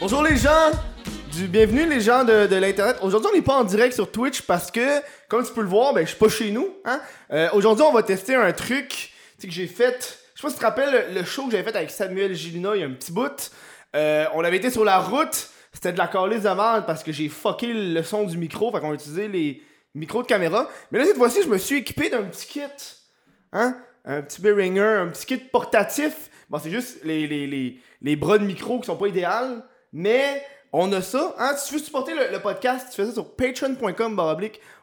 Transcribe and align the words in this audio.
Bonjour 0.00 0.22
les 0.22 0.36
gens, 0.36 0.70
bienvenue 1.48 1.88
les 1.88 2.00
gens 2.00 2.24
de, 2.24 2.46
de 2.46 2.56
l'internet. 2.56 2.96
Aujourd'hui 3.02 3.30
on 3.32 3.36
n'est 3.36 3.42
pas 3.42 3.56
en 3.56 3.64
direct 3.64 3.94
sur 3.94 4.10
Twitch 4.10 4.42
parce 4.42 4.70
que, 4.70 5.00
comme 5.28 5.44
tu 5.44 5.52
peux 5.52 5.62
le 5.62 5.68
voir, 5.68 5.92
ben 5.92 6.02
je 6.02 6.10
suis 6.10 6.18
pas 6.18 6.28
chez 6.28 6.50
nous. 6.50 6.68
Hein? 6.84 7.00
Euh, 7.32 7.48
Aujourd'hui 7.52 7.84
on 7.84 7.92
va 7.92 8.02
tester 8.02 8.34
un 8.34 8.52
truc 8.52 9.12
que 9.42 9.50
j'ai 9.50 9.66
fait. 9.66 10.18
Je 10.34 10.40
sais 10.40 10.42
pas 10.42 10.48
si 10.48 10.54
tu 10.54 10.60
te 10.60 10.64
rappelles 10.64 11.14
le, 11.14 11.24
show 11.24 11.46
que 11.46 11.52
j'avais 11.52 11.64
fait 11.64 11.76
avec 11.76 11.90
Samuel 11.90 12.34
Gilina 12.34 12.70
il 12.74 12.80
y 12.80 12.84
a 12.84 12.86
un 12.86 12.92
petit 12.92 13.12
bout. 13.12 13.50
Euh, 13.96 14.26
on 14.34 14.44
avait 14.44 14.58
été 14.58 14.70
sur 14.70 14.84
la 14.84 14.98
route, 14.98 15.50
c'était 15.72 15.92
de 15.92 15.98
la 15.98 16.06
calice 16.06 16.42
de 16.42 16.48
merde 16.48 16.84
parce 16.86 17.02
que 17.02 17.12
j'ai 17.12 17.28
fucké 17.28 17.72
le 17.72 18.02
son 18.02 18.24
du 18.24 18.38
micro, 18.38 18.70
fait 18.72 18.80
qu'on 18.80 18.92
a 18.92 18.94
utilisé 18.94 19.28
les 19.28 19.62
micros 19.98 20.22
de 20.22 20.26
caméra. 20.26 20.68
Mais 20.90 20.98
là 20.98 21.04
cette 21.04 21.16
fois-ci 21.16 21.42
je 21.42 21.48
me 21.48 21.58
suis 21.58 21.78
équipé 21.78 22.10
d'un 22.10 22.22
petit 22.24 22.46
kit. 22.46 22.60
Hein? 23.52 23.76
Un 24.04 24.22
petit 24.22 24.40
Behringer, 24.40 24.80
un 25.00 25.08
petit 25.08 25.26
kit 25.26 25.36
portatif. 25.36 26.30
Bon, 26.48 26.58
c'est 26.58 26.70
juste 26.70 27.04
les, 27.04 27.26
les, 27.26 27.46
les, 27.46 27.80
les 28.00 28.16
bras 28.16 28.38
de 28.38 28.44
micro 28.44 28.80
qui 28.80 28.86
sont 28.86 28.96
pas 28.96 29.08
idéales. 29.08 29.62
Mais 29.92 30.42
on 30.72 30.92
a 30.92 31.02
ça. 31.02 31.34
Hein? 31.38 31.54
Si 31.56 31.68
tu 31.68 31.74
veux 31.74 31.80
supporter 31.80 32.14
le, 32.14 32.38
podcast, 32.40 32.88
tu 32.90 32.96
fais 32.96 33.06
ça 33.06 33.12
sur 33.12 33.34
patreon.com 33.34 34.40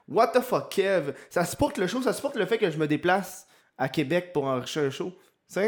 What 0.08 0.28
the 0.28 0.42
fuck 0.42 0.70
Kev? 0.70 1.14
Ça 1.30 1.46
supporte 1.46 1.78
le 1.78 1.88
show, 1.88 2.02
ça 2.02 2.14
supporte 2.14 2.36
le 2.36 2.46
fait 2.46 2.58
que 2.58 2.70
je 2.70 2.78
me 2.78 2.88
déplace 2.88 3.48
à 3.78 3.90
Québec 3.90 4.32
pour 4.34 4.46
enrichir 4.46 4.84
le 4.84 4.92
show. 4.92 5.12
Ça, 5.48 5.62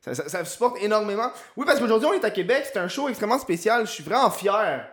ça, 0.00 0.14
ça 0.14 0.44
supporte 0.44 0.80
énormément. 0.82 1.30
Oui, 1.56 1.66
parce 1.66 1.80
qu'aujourd'hui 1.80 2.08
on 2.08 2.12
est 2.14 2.24
à 2.24 2.30
Québec, 2.30 2.64
c'est 2.72 2.78
un 2.78 2.88
show 2.88 3.08
extrêmement 3.08 3.38
spécial. 3.38 3.86
Je 3.86 3.90
suis 3.90 4.04
vraiment 4.04 4.30
fier 4.30 4.88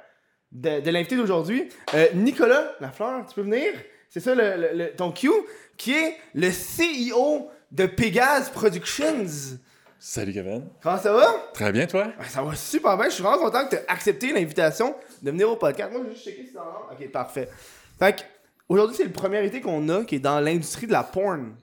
de, 0.51 0.79
de 0.79 0.89
l'invité 0.89 1.15
d'aujourd'hui. 1.15 1.69
Euh, 1.93 2.07
Nicolas 2.15 2.75
Lafleur, 2.79 3.25
tu 3.27 3.35
peux 3.35 3.41
venir? 3.41 3.73
C'est 4.09 4.19
ça 4.19 4.33
le, 4.35 4.55
le- 4.57 4.77
le- 4.77 4.91
ton 4.95 5.11
Q, 5.11 5.29
qui 5.77 5.93
est 5.93 6.15
le 6.33 6.49
CEO 6.49 7.49
de 7.71 7.85
Pégase 7.85 8.49
Productions. 8.49 9.25
Salut 9.99 10.31
Kevin. 10.33 10.63
Comment 10.81 10.97
ça 10.97 11.11
va? 11.11 11.27
Très 11.53 11.71
bien, 11.71 11.87
toi? 11.87 12.05
Ouais, 12.19 12.25
Ça 12.29 12.41
va 12.41 12.55
super 12.55 12.95
bien. 12.97 13.05
Je 13.09 13.15
suis 13.15 13.23
vraiment 13.23 13.39
content 13.43 13.65
que 13.65 13.71
tu 13.71 13.75
aies 13.77 13.85
accepté 13.87 14.31
l'invitation 14.31 14.95
de 15.21 15.31
venir 15.31 15.49
au 15.49 15.55
podcast. 15.55 15.91
Moi, 15.91 16.01
je 16.03 16.07
vais 16.09 16.13
juste 16.13 16.25
checker 16.25 16.43
si 16.45 16.51
c'est 16.53 16.59
en. 16.59 16.93
Ok, 16.93 17.11
parfait. 17.11 17.49
Fait 17.99 18.15
que, 18.15 18.21
aujourd'hui, 18.69 18.95
c'est 18.95 19.03
le 19.05 19.11
premier 19.11 19.43
été 19.45 19.59
qu'on 19.59 19.89
a 19.89 20.03
qui 20.05 20.15
est 20.15 20.19
dans 20.19 20.39
l'industrie 20.39 20.87
de 20.87 20.91
la 20.93 21.03
porn. 21.03 21.55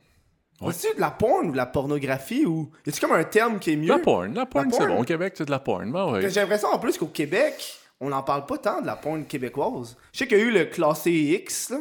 Ouais. 0.61 0.73
C'est-tu 0.73 0.97
de 0.97 1.01
la 1.01 1.11
porn 1.11 1.49
ou 1.49 1.53
de 1.53 1.57
la 1.57 1.67
pornographie 1.67 2.45
ou. 2.45 2.71
Y 2.87 2.91
a-tu 2.91 3.01
comme 3.01 3.13
un 3.13 3.25
terme 3.25 3.59
qui 3.59 3.73
est 3.73 3.77
mieux? 3.77 3.89
La 3.89 3.99
porn, 3.99 4.35
la 4.35 4.47
porn, 4.47 4.71
c'est 4.71 4.87
bon. 4.87 4.99
Au 5.01 5.05
Québec, 5.05 5.35
c'est 5.37 5.45
de 5.47 5.51
la 5.51 5.59
porn. 5.61 5.91
Ben 5.91 6.13
ouais. 6.13 6.21
que 6.21 6.29
J'ai 6.29 6.41
l'impression 6.41 6.69
en 6.69 6.79
plus 6.79 6.99
qu'au 6.99 7.07
Québec, 7.07 7.55
on 8.01 8.09
n'en 8.11 8.23
parle 8.23 8.47
pas 8.47 8.59
tant 8.59 8.81
de 8.81 8.87
la 8.87 8.97
porn 8.97 9.25
québécoise. 9.27 9.97
Je 10.13 10.19
sais 10.19 10.27
qu'il 10.27 10.39
y 10.39 10.41
a 10.41 10.45
eu 10.45 10.51
le 10.51 10.65
classé 10.67 11.11
X, 11.13 11.71
là. 11.71 11.79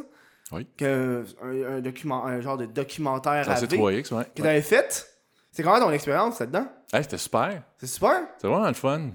Oui. 0.54 0.68
Que, 0.78 1.24
un, 1.42 1.78
un 1.78 1.82
document, 1.82 2.26
un 2.26 2.40
genre 2.42 2.58
de 2.58 2.66
documentaire 2.66 3.50
AV 3.50 3.64
3X, 3.66 3.78
ouais. 3.80 4.04
que 4.04 4.16
ouais. 4.16 4.26
t'avais 4.36 4.62
fait. 4.62 5.08
C'est 5.52 5.64
comment 5.64 5.80
ton 5.80 5.92
expérience 5.92 6.40
là-dedans? 6.40 6.68
Hey, 6.92 7.04
c'était 7.04 7.18
super. 7.18 7.64
C'est 7.78 7.88
super? 7.88 8.22
C'était 8.38 8.48
vraiment 8.48 8.68
le 8.68 8.74
fun. 8.74 9.10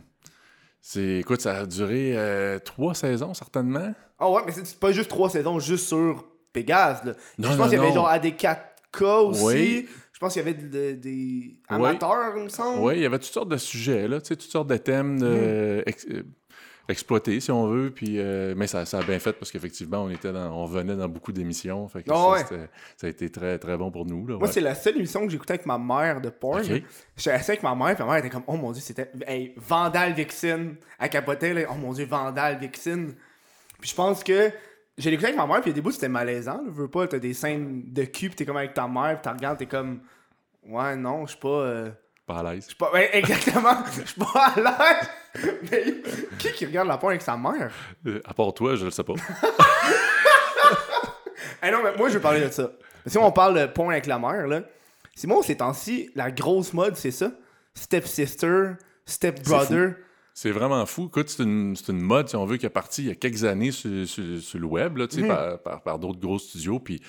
C'est, 0.80 1.18
écoute, 1.18 1.40
ça 1.40 1.58
a 1.58 1.66
duré 1.66 2.12
euh, 2.16 2.58
trois 2.60 2.94
saisons, 2.94 3.34
certainement. 3.34 3.92
Ah 4.18 4.30
ouais, 4.30 4.42
mais 4.46 4.52
c'est 4.52 4.78
pas 4.78 4.92
juste 4.92 5.10
trois 5.10 5.28
saisons 5.30 5.58
juste 5.58 5.86
sur 5.88 6.24
Pégase. 6.52 7.04
Là. 7.04 7.12
Non, 7.38 7.50
je 7.52 7.56
pense 7.56 7.68
qu'il 7.68 7.78
y 7.78 7.80
avait 7.82 7.92
genre 7.92 8.08
AD4K 8.10 9.04
aussi. 9.28 9.44
Oui. 9.44 9.88
Je 10.12 10.18
pense 10.18 10.32
qu'il 10.32 10.42
y 10.42 10.48
avait 10.48 10.54
de- 10.54 10.92
des 10.94 11.60
amateurs, 11.68 12.36
il 12.36 12.44
me 12.44 12.48
semble. 12.48 12.80
Oui, 12.80 12.94
il 12.96 13.02
y 13.02 13.06
avait 13.06 13.18
toutes 13.18 13.32
sortes 13.32 13.50
de 13.50 13.56
sujets, 13.56 14.08
là, 14.08 14.20
tu 14.20 14.26
sais, 14.28 14.36
toutes 14.36 14.50
sortes 14.50 14.66
de 14.68 14.76
thèmes 14.76 15.20
de, 15.20 15.82
ex- 15.86 16.06
exploités, 16.88 17.40
si 17.40 17.50
on 17.50 17.66
veut. 17.68 17.90
Puis, 17.90 18.18
euh, 18.18 18.54
mais 18.56 18.66
ça, 18.66 18.84
ça 18.86 18.98
a 18.98 19.02
bien 19.02 19.18
fait 19.18 19.32
parce 19.34 19.50
qu'effectivement, 19.52 20.04
on, 20.04 20.10
était 20.10 20.32
dans, 20.32 20.50
on 20.52 20.64
revenait 20.64 20.96
dans 20.96 21.08
beaucoup 21.08 21.32
d'émissions. 21.32 21.86
Fait 21.88 22.02
que 22.02 22.10
Ah 22.10 22.14
ça, 22.14 22.30
ouais. 22.30 22.38
c'était- 22.40 22.70
ça 22.96 23.06
a 23.06 23.10
été 23.10 23.30
très, 23.30 23.58
très 23.58 23.76
bon 23.76 23.90
pour 23.90 24.06
nous. 24.06 24.26
Là, 24.26 24.38
Moi, 24.38 24.48
c'est 24.48 24.60
la 24.60 24.74
seule 24.74 24.96
émission 24.96 25.24
que 25.24 25.30
j'écoutais 25.30 25.54
avec 25.54 25.66
ma 25.66 25.78
mère 25.78 26.20
de 26.20 26.30
porn. 26.30 26.62
J'étais 26.62 27.30
assis 27.30 27.50
avec 27.52 27.62
ma 27.62 27.74
mère, 27.74 27.94
puis 27.94 28.04
ma 28.04 28.10
mère 28.10 28.18
était 28.18 28.30
comme, 28.30 28.44
oh 28.46 28.56
mon 28.56 28.72
dieu, 28.72 28.80
c'était. 28.82 29.10
Hey, 29.26 29.52
Vandal 29.56 30.12
Vixen. 30.14 30.76
Elle 30.98 31.08
capotait, 31.10 31.54
là. 31.54 31.62
Oh 31.70 31.74
mon 31.74 31.92
dieu, 31.92 32.06
Vandal 32.06 32.58
Vixen. 32.58 33.14
Puis 33.80 33.90
je 33.90 33.94
pense 33.94 34.24
que. 34.24 34.50
J'ai 34.96 35.10
écouté 35.12 35.26
avec 35.28 35.36
ma 35.38 35.46
mère, 35.46 35.60
puis 35.60 35.70
il 35.70 35.74
y 35.74 35.74
a 35.74 35.76
des 35.76 35.80
bouts, 35.80 35.92
c'était 35.92 36.08
malaisant. 36.08 36.54
Là. 36.56 36.70
Veux 36.72 36.88
pas, 36.88 37.06
t'as 37.06 37.20
des 37.20 37.32
scènes 37.32 37.84
de 37.86 38.02
cul, 38.04 38.28
puis 38.30 38.34
t'es 38.34 38.44
comme 38.44 38.56
avec 38.56 38.74
ta 38.74 38.88
mère, 38.88 39.12
puis 39.12 39.20
t'as 39.22 39.32
regardes, 39.32 39.56
t'es 39.58 39.66
comme. 39.66 40.00
Ouais, 40.66 40.96
non, 40.96 41.24
je 41.24 41.30
suis 41.30 41.40
pas. 41.40 41.48
euh, 41.48 41.90
Pas 42.28 42.38
à 42.40 42.52
l'aise. 42.52 42.62
Je 42.64 42.66
suis 42.68 42.76
pas. 42.76 42.90
Exactement. 43.12 43.82
Je 43.96 44.04
suis 44.06 44.20
pas 44.20 44.52
à 44.54 44.60
l'aise. 44.60 45.50
Mais 45.70 45.94
qui 46.38 46.52
qui 46.52 46.66
regarde 46.66 46.86
la 46.86 46.98
porn 46.98 47.10
avec 47.12 47.22
sa 47.22 47.36
mère? 47.36 47.72
Euh, 48.06 48.20
à 48.24 48.34
part 48.34 48.52
toi, 48.54 48.76
je 48.76 48.84
le 48.84 48.90
sais 48.92 49.02
pas. 49.02 49.14
Non, 51.62 51.82
mais 51.82 51.96
moi, 51.96 52.08
je 52.08 52.14
veux 52.14 52.20
parler 52.20 52.40
de 52.40 52.50
ça. 52.50 52.70
Si 53.06 53.18
on 53.18 53.30
parle 53.32 53.58
de 53.60 53.66
porn 53.66 53.90
avec 53.90 54.06
la 54.06 54.18
mère, 54.18 54.46
là, 54.46 54.62
c'est 55.14 55.26
moi, 55.26 55.42
ces 55.42 55.56
temps-ci, 55.56 56.10
la 56.14 56.30
grosse 56.30 56.72
mode, 56.72 56.96
c'est 56.96 57.10
ça. 57.10 57.30
Step 57.74 58.06
sister, 58.06 58.70
step 59.04 59.42
brother. 59.44 59.94
C'est 60.34 60.50
vraiment 60.50 60.84
fou. 60.86 61.06
Écoute, 61.06 61.28
c'est 61.28 61.42
une, 61.42 61.74
une 61.88 62.00
mode, 62.00 62.28
si 62.28 62.36
on 62.36 62.44
veut, 62.46 62.56
qui 62.56 62.66
est 62.66 62.70
partie 62.70 63.02
il 63.02 63.08
y 63.08 63.10
a 63.10 63.14
quelques 63.16 63.44
années 63.44 63.72
sur, 63.72 64.06
sur- 64.06 64.40
sur 64.40 64.58
le 64.58 64.66
web, 64.66 64.96
là, 64.98 65.06
Mhm. 65.12 65.26
par, 65.28 65.58
par- 65.62 65.82
par 65.82 65.98
d'autres 65.98 66.20
gros 66.20 66.38
studios. 66.38 66.78
Puis 66.78 67.00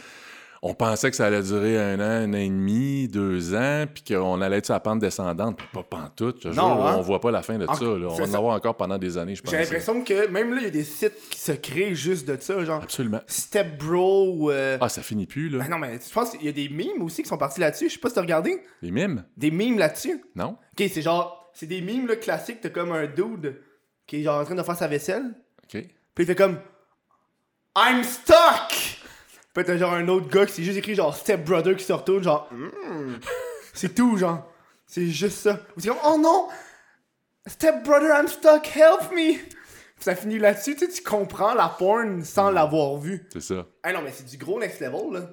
on 0.61 0.73
pensait 0.73 1.09
que 1.09 1.15
ça 1.15 1.27
allait 1.27 1.41
durer 1.41 1.79
un 1.79 1.99
an, 1.99 2.03
un 2.03 2.29
an 2.33 2.37
et 2.37 2.49
demi, 2.49 3.07
deux 3.07 3.55
ans, 3.55 3.85
puis 3.93 4.03
qu'on 4.15 4.41
allait 4.41 4.57
être 4.57 4.65
sur 4.65 4.73
la 4.73 4.79
pente 4.81 4.99
descendante. 4.99 5.57
Puis 5.57 5.67
pas 5.73 5.83
pantoute. 5.83 6.39
Je 6.43 6.47
Non, 6.49 6.53
jure, 6.75 6.87
hein? 6.87 6.95
on 6.97 7.01
voit 7.01 7.21
pas 7.21 7.31
la 7.31 7.41
fin 7.41 7.57
de 7.57 7.65
En- 7.65 7.73
ça. 7.73 7.83
là. 7.85 8.07
On 8.09 8.15
va 8.15 8.23
en 8.25 8.33
avoir 8.33 8.55
encore 8.55 8.75
pendant 8.75 8.97
des 8.97 9.17
années, 9.17 9.35
je 9.35 9.41
pense. 9.41 9.51
J'ai 9.51 9.59
l'impression 9.59 10.03
que 10.03 10.27
même 10.27 10.51
là, 10.53 10.57
il 10.59 10.63
y 10.65 10.67
a 10.67 10.71
des 10.71 10.83
sites 10.83 11.29
qui 11.29 11.39
se 11.39 11.53
créent 11.53 11.95
juste 11.95 12.27
de 12.27 12.37
ça, 12.41 12.63
genre 12.65 12.83
Absolument. 12.83 13.21
Step 13.27 13.77
Bro 13.77 14.51
euh, 14.51 14.77
Ah, 14.81 14.89
ça 14.89 15.01
finit 15.01 15.25
plus, 15.27 15.49
là. 15.49 15.59
ben 15.59 15.69
non, 15.69 15.77
mais 15.79 15.97
je 16.05 16.13
pense 16.13 16.31
qu'il 16.31 16.43
y 16.43 16.49
a 16.49 16.51
des 16.51 16.67
memes 16.69 17.01
aussi 17.01 17.23
qui 17.23 17.29
sont 17.29 17.37
partis 17.37 17.59
là-dessus. 17.61 17.87
Je 17.89 17.93
sais 17.93 17.99
pas 17.99 18.09
si 18.09 18.15
t'as 18.15 18.21
regardé. 18.21 18.61
Les 18.81 18.91
mimes? 18.91 19.23
Des 19.37 19.51
memes 19.51 19.77
là-dessus. 19.77 20.23
Non? 20.35 20.57
Ok, 20.77 20.89
c'est 20.91 21.01
genre. 21.01 21.51
C'est 21.53 21.67
des 21.67 21.81
memes 21.81 22.07
là, 22.07 22.15
classiques. 22.15 22.61
T'as 22.61 22.69
comme 22.69 22.91
un 22.91 23.07
dude 23.07 23.59
qui 24.07 24.17
est 24.17 24.23
genre 24.23 24.39
en 24.41 24.45
train 24.45 24.55
de 24.55 24.63
faire 24.63 24.75
sa 24.77 24.87
vaisselle. 24.87 25.23
OK. 25.63 25.71
Puis 25.81 25.87
il 26.17 26.25
fait 26.25 26.35
comme 26.35 26.57
I'm 27.77 28.03
stuck! 28.03 28.88
Puis 29.53 29.63
t'as 29.65 29.77
genre 29.77 29.93
un 29.93 30.07
autre 30.07 30.27
gars 30.29 30.45
qui 30.45 30.53
s'est 30.53 30.63
juste 30.63 30.77
écrit 30.77 30.95
genre 30.95 31.15
Step 31.15 31.43
Brother 31.43 31.75
qui 31.75 31.83
se 31.83 31.93
retourne, 31.93 32.23
genre 32.23 32.47
Hmm. 32.51 33.15
C'est 33.73 33.93
tout, 33.95 34.17
genre. 34.17 34.45
C'est 34.85 35.07
juste 35.07 35.37
ça. 35.39 35.59
Ou 35.77 35.79
c'est 35.79 35.87
comme 35.89 35.97
Oh 36.05 36.17
non! 36.19 36.47
Step 37.47 37.83
Brother, 37.83 38.09
I'm 38.19 38.27
stuck, 38.27 38.67
help 38.75 39.11
me! 39.13 39.35
Ça 39.99 40.15
finit 40.15 40.39
là-dessus, 40.39 40.75
tu 40.75 40.85
sais, 40.85 40.91
tu 40.91 41.03
comprends 41.03 41.53
la 41.53 41.67
porn 41.67 42.23
sans 42.23 42.51
l'avoir 42.51 42.97
vue. 42.97 43.27
C'est 43.33 43.41
ça. 43.41 43.65
Ah 43.83 43.91
non, 43.91 44.01
mais 44.01 44.11
c'est 44.13 44.25
du 44.25 44.37
gros 44.37 44.59
next 44.59 44.79
level, 44.79 45.11
là. 45.13 45.29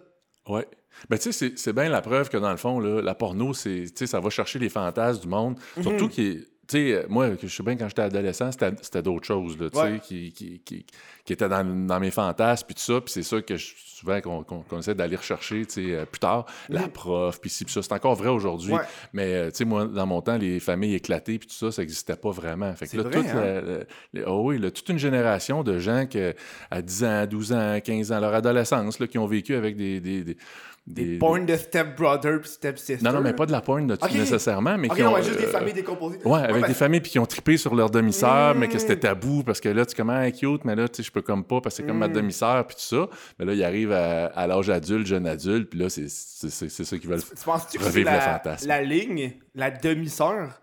Ouais. 0.48 0.66
Ben, 1.08 1.18
tu 1.18 1.32
sais, 1.32 1.52
c'est- 1.56 1.72
bien 1.72 1.88
la 1.88 2.00
preuve 2.00 2.28
que 2.30 2.36
dans 2.36 2.50
le 2.50 2.56
fond, 2.56 2.80
là, 2.80 3.00
la 3.02 3.14
porno, 3.14 3.52
c'est, 3.54 3.84
tu 3.88 3.92
sais, 3.96 4.06
ça 4.06 4.18
va 4.18 4.30
chercher 4.30 4.58
les 4.58 4.68
fantasmes 4.68 5.20
du 5.20 5.28
monde. 5.28 5.58
Mhm. 5.76 5.82
Surtout 5.82 6.08
qui 6.08 6.44
tu 6.68 6.78
sais, 6.78 6.92
euh, 6.92 7.06
moi, 7.08 7.30
je 7.40 7.46
sais 7.48 7.62
bien, 7.62 7.76
quand 7.76 7.88
j'étais 7.88 8.02
adolescent, 8.02 8.50
c'était 8.52 8.70
c'était 8.82 9.02
d'autres 9.02 9.26
choses, 9.26 9.58
là, 9.58 9.70
tu 9.70 9.76
sais, 9.78 9.82
Ouais. 9.84 10.00
qui, 10.00 10.32
qui, 10.32 10.60
qui, 10.64 10.84
qui 11.24 11.32
étaient 11.32 11.48
dans, 11.48 11.64
dans 11.64 12.00
mes 12.00 12.10
fantasmes, 12.10 12.66
puis 12.66 12.74
tout 12.74 12.80
ça. 12.80 13.00
Puis 13.00 13.12
c'est 13.12 13.22
ça 13.22 13.40
que 13.42 13.56
je- 13.56 13.72
souvent 13.76 14.20
qu'on 14.20 14.42
qu'on- 14.44 14.60
qu'on 14.62 14.78
essaie 14.80 14.94
d'aller 14.94 15.16
rechercher, 15.16 15.64
tu 15.66 15.72
sais, 15.86 15.94
euh, 15.94 16.04
plus 16.04 16.18
tard. 16.20 16.46
La 16.68 16.88
prof, 16.88 17.40
puis 17.40 17.50
ci, 17.50 17.64
puis 17.64 17.72
ça. 17.72 17.82
C'est 17.82 17.92
encore 17.92 18.14
vrai 18.14 18.28
aujourd'hui. 18.28 18.72
Ouais. 18.74 18.80
Mais, 19.12 19.34
euh, 19.34 19.50
tu 19.50 19.58
sais, 19.58 19.64
moi, 19.64 19.86
dans 19.86 20.06
mon 20.06 20.20
temps, 20.22 20.36
les 20.36 20.60
familles 20.60 20.94
éclatées, 20.94 21.38
puis 21.38 21.48
tout 21.48 21.54
ça, 21.54 21.70
ça 21.72 21.82
n'existait 21.82 22.16
pas 22.16 22.30
vraiment. 22.30 22.74
Fait 22.74 22.86
que 22.86 22.96
là, 22.96 23.02
vrai, 23.04 23.12
toute, 23.12 23.26
hein? 23.28 23.34
la- 23.34 23.60
la- 23.60 23.78
la- 24.12 24.30
oh 24.30 24.42
oui, 24.50 24.58
là, 24.58 24.70
toute 24.70 24.88
une 24.88 24.98
génération 24.98 25.62
de 25.62 25.78
gens 25.78 26.06
que, 26.06 26.34
à 26.70 26.82
10 26.82 27.04
ans, 27.04 27.26
12 27.26 27.52
ans, 27.52 27.78
15 27.82 28.12
ans, 28.12 28.20
leur 28.20 28.34
adolescence, 28.34 28.98
là, 28.98 29.06
qui 29.06 29.18
ont 29.18 29.26
vécu 29.26 29.54
avec 29.54 29.76
des... 29.76 30.00
des, 30.00 30.24
des, 30.24 30.36
Des 30.86 31.04
des- 31.04 31.18
porn 31.18 31.44
de 31.44 31.56
Step 31.56 31.96
Brother 31.96 32.40
puis 32.40 32.48
Step 32.48 32.78
Sister. 32.78 33.04
non, 33.04 33.12
non, 33.12 33.20
mais 33.20 33.32
pas 33.32 33.44
de 33.44 33.50
la 33.50 33.60
porn 33.60 33.88
de 33.88 33.94
Ok. 33.94 34.12
nécessairement, 34.12 34.78
mais 34.78 34.88
Ok, 34.88 34.94
qui 34.96 35.02
non, 35.02 35.10
ont... 35.12 35.16
mais 35.16 35.22
juste 35.24 35.38
des 35.38 35.46
euh, 35.46 35.50
familles 35.50 35.72
décomposées. 35.72 36.20
Ouais, 36.24 36.38
avec 36.38 36.62
ben, 36.62 36.68
des 36.68 36.74
familles 36.74 37.00
puis 37.00 37.10
qui 37.10 37.18
ont 37.18 37.26
trippé 37.26 37.56
sur 37.56 37.74
leur 37.74 37.90
demi-sœur, 37.90 38.54
mais 38.54 38.68
que 38.68 38.76
Mm. 38.76 38.78
c'était 38.78 39.00
tabou 39.00 39.42
parce 39.42 39.60
que 39.60 39.68
là, 39.68 39.84
tu 39.84 39.96
comment 39.96 40.16
elle 40.20 40.28
est 40.28 40.32
cute, 40.32 40.64
mais 40.64 40.76
là, 40.76 40.88
tu 40.88 40.98
sais, 40.98 41.02
je 41.02 41.10
peux 41.10 41.22
comme 41.22 41.42
pas 41.42 41.60
parce 41.60 41.74
que 41.74 41.82
c'est 41.82 41.88
comme 41.88 41.98
ma 41.98 42.06
Mm. 42.06 42.12
demi-sœur 42.12 42.66
puis 42.68 42.76
tout 42.76 42.82
ça. 42.82 43.08
Mais 43.38 43.44
là, 43.46 43.54
il 43.54 43.64
arrive 43.64 43.90
à, 43.90 44.26
à 44.26 44.46
l'âge 44.46 44.70
adulte, 44.70 45.08
jeune 45.08 45.26
adulte, 45.26 45.70
puis 45.70 45.80
là, 45.80 45.88
c'est 45.90 46.08
ça 46.08 46.98
qu'ils 46.98 47.08
veulent. 47.10 47.20
Tu 47.22 47.44
penses-tu 47.44 47.78
que 47.78 47.84
Revivre 47.84 48.08
le 48.10 48.16
la, 48.16 48.20
fantasme. 48.20 48.68
la 48.68 48.82
ligne, 48.82 49.32
la 49.56 49.72
demi-sœur? 49.72 50.60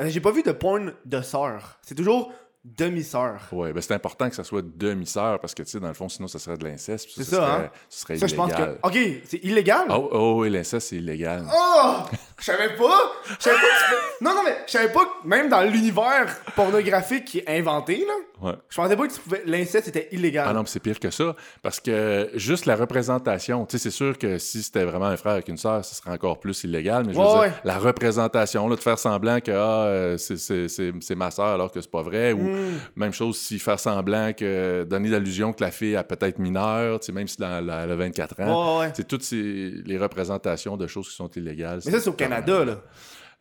Euh, 0.00 0.08
J'ai 0.08 0.20
pas 0.20 0.30
vu 0.30 0.44
de 0.44 0.52
porn 0.52 0.92
de 1.04 1.20
sœur. 1.20 1.78
C'est 1.82 1.96
toujours 1.96 2.32
demi-sœur. 2.64 3.40
Ouais, 3.52 3.72
ben 3.72 3.80
c'est 3.80 3.94
important 3.94 4.28
que 4.28 4.36
ça 4.36 4.44
soit 4.44 4.62
demi-sœur 4.62 5.40
parce 5.40 5.54
que, 5.54 5.62
tu 5.62 5.70
sais, 5.70 5.80
dans 5.80 5.88
le 5.88 5.94
fond, 5.94 6.08
sinon, 6.08 6.28
ça 6.28 6.38
serait 6.38 6.56
de 6.56 6.64
l'inceste. 6.64 7.08
C'est 7.14 7.24
ce 7.24 7.30
ça, 7.36 7.54
hein? 7.54 7.70
Ce 7.88 8.00
serait 8.02 8.16
Ça, 8.18 8.26
je 8.26 8.34
pense 8.34 8.50
illégal. 8.50 8.78
que. 8.82 8.86
Ok, 8.88 9.20
c'est 9.26 9.44
illégal? 9.44 9.86
Oh, 9.90 10.08
oh, 10.12 10.34
oui, 10.40 10.50
l'inceste, 10.50 10.88
c'est 10.88 10.96
illégal. 10.96 11.44
Oh! 11.52 11.94
Je 12.38 12.44
savais 12.44 12.74
pas! 12.76 13.12
Je 13.38 13.42
savais 13.44 13.56
pas 13.56 13.62
que 13.62 13.94
tu 14.18 14.24
Non, 14.24 14.34
non, 14.34 14.42
mais 14.44 14.56
je 14.66 14.72
savais 14.72 14.92
pas 14.92 15.04
que 15.04 15.26
même 15.28 15.48
dans 15.48 15.62
l'univers 15.62 16.36
pornographique 16.56 17.24
qui 17.24 17.38
est 17.38 17.48
inventé, 17.58 17.98
là, 18.06 18.14
Ouais. 18.40 18.54
je 18.68 18.74
pensais 18.76 18.96
pas 18.96 19.06
que 19.06 19.12
tu 19.12 19.20
pouvais... 19.20 19.42
l'inceste 19.46 19.86
était 19.86 20.08
illégal. 20.10 20.46
Ah 20.48 20.52
non, 20.52 20.62
mais 20.62 20.66
c'est 20.68 20.80
pire 20.80 20.98
que 20.98 21.10
ça. 21.10 21.36
Parce 21.62 21.78
que 21.78 22.28
juste 22.34 22.66
la 22.66 22.74
représentation, 22.74 23.64
tu 23.66 23.78
sais, 23.78 23.84
c'est 23.84 23.92
sûr 23.94 24.18
que 24.18 24.38
si 24.38 24.64
c'était 24.64 24.82
vraiment 24.84 25.04
un 25.06 25.16
frère 25.16 25.34
avec 25.34 25.46
une 25.46 25.56
sœur, 25.56 25.84
ce 25.84 25.94
serait 25.94 26.10
encore 26.10 26.40
plus 26.40 26.64
illégal. 26.64 27.04
Mais 27.06 27.12
je 27.12 27.18
veux 27.18 27.24
Ouais, 27.24 27.30
dire, 27.30 27.40
ouais. 27.42 27.52
la 27.62 27.78
représentation, 27.78 28.68
là, 28.68 28.74
de 28.74 28.80
faire 28.80 28.98
semblant 28.98 29.38
que 29.40 29.52
ah, 29.52 29.84
euh, 29.86 30.18
c'est 30.18 31.14
ma 31.14 31.30
sœur 31.30 31.46
alors 31.46 31.70
que 31.70 31.80
c'est 31.80 31.90
pas 31.90 32.02
vrai, 32.02 32.32
ou 32.32 32.51
Même 32.96 33.12
chose 33.12 33.38
si 33.38 33.58
faire 33.58 33.78
semblant 33.80 34.32
que 34.32 34.84
donner 34.84 35.08
l'illusion 35.08 35.52
que 35.52 35.62
la 35.62 35.70
fille 35.70 35.96
a 35.96 36.04
peut-être 36.04 36.38
mineure, 36.38 37.00
même 37.12 37.28
si 37.28 37.36
elle 37.40 37.70
a 37.70 37.84
elle 37.84 37.90
a 37.90 37.96
24 37.96 38.40
ans. 38.40 38.82
C'est 38.94 39.06
toutes 39.08 39.22
ces, 39.22 39.42
les 39.84 39.98
représentations 39.98 40.76
de 40.76 40.86
choses 40.86 41.08
qui 41.08 41.14
sont 41.14 41.28
illégales. 41.28 41.80
Mais 41.84 41.90
ça, 41.92 42.00
c'est 42.00 42.08
au 42.10 42.12
Canada, 42.14 42.64
là. 42.64 42.82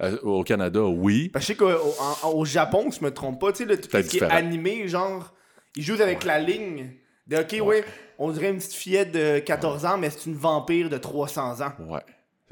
Euh, 0.03 0.17
au 0.23 0.43
Canada, 0.43 0.81
oui. 0.81 1.29
Parce 1.29 1.45
que 1.45 1.53
je 1.53 1.57
sais 1.59 1.77
qu'au 2.21 2.45
Japon, 2.45 2.89
si 2.89 2.99
je 2.99 3.05
me 3.05 3.11
trompe 3.11 3.39
pas, 3.39 3.51
tu 3.51 3.59
sais, 3.59 3.65
le- 3.65 3.79
tout 3.79 3.87
ce 3.91 3.97
qui 3.99 4.17
est 4.17 4.23
animé, 4.23 4.87
genre, 4.87 5.33
ils 5.75 5.83
jouent 5.83 6.01
avec 6.01 6.23
la 6.23 6.39
ligne 6.39 6.91
de 7.27 7.37
OK, 7.37 7.55
ouais. 7.63 7.83
on 8.17 8.31
dirait 8.31 8.49
une 8.49 8.57
petite 8.57 8.73
fillette 8.73 9.11
de 9.11 9.39
14 9.39 9.85
ans, 9.85 9.97
mais 9.99 10.09
c'est 10.09 10.25
une 10.25 10.35
vampire 10.35 10.89
de 10.89 10.97
300 10.97 11.61
ans. 11.61 11.71
Ouais, 11.87 11.99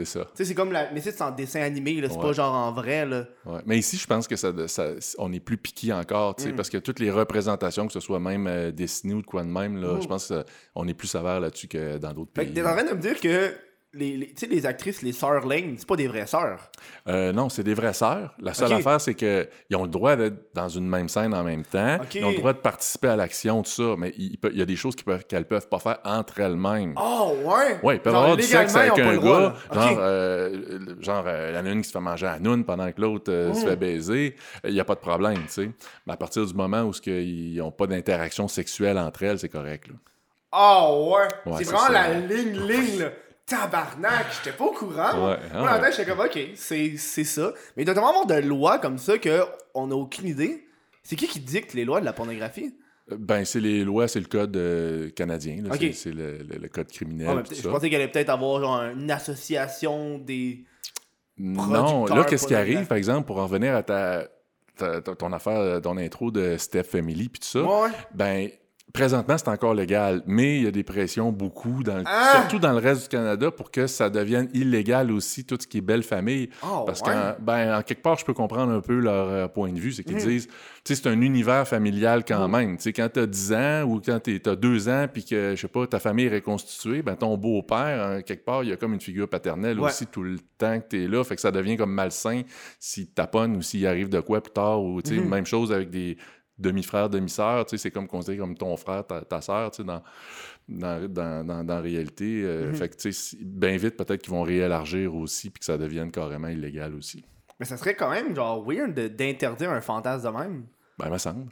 c'est 0.05 0.19
ça. 0.19 0.25
Tu 0.25 0.29
sais, 0.35 0.45
c'est 0.45 0.53
comme 0.55 0.71
la. 0.71 0.91
Mais 0.91 1.01
c'est 1.01 1.21
en 1.21 1.31
dessin 1.31 1.61
animé, 1.61 1.99
là, 2.01 2.07
c'est 2.09 2.15
Ouais. 2.15 2.21
pas 2.21 2.33
genre 2.33 2.53
en 2.55 2.71
vrai, 2.71 3.05
là. 3.05 3.25
Ouais. 3.45 3.59
Mais 3.65 3.77
ici, 3.77 3.97
je 3.97 4.07
pense 4.07 4.27
que 4.27 4.35
ça, 4.35 4.51
ça- 4.67 4.91
on 5.17 5.31
est 5.33 5.39
plus 5.39 5.57
piqué 5.57 5.91
encore, 5.93 6.31
Mm. 6.31 6.35
tu 6.37 6.43
sais, 6.43 6.53
parce 6.53 6.69
que 6.69 6.77
toutes 6.77 6.99
les 6.99 7.11
représentations, 7.11 7.87
que 7.87 7.93
ce 7.93 7.99
soit 7.99 8.19
même 8.19 8.47
euh, 8.47 8.71
dessinées 8.71 9.13
ou 9.13 9.21
de 9.21 9.25
quoi 9.27 9.43
de 9.43 9.49
même, 9.49 9.81
là, 9.81 9.93
Mm. 9.95 10.01
je 10.01 10.07
pense 10.07 10.33
qu'on 10.73 10.87
est 10.87 10.93
plus 10.93 11.07
sévère 11.07 11.39
là-dessus 11.39 11.67
que 11.67 11.97
dans 11.97 12.13
d'autres 12.13 12.31
Fait 12.35 12.41
pays. 12.45 12.49
que 12.53 12.59
t'es 12.59 12.65
en 12.65 12.73
train 12.73 12.83
de 12.85 12.93
me 12.95 13.01
dire 13.01 13.19
que 13.19 13.53
les, 13.93 14.17
les- 14.17 14.27
tu 14.27 14.33
sais, 14.41 14.47
les 14.47 14.65
actrices, 14.67 15.01
les 15.01 15.11
sœurs 15.13 15.47
Lane, 15.47 15.75
c'est 15.77 15.87
pas 15.87 15.95
des 15.95 16.07
vraies 16.07 16.27
sœurs. 16.27 16.69
Euh, 17.07 17.31
non, 17.31 17.49
c'est 17.49 17.63
des 17.63 17.73
vraies 17.73 17.93
sœurs. 17.93 18.35
La 18.39 18.53
seule 18.53 18.71
affaire, 18.73 19.01
c'est 19.01 19.15
qu'ils 19.15 19.47
ont 19.75 19.81
le 19.83 19.89
droit 19.89 20.15
d'être 20.15 20.53
dans 20.53 20.69
une 20.69 20.87
même 20.87 21.09
scène 21.09 21.33
en 21.33 21.43
même 21.43 21.63
temps. 21.63 21.97
Ils 22.13 22.23
ont 22.23 22.29
le 22.29 22.35
droit 22.37 22.53
de 22.53 22.59
participer 22.59 23.07
à 23.07 23.15
l'action, 23.15 23.63
tout 23.63 23.71
ça, 23.71 23.95
mais 23.97 24.13
il, 24.17 24.37
y 24.53 24.61
a 24.61 24.65
des 24.65 24.75
choses 24.75 24.95
qu'elles 25.27 25.47
peuvent 25.47 25.67
pas 25.67 25.79
faire 25.79 25.97
entre 26.05 26.39
elles-mêmes. 26.39 26.93
Oh, 27.01 27.33
ouais! 27.43 27.79
Ouais, 27.81 27.95
ils 27.95 27.99
peuvent 27.99 28.13
Genre, 28.13 28.21
avoir 28.21 28.37
du 28.37 28.43
sexe 28.43 28.75
avec 28.75 28.99
un 28.99 29.15
droit, 29.15 29.39
gars, 29.41 29.55
genre, 29.73 29.97
euh, 29.99 30.79
genre 30.99 31.23
euh, 31.25 31.49
il 31.51 31.55
y 31.55 31.59
en 31.59 31.65
a 31.65 31.69
une 31.71 31.81
qui 31.81 31.87
se 31.87 31.93
fait 31.93 31.99
manger 31.99 32.27
à 32.27 32.37
noun 32.39 32.63
pendant 32.63 32.91
que 32.91 33.01
l'autre 33.01 33.31
euh, 33.31 33.53
se 33.53 33.61
Mm. 33.61 33.69
fait 33.69 33.75
baiser, 33.75 34.35
il 34.65 34.73
n'y 34.73 34.79
a 34.79 34.85
pas 34.85 34.95
de 34.95 34.99
problème, 34.99 35.37
tu 35.47 35.49
sais. 35.49 35.71
Mais 36.05 36.13
à 36.13 36.17
partir 36.17 36.45
du 36.45 36.53
moment 36.53 36.83
où 36.83 36.91
ils 37.07 37.55
n'ont 37.57 37.71
pas 37.71 37.87
d'interaction 37.87 38.47
sexuelle 38.47 38.99
entre 38.99 39.23
elles, 39.23 39.39
c'est 39.39 39.49
correct. 39.49 39.87
Là. 39.87 39.93
Oh, 40.51 41.11
ouais! 41.15 41.51
Ouais, 41.51 41.57
c'est 41.59 41.63
c'est 41.65 41.71
vraiment 41.71 41.87
ça. 41.87 41.91
la 41.93 42.13
ligne, 42.19 42.53
ligne, 42.67 42.99
là. 42.99 43.09
Tabarnak, 43.49 44.27
j'étais 44.37 44.55
pas 44.55 44.65
au 44.65 44.71
courant. 44.71 45.29
Ouais, 45.29 45.37
ah 45.53 45.59
Moi, 45.59 45.79
ouais. 45.79 45.91
j'étais 45.91 46.05
comme, 46.09 46.19
ok, 46.19 46.39
c'est 46.55 46.95
c'est 46.97 47.23
ça. 47.23 47.51
Mais 47.75 47.83
il 47.83 47.85
doit 47.85 47.93
tellement 47.95 48.09
avoir 48.09 48.25
de 48.27 48.35
lois 48.47 48.77
comme 48.79 48.97
ça 48.97 49.13
qu'on 49.17 49.87
n'a 49.87 49.95
aucune 49.95 50.27
idée. 50.27 50.65
C'est 51.03 51.15
qui 51.15 51.27
qui 51.27 51.39
dicte 51.39 51.73
les 51.73 51.85
lois 51.85 51.99
de 51.99 52.05
la 52.05 52.13
pornographie? 52.13 52.75
Euh, 53.11 53.15
Ben, 53.17 53.43
c'est 53.45 53.59
les 53.59 53.83
lois, 53.83 54.07
c'est 54.07 54.19
le 54.19 54.27
code 54.27 54.55
euh, 54.55 55.09
canadien. 55.09 55.63
C'est- 55.93 56.11
le, 56.11 56.37
le- 56.43 56.57
le 56.61 56.67
code 56.69 56.87
criminel. 56.91 57.27
Ah, 57.29 57.35
peut-être- 57.37 57.55
je 57.55 57.61
ça. 57.63 57.69
pensais 57.69 57.89
qu'elle 57.89 58.01
allait 58.01 58.11
peut-être 58.11 58.29
avoir 58.29 58.61
genre 58.61 58.81
une 58.83 59.09
association 59.09 60.19
des. 60.19 60.63
Non, 61.37 62.05
là, 62.05 62.23
qu'est-ce 62.25 62.45
qui 62.47 62.55
arrive, 62.55 62.85
par 62.85 62.97
exemple, 62.97 63.25
pour 63.25 63.37
en 63.39 63.43
revenir 63.47 63.73
à 63.75 63.81
ta, 63.81 64.27
ta- 64.75 65.01
ta- 65.01 65.15
ton 65.15 65.31
affaire, 65.33 65.81
ton 65.81 65.97
intro 65.97 66.31
de 66.31 66.57
Steph 66.57 66.83
Family, 66.83 67.29
puis 67.29 67.39
tout 67.39 67.47
ça, 67.47 67.61
ouais. 67.63 67.89
ben, 68.13 68.49
présentement, 68.93 69.37
c'est 69.37 69.47
encore 69.49 69.73
légal, 69.73 70.23
mais 70.25 70.57
il 70.57 70.63
y 70.63 70.67
a 70.67 70.71
des 70.71 70.83
pressions 70.83 71.31
beaucoup, 71.31 71.83
dans 71.83 71.97
le- 71.97 72.03
Ah! 72.05 72.31
surtout 72.39 72.59
dans 72.59 72.71
le 72.71 72.79
reste 72.79 73.03
du 73.03 73.07
Canada, 73.09 73.51
pour 73.51 73.69
que 73.71 73.87
ça 73.87 74.09
devienne 74.09 74.49
illégal 74.53 75.11
aussi, 75.11 75.45
tout 75.45 75.57
ce 75.59 75.67
qui 75.67 75.77
est 75.77 75.81
belle 75.81 76.03
famille. 76.03 76.49
Oh, 76.63 76.83
Parce 76.85 77.01
ouais. 77.01 77.07
qu'en 77.13 77.35
ben, 77.39 77.77
en 77.77 77.81
quelque 77.83 78.01
part, 78.01 78.17
je 78.17 78.25
peux 78.25 78.33
comprendre 78.33 78.71
un 78.73 78.81
peu 78.81 78.97
leur 78.99 79.27
euh, 79.29 79.47
point 79.47 79.71
de 79.71 79.79
vue. 79.79 79.91
C'est 79.91 80.03
qu'ils 80.03 80.15
Mhm. 80.17 80.27
disent, 80.27 80.47
tu 80.83 80.95
sais, 80.95 80.95
c'est 80.95 81.07
un 81.09 81.21
univers 81.21 81.67
familial 81.67 82.23
quand 82.25 82.47
Mhm. 82.47 82.51
même. 82.51 82.77
Tu 82.77 82.83
sais, 82.83 82.93
quand 82.93 83.09
t'as 83.13 83.25
10 83.25 83.53
ans 83.53 83.83
ou 83.83 84.01
quand 84.03 84.19
t'es- 84.19 84.39
t'as 84.39 84.55
2 84.55 84.89
ans, 84.89 85.05
puis 85.11 85.23
que, 85.23 85.53
je 85.55 85.61
sais 85.61 85.67
pas, 85.67 85.85
ta 85.87 85.99
famille 85.99 86.25
est 86.25 86.33
reconstituée, 86.35 87.01
ben, 87.01 87.15
ton 87.15 87.37
beau-père, 87.37 88.05
hein, 88.07 88.21
quelque 88.21 88.43
part, 88.45 88.63
il 88.63 88.69
y 88.69 88.73
a 88.73 88.77
comme 88.77 88.93
une 88.93 89.01
figure 89.01 89.27
paternelle 89.29 89.79
Ouais. 89.79 89.89
aussi 89.89 90.07
tout 90.07 90.23
le 90.23 90.37
temps 90.57 90.79
que 90.79 90.87
t'es 90.87 91.07
là. 91.07 91.23
Fait 91.23 91.35
que 91.35 91.41
ça 91.41 91.51
devient 91.51 91.77
comme 91.77 91.93
malsain 91.93 92.41
s'il 92.79 93.07
te 93.07 93.13
taponne 93.15 93.55
ou 93.57 93.61
s'il 93.61 93.85
arrive 93.85 94.09
de 94.09 94.19
quoi 94.19 94.41
plus 94.41 94.51
tard. 94.53 94.81
Ou, 94.83 95.01
tu 95.01 95.15
sais, 95.15 95.21
Mhm. 95.21 95.29
même 95.29 95.45
chose 95.45 95.71
avec 95.71 95.89
des 95.89 96.17
demi-frères, 96.59 97.09
demi-sœurs. 97.09 97.65
Tu 97.65 97.77
sais, 97.77 97.83
c'est 97.83 97.91
comme 97.91 98.07
considéré 98.07 98.37
comme 98.39 98.55
ton 98.55 98.75
frère, 98.77 99.05
ta, 99.07 99.21
ta 99.21 99.41
sœur, 99.41 99.71
tu 99.71 99.77
sais, 99.77 99.83
dans, 99.83 100.03
dans, 100.67 101.07
dans, 101.45 101.63
dans, 101.63 101.81
réalité. 101.81 102.41
Euh, 102.43 102.67
Mhm. 102.69 102.75
Fait 102.75 102.89
que, 102.89 102.95
tu 102.97 103.11
sais, 103.13 103.37
bien 103.41 103.77
vite, 103.77 103.97
peut-être 103.97 104.21
qu'ils 104.21 104.33
vont 104.33 104.43
réélargir 104.43 105.15
aussi, 105.15 105.49
puis 105.49 105.59
que 105.59 105.65
ça 105.65 105.77
devienne 105.77 106.11
carrément 106.11 106.47
illégal 106.49 106.93
aussi. 106.95 107.23
Mais 107.59 107.65
ça 107.65 107.77
serait 107.77 107.95
quand 107.95 108.09
même 108.11 108.35
genre 108.35 108.63
weird 108.65 108.93
d'interdire 109.15 109.71
un 109.71 109.81
fantasme 109.81 110.25
de 110.31 110.37
même. 110.37 110.65
Ben, 110.97 111.09
me 111.09 111.17
semble. 111.17 111.51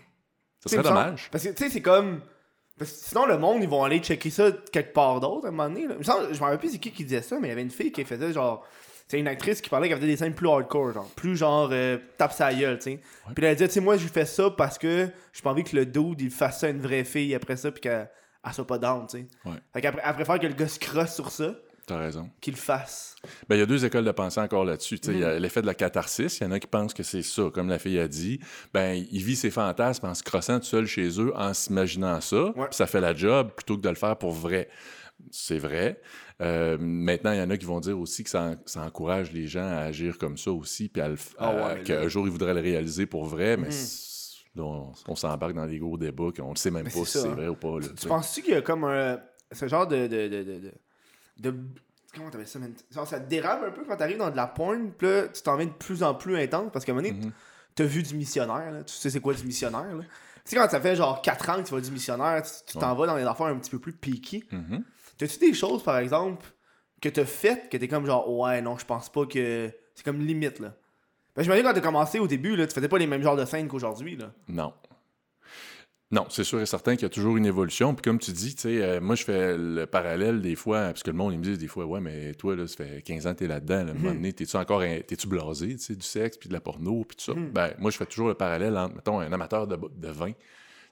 Ça 0.59 0.69
serait 0.69 0.83
semble- 0.83 0.95
dommage. 0.95 1.29
Parce 1.31 1.43
que, 1.43 1.49
tu 1.49 1.63
sais, 1.63 1.69
c'est 1.69 1.81
comme. 1.81 2.21
Parce 2.77 2.91
que 2.91 2.97
sinon, 3.09 3.25
le 3.25 3.37
monde, 3.39 3.63
ils 3.63 3.67
vont 3.69 3.83
aller 3.83 3.99
checker 3.99 4.29
ça 4.29 4.51
quelque 4.71 4.93
part 4.93 5.19
d'autre 5.19 5.45
à 5.45 5.49
un 5.49 5.51
moment 5.51 5.67
donné. 5.69 5.87
là. 5.87 5.95
Je 5.99 6.37
me 6.37 6.39
rappelle 6.43 6.59
plus 6.59 6.69
c'est 6.73 6.77
qui 6.79 6.91
qui 6.91 7.03
disait 7.03 7.23
ça, 7.23 7.39
mais 7.39 7.47
il 7.47 7.49
y 7.49 7.53
avait 7.53 7.63
une 7.63 7.71
fille 7.71 7.91
qui 7.91 8.03
faisait 8.05 8.31
genre. 8.31 8.65
C'est 9.07 9.19
une 9.19 9.27
actrice 9.27 9.61
qui 9.61 9.69
parlait 9.69 9.87
qu'elle 9.87 9.97
faisait 9.99 10.07
des 10.11 10.17
scènes 10.17 10.33
plus 10.33 10.49
hardcore, 10.49 10.91
genre. 10.93 11.09
Plus 11.15 11.37
genre 11.37 11.69
euh, 11.71 11.97
tape 12.17 12.33
sa 12.33 12.53
gueule, 12.53 12.77
tu 12.77 12.91
sais. 12.91 12.99
Puis 13.33 13.45
elle 13.45 13.55
disait, 13.55 13.67
tu 13.69 13.75
sais, 13.75 13.79
moi, 13.79 13.95
je 13.95 14.07
fais 14.07 14.25
ça 14.25 14.49
parce 14.49 14.77
que 14.77 15.07
j'ai 15.31 15.41
pas 15.41 15.51
envie 15.51 15.63
que 15.63 15.75
le 15.75 15.85
dude, 15.85 16.19
il 16.21 16.29
fasse 16.31 16.59
ça 16.59 16.67
à 16.67 16.69
une 16.71 16.81
vraie 16.81 17.05
fille 17.05 17.33
après 17.33 17.55
ça, 17.55 17.71
puis 17.71 17.79
qu'elle 17.81 18.09
elle 18.45 18.53
soit 18.53 18.67
pas 18.67 18.77
down, 18.77 19.07
tu 19.07 19.19
sais. 19.19 19.27
Ouais. 19.45 19.55
Fait 19.73 19.81
qu'elle 19.81 20.01
elle 20.03 20.13
préfère 20.13 20.39
que 20.39 20.47
le 20.47 20.53
gars 20.53 20.67
se 20.67 20.79
crosse 20.79 21.15
sur 21.15 21.31
ça, 21.31 21.55
T'as 21.85 21.97
raison. 21.99 22.29
qu'il 22.41 22.53
le 22.53 22.59
fasse. 22.59 23.15
Ben, 23.47 23.55
il 23.55 23.59
y 23.59 23.61
a 23.61 23.65
deux 23.65 23.85
écoles 23.85 24.03
de 24.03 24.11
pensée 24.11 24.41
encore 24.41 24.65
là-dessus. 24.65 24.99
Il 25.05 25.19
y 25.19 25.23
a 25.23 25.39
l'effet 25.39 25.61
de 25.61 25.67
la 25.67 25.73
catharsis. 25.73 26.39
Il 26.39 26.43
y 26.43 26.45
en 26.45 26.51
a 26.51 26.59
qui 26.59 26.67
pensent 26.67 26.93
que 26.93 27.01
c'est 27.03 27.21
ça, 27.21 27.43
comme 27.53 27.69
la 27.69 27.79
fille 27.79 27.97
a 27.97 28.09
dit. 28.09 28.41
Ben, 28.73 29.05
il 29.09 29.23
vit 29.23 29.37
ses 29.37 29.51
fantasmes 29.51 30.05
en 30.05 30.13
se 30.13 30.21
crossant 30.21 30.59
tout 30.59 30.65
seul 30.65 30.85
chez 30.85 31.07
eux, 31.21 31.31
en 31.37 31.53
s'imaginant 31.53 32.19
ça. 32.19 32.47
Ouais. 32.57 32.65
Puis 32.67 32.75
ça 32.75 32.87
fait 32.87 32.99
la 32.99 33.15
job 33.15 33.51
plutôt 33.55 33.77
que 33.77 33.81
de 33.83 33.87
le 33.89 33.95
faire 33.95 34.17
pour 34.17 34.31
vrai. 34.33 34.67
C'est 35.31 35.59
vrai. 35.59 36.01
Euh, 36.41 36.77
maintenant, 36.79 37.31
il 37.31 37.39
y 37.39 37.41
en 37.41 37.49
a 37.49 37.57
qui 37.57 37.65
vont 37.65 37.79
dire 37.79 37.97
aussi 37.99 38.23
que 38.23 38.29
ça, 38.29 38.41
en- 38.43 38.55
ça 38.65 38.81
encourage 38.83 39.31
les 39.31 39.47
gens 39.47 39.65
à 39.67 39.77
agir 39.77 40.17
comme 40.19 40.37
ça 40.37 40.51
aussi, 40.51 40.87
puis 40.87 41.01
à 41.01 41.09
Ah 41.39 41.73
ouais, 41.73 41.83
qu'un 41.83 42.07
jour 42.07 42.27
ils 42.27 42.31
voudraient 42.31 42.53
le 42.53 42.61
réaliser 42.61 43.07
pour 43.07 43.25
vrai, 43.25 43.57
mais 43.57 43.71
c'est- 43.71 44.43
là, 44.55 44.63
on, 44.63 44.93
on 45.07 45.15
s'embarque 45.15 45.53
dans 45.53 45.65
des 45.65 45.79
gros 45.79 45.97
débats 45.97 46.29
qu'on 46.37 46.51
ne 46.51 46.55
sait 46.55 46.69
même 46.69 46.83
Mais 46.85 46.91
pas 46.91 47.05
si 47.05 47.17
c'est 47.17 47.27
hein. 47.27 47.33
vrai 47.33 47.47
ou 47.47 47.55
pas. 47.55 47.79
là, 47.79 47.87
tu 47.99 48.07
penses-tu 48.07 48.41
qu'il 48.43 48.53
y 48.53 48.57
a 48.57 48.61
comme 48.61 48.83
un. 48.83 49.19
Ce 49.51 49.67
genre 49.67 49.87
de. 49.87 50.05
de, 50.07 50.27
de, 50.27 50.71
de, 51.39 51.55
comment 52.15 52.29
t'appelles 52.29 52.47
ça, 52.47 52.59
man? 52.59 52.73
Genre, 52.91 53.07
ça 53.07 53.19
te 53.19 53.27
dérape 53.29 53.63
un 53.63 53.71
peu 53.71 53.83
quand 53.85 53.95
t'arrives 53.97 54.17
dans 54.17 54.29
de 54.29 54.35
la 54.35 54.45
porn, 54.47 54.91
pis 54.91 55.05
là, 55.05 55.27
tu 55.29 55.41
t'en 55.41 55.55
viens 55.57 55.65
de 55.67 55.71
plus 55.71 56.03
en 56.03 56.13
plus 56.13 56.37
intense 56.37 56.69
parce 56.71 56.85
qu'à 56.85 56.91
un 56.91 56.95
moment 56.95 57.07
donné, 57.07 57.25
Mhm. 57.25 57.31
t'as 57.75 57.83
vu 57.85 58.03
du 58.03 58.13
missionnaire, 58.15 58.71
là. 58.71 58.83
Tu 58.83 58.93
sais 58.93 59.09
c'est 59.09 59.19
quoi 59.21 59.33
du 59.33 59.43
missionnaire, 59.43 59.95
là? 59.95 60.03
Tu 60.03 60.51
sais, 60.51 60.55
quand 60.55 60.69
ça 60.69 60.79
fait 60.79 60.95
genre 60.95 61.21
4 61.21 61.49
ans 61.49 61.61
que 61.61 61.67
tu 61.67 61.73
vas 61.73 61.81
du 61.81 61.91
missionnaire, 61.91 62.41
tu 62.43 62.77
t'en 62.77 62.93
vas 62.95 63.07
dans 63.07 63.17
des 63.17 63.23
affaires 63.23 63.47
un 63.47 63.55
petit 63.57 63.71
peu 63.71 63.79
plus 63.79 63.93
piquées. 63.93 64.43
Mhm. 64.51 64.83
T'as-tu 65.17 65.39
des 65.39 65.53
choses, 65.53 65.83
par 65.83 65.97
exemple, 65.97 66.45
que 67.01 67.09
t'as 67.09 67.25
faites 67.25 67.69
que 67.69 67.77
t'es 67.77 67.87
comme 67.87 68.05
genre, 68.05 68.29
ouais, 68.37 68.61
non, 68.61 68.77
je 68.77 68.85
pense 68.85 69.09
pas 69.09 69.25
que. 69.25 69.71
C'est 69.95 70.03
comme 70.05 70.19
limite, 70.21 70.59
là. 70.59 70.73
Ben, 71.35 71.43
j'imagine 71.43 71.63
quand 71.65 71.73
t'as 71.73 71.81
commencé 71.81 72.19
au 72.19 72.27
début, 72.27 72.55
là, 72.55 72.65
tu 72.67 72.73
faisais 72.73 72.87
pas 72.87 72.97
les 72.97 73.07
mêmes 73.07 73.21
genres 73.23 73.35
de 73.35 73.45
scènes 73.45 73.67
qu'aujourd'hui, 73.67 74.15
là. 74.15 74.31
Non. 74.47 74.73
Non, 76.09 76.25
c'est 76.29 76.45
sûr 76.45 76.61
et 76.61 76.65
certain 76.65 76.93
qu'il 76.95 77.01
y 77.03 77.05
a 77.05 77.09
toujours 77.09 77.35
une 77.35 77.45
évolution. 77.45 77.93
Puis 77.93 78.01
comme 78.01 78.17
tu 78.17 78.31
dis, 78.31 78.55
tu 78.55 78.61
sais, 78.61 78.81
euh, 78.81 79.01
moi, 79.01 79.15
je 79.15 79.25
fais 79.25 79.57
le 79.57 79.85
parallèle 79.85 80.41
des 80.41 80.55
fois, 80.55 80.85
parce 80.85 81.03
que 81.03 81.11
le 81.11 81.17
monde, 81.17 81.33
il 81.33 81.39
me 81.39 81.43
dit 81.43 81.57
des 81.57 81.67
fois, 81.67 81.85
ouais, 81.85 81.99
mais 81.99 82.33
toi, 82.35 82.55
là, 82.55 82.65
ça 82.65 82.77
fait 82.77 83.01
15 83.01 83.27
ans 83.27 83.33
que 83.33 83.39
t'es 83.39 83.47
là-dedans. 83.47 83.83
là, 83.83 83.91
à 83.91 83.91
un 83.91 83.93
moment 83.93 84.13
donné, 84.13 84.31
t'es-tu 84.31 84.55
encore, 84.55 84.79
un- 84.81 85.01
t'es-tu 85.01 85.27
blasé, 85.27 85.75
tu 85.75 85.79
sais, 85.79 85.95
du 85.95 86.05
sexe, 86.05 86.37
puis 86.37 86.47
de 86.47 86.53
la 86.53 86.61
porno, 86.61 87.03
puis 87.03 87.17
tout 87.17 87.25
ça? 87.25 87.33
Mhm. 87.37 87.49
Ben, 87.51 87.73
moi, 87.77 87.91
je 87.91 87.97
fais 87.97 88.05
toujours 88.05 88.29
le 88.29 88.35
parallèle 88.35 88.77
entre, 88.77 88.95
mettons, 88.95 89.19
un 89.19 89.31
amateur 89.33 89.67
de, 89.67 89.75
de 89.75 90.07
vin. 90.07 90.31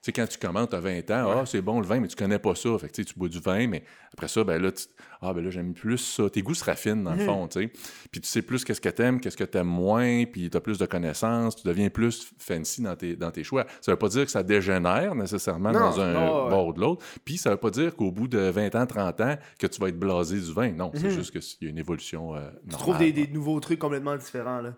Tu 0.06 0.12
sais, 0.12 0.22
quand 0.22 0.28
tu 0.28 0.38
commences, 0.38 0.70
t'as 0.70 0.80
20 0.80 1.10
ans, 1.10 1.32
ah, 1.40 1.44
c'est 1.48 1.64
bon 1.64 1.80
le 1.80 1.88
vin, 1.88 2.00
mais 2.00 2.08
tu 2.08 2.16
connais 2.16 2.38
pas 2.38 2.54
ça. 2.54 2.78
Fait 2.78 2.90
que, 2.90 3.02
tu 3.02 3.14
bois 3.18 3.28
du 3.28 3.40
vin, 3.40 3.66
mais 3.66 3.84
après 4.14 4.28
ça, 4.28 4.44
ben 4.44 4.62
là, 4.62 4.72
tu- 4.72 4.86
ah, 5.20 5.34
ben 5.34 5.44
là, 5.44 5.50
j'aime 5.50 5.74
plus 5.74 5.98
ça. 5.98 6.30
Tes 6.30 6.44
goûts 6.44 6.54
se 6.54 6.64
raffinent, 6.64 7.04
dans 7.04 7.14
le 7.14 7.18
Mhm. 7.18 7.26
fond, 7.26 7.48
tu 7.48 7.62
sais. 7.64 7.72
Puis 8.12 8.22
tu 8.22 8.28
sais 8.28 8.44
plus 8.44 8.64
qu'est-ce 8.64 8.82
que 8.82 8.90
t'aimes, 8.90 9.20
qu'est-ce 9.20 9.36
que 9.36 9.44
t'aimes 9.44 9.66
moins, 9.66 10.26
puis 10.26 10.48
t'as 10.52 10.60
plus 10.60 10.78
de 10.78 10.86
connaissances, 10.86 11.56
tu 11.56 11.68
deviens 11.68 11.90
plus 11.90 12.32
fancy 12.38 12.84
dans 12.84 12.96
tes, 12.96 13.16
dans 13.16 13.32
tes 13.32 13.44
choix. 13.44 13.66
Ça 13.82 13.94
veut 13.94 13.98
pas 13.98 14.10
dire 14.10 14.26
que 14.26 14.32
ça 14.32 14.44
dégénère 14.44 15.16
nécessairement 15.16 15.72
Non, 15.72 15.80
dans 15.80 16.00
un 16.00 16.14
non, 16.14 16.44
ouais. 16.44 16.50
bord 16.52 16.68
ou 16.68 16.74
de 16.74 16.82
l'autre. 16.82 17.04
Puis 17.26 17.40
ça 17.40 17.50
veut 17.50 17.58
pas 17.58 17.72
dire 17.72 17.96
qu'au 17.96 18.12
bout 18.12 18.28
de 18.28 18.38
20 18.38 18.76
ans, 18.76 18.86
30 18.86 19.20
ans, 19.22 19.38
que 19.58 19.66
tu 19.66 19.82
vas 19.82 19.88
être 19.90 19.98
blasé 20.00 20.40
du 20.40 20.54
vin. 20.54 20.70
Non, 20.72 20.92
c'est 20.94 21.06
Mhm. 21.06 21.10
juste 21.10 21.32
qu'il 21.32 21.66
y 21.66 21.68
a 21.68 21.72
une 21.72 21.80
évolution 21.80 22.36
euh, 22.36 22.42
Tu 22.42 22.70
normale. 22.70 22.78
trouves 22.80 22.98
des, 23.00 23.12
des 23.12 23.28
nouveaux 23.28 23.60
trucs 23.60 23.80
complètement 23.80 24.16
différents, 24.18 24.62
là. 24.62 24.76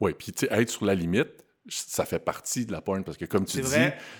Oui, 0.00 0.14
puis 0.16 0.32
tu 0.32 0.46
sais, 0.46 0.48
être 0.58 0.70
sur 0.70 0.86
la 0.86 0.94
limite, 0.94 1.44
ça 1.70 2.04
fait 2.04 2.18
partie 2.18 2.66
de 2.66 2.72
la 2.72 2.80
porn 2.80 3.02
parce 3.04 3.16
que 3.16 3.24
comme 3.24 3.44
tu 3.44 3.60
dis, 3.60 3.68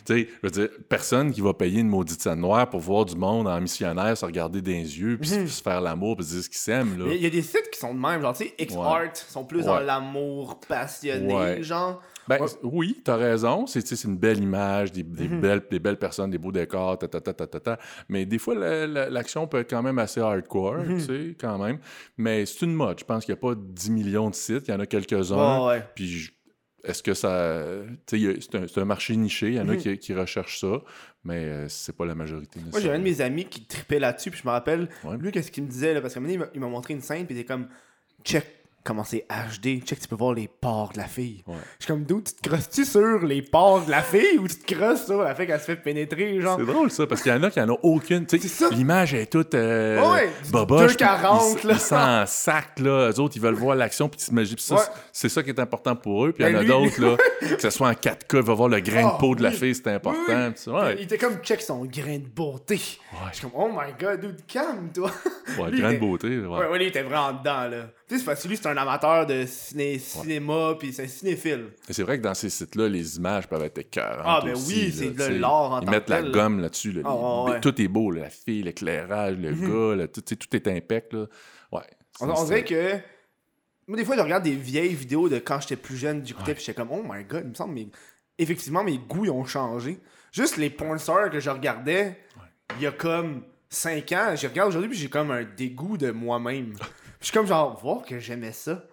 je 0.08 0.24
veux 0.42 0.50
dire, 0.50 0.68
personne 0.88 1.32
qui 1.32 1.40
va 1.40 1.52
payer 1.54 1.80
une 1.80 1.88
maudite 1.88 2.22
scène 2.22 2.40
noire 2.40 2.68
pour 2.70 2.80
voir 2.80 3.04
du 3.04 3.16
monde 3.16 3.46
en 3.48 3.60
missionnaire 3.60 4.16
se 4.16 4.24
regarder 4.24 4.62
dans 4.62 4.70
les 4.70 4.98
yeux 4.98 5.18
puis 5.20 5.30
Mhm. 5.30 5.46
se 5.48 5.62
faire 5.62 5.80
l'amour 5.80 6.16
puis 6.16 6.24
se 6.26 6.32
dire 6.34 6.42
ce 6.44 6.48
qu'ils 6.48 6.58
s'aiment 6.58 6.98
là. 6.98 7.12
Il 7.14 7.20
y 7.22 7.26
a 7.26 7.30
des 7.30 7.42
sites 7.42 7.70
qui 7.72 7.78
sont 7.78 7.94
de 7.94 7.98
même, 8.00 8.20
genre, 8.22 8.36
tu 8.36 8.44
sais, 8.44 8.54
X-Art 8.58 9.14
sont 9.14 9.44
plus 9.44 9.64
dans 9.64 9.76
Ouais. 9.78 9.84
l'amour 9.84 10.60
passionné, 10.68 11.34
Ouais. 11.34 11.62
genre. 11.62 12.00
Ben, 12.28 12.40
Ouais. 12.40 12.48
oui, 12.62 13.00
t'as 13.04 13.16
raison. 13.16 13.66
C'est, 13.66 14.04
une 14.04 14.16
belle 14.16 14.38
image, 14.40 14.92
des, 14.92 15.02
des 15.02 15.26
Mhm. 15.28 15.40
belles, 15.40 15.62
des 15.68 15.80
belles 15.80 15.98
personnes, 15.98 16.30
des 16.30 16.38
beaux 16.38 16.52
décors, 16.52 16.96
ta, 16.98 17.08
ta, 17.08 17.20
ta, 17.20 17.32
ta, 17.34 17.46
ta, 17.46 17.58
ta. 17.60 17.78
Mais 18.08 18.24
des 18.24 18.38
fois, 18.38 18.54
la- 18.54 18.86
la- 18.86 19.10
l'action 19.10 19.46
peut 19.48 19.58
être 19.58 19.70
quand 19.70 19.82
même 19.82 19.98
assez 19.98 20.20
hardcore, 20.20 20.76
Mhm. 20.78 20.98
tu 20.98 21.04
sais, 21.04 21.36
quand 21.40 21.58
même. 21.58 21.78
Mais 22.16 22.46
c'est 22.46 22.64
une 22.66 22.74
mode. 22.74 23.00
Je 23.00 23.04
pense 23.04 23.24
qu'il 23.24 23.34
n'y 23.34 23.38
a 23.38 23.40
pas 23.40 23.54
10 23.56 23.90
millions 23.90 24.30
de 24.30 24.34
sites. 24.34 24.68
Il 24.68 24.70
y 24.70 24.74
en 24.74 24.80
a 24.80 24.86
quelques-uns. 24.86 25.60
Ouais, 25.60 25.66
ouais. 25.66 25.84
Puis 25.96 26.30
est-ce 26.84 27.02
que 27.02 27.14
ça. 27.14 27.62
Tu 28.06 28.38
c'est 28.40 28.54
un, 28.54 28.82
un 28.82 28.84
marché 28.84 29.16
niché. 29.16 29.48
Il 29.48 29.54
y 29.54 29.60
en 29.60 29.68
a 29.68 29.72
Mhm. 29.72 29.78
qui, 29.78 29.98
qui 29.98 30.14
recherchent 30.14 30.60
ça. 30.60 30.80
Mais 31.24 31.44
euh, 31.44 31.68
c'est 31.68 31.94
pas 31.94 32.06
la 32.06 32.14
majorité. 32.14 32.60
Moi, 32.70 32.80
j'ai 32.80 32.90
un 32.90 32.98
de 32.98 33.04
mes 33.04 33.20
amis 33.20 33.44
qui 33.44 33.64
tripait 33.66 33.98
là-dessus, 33.98 34.30
puis 34.30 34.40
je 34.42 34.46
me 34.48 34.52
rappelle, 34.52 34.88
Ouais. 35.04 35.16
lui, 35.18 35.30
qu'est-ce 35.32 35.50
qu'il 35.50 35.64
me 35.64 35.68
disait, 35.68 35.92
là, 35.94 36.00
parce 36.00 36.14
qu'à 36.14 36.20
un 36.20 36.22
moment 36.22 36.32
donné, 36.34 36.44
il 36.44 36.46
m'a- 36.46 36.54
il 36.54 36.60
m'a 36.60 36.68
montré 36.68 36.94
une 36.94 37.02
scène, 37.02 37.26
puis 37.26 37.34
il 37.34 37.38
était 37.40 37.46
comme, 37.46 37.68
check, 38.24 38.46
comment 38.84 39.04
c'est 39.04 39.26
HD. 39.28 39.82
Check, 39.84 40.00
tu 40.00 40.08
peux 40.08 40.16
voir 40.16 40.32
les 40.34 40.48
pores 40.48 40.90
de 40.92 40.98
la 40.98 41.04
fille. 41.04 41.42
Ouais. 41.46 41.54
Je 41.78 41.84
suis 41.84 41.92
comme, 41.92 42.04
d'où 42.04 42.20
tu 42.22 42.32
te 42.34 42.48
crosses-tu 42.48 42.84
sur 42.84 43.18
les 43.24 43.42
pores 43.42 43.84
de 43.84 43.90
la 43.90 44.02
fille 44.02 44.38
ou 44.38 44.48
tu 44.48 44.56
te 44.56 44.74
crosses 44.74 45.04
sur 45.06 45.22
la 45.22 45.34
fille 45.34 45.46
qu'elle 45.46 45.60
se 45.60 45.64
fait 45.66 45.76
pénétrer, 45.76 46.40
genre? 46.40 46.56
C'est 46.58 46.66
drôle 46.66 46.90
ça, 46.90 47.06
parce 47.06 47.22
qu'il 47.22 47.30
y 47.32 47.34
en 47.34 47.42
a 47.42 47.50
qui 47.50 47.60
en 47.60 47.68
ont 47.70 47.78
aucune. 47.82 48.26
Tu 48.26 48.38
sais, 48.38 48.48
ça. 48.48 48.68
l'image 48.70 49.14
est 49.14 49.26
toute 49.30 49.54
euh, 49.54 50.00
Ouais, 50.12 50.30
boboche, 50.50 50.96
2,40 50.96 51.56
puis 51.58 51.68
là. 51.68 51.74
Ils 51.74 51.80
s'en 51.80 52.26
sac, 52.26 52.78
là. 52.78 53.10
Eux 53.10 53.20
autres, 53.20 53.36
ils 53.36 53.42
veulent 53.42 53.54
voir 53.54 53.76
l'action, 53.76 54.08
puis 54.08 54.18
t'imagines- 54.18 54.58
ça, 54.58 54.74
Ouais. 54.76 54.80
c'est 55.12 55.28
ça 55.28 55.42
qui 55.42 55.50
est 55.50 55.60
important 55.60 55.94
pour 55.96 56.26
eux. 56.26 56.32
Puis 56.32 56.44
il 56.44 56.46
y 56.46 56.50
en 56.50 56.52
Ben, 56.52 56.58
a 56.58 56.62
lui- 56.62 56.68
d'autres, 56.68 57.00
là, 57.00 57.16
que 57.56 57.60
ce 57.62 57.70
soit 57.70 57.88
en 57.88 57.94
4K, 57.94 58.34
ils 58.38 58.42
vont 58.42 58.54
voir 58.54 58.68
le 58.68 58.80
grain 58.80 59.08
Ah, 59.10 59.14
de 59.14 59.18
peau 59.20 59.34
de 59.34 59.42
la 59.42 59.50
oui. 59.50 59.56
fille, 59.56 59.74
c'est 59.74 59.88
important. 59.88 60.18
Oui, 60.28 60.52
ça, 60.56 60.72
ouais. 60.72 60.96
Il 60.98 61.02
était 61.04 61.18
comme, 61.18 61.36
check 61.42 61.60
son 61.60 61.84
grain 61.84 62.18
de 62.18 62.26
beauté. 62.28 62.76
Je 62.78 63.36
suis 63.36 63.42
comme, 63.42 63.52
oh 63.54 63.68
my 63.68 63.92
god, 64.00 64.20
dude, 64.20 64.46
calme-toi. 64.46 65.10
Ouais, 65.58 65.70
Lui, 65.70 65.80
grain 65.80 65.92
de 65.94 65.98
beauté, 65.98 66.28
ouais. 66.38 66.46
Ouais, 66.46 66.66
ouais, 66.68 66.78
lui, 66.78 66.84
il 66.86 66.88
était 66.88 67.02
vraiment 67.02 67.32
dedans, 67.32 67.68
là. 67.68 67.86
Tu 68.10 68.18
sais, 68.18 68.24
parce 68.24 68.42
que 68.42 68.48
lui, 68.48 68.56
c'est 68.56 68.66
un 68.66 68.76
amateur 68.76 69.24
de 69.24 69.46
ciné- 69.46 69.98
cinéma, 69.98 70.74
puis 70.78 70.92
c'est 70.92 71.04
un 71.04 71.08
cinéphile. 71.08 71.68
Et 71.88 71.92
c'est 71.92 72.02
vrai 72.02 72.18
que 72.18 72.24
dans 72.24 72.34
ces 72.34 72.50
sites-là, 72.50 72.88
les 72.88 73.16
images 73.16 73.46
peuvent 73.48 73.62
être 73.62 73.78
écœurantes 73.78 74.24
Ah, 74.26 74.40
ben 74.44 74.52
aussi, 74.54 74.74
oui, 74.86 74.92
c'est 74.92 75.10
de 75.10 75.34
l'art 75.38 75.70
en 75.72 75.80
Ils 75.80 75.84
tant 75.84 75.90
mettent 75.92 76.04
que 76.06 76.10
la 76.10 76.22
tel. 76.22 76.32
gomme 76.32 76.58
là-dessus. 76.60 76.90
là, 76.92 77.02
Ah, 77.04 77.08
les- 77.08 77.14
ouais, 77.50 77.50
ouais. 77.54 77.60
Tout 77.60 77.80
est 77.80 77.86
beau, 77.88 78.10
là, 78.10 78.22
la 78.22 78.30
fille, 78.30 78.62
l'éclairage, 78.64 79.36
le 79.38 79.52
gars, 79.52 79.96
là, 79.96 80.08
tout, 80.08 80.20
tout 80.22 80.56
est 80.56 80.66
impec. 80.68 81.12
Là. 81.12 81.26
Ouais. 81.70 81.82
On, 82.20 82.28
on 82.30 82.44
dirait 82.44 82.64
que. 82.64 82.98
Moi, 83.86 83.96
des 83.96 84.04
fois, 84.04 84.16
je 84.16 84.22
regarde 84.22 84.42
des 84.42 84.56
vieilles 84.56 84.94
vidéos 84.94 85.28
de 85.28 85.38
quand 85.38 85.60
j'étais 85.60 85.76
plus 85.76 85.96
jeune, 85.96 86.26
j'écoutais, 86.26 86.54
puis 86.54 86.64
j'étais 86.64 86.74
comme, 86.80 86.90
oh 86.92 87.02
my 87.08 87.24
god, 87.24 87.42
il 87.44 87.50
me 87.50 87.54
semble, 87.54 87.74
mais 87.74 87.86
effectivement, 88.38 88.82
mes 88.84 88.98
goûts, 88.98 89.24
ils 89.26 89.30
ont 89.30 89.44
changé. 89.44 89.98
Juste 90.32 90.56
les 90.56 90.70
porn 90.70 90.98
stars 90.98 91.30
que 91.30 91.38
je 91.40 91.48
regardais, 91.50 92.18
il 92.76 92.82
y 92.82 92.86
a 92.86 92.92
comme 92.92 93.42
5 93.68 94.10
ans, 94.12 94.34
je 94.36 94.48
regarde 94.48 94.68
aujourd'hui, 94.68 94.90
puis 94.90 94.98
j'ai 94.98 95.08
comme 95.08 95.30
un 95.30 95.44
dégoût 95.44 95.96
de 95.96 96.10
moi-même. 96.10 96.74
je 97.20 97.26
suis 97.26 97.32
comme, 97.32 97.46
genre, 97.46 97.78
voir 97.80 98.02
que 98.02 98.18
j'aimais 98.18 98.52
ça. 98.52 98.84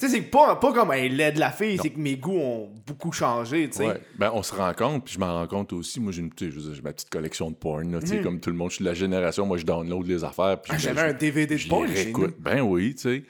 Tu 0.00 0.08
sais, 0.08 0.14
c'est 0.16 0.22
pas, 0.22 0.56
pas 0.56 0.72
comme 0.72 0.90
un 0.90 1.06
lait 1.08 1.32
de 1.32 1.38
la 1.38 1.50
fille, 1.50 1.78
c'est 1.80 1.90
que 1.90 1.98
mes 2.00 2.16
goûts 2.16 2.38
ont 2.38 2.70
beaucoup 2.86 3.12
changé, 3.12 3.68
tu 3.68 3.76
sais. 3.78 3.86
Ouais. 3.86 4.00
Ben, 4.18 4.30
on 4.34 4.42
se 4.42 4.54
rend 4.54 4.72
compte, 4.72 5.04
puis 5.04 5.14
je 5.14 5.20
m'en 5.20 5.34
rends 5.34 5.46
compte 5.46 5.72
aussi. 5.74 6.00
Moi, 6.00 6.12
j'ai 6.12 6.22
ma 6.22 6.92
petite 6.92 7.10
collection 7.10 7.50
de 7.50 7.56
porn, 7.56 7.92
là, 7.92 8.00
tu 8.00 8.06
sais, 8.08 8.20
comme 8.20 8.40
tout 8.40 8.50
le 8.50 8.56
monde. 8.56 8.70
Je 8.70 8.76
suis 8.76 8.84
de 8.84 8.88
la 8.88 8.94
génération, 8.94 9.46
moi, 9.46 9.58
je 9.58 9.64
download 9.64 10.06
les 10.06 10.24
affaires. 10.24 10.58
Ah, 10.68 10.78
J'avais 10.78 11.02
un 11.02 11.12
DVD 11.12 11.54
de 11.54 11.58
je 11.60 11.68
porn 11.68 11.86
réécoute. 11.88 12.34
Ben 12.40 12.62
oui, 12.62 12.94
tu 12.94 13.02
sais. 13.02 13.24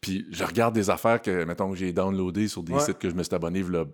Puis 0.00 0.26
je 0.30 0.44
regarde 0.44 0.74
des 0.74 0.88
affaires 0.88 1.20
que, 1.20 1.44
mettons, 1.44 1.70
que 1.70 1.76
j'ai 1.76 1.92
downloadées 1.92 2.48
sur 2.48 2.62
des 2.62 2.74
Ouais. 2.74 2.80
sites 2.80 2.98
que 2.98 3.10
je 3.10 3.14
me 3.14 3.22
suis 3.22 3.34
abonné 3.34 3.60
a 3.60 3.84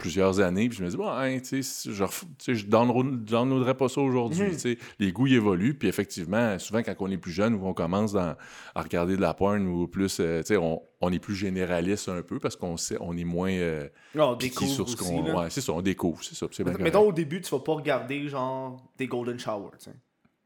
plusieurs 0.00 0.40
années. 0.40 0.68
Puis 0.68 0.78
je 0.78 0.84
me 0.84 0.88
dis, 0.90 0.96
ouais, 0.96 1.40
tu 1.40 1.62
sais, 1.62 1.90
je, 1.92 2.04
ref- 2.04 2.24
tu 2.38 2.44
sais, 2.44 2.54
je 2.54 2.66
downloaderais 2.66 3.74
pas 3.76 3.88
ça 3.88 4.00
aujourd'hui. 4.00 4.42
Mhm. 4.42 4.76
Les 4.98 5.12
goûts 5.12 5.26
évoluent. 5.26 5.74
Puis 5.74 5.88
effectivement, 5.88 6.58
souvent, 6.58 6.82
quand 6.82 6.94
on 7.00 7.10
est 7.10 7.16
plus 7.18 7.32
jeune 7.32 7.54
ou 7.54 7.66
on 7.66 7.74
commence 7.74 8.12
dans- 8.12 8.34
à 8.74 8.82
regarder 8.82 9.16
de 9.16 9.20
la 9.20 9.34
porn 9.34 9.66
ou 9.66 9.86
plus, 9.86 10.18
euh, 10.20 10.40
tu 10.40 10.46
sais, 10.48 10.56
on, 10.56 10.82
on 11.00 11.12
est 11.12 11.18
plus 11.18 11.34
généraliste 11.34 12.08
un 12.08 12.22
peu 12.22 12.38
parce 12.38 12.56
qu'on 12.56 12.76
sait, 12.76 12.96
on 13.00 13.16
est 13.16 13.24
moins 13.24 13.50
euh, 13.52 13.88
Non, 14.14 14.30
on 14.30 14.36
découvre 14.36 14.70
sur 14.70 14.88
ce 14.88 14.96
qu'on. 14.96 15.34
Ouais, 15.36 15.50
c'est 15.50 15.60
ça, 15.60 15.72
on 15.72 15.82
découvre, 15.82 16.22
c'est 16.24 16.34
ça. 16.34 16.46
Mettons, 16.64 16.78
correct. 16.78 16.96
au 16.96 17.12
début, 17.12 17.40
tu 17.40 17.50
vas 17.50 17.60
pas 17.60 17.74
regarder, 17.74 18.28
genre, 18.28 18.82
des 18.98 19.06
golden 19.06 19.38
showers. 19.38 19.70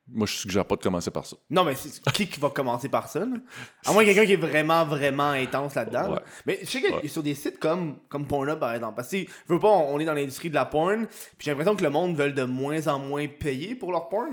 Moi, 0.07 0.27
je 0.27 0.35
suggère 0.35 0.67
pas 0.67 0.77
de 0.77 0.83
commencer 0.83 1.11
par 1.11 1.25
ça. 1.25 1.35
Non, 1.49 1.65
mais 1.65 1.75
c'est 1.75 2.03
qui 2.13 2.27
qui 2.29 2.39
va 2.39 2.51
commencer 2.51 2.91
par 2.91 3.09
ça, 3.09 3.21
là? 3.21 3.37
À 3.87 3.93
moins 3.93 4.05
quelqu'un 4.05 4.27
qui 4.27 4.35
est 4.35 4.37
vraiment, 4.37 4.85
vraiment 4.85 5.31
intense 5.31 5.75
là-dedans. 5.77 6.13
là. 6.15 6.23
Mais 6.45 6.59
je 6.63 6.67
sais 6.67 6.83
que 6.83 6.93
Ouais. 6.93 7.09
sur 7.09 7.23
des 7.23 7.35
sites 7.35 7.59
comme, 7.59 7.97
comme 8.11 8.27
Pornhub, 8.27 8.59
par 8.59 8.75
exemple, 8.75 8.97
parce 8.97 9.09
que, 9.11 9.25
veux 9.49 9.59
pas, 9.59 9.69
on 9.69 9.99
est 9.99 10.05
dans 10.05 10.13
l'industrie 10.13 10.51
de 10.51 10.55
la 10.55 10.67
porn, 10.67 11.07
puis 11.07 11.47
j'ai 11.47 11.51
l'impression 11.53 11.75
que 11.75 11.83
le 11.83 11.89
monde 11.91 12.17
veut 12.17 12.33
de 12.33 12.45
moins 12.45 12.87
en 12.87 12.99
moins 12.99 13.27
payer 13.29 13.75
pour 13.75 13.93
leur 13.93 14.09
porn. 14.11 14.29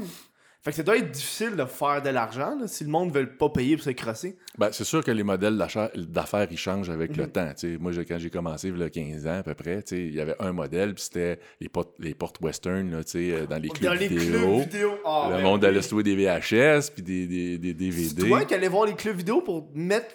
Fait 0.63 0.69
que 0.69 0.77
ça 0.77 0.83
doit 0.83 0.95
être 0.97 1.09
difficile 1.09 1.55
de 1.55 1.65
faire 1.65 2.03
de 2.03 2.09
l'argent, 2.09 2.55
là, 2.59 2.67
si 2.67 2.83
le 2.83 2.91
monde 2.91 3.11
veut 3.11 3.25
pas 3.35 3.49
payer 3.49 3.75
pour 3.77 3.83
se 3.83 3.89
crosser. 3.89 4.37
Ben, 4.59 4.69
c'est 4.71 4.83
sûr 4.83 5.03
que 5.03 5.09
les 5.09 5.23
modèles 5.23 5.57
d'affaires, 5.57 6.47
ils 6.51 6.57
changent 6.57 6.91
avec 6.91 7.11
Mhm. 7.11 7.17
le 7.17 7.31
temps. 7.31 7.47
tu 7.57 7.73
sais. 7.73 7.77
moi, 7.79 7.91
quand 8.07 8.19
j'ai 8.19 8.29
commencé, 8.29 8.67
il 8.67 8.77
y 8.77 8.83
a 8.83 8.89
15 8.91 9.25
ans 9.25 9.39
à 9.39 9.43
peu 9.43 9.55
près, 9.55 9.79
il 9.91 10.13
y 10.13 10.21
avait 10.21 10.35
un 10.39 10.51
modèle, 10.53 10.93
puis 10.93 11.03
c'était 11.03 11.39
les 11.59 11.67
portes, 11.67 11.95
les 11.97 12.13
portes 12.13 12.39
western 12.41 12.91
là, 12.91 12.99
euh, 13.15 13.45
dans 13.47 13.57
les 13.57 13.69
clubs 13.69 13.91
dans 13.91 13.99
les 13.99 14.07
vidéo. 14.07 14.39
clubs 14.39 14.59
vidéo. 14.69 14.91
Ah, 15.03 15.29
le 15.31 15.37
ben 15.37 15.43
monde 15.43 15.65
allait 15.65 15.81
se 15.81 15.91
louer 15.95 16.03
des 16.03 16.15
VHS, 16.15 16.91
puis 16.93 17.01
des, 17.01 17.25
des, 17.25 17.57
des 17.57 17.91
C'est 17.91 18.13
DVD. 18.15 18.27
toi 18.29 18.45
qui 18.45 18.53
allais 18.53 18.67
voir 18.67 18.85
les 18.85 18.93
clubs 18.93 19.17
vidéo 19.17 19.41
pour 19.41 19.71
mettre. 19.73 20.13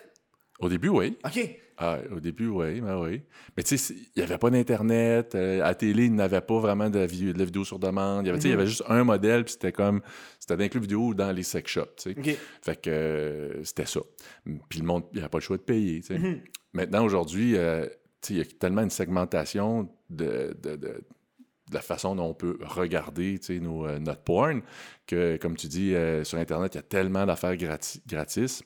Au 0.61 0.69
début, 0.69 0.91
oui. 0.91 1.19
Ok. 1.25 1.59
Ah, 1.79 1.99
au 2.11 2.21
début, 2.21 2.49
oui, 2.49 2.81
ben 2.81 2.99
oui. 2.99 3.21
Mais 3.57 3.63
tu 3.63 3.77
sais, 3.77 3.95
il 3.95 4.07
n'y 4.17 4.23
avait 4.23 4.39
pas 4.39 4.49
d'Internet. 4.49 5.35
euh, 5.35 5.61
à 5.63 5.69
la 5.69 5.75
télé, 5.75 6.07
il 6.07 6.15
n'avait 6.15 6.41
pas 6.41 6.59
vraiment 6.59 6.89
de, 6.89 7.01
vi- 7.07 7.33
de 7.35 7.39
la 7.39 7.45
vidéo 7.45 7.65
sur 7.65 7.79
demande. 7.79 8.25
Il 8.25 8.29
y 8.29 8.31
avait, 8.31 8.41
y 8.41 8.47
Mhm. 8.49 8.53
avait 8.55 8.67
juste 8.67 8.85
un 8.89 9.05
modèle, 9.05 9.45
puis 9.45 9.53
c'était 9.53 9.73
comme... 9.73 10.01
C'était 10.39 10.57
dans 10.57 10.63
les 10.63 10.69
clubs 10.71 10.83
vidéo 10.85 11.13
dans 11.13 11.33
les 11.33 11.43
sex 11.43 11.71
shops, 11.71 11.97
tu 11.97 12.15
sais. 12.15 12.19
Ok. 12.19 12.39
Fait 12.63 12.81
que 12.81 12.91
euh, 12.91 13.65
c'était 13.65 13.85
ça. 13.87 14.01
Puis 14.71 14.79
le 14.81 14.87
monde, 14.87 15.05
il 15.13 15.17
n'y 15.17 15.21
avait 15.21 15.29
pas 15.29 15.39
le 15.39 15.43
choix 15.43 15.59
de 15.59 15.63
payer. 15.63 16.01
tu 16.01 16.07
sais. 16.07 16.19
Mhm. 16.19 16.41
Maintenant, 16.73 17.05
aujourd'hui, 17.05 17.57
euh, 17.57 17.87
tu 18.23 18.29
sais, 18.29 18.35
il 18.35 18.39
y 18.39 18.41
a 18.41 18.45
tellement 18.45 18.83
une 18.83 18.91
segmentation 18.91 19.89
de, 20.09 20.57
de, 20.63 20.77
de- 20.77 21.05
de 21.69 21.75
la 21.75 21.81
façon 21.83 22.15
dont 22.15 22.27
on 22.27 22.35
peut 22.35 22.59
regarder 22.63 23.39
tu 23.41 23.47
sais, 23.57 23.59
nos, 23.61 23.87
euh, 23.87 23.99
notre 23.99 24.23
porn 24.23 24.63
que, 25.07 25.37
comme 25.37 25.57
tu 25.57 25.67
dis, 25.67 25.95
euh, 25.95 26.23
sur 26.23 26.39
Internet, 26.39 26.75
il 26.75 26.79
y 26.79 26.79
a 26.79 26.83
tellement 26.83 27.27
d'affaires 27.27 27.57
grati- 27.57 28.01
gratis 28.07 28.63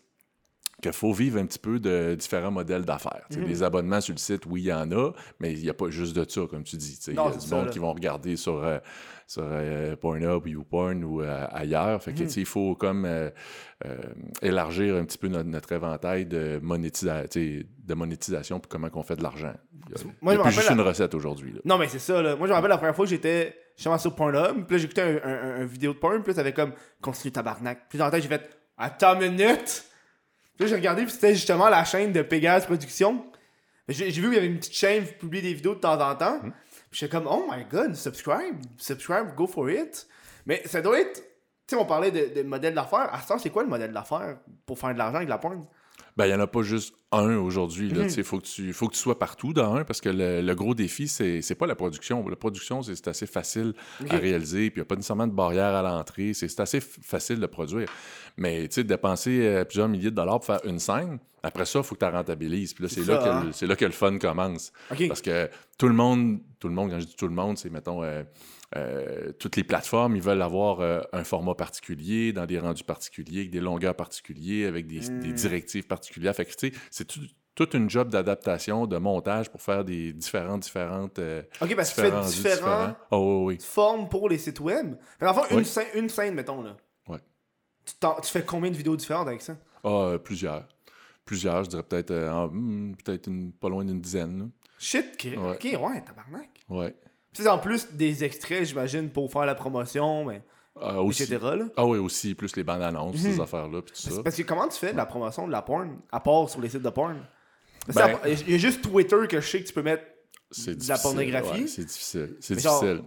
qu'il 0.81 0.93
faut 0.93 1.13
vivre 1.13 1.39
un 1.39 1.47
petit 1.47 1.59
peu 1.59 1.79
de 1.79 2.15
différents 2.19 2.51
modèles 2.51 2.85
d'affaires. 2.85 3.27
Mhm. 3.31 3.45
Des 3.45 3.63
abonnements 3.63 4.01
sur 4.01 4.15
le 4.15 4.19
site, 4.19 4.43
oui, 4.47 4.63
il 4.63 4.67
y 4.67 4.73
en 4.73 4.91
a, 4.93 5.13
mais 5.39 5.53
il 5.53 5.63
n'y 5.63 5.69
a 5.71 5.75
pas 5.75 5.91
juste 5.91 6.17
de 6.17 6.25
ça, 6.29 6.43
comme 6.49 6.65
tu 6.65 6.77
dis. 6.77 6.99
Il 7.09 7.15
y 7.15 7.19
a 7.19 7.31
du 7.31 7.49
monde 7.51 7.67
là. 7.67 7.71
qui 7.71 7.79
vont 7.79 7.93
regarder 7.93 8.37
sur, 8.37 8.63
euh, 8.65 8.79
sur 9.27 9.43
euh, 9.47 9.95
Pornhub 9.97 10.45
ou 10.45 10.49
YouPorn 10.49 11.05
ou 11.05 11.23
euh, 11.23 11.47
ailleurs. 11.51 12.03
Fait 12.03 12.13
que, 12.13 12.23
Mhm. 12.23 12.31
il 12.37 12.47
faut 12.47 12.75
comme 12.75 13.05
euh, 13.05 13.31
élargir 14.43 14.97
un 14.97 15.05
petit 15.05 15.19
peu 15.19 15.29
notre, 15.29 15.49
notre 15.49 15.73
éventail 15.73 16.27
de, 16.27 16.61
monétisa- 16.63 17.27
de 17.29 17.95
monétisation 17.95 18.61
puis 18.61 18.69
comment 18.69 18.89
on 18.95 19.03
fait 19.03 19.17
de 19.17 19.23
l'argent. 19.23 19.55
Moi, 20.21 20.35
il 20.35 20.37
y 20.37 20.37
je 20.37 20.41
a 20.41 20.45
me 20.45 20.51
plus 20.51 20.53
juste 20.53 20.71
une 20.71 20.81
recette 20.81 21.15
aujourd'hui. 21.15 21.55
Non, 21.65 21.79
mais 21.79 21.89
c'est 21.89 21.99
ça, 21.99 22.21
là. 22.23 22.37
Moi, 22.37 22.47
je 22.47 22.51
me 22.53 22.55
rappelle 22.57 22.71
la 22.71 22.77
première 22.79 22.95
fois 22.95 23.05
que 23.05 23.11
j'étais 23.11 23.57
justement 23.77 23.99
sur 23.99 24.15
Pornhub, 24.15 24.65
puis 24.67 24.77
là, 24.77 24.79
j'écoutais 24.79 25.21
un- 25.25 25.63
un 25.63 25.65
vidéo 25.65 25.93
de 25.95 25.99
porn, 25.99 26.23
puis 26.23 26.33
là, 26.33 26.35
ça 26.35 26.41
avait 26.43 26.53
comme 26.53 26.73
continue 27.01 27.33
tabarnak. 27.33 27.89
Puis 27.89 27.99
dans 27.99 28.05
la 28.07 28.11
tête, 28.11 28.23
j'ai 28.23 28.29
fait 28.29 28.57
Attends 28.83 29.21
une 29.21 29.33
minute! 29.37 29.85
Puis 30.61 30.69
là, 30.69 30.75
j'ai 30.75 30.76
regardé, 30.76 31.05
puis 31.05 31.12
c'était 31.12 31.35
justement 31.35 31.71
la 31.71 31.87
chaîne 31.87 32.12
de 32.12 32.21
Pégase 32.21 32.67
Productions. 32.67 33.25
J'ai 33.88 34.11
vu 34.11 34.25
qu'il 34.25 34.35
y 34.35 34.37
avait 34.37 34.47
une 34.47 34.59
petite 34.59 34.75
chaîne 34.75 35.07
qui 35.07 35.14
publiait 35.14 35.40
des 35.43 35.55
vidéos 35.55 35.75
de 35.75 35.81
temps 35.81 35.99
en 35.99 36.14
temps. 36.14 36.37
Hmm. 36.37 36.52
Puis 36.90 37.00
j'étais 37.00 37.17
comme 37.17 37.26
Oh 37.26 37.47
my 37.50 37.64
god, 37.64 37.95
subscribe, 37.95 38.61
subscribe, 38.76 39.35
go 39.35 39.47
for 39.47 39.71
it. 39.71 40.07
Mais 40.45 40.61
ça 40.67 40.83
doit 40.83 41.00
être. 41.00 41.14
Tu 41.14 41.23
sais, 41.69 41.76
on 41.76 41.87
parlait 41.87 42.11
de, 42.11 42.43
de 42.43 42.47
modèle 42.47 42.75
d'affaires. 42.75 43.09
À 43.11 43.23
ce 43.23 43.29
temps, 43.29 43.38
c'est 43.38 43.49
quoi 43.49 43.62
le 43.62 43.71
modèle 43.71 43.90
d'affaires 43.90 44.37
pour 44.67 44.79
faire 44.79 44.93
de 44.93 44.99
l'argent 44.99 45.17
avec 45.17 45.31
la 45.31 45.38
porn? 45.38 45.67
Ben, 46.21 46.27
il 46.27 46.29
n'y 46.29 46.35
en 46.35 46.41
a 46.41 46.47
pas 46.47 46.62
juste 46.62 46.95
un 47.12 47.37
aujourd'hui. 47.39 47.89
Il 47.89 47.99
Mhm. 47.99 48.25
faut, 48.25 48.39
que 48.39 48.45
tu- 48.47 48.73
faut 48.73 48.89
que 48.89 48.95
tu 48.95 49.00
sois 49.00 49.19
partout 49.19 49.53
dans 49.53 49.75
un 49.75 49.85
parce 49.85 50.00
que 50.00 50.11
le, 50.11 50.43
le 50.43 50.55
gros 50.55 50.75
défi, 50.75 51.09
c'est 51.09 51.41
c'est 51.43 51.55
pas 51.55 51.67
la 51.67 51.75
production. 51.75 52.27
La 52.29 52.37
production, 52.37 52.83
c'est 52.83 53.09
assez 53.09 53.27
facile 53.27 53.73
à 54.11 54.17
réaliser, 54.19 54.71
puis 54.71 54.79
il 54.79 54.83
n'y 54.83 54.83
a 54.83 54.85
pas 54.85 54.97
nécessairement 54.97 55.27
de 55.27 55.33
barrière 55.33 55.75
à 55.75 55.83
l'entrée. 55.83 56.35
C'est 56.35 56.61
assez 56.61 56.81
facile 56.81 57.41
de 57.41 57.47
produire. 57.47 57.89
Mais 58.37 58.69
tu 58.69 58.75
sais, 58.77 58.85
dépenser 58.85 59.41
euh, 59.47 59.65
plusieurs 59.65 59.89
milliers 59.89 60.11
de 60.11 60.17
dollars 60.17 60.41
pour 60.41 60.45
faire 60.47 60.61
une 60.65 60.79
scène, 60.79 61.19
après 61.43 61.65
ça, 61.65 61.79
il 61.81 61.85
faut 61.85 61.95
que 61.95 62.00
tu 62.05 62.11
la 62.11 62.19
rentabilises. 62.19 62.75
Puis 62.75 62.85
là, 62.85 62.89
c'est 62.91 63.05
là, 63.07 63.41
hein? 63.41 63.50
là 63.67 63.77
que 63.77 63.85
le 63.87 63.91
fun 63.93 64.19
commence. 64.19 64.73
Parce 65.09 65.23
que 65.23 65.49
tout 65.79 65.89
le 65.89 65.95
monde, 65.95 66.39
tout 66.59 66.69
le 66.69 66.75
monde, 66.75 66.91
quand 66.91 67.00
je 67.00 67.07
dis 67.07 67.17
tout 67.17 67.29
le 67.29 67.35
monde, 67.35 67.57
c'est, 67.59 67.71
mettons, 67.71 68.05
euh, 68.05 68.23
euh, 68.77 69.33
toutes 69.33 69.57
les 69.57 69.65
plateformes, 69.65 70.15
ils 70.17 70.23
veulent 70.23 70.43
avoir 70.43 70.81
euh, 70.81 71.00
un 71.12 71.25
format 71.25 71.55
particulier, 71.55 72.33
dans 72.33 72.47
des 72.47 72.59
rendus 72.59 72.85
particuliers, 72.85 73.41
avec 73.41 73.50
des 73.50 73.61
longueurs 73.61 73.97
particulières, 73.97 74.69
avec 74.69 74.87
des, 74.87 75.00
Hmm. 75.00 75.21
des 75.21 75.33
directives 75.33 75.87
particulières. 75.87 76.35
Fait 76.35 76.45
que, 76.45 76.50
tu 76.55 76.71
sais, 76.71 76.73
c'est 76.91 77.07
tout- 77.07 77.21
toute 77.57 77.75
une 77.75 77.91
job 77.91 78.09
d'adaptation, 78.11 78.87
de 78.87 78.97
montage 78.97 79.50
pour 79.50 79.61
faire 79.61 79.85
des 79.85 80.12
différentes, 80.12 80.62
différentes. 80.62 81.19
euh, 81.19 81.43
Ok, 81.61 81.75
parce 81.75 81.93
que 81.93 82.00
tu 82.33 82.39
fais. 82.43 82.95
Oh, 83.11 83.45
oui, 83.49 83.55
oui. 83.57 83.59
formes 83.61 84.09
pour 84.09 84.29
les 84.29 84.39
sites 84.39 84.61
web. 84.61 84.95
Fait 85.19 85.27
qu'en 85.27 85.35
fait, 85.35 85.55
une, 85.55 85.65
scène, 85.65 85.87
une 85.95 86.09
scène, 86.09 86.35
mettons, 86.35 86.62
là. 86.62 86.77
Ouais. 87.09 87.19
Tu, 87.85 88.31
fais 88.31 88.45
combien 88.45 88.71
de 88.71 88.77
vidéos 88.77 88.97
différentes 88.97 89.27
avec 89.29 89.43
ça? 89.43 89.57
Ah, 89.83 89.89
euh, 89.89 90.19
plusieurs. 90.19 90.67
Plusieurs, 91.25 91.65
je 91.65 91.71
dirais 91.71 91.83
peut-être 91.83 92.12
hmm, 92.53 92.93
peut-être 93.05 93.29
pas 93.61 93.69
loin 93.69 93.85
d'une 93.85 94.00
dizaine. 94.00 94.39
là. 94.39 94.45
Shit, 94.79 95.07
ok, 95.15 95.25
Ouais. 95.37 95.55
ok, 95.55 95.65
ouais, 95.91 96.00
tabarnak. 96.05 96.49
Ouais. 96.69 96.95
C'est 97.33 97.49
en 97.49 97.59
plus 97.59 97.93
des 97.93 98.25
extraits, 98.25 98.65
j'imagine, 98.65 99.09
pour 99.11 99.31
faire 99.31 99.47
la 99.47 99.55
promotion, 99.55 100.25
mais, 100.25 100.43
Ah, 100.81 101.01
aussi. 101.03 101.23
etc. 101.23 101.39
Là. 101.43 101.65
Ah 101.77 101.87
oui, 101.87 101.99
aussi, 101.99 102.35
plus 102.35 102.55
les 102.57 102.65
bandes 102.65 102.83
annonces, 102.83 103.15
Mhm. 103.17 103.33
ces 103.35 103.41
affaires-là, 103.41 103.83
puis 103.83 103.95
tout 103.95 104.11
ça. 104.11 104.23
Parce, 104.23 104.37
que 104.37 104.43
comment 104.43 104.67
tu 104.69 104.79
fais 104.79 104.93
de 104.93 104.97
la 104.97 105.07
promotion 105.07 105.47
de 105.47 105.53
la 105.53 105.63
porn, 105.63 106.01
à 106.11 106.21
part 106.21 106.49
sur 106.49 106.61
les 106.61 106.69
sites 106.69 106.83
de 106.83 106.91
porn? 106.91 107.17
Ben- 107.95 108.19
Il 108.27 108.51
y 108.51 108.55
a 108.55 108.59
juste 108.59 108.83
Twitter 108.83 109.17
que 109.29 109.41
je 109.41 109.47
sais 109.49 109.63
que 109.63 109.67
tu 109.67 109.73
peux 109.73 109.83
mettre. 109.83 110.05
De 110.67 110.89
la 110.89 110.99
pornographie? 110.99 111.61
ouais, 111.63 111.67
c'est 111.69 111.85
difficile. 111.85 112.37
C'est 112.41 112.59
genre- 112.61 112.81
difficile. 112.81 113.05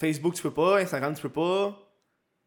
Facebook, 0.00 0.34
tu 0.34 0.42
peux 0.42 0.52
pas. 0.52 0.78
Instagram, 0.80 1.14
tu 1.14 1.22
peux 1.22 1.28
pas. 1.28 1.76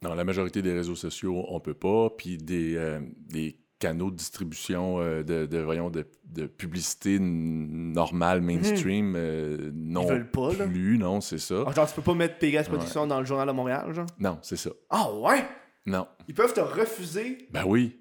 Non, 0.02 0.14
la 0.14 0.24
majorité 0.24 0.62
des 0.62 0.74
réseaux 0.74 0.96
sociaux, 0.96 1.44
on 1.50 1.60
peut 1.60 1.74
pas. 1.74 2.10
Puis 2.12 2.38
des, 2.38 2.76
euh, 2.78 3.00
des 3.30 3.60
canaux 3.80 4.10
de 4.12 4.16
distribution 4.16 5.00
euh, 5.00 5.24
de, 5.24 5.46
de, 5.46 5.58
voyons, 5.60 5.90
de, 5.90 6.06
de 6.26 6.48
publicité 6.48 7.20
normale, 7.20 8.42
mainstream, 8.42 9.14
euh, 9.16 9.72
non 9.74 10.04
Mhm. 10.04 10.10
veulent 10.10 10.32
pas, 10.32 10.54
là. 10.54 10.66
plus. 10.68 10.98
Non, 10.98 11.22
c'est 11.22 11.38
ça. 11.38 11.64
Ah, 11.68 11.72
genre, 11.74 11.88
tu 11.88 11.96
peux 11.96 12.02
pas 12.02 12.14
mettre 12.16 12.38
Pegasus 12.40 12.70
Production 12.70 13.06
dans 13.08 13.20
le 13.20 13.26
Journal 13.26 13.48
de 13.48 13.54
Montréal, 13.54 13.94
genre? 13.94 14.08
Non, 14.20 14.40
c'est 14.42 14.58
ça. 14.58 14.72
Ah 14.90 15.12
ouais? 15.14 15.46
Non. 15.86 16.08
Ils 16.28 16.34
peuvent 16.34 16.54
te 16.54 16.60
refuser? 16.60 17.48
Ben 17.52 17.64
oui, 17.66 17.96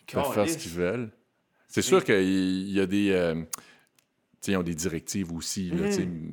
ils 0.00 0.12
peuvent 0.14 0.32
faire 0.32 0.48
ce 0.48 0.56
qu'ils 0.58 0.72
veulent. 0.72 1.10
C'est 1.68 1.82
sûr 1.82 2.02
qu'il 2.02 2.70
y 2.70 2.80
a 2.80 2.86
des. 2.86 3.10
euh, 3.10 3.34
tu 3.34 3.42
sais, 4.40 4.52
ils 4.52 4.56
ont 4.56 4.62
des 4.62 4.74
directives 4.74 5.32
aussi. 5.32 5.70
là, 5.70 5.82
Mhm. 5.88 6.32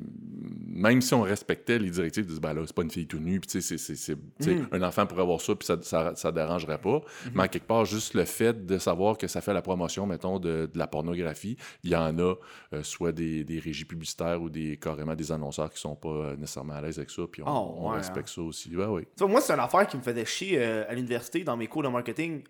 Même 0.75 1.01
si 1.01 1.13
on 1.13 1.21
respectait 1.21 1.79
les 1.79 1.89
directives, 1.89 2.25
disent, 2.25 2.41
ben 2.41 2.53
là, 2.53 2.61
c'est 2.67 2.75
pas 2.75 2.81
une 2.81 2.91
fille 2.91 3.07
tout 3.07 3.17
nue, 3.19 3.39
puis 3.39 3.47
tu 3.49 3.61
sais, 3.61 3.77
c'est- 3.77 4.15
Mhm. 4.45 4.67
un 4.73 4.81
enfant 4.83 5.05
pourrait 5.05 5.21
avoir 5.21 5.39
ça, 5.39 5.55
puis 5.55 5.65
ça, 5.65 5.77
ça, 5.81 6.13
ça 6.15 6.31
dérangerait 6.33 6.77
pas. 6.79 7.01
Mais 7.33 7.43
en 7.43 7.47
quelque 7.47 7.65
part, 7.65 7.85
juste 7.85 8.13
le 8.13 8.25
fait 8.25 8.65
de 8.65 8.77
savoir 8.77 9.17
que 9.17 9.27
ça 9.27 9.39
fait 9.39 9.53
la 9.53 9.61
promotion, 9.61 10.05
mettons, 10.05 10.37
de, 10.37 10.69
de 10.71 10.77
la 10.77 10.85
pornographie, 10.87 11.55
il 11.83 11.91
y 11.91 11.95
en 11.95 12.19
a, 12.19 12.35
euh, 12.73 12.83
soit 12.83 13.13
des, 13.13 13.43
des 13.45 13.59
régies 13.59 13.85
publicitaires 13.85 14.41
ou 14.41 14.49
des 14.49 14.75
carrément 14.77 15.15
des 15.15 15.31
annonceurs 15.31 15.71
qui 15.71 15.79
sont 15.79 15.95
pas 15.95 16.09
euh, 16.09 16.35
nécessairement 16.35 16.73
à 16.73 16.81
l'aise 16.81 16.97
avec 16.99 17.09
ça, 17.09 17.23
puis 17.31 17.41
on, 17.41 17.45
Oh, 17.47 17.75
on 17.77 17.89
ouais, 17.91 17.95
respecte 17.97 18.27
ça 18.27 18.41
aussi. 18.41 18.75
Oui. 18.75 19.07
Vois, 19.17 19.27
moi, 19.29 19.39
c'est 19.41 19.53
une 19.53 19.59
affaire 19.61 19.87
qui 19.87 19.95
me 19.95 20.01
faisait 20.01 20.25
chier 20.25 20.57
euh, 20.59 20.83
à 20.89 20.93
l'université, 20.93 21.43
dans 21.45 21.55
mes 21.55 21.67
cours 21.67 21.83
de 21.83 21.87
marketing. 21.87 22.43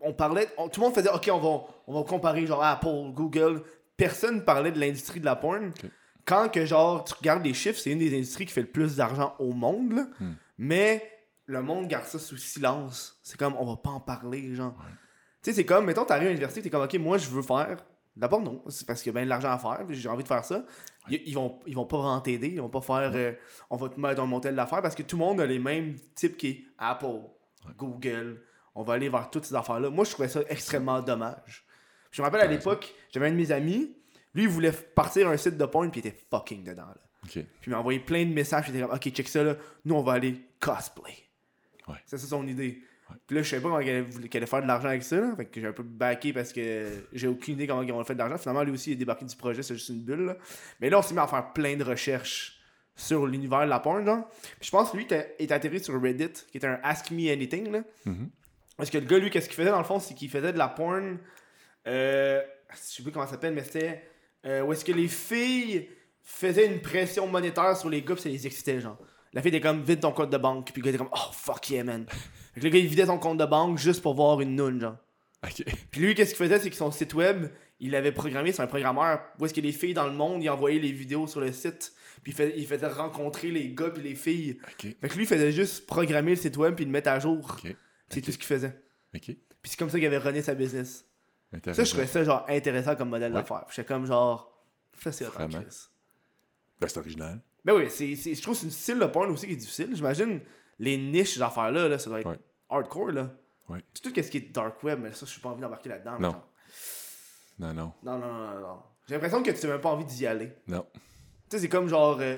On 0.00 0.12
parlait, 0.12 0.48
on- 0.58 0.68
tout 0.68 0.80
le 0.80 0.86
monde 0.86 0.94
faisait, 0.94 1.08
OK, 1.08 1.30
on 1.32 1.38
va, 1.38 1.64
on 1.86 1.94
va 1.94 2.02
comparer 2.02 2.44
genre 2.46 2.62
Apple, 2.64 3.12
Google. 3.14 3.62
Personne 3.96 4.44
parlait 4.44 4.72
de 4.72 4.80
l'industrie 4.80 5.20
de 5.20 5.24
la 5.24 5.36
porn. 5.36 5.72
Quand 6.26 6.48
que, 6.48 6.64
genre, 6.64 7.04
tu 7.04 7.14
regardes 7.14 7.44
les 7.44 7.54
chiffres, 7.54 7.78
c'est 7.78 7.90
une 7.90 7.98
des 7.98 8.14
industries 8.14 8.46
qui 8.46 8.52
fait 8.52 8.62
le 8.62 8.70
plus 8.70 8.96
d'argent 8.96 9.34
au 9.38 9.52
monde, 9.52 9.92
là. 9.92 10.06
Hmm. 10.20 10.34
Mais 10.58 11.02
le 11.46 11.62
monde 11.62 11.88
garde 11.88 12.06
ça 12.06 12.18
sous 12.18 12.36
silence. 12.36 13.18
C'est 13.22 13.38
comme, 13.38 13.54
on 13.58 13.66
va 13.66 13.76
pas 13.76 13.90
en 13.90 14.00
parler, 14.00 14.54
genre. 14.54 14.74
Tu 15.42 15.50
sais, 15.50 15.56
c'est 15.56 15.64
comme, 15.64 15.84
mettons, 15.84 16.04
t'arrives 16.04 16.28
à 16.28 16.30
l'université, 16.30 16.62
t'es 16.62 16.70
comme, 16.70 16.84
OK, 16.84 16.94
moi, 16.94 17.18
je 17.18 17.28
veux 17.28 17.42
faire. 17.42 17.84
D'abord, 18.16 18.40
non, 18.40 18.62
c'est 18.68 18.86
parce 18.86 19.02
qu'il 19.02 19.12
y 19.12 19.16
a 19.16 19.18
bien 19.18 19.24
de 19.24 19.28
l'argent 19.28 19.50
à 19.50 19.58
faire, 19.58 19.84
j'ai 19.90 20.08
envie 20.08 20.22
de 20.22 20.28
faire 20.28 20.44
ça. 20.44 20.64
Ils, 21.08 21.20
ils 21.26 21.34
vont, 21.34 21.58
ils 21.66 21.74
vont 21.74 21.84
pas 21.84 21.96
vraiment 21.96 22.20
t'aider, 22.20 22.48
ils 22.48 22.60
vont 22.60 22.68
pas 22.68 22.80
faire, 22.80 23.10
euh, 23.12 23.32
on 23.70 23.76
va 23.76 23.88
te 23.88 23.98
mettre 23.98 24.14
dans 24.14 24.22
le 24.22 24.28
modèle 24.28 24.54
d'affaires 24.54 24.82
parce 24.82 24.94
que 24.94 25.02
tout 25.02 25.16
le 25.16 25.24
monde 25.24 25.40
a 25.40 25.46
les 25.46 25.58
mêmes 25.58 25.96
types 26.14 26.36
qui 26.36 26.64
Apple, 26.78 27.22
Google. 27.76 28.40
On 28.76 28.84
va 28.84 28.94
aller 28.94 29.08
vers 29.08 29.30
toutes 29.30 29.44
ces 29.44 29.54
affaires-là. 29.54 29.90
Moi, 29.90 30.04
je 30.04 30.12
trouvais 30.12 30.28
ça 30.28 30.40
extrêmement 30.48 31.00
dommage. 31.00 31.66
Je 32.12 32.22
me 32.22 32.24
rappelle 32.24 32.42
à 32.42 32.46
l'époque, 32.46 32.94
j'avais 33.12 33.26
un 33.26 33.32
de 33.32 33.36
mes 33.36 33.50
amis, 33.50 33.96
lui, 34.34 34.42
il 34.44 34.48
voulait 34.48 34.72
partir 34.72 35.28
un 35.28 35.36
site 35.36 35.56
de 35.56 35.64
porn, 35.66 35.90
puis 35.90 36.00
il 36.00 36.06
était 36.08 36.18
fucking 36.30 36.64
dedans, 36.64 36.82
là. 36.86 36.96
Puis 37.26 37.46
il 37.66 37.70
m'a 37.70 37.78
envoyé 37.78 38.00
plein 38.00 38.24
de 38.26 38.32
messages. 38.32 38.66
Il 38.68 38.76
était 38.76 38.84
comme, 38.86 38.94
ok, 38.94 39.08
check 39.10 39.28
ça 39.28 39.42
là. 39.42 39.56
Nous, 39.86 39.94
on 39.94 40.02
va 40.02 40.12
aller 40.12 40.36
cosplay. 40.60 41.14
Ouais. 41.88 41.94
C'est 42.04 42.18
ça 42.18 42.26
son 42.26 42.46
idée. 42.46 42.82
Puis 43.26 43.36
là, 43.36 43.42
je 43.42 43.48
savais 43.48 43.62
pas 43.62 43.68
comment 43.68 43.80
qu'elle 43.82 44.06
allait 44.34 44.46
faire 44.46 44.62
de 44.62 44.66
l'argent 44.66 44.88
avec 44.88 45.02
ça. 45.02 45.16
Là. 45.20 45.34
Fait 45.36 45.46
que 45.46 45.58
j'ai 45.60 45.66
un 45.66 45.72
peu 45.72 45.82
backé 45.82 46.32
parce 46.34 46.52
que 46.52 47.06
j'ai 47.12 47.26
aucune 47.28 47.54
idée 47.54 47.66
comment 47.66 47.82
ils 47.82 47.92
ont 47.92 48.04
fait 48.04 48.12
de 48.14 48.18
l'argent. 48.18 48.36
Finalement, 48.36 48.62
lui 48.62 48.72
aussi, 48.72 48.90
il 48.90 48.92
est 48.94 48.96
débarqué 48.96 49.24
du 49.24 49.36
projet. 49.36 49.62
C'est 49.62 49.74
juste 49.74 49.88
une 49.88 50.02
bulle. 50.02 50.24
là. 50.26 50.36
Mais 50.80 50.90
là, 50.90 50.98
on 50.98 51.02
s'est 51.02 51.14
mis 51.14 51.20
à 51.20 51.26
faire 51.26 51.52
plein 51.54 51.76
de 51.76 51.84
recherches 51.84 52.58
sur 52.96 53.26
l'univers 53.26 53.64
de 53.64 53.70
la 53.70 53.80
porn. 53.80 54.04
Genre. 54.04 54.28
Puis 54.58 54.66
je 54.66 54.70
pense 54.70 54.90
que 54.90 54.96
lui 54.96 55.04
était- 55.04 55.34
est 55.38 55.50
atterri 55.52 55.80
sur 55.82 56.00
Reddit, 56.00 56.32
qui 56.50 56.58
était 56.58 56.66
un 56.66 56.80
Ask 56.82 57.10
Me 57.10 57.30
Anything. 57.32 57.70
Là. 57.72 57.84
Mhm. 58.04 58.28
Parce 58.76 58.90
que 58.90 58.98
le 58.98 59.06
gars, 59.06 59.18
lui, 59.18 59.30
qu'est-ce 59.30 59.48
qu'il 59.48 59.56
faisait 59.56 59.70
dans 59.70 59.78
le 59.78 59.84
fond, 59.84 59.98
c'est 60.00 60.14
qu'il 60.14 60.28
faisait 60.30 60.52
de 60.52 60.58
la 60.58 60.68
porn. 60.68 61.18
Euh, 61.86 62.42
je 62.72 62.76
sais 62.78 63.02
plus 63.02 63.12
comment 63.12 63.24
ça 63.26 63.32
s'appelle, 63.32 63.54
mais 63.54 63.64
c'était. 63.64 64.02
Euh, 64.46 64.62
où 64.62 64.72
est-ce 64.72 64.84
que 64.84 64.92
les 64.92 65.08
filles 65.08 65.88
faisaient 66.22 66.66
une 66.66 66.80
pression 66.80 67.26
monétaire 67.26 67.76
sur 67.76 67.88
les 67.90 68.02
gars, 68.02 68.14
puis 68.14 68.22
ça 68.22 68.28
les 68.28 68.46
excitait, 68.46 68.80
genre. 68.80 68.98
La 69.32 69.42
fille 69.42 69.48
était 69.54 69.60
comme, 69.60 69.82
vide 69.82 70.00
ton 70.00 70.12
compte 70.12 70.30
de 70.30 70.36
banque, 70.38 70.70
puis 70.72 70.80
le 70.80 70.84
gars 70.84 70.90
était 70.90 70.98
comme, 70.98 71.10
oh 71.12 71.32
fuck 71.32 71.68
yeah, 71.70 71.82
man. 71.84 72.06
Fait 72.54 72.60
que 72.60 72.64
le 72.66 72.70
gars, 72.70 72.78
il 72.78 72.86
vidait 72.86 73.06
son 73.06 73.18
compte 73.18 73.38
de 73.38 73.44
banque 73.44 73.78
juste 73.78 74.00
pour 74.00 74.14
voir 74.14 74.40
une 74.40 74.54
noune, 74.54 74.80
genre. 74.80 74.96
OK. 75.44 75.64
Puis 75.90 76.00
lui, 76.00 76.14
qu'est-ce 76.14 76.34
qu'il 76.34 76.44
faisait, 76.44 76.58
c'est 76.60 76.70
que 76.70 76.76
son 76.76 76.90
site 76.90 77.12
web, 77.14 77.48
il 77.80 77.90
l'avait 77.90 78.12
programmé, 78.12 78.52
c'est 78.52 78.62
un 78.62 78.66
programmeur, 78.66 79.20
où 79.38 79.44
est-ce 79.44 79.52
que 79.52 79.60
les 79.60 79.72
filles 79.72 79.92
dans 79.92 80.06
le 80.06 80.12
monde, 80.14 80.42
il 80.42 80.48
envoyait 80.48 80.78
les 80.78 80.92
vidéos 80.92 81.26
sur 81.26 81.40
le 81.40 81.52
site, 81.52 81.92
puis 82.22 82.32
il, 82.32 82.34
fait- 82.34 82.54
il 82.56 82.66
faisait 82.66 82.86
rencontrer 82.86 83.50
les 83.50 83.68
gars 83.74 83.90
puis 83.90 84.02
les 84.02 84.14
filles. 84.14 84.56
OK. 84.62 84.96
Fait 85.00 85.08
que 85.08 85.14
lui, 85.14 85.24
il 85.24 85.28
faisait 85.28 85.52
juste 85.52 85.86
programmer 85.86 86.30
le 86.30 86.36
site 86.36 86.56
web, 86.56 86.74
puis 86.76 86.84
le 86.84 86.90
mettre 86.90 87.10
à 87.10 87.18
jour. 87.18 87.58
OK. 87.62 87.76
C'est 88.08 88.20
tout 88.22 88.30
ce 88.32 88.38
qu'il 88.38 88.46
faisait. 88.46 88.80
Puis 89.60 89.70
c'est 89.72 89.78
comme 89.78 89.90
ça 89.90 89.98
qu'il 89.98 90.06
avait 90.06 90.18
runné 90.18 90.40
sa 90.42 90.54
business. 90.54 91.04
Ça, 91.72 91.84
je 91.84 91.90
trouvais 91.90 92.06
ça 92.06 92.24
genre 92.24 92.44
intéressant 92.48 92.96
comme 92.96 93.10
modèle 93.10 93.32
Ouais. 93.32 93.40
d'affaires. 93.40 93.64
J'étais 93.70 93.86
comme 93.86 94.06
genre. 94.06 94.52
Ça, 95.00 95.12
c'est. 95.12 95.30
Christ. 95.30 95.90
Ben, 96.80 96.88
c'est 96.88 96.98
original. 96.98 97.40
Ben 97.64 97.74
oui, 97.74 97.86
c'est, 97.88 98.14
c'est- 98.16 98.34
je 98.34 98.42
trouve 98.42 98.54
que 98.54 98.60
c'est 98.60 98.66
une 98.66 98.72
style 98.72 98.98
de 98.98 99.06
porn 99.06 99.30
aussi 99.30 99.46
qui 99.46 99.52
est 99.54 99.56
difficile. 99.56 99.90
J'imagine 99.94 100.40
les 100.78 100.96
niches 100.98 101.38
d'affaires-là, 101.38 101.88
là, 101.88 101.98
ça 101.98 102.10
doit 102.10 102.20
être 102.20 102.28
Ouais. 102.30 102.38
hardcore. 102.68 103.10
là. 103.12 103.30
Ouais. 103.68 103.82
C'est 103.94 104.02
tout 104.02 104.12
ce 104.14 104.30
qui 104.30 104.36
est 104.38 104.52
dark 104.54 104.82
web, 104.82 105.00
mais 105.02 105.12
ça, 105.12 105.24
je 105.24 105.30
suis 105.30 105.40
pas 105.40 105.48
envie 105.50 105.62
d'embarquer 105.62 105.88
là-dedans. 105.88 106.18
Non. 106.20 106.34
Non, 107.58 107.72
non. 107.72 107.92
Non, 108.02 108.18
non, 108.18 108.32
non, 108.32 108.60
non. 108.60 108.82
J'ai 109.06 109.14
l'impression 109.14 109.42
que 109.42 109.50
tu 109.50 109.66
n'as 109.66 109.72
même 109.72 109.80
pas 109.80 109.90
envie 109.90 110.04
d'y 110.04 110.26
aller. 110.26 110.52
Non. 110.66 110.84
Tu 110.94 111.00
sais, 111.50 111.58
c'est 111.60 111.68
comme 111.68 111.88
genre. 111.88 112.18
euh, 112.20 112.36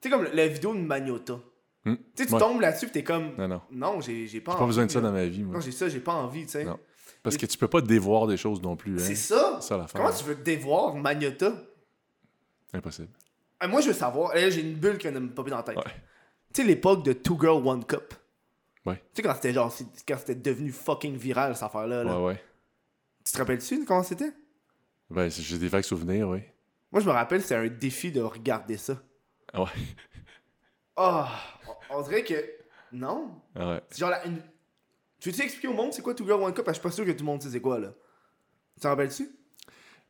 Tu 0.00 0.08
sais, 0.08 0.10
comme 0.10 0.26
la 0.32 0.48
vidéo 0.48 0.74
de 0.74 0.80
Magnota. 0.80 1.38
Hmm. 1.86 1.94
Tu 1.96 2.02
sais, 2.16 2.26
tu 2.26 2.34
Ouais. 2.34 2.40
tombes 2.40 2.60
là-dessus, 2.60 2.86
pis 2.86 2.92
t'es 2.92 3.04
comme. 3.04 3.34
Non, 3.36 3.48
non. 3.48 3.62
Non, 3.70 4.00
j'ai, 4.00 4.26
j'ai 4.26 4.40
pas 4.40 4.52
J'ai 4.52 4.56
envie. 4.56 4.62
pas 4.62 4.66
besoin 4.66 4.86
de 4.86 4.90
ça 4.90 5.00
là. 5.00 5.08
dans 5.08 5.14
ma 5.14 5.24
vie, 5.26 5.42
moi. 5.42 5.54
Non, 5.54 5.60
j'ai 5.60 5.72
ça, 5.72 5.88
j'ai 5.88 6.00
pas 6.00 6.12
envie, 6.14 6.44
tu 6.44 6.52
sais. 6.52 6.66
Parce 7.24 7.36
que 7.38 7.46
tu 7.46 7.56
peux 7.58 7.68
pas 7.68 7.80
dévoir 7.80 8.26
des 8.26 8.36
choses 8.36 8.62
non 8.62 8.76
plus. 8.76 8.94
Hein? 8.96 9.04
C'est 9.04 9.14
ça. 9.16 9.58
C'est. 9.60 9.74
Comment 9.92 10.12
tu 10.12 10.24
veux 10.24 10.34
dévoir 10.36 10.94
Magnota? 10.94 11.52
Impossible. 12.72 13.08
Ah, 13.58 13.66
moi, 13.66 13.80
je 13.80 13.88
veux 13.88 13.94
savoir. 13.94 14.34
Là, 14.34 14.50
j'ai 14.50 14.60
une 14.60 14.74
bulle 14.74 14.98
qui 14.98 15.08
vient 15.08 15.12
de 15.18 15.24
me 15.24 15.30
popper 15.32 15.50
dans 15.50 15.56
la 15.56 15.62
tête. 15.62 15.76
Ouais. 15.76 15.82
Tu 16.52 16.60
sais, 16.60 16.68
l'époque 16.68 17.02
de 17.02 17.14
Two 17.14 17.38
Girl 17.40 17.66
One 17.66 17.84
Cup? 17.84 18.12
Ouais. 18.84 18.96
Tu 18.96 19.02
sais, 19.14 19.22
quand 19.22 19.34
c'était 19.34 19.54
genre. 19.54 19.72
c'est- 19.72 19.86
Quand 20.06 20.18
c'était 20.18 20.34
devenu 20.34 20.70
fucking 20.70 21.16
viral, 21.16 21.54
cette 21.54 21.62
affaire-là. 21.64 22.04
là. 22.04 22.18
Ouais, 22.20 22.26
ouais. 22.26 22.44
Tu 23.24 23.32
te 23.32 23.38
rappelles-tu 23.38 23.78
de 23.80 23.84
comment 23.86 24.02
c'était? 24.02 24.32
Ben, 25.08 25.30
c'est- 25.30 25.42
j'ai 25.42 25.56
des 25.58 25.68
vagues 25.68 25.82
souvenirs, 25.84 26.28
oui. 26.28 26.42
Moi, 26.92 27.00
je 27.00 27.06
me 27.06 27.12
rappelle, 27.12 27.40
c'était 27.40 27.54
un 27.54 27.66
défi 27.68 28.12
de 28.12 28.20
regarder 28.20 28.76
ça. 28.76 28.98
Ah 29.52 29.62
ouais. 29.62 29.70
Ah! 30.96 31.28
on, 31.90 32.02
dirait 32.02 32.22
que. 32.22 32.34
Non. 32.92 33.40
Ouais. 33.56 33.80
C'est 33.90 33.98
genre 34.00 34.10
la. 34.10 34.24
Une... 34.26 34.42
Tu 35.24 35.30
veux-tu 35.30 35.42
expliquer 35.42 35.68
au 35.68 35.72
monde 35.72 35.90
c'est 35.94 36.02
quoi 36.02 36.14
Two 36.14 36.26
Girl 36.26 36.42
One 36.42 36.52
Cup? 36.52 36.66
Parce 36.66 36.76
que 36.78 36.82
je 36.86 36.90
suis 36.92 36.98
pas 36.98 37.02
sûr 37.02 37.06
que 37.06 37.12
tout 37.18 37.24
le 37.24 37.30
monde 37.30 37.42
sait 37.42 37.48
c'est 37.48 37.60
quoi, 37.60 37.78
là. 37.78 37.94
Tu 38.74 38.80
te 38.82 38.86
rappelles-tu? 38.86 39.30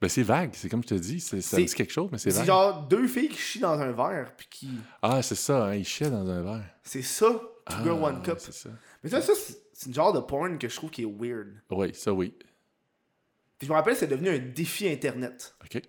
Ben, 0.01 0.09
c'est 0.09 0.25
vague. 0.25 0.51
C'est 0.55 0.69
comme 0.69 0.83
je 0.83 0.89
te 0.89 0.95
dis. 0.95 1.21
c'est- 1.21 1.41
Ça 1.41 1.57
C'est- 1.57 1.63
me 1.63 1.67
dit 1.69 1.75
quelque 1.75 1.93
chose, 1.93 2.09
mais 2.11 2.19
c'est 2.19 2.33
C'est 2.33 2.39
vague. 2.39 2.47
genre 2.49 2.83
deux 2.89 3.07
filles 3.07 3.29
qui 3.29 3.39
chient 3.39 3.61
dans 3.61 3.79
un 3.79 3.93
verre, 3.93 4.35
puis 4.37 4.49
qui. 4.51 4.71
Ah, 5.01 5.23
c'est 5.23 5.37
ça. 5.37 5.67
Hein, 5.67 5.77
il 5.77 5.85
chiait 5.85 6.11
dans 6.11 6.29
un 6.29 6.43
verre. 6.43 6.65
C'est 6.83 7.03
ça, 7.03 7.27
Two 7.31 7.49
Ah, 7.67 7.83
Girl 7.85 8.03
One 8.03 8.23
Cup. 8.23 8.39
C'est 8.41 8.53
ça. 8.53 8.71
Mais 9.05 9.11
ça, 9.11 9.23
ça 9.23 9.33
c'est 9.37 9.57
c'est 9.73 9.87
une 9.87 9.95
genre 9.95 10.13
de 10.13 10.19
porn 10.21 10.59
que 10.59 10.69
je 10.69 10.75
trouve 10.75 10.91
qui 10.91 11.03
est 11.03 11.05
weird. 11.05 11.63
Oui, 11.71 11.95
ça, 11.95 12.13
oui. 12.13 12.35
Puis 13.59 13.67
je 13.69 13.69
me 13.69 13.75
rappelle, 13.77 13.95
c'est 13.97 14.09
devenu 14.09 14.31
un 14.31 14.39
défi 14.39 14.89
Internet. 14.89 15.55
OK. 15.65 15.81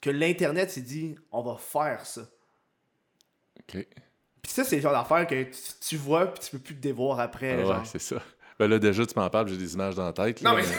Que 0.00 0.10
l'Internet 0.10 0.70
s'est 0.72 0.80
dit, 0.80 1.14
on 1.30 1.42
va 1.42 1.56
faire 1.56 2.04
ça. 2.04 2.22
OK. 3.60 3.86
Puis 4.42 4.50
ça, 4.52 4.64
c'est 4.64 4.74
le 4.76 4.82
genre 4.82 4.92
d'affaire 4.92 5.24
que 5.26 5.44
tu, 5.44 5.60
tu 5.80 5.96
vois, 5.96 6.26
puis 6.34 6.42
tu 6.44 6.50
peux 6.50 6.58
plus 6.58 6.74
te 6.74 6.80
dévoir 6.80 7.20
après. 7.20 7.62
Ah, 7.62 7.78
ouais, 7.78 7.84
c'est 7.84 8.00
ça. 8.00 8.20
Ben 8.58 8.68
là, 8.68 8.78
déjà, 8.78 9.04
tu 9.06 9.14
m'en 9.18 9.28
parles, 9.30 9.48
j'ai 9.48 9.56
des 9.56 9.74
images 9.74 9.94
dans 9.94 10.04
la 10.04 10.12
tête. 10.12 10.42
non, 10.42 10.54
mais 10.54 10.62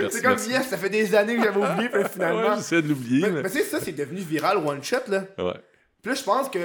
Merci, 0.00 0.16
c'est 0.18 0.22
comme, 0.22 0.38
yes, 0.48 0.68
ça 0.68 0.76
fait 0.78 0.90
des 0.90 1.14
années 1.14 1.36
que 1.36 1.42
j'avais 1.42 1.60
oublié, 1.72 1.88
puis 1.88 2.02
finalement. 2.12 2.50
Ouais, 2.50 2.56
j'essaie 2.56 2.82
de 2.82 2.88
l'oublier. 2.88 3.22
mais 3.22 3.30
mais- 3.30 3.42
mais 3.42 3.50
tu 3.50 3.58
sais, 3.58 3.64
ça, 3.64 3.80
c'est 3.80 3.92
devenu 3.92 4.20
viral 4.20 4.58
one 4.58 4.82
shot, 4.82 4.98
là. 5.08 5.24
Ouais. 5.38 5.54
Puis 6.02 6.10
là, 6.10 6.14
je 6.14 6.22
pense 6.22 6.48
que, 6.48 6.58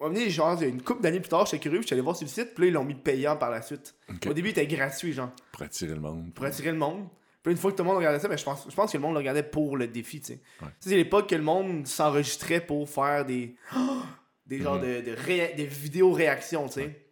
on 0.00 0.08
va 0.08 0.14
venir, 0.14 0.30
genre, 0.30 0.60
une 0.62 0.80
couple 0.82 1.02
d'années 1.02 1.20
plus 1.20 1.28
tard, 1.28 1.44
j'étais 1.44 1.58
curieux, 1.58 1.78
puis 1.78 1.84
j'étais 1.86 1.94
allé 1.94 2.02
voir 2.02 2.16
sur 2.16 2.24
le 2.26 2.30
site, 2.30 2.54
puis 2.54 2.64
là, 2.64 2.68
ils 2.68 2.72
l'ont 2.74 2.84
mis 2.84 2.94
payant 2.94 3.36
par 3.36 3.50
la 3.50 3.60
suite. 3.62 3.94
Au 4.26 4.32
début, 4.32 4.48
il 4.48 4.52
était 4.58 4.66
gratuit, 4.66 5.12
genre, 5.12 5.30
Pour 5.52 5.62
attirer 5.62 5.94
le 5.94 6.00
monde. 6.00 6.32
pour 6.34 6.44
attirer 6.46 6.70
le 6.72 6.78
monde. 6.78 7.06
Puis 7.42 7.52
une 7.52 7.58
fois 7.58 7.70
que 7.70 7.76
tout 7.76 7.82
le 7.82 7.88
monde 7.88 7.98
regardait 7.98 8.18
ça, 8.18 8.28
ben, 8.28 8.36
je, 8.38 8.44
pense, 8.44 8.66
je 8.68 8.74
pense 8.74 8.90
que 8.92 8.96
le 8.96 9.02
monde 9.02 9.12
le 9.12 9.18
regardait 9.18 9.42
pour 9.42 9.76
le 9.76 9.86
défi, 9.86 10.20
tu 10.20 10.26
sais. 10.28 10.32
Ouais. 10.62 10.68
Tu 10.68 10.74
sais, 10.80 10.90
c'est 10.90 10.96
l'époque 10.96 11.28
que 11.28 11.34
le 11.34 11.42
monde 11.42 11.86
s'enregistrait 11.86 12.60
pour 12.60 12.88
faire 12.88 13.24
des. 13.26 13.54
des 14.46 14.60
genres 14.60 14.76
Mhm. 14.76 15.02
de, 15.02 15.10
de, 15.10 15.16
ré- 15.16 15.54
des 15.56 15.66
vidéos 15.66 16.12
réactions, 16.12 16.66
tu 16.68 16.74
sais. 16.80 17.04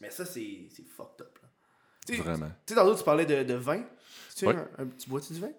Mais 0.00 0.10
ça, 0.10 0.24
c'est 0.24 0.68
c'est 0.74 0.84
fucked 0.86 1.20
up, 1.22 1.27
Tu 2.16 2.22
Vraiment. 2.22 2.46
tu 2.66 2.74
sais, 2.74 2.80
tantôt, 2.80 2.94
tu 2.96 3.04
parlais 3.04 3.26
de, 3.26 3.42
de 3.42 3.54
vin. 3.54 3.82
Tu 4.36 4.46
Ouais. 4.46 4.54
un, 4.54 4.82
un 4.82 4.86
petit 4.86 5.08
bois-tu 5.08 5.32
du 5.32 5.40
vin? 5.40 5.50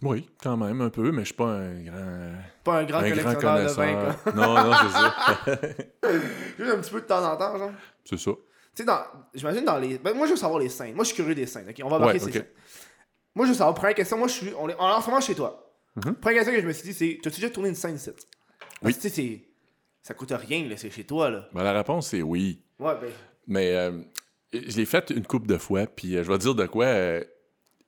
Oui, 0.00 0.28
quand 0.40 0.56
même, 0.56 0.80
un 0.80 0.90
peu, 0.90 1.10
mais 1.10 1.22
je 1.22 1.26
suis 1.26 1.34
pas 1.34 1.46
un 1.48 1.82
grand. 1.82 2.32
Pas 2.62 2.78
un 2.78 2.84
grand 2.84 2.98
un 3.00 3.10
grand 3.10 3.22
collectionneur 3.24 3.58
de 3.64 3.68
vin, 3.68 3.94
connaisseur. 3.94 4.22
quoi. 4.22 4.32
non, 4.36 4.54
non, 4.54 4.72
c'est 4.82 4.92
ça. 4.92 5.60
Juste 6.58 6.70
un 6.70 6.78
petit 6.78 6.90
peu 6.92 7.00
de 7.00 7.06
temps 7.06 7.32
en 7.32 7.36
temps, 7.36 7.58
genre. 7.58 7.70
C'est 8.04 8.16
ça. 8.18 8.30
Tu 8.30 8.38
sais, 8.74 8.84
dans... 8.84 9.00
j'imagine 9.34 9.64
dans 9.64 9.78
les. 9.78 9.98
Ben, 9.98 10.14
moi, 10.16 10.26
je 10.26 10.32
veux 10.32 10.36
savoir 10.36 10.60
les 10.60 10.68
scènes. 10.68 10.94
Moi, 10.94 11.02
je 11.04 11.08
suis 11.08 11.16
curieux 11.16 11.34
des 11.34 11.46
scènes. 11.46 11.68
ok? 11.68 11.80
On 11.82 11.88
va 11.88 11.98
marquer 11.98 12.18
Ouais, 12.20 12.24
ces 12.26 12.30
scènes. 12.32 12.46
Moi, 13.34 13.46
je 13.46 13.50
veux 13.50 13.56
savoir. 13.56 13.74
Première 13.74 13.96
question, 13.96 14.16
moi, 14.18 14.28
je 14.28 14.34
suis. 14.34 14.52
On 14.56 14.68
est 14.68 14.76
en 14.78 15.00
ce 15.00 15.08
moment 15.10 15.20
chez 15.20 15.34
toi. 15.34 15.68
Mhm. 15.96 16.14
Première 16.14 16.38
question 16.38 16.54
que 16.54 16.62
je 16.62 16.66
me 16.68 16.72
suis 16.72 16.88
dit, 16.88 16.94
c'est. 16.94 17.18
T'as-tu 17.20 17.40
déjà 17.40 17.50
tourné 17.52 17.70
une 17.70 17.74
scène 17.74 17.96
ici? 17.96 18.10
Oui. 18.82 18.94
tu 18.94 19.00
sais, 19.00 19.08
c'est. 19.08 19.42
Ça 20.02 20.14
coûte 20.14 20.30
rien, 20.32 20.68
là. 20.68 20.76
C'est 20.76 20.90
chez 20.90 21.04
toi, 21.04 21.28
là. 21.28 21.48
Ben, 21.52 21.64
la 21.64 21.72
réponse, 21.72 22.08
c'est 22.08 22.22
oui. 22.22 22.62
Ouais, 22.78 22.94
ben. 23.00 23.10
Mais 23.48 23.74
euh, 23.74 23.98
je 24.52 24.76
l'ai 24.76 24.84
fait 24.86 25.10
une 25.10 25.26
couple 25.26 25.46
de 25.46 25.58
fois, 25.58 25.86
puis 25.86 26.16
euh, 26.16 26.24
je 26.24 26.30
vais 26.30 26.38
te 26.38 26.42
dire 26.42 26.54
de 26.54 26.66
quoi. 26.66 26.86
euh, 26.86 27.24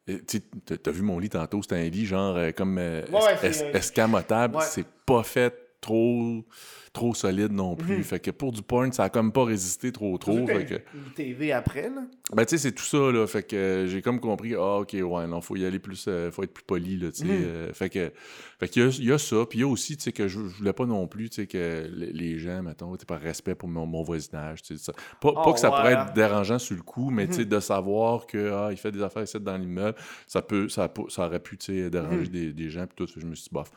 tu 0.06 0.40
t'as 0.40 0.90
vu 0.90 1.02
mon 1.02 1.18
lit 1.18 1.28
tantôt, 1.28 1.62
c'était 1.62 1.76
un 1.76 1.88
lit 1.88 2.04
genre 2.06 2.36
euh, 2.36 2.50
comme 2.50 2.78
euh, 2.78 3.02
Ouais, 3.12 3.36
es- 3.48 3.76
escamotable. 3.76 4.56
ouais. 4.56 4.64
C'est 4.68 4.86
pas 5.06 5.22
fait 5.22 5.54
trop 5.80 6.44
trop 6.92 7.14
solide 7.14 7.52
non 7.52 7.76
plus. 7.76 7.98
Mhm. 7.98 8.02
Fait 8.02 8.18
que 8.18 8.32
pour 8.32 8.50
du 8.50 8.62
porn, 8.62 8.90
ça 8.92 9.04
a 9.04 9.08
comme 9.10 9.30
pas 9.32 9.44
résisté 9.44 9.92
trop 9.92 10.18
trop. 10.18 10.44
Fait 10.44 10.64
que 10.66 10.74
Une 10.74 11.12
TV 11.14 11.52
après, 11.52 11.88
là. 11.88 12.02
ben 12.34 12.44
tu 12.44 12.50
sais, 12.50 12.58
c'est 12.58 12.72
tout 12.72 12.82
ça, 12.84 13.12
là. 13.12 13.26
Fait 13.28 13.44
que 13.44 13.54
euh, 13.54 13.86
j'ai 13.86 14.02
comme 14.02 14.18
compris, 14.18 14.54
ah 14.56 14.78
ok, 14.78 14.96
ouais, 15.00 15.26
non, 15.28 15.40
faut 15.40 15.54
y 15.54 15.64
aller 15.64 15.78
plus, 15.78 16.06
euh, 16.08 16.32
faut 16.32 16.42
être 16.42 16.52
plus 16.52 16.64
poli, 16.64 16.96
là, 16.96 17.12
tu 17.12 17.18
sais. 17.20 17.24
Mhm. 17.26 17.30
euh, 17.44 17.72
fait 17.72 17.90
que, 17.90 18.10
fait 18.58 18.68
qu'il 18.68 18.82
y 18.90 19.04
y 19.06 19.12
a 19.12 19.18
ça. 19.18 19.36
Puis 19.48 19.60
il 19.60 19.62
y 19.62 19.64
a 19.64 19.68
aussi, 19.68 19.96
tu 19.96 20.02
sais, 20.02 20.12
que 20.12 20.26
je, 20.26 20.40
je 20.40 20.56
voulais 20.56 20.72
pas 20.72 20.84
non 20.84 21.06
plus, 21.06 21.30
tu 21.30 21.36
sais, 21.42 21.46
que 21.46 21.88
les 21.94 22.38
gens, 22.40 22.60
mettons, 22.64 22.96
tu 22.96 23.06
par 23.06 23.20
respect 23.20 23.54
pour 23.54 23.68
mon, 23.68 23.86
mon 23.86 24.02
voisinage, 24.02 24.62
tu 24.62 24.76
sais, 24.76 24.82
ça. 24.82 24.92
Pas, 25.20 25.32
pas 25.32 25.44
Oh, 25.46 25.52
que 25.52 25.60
ça 25.60 25.70
pourrait 25.70 25.92
être 25.92 26.12
dérangeant 26.12 26.58
sur 26.58 26.74
le 26.74 26.82
coup, 26.82 27.10
mais 27.10 27.28
tu 27.28 27.34
sais, 27.34 27.40
Mhm. 27.42 27.48
de 27.50 27.60
savoir 27.60 28.26
que, 28.26 28.50
ah, 28.52 28.68
il 28.72 28.76
fait 28.76 28.90
des 28.90 29.02
affaires 29.02 29.22
ici 29.22 29.38
dans 29.38 29.56
l'immeuble, 29.56 29.96
ça 30.26 30.42
peut, 30.42 30.68
ça, 30.68 30.92
ça 31.08 31.26
aurait 31.26 31.38
pu, 31.40 31.56
tu 31.56 31.66
sais, 31.66 31.88
déranger 31.88 32.26
des, 32.28 32.52
des 32.52 32.68
gens, 32.68 32.84
puis 32.88 32.96
tout. 33.06 33.12
Je 33.16 33.24
me 33.24 33.34
suis 33.36 33.44
dit, 33.44 33.50
bof. 33.52 33.70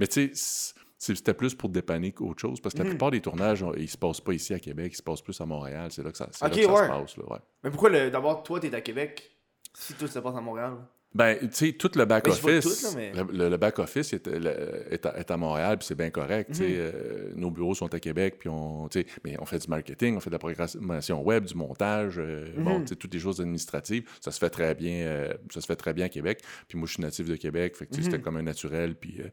Mais 0.00 0.06
tu 0.08 0.30
sais, 0.34 0.74
c'était 0.98 1.34
plus 1.34 1.54
pour 1.54 1.68
dépanner 1.70 2.12
qu'autre 2.12 2.40
chose, 2.40 2.60
parce 2.60 2.74
que 2.74 2.78
la 2.80 2.84
Mhm. 2.84 2.90
plupart 2.90 3.10
des 3.12 3.20
tournages, 3.20 3.62
on- 3.62 3.72
ils 3.74 3.88
se 3.88 3.96
passent 3.96 4.20
pas 4.20 4.32
ici 4.34 4.52
à 4.52 4.58
Québec, 4.58 4.92
ils 4.92 4.96
se 4.96 5.02
passent 5.02 5.22
plus 5.22 5.40
à 5.40 5.46
Montréal. 5.46 5.90
C'est 5.92 6.02
là 6.02 6.10
que 6.10 6.18
ça, 6.18 6.28
c'est 6.32 6.44
là 6.44 6.50
Ok, 6.50 6.56
que 6.56 6.62
ça 6.64 6.72
ouais. 6.72 6.82
se 6.82 6.88
passe, 6.88 7.16
là, 7.16 7.24
ouais. 7.32 7.38
Mais 7.64 7.70
pourquoi, 7.70 7.90
d'abord, 8.10 8.42
toi, 8.42 8.58
t'es 8.60 8.74
à 8.74 8.80
Québec, 8.80 9.30
si 9.74 9.94
tout 9.94 10.08
se 10.08 10.18
passe 10.18 10.34
à 10.36 10.40
Montréal? 10.40 10.76
Ben, 11.14 11.38
tu 11.40 11.48
sais, 11.52 11.72
tout 11.72 11.90
le 11.96 12.04
back-office, 12.04 12.94
mais- 12.94 13.12
le, 13.14 13.24
le- 13.32 13.48
le 13.48 13.56
back-office 13.56 14.12
est, 14.12 14.26
est 14.28 15.06
à, 15.06 15.18
est 15.18 15.30
à 15.30 15.36
Montréal, 15.38 15.78
puis 15.78 15.86
c'est 15.86 15.94
bien 15.94 16.10
correct. 16.10 16.50
Mhm. 16.60 16.66
euh, 16.68 17.32
nos 17.34 17.50
bureaux 17.50 17.74
sont 17.74 17.92
à 17.94 17.98
Québec, 17.98 18.36
puis 18.38 18.50
on, 18.50 18.88
mais 19.24 19.34
on 19.40 19.46
fait 19.46 19.58
du 19.58 19.68
marketing, 19.68 20.16
on 20.16 20.20
fait 20.20 20.28
de 20.28 20.34
la 20.34 20.38
programmation 20.38 21.22
web, 21.22 21.44
du 21.46 21.54
montage, 21.54 22.16
euh, 22.18 22.44
bon, 22.58 22.78
Mhm. 22.80 22.82
tu 22.84 22.88
sais, 22.90 22.96
toutes 22.96 23.14
les 23.14 23.20
choses 23.20 23.40
administratives. 23.40 24.04
Ça 24.20 24.30
se 24.30 24.38
fait 24.38 24.50
très 24.50 24.74
bien, 24.74 25.06
euh, 25.06 25.32
ça 25.50 25.62
se 25.62 25.66
fait 25.66 25.76
très 25.76 25.94
bien 25.94 26.04
à 26.06 26.08
Québec. 26.10 26.42
Puis 26.68 26.76
moi, 26.78 26.86
je 26.86 26.92
suis 26.92 27.02
natif 27.02 27.26
de 27.26 27.36
Québec, 27.36 27.74
fait 27.76 27.86
que, 27.86 27.94
sais, 27.94 28.00
Mhm. 28.02 28.04
c'était 28.04 28.20
comme 28.22 28.36
un 28.36 28.42
naturel, 28.42 28.94
puis 28.94 29.16
euh, 29.20 29.28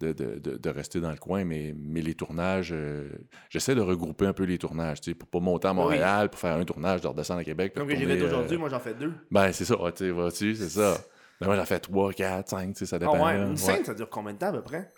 de, 0.00 0.12
de- 0.12 0.38
de- 0.38 0.56
de 0.58 0.70
rester 0.70 1.00
dans 1.00 1.10
le 1.10 1.18
coin. 1.18 1.44
Mais, 1.44 1.74
mais 1.76 2.02
les 2.02 2.14
tournages, 2.14 2.72
j'essaie 3.50 3.74
de 3.74 3.80
regrouper 3.80 4.26
un 4.26 4.32
peu 4.32 4.44
les 4.44 4.58
tournages, 4.58 5.00
tu 5.00 5.10
sais, 5.10 5.14
pour 5.16 5.28
pas 5.28 5.40
monter 5.40 5.66
à 5.66 5.72
Oui. 5.72 5.76
Montréal, 5.78 6.30
pour 6.30 6.38
faire 6.38 6.54
un 6.54 6.64
tournage, 6.64 7.00
de 7.00 7.08
redescendre 7.08 7.40
à 7.40 7.44
Québec. 7.44 7.72
Comme 7.74 7.88
que 7.88 7.96
j'ai 7.96 8.06
fait 8.06 8.22
aujourd'hui, 8.22 8.56
moi, 8.58 8.68
j'en 8.68 8.78
fais 8.80 8.94
deux. 8.94 9.12
ben, 9.30 9.52
c'est 9.52 9.64
ça, 9.64 9.76
tu 9.94 10.12
sais, 10.30 10.54
c'est 10.54 10.68
ça. 10.68 10.96
Ben, 11.40 11.46
moi, 11.48 11.56
j'en 11.56 11.64
fais 11.64 11.78
3, 11.78 12.12
4, 12.12 12.48
5, 12.48 12.68
tu 12.72 12.78
sais, 12.78 12.86
ça 12.86 12.96
Ah 12.96 12.98
dépend. 13.00 13.24
ouais, 13.24 13.36
là. 13.36 13.44
une 13.44 13.50
Ouais. 13.52 13.84
ça 13.84 13.94
dure 13.94 14.08
combien 14.08 14.32
de 14.32 14.38
temps, 14.38 14.46
à 14.48 14.52
peu 14.52 14.62
près? 14.62 14.88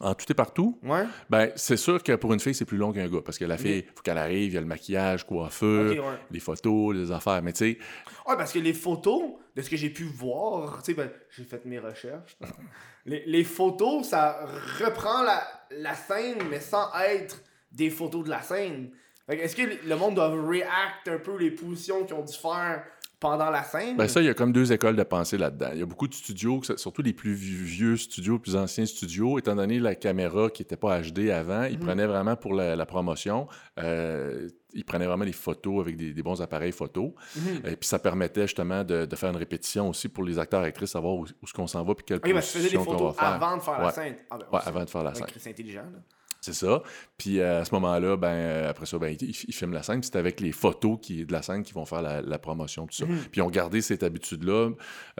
En 0.00 0.14
tout 0.14 0.26
et 0.30 0.34
partout, 0.34 0.80
Ouais. 0.82 1.04
ben, 1.30 1.52
c'est 1.54 1.76
sûr 1.76 2.02
que 2.02 2.16
pour 2.16 2.32
une 2.32 2.40
fille, 2.40 2.54
c'est 2.56 2.64
plus 2.64 2.76
long 2.76 2.92
qu'un 2.92 3.08
gars. 3.08 3.20
Parce 3.24 3.38
que 3.38 3.44
la 3.44 3.56
fille, 3.56 3.84
faut 3.94 4.02
qu'elle 4.02 4.18
arrive, 4.18 4.50
il 4.50 4.54
y 4.54 4.58
a 4.58 4.60
le 4.60 4.66
maquillage, 4.66 5.24
coiffeur, 5.24 5.90
ouais. 5.92 6.18
les 6.30 6.40
photos, 6.40 6.94
les 6.96 7.12
affaires. 7.12 7.40
Mais 7.42 7.52
tu 7.52 7.58
sais, 7.74 7.78
Ouais, 8.26 8.36
parce 8.36 8.52
que 8.52 8.58
les 8.58 8.72
photos, 8.74 9.22
de 9.54 9.62
ce 9.62 9.70
que 9.70 9.76
j'ai 9.76 9.90
pu 9.90 10.02
voir, 10.04 10.78
tu 10.82 10.86
sais, 10.92 10.94
ben, 10.94 11.08
j'ai 11.30 11.44
fait 11.44 11.64
mes 11.66 11.78
recherches. 11.78 12.36
les, 13.06 13.22
les 13.26 13.44
photos, 13.44 14.08
ça 14.08 14.40
reprend 14.80 15.22
la, 15.22 15.40
la 15.70 15.94
scène, 15.94 16.38
mais 16.50 16.60
sans 16.60 16.88
être 17.06 17.40
des 17.70 17.88
photos 17.90 18.24
de 18.24 18.30
la 18.30 18.42
scène. 18.42 18.90
Est-ce 19.28 19.54
que 19.54 19.86
le 19.86 19.96
monde 19.96 20.16
doit 20.16 20.28
react 20.30 21.06
un 21.06 21.18
peu 21.18 21.36
les 21.38 21.52
positions 21.52 22.04
qu'ils 22.04 22.16
ont 22.16 22.24
dû 22.24 22.36
faire 22.36 22.84
pendant 23.22 23.48
la 23.50 23.62
scène? 23.62 23.96
ben 23.96 24.06
ça, 24.08 24.20
il 24.20 24.26
y 24.26 24.28
a 24.28 24.34
comme 24.34 24.52
deux 24.52 24.72
écoles 24.72 24.96
de 24.96 25.02
pensée 25.04 25.38
là-dedans. 25.38 25.70
Il 25.72 25.78
y 25.80 25.82
a 25.82 25.86
beaucoup 25.86 26.08
de 26.08 26.14
studios, 26.14 26.60
surtout 26.76 27.00
les 27.02 27.12
plus 27.14 27.32
vieux 27.32 27.96
studios, 27.96 28.38
plus 28.38 28.56
anciens 28.56 28.84
studios, 28.84 29.38
étant 29.38 29.54
donné 29.56 29.78
la 29.78 29.94
caméra 29.94 30.50
qui 30.50 30.62
n'était 30.62 30.76
pas 30.76 31.00
HD 31.00 31.30
avant, 31.30 31.62
ils 31.64 31.78
Mhm. 31.78 31.84
prenaient 31.86 32.06
vraiment 32.06 32.36
pour 32.36 32.52
la, 32.52 32.76
la 32.76 32.84
promotion, 32.86 33.46
euh, 33.78 34.48
ils 34.74 34.84
prenaient 34.84 35.06
vraiment 35.06 35.24
des 35.24 35.32
photos 35.32 35.80
avec 35.80 35.96
des, 35.96 36.12
des 36.12 36.22
bons 36.22 36.40
appareils 36.42 36.72
photo. 36.72 37.14
Mhm. 37.36 37.62
Et 37.72 37.76
puis 37.76 37.86
ça 37.88 37.98
permettait 37.98 38.42
justement 38.42 38.84
de, 38.84 39.06
de 39.06 39.16
faire 39.16 39.30
une 39.30 39.36
répétition 39.36 39.88
aussi 39.88 40.08
pour 40.08 40.24
les 40.24 40.38
acteurs 40.38 40.64
et 40.64 40.68
actrices, 40.68 40.90
savoir 40.90 41.14
où, 41.14 41.20
où 41.22 41.26
est-ce 41.44 41.52
qu'on 41.52 41.66
s'en 41.66 41.84
va 41.84 41.94
puis 41.94 42.04
quelle 42.06 42.16
Ok, 42.18 42.32
parce 42.32 42.46
que 42.48 42.52
tu 42.52 42.58
faisais 42.58 42.70
des 42.70 42.76
position 42.76 42.92
va 42.92 42.98
photos 43.12 43.16
faire. 43.16 43.28
avant 43.42 43.56
de 43.56 43.62
faire 43.62 43.80
la 43.82 43.90
scène. 43.92 44.16
Ah, 44.30 44.38
ben, 44.38 44.46
Ouais, 44.52 44.60
avant 44.64 44.84
de 44.84 44.90
faire 44.90 45.02
la 45.04 45.14
scène. 45.14 45.26
C'est 45.38 45.50
intelligent, 45.50 45.82
là. 45.92 45.98
C'est 46.44 46.52
ça. 46.54 46.82
Puis 47.16 47.38
euh, 47.38 47.60
à 47.60 47.64
ce 47.64 47.72
moment-là, 47.76 48.16
ben, 48.16 48.26
euh, 48.28 48.68
après 48.70 48.84
ça, 48.84 48.98
ben, 48.98 49.16
ils, 49.20 49.30
ils 49.30 49.54
filment 49.54 49.72
la 49.74 49.84
scène. 49.84 50.00
Puis 50.00 50.10
c'est 50.12 50.18
avec 50.18 50.40
les 50.40 50.50
photos 50.50 50.98
qui, 51.00 51.24
de 51.24 51.30
la 51.32 51.40
scène 51.40 51.62
qui 51.62 51.72
vont 51.72 51.84
faire 51.86 52.02
la, 52.02 52.20
la 52.20 52.38
promotion, 52.40 52.84
tout 52.88 52.96
ça. 52.96 53.06
Mhm. 53.06 53.16
Puis 53.30 53.38
ils 53.40 53.42
ont 53.42 53.48
gardé 53.50 53.80
cette 53.80 54.02
habitude-là. 54.02 54.70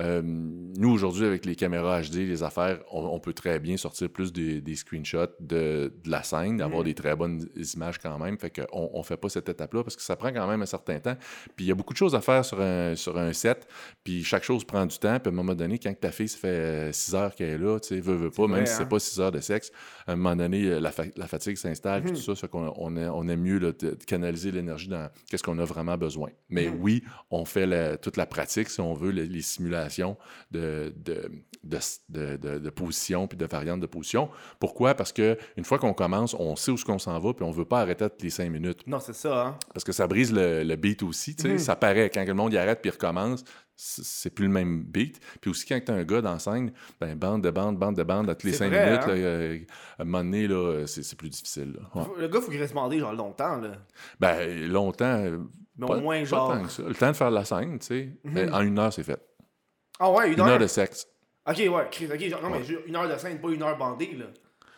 Euh, 0.00 0.20
nous, 0.24 0.90
aujourd'hui, 0.90 1.24
avec 1.24 1.46
les 1.46 1.54
caméras 1.54 2.02
HD, 2.02 2.16
les 2.26 2.42
affaires, 2.42 2.80
on, 2.90 3.04
on 3.04 3.20
peut 3.20 3.32
très 3.34 3.60
bien 3.60 3.76
sortir 3.76 4.10
plus 4.10 4.32
des, 4.32 4.60
des 4.60 4.74
screenshots 4.74 5.26
de, 5.38 5.92
de 6.04 6.10
la 6.10 6.24
scène, 6.24 6.56
d'avoir 6.56 6.80
Mhm. 6.80 6.86
des 6.86 6.94
très 6.94 7.14
bonnes 7.14 7.48
images 7.74 7.98
quand 8.00 8.18
même. 8.18 8.36
Fait 8.36 8.50
qu'on 8.50 8.90
on 8.92 9.02
fait 9.04 9.16
pas 9.16 9.28
cette 9.28 9.48
étape-là 9.48 9.84
parce 9.84 9.94
que 9.94 10.02
ça 10.02 10.16
prend 10.16 10.32
quand 10.32 10.48
même 10.48 10.60
un 10.62 10.66
certain 10.66 10.98
temps. 10.98 11.16
Puis 11.54 11.66
il 11.66 11.68
y 11.68 11.70
a 11.70 11.76
beaucoup 11.76 11.92
de 11.92 11.98
choses 11.98 12.16
à 12.16 12.20
faire 12.20 12.44
sur 12.44 12.60
un, 12.60 12.96
sur 12.96 13.16
un 13.16 13.32
set. 13.32 13.68
Puis 14.02 14.24
chaque 14.24 14.42
chose 14.42 14.64
prend 14.64 14.84
du 14.86 14.98
temps. 14.98 15.20
Puis 15.20 15.28
à 15.28 15.32
un 15.32 15.36
moment 15.36 15.54
donné, 15.54 15.78
quand 15.78 15.94
ta 16.00 16.10
fille, 16.10 16.26
ça 16.28 16.38
fait 16.38 16.92
6 16.92 17.14
heures 17.14 17.34
qu'elle 17.36 17.50
est 17.50 17.58
là, 17.58 17.78
tu 17.78 17.88
sais, 17.94 18.00
veut, 18.00 18.16
veut 18.16 18.30
pas, 18.32 18.42
même 18.48 18.50
vrai, 18.56 18.66
si 18.66 18.74
c'est 18.74 18.82
hein. 18.82 18.86
pas 18.86 18.98
6 18.98 19.20
heures 19.20 19.30
de 19.30 19.40
sexe, 19.40 19.70
à 20.08 20.12
un 20.12 20.16
moment 20.16 20.34
donné, 20.34 20.80
la, 20.80 20.90
fa- 20.90 21.04
la 21.16 21.26
fatigue 21.26 21.56
s'installe, 21.56 22.02
puis 22.02 22.12
Mhm. 22.12 22.16
tout 22.18 22.22
ça, 22.22 22.34
fait 22.34 22.48
qu'on 22.48 22.72
on, 22.76 22.96
on 22.96 23.28
aime 23.28 23.40
mieux 23.40 23.58
là, 23.58 23.72
de, 23.72 23.90
de 23.90 24.04
canaliser 24.04 24.50
l'énergie 24.50 24.88
dans 24.88 25.08
qu'est-ce 25.30 25.42
qu'on 25.42 25.58
a 25.58 25.64
vraiment 25.64 25.96
besoin. 25.96 26.30
Mais 26.48 26.68
Mhm. 26.68 26.78
oui, 26.80 27.04
on 27.30 27.44
fait 27.44 27.66
la- 27.66 27.96
toute 27.96 28.16
la 28.16 28.26
pratique, 28.26 28.68
si 28.70 28.80
on 28.80 28.94
veut, 28.94 29.10
les, 29.10 29.26
les 29.26 29.42
simulations 29.42 30.16
de, 30.50 30.92
de, 30.96 32.70
position 32.70 33.26
puis 33.26 33.36
de 33.38 33.46
variantes 33.46 33.80
de 33.80 33.86
position. 33.86 34.28
Pourquoi? 34.58 34.94
Parce 34.94 35.12
que 35.12 35.36
une 35.56 35.64
fois 35.64 35.78
qu'on 35.78 35.94
commence, 35.94 36.34
on 36.38 36.56
sait 36.56 36.70
où 36.70 36.74
est-ce 36.74 36.84
qu'on 36.84 36.98
s'en 36.98 37.18
va, 37.18 37.32
puis 37.34 37.44
on 37.44 37.50
veut 37.50 37.64
pas 37.64 37.80
arrêter 37.80 38.08
toutes 38.08 38.22
les 38.22 38.30
cinq 38.30 38.50
minutes. 38.50 38.86
Non, 38.86 38.98
c'est 39.00 39.14
ça, 39.14 39.46
hein. 39.46 39.58
Parce 39.72 39.84
que 39.84 39.92
ça 39.92 40.06
brise 40.06 40.32
le, 40.32 40.62
le 40.64 40.76
beat 40.76 41.02
aussi, 41.02 41.36
tu 41.36 41.42
sais. 41.42 41.48
Mhm. 41.52 41.58
Ça 41.58 41.76
paraît, 41.76 42.10
quand 42.10 42.24
le 42.26 42.34
monde 42.34 42.52
y 42.52 42.58
arrête 42.58 42.80
puis 42.80 42.90
il 42.90 42.92
recommence, 42.92 43.44
c'est 43.76 44.30
plus 44.34 44.46
le 44.46 44.52
même 44.52 44.84
beat. 44.84 45.20
Puis 45.40 45.50
aussi, 45.50 45.66
quand 45.66 45.80
t'as 45.84 45.94
un 45.94 46.04
gars 46.04 46.20
dans 46.20 46.32
la 46.32 46.38
scène, 46.38 46.72
ben, 47.00 47.16
bande 47.16 47.42
de 47.42 47.50
bande, 47.50 47.78
bande 47.78 47.96
de 47.96 48.02
bande, 48.02 48.30
à 48.30 48.34
toutes 48.34 48.44
les 48.50 48.56
cinq 48.56 48.68
vrai, 48.68 48.84
minutes, 48.86 49.02
hein? 49.04 49.06
là, 49.08 49.14
euh, 49.14 49.58
à 49.98 50.02
un 50.02 50.04
moment 50.04 50.24
donné, 50.24 50.46
là, 50.46 50.84
c'est 50.86 51.02
c'est 51.02 51.16
plus 51.16 51.30
difficile. 51.30 51.72
là. 51.74 51.80
Ouais. 51.94 52.04
Faut- 52.06 52.16
Le 52.16 52.28
gars, 52.28 52.40
faut 52.40 52.50
qu'il 52.50 52.60
reste 52.60 52.74
bandé, 52.74 52.98
genre, 52.98 53.12
longtemps, 53.12 53.56
là. 53.56 53.72
Ben, 54.20 54.68
longtemps, 54.70 55.04
euh, 55.24 55.38
Mais 55.78 55.86
pas, 55.86 55.96
au 55.96 56.00
moins, 56.00 56.18
pas 56.20 56.24
genre. 56.24 56.48
tant 56.52 56.62
que 56.62 56.68
ça. 56.70 56.82
Le 56.82 56.94
temps 56.94 57.08
de 57.10 57.16
faire 57.16 57.30
la 57.30 57.44
scène, 57.44 57.78
tu 57.78 57.86
sais, 57.86 58.16
Mhm. 58.24 58.32
ben, 58.34 58.54
en 58.54 58.60
une 58.60 58.78
heure, 58.78 58.92
c'est 58.92 59.02
fait. 59.02 59.20
Ah 59.98 60.10
ouais, 60.10 60.28
une, 60.28 60.34
Une 60.34 60.40
heure? 60.40 60.48
heure 60.48 60.58
de 60.58 60.66
sexe. 60.66 61.06
Ok, 61.48 61.56
ouais, 61.58 61.88
Chris, 61.90 62.06
ok, 62.12 62.20
genre, 62.28 62.42
non, 62.42 62.50
mais 62.50 62.58
Ouais. 62.58 62.84
une 62.86 62.94
heure 62.94 63.08
de 63.12 63.16
scène, 63.18 63.40
pas 63.40 63.50
une 63.50 63.62
heure 63.62 63.76
bandée, 63.76 64.14
là. 64.14 64.26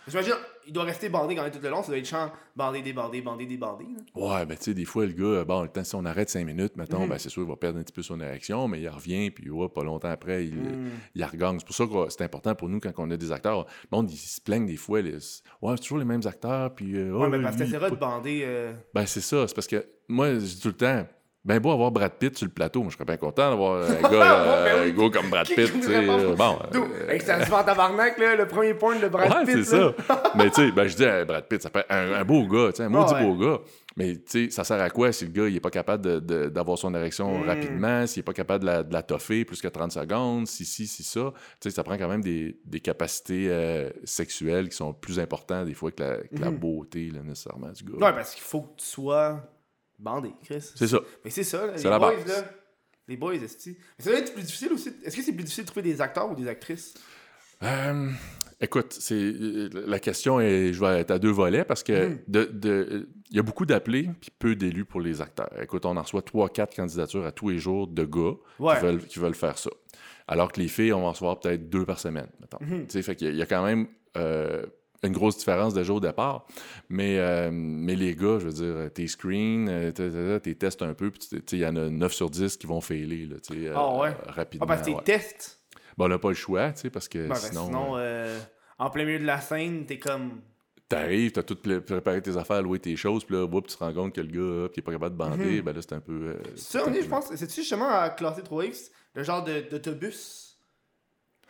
J'imagine, 0.06 0.34
il 0.66 0.72
doit 0.72 0.84
rester 0.84 1.08
bandé 1.08 1.34
quand 1.34 1.42
même 1.42 1.50
tout 1.52 1.58
le 1.62 1.70
long, 1.70 1.82
ça 1.82 1.88
doit 1.88 1.98
être 1.98 2.06
chant 2.06 2.30
bandé, 2.54 2.82
débandé, 2.82 3.22
bandé, 3.22 3.46
débandé. 3.46 3.86
Ouais, 4.14 4.44
ben, 4.44 4.56
tu 4.56 4.64
sais, 4.64 4.74
des 4.74 4.84
fois, 4.84 5.06
le 5.06 5.12
gars, 5.12 5.44
bon, 5.44 5.62
le 5.62 5.68
temps, 5.68 5.82
si 5.84 5.94
on 5.94 6.04
arrête 6.04 6.28
cinq 6.30 6.44
minutes, 6.44 6.76
mettons, 6.76 7.04
Mhm. 7.04 7.08
ben, 7.08 7.18
c'est 7.18 7.30
sûr, 7.30 7.42
il 7.42 7.48
va 7.48 7.56
perdre 7.56 7.78
un 7.78 7.82
petit 7.82 7.92
peu 7.92 8.02
son 8.02 8.20
érection, 8.20 8.68
mais 8.68 8.80
il 8.80 8.88
revient, 8.88 9.30
puis 9.30 9.48
ouais, 9.50 9.68
pas 9.68 9.82
longtemps 9.82 10.10
après, 10.10 10.46
il, 10.46 10.54
Hmm. 10.54 10.90
il 11.14 11.24
regagne. 11.24 11.58
C'est 11.58 11.66
pour 11.66 11.74
ça 11.74 11.86
que 11.86 12.10
c'est 12.10 12.22
important 12.22 12.54
pour 12.54 12.68
nous 12.68 12.80
quand 12.80 12.92
on 12.98 13.10
a 13.10 13.16
des 13.16 13.32
acteurs. 13.32 13.66
Le 13.90 13.96
monde, 13.96 14.10
ils 14.10 14.16
se 14.16 14.40
plaignent 14.40 14.66
des 14.66 14.76
fois. 14.76 15.00
les- 15.00 15.14
Ouais, 15.62 15.74
c'est 15.76 15.82
toujours 15.82 15.98
les 15.98 16.04
mêmes 16.04 16.26
acteurs, 16.26 16.74
puis. 16.74 16.96
euh, 16.96 17.12
Ouais, 17.12 17.26
oh, 17.26 17.28
mais 17.30 17.40
parce 17.42 17.56
que 17.56 17.62
t'essaieras 17.62 17.90
de 17.90 17.96
bander. 17.96 18.42
euh, 18.44 18.72
Ben, 18.92 19.06
c'est 19.06 19.20
ça. 19.20 19.46
C'est 19.48 19.54
parce 19.54 19.66
que 19.66 19.84
moi, 20.08 20.34
je 20.34 20.38
dis 20.40 20.60
tout 20.60 20.68
le 20.68 20.74
temps. 20.74 21.06
Ben 21.46 21.58
beau 21.60 21.72
avoir 21.72 21.90
Brad 21.90 22.12
Pitt 22.18 22.38
sur 22.38 22.46
le 22.46 22.52
plateau, 22.52 22.80
moi 22.80 22.88
je 22.90 22.94
serais 22.96 23.04
bien 23.04 23.18
content 23.18 23.50
d'avoir 23.50 23.82
un 23.82 24.00
gars, 24.10 24.40
euh, 24.46 24.64
ben 24.64 24.88
un 24.88 24.96
gars 24.96 25.10
comme 25.20 25.28
Brad 25.28 25.46
Pitt, 25.46 25.72
tu 25.72 25.82
sais. 25.82 26.06
vraiment- 26.06 26.18
euh, 26.18 26.34
Bon, 26.34 26.58
D'où? 26.72 26.84
euh, 26.84 27.18
ça 27.20 27.40
se 27.40 27.44
fait 27.44 27.64
tabarnak, 27.64 28.16
là, 28.18 28.34
le 28.34 28.48
premier 28.48 28.72
point 28.72 28.98
de 28.98 29.08
Brad 29.08 29.30
ouais, 29.30 29.44
Pitt. 29.54 29.64
c'est 29.64 29.76
ça. 29.76 29.92
Mais 30.36 30.48
tu 30.48 30.54
sais, 30.66 30.72
ben, 30.72 30.88
je 30.88 30.96
dis 30.96 31.04
à 31.04 31.22
Brad 31.26 31.46
Pitt, 31.46 31.60
ça 31.60 31.68
être 31.74 31.84
un, 31.90 32.14
un 32.14 32.24
beau 32.24 32.46
gars, 32.46 32.70
tu 32.72 32.76
sais, 32.78 32.84
un 32.84 32.88
maudit 32.88 33.14
beau 33.22 33.34
gars. 33.36 33.58
Mais 33.96 34.14
tu 34.16 34.22
sais, 34.46 34.50
ça 34.50 34.64
sert 34.64 34.80
à 34.80 34.88
quoi 34.88 35.12
si 35.12 35.26
le 35.26 35.32
gars, 35.32 35.46
il 35.46 35.54
est 35.54 35.60
pas 35.60 35.70
capable 35.70 36.20
d'avoir 36.50 36.78
son 36.78 36.94
érection 36.94 37.40
Mm. 37.40 37.46
rapidement, 37.46 38.06
s'il 38.06 38.20
est 38.20 38.24
pas 38.24 38.32
capable 38.32 38.62
de 38.62 38.66
la, 38.66 38.82
de 38.82 38.92
la 38.94 39.02
toffer 39.02 39.44
plus 39.44 39.60
que 39.60 39.68
30 39.68 39.92
secondes, 39.92 40.46
si, 40.48 40.64
si, 40.64 40.86
si, 40.86 41.02
ça. 41.04 41.30
Tu 41.60 41.68
sais, 41.68 41.70
ça 41.76 41.84
prend 41.84 41.98
quand 41.98 42.08
même 42.08 42.22
des, 42.22 42.58
des 42.64 42.80
capacités 42.80 43.48
euh, 43.50 43.90
sexuelles 44.04 44.70
qui 44.70 44.76
sont 44.76 44.94
plus 44.94 45.20
importantes 45.20 45.66
des 45.66 45.74
fois 45.74 45.90
que 45.92 46.02
la, 46.02 46.16
que 46.16 46.40
la 46.40 46.50
Mhm. 46.50 46.56
beauté, 46.58 47.10
là, 47.14 47.20
nécessairement, 47.22 47.68
du 47.70 47.84
gars. 47.84 48.06
Ouais, 48.06 48.12
parce 48.14 48.34
qu'il 48.34 48.42
faut 48.42 48.62
que 48.62 48.80
tu 48.80 48.86
sois 48.86 49.40
bandé, 49.98 50.30
Chris. 50.44 50.60
C'est 50.74 50.86
ça. 50.88 51.00
Mais 51.24 51.30
c'est 51.30 51.44
ça, 51.44 51.66
là, 51.66 51.74
les 51.76 51.82
la 51.82 51.98
boys, 51.98 52.14
base. 52.16 52.26
là. 52.26 52.44
Les 53.08 53.16
boys, 53.16 53.34
est 53.34 53.66
Mais 53.66 54.04
ça 54.04 54.10
doit 54.10 54.18
être 54.18 54.32
plus 54.32 54.42
difficile 54.44 54.72
aussi. 54.72 54.90
Est-ce 55.04 55.16
que 55.16 55.22
c'est 55.22 55.32
plus 55.32 55.44
difficile 55.44 55.64
de 55.64 55.68
trouver 55.70 55.82
des 55.82 56.00
acteurs 56.00 56.30
ou 56.30 56.34
des 56.34 56.48
actrices? 56.48 56.94
Euh, 57.62 58.10
écoute, 58.60 58.92
c'est 58.98 59.14
euh, 59.14 59.68
la 59.86 59.98
question 60.00 60.40
est, 60.40 60.72
je 60.72 60.80
vais 60.80 61.00
être 61.00 61.10
à 61.10 61.18
deux 61.18 61.30
volets 61.30 61.64
parce 61.64 61.82
que 61.82 62.18
de, 62.28 62.44
de- 62.44 63.08
il 63.30 63.36
y 63.36 63.38
a 63.38 63.42
beaucoup 63.42 63.66
d'appelés 63.66 64.08
puis 64.20 64.30
peu 64.38 64.56
d'élus 64.56 64.84
pour 64.84 65.00
les 65.00 65.20
acteurs. 65.20 65.50
Écoute, 65.60 65.84
on 65.86 65.96
en 65.96 66.02
reçoit 66.02 66.22
trois, 66.22 66.48
quatre 66.48 66.74
candidatures 66.74 67.24
à 67.26 67.32
tous 67.32 67.48
les 67.50 67.58
jours 67.58 67.86
de 67.86 68.04
gars 68.04 68.34
Ouais. 68.58 68.74
qui, 68.76 68.82
veulent, 68.82 69.06
qui 69.06 69.18
veulent 69.18 69.34
faire 69.34 69.58
ça. 69.58 69.70
Alors 70.26 70.50
que 70.50 70.60
les 70.60 70.68
filles, 70.68 70.92
on 70.94 71.00
va 71.02 71.06
en 71.08 71.10
recevoir 71.12 71.38
peut-être 71.40 71.68
deux 71.68 71.84
par 71.84 71.98
semaine, 72.00 72.28
mettons. 72.40 72.58
Tu 72.58 72.84
sais, 72.88 73.02
fait 73.02 73.16
qu'il 73.16 73.26
y 73.26 73.30
a- 73.30 73.32
il 73.32 73.38
y 73.38 73.42
a 73.42 73.46
quand 73.46 73.64
même 73.64 73.86
euh, 74.16 74.64
une 75.06 75.12
grosse 75.12 75.38
différence 75.38 75.74
déjà 75.74 75.92
au 75.92 76.00
départ. 76.00 76.46
Mais, 76.88 77.18
euh, 77.18 77.50
mais 77.52 77.94
les 77.96 78.14
gars, 78.14 78.38
je 78.38 78.46
veux 78.46 78.52
dire, 78.52 78.92
tes 78.92 79.06
screens, 79.06 79.68
euh, 79.68 80.38
tes 80.40 80.54
tests 80.54 80.82
un 80.82 80.94
peu, 80.94 81.10
puis 81.10 81.20
il 81.52 81.58
y 81.58 81.66
en 81.66 81.76
a 81.76 81.88
9 81.88 82.12
sur 82.12 82.30
10 82.30 82.56
qui 82.56 82.66
vont 82.66 82.80
failer, 82.80 83.26
là, 83.26 83.36
euh, 83.52 83.72
Ah 83.76 83.94
ouais? 83.98 84.16
rapidement. 84.26 84.64
Ah, 84.64 84.66
parce 84.68 84.80
que 84.80 84.86
tes 84.86 84.96
ouais. 84.96 85.02
tests? 85.04 85.60
Bon, 85.96 86.06
on 86.06 86.08
n'a 86.08 86.18
pas 86.18 86.28
le 86.30 86.34
choix, 86.34 86.72
tu 86.72 86.80
sais, 86.82 86.90
parce 86.90 87.08
que 87.08 87.18
Ben, 87.18 87.28
ben, 87.28 87.36
sinon... 87.36 87.92
euh, 87.96 88.40
en 88.78 88.90
plein 88.90 89.04
milieu 89.04 89.18
de 89.20 89.24
la 89.26 89.40
scène, 89.40 89.86
t'es 89.86 89.98
comme. 89.98 90.40
T'arrives, 90.88 91.32
t'as 91.32 91.42
tout 91.42 91.56
préparé 91.56 92.20
tes 92.20 92.36
affaires, 92.36 92.60
loué 92.62 92.78
tes 92.78 92.94
choses, 92.96 93.24
puis 93.24 93.34
là, 93.36 93.44
whoop, 93.44 93.66
tu 93.68 93.74
te 93.76 93.82
rends 93.82 93.92
compte 93.94 94.14
que 94.14 94.20
le 94.20 94.26
gars, 94.28 94.68
qui 94.72 94.80
est 94.80 94.82
pas 94.82 94.92
capable 94.92 95.14
de 95.14 95.18
bander, 95.18 95.56
Mhm. 95.58 95.62
ben 95.62 95.72
là, 95.74 95.80
c'est 95.80 95.94
un 95.94 96.00
peu. 96.00 96.12
euh, 96.12 96.36
Ça, 96.56 96.82
on 96.86 96.92
est, 96.92 97.02
je 97.02 97.08
pense, 97.08 97.34
c'est-tu 97.34 97.60
justement 97.62 97.88
à 97.88 98.10
classer 98.10 98.42
3X, 98.42 98.90
le 99.14 99.22
genre 99.22 99.42
de- 99.44 99.60
d'autobus? 99.70 100.43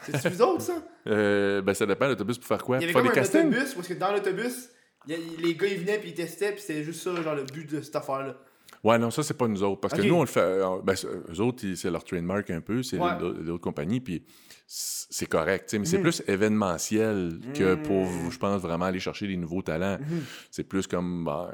C'est-tu 0.02 0.28
vous 0.28 0.42
autres, 0.42 0.62
ça? 0.62 0.74
Euh, 1.07 1.61
ben, 1.61 1.74
ça 1.74 1.85
dépend, 1.85 2.09
l'autobus 2.09 2.38
pour 2.38 2.46
faire 2.46 2.62
quoi? 2.64 2.78
Il 2.78 2.80
y 2.80 2.85
avait 2.85 2.92
Pour 2.94 3.02
comme 3.02 3.11
faire 3.12 3.20
un 3.22 3.24
castings? 3.26 3.48
autobus, 3.50 3.74
parce 3.74 3.88
que 3.88 3.92
dans 3.94 4.11
l'autobus, 4.12 4.70
il 5.07 5.12
y 5.12 5.14
a- 5.14 5.18
les 5.42 5.54
gars 5.54 5.66
ils 5.66 5.78
venaient 5.80 5.98
puis 5.98 6.09
ils 6.11 6.14
testaient, 6.14 6.52
puis 6.52 6.62
c'était 6.62 6.83
juste 6.83 7.02
ça, 7.02 7.14
genre 7.22 7.35
le 7.35 7.42
but 7.44 7.70
de 7.70 7.83
cette 7.83 7.94
affaire-là. 7.94 8.35
Ouais, 8.83 8.98
non, 8.98 9.11
ça, 9.11 9.22
c'est 9.22 9.37
pas 9.37 9.46
nous 9.48 9.62
autres. 9.62 9.80
Parce 9.83 9.92
Ok. 9.94 10.00
que 10.00 10.07
nous, 10.07 10.14
on 10.14 10.22
le 10.22 10.26
fait. 10.26 10.40
euh, 10.40 10.78
Ben, 10.83 10.96
c'est- 10.96 11.07
eux 11.09 11.40
autres, 11.40 11.62
ils- 11.64 11.76
c'est 11.76 11.90
leur 11.90 12.04
trademark 12.04 12.48
un 12.50 12.62
peu, 12.62 12.83
c'est 12.83 12.98
Ouais. 12.98 13.18
l'autre 13.20 13.38
l'autre 13.42 13.62
compagnie, 13.62 14.00
puis 14.00 14.24
c'est 14.66 15.26
correct. 15.28 15.66
tu 15.68 15.72
sais, 15.72 15.78
Mais 15.78 15.85
c'est 15.85 15.96
Mhm. 15.98 16.02
plus 16.04 16.22
événementiel 16.26 17.38
que 17.54 17.74
pour, 17.74 18.07
Mhm. 18.07 18.30
je 18.30 18.38
pense, 18.38 18.62
vraiment 18.62 18.87
aller 18.87 19.00
chercher 19.00 19.26
des 19.26 19.37
nouveaux 19.37 19.61
talents. 19.62 19.98
Mhm. 20.00 20.22
C'est 20.50 20.64
plus 20.64 20.87
comme 20.87 21.24
ben, 21.26 21.50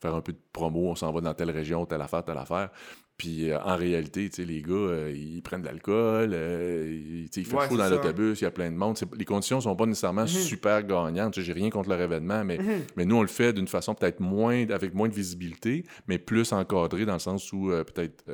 faire 0.00 0.14
un 0.14 0.20
peu 0.20 0.32
de 0.32 0.38
promo, 0.52 0.90
on 0.90 0.94
s'en 0.94 1.10
va 1.12 1.20
dans 1.20 1.34
telle 1.34 1.50
région, 1.50 1.84
telle 1.86 2.00
affaire, 2.02 2.22
telle 2.24 2.38
affaire. 2.38 2.70
Puis 3.18 3.50
euh, 3.50 3.58
en 3.60 3.76
réalité, 3.76 4.28
les 4.44 4.60
gars, 4.60 4.72
euh, 4.74 5.10
ils 5.14 5.40
prennent 5.42 5.62
de 5.62 5.66
l'alcool, 5.66 6.30
euh, 6.34 6.84
ils- 6.86 7.30
il 7.34 7.46
fait 7.46 7.56
Ouais, 7.56 7.68
chaud 7.68 7.76
dans 7.78 7.88
l'autobus, 7.88 8.40
il 8.40 8.44
y 8.44 8.46
a 8.46 8.50
plein 8.50 8.70
de 8.70 8.76
monde. 8.76 8.98
Les 9.16 9.24
conditions 9.24 9.60
sont 9.60 9.74
pas 9.74 9.86
nécessairement 9.86 10.22
Mhm. 10.22 10.26
super 10.28 10.82
gagnantes. 10.82 11.40
J'ai 11.40 11.52
rien 11.54 11.70
contre 11.70 11.88
leur 11.88 12.00
événement, 12.00 12.44
mais, 12.44 12.58
Mhm. 12.58 12.82
mais 12.96 13.04
nous, 13.06 13.16
on 13.16 13.22
le 13.22 13.28
fait 13.28 13.52
d'une 13.54 13.68
façon 13.68 13.94
peut-être 13.94 14.20
moins, 14.20 14.68
avec 14.68 14.92
moins 14.92 15.08
de 15.08 15.14
visibilité, 15.14 15.84
mais 16.06 16.18
plus 16.18 16.52
encadré 16.52 17.06
dans 17.06 17.14
le 17.14 17.18
sens 17.18 17.50
où 17.52 17.68
peut-être 17.70 18.24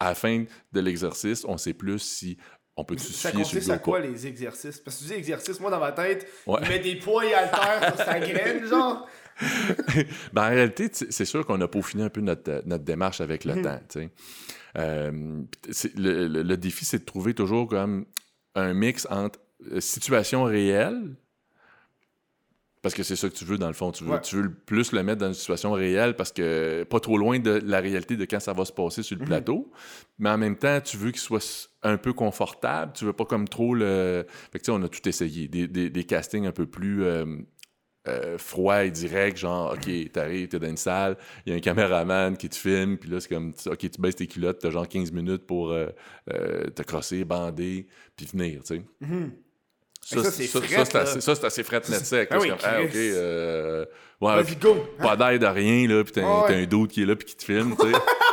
à 0.00 0.08
la 0.08 0.14
fin 0.14 0.44
de 0.72 0.80
l'exercice, 0.80 1.44
on 1.46 1.58
sait 1.58 1.74
plus 1.74 1.98
si 1.98 2.38
on 2.76 2.84
peut 2.84 2.96
se 2.98 3.12
Ça 3.12 3.30
consiste 3.30 3.70
à 3.70 3.78
quoi 3.78 4.00
les 4.00 4.26
exercices? 4.26 4.80
Parce 4.80 4.96
que 4.96 5.02
tu 5.04 5.08
dis 5.10 5.14
exercice, 5.18 5.60
moi 5.60 5.70
dans 5.70 5.78
ma 5.78 5.92
tête, 5.92 6.26
Ouais. 6.46 6.58
il 6.62 6.68
met 6.68 6.78
des 6.80 6.96
poids 6.96 7.24
et 7.24 7.32
haltères 7.34 7.94
sur 7.94 8.04
sa 8.04 8.18
graine, 8.20 8.66
genre. 8.66 9.06
Ben, 10.32 10.42
en 10.44 10.48
réalité, 10.48 10.88
c'est 10.92 11.24
sûr 11.24 11.44
qu'on 11.46 11.60
a 11.60 11.68
peaufiné 11.68 12.04
un 12.04 12.08
peu 12.10 12.20
notre, 12.20 12.50
euh, 12.50 12.62
notre 12.66 12.84
démarche 12.84 13.20
avec 13.20 13.44
le 13.44 13.54
Mhm. 13.56 13.62
temps. 13.62 13.80
Euh, 14.76 15.42
le, 15.96 16.28
le- 16.28 16.42
le 16.42 16.56
défi, 16.56 16.84
c'est 16.84 16.98
de 17.00 17.04
trouver 17.04 17.34
toujours 17.34 17.68
comme 17.68 18.06
un 18.54 18.74
mix 18.74 19.06
entre 19.10 19.38
euh, 19.72 19.80
situation 19.80 20.44
réelle, 20.44 21.16
parce 22.82 22.94
que 22.94 23.02
c'est 23.02 23.16
ça 23.16 23.30
que 23.30 23.34
tu 23.34 23.46
veux 23.46 23.56
dans 23.56 23.68
le 23.68 23.72
fond. 23.72 23.92
Tu 23.92 24.04
veux, 24.04 24.10
Ouais. 24.10 24.20
tu 24.20 24.36
veux 24.36 24.52
plus 24.52 24.92
le 24.92 25.02
mettre 25.02 25.20
dans 25.20 25.28
une 25.28 25.32
situation 25.34 25.72
réelle 25.72 26.16
parce 26.16 26.32
que 26.32 26.82
pas 26.84 27.00
trop 27.00 27.16
loin 27.16 27.38
de 27.38 27.52
la 27.64 27.80
réalité 27.80 28.14
de 28.16 28.24
quand 28.26 28.40
ça 28.40 28.52
va 28.52 28.66
se 28.66 28.72
passer 28.72 29.02
sur 29.02 29.16
le 29.16 29.22
Mhm. 29.22 29.26
plateau. 29.28 29.72
Mais 30.18 30.28
en 30.28 30.36
même 30.36 30.56
temps, 30.56 30.80
tu 30.82 30.98
veux 30.98 31.10
qu'il 31.10 31.20
soit 31.20 31.70
un 31.82 31.96
peu 31.96 32.12
confortable. 32.12 32.92
Tu 32.94 33.06
veux 33.06 33.14
pas 33.14 33.24
comme 33.24 33.48
trop 33.48 33.74
le. 33.74 34.26
Fait 34.52 34.58
que 34.58 34.64
tu 34.64 34.66
sais, 34.66 34.72
on 34.78 34.82
a 34.82 34.88
tout 34.88 35.08
essayé. 35.08 35.48
Des, 35.48 35.66
des- 35.66 35.88
des 35.88 36.04
castings 36.04 36.46
un 36.46 36.52
peu 36.52 36.66
plus. 36.66 37.04
euh, 37.04 37.24
euh, 38.06 38.36
froid 38.38 38.84
et 38.84 38.90
direct, 38.90 39.38
genre, 39.38 39.72
OK, 39.72 40.12
t'arrives, 40.12 40.48
t'es 40.48 40.58
dans 40.58 40.68
une 40.68 40.76
salle, 40.76 41.16
il 41.46 41.52
y 41.52 41.54
a 41.54 41.58
un 41.58 41.60
caméraman 41.60 42.36
qui 42.36 42.48
te 42.48 42.56
filme, 42.56 42.98
puis 42.98 43.08
là, 43.10 43.20
c'est 43.20 43.28
comme, 43.28 43.52
OK, 43.66 43.78
tu 43.78 44.00
baisses 44.00 44.16
tes 44.16 44.26
culottes, 44.26 44.58
t'as 44.60 44.70
genre 44.70 44.86
15 44.88 45.10
minutes 45.12 45.46
pour 45.46 45.70
euh, 45.70 45.86
euh, 46.32 46.64
te 46.70 46.82
crosser, 46.82 47.24
bander, 47.24 47.86
puis 48.16 48.26
venir, 48.26 48.60
tu 48.62 48.76
sais. 48.76 48.82
Mhm. 49.00 49.32
Ça, 50.02 50.22
ça, 50.22 50.30
c'est 50.30 50.46
ça, 50.46 50.58
assez, 50.58 51.62
ça, 51.62 51.80
net 51.88 52.04
sec. 52.04 52.28
Ah 52.30 52.38
oui, 52.38 52.48
comme, 52.50 52.58
ah, 52.62 52.82
OK, 52.82 52.94
euh, 52.94 53.86
ouais, 54.20 54.42
go! 54.60 54.86
pas 54.98 55.16
d'air 55.16 55.38
de 55.38 55.46
rien, 55.46 55.88
là, 55.88 56.04
puis 56.04 56.12
t'as, 56.12 56.26
Ah 56.26 56.42
ouais. 56.42 56.48
t'as 56.48 56.54
un 56.56 56.66
doute 56.66 56.90
qui 56.90 57.02
est 57.02 57.06
là, 57.06 57.16
puis 57.16 57.26
qui 57.26 57.36
te 57.36 57.44
filme, 57.44 57.74
tu 57.80 57.90
sais. 57.90 57.98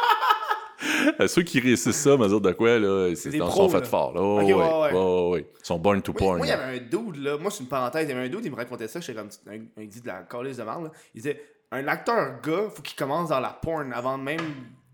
Ceux 1.27 1.43
qui 1.43 1.59
réussissent 1.59 1.95
ça, 1.95 2.17
me 2.17 2.27
dire 2.27 2.41
de 2.41 2.51
quoi, 2.51 2.79
là, 2.79 3.13
c'est, 3.15 3.31
là. 3.31 3.49
faits 3.69 3.87
fort, 3.87 4.13
là. 4.13 4.21
Oh, 4.21 4.37
ouais, 4.37 4.53
ouais, 4.53 4.53
ouais. 4.53 4.91
ouais, 4.93 5.29
ouais. 5.31 5.45
Ils 5.61 5.65
sont 5.65 5.79
born 5.79 6.01
to 6.01 6.13
porn. 6.13 6.37
moi, 6.37 6.47
il 6.47 6.49
y 6.49 6.53
avait 6.53 6.77
un 6.77 6.81
dude, 6.81 7.17
là. 7.17 7.37
Moi, 7.37 7.51
c'est 7.51 7.61
une 7.63 7.69
parenthèse. 7.69 8.05
Il 8.07 8.09
y 8.09 8.13
avait 8.17 8.25
un 8.25 8.29
dude, 8.29 8.45
il 8.45 8.51
me 8.51 8.55
racontait 8.55 8.87
ça. 8.87 8.99
J'étais 8.99 9.13
comme 9.19 9.29
un, 9.47 9.81
un 9.81 9.85
dit 9.85 10.01
de 10.01 10.07
la 10.07 10.21
calice 10.23 10.57
de 10.57 10.63
marde, 10.63 10.85
là. 10.85 10.91
Il 11.13 11.21
disait 11.21 11.41
un 11.71 11.87
acteur 11.87 12.41
gars, 12.41 12.69
faut 12.73 12.81
qu'il 12.81 12.95
commence 12.97 13.29
dans 13.29 13.39
la 13.39 13.49
porn 13.49 13.91
avant 13.93 14.17
même. 14.17 14.39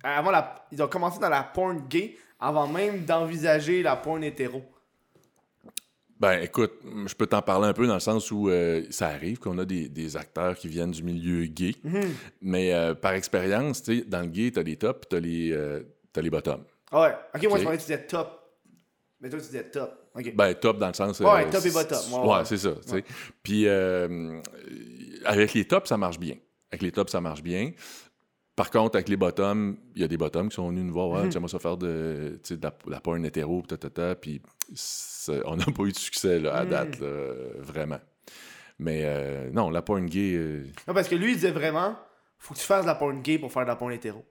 Avant 0.04 0.32
la. 0.32 0.66
Ils 0.72 0.82
ont 0.84 0.88
commencé 0.88 1.20
dans 1.20 1.30
la 1.30 1.44
porn 1.44 1.82
gay 1.90 2.16
avant 2.40 2.68
même 2.68 3.04
d'envisager 3.06 3.82
la 3.82 3.96
porn 3.96 4.24
hétéro. 4.24 4.64
Ben, 6.20 6.40
écoute, 6.42 6.72
je 7.06 7.14
peux 7.14 7.28
t'en 7.28 7.44
parler 7.44 7.68
un 7.68 7.74
peu 7.74 7.86
dans 7.86 7.94
le 7.94 8.00
sens 8.00 8.32
où 8.32 8.50
euh, 8.50 8.84
ça 8.90 9.08
arrive 9.10 9.38
qu'on 9.38 9.58
a 9.60 9.66
des, 9.66 9.88
des 9.88 10.18
acteurs 10.18 10.56
qui 10.56 10.68
viennent 10.68 10.90
du 10.90 11.04
milieu 11.04 11.46
gay, 11.46 11.76
Mhm. 11.84 12.02
mais 12.42 12.74
euh, 12.74 12.96
par 12.96 13.14
expérience, 13.14 13.84
tu 13.84 14.00
sais, 14.00 14.06
dans 14.08 14.22
le 14.22 14.28
gay, 14.28 14.50
t'as 14.52 14.64
les 14.64 14.78
tops, 14.78 15.08
t'as 15.10 15.20
les, 15.20 15.52
euh, 15.52 15.84
t'as 16.18 16.22
les 16.24 16.30
bottoms. 16.32 16.64
Ah 16.92 17.02
ouais. 17.02 17.16
Ok, 17.36 17.44
moi, 17.50 17.60
je 17.60 17.64
pensais 17.64 17.78
que 17.78 17.82
tu 17.84 17.88
disais 17.92 18.08
top. 18.08 18.42
Mais 19.22 19.30
toi, 19.30 19.40
tu 19.40 19.46
disais 19.46 19.64
top. 19.70 20.10
Ok. 20.16 20.36
Ben, 20.36 20.54
top 20.56 20.80
dans 20.80 20.88
le 20.88 20.94
sens. 20.94 21.20
Ouais, 21.20 21.48
top 21.50 21.64
et 21.66 21.70
bottom, 21.72 22.14
ouais, 22.14 22.34
Ouais, 22.38 22.46
c'est 22.46 22.58
ça. 22.58 22.72
Puis, 23.44 23.68
euh, 23.68 24.42
avec 25.26 25.54
les 25.54 25.66
tops, 25.66 25.88
ça 25.90 25.98
marche 25.98 26.18
bien. 26.20 26.36
Avec 26.72 26.82
les 26.82 26.92
tops, 26.92 27.12
ça 27.12 27.22
marche 27.22 27.44
bien. 27.44 27.72
Par 28.56 28.72
contre, 28.72 28.96
avec 28.96 29.10
les 29.10 29.18
bottoms, 29.18 29.78
il 29.96 30.02
y 30.02 30.06
a 30.06 30.08
des 30.08 30.18
bottoms 30.18 30.50
qui 30.50 30.56
sont 30.56 30.70
venus 30.70 30.84
nous 30.86 30.94
voir. 30.94 31.10
Ouais, 31.10 31.26
Mhm. 31.26 31.32
J'aimerais 31.32 31.50
ça 31.52 31.60
faire 31.60 31.78
de, 31.78 32.40
de 32.50 32.60
la, 32.64 32.74
la 32.88 33.00
porn 33.00 33.24
hétéro, 33.24 33.62
tatata, 33.62 34.16
puis 34.16 34.42
on 35.46 35.56
n'a 35.56 35.66
pas 35.66 35.84
eu 35.84 35.92
de 35.92 35.98
succès 35.98 36.40
là, 36.40 36.56
à 36.56 36.64
Mhm. 36.64 36.70
date, 36.72 37.00
là, 37.00 37.34
vraiment. 37.60 38.00
Mais 38.80 39.02
euh, 39.06 39.50
non, 39.52 39.70
la 39.70 39.82
porn 39.84 40.06
gay. 40.08 40.34
euh, 40.36 40.64
Non, 40.88 40.94
parce 40.96 41.08
que 41.08 41.16
lui, 41.16 41.32
il 41.32 41.36
disait 41.36 41.52
vraiment 41.52 41.98
faut 42.40 42.54
que 42.54 42.60
tu 42.60 42.66
fasses 42.66 42.84
de 42.84 42.88
la 42.88 42.96
porn 42.96 43.22
gay 43.22 43.38
pour 43.40 43.52
faire 43.52 43.64
de 43.64 43.68
la 43.68 43.76
porn 43.76 43.92
hétéro. 43.92 44.24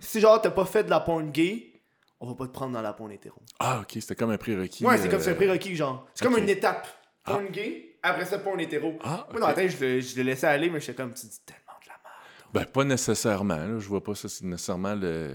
Si, 0.00 0.20
genre, 0.20 0.40
t'as 0.40 0.50
pas 0.50 0.64
fait 0.64 0.84
de 0.84 0.90
la 0.90 1.00
porn 1.00 1.30
gay, 1.30 1.72
on 2.20 2.26
va 2.28 2.34
pas 2.34 2.46
te 2.46 2.52
prendre 2.52 2.72
dans 2.72 2.82
la 2.82 2.92
porn 2.92 3.10
hétéro. 3.12 3.40
Ah, 3.58 3.80
ok, 3.82 3.90
c'était 4.00 4.14
comme 4.16 4.30
un 4.30 4.38
prérequis. 4.38 4.84
Ouais, 4.84 4.96
c'est 4.98 5.08
comme 5.08 5.20
c'est 5.20 5.30
un 5.30 5.32
euh, 5.34 5.36
prérequis, 5.36 5.76
genre. 5.76 6.06
C'est 6.14 6.24
comme 6.24 6.38
une 6.38 6.48
étape. 6.48 6.86
Porn 7.24 7.46
gay, 7.48 7.98
après 8.02 8.24
ça, 8.24 8.38
porn 8.38 8.58
hétéro. 8.60 8.98
Ah, 9.02 9.26
Moi, 9.30 9.40
dans 9.40 9.48
la 9.48 9.52
tête, 9.54 9.70
je 9.78 9.84
le, 9.84 10.00
je 10.00 10.16
le 10.16 10.22
laissais 10.22 10.46
aller, 10.46 10.70
mais 10.70 10.80
j'étais 10.80 10.94
comme, 10.94 11.12
tu 11.12 11.26
dis 11.26 11.40
tellement 11.44 11.78
de 11.82 11.88
la 11.88 11.94
merde. 12.02 12.52
Ben, 12.52 12.64
pas 12.64 12.84
nécessairement. 12.84 13.56
Là. 13.56 13.78
Je 13.78 13.88
vois 13.88 14.02
pas 14.02 14.14
ça, 14.14 14.28
c'est 14.28 14.44
nécessairement 14.44 14.94
le. 14.94 15.32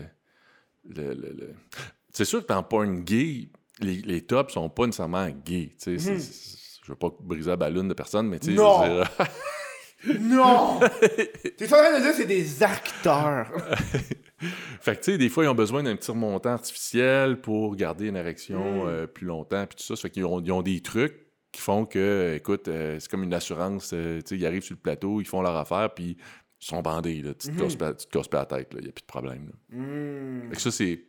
le, 0.86 1.14
le- 1.14 1.34
le- 1.34 1.54
C'est 2.10 2.26
sûr 2.26 2.42
que 2.42 2.48
dans 2.48 2.64
porn 2.64 3.02
gay, 3.02 3.50
les, 3.80 3.96
les 3.98 4.26
tops 4.26 4.54
sont 4.54 4.70
pas 4.70 4.86
nécessairement 4.86 5.28
gays. 5.30 5.70
tu 5.82 5.98
sais, 5.98 5.98
c'est- 6.00 6.20
c'est- 6.20 6.58
Je 6.84 6.92
veux 6.92 6.98
pas 6.98 7.10
briser 7.20 7.50
la 7.52 7.58
ballonne 7.58 7.88
de 7.90 7.94
personne, 7.94 8.28
mais 8.28 8.40
tu 8.40 8.48
sais, 8.48 8.52
je 8.56 8.58
Non. 10.20 10.80
T'es 11.58 11.66
en 11.74 11.78
train 11.78 11.98
de 11.98 12.02
dire 12.02 12.12
que 12.12 12.18
c'est 12.18 12.26
des 12.26 12.64
acteurs. 12.64 13.52
fait 14.82 14.96
que 14.96 15.04
tu 15.04 15.12
sais, 15.12 15.18
des 15.18 15.30
fois, 15.30 15.44
ils 15.44 15.48
ont 15.48 15.56
besoin 15.56 15.84
d'un 15.84 15.96
petit 15.96 16.12
remontant 16.12 16.52
artificiel 16.52 17.40
pour 17.42 17.76
garder 17.76 18.08
une 18.08 18.16
érection 18.18 18.86
Mm. 18.86 18.88
euh, 18.88 19.08
plus 19.08 19.28
longtemps, 19.28 19.66
puis 19.68 19.76
tout 19.78 19.84
ça. 19.84 19.96
Ça 19.96 20.02
fait 20.04 20.10
qu'ils 20.10 20.26
ont, 20.26 20.40
ils 20.42 20.52
ont 20.52 20.62
des 20.64 20.82
trucs 20.82 21.16
qui 21.52 21.62
font 21.62 21.86
que, 21.86 22.34
écoute, 22.38 22.68
euh, 22.68 22.98
c'est 23.00 23.10
comme 23.12 23.24
une 23.24 23.34
assurance. 23.34 23.92
euh, 23.94 24.20
tu 24.22 24.30
sais, 24.30 24.38
ils 24.38 24.46
arrivent 24.46 24.64
sur 24.64 24.76
le 24.76 24.80
plateau, 24.82 25.20
ils 25.22 25.28
font 25.28 25.42
leur 25.42 25.56
affaire, 25.58 25.94
puis 25.94 26.18
ils 26.62 26.66
sont 26.66 26.82
bandés. 26.82 27.22
Là. 27.22 27.34
Tu, 27.34 27.48
te 27.50 27.52
Mhm. 27.52 27.60
casses 27.60 28.28
pas, 28.30 28.40
la 28.40 28.46
tête, 28.46 28.70
il 28.78 28.82
n'y 28.84 28.90
a 28.90 28.92
plus 28.92 29.02
de 29.02 29.06
problème. 29.06 29.48
là. 29.48 29.78
Hmm. 29.78 30.50
Fait 30.50 30.56
que 30.56 30.62
ça, 30.62 30.72
c'est. 30.72 31.00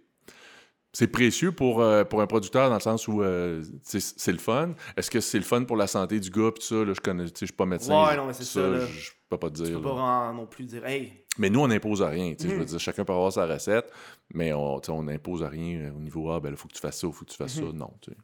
C'est 0.94 1.06
précieux 1.06 1.52
pour, 1.52 1.80
euh, 1.80 2.04
pour 2.04 2.20
un 2.20 2.26
producteur 2.26 2.68
dans 2.68 2.74
le 2.74 2.80
sens 2.80 3.08
où 3.08 3.22
euh, 3.22 3.62
c'est 3.82 4.32
le 4.32 4.38
fun. 4.38 4.74
Est-ce 4.96 5.10
que 5.10 5.20
c'est 5.20 5.38
le 5.38 5.44
fun 5.44 5.64
pour 5.64 5.76
la 5.78 5.86
santé 5.86 6.20
du 6.20 6.28
gars? 6.28 6.50
Puis 6.54 6.64
ça, 6.64 6.74
là, 6.84 6.92
je 6.92 7.00
connais, 7.00 7.24
tu 7.26 7.30
je 7.40 7.44
suis 7.46 7.54
pas 7.54 7.64
médecin. 7.64 7.98
Ouais, 8.04 8.12
je- 8.12 8.16
non, 8.18 8.26
mais 8.26 8.34
c'est 8.34 8.44
ça, 8.44 8.60
là. 8.68 8.84
Je 8.86 9.10
peux 9.30 9.38
pas 9.38 9.48
te 9.48 9.56
Tu 9.56 9.62
dire. 9.62 9.76
peux 9.80 9.88
pas 9.88 9.94
là. 9.96 10.32
non 10.34 10.44
plus 10.46 10.66
dire, 10.66 10.84
hey, 10.84 11.24
Mais 11.38 11.48
nous, 11.48 11.60
on 11.60 11.68
n'impose 11.68 12.02
à 12.02 12.08
rien. 12.08 12.34
tu 12.34 12.42
sais, 12.42 12.48
Je 12.50 12.54
veux 12.56 12.60
Mhm. 12.60 12.66
dire, 12.66 12.78
chacun 12.78 13.06
peut 13.06 13.14
avoir 13.14 13.32
sa 13.32 13.46
recette, 13.46 13.90
mais 14.34 14.52
on 14.52 14.80
tu 14.80 14.92
n'impose 14.92 15.42
à 15.42 15.48
rien 15.48 15.80
euh, 15.80 15.92
au 15.96 16.00
niveau 16.00 16.30
Ah, 16.30 16.40
ben 16.40 16.50
là, 16.50 16.56
faut 16.56 16.68
que 16.68 16.74
tu 16.74 16.80
fasses 16.80 17.00
ça, 17.00 17.08
faut 17.10 17.24
que 17.24 17.30
tu 17.30 17.36
fasses 17.38 17.56
Mhm. 17.56 17.70
ça. 17.70 17.72
Non, 17.76 17.90
tu 18.02 18.10
sais. 18.10 18.16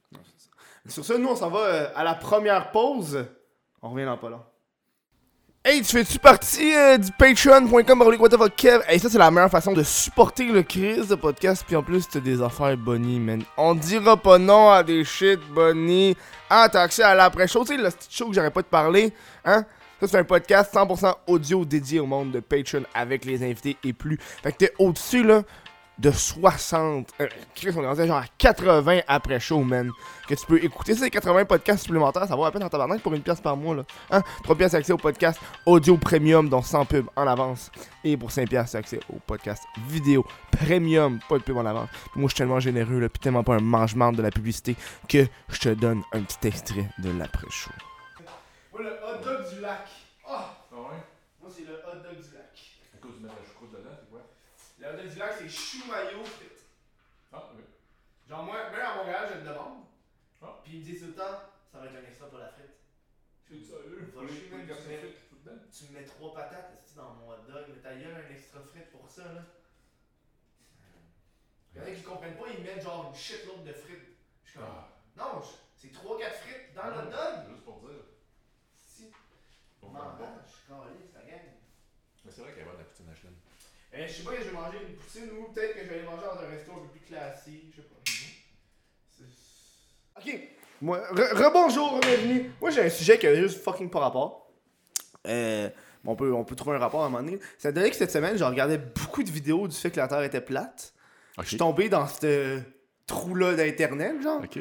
Sur 0.92 1.04
ça, 1.06 1.16
nous, 1.16 1.28
on 1.28 1.36
s'en 1.36 1.48
va 1.48 1.60
euh, 1.60 1.88
à 1.94 2.04
la 2.04 2.14
première 2.14 2.70
pause. 2.70 3.24
On 3.80 3.88
revient 3.90 4.04
dans 4.04 4.18
pas 4.18 4.28
long. 4.28 4.42
Hey, 5.70 5.82
tu 5.82 5.98
fais-tu 5.98 6.18
partie 6.18 6.74
euh, 6.74 6.96
du 6.96 7.12
patreon.com 7.12 8.02
Kev? 8.56 8.82
Hey, 8.88 8.98
ça, 8.98 9.10
c'est 9.10 9.18
la 9.18 9.30
meilleure 9.30 9.50
façon 9.50 9.74
de 9.74 9.82
supporter 9.82 10.46
le 10.46 10.62
Chris 10.62 11.06
de 11.06 11.14
podcast. 11.14 11.62
Puis 11.66 11.76
en 11.76 11.82
plus, 11.82 12.08
t'as 12.08 12.20
des 12.20 12.40
affaires 12.40 12.74
bonnies, 12.78 13.20
man. 13.20 13.42
On 13.58 13.74
dira 13.74 14.16
pas 14.16 14.38
non 14.38 14.70
à 14.70 14.82
des 14.82 15.04
shit 15.04 15.38
bonnies. 15.50 16.16
Ah, 16.48 16.70
t'as 16.72 16.80
accès 16.80 17.02
à 17.02 17.14
l'après-show. 17.14 17.66
Tu 17.66 17.76
sais, 17.76 17.82
le 17.82 17.90
petit 17.90 18.08
show 18.08 18.30
que 18.30 18.34
j'aurais 18.34 18.50
pas 18.50 18.62
de 18.62 18.66
parler. 18.66 19.12
Hein? 19.44 19.66
Ça, 20.00 20.08
c'est 20.08 20.16
un 20.16 20.24
podcast 20.24 20.72
100% 20.72 21.12
audio 21.26 21.66
dédié 21.66 22.00
au 22.00 22.06
monde 22.06 22.32
de 22.32 22.40
Patreon 22.40 22.84
avec 22.94 23.26
les 23.26 23.42
invités 23.42 23.76
et 23.84 23.92
plus. 23.92 24.16
Fait 24.42 24.52
que 24.52 24.56
t'es 24.56 24.72
au-dessus, 24.78 25.22
là, 25.22 25.42
de 25.98 26.10
60. 26.10 27.12
Euh, 27.20 27.28
on 27.76 27.98
est 27.98 28.06
genre 28.06 28.18
à 28.18 28.26
80 28.38 29.00
après-show, 29.06 29.62
man 29.62 29.90
que 30.28 30.34
tu 30.34 30.46
peux 30.46 30.62
écouter 30.62 30.94
ces 30.94 31.10
80 31.10 31.46
podcasts 31.46 31.84
supplémentaires, 31.84 32.26
ça 32.26 32.36
vaut 32.36 32.44
la 32.44 32.50
peine 32.50 32.62
en 32.62 32.68
tabarnak 32.68 33.00
pour 33.00 33.14
une 33.14 33.22
pièce 33.22 33.40
par 33.40 33.56
mois 33.56 33.74
là. 33.76 33.84
Hein? 34.10 34.22
3 34.44 34.56
pièces 34.56 34.74
accès 34.74 34.92
au 34.92 34.98
podcast 34.98 35.40
audio 35.64 35.96
premium 35.96 36.48
dont 36.50 36.60
100 36.60 36.84
pubs 36.84 37.08
en 37.16 37.26
avance 37.26 37.70
et 38.04 38.16
pour 38.16 38.30
5 38.30 38.48
pièces 38.48 38.74
accès 38.74 39.00
au 39.08 39.18
podcast 39.26 39.64
vidéo 39.88 40.26
premium, 40.50 41.18
pas 41.28 41.38
de 41.38 41.42
pub 41.42 41.56
en 41.56 41.64
avance. 41.64 41.88
Moi 42.14 42.28
je 42.28 42.34
suis 42.34 42.38
tellement 42.38 42.60
généreux 42.60 43.00
là, 43.00 43.08
puis 43.08 43.20
tellement 43.20 43.42
pas 43.42 43.54
un 43.54 43.60
mangement 43.60 44.12
de 44.12 44.20
la 44.20 44.30
publicité 44.30 44.76
que 45.08 45.26
je 45.48 45.60
te 45.60 45.68
donne 45.70 46.02
un 46.12 46.20
petit 46.20 46.46
extrait 46.46 46.90
de 46.98 47.10
l'après-show. 47.10 47.70
Moi 48.72 48.82
le 48.82 48.90
hot 48.90 49.24
dog 49.24 49.54
du 49.54 49.60
lac. 49.62 49.88
Ah, 50.28 50.58
moi 50.70 50.90
c'est 51.48 51.62
le 51.62 51.72
hot 51.72 52.02
dog 52.02 52.16
du 52.16 52.34
lac. 52.34 52.52
À 52.94 52.98
cause 53.00 53.16
de 53.16 53.22
mettre 53.22 53.36
la 53.40 53.48
choucroute 53.48 53.70
dedans, 53.70 53.96
c'est 53.98 54.10
quoi? 54.10 54.20
Le 54.88 54.94
hot 54.94 55.02
dog 55.02 55.10
du 55.12 55.18
lac 55.18 55.32
c'est 55.38 55.48
chou 55.48 55.84
mayo 55.86 56.24
frites. 56.24 56.66
Ah, 57.32 57.50
oui. 57.54 57.62
Genre 58.28 58.42
moi, 58.44 58.70
même 58.70 58.80
à 58.80 58.94
Montréal, 58.96 59.28
je 59.32 59.38
le 59.40 59.44
demande. 59.48 59.84
Ah. 60.42 60.60
Puis 60.62 60.74
il 60.74 60.80
me 60.80 60.84
dit 60.84 60.98
tout 60.98 61.06
le 61.06 61.14
temps, 61.14 61.40
ça 61.70 61.78
va 61.78 61.86
être 61.86 61.96
un 61.96 62.08
extra 62.08 62.28
pour 62.28 62.38
la 62.38 62.48
frite. 62.48 62.70
C'est 63.46 63.60
sérieux? 63.60 64.12
Va 64.14 64.26
chier, 64.28 64.48
man, 64.50 64.66
tu 64.66 64.88
mets- 64.88 65.14
Tu 65.72 65.84
me 65.84 65.98
mets 65.98 66.04
trois 66.04 66.34
patates 66.34 66.72
esti, 66.78 66.94
dans 66.94 67.14
mon 67.14 67.30
hot 67.30 67.42
dog, 67.48 67.64
mais 67.68 67.80
ta 67.80 67.94
gueule 67.94 68.14
un 68.26 68.34
extra 68.34 68.60
frite 68.60 68.90
pour 68.90 69.08
ça 69.10 69.24
là. 69.32 69.42
Il 71.74 71.80
y 71.80 71.84
en 71.84 71.86
a 71.86 71.90
qui 71.90 72.02
comprennent 72.02 72.36
pas, 72.36 72.48
ils 72.48 72.62
mettent 72.64 72.82
genre 72.82 73.08
une 73.08 73.14
shitload 73.14 73.64
de 73.64 73.72
frites. 73.72 74.16
Je 74.44 74.50
suis 74.50 74.58
comme, 74.58 74.68
Ah. 74.68 74.88
Non, 75.16 75.42
c'est 75.76 75.92
3-4 75.92 76.34
frites 76.40 76.74
dans 76.74 76.84
le 76.86 76.92
hot 76.98 77.10
dog. 77.10 77.50
Juste 77.50 77.64
pour 77.64 77.80
dire. 77.80 78.04
Si. 78.76 79.10
M'en 79.82 80.16
je 80.46 80.50
suis 80.52 80.66
calé, 80.68 81.08
ça 81.12 81.20
gagne. 81.22 81.52
Mais 82.24 82.32
c'est 82.32 82.40
vrai 82.42 82.52
qu'elle 82.52 82.64
va 82.66 82.72
de 82.72 82.78
la 82.78 82.84
poutine. 82.84 83.08
Euh, 83.08 83.47
je 84.06 84.12
sais 84.12 84.22
pas 84.22 84.30
que 84.32 84.42
je 84.42 84.48
vais 84.48 84.52
manger 84.52 84.78
une 84.88 84.94
poutine 84.96 85.30
ou 85.38 85.52
peut-être 85.52 85.74
que 85.74 85.80
je 85.84 85.88
vais 85.88 85.94
aller 85.96 86.04
manger 86.04 86.22
dans 86.26 86.40
un 86.40 86.48
resto 86.48 86.72
un 86.72 86.80
peu 86.86 86.88
plus 86.88 87.00
classique, 87.00 87.72
je 87.76 87.82
sais 87.82 87.88
pas. 87.88 87.94
Ok, 90.20 90.40
moi, 90.80 90.98
re- 91.12 91.34
rebonjour, 91.34 92.00
bienvenue. 92.00 92.52
Moi 92.60 92.70
j'ai 92.70 92.82
un 92.82 92.90
sujet 92.90 93.18
qui 93.18 93.26
a 93.26 93.34
juste 93.34 93.62
fucking 93.62 93.88
pas 93.90 94.00
rapport. 94.00 94.50
Euh, 95.26 95.68
on, 96.04 96.16
peut, 96.16 96.32
on 96.32 96.44
peut 96.44 96.56
trouver 96.56 96.76
un 96.76 96.80
rapport 96.80 97.02
à 97.02 97.06
un 97.06 97.08
moment 97.08 97.22
donné. 97.22 97.38
Ça 97.58 97.72
donné 97.72 97.90
que 97.90 97.96
cette 97.96 98.10
semaine, 98.12 98.36
je 98.36 98.44
regardais 98.44 98.78
beaucoup 98.78 99.22
de 99.22 99.30
vidéos 99.30 99.68
du 99.68 99.76
fait 99.76 99.90
que 99.90 99.98
la 99.98 100.08
Terre 100.08 100.22
était 100.22 100.40
plate. 100.40 100.94
Je 101.40 101.44
suis 101.44 101.56
tombé 101.56 101.88
dans 101.88 102.06
ce 102.08 102.60
trou-là 103.06 103.54
d'internet, 103.54 104.20
genre. 104.22 104.42
Ok. 104.42 104.58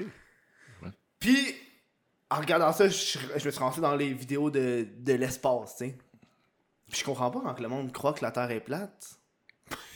Puis, 1.19 1.56
en 2.30 2.38
regardant 2.38 2.71
ça, 2.73 2.88
je, 2.88 3.17
je 3.38 3.45
me 3.45 3.52
suis 3.52 3.60
lancé 3.60 3.82
dans 3.82 3.95
les 3.95 4.13
vidéos 4.13 4.52
de, 4.52 4.88
de 4.97 5.13
l'espace, 5.13 5.78
tu 5.78 5.86
sais. 5.86 5.97
Puis 6.89 7.00
je 7.00 7.04
comprends 7.06 7.32
pas 7.32 7.39
quand 7.41 7.60
le 7.60 7.67
monde 7.67 7.91
croit 7.91 8.13
que 8.13 8.23
la 8.23 8.32
Terre 8.32 8.52
est 8.52 8.60
plate. 8.60 9.16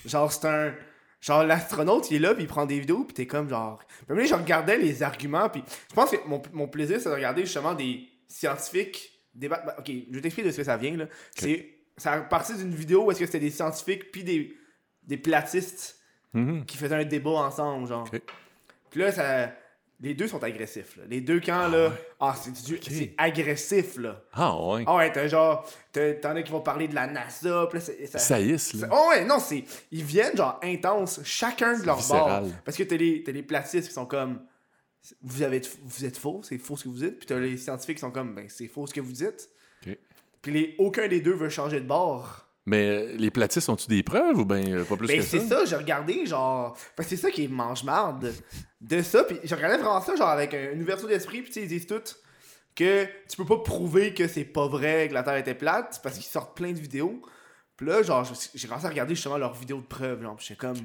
Genre, 0.06 0.32
c'est 0.32 0.48
un. 0.48 0.74
Genre, 1.22 1.44
l'astronaute, 1.44 2.10
il 2.10 2.16
est 2.16 2.20
là, 2.20 2.34
puis 2.34 2.44
il 2.44 2.48
prend 2.48 2.66
des 2.66 2.80
vidéos, 2.80 3.04
puis 3.04 3.14
t'es 3.14 3.28
comme 3.28 3.48
genre. 3.48 3.78
Puis 3.78 3.88
à 3.88 3.94
un 3.94 4.16
moment 4.16 4.18
donné, 4.18 4.28
je 4.28 4.34
regardais 4.36 4.78
les 4.78 5.04
arguments, 5.04 5.50
puis 5.50 5.64
je 5.90 5.94
pense 5.94 6.10
que 6.12 6.18
mon, 6.28 6.42
mon 6.54 6.68
plaisir, 6.68 7.00
c'est 7.00 7.10
de 7.10 7.14
regarder 7.14 7.44
justement 7.46 7.74
des 7.76 8.08
scientifiques 8.28 9.12
débattre. 9.36 9.66
ben, 9.68 9.74
ok, 9.78 9.88
je 10.10 10.16
vais 10.16 10.22
t'expliquer 10.22 10.48
de 10.48 10.52
ce 10.54 10.58
que 10.58 10.64
ça 10.64 10.78
vient, 10.78 10.98
là. 10.98 11.06
C'est. 11.36 11.78
Ça 11.98 12.14
a 12.14 12.22
parti 12.22 12.56
d'une 12.56 12.74
vidéo 12.74 13.06
où 13.06 13.12
est-ce 13.12 13.20
que 13.20 13.26
c'était 13.28 13.40
des 13.40 13.52
scientifiques, 13.52 14.12
puis 14.12 14.24
des, 14.24 14.56
des 15.04 15.18
platistes 15.18 15.98
Mhm. 16.34 16.66
qui 16.66 16.78
faisaient 16.78 16.96
un 16.96 17.04
débat 17.04 17.32
ensemble, 17.32 17.88
genre. 17.88 18.08
Ok. 18.12 18.22
Puis 18.90 19.02
là, 19.02 19.12
ça... 19.12 19.52
les 20.02 20.14
deux 20.16 20.28
sont 20.28 20.44
agressifs. 20.44 20.98
Là. 20.98 21.04
Les 21.08 21.22
deux 21.22 21.40
camps, 21.40 21.68
là, 21.68 21.90
ouais. 21.90 21.96
ah, 22.20 22.36
c'est 22.36 22.52
du... 22.52 22.80
c'est 22.82 23.14
agressif, 23.18 23.98
là. 23.98 24.24
Ah 24.34 24.60
ouais. 24.60 24.84
Ah 24.88 24.96
ouais, 24.96 25.12
t'as 25.12 25.28
genre, 25.28 25.70
t'en 25.94 26.36
as 26.36 26.42
qui 26.42 26.52
vont 26.52 26.62
parler 26.62 26.88
de 26.88 26.96
la 26.96 27.08
NASA, 27.08 27.68
puis 27.70 27.80
là, 27.80 27.86
ça... 28.08 28.20
Ça 28.20 28.40
y 28.40 28.52
est, 28.52 28.74
là. 28.74 28.90
Oh 28.92 29.10
ouais, 29.10 29.24
non, 29.26 29.40
c'est... 29.40 29.64
Ils 29.92 30.04
viennent, 30.04 30.36
genre, 30.36 30.60
intenses, 30.64 31.22
chacun 31.24 31.78
de 31.78 31.86
leur 31.86 31.98
viscéral. 31.98 32.44
bord. 32.44 32.52
Parce 32.66 32.78
que 32.78 32.84
t'as 32.84 32.98
les, 32.98 33.24
les 33.26 33.44
platistes 33.44 33.88
qui 33.88 33.94
sont 33.94 34.08
comme... 34.08 34.42
Vous, 35.22 35.42
avez, 35.42 35.62
vous 35.84 36.06
êtes 36.06 36.18
faux, 36.18 36.42
c'est 36.44 36.58
faux 36.58 36.78
ce 36.78 36.84
que 36.84 36.90
vous 36.90 37.00
dites. 37.00 37.18
Puis 37.18 37.28
t'as 37.28 37.40
les 37.40 37.58
scientifiques 37.58 37.98
qui 37.98 38.02
sont 38.02 38.12
comme, 38.12 38.36
ben, 38.36 38.46
c'est 38.50 38.68
faux 38.68 38.86
ce 38.86 38.94
que 38.94 39.02
vous 39.02 39.14
dites. 39.14 39.50
Ok. 39.86 39.98
Puis 40.42 40.52
les, 40.52 40.76
aucun 40.78 41.08
des 41.08 41.22
deux 41.22 41.34
veut 41.34 41.50
changer 41.50 41.80
de 41.80 41.88
bord. 41.88 42.48
Mais 42.68 42.88
euh, 42.90 43.16
les 43.18 43.32
platistes 43.32 43.68
ont-tu 43.70 43.88
des 43.88 44.04
preuves 44.04 44.38
ou 44.38 44.46
ben 44.46 44.64
euh, 44.72 44.84
pas 44.84 44.96
plus 44.96 45.08
Ben 45.08 45.18
que 45.20 45.24
c'est 45.26 45.40
ça? 45.40 45.60
ça, 45.60 45.66
j'ai 45.66 45.76
regardé 45.76 46.26
genre 46.28 46.78
que 46.96 47.04
c'est 47.04 47.18
ça 47.18 47.32
qui 47.32 47.48
mange 47.48 47.84
marde 47.84 48.32
de 48.82 49.02
ça 49.02 49.24
puis 49.24 49.40
j'ai 49.44 49.56
regardé 49.56 49.78
vraiment 49.78 50.00
ça 50.00 50.16
genre 50.16 50.30
avec 50.30 50.54
un- 50.54 50.74
une 50.74 50.82
ouverture 50.84 51.08
d'esprit 51.08 51.42
puis 51.42 51.48
tu 51.52 51.54
sais 51.60 51.62
ils 51.66 51.68
disent 51.70 51.88
tout 51.88 52.02
que 52.76 53.06
tu 53.28 53.36
peux 53.38 53.46
pas 53.46 53.58
prouver 53.58 54.14
que 54.14 54.28
c'est 54.28 54.44
pas 54.46 54.68
vrai 54.68 55.08
que 55.10 55.14
la 55.16 55.24
Terre 55.24 55.38
était 55.38 55.56
plate 55.56 56.00
parce 56.04 56.16
qu'ils 56.16 56.24
sortent 56.26 56.56
plein 56.56 56.72
de 56.72 56.78
vidéos. 56.80 57.20
Puis 57.78 57.88
là 57.88 58.04
genre 58.04 58.32
j'ai 58.54 58.68
commencé 58.68 58.86
à 58.86 58.90
regarder 58.90 59.16
justement 59.16 59.40
leurs 59.40 59.56
vidéos 59.56 59.82
de 59.82 59.88
preuves 59.88 60.22
genre 60.22 60.36
puis 60.36 60.46
j'étais 60.50 60.60
comme 60.60 60.78
tu 60.78 60.84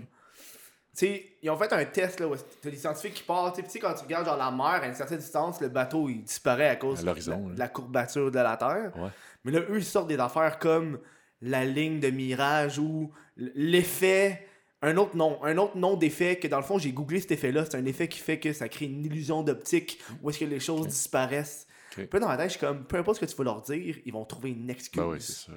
sais 0.94 1.26
ils 1.42 1.50
ont 1.50 1.58
fait 1.58 1.70
un 1.74 1.84
test 1.84 2.20
là 2.20 2.26
où 2.26 2.34
t'as 2.62 2.70
des 2.70 2.76
scientifiques 2.78 3.12
qui 3.14 3.22
partent 3.22 3.54
tu 3.54 3.56
sais, 3.56 3.62
puis 3.64 3.72
tu 3.72 3.72
sais 3.74 3.78
quand 3.80 3.92
tu 3.92 4.02
regardes 4.04 4.24
genre 4.24 4.38
la 4.38 4.50
mer 4.50 4.80
à 4.82 4.86
une 4.86 4.94
certaine 4.94 5.18
distance 5.18 5.60
le 5.60 5.68
bateau 5.68 6.08
il 6.08 6.22
disparaît 6.24 6.68
à 6.70 6.76
cause 6.76 7.00
À 7.06 7.12
de 7.12 7.20
la, 7.30 7.36
de 7.36 7.58
la 7.58 7.68
courbature 7.68 8.30
de 8.30 8.38
la 8.38 8.56
Terre. 8.56 8.92
Ouais. 8.96 9.10
Mais 9.44 9.52
là, 9.52 9.60
eux, 9.68 9.76
ils 9.76 9.84
sortent 9.84 10.08
des 10.08 10.18
affaires 10.18 10.58
comme 10.58 10.98
la 11.40 11.64
ligne 11.64 12.00
de 12.00 12.10
mirage 12.10 12.78
ou 12.78 13.10
l'effet. 13.36 14.46
Un 14.82 14.96
autre 14.98 15.16
nom, 15.16 15.42
un 15.42 15.56
autre 15.56 15.76
nom 15.76 15.96
d'effet 15.96 16.36
que 16.38 16.46
dans 16.48 16.58
le 16.58 16.62
fond 16.62 16.78
j'ai 16.78 16.92
googlé 16.92 17.20
cet 17.20 17.32
effet-là, 17.32 17.64
c'est 17.64 17.76
un 17.76 17.84
effet 17.86 18.08
qui 18.08 18.18
fait 18.18 18.38
que 18.38 18.52
ça 18.52 18.68
crée 18.68 18.84
une 18.86 19.04
illusion 19.04 19.42
d'optique 19.42 19.98
où 20.22 20.30
est-ce 20.30 20.38
que 20.38 20.44
les 20.44 20.60
choses 20.60 20.86
disparaissent. 20.86 21.66
Ok. 21.92 22.04
Puis 22.04 22.08
là 22.12 22.20
dans 22.20 22.28
ma 22.28 22.36
tête, 22.36 22.46
je 22.48 22.58
suis 22.58 22.60
comme, 22.60 22.84
peu 22.84 22.96
importe 22.98 23.16
ce 23.20 23.24
que 23.24 23.30
tu 23.30 23.36
vas 23.36 23.44
leur 23.44 23.62
dire, 23.62 23.96
ils 24.04 24.12
vont 24.12 24.24
trouver 24.26 24.50
une 24.50 24.68
excuse. 24.68 25.00
Ben 25.00 25.08
oui, 25.08 25.16
c'est 25.20 25.32
sûr. 25.32 25.54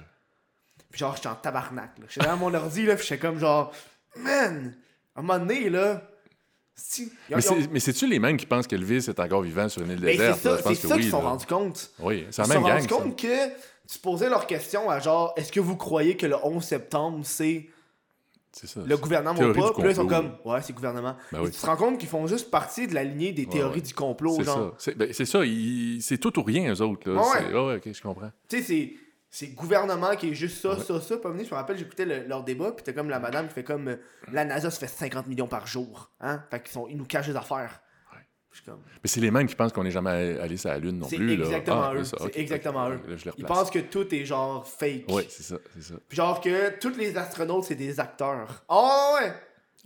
puis 0.90 0.98
genre, 0.98 1.14
j'étais 1.14 1.28
en 1.28 1.34
tabarnak. 1.34 1.98
là. 1.98 2.04
J'étais 2.08 2.26
dans 2.26 2.36
mon 2.38 2.52
ordi, 2.54 2.86
là, 2.86 2.96
puis 2.96 3.06
j'étais 3.06 3.20
comme 3.20 3.38
genre, 3.38 3.72
man, 4.16 4.74
à 5.14 5.20
un 5.20 5.22
moment 5.22 5.38
donné, 5.38 5.68
là, 5.68 6.02
si. 6.74 7.12
Mais 7.28 7.42
c'est- 7.42 7.78
c'est-tu 7.78 8.06
les 8.08 8.18
mêmes 8.18 8.38
qui 8.38 8.46
pensent 8.46 8.66
qu'Elvis 8.66 9.06
est 9.10 9.20
encore 9.20 9.42
vivant 9.42 9.68
sur 9.68 9.82
une 9.82 9.90
île 9.90 10.00
Ben, 10.00 10.12
c'est 10.12 10.16
déserte? 10.16 10.44
là? 10.44 10.56
ça, 10.56 10.70
Je 10.70 10.74
c'est 10.74 10.82
que 10.82 10.88
ça 10.88 10.94
qu'ils 10.94 11.04
se 11.04 11.10
sont 11.10 11.20
rendus 11.20 11.46
compte. 11.46 11.90
Oui, 12.00 12.26
c'est 12.30 12.38
la 12.42 12.44
Ils 12.44 12.48
se 12.48 12.52
même 12.54 12.62
sont 12.62 12.66
gang. 12.68 12.76
rendus 12.78 12.88
ça. 12.88 12.94
compte 12.96 13.18
que 13.18 13.79
tu 13.90 13.98
posais 13.98 14.28
leur 14.28 14.46
question 14.46 14.88
à 14.90 15.00
genre, 15.00 15.32
est-ce 15.36 15.50
que 15.52 15.60
vous 15.60 15.76
croyez 15.76 16.16
que 16.16 16.26
le 16.26 16.36
11 16.44 16.62
septembre, 16.62 17.20
c'est 17.24 17.66
le 18.84 18.96
gouvernement 18.96 19.38
ou 19.40 19.52
pas? 19.52 19.72
Puis 19.72 19.82
là, 19.84 19.90
ils 19.90 19.94
sont 19.96 20.06
comme, 20.06 20.36
ouais, 20.44 20.60
c'est 20.60 20.70
le 20.70 20.74
gouvernement. 20.74 21.16
Ben 21.32 21.40
oui. 21.40 21.50
tu 21.50 21.60
te 21.60 21.66
rends 21.66 21.76
compte 21.76 21.98
qu'ils 21.98 22.08
font 22.08 22.26
juste 22.26 22.50
partie 22.50 22.86
de 22.86 22.94
la 22.94 23.04
lignée 23.04 23.32
des 23.32 23.46
théories 23.46 23.76
ouais. 23.76 23.80
du 23.80 23.94
complot, 23.94 24.34
C'est 24.36 24.44
genre. 24.44 24.70
ça. 24.70 24.74
C'est 24.78 24.94
ben, 24.96 25.12
c'est 25.12 25.24
ça. 25.24 25.44
ils- 25.44 26.02
C'est 26.02 26.18
tout 26.18 26.38
ou 26.38 26.42
rien, 26.42 26.72
eux 26.74 26.80
autres. 26.82 27.08
Là. 27.10 27.20
Ouais, 27.20 27.76
ok, 27.76 27.92
je 27.92 28.02
comprends. 28.02 28.30
Tu 28.48 28.58
sais, 28.58 28.62
c'est. 28.62 28.92
C'est 29.32 29.46
le 29.46 29.54
gouvernement 29.54 30.16
qui 30.16 30.30
est 30.30 30.34
juste 30.34 30.60
ça, 30.60 30.70
Ouais. 30.70 30.80
ça, 30.84 31.00
ça. 31.00 31.16
Puis 31.18 31.44
je 31.44 31.50
me 31.50 31.54
rappelle, 31.54 31.78
j'écoutais 31.78 32.04
le- 32.04 32.26
leur 32.26 32.42
débat, 32.42 32.72
puis 32.72 32.82
t'as 32.82 32.92
comme 32.92 33.08
la 33.08 33.20
madame 33.20 33.46
qui 33.46 33.54
fait 33.54 33.62
comme 33.62 33.86
euh, 33.86 33.96
la 34.32 34.44
NASA 34.44 34.72
se 34.72 34.78
fait 34.80 34.88
50 34.88 35.28
millions 35.28 35.46
par 35.46 35.68
jour. 35.68 36.10
Hein? 36.20 36.42
Fait 36.50 36.60
qu'ils 36.60 36.72
sont, 36.72 36.88
ils 36.88 36.96
nous 36.96 37.04
cachent 37.04 37.28
des 37.28 37.36
affaires. 37.36 37.80
Comme. 38.66 38.80
Mais 39.02 39.08
c'est 39.08 39.20
les 39.20 39.30
mêmes 39.30 39.46
qui 39.46 39.54
pensent 39.54 39.72
qu'on 39.72 39.84
n'est 39.84 39.90
jamais 39.90 40.38
allé 40.38 40.56
sur 40.56 40.70
la 40.70 40.78
Lune 40.78 40.98
non 40.98 41.06
plus. 41.08 41.36
là. 41.36 41.44
exactement 41.44 41.82
Ah, 41.82 41.94
eux. 41.94 42.04
C'est 42.04 42.36
exactement 42.38 42.90
eux. 42.90 43.00
Là, 43.24 43.32
Ils 43.38 43.44
pensent 43.44 43.70
que 43.70 43.78
tout 43.78 44.12
est 44.14 44.24
genre 44.24 44.66
fake. 44.66 45.04
Oui, 45.08 45.22
c'est 45.28 45.42
ça, 45.42 45.56
c'est 45.74 45.82
ça. 45.82 45.94
Puis 46.08 46.16
genre 46.16 46.40
que 46.40 46.78
tous 46.78 46.96
les 46.96 47.16
astronautes, 47.16 47.64
c'est 47.64 47.74
des 47.76 47.98
acteurs. 48.00 48.64
Oh 48.68 49.16
ouais! 49.20 49.32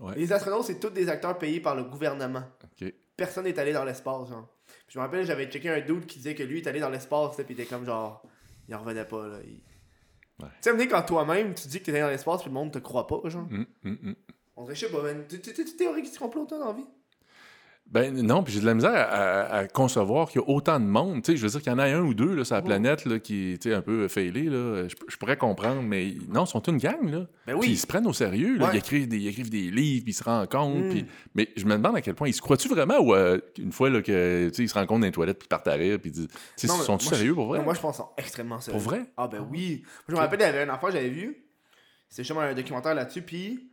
Ouais. 0.01 0.15
Les 0.17 0.33
astronautes, 0.33 0.65
c'est 0.65 0.81
tous 0.81 0.91
des 0.91 1.09
acteurs 1.09 1.39
payés 1.39 1.61
par 1.61 1.75
le 1.77 1.85
gouvernement. 1.85 2.43
Personne 3.17 3.45
n'est 3.45 3.59
allé 3.59 3.73
dans 3.73 3.85
l'espace, 3.85 4.29
genre. 4.29 4.49
Puis 4.67 4.95
je 4.95 4.99
me 4.99 5.05
rappelle, 5.05 5.25
j'avais 5.25 5.47
checké 5.47 5.69
un 5.69 5.81
dude 5.81 6.07
qui 6.07 6.19
disait 6.19 6.35
que 6.35 6.43
lui 6.43 6.61
est 6.61 6.67
allé 6.67 6.81
dans 6.81 6.91
l'espace, 6.91 7.37
puis 7.37 7.45
il 7.49 7.53
était 7.53 7.67
comme 7.67 7.85
genre. 7.87 8.23
Il 8.69 8.75
en 8.75 8.81
revenait 8.81 9.05
pas, 9.05 9.27
là. 9.29 9.37
Il- 9.45 9.61
Ouais. 10.43 10.49
Tu 10.61 10.77
sais, 10.77 10.89
quand 10.89 11.03
toi-même, 11.03 11.55
tu 11.55 11.69
dis 11.69 11.79
que 11.79 11.85
t'es 11.85 11.93
allé 11.93 12.01
dans 12.01 12.09
l'espace, 12.09 12.41
puis 12.41 12.51
le 12.51 12.55
monde 12.55 12.73
te 12.73 12.81
croit 12.81 13.07
pas, 13.07 13.21
genre. 13.29 13.47
Hum, 13.53 13.67
hum, 13.85 13.99
hum. 14.03 14.15
On 14.57 14.63
dirait, 14.65 14.75
je 14.75 14.87
sais 14.87 14.93
pas, 14.93 15.01
man. 15.01 15.25
Tu 15.29 15.41
tu- 15.41 15.53
tu- 15.55 15.65
tu 15.65 15.77
théorie 15.77 16.03
du 16.03 16.11
complot, 16.19 16.45
toi, 16.45 16.59
dans 16.59 16.67
la 16.69 16.73
vie? 16.73 16.87
Ben 17.95 18.13
non, 18.13 18.43
puis 18.43 18.53
j'ai 18.53 18.61
de 18.61 18.67
la 18.67 18.75
misère 18.75 18.93
à, 18.93 19.69
concevoir 19.69 20.29
qu'il 20.29 20.41
y 20.41 20.45
a 20.45 20.49
autant 20.49 20.81
de 20.81 20.85
monde. 20.85 21.23
Tu 21.23 21.31
sais, 21.31 21.37
je 21.37 21.43
veux 21.45 21.49
dire 21.49 21.63
qu'il 21.63 21.71
y 21.71 21.75
en 21.75 21.79
a 21.79 21.85
un 21.85 22.01
ou 22.01 22.13
deux 22.13 22.35
là, 22.35 22.45
sur 22.45 22.57
la 22.57 22.61
Ouais. 22.61 22.67
planète 22.67 23.05
là, 23.05 23.21
qui 23.21 23.53
est 23.53 23.67
un 23.73 23.83
peu 23.83 24.09
failé. 24.09 24.43
Là. 24.45 24.89
Je, 24.89 24.97
je 25.07 25.17
pourrais 25.17 25.37
comprendre, 25.37 25.81
mais 25.81 26.15
non, 26.29 26.45
ils 26.45 26.49
sont 26.49 26.61
une 26.63 26.79
gang. 26.79 27.09
Là. 27.09 27.21
Ben 27.47 27.57
Puis 27.57 27.69
oui. 27.69 27.69
ils 27.71 27.79
se 27.79 27.87
prennent 27.87 28.07
au 28.09 28.13
sérieux. 28.13 28.59
Là. 28.59 28.65
Ouais. 28.67 28.71
Ils, 28.75 28.79
écrivent 28.79 29.07
des, 29.07 29.19
ils 29.19 29.29
écrivent 29.29 29.49
des 29.51 29.71
livres, 29.71 30.03
puis 30.03 30.11
ils 30.13 30.17
se 30.17 30.25
rencontrent. 30.25 30.87
Mm. 30.87 30.91
puis- 30.91 31.07
Mais 31.37 31.49
je 31.57 31.65
me 31.67 31.73
demande 31.77 31.95
à 31.95 32.01
quel 32.01 32.15
point. 32.17 32.27
Ils 32.29 32.33
se 32.35 32.43
croient-tu 32.43 32.69
vraiment 32.69 32.99
ou 32.99 33.15
euh, 33.15 33.39
une 33.59 33.71
fois 33.71 33.89
là, 33.91 34.03
que, 34.03 34.49
tu 34.49 34.55
sais, 34.57 34.63
ils 34.65 34.69
se 34.69 34.75
rencontrent 34.75 35.01
dans 35.01 35.07
les 35.07 35.13
toilettes, 35.13 35.39
puis 35.39 35.47
ils 35.47 35.49
partent 35.49 35.69
à 35.69 35.75
rire, 35.75 36.01
puis 36.01 36.11
ils 36.11 36.15
disent. 36.15 36.29
Tu 36.29 36.37
sais, 36.57 36.67
Non, 36.67 36.79
mais 36.79 36.85
sont-ils 36.85 37.09
moi, 37.11 37.17
sérieux 37.17 37.35
pour 37.35 37.47
vrai? 37.47 37.59
Non, 37.61 37.65
moi, 37.65 37.75
je 37.75 37.81
pense 37.81 37.95
qu'ils 37.97 38.05
sont 38.05 38.11
extrêmement 38.19 38.61
sérieux. 38.61 38.81
Pour 38.81 38.91
vrai? 38.91 39.05
Ah, 39.17 39.29
ben 39.29 39.47
oui. 39.49 39.83
Moi, 39.85 39.93
je 40.09 40.13
me 40.15 40.19
rappelle, 40.19 40.41
il 40.41 40.43
y 40.43 40.47
avait 40.47 40.65
une 40.65 40.71
affaire 40.71 40.89
que 40.89 40.97
j'avais 40.97 41.11
vue. 41.11 41.37
C'était 42.09 42.23
justement 42.25 42.41
un 42.41 42.55
documentaire 42.55 42.95
là-dessus, 42.97 43.23
puis 43.23 43.71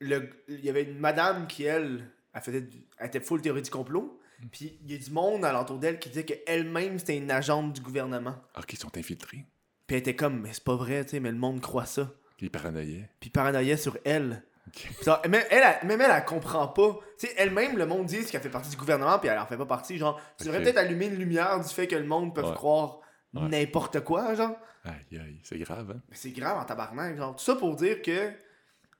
le- 0.00 0.30
il 0.48 0.64
y 0.64 0.70
avait 0.70 0.84
une 0.84 0.98
madame 0.98 1.46
qui, 1.46 1.64
elle, 1.64 2.08
elle, 2.34 2.42
faisait 2.42 2.60
du- 2.62 2.86
elle 2.98 3.06
était 3.06 3.20
full 3.20 3.40
théorie 3.42 3.62
du 3.62 3.70
complot. 3.70 4.18
Puis 4.50 4.78
il 4.84 4.90
y 4.90 4.94
a 4.94 4.98
du 4.98 5.10
monde 5.12 5.44
alentour 5.44 5.78
d'elle 5.78 5.98
qui 6.00 6.08
disait 6.08 6.24
qu'elle-même, 6.24 6.98
c'était 6.98 7.16
une 7.16 7.30
agente 7.30 7.72
du 7.74 7.80
gouvernement. 7.80 8.34
Ok, 8.58 8.72
ils 8.72 8.78
sont 8.78 8.96
infiltrés. 8.98 9.46
Puis 9.86 9.96
elle 9.96 9.98
était 9.98 10.16
comme, 10.16 10.40
mais 10.40 10.52
c'est 10.52 10.64
pas 10.64 10.74
vrai, 10.76 11.04
tu 11.04 11.10
sais, 11.12 11.20
mais 11.20 11.30
le 11.30 11.38
monde 11.38 11.60
croit 11.60 11.86
ça. 11.86 12.10
Ils 12.40 12.50
paranoïaient. 12.50 13.08
Puis 13.20 13.30
paranoïait 13.30 13.76
sur 13.76 13.96
elle. 14.04 14.42
Puis 14.72 14.88
genre, 15.04 15.20
même, 15.28 15.44
elle, 15.50 15.62
elle- 15.80 15.86
même 15.86 16.00
elle, 16.00 16.10
elle 16.10 16.24
comprend 16.24 16.66
pas. 16.68 16.98
Tu 17.18 17.26
sais, 17.28 17.34
elle-même, 17.36 17.76
le 17.78 17.86
monde 17.86 18.06
dit 18.06 18.24
qu'elle 18.24 18.40
fait 18.40 18.48
partie 18.48 18.70
du 18.70 18.76
gouvernement, 18.76 19.18
puis 19.20 19.28
elle 19.28 19.38
en 19.38 19.46
fait 19.46 19.56
pas 19.56 19.66
partie. 19.66 19.96
Genre, 19.98 20.20
tu 20.38 20.44
devrais 20.44 20.58
Ok. 20.58 20.64
peut-être 20.64 20.78
allumer 20.78 21.06
une 21.06 21.16
lumière 21.16 21.60
du 21.60 21.68
fait 21.68 21.86
que 21.86 21.94
le 21.96 22.04
monde 22.06 22.34
peut 22.34 22.42
Ouais. 22.42 22.54
croire 22.54 22.98
Ouais. 23.34 23.48
n'importe 23.48 24.00
quoi, 24.00 24.34
genre. 24.34 24.56
Aïe, 24.84 25.18
aïe, 25.20 25.40
c'est 25.44 25.58
grave, 25.58 25.92
hein? 25.96 26.00
Mais 26.08 26.16
c'est 26.16 26.30
grave 26.32 26.58
en 26.58 26.64
tabarnak, 26.64 27.16
genre. 27.16 27.36
Tout 27.36 27.44
ça 27.44 27.54
pour 27.56 27.76
dire 27.76 28.02
que. 28.02 28.32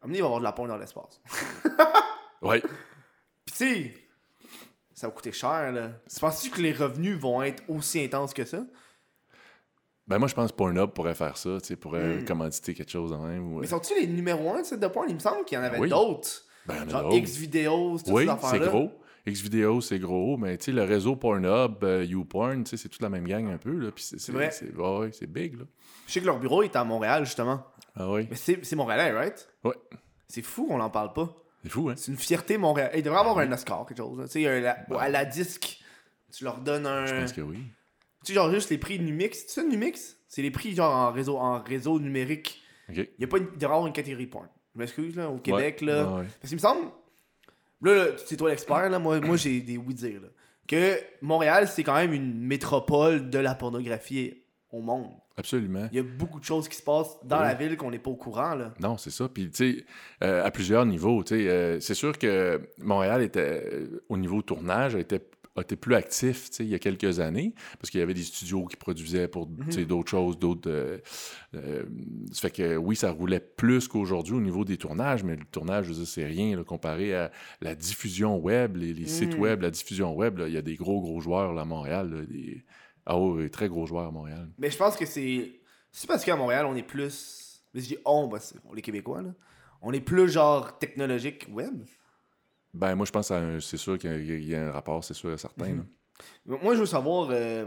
Il 0.09 0.19
va 0.21 0.25
avoir 0.27 0.39
de 0.41 0.45
la 0.45 0.53
pointe 0.53 0.69
dans 0.69 0.77
l'espace. 0.79 1.21
Ouais. 2.43 2.63
Puis 3.53 3.59
tu 3.59 3.75
sais, 3.85 3.95
ça 4.95 5.07
va 5.09 5.13
coûter 5.13 5.33
cher, 5.33 5.73
là. 5.73 5.91
Tu 6.13 6.21
penses-tu 6.21 6.51
que 6.51 6.61
les 6.61 6.73
revenus 6.73 7.17
vont 7.19 7.43
être 7.43 7.63
aussi 7.69 8.01
intenses 8.03 8.33
que 8.35 8.45
ça? 8.45 8.65
Ben 10.07 10.19
moi, 10.19 10.27
je 10.29 10.35
pense 10.35 10.51
que 10.51 10.57
Pornhub 10.57 10.91
pourrait 10.91 11.15
faire 11.15 11.37
ça, 11.37 11.59
tu 11.61 11.69
sais, 11.69 11.77
pourrait 11.77 12.19
Mm. 12.19 12.25
commanditer 12.25 12.75
quelque 12.75 12.91
chose 12.91 13.13
de 13.13 13.17
même. 13.17 13.53
ou- 13.55 13.61
Mais 13.61 13.67
sont-tu 13.67 13.95
les 14.01 14.07
numéros 14.07 14.53
1 14.53 14.61
de 14.63 14.67
sites 14.67 14.81
de 14.81 14.89
porn? 14.89 15.07
Il 15.09 15.15
me 15.15 15.21
semble 15.21 15.45
qu'il 15.45 15.57
y 15.57 15.61
en 15.61 15.65
avait 15.65 15.79
Oui. 15.79 15.89
d'autres. 15.89 16.45
Ben, 16.67 16.85
en 16.87 16.89
Genre. 16.89 17.15
X-Videos, 17.15 17.99
toutes 17.99 18.09
Oui, 18.13 18.27
ces 18.27 18.49
c'est 18.49 18.59
gros. 18.61 18.91
Xvideo, 19.27 19.81
c'est 19.81 20.01
gros, 20.01 20.37
mais 20.37 20.59
tu 20.59 20.65
sais, 20.67 20.73
le 20.73 20.83
réseau 20.83 21.15
Pornhub, 21.15 21.83
euh, 21.85 22.05
YouPorn, 22.05 22.65
tu 22.65 22.71
sais, 22.71 22.77
c'est 22.77 22.89
toute 22.89 23.03
la 23.03 23.09
même 23.09 23.27
gang 23.27 23.49
un 23.49 23.57
peu, 23.59 23.71
là. 23.71 23.93
Puis 23.93 24.03
c'est, 24.03 24.19
c'est, 24.19 24.33
vrai. 24.33 24.51
c'est, 24.51 24.75
ouais, 24.75 24.99
ouais, 24.99 25.11
c'est 25.13 25.29
big, 25.29 25.57
là. 25.59 25.65
Je 26.09 26.13
sais 26.13 26.21
que 26.21 26.27
leur 26.27 26.41
bureau 26.41 26.65
est 26.65 26.75
à 26.75 26.83
Montréal, 26.83 27.25
justement. 27.25 27.65
Ah 27.95 28.11
oui. 28.11 28.27
Mais 28.29 28.37
c'est 28.37 28.65
c'est 28.65 28.75
montréalais, 28.75 29.13
right? 29.13 29.49
Ouais. 29.63 29.75
C'est 30.27 30.43
fou 30.43 30.67
qu'on 30.67 30.81
en 30.81 30.91
parle 30.91 31.13
pas. 31.13 31.33
C'est 31.63 31.69
fou, 31.69 31.89
hein? 31.89 31.95
C'est 31.97 32.11
une 32.11 32.19
fierté 32.19 32.59
Montréal. 32.59 32.91
Il 32.95 33.03
devrait 33.03 33.21
avoir 33.21 33.39
un 33.39 33.53
Oscar, 33.53 33.87
quelque 33.87 33.99
chose. 33.99 34.21
Tu 34.31 34.43
sais, 34.43 34.61
la- 34.61 34.85
Ouais. 34.91 34.97
à 34.99 35.09
la 35.09 35.25
disque, 35.25 35.79
tu 36.33 36.45
leur 36.45 36.59
donnes 36.59 36.87
un. 36.87 37.07
Je 37.07 37.15
pense 37.15 37.33
que 37.33 37.41
oui. 37.41 37.59
Tu 38.25 38.29
sais, 38.29 38.35
genre 38.35 38.51
juste 38.53 38.71
les 38.71 38.79
prix 38.79 38.99
Numix. 38.99 39.47
Tu 39.47 39.53
sais, 39.53 39.65
Numix? 39.65 40.17
C'est 40.29 40.43
les 40.43 40.51
prix 40.51 40.75
genre 40.75 40.95
en 40.95 41.13
réseau, 41.13 41.39
en 41.39 41.63
réseau 41.63 41.99
numérique. 42.01 42.63
Il 42.89 43.07
y 43.19 43.25
a 43.25 43.27
pas 43.27 43.39
une... 43.39 43.49
il 43.53 43.59
devrait 43.59 43.75
avoir 43.77 43.87
une 43.87 43.93
catégorie 43.93 44.27
porn. 44.27 44.49
Je 44.75 44.79
m'excuse, 44.81 45.15
là, 45.17 45.29
au 45.31 45.39
Québec, 45.39 45.79
Ouais. 45.83 45.87
là. 45.89 46.05
Ouais, 46.09 46.21
ouais. 46.21 46.27
Parce 46.41 46.49
qu'il 46.49 46.57
me 46.57 46.61
semble. 46.61 46.89
Là, 47.83 47.95
là 47.95 48.07
c'est 48.25 48.37
toi 48.37 48.49
l'expert, 48.51 48.89
là. 48.91 48.99
Moi, 48.99 49.21
moi 49.21 49.37
j'ai 49.37 49.61
des 49.61 49.77
oui-dire, 49.77 50.21
là. 50.23 50.29
que 50.67 50.99
Montréal, 51.21 51.69
c'est 51.69 51.83
quand 51.85 51.95
même 51.97 52.13
une 52.13 52.39
métropole 52.41 53.29
de 53.31 53.39
la 53.39 53.55
pornographie 53.55 54.43
au 54.71 54.81
monde. 54.81 55.11
Absolument. 55.43 55.89
Il 55.91 55.97
y 55.97 56.01
a 56.01 56.05
beaucoup 56.05 56.39
de 56.39 56.45
choses 56.45 56.69
qui 56.69 56.77
se 56.77 56.83
passent 56.85 57.19
dans 57.25 57.41
la 57.41 57.55
ville 57.55 57.77
qu'on 57.77 57.91
n'est 57.91 57.99
pas 57.99 58.11
au 58.13 58.17
courant. 58.17 58.55
Là. 58.55 58.73
Non, 58.81 58.97
c'est 58.97 59.11
ça. 59.11 59.29
Puis, 59.29 59.51
tu 59.51 59.77
sais, 59.79 59.85
euh, 60.23 60.45
à 60.45 60.51
plusieurs 60.53 60.87
niveaux, 60.87 61.25
tu 61.25 61.35
sais, 61.35 61.49
euh, 61.49 61.81
c'est 61.81 61.95
sûr 61.95 62.17
que 62.17 62.61
Montréal 62.79 63.23
était, 63.23 63.65
euh, 63.73 64.05
au 64.09 64.17
niveau 64.17 64.41
tournage, 64.41 64.95
était, 64.95 65.21
a 65.57 65.61
été 65.61 65.77
plus 65.77 65.95
actif, 65.97 66.49
tu 66.49 66.57
sais, 66.57 66.65
il 66.65 66.71
y 66.71 66.75
a 66.75 66.79
quelques 66.79 67.19
années, 67.21 67.55
parce 67.79 67.91
qu'il 67.91 68.01
y 68.01 68.03
avait 68.03 68.15
des 68.15 68.23
studios 68.23 68.65
qui 68.67 68.77
produisaient 68.77 69.29
pour, 69.29 69.49
sais, 69.69 69.85
d'autres 69.85 70.11
choses, 70.11 70.39
d'autres... 70.39 70.71
euh, 70.71 70.99
euh, 71.55 71.83
ça 72.31 72.43
fait 72.43 72.51
que, 72.53 72.77
oui, 72.77 72.95
ça 72.97 73.11
roulait 73.11 73.41
plus 73.41 73.87
qu'aujourd'hui 73.89 74.35
au 74.35 74.41
niveau 74.41 74.65
des 74.65 74.77
tournages, 74.79 75.25
mais 75.25 75.37
le 75.37 75.45
tournage, 75.45 75.87
je 75.93 76.05
c'est 76.05 76.25
rien, 76.25 76.57
là, 76.57 76.65
comparé 76.65 77.15
à 77.15 77.31
la 77.61 77.75
diffusion 77.75 78.39
web, 78.39 78.77
les, 78.77 78.95
les 78.95 79.07
sites 79.07 79.37
Mm. 79.37 79.41
web, 79.41 79.63
la 79.63 79.71
diffusion 79.71 80.15
web, 80.15 80.41
il 80.47 80.55
y 80.55 80.57
a 80.57 80.63
des 80.63 80.77
gros, 80.77 81.01
gros 81.03 81.21
joueurs, 81.21 81.53
là, 81.53 81.63
à 81.63 81.65
Montréal, 81.67 82.11
là, 82.11 82.23
des... 82.25 82.65
Ah 83.07 83.19
oui, 83.19 83.43
oui, 83.43 83.51
très 83.51 83.69
gros 83.69 83.87
joueurs 83.87 84.07
à 84.07 84.11
Montréal. 84.11 84.49
Mais 84.59 84.71
je 84.71 84.77
pense 84.77 84.97
que 84.97 85.07
c'est. 85.07 85.61
C'est 85.91 86.07
parce 86.07 86.25
qu'à 86.25 86.37
Montréal, 86.37 86.67
on 86.67 86.75
est 86.77 86.83
plus. 86.83 87.61
Mais 87.75 87.81
je 87.81 87.87
dis 87.89 87.97
on, 88.05 88.29
bah, 88.29 88.39
on 88.71 88.75
est 88.77 88.83
Québécois, 88.83 89.23
là. 89.23 89.31
On 89.83 89.93
est 89.93 90.01
plus 90.01 90.29
genre 90.31 90.79
technologique 90.79 91.47
web. 91.51 91.83
Ben, 92.73 92.95
moi, 92.95 93.05
je 93.05 93.11
pense 93.11 93.29
que 93.29 93.61
c'est 93.61 93.77
sûr 93.77 93.99
qu'il 93.99 94.45
y 94.49 94.55
a- 94.55 94.69
un 94.69 94.71
rapport, 94.73 95.03
c'est 95.05 95.15
sûr 95.15 95.33
et 95.33 95.39
certain, 95.39 95.67
Mhm. 95.69 95.87
Moi, 96.47 96.75
je 96.75 96.81
veux 96.81 96.87
savoir. 96.87 97.29
euh, 97.31 97.67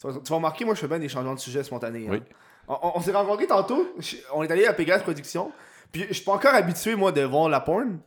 Tu, 0.00 0.06
vas, 0.06 0.36
remarquer, 0.36 0.64
moi, 0.64 0.74
je 0.74 0.80
fais 0.80 0.88
bien 0.88 0.98
des 0.98 1.08
changements 1.08 1.34
de 1.34 1.40
sujet 1.40 1.64
spontanés. 1.64 2.06
hein. 2.06 2.10
Oui. 2.12 2.22
On, 2.68 2.74
on- 2.82 2.92
on 2.96 3.00
s'est 3.00 3.12
rencontrés 3.12 3.46
tantôt. 3.46 3.88
je- 3.98 4.16
on 4.34 4.42
est 4.42 4.50
allé 4.50 4.66
à 4.66 4.72
Pégase 4.74 5.02
Productions. 5.02 5.50
Puis 5.90 6.04
je 6.08 6.12
suis 6.14 6.24
pas 6.24 6.32
encore 6.34 6.54
habitué, 6.54 6.94
moi, 6.94 7.12
de 7.12 7.22
voir 7.22 7.48
la 7.48 7.60
porn. 7.60 7.98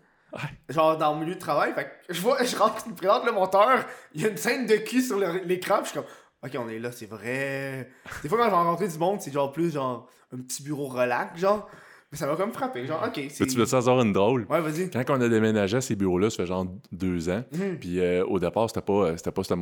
Genre 0.69 0.97
dans 0.97 1.13
mon 1.13 1.21
milieu 1.21 1.36
de 1.36 1.39
travail. 1.39 1.73
Fait 1.73 1.86
que 2.07 2.13
je 2.13 2.21
vois, 2.21 2.43
je 2.43 2.55
rentre, 2.55 2.84
je 2.86 2.89
me 2.91 2.95
présente 2.95 3.25
le 3.25 3.32
monteur. 3.32 3.86
Il 4.13 4.21
y 4.21 4.25
a 4.25 4.30
une 4.30 4.38
scène 4.38 4.65
de 4.65 4.75
cul 4.75 5.01
sur 5.01 5.17
le- 5.19 5.41
l'écran. 5.45 5.80
Je 5.84 5.89
suis 5.89 5.95
comme, 5.99 6.07
ok, 6.43 6.51
on 6.59 6.69
est 6.69 6.80
là, 6.80 6.91
c'est 6.91 7.07
vrai. 7.09 7.89
Des 8.23 8.30
fois, 8.30 8.38
quand 8.38 8.45
j'ai 8.45 8.51
rencontré 8.55 8.88
du 8.88 8.97
monde, 8.97 9.21
c'est 9.21 9.32
genre 9.32 9.51
plus 9.51 9.71
genre 9.73 10.07
un 10.34 10.38
petit 10.38 10.61
bureau 10.63 10.88
relax, 10.88 11.39
genre. 11.39 11.67
Mais 12.11 12.17
ça 12.17 12.25
m'a 12.25 12.36
comme 12.36 12.51
frappé. 12.51 12.88
Genre, 12.88 13.03
ok. 13.05 13.27
Tu 13.27 13.43
veux 13.55 13.65
ça 13.67 13.77
avoir 13.77 14.01
une 14.01 14.13
drôle? 14.13 14.47
Ouais, 14.49 14.61
vas-y. 14.61 14.89
Quand 14.89 15.03
on 15.09 15.21
a 15.21 15.30
déménagé 15.30 15.77
à 15.77 15.82
ces 15.82 15.95
bureaux-là, 15.95 16.32
ça 16.32 16.38
fait 16.38 16.47
genre 16.47 16.65
deux 16.91 17.30
ans. 17.30 17.43
Mhm. 17.51 17.77
Puis 17.80 17.99
euh, 17.99 18.25
au 18.25 18.39
départ, 18.39 18.67
c'était 18.67 18.82
pas, 18.82 18.93
euh, 19.09 19.17
c'était 19.17 19.32
pas 19.32 19.43
c'était 19.43 19.59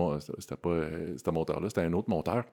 euh, 0.65 1.15
ce 1.24 1.30
monteur-là, 1.30 1.68
c'était 1.68 1.82
un 1.82 1.91
autre 1.93 2.09
monteur. 2.09 2.45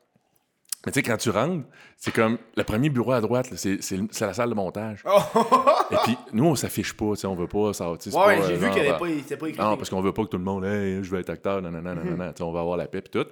Mais 0.84 0.92
tu 0.92 0.98
sais, 0.98 1.02
quand 1.02 1.16
tu 1.16 1.30
rentres, 1.30 1.64
c'est 1.96 2.12
comme 2.12 2.38
le 2.56 2.64
premier 2.64 2.90
bureau 2.90 3.12
à 3.12 3.20
droite, 3.20 3.48
c'est, 3.56 3.78
la 4.20 4.34
salle 4.34 4.50
de 4.50 4.54
montage. 4.54 5.02
Et 5.90 5.96
puis 6.04 6.18
nous, 6.32 6.44
on 6.44 6.54
s'affiche 6.54 6.92
pas, 6.94 7.10
tu 7.10 7.20
sais, 7.20 7.26
on 7.26 7.34
veut 7.34 7.46
pas 7.46 7.72
ça. 7.72 7.90
Ouais, 7.90 7.98
j'ai 8.02 8.54
euh, 8.54 8.56
vu 8.56 8.68
qu'il 8.70 8.78
y 8.78 8.80
avait 8.80 8.90
bah, 8.90 8.98
pas, 8.98 9.08
écrit. 9.48 9.58
Non, 9.58 9.76
parce 9.76 9.88
qu'on 9.88 10.00
veut 10.00 10.12
pas 10.12 10.24
que 10.24 10.28
tout 10.28 10.38
le 10.38 10.44
monde, 10.44 10.64
hey, 10.64 11.02
je 11.02 11.10
veux 11.10 11.20
être 11.20 11.30
acteur, 11.30 11.62
non, 11.62 11.70
non, 11.70 11.80
non, 11.80 11.94
non, 11.94 12.32
sais, 12.36 12.42
on 12.42 12.52
va 12.52 12.60
avoir 12.60 12.76
la 12.76 12.86
paix 12.86 12.98
et 12.98 13.02
tout. 13.02 13.26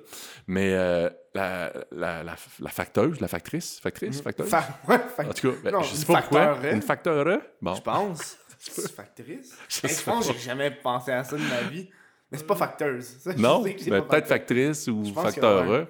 Mais 0.46 0.72
euh, 0.72 1.11
la, 1.34 1.72
la, 1.92 2.36
facteuse, 2.70 3.20
la 3.20 3.28
factrice, 3.28 3.80
factrice, 3.80 4.20
facteuse? 4.20 4.48
Fa- 4.48 4.68
ouais, 4.88 4.98
fa- 5.14 5.28
En 5.28 5.32
tout 5.32 5.53
cas, 5.53 5.57
ben, 5.70 5.82
je 5.82 5.94
sais 5.94 6.07
pas 6.07 6.20
pourquoi. 6.20 6.57
Une 6.70 6.82
facteure. 6.82 7.40
Bon, 7.61 7.74
Je 7.74 7.82
pense. 7.82 8.38
C'est 8.59 8.92
factrice. 8.92 9.57
Je 9.68 10.05
pense 10.05 10.28
j'ai 10.32 10.38
jamais 10.38 10.70
pensé 10.70 11.11
à 11.11 11.24
ça 11.24 11.36
de 11.36 11.42
ma 11.42 11.68
vie. 11.68 11.88
Mais 12.30 12.38
c'est 12.38 12.46
pas 12.46 12.55
facteuse. 12.55 13.18
Non, 13.36 13.62
ben, 13.62 14.03
peut-être 14.03 14.28
factrice 14.28 14.88
ou 14.88 15.05
facteur. 15.12 15.86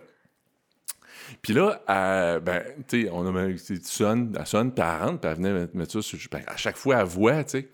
Puis 1.41 1.55
là, 1.55 1.83
euh, 1.89 2.41
ben, 2.41 2.63
tu 2.89 3.05
sais, 3.05 3.11
on 3.11 3.35
a, 3.35 3.53
tu 3.53 3.79
sonnes, 3.85 4.37
elle 4.39 4.47
sonne, 4.47 4.73
puis 4.75 4.85
elle 4.85 5.03
rentre, 5.07 5.21
puis 5.21 5.31
elle 5.31 5.37
venait 5.37 5.53
mettre- 5.53 5.77
mettre 5.77 5.93
ça 5.93 6.03
sur, 6.03 6.19
ben, 6.31 6.43
à 6.47 6.57
chaque 6.57 6.77
fois, 6.77 6.99
elle 7.01 7.07
voit, 7.07 7.45
tu 7.45 7.51
sais. 7.51 7.69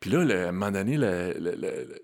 Puis 0.00 0.10
là, 0.10 0.24
le- 0.24 0.44
à 0.44 0.48
un 0.48 0.52
moment 0.52 0.70
donné, 0.70 0.96
le, 0.96 1.34
le, 1.38 1.52
le- 1.56 2.02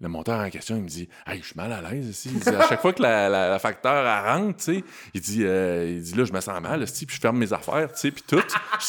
le- 0.00 0.08
monteur 0.08 0.38
en 0.40 0.50
question, 0.50 0.76
il 0.76 0.82
me 0.82 0.88
dit 0.88 1.08
Hey, 1.26 1.38
je 1.40 1.46
suis 1.46 1.56
mal 1.56 1.72
à 1.72 1.80
l'aise 1.80 2.06
ici. 2.08 2.30
Il 2.32 2.40
dit, 2.40 2.48
à 2.48 2.66
chaque 2.68 2.80
fois 2.80 2.92
que 2.92 3.02
la, 3.02 3.28
la, 3.28 3.48
la 3.48 3.58
facteur 3.58 4.04
rentre, 4.24 4.58
tu 4.58 4.64
sais, 4.76 4.84
il 5.14 5.20
dit, 5.20 5.42
euh, 5.44 5.86
il 5.96 6.02
dit 6.02 6.14
là, 6.14 6.24
je 6.24 6.32
me 6.32 6.40
sens 6.40 6.60
mal, 6.60 6.84
puis 6.84 7.06
je 7.10 7.20
ferme 7.20 7.38
mes 7.38 7.52
affaires, 7.52 7.88
tu 7.92 8.00
sais, 8.00 8.10
puis 8.10 8.22
tout. 8.26 8.36
Je 8.38 8.42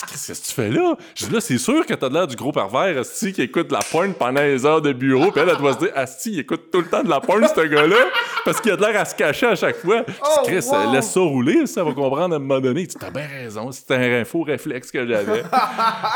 dis 0.06 0.12
Qu'est-ce 0.12 0.34
que 0.42 0.48
tu 0.48 0.54
fais 0.54 0.70
là 0.70 0.96
Je 1.16 1.26
dis 1.28 1.34
là, 1.34 1.40
c'est 1.42 1.58
sûr 1.58 1.86
que 1.86 1.94
t'as 1.94 2.10
de 2.10 2.14
l'air 2.14 2.28
du 2.28 2.36
gros 2.36 2.52
pervers, 2.52 2.98
esti, 2.98 3.34
qui 3.34 3.42
écoute 3.44 3.68
de 3.68 3.74
la 3.74 3.80
porn 3.92 4.14
pendant 4.14 4.42
les 4.42 4.66
heures 4.66 4.82
de 4.82 4.94
bureau, 4.94 5.32
puis 5.32 5.42
elle, 5.42 5.50
elle 5.50 5.58
doit 5.58 5.74
se 5.74 5.80
dire 5.80 5.98
Esti, 5.98 6.32
il 6.34 6.40
écoute 6.40 6.70
tout 6.72 6.80
le 6.82 6.88
temps 6.88 7.04
de 7.04 7.10
la 7.10 7.20
porn, 7.22 7.46
ce 7.48 7.62
gars-là, 7.62 7.96
parce 8.44 8.60
qu'il 8.62 8.72
a 8.72 8.76
de 8.76 8.82
l'air 8.82 9.00
à 9.00 9.06
se 9.06 9.16
cacher 9.16 9.48
à 9.48 9.56
chaque 9.56 9.78
fois. 9.78 10.04
Je 10.08 10.12
dis, 10.14 10.20
Oh, 10.24 10.42
Chris, 10.46 10.66
wow. 10.70 10.92
laisse 10.94 11.12
ça 11.12 11.20
rouler, 11.22 11.66
ça 11.68 11.84
va 11.84 11.94
comprendre 11.94 12.34
à 12.34 12.38
un 12.38 12.40
moment 12.40 12.60
donné. 12.60 12.86
Dit, 12.88 12.96
T'as 13.00 13.12
bien 13.12 13.28
raison, 13.28 13.72
c'était 13.72 13.96
un 13.96 14.26
faux 14.26 14.42
réflexe 14.44 14.92
que 14.92 15.06
j'avais. 15.08 15.44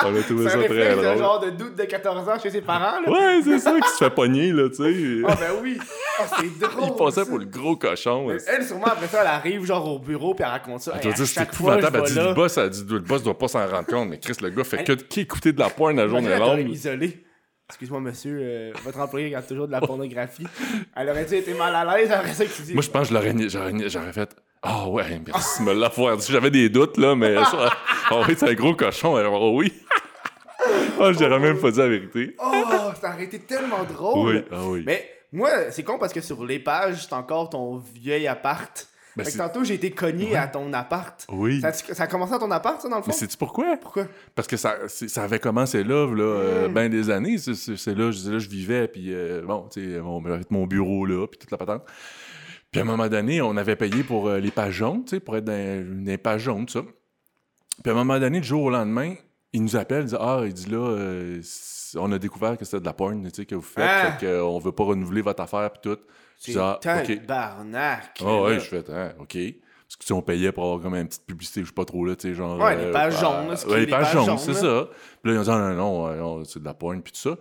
On 0.03 0.15
a 0.15 0.21
trouvé 0.23 0.43
C'est 0.45 0.49
ça 0.49 0.57
un 0.57 0.63
très 0.63 0.95
drôle. 0.95 1.17
genre 1.17 1.39
de 1.39 1.49
doute 1.51 1.75
de 1.75 1.83
14 1.85 2.27
ans 2.29 2.39
chez 2.41 2.49
ses 2.49 2.61
parents, 2.61 2.99
là. 3.01 3.09
Ouais, 3.09 3.41
c'est 3.43 3.59
ça 3.59 3.73
qui 3.79 3.89
se 3.89 3.97
fait 3.97 4.09
pogner, 4.09 4.51
là, 4.51 4.69
tu 4.83 5.21
sais. 5.21 5.27
Ah, 5.27 5.35
ben 5.39 5.51
oui. 5.61 5.77
Ah, 6.19 6.23
c'est 6.39 6.59
drôle. 6.67 6.89
Il 6.91 6.95
passait 6.95 7.25
pour 7.25 7.37
le 7.39 7.45
gros 7.45 7.75
cochon. 7.75 8.29
Elle, 8.31 8.65
sûrement, 8.65 8.85
après 8.87 9.07
ça, 9.07 9.21
elle 9.21 9.27
arrive 9.27 9.65
genre 9.65 9.87
au 9.95 9.99
bureau 9.99 10.33
puis 10.33 10.43
elle 10.43 10.51
raconte 10.51 10.81
ça. 10.81 10.93
Elle 10.95 11.01
doit 11.03 11.13
dire 11.13 11.27
c'est 11.27 11.43
épouvantable. 11.43 12.01
Elle 12.05 12.11
dit 12.13 12.19
le 12.19 12.33
boss, 12.33 12.57
elle 12.57 12.69
dit 12.69 12.85
le 12.89 12.99
boss 12.99 13.23
doit 13.23 13.37
pas 13.37 13.47
s'en 13.47 13.67
rendre 13.67 13.85
compte. 13.87 14.09
Mais 14.09 14.19
Chris, 14.19 14.35
le 14.41 14.49
gars 14.49 14.63
fait 14.63 14.83
que 14.83 14.93
qu'écouter 14.93 15.53
de 15.53 15.59
la 15.59 15.69
pointe 15.69 15.95
la 15.95 16.07
journée 16.07 16.37
longue. 16.37 16.69
isolé. 16.69 17.23
Excuse-moi, 17.69 17.99
monsieur, 17.99 18.39
euh, 18.41 18.71
votre 18.83 18.99
employé 18.99 19.27
regarde 19.27 19.45
toujours 19.45 19.67
de 19.67 19.71
la 19.71 19.79
pornographie. 19.79 20.47
Elle 20.95 21.07
aurait-tu 21.07 21.35
été 21.35 21.53
mal 21.53 21.75
à 21.75 21.95
l'aise 21.97 22.11
après 22.11 22.33
ça 22.33 22.43
qu'il 22.43 22.65
dit. 22.65 22.73
Moi, 22.73 22.81
je 22.81 22.89
pense 22.89 23.09
que 23.09 23.15
je 23.15 23.89
j'aurais 23.89 24.11
fait 24.11 24.35
Ah 24.63 24.89
ouais, 24.89 25.21
merci 25.23 25.59
de 25.61 25.67
me 25.67 25.73
l'avoir 25.73 26.17
dit. 26.17 26.31
J'avais 26.31 26.49
des 26.49 26.67
doutes, 26.69 26.97
là, 26.97 27.15
mais 27.15 27.35
ça- 27.35 27.69
oh 28.09 28.23
oui, 28.27 28.33
c'est 28.35 28.49
un 28.49 28.53
gros 28.55 28.73
cochon. 28.73 29.15
Alors, 29.17 29.39
oh 29.39 29.55
oui. 29.55 29.71
Je 30.99 31.17
dirais 31.17 31.39
même 31.39 31.59
pas 31.59 31.71
dit 31.71 31.77
la 31.79 31.87
vérité. 31.87 32.35
Oh, 32.43 32.63
ça 32.99 33.13
aurait 33.13 33.23
été 33.25 33.39
tellement 33.39 33.83
drôle. 33.83 34.35
Oui, 34.35 34.43
ah 34.51 34.63
oui. 34.67 34.83
Mais 34.85 35.09
moi, 35.31 35.49
c'est 35.71 35.83
con 35.83 35.97
parce 35.97 36.13
que 36.13 36.21
sur 36.21 36.45
les 36.45 36.59
pages, 36.59 37.03
c'est 37.07 37.13
encore 37.13 37.49
ton 37.49 37.77
vieil 37.77 38.27
appart. 38.27 38.87
Ben, 39.15 39.25
fait 39.25 39.31
que 39.31 39.37
tantôt, 39.37 39.63
j'ai 39.63 39.73
été 39.73 39.91
cogné 39.91 40.35
à 40.37 40.47
ton 40.47 40.71
appart. 40.71 41.25
Oui. 41.29 41.59
Ça, 41.61 41.69
a- 41.69 41.73
ça 41.73 42.03
a 42.03 42.07
commencé 42.07 42.33
à 42.33 42.39
ton 42.39 42.51
appart, 42.51 42.79
ça, 42.81 42.87
dans 42.87 42.97
le 42.97 43.01
fond? 43.01 43.07
Mais 43.09 43.17
sais-tu 43.17 43.35
pourquoi? 43.37 43.75
Pourquoi? 43.77 44.05
Parce 44.35 44.47
que 44.47 44.55
ça, 44.55 44.75
ça 44.87 45.23
avait 45.23 45.39
commencé 45.39 45.83
là, 45.83 46.07
là 46.13 46.23
euh, 46.23 46.67
Mm. 46.69 46.73
ben 46.73 46.89
des 46.89 47.09
années. 47.09 47.37
C'est, 47.37 47.95
là, 47.95 48.11
je, 48.11 48.29
là, 48.31 48.39
je 48.39 48.47
vivais, 48.49 48.87
puis 48.87 49.13
euh, 49.13 49.41
bon, 49.41 49.67
tu 49.71 49.81
sais, 49.93 49.99
mon, 49.99 50.23
avec 50.25 50.51
mon 50.51 50.67
bureau 50.67 51.05
là, 51.05 51.25
puis 51.27 51.37
toute 51.39 51.51
la 51.51 51.57
patente. 51.57 51.83
Puis 52.71 52.79
à 52.79 52.83
un 52.83 52.85
moment 52.85 53.07
donné, 53.07 53.41
on 53.41 53.57
avait 53.57 53.75
payé 53.75 54.03
pour 54.03 54.27
euh, 54.27 54.37
les 54.39 54.51
pages 54.51 54.75
jaunes, 54.75 55.03
tu 55.03 55.15
sais, 55.15 55.19
pour 55.19 55.35
être 55.35 55.45
dans, 55.45 56.03
les 56.05 56.17
pages 56.19 56.41
jaunes, 56.43 56.65
tout 56.67 56.73
ça. 56.79 56.85
Puis 57.83 57.89
à 57.89 57.93
un 57.93 57.97
moment 57.97 58.19
donné, 58.19 58.39
du 58.41 58.47
jour 58.47 58.63
au 58.65 58.69
lendemain, 58.69 59.15
il 59.53 59.63
nous 59.63 59.75
appelle, 59.75 60.03
il 60.03 60.07
dit 60.09 60.15
Ah, 60.19 60.41
il 60.45 60.53
dit 60.53 60.69
là, 60.69 60.77
euh, 60.77 61.41
on 61.95 62.11
a 62.11 62.19
découvert 62.19 62.57
que 62.57 62.65
c'était 62.65 62.79
de 62.79 62.85
la 62.85 62.93
porn, 62.93 63.23
tu 63.23 63.29
sais, 63.33 63.45
que 63.45 63.55
vous 63.55 63.61
faites, 63.61 63.83
Ah! 63.87 64.11
fait 64.19 64.25
qu'on 64.27 64.59
veut 64.59 64.71
pas 64.71 64.83
renouveler 64.83 65.21
votre 65.21 65.41
affaire, 65.41 65.71
puis 65.71 65.81
tout. 65.81 65.99
C'est 66.37 66.55
Ah, 66.57 66.77
ok. 66.81 67.25
tabarnak. 67.25 68.21
Ah 68.25 68.41
ouais, 68.41 68.53
là. 68.53 68.59
je 68.59 68.65
fais 68.65 68.83
Ah, 68.91 69.09
ok. 69.19 69.37
Parce 69.87 69.95
que 69.97 70.05
sais, 70.05 70.13
on 70.13 70.21
payait 70.21 70.51
pour 70.51 70.65
avoir 70.65 70.81
comme 70.81 70.93
une 70.93 71.07
petite 71.07 71.25
publicité, 71.25 71.61
je 71.61 71.67
sais 71.67 71.73
pas 71.73 71.83
trop 71.83 72.05
là, 72.05 72.15
tu 72.15 72.29
sais, 72.29 72.35
genre. 72.35 72.59
Ouais, 72.59 72.75
les 72.75 72.91
pages 72.91 73.15
euh, 73.15 73.19
jaunes, 73.21 73.47
là, 73.49 73.67
ouais, 73.67 73.79
les 73.79 73.87
pages 73.87 74.11
jaunes, 74.13 74.37
c'est 74.37 74.53
ça. 74.53 74.87
Puis 75.23 75.31
là, 75.31 75.37
ils 75.37 75.39
ont 75.39 75.43
dit, 75.43 75.49
ah, 75.51 75.57
non, 75.57 75.73
non, 75.75 76.07
euh, 76.07 76.15
non, 76.17 76.43
c'est 76.45 76.59
de 76.59 76.65
la 76.65 76.75
porn, 76.75 77.01
puis 77.01 77.11
tout 77.11 77.19
ça. 77.19 77.35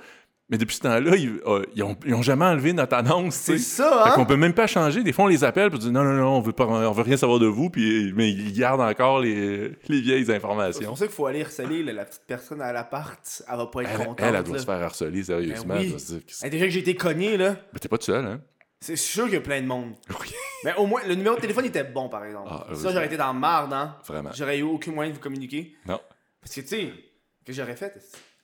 Mais 0.51 0.57
depuis 0.57 0.76
ce 0.76 0.80
temps-là, 0.80 1.14
ils, 1.14 1.40
euh, 1.46 1.62
ils, 1.74 1.82
ont, 1.82 1.94
ils 2.07 2.14
ont 2.14 2.22
jamais 2.22 2.46
enlevé 2.46 2.72
notre 2.72 2.96
annonce, 2.96 3.34
C'est 3.34 3.59
ça, 3.59 4.03
Fait 4.05 4.11
hein? 4.11 4.12
qu'on 4.14 4.24
peut 4.24 4.36
même 4.36 4.55
pas 4.55 4.66
changer. 4.66 5.03
Des 5.03 5.12
fois, 5.12 5.26
on 5.26 5.28
les 5.28 5.44
appelle 5.44 5.68
pour 5.68 5.78
dire 5.78 5.92
non, 5.92 6.03
non, 6.03 6.14
non, 6.14 6.36
on 6.38 6.40
veut, 6.40 6.53
pas, 6.53 6.64
on 6.66 6.90
veut 6.92 7.03
rien 7.03 7.18
savoir 7.18 7.38
de 7.38 7.46
vous, 7.46 7.68
puis, 7.68 8.12
mais 8.16 8.30
ils 8.30 8.53
gardent 8.59 8.80
encore 8.80 9.20
les, 9.20 9.72
les 9.88 10.01
vieilles 10.01 10.24
C'est 10.24 10.34
informations. 10.36 10.88
pour 10.88 10.96
ça 10.96 11.07
qu'il 11.07 11.14
faut 11.14 11.26
aller 11.26 11.42
harceler 11.42 11.82
là, 11.82 11.92
la 11.92 12.05
petite 12.07 12.22
personne 12.26 12.62
à 12.62 12.72
l'appart. 12.72 13.42
Elle 13.46 13.57
va 13.59 13.66
pas 13.66 13.82
être 13.82 13.90
Elle, 13.92 13.99
contente. 13.99 14.20
elle, 14.22 14.34
elle 14.36 14.42
doit 14.42 14.55
là. 14.55 14.61
se 14.61 14.64
faire 14.66 14.82
harceler, 14.82 15.22
sérieusement. 15.22 15.74
Ben 15.74 15.80
oui. 15.80 15.96
Elle 15.99 16.51
dire, 16.51 16.51
déjà 16.51 16.64
que 16.64 16.70
j'ai 16.70 16.80
été 16.80 16.94
cogné, 16.94 17.36
là, 17.36 17.57
Mais 17.74 17.78
t'es 17.78 17.88
pas 17.88 17.99
tout 17.99 18.05
seul, 18.07 18.24
hein? 18.24 18.40
c'est 18.80 18.96
sûr 18.96 19.24
qu'il 19.24 19.34
y 19.34 19.36
a 19.38 19.40
plein 19.42 19.61
de 19.61 19.66
monde. 19.66 19.92
Oui. 20.20 20.28
Mais 20.64 20.74
au 20.76 20.86
moins, 20.86 21.03
le 21.07 21.14
numéro 21.14 21.36
de 21.36 21.40
téléphone 21.40 21.66
était 21.66 21.84
bon, 21.84 22.09
par 22.09 22.24
exemple. 22.24 22.49
Ah, 22.51 22.66
ça, 22.74 22.90
j'aurais 22.90 23.07
été 23.07 23.16
dans 23.16 23.32
le 23.32 23.38
marde, 23.38 23.72
hein. 23.72 23.96
Vraiment. 24.07 24.30
J'aurais 24.34 24.59
eu 24.59 24.62
aucun 24.62 24.90
moyen 24.92 25.11
de 25.11 25.16
vous 25.16 25.22
communiquer. 25.22 25.74
Non. 25.86 26.01
Parce 26.40 26.55
que, 26.55 26.62
tu 26.62 26.66
sais, 26.68 26.92
que 27.44 27.53
j'aurais 27.53 27.76
fait? 27.76 27.92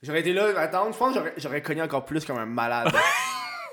J'aurais 0.05 0.21
été 0.21 0.33
là, 0.33 0.59
attendre. 0.61 0.93
Je 0.93 0.99
pense 0.99 1.15
que 1.15 1.21
j'aurais- 1.39 1.63
cogné 1.63 1.83
encore 1.83 2.05
plus 2.05 2.25
comme 2.25 2.39
un 2.39 2.47
malade. 2.47 2.93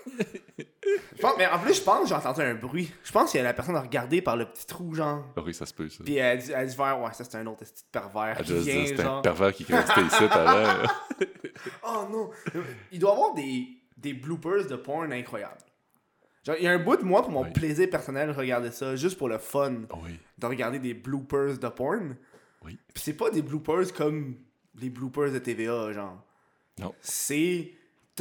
Je 0.08 1.22
pense- 1.22 1.34
mais 1.38 1.46
en 1.48 1.60
plus, 1.60 1.76
je 1.76 1.82
pense 1.82 2.02
que 2.04 2.08
j'ai 2.08 2.16
entendu 2.16 2.42
un 2.42 2.56
bruit. 2.56 2.92
Je 3.04 3.12
pense 3.12 3.32
que 3.32 3.38
la 3.38 3.54
personne 3.54 3.76
a 3.76 3.82
regardé 3.82 4.22
par 4.22 4.36
le 4.36 4.46
petit 4.46 4.66
trou, 4.66 4.96
genre. 4.96 5.24
Ah 5.38 5.42
Oui, 5.46 5.54
ça 5.54 5.66
se 5.66 5.74
peut, 5.74 5.88
ça. 5.90 6.04
Puis 6.04 6.16
elle 6.16 6.26
a 6.26 6.42
dit, 6.42 6.52
elle 6.52 6.56
a 6.58 6.66
dit 6.66 6.76
faire, 6.76 7.00
ouais, 7.00 7.14
ça 7.14 7.24
c'est 7.24 7.38
un 7.38 7.46
autre 7.46 7.60
petit 7.60 7.84
pervers 7.92 8.36
Elle 8.40 8.46
qui 8.46 8.54
vient, 8.60 8.86
c'est 8.88 9.00
un 9.02 9.22
pervers 9.22 9.54
qui 9.54 9.64
restait 9.66 10.02
ici 10.02 10.24
avant. 10.32 10.88
Oh 11.84 12.08
non! 12.12 12.30
Il 12.92 12.98
doit 13.00 13.12
y 13.12 13.14
avoir 13.14 13.34
des, 13.36 13.68
des 13.98 14.14
bloopers 14.14 14.66
de 14.66 14.76
porn 14.76 15.12
incroyables. 15.14 15.62
Genre, 16.44 16.56
il 16.58 16.64
y 16.64 16.68
a 16.68 16.72
un 16.72 16.80
bout 16.80 16.96
de 16.98 17.04
moi 17.04 17.22
pour 17.22 17.30
mon 17.30 17.44
Oui. 17.44 17.52
plaisir 17.52 17.88
personnel 17.88 18.30
de 18.30 18.34
regarder 18.34 18.72
ça, 18.72 18.96
juste 18.96 19.16
pour 19.18 19.30
le 19.30 19.38
fun 19.38 19.74
oui. 20.04 20.20
de 20.40 20.46
regarder 20.48 20.80
des 20.80 20.96
bloopers 20.96 21.60
de 21.60 21.68
porn. 21.68 22.16
Oui. 22.64 22.80
Puis 22.94 23.04
c'est 23.04 23.14
pas 23.14 23.30
des 23.30 23.44
bloopers 23.44 23.94
comme 23.96 24.38
les 24.80 24.90
bloopers 24.90 25.32
de 25.32 25.40
TVA, 25.40 25.92
genre. 25.94 26.24
Non. 26.80 26.94
C'est. 27.02 27.74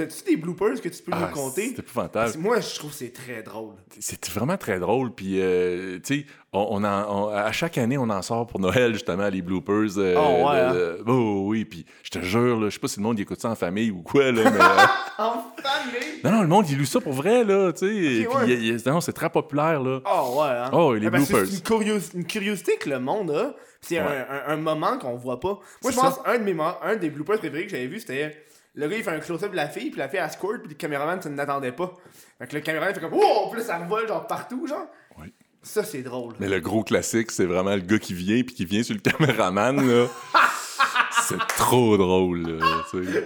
T'as-tu 0.09 0.25
des 0.25 0.37
bloopers 0.37 0.81
que 0.81 0.89
tu 0.89 1.03
peux 1.03 1.13
Ah, 1.15 1.29
nous 1.29 1.35
compter? 1.35 1.69
C'est 1.75 1.79
épouvantable. 1.81 2.39
Moi, 2.39 2.61
je 2.61 2.75
trouve 2.79 2.91
que 2.91 2.97
c'est 2.97 3.13
très 3.13 3.43
drôle. 3.43 3.75
C'est 3.99 4.29
vraiment 4.31 4.57
très 4.57 4.79
drôle. 4.79 5.13
Puis, 5.15 5.41
euh, 5.41 5.99
tu 6.05 6.21
sais, 6.21 6.27
on, 6.53 6.67
on 6.71 6.85
en- 6.85 7.05
on- 7.09 7.29
à 7.29 7.53
chaque 7.53 7.77
année, 7.79 7.99
on 7.99 8.09
en 8.09 8.23
sort 8.23 8.47
pour 8.47 8.61
Noël, 8.61 8.93
justement, 8.95 9.29
les 9.29 9.43
bloopers. 9.43 9.99
euh, 9.99 10.15
Oh, 10.17 10.49
ouais, 10.49 10.69
de- 10.73 11.03
de- 11.05 11.11
oh, 11.11 11.43
oui, 11.49 11.65
puis 11.65 11.85
je 12.03 12.11
te 12.11 12.21
jure, 12.21 12.63
je 12.65 12.71
sais 12.71 12.79
pas 12.79 12.89
si 12.89 12.99
le 12.99 13.03
monde 13.05 13.21
écoute 13.21 13.41
ça 13.41 13.51
en 13.51 13.55
famille 13.55 13.91
ou 13.91 14.03
quoi, 14.03 14.33
là, 14.33 14.43
mais 14.51 14.61
euh, 14.61 14.87
En 15.19 15.33
famille! 15.63 16.21
Non, 16.25 16.31
non, 16.33 16.43
le 16.43 16.49
monde, 16.49 16.69
il 16.71 16.79
loue 16.79 16.85
ça 16.87 17.01
pour 17.01 17.13
vrai, 17.13 17.45
là, 17.45 17.73
tu 17.73 17.81
sais. 17.81 18.27
Ouais. 18.27 18.57
Puis, 18.57 18.77
non, 18.87 19.01
c'est 19.01 19.13
très 19.13 19.29
populaire, 19.31 19.83
là. 19.83 20.01
Oh, 20.07 20.41
ouais, 20.41 20.49
hein? 20.49 20.71
Oh, 20.73 20.95
les 20.95 21.07
Ah, 21.07 21.11
parce 21.11 21.25
que 21.25 21.33
bloopers. 21.33 21.49
C'est 21.51 21.57
une, 21.57 21.63
curios- 21.63 22.15
une 22.15 22.25
curiosité 22.25 22.77
que 22.79 22.89
le 22.89 22.99
monde 23.01 23.31
a. 23.33 23.55
C'est 23.83 23.99
Ouais. 24.01 24.07
un, 24.07 24.53
un- 24.53 24.53
un 24.55 24.57
moment 24.57 24.99
qu'on 24.99 25.17
voit 25.17 25.41
pas. 25.41 25.59
Moi, 25.83 25.91
je 25.93 25.97
pense 25.97 26.19
un 26.27 26.39
de 26.39 26.45
mes 26.45 26.57
un 26.83 26.97
des 26.97 27.09
bloopers 27.11 27.39
préférés 27.39 27.65
que 27.65 27.71
j'avais 27.71 27.87
vu, 27.87 27.99
c'était 28.01 28.37
le 28.81 28.89
gars, 28.89 28.97
il 28.97 29.03
fait 29.05 29.11
un 29.11 29.21
close-up 29.21 29.51
de 29.51 29.57
la 29.57 29.69
fille, 29.69 29.91
puis 29.91 29.99
la 29.99 30.09
fille, 30.09 30.21
elle 30.23 30.31
squirt, 30.31 30.59
puis 30.61 30.69
le 30.71 30.75
caméraman, 30.75 31.21
ça 31.23 31.29
ne 31.29 31.37
l'attendait 31.37 31.73
pas. 31.73 31.95
Fait 32.39 32.47
que 32.47 32.55
le 32.57 32.61
caméraman 32.63 32.95
fait 32.95 33.01
comme, 33.01 33.15
oh, 33.15 33.49
puis 33.51 33.61
là, 33.61 33.67
ça 33.67 33.79
revole, 33.79 34.09
genre, 34.09 34.27
partout, 34.27 34.67
genre. 34.67 34.87
Oui. 35.19 35.33
Ça, 35.63 35.85
c'est 35.85 36.03
drôle. 36.03 36.35
Mais 36.41 36.49
le 36.49 36.59
gros 36.61 36.83
classique, 36.83 37.31
c'est 37.31 37.45
vraiment 37.45 37.75
le 37.75 37.83
gars 37.83 37.99
qui 37.99 38.15
vient 38.15 38.43
puis 38.43 38.55
qui 38.55 38.65
vient 38.65 38.83
sur 38.83 38.95
le 38.95 39.01
caméraman, 39.01 39.77
là. 39.87 40.07
c'est 41.23 41.39
trop 41.57 41.97
drôle, 41.97 42.43
là. 42.59 42.65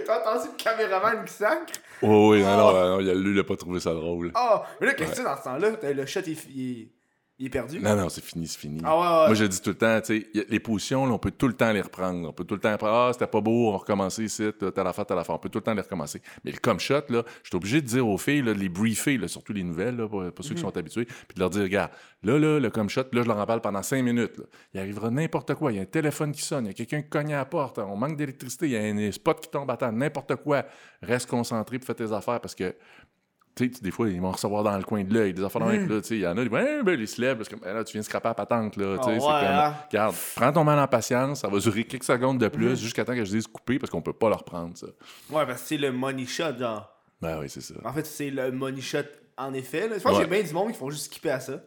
T'as 0.05 0.19
entendu 0.21 0.49
le 0.51 0.63
caméraman 0.63 1.25
qui 1.25 1.33
sacre? 1.33 1.73
Oh, 2.01 2.31
oui, 2.31 2.41
non, 2.43 2.49
Oh. 2.69 2.73
non, 2.73 2.89
non, 2.89 2.99
il 2.99 3.09
a- 3.09 3.13
lui, 3.15 3.31
il 3.33 3.39
a 3.39 3.43
pas 3.43 3.55
trouvé 3.55 3.79
ça 3.79 3.93
drôle. 3.93 4.31
Ah, 4.35 4.63
mais 4.81 4.87
là, 4.87 4.93
qu'est-ce 4.93 5.11
que 5.11 5.15
tu 5.17 5.23
dans 5.23 5.37
ce 5.37 5.43
temps-là? 5.43 5.71
T'as- 5.73 5.93
Le 5.93 6.05
shot, 6.05 6.19
il, 6.27 6.37
il 6.55 6.89
il 7.37 7.47
est 7.47 7.49
perdu? 7.49 7.79
Non, 7.81 7.95
non, 7.97 8.07
c'est 8.09 8.23
fini, 8.23 8.47
c'est 8.47 8.57
fini. 8.59 8.79
Ah 8.85 8.95
ouais, 8.95 9.01
ouais. 9.01 9.25
Moi, 9.27 9.33
je 9.33 9.45
dis 9.45 9.61
tout 9.61 9.71
le 9.71 9.75
temps, 9.77 9.99
tu 9.99 10.21
sais, 10.33 10.45
les 10.47 10.59
positions, 10.59 11.05
là, 11.05 11.11
on 11.13 11.17
peut 11.17 11.31
tout 11.31 11.47
le 11.47 11.53
temps 11.53 11.71
les 11.73 11.81
reprendre. 11.81 12.29
On 12.29 12.31
peut 12.31 12.45
tout 12.45 12.55
le 12.55 12.61
temps 12.61 12.77
prendre, 12.77 12.93
ah, 12.93 13.09
c'était 13.13 13.27
pas 13.27 13.41
beau, 13.41 13.67
on 13.67 13.71
va 13.73 13.77
recommencer 13.79 14.23
ici, 14.23 14.49
telle 14.73 14.87
affaire, 14.87 15.05
telle 15.05 15.17
affaire. 15.17 15.35
On 15.35 15.39
peut 15.39 15.49
tout 15.49 15.59
le 15.59 15.63
temps 15.63 15.73
les 15.73 15.81
recommencer. 15.81 16.21
Mais 16.45 16.51
le 16.51 16.57
comme 16.59 16.79
shot, 16.79 17.01
là, 17.09 17.23
je 17.43 17.49
suis 17.49 17.55
obligé 17.57 17.81
de 17.81 17.87
dire 17.87 18.07
aux 18.07 18.17
filles, 18.17 18.41
là, 18.41 18.53
de 18.53 18.59
les 18.59 18.69
briefer, 18.69 19.17
là, 19.17 19.27
surtout 19.27 19.51
les 19.51 19.63
nouvelles, 19.63 19.97
là, 19.97 20.07
pour, 20.07 20.23
pour 20.31 20.45
ceux 20.45 20.51
Mhm. 20.51 20.55
qui 20.55 20.61
sont 20.61 20.77
habitués, 20.77 21.05
puis 21.05 21.35
de 21.35 21.39
leur 21.41 21.49
dire, 21.49 21.63
regarde, 21.63 21.91
là, 22.23 22.39
là, 22.39 22.59
le 22.59 22.69
comme 22.69 22.89
shot, 22.89 23.01
là, 23.11 23.21
je 23.21 23.27
leur 23.27 23.37
en 23.37 23.45
parle 23.45 23.59
pendant 23.61 23.83
cinq 23.83 24.01
minutes. 24.01 24.37
là. 24.37 24.45
Il 24.73 24.79
arrivera 24.79 25.09
n'importe 25.11 25.53
quoi. 25.55 25.73
Il 25.73 25.75
y 25.75 25.79
a 25.79 25.81
un 25.81 25.85
téléphone 25.85 26.31
qui 26.31 26.41
sonne, 26.41 26.65
il 26.65 26.67
y 26.69 26.71
a 26.71 26.73
quelqu'un 26.73 27.01
qui 27.01 27.09
cogne 27.09 27.33
à 27.33 27.37
la 27.39 27.45
porte, 27.45 27.79
on 27.79 27.97
manque 27.97 28.15
d'électricité, 28.15 28.67
il 28.67 28.71
y 28.71 28.77
a 28.77 28.81
un 28.81 29.11
spot 29.11 29.41
qui 29.41 29.49
tombe 29.49 29.69
à 29.69 29.75
terre, 29.77 29.91
n'importe 29.91 30.35
quoi. 30.37 30.63
Reste 31.01 31.29
concentré 31.29 31.79
pour 31.79 31.85
faire 31.85 31.95
tes 31.95 32.11
affaires 32.13 32.39
parce 32.39 32.55
que 32.55 32.73
tu 33.55 33.71
sais, 33.73 33.81
des 33.81 33.91
fois, 33.91 34.09
ils 34.09 34.19
vont 34.19 34.31
recevoir 34.31 34.63
dans 34.63 34.77
le 34.77 34.83
coin 34.83 35.03
de 35.03 35.13
l'œil 35.13 35.33
des 35.33 35.43
affaires 35.43 35.65
de 35.65 35.71
même, 35.71 35.87
là, 35.87 36.01
tu 36.01 36.07
sais, 36.09 36.15
il 36.15 36.21
y 36.21 36.27
en 36.27 36.37
a, 36.37 36.41
ils 36.41 36.49
vont, 36.49 36.57
Eh, 36.57 36.83
ben, 36.83 36.99
ils 36.99 37.07
se 37.07 37.21
lèvent, 37.21 37.37
parce 37.37 37.47
que 37.49 37.55
ben, 37.55 37.73
là, 37.73 37.83
tu 37.83 37.93
viens 37.93 38.01
de 38.01 38.05
scraper 38.05 38.27
la 38.27 38.33
patente, 38.33 38.75
là, 38.75 38.97
tu 38.97 39.03
sais, 39.03 39.09
Ah 39.11 39.19
c'est 39.19 39.25
ouais, 39.25 39.39
comme, 39.39 39.57
hein? 39.57 39.73
regarde, 39.89 40.15
prends 40.35 40.51
ton 40.51 40.63
mal 40.63 40.79
en 40.79 40.87
patience, 40.87 41.39
ça 41.41 41.47
va 41.47 41.59
durer 41.59 41.83
quelques 41.85 42.03
secondes 42.03 42.37
de 42.37 42.47
plus, 42.49 42.77
jusqu'à 42.79 43.05
temps 43.05 43.13
que 43.15 43.23
je 43.23 43.31
dise 43.31 43.47
couper, 43.47 43.79
parce 43.79 43.89
qu'on 43.89 44.01
peut 44.01 44.13
pas 44.13 44.29
le 44.29 44.35
reprendre, 44.35 44.77
ça. 44.77 44.87
Ouais, 45.29 45.45
parce 45.45 45.61
que 45.61 45.67
c'est 45.69 45.77
le 45.77 45.91
money 45.91 46.25
shot, 46.25 46.57
genre. 46.59 46.89
Ben 47.21 47.39
oui, 47.39 47.45
c'est 47.49 47.61
ça. 47.61 47.75
En 47.85 47.93
fait, 47.93 48.05
c'est 48.05 48.29
le 48.29 48.51
money 48.51 48.81
shot 48.81 48.99
en 49.37 49.53
effet. 49.53 49.87
Là. 49.87 49.97
Je 49.97 50.03
pense 50.03 50.13
Ouais. 50.17 50.21
y 50.21 50.23
a 50.23 50.27
bien 50.27 50.43
du 50.43 50.53
monde 50.53 50.71
qui 50.71 50.77
font 50.77 50.89
juste 50.89 51.05
skipper 51.05 51.29
à 51.31 51.39
ça. 51.39 51.61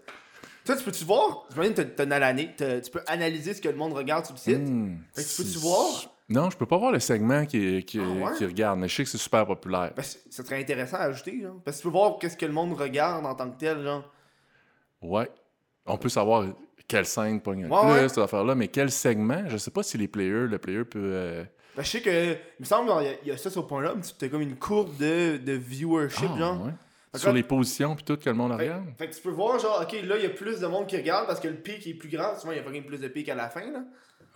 Toi, 0.64 0.76
tu 0.76 0.84
peux-tu 0.84 1.04
voir? 1.04 1.46
Que 1.54 2.02
une 2.04 2.12
année, 2.12 2.50
t'as- 2.54 2.80
tu 2.82 2.90
peux 2.90 3.00
analyser 3.06 3.54
ce 3.54 3.60
que 3.62 3.68
le 3.70 3.76
monde 3.76 3.94
regarde 3.94 4.26
sur 4.26 4.34
le 4.34 4.38
site. 4.38 4.58
Hmm, 4.68 4.96
Fait 5.14 5.22
que 5.24 5.28
tu 5.28 5.36
peux-tu 5.36 5.48
c'est- 5.54 5.58
voir? 5.58 6.10
Non, 6.28 6.50
je 6.50 6.56
peux 6.58 6.66
pas 6.66 6.76
voir 6.76 6.92
le 6.92 7.00
segment 7.00 7.46
qui, 7.46 7.82
qui, 7.84 7.98
Ah 8.00 8.06
ouais? 8.30 8.36
qui 8.36 8.44
regarde, 8.44 8.78
mais 8.78 8.86
je 8.88 8.94
sais 8.96 9.04
que 9.04 9.08
c'est 9.10 9.16
super 9.18 9.46
populaire. 9.46 9.92
Ça 9.98 10.42
serait 10.44 10.60
intéressant 10.60 10.98
à 10.98 11.04
ajouter, 11.04 11.40
genre. 11.40 11.56
Parce 11.64 11.78
que 11.78 11.82
tu 11.82 11.88
peux 11.88 11.92
voir 11.92 12.18
qu'est-ce 12.18 12.36
que 12.36 12.44
le 12.46 12.52
monde 12.52 12.74
regarde 12.74 13.24
en 13.24 13.34
tant 13.34 13.50
que 13.50 13.58
tel, 13.58 13.82
genre. 13.82 14.04
Ouais. 15.00 15.30
On 15.86 15.96
peut 15.96 16.10
savoir 16.10 16.44
quelle 16.86 17.06
scène 17.06 17.40
pogne 17.40 17.62
le 17.64 17.70
Ouais, 17.70 17.80
plus, 17.80 17.90
ouais. 17.92 18.08
cette 18.08 18.18
affaire-là, 18.18 18.54
mais 18.54 18.68
quel 18.68 18.90
segment, 18.90 19.44
je 19.46 19.56
sais 19.56 19.70
pas 19.70 19.82
si 19.82 19.96
les 19.96 20.08
players, 20.08 20.46
le 20.48 20.58
player 20.58 20.84
peut... 20.84 20.98
euh, 21.02 21.44
Ben, 21.76 21.82
je 21.82 21.88
sais 21.88 22.00
que, 22.02 22.32
il 22.32 22.36
me 22.60 22.64
semble, 22.66 22.90
il 23.00 23.04
y 23.04 23.08
a- 23.08 23.14
il 23.22 23.28
y, 23.28 23.30
a 23.30 23.36
ça 23.38 23.48
sur 23.50 23.66
Pornhub, 23.66 24.00
tu 24.18 24.24
as 24.24 24.28
comme 24.28 24.42
une 24.42 24.56
courbe 24.56 24.96
de, 24.98 25.38
de 25.38 25.52
viewership, 25.52 26.28
ah, 26.34 26.38
genre. 26.38 26.68
Sur 27.14 27.32
les 27.32 27.42
positions 27.42 27.94
puis 27.94 28.04
tout 28.04 28.16
que 28.18 28.28
le 28.28 28.34
monde 28.36 28.52
Fait, 28.58 28.64
regarde? 28.64 28.84
fait 28.98 29.08
que 29.08 29.14
tu 29.14 29.22
peux 29.22 29.30
voir, 29.30 29.58
genre, 29.58 29.80
ok, 29.82 29.92
là, 30.04 30.16
il 30.18 30.22
y 30.24 30.26
a 30.26 30.30
plus 30.30 30.60
de 30.60 30.66
monde 30.66 30.86
qui 30.86 30.96
regarde 30.98 31.26
parce 31.26 31.40
que 31.40 31.48
le 31.48 31.54
pic 31.56 31.86
est 31.86 31.94
plus 31.94 32.10
grand. 32.10 32.36
Souvent, 32.38 32.52
il 32.52 32.56
y 32.56 32.60
a 32.60 32.62
pas 32.62 32.70
plus 32.86 32.98
de 33.00 33.08
pic 33.08 33.28
à 33.30 33.34
la 33.34 33.48
fin, 33.48 33.70
là. 33.70 33.82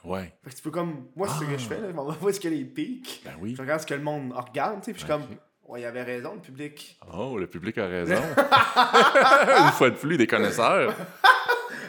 Ouais. 0.04 0.32
Fait 0.42 0.50
que 0.50 0.56
tu 0.56 0.62
peux 0.62 0.70
comme. 0.70 1.08
Moi, 1.16 1.28
c'est 1.28 1.44
ce 1.44 1.50
que 1.50 1.58
je 1.58 1.66
fais, 1.68 1.78
là. 1.80 1.88
Je 1.88 1.94
m'en 1.94 2.04
vais 2.10 2.16
voir 2.18 2.34
ce 2.34 2.40
que 2.40 2.48
les 2.48 2.64
pics. 2.64 3.22
Ben 3.24 3.32
oui. 3.40 3.54
Je 3.56 3.62
regarde 3.62 3.80
ce 3.80 3.86
que 3.86 3.94
le 3.94 4.02
monde 4.02 4.32
regarde, 4.32 4.80
tu 4.80 4.86
sais, 4.86 4.92
puis 4.92 5.00
je 5.02 5.06
suis 5.06 5.12
comme. 5.12 5.24
Ouais, 5.64 5.80
il 5.80 5.84
avait 5.84 6.02
raison, 6.02 6.34
le 6.34 6.40
public. 6.40 6.98
Oh, 7.14 7.38
le 7.38 7.46
public 7.46 7.78
a 7.78 7.86
raison. 7.86 8.14
Une 8.16 9.72
fois 9.72 9.90
de 9.90 9.96
plus, 9.96 10.16
des 10.16 10.26
connaisseurs. 10.26 10.94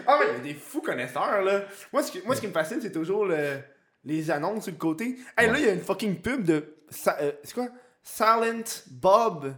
Ah, 0.06 0.18
mais 0.20 0.26
il 0.30 0.34
y 0.34 0.52
a 0.52 0.54
des 0.54 0.60
fous 0.60 0.82
connaisseurs, 0.82 1.42
là. 1.42 1.64
Moi, 1.92 2.04
ce 2.04 2.12
qui, 2.12 2.22
moi, 2.26 2.36
ce 2.36 2.42
qui 2.42 2.48
me 2.48 2.54
fascine, 2.54 2.80
c'est 2.82 2.92
toujours 2.92 3.26
le- 3.26 3.60
les 4.06 4.30
annonces 4.32 4.64
sur 4.66 4.74
le 4.74 4.78
côté. 4.78 5.18
Hey, 5.38 5.50
là, 5.50 5.58
il 5.60 5.66
y 5.66 5.70
a 5.70 5.74
une 5.74 5.82
fucking 5.82 6.22
pub 6.22 6.44
de. 6.44 6.76
Euh, 7.08 7.32
c'est 7.44 7.54
quoi? 7.54 7.68
Silent 8.04 8.64
Bob. 8.92 9.54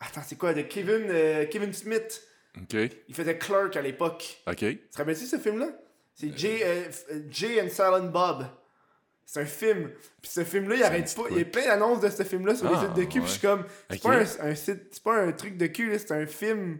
Attends, 0.00 0.22
c'est 0.26 0.36
quoi? 0.36 0.52
De 0.54 0.62
Kevin, 0.62 1.06
euh, 1.10 1.46
Kevin 1.46 1.72
Smith. 1.72 2.22
OK. 2.60 2.76
Il 3.08 3.14
faisait 3.14 3.36
Clerk 3.38 3.76
à 3.76 3.82
l'époque. 3.82 4.42
OK. 4.46 4.56
Tu 4.58 4.78
te 4.90 4.98
rappelles-tu 4.98 5.26
ce 5.26 5.38
film-là? 5.38 5.68
C'est 6.14 6.36
Jay, 6.38 6.60
euh, 6.64 6.84
euh, 7.12 7.20
Jay 7.30 7.60
and 7.60 7.68
Silent 7.70 8.08
Bob. 8.10 8.46
C'est 9.26 9.40
un 9.40 9.46
film. 9.46 9.90
Puis 10.22 10.30
ce 10.30 10.44
film-là, 10.44 10.76
il 10.76 10.82
arrête 10.84 11.12
pas. 11.16 11.22
Il 11.30 11.38
y 11.38 11.40
a 11.40 11.44
plein 11.44 11.64
d'annonces 11.66 12.00
de 12.00 12.08
ce 12.10 12.22
film-là 12.22 12.54
sur 12.54 12.68
les 12.68 12.76
Ah, 12.76 12.80
sites 12.82 12.94
de 12.94 13.02
cul. 13.04 13.20
Puis 13.20 13.26
je 13.26 13.32
suis 13.32 13.40
comme. 13.40 13.64
C'est 13.90 14.02
pas, 14.02 14.16
un, 14.40 14.54
site- 14.54 14.88
c'est 14.92 15.02
pas 15.02 15.16
un 15.16 15.32
truc 15.32 15.56
de 15.56 15.66
cul, 15.66 15.92
c'est 15.98 16.12
un 16.12 16.26
film 16.26 16.78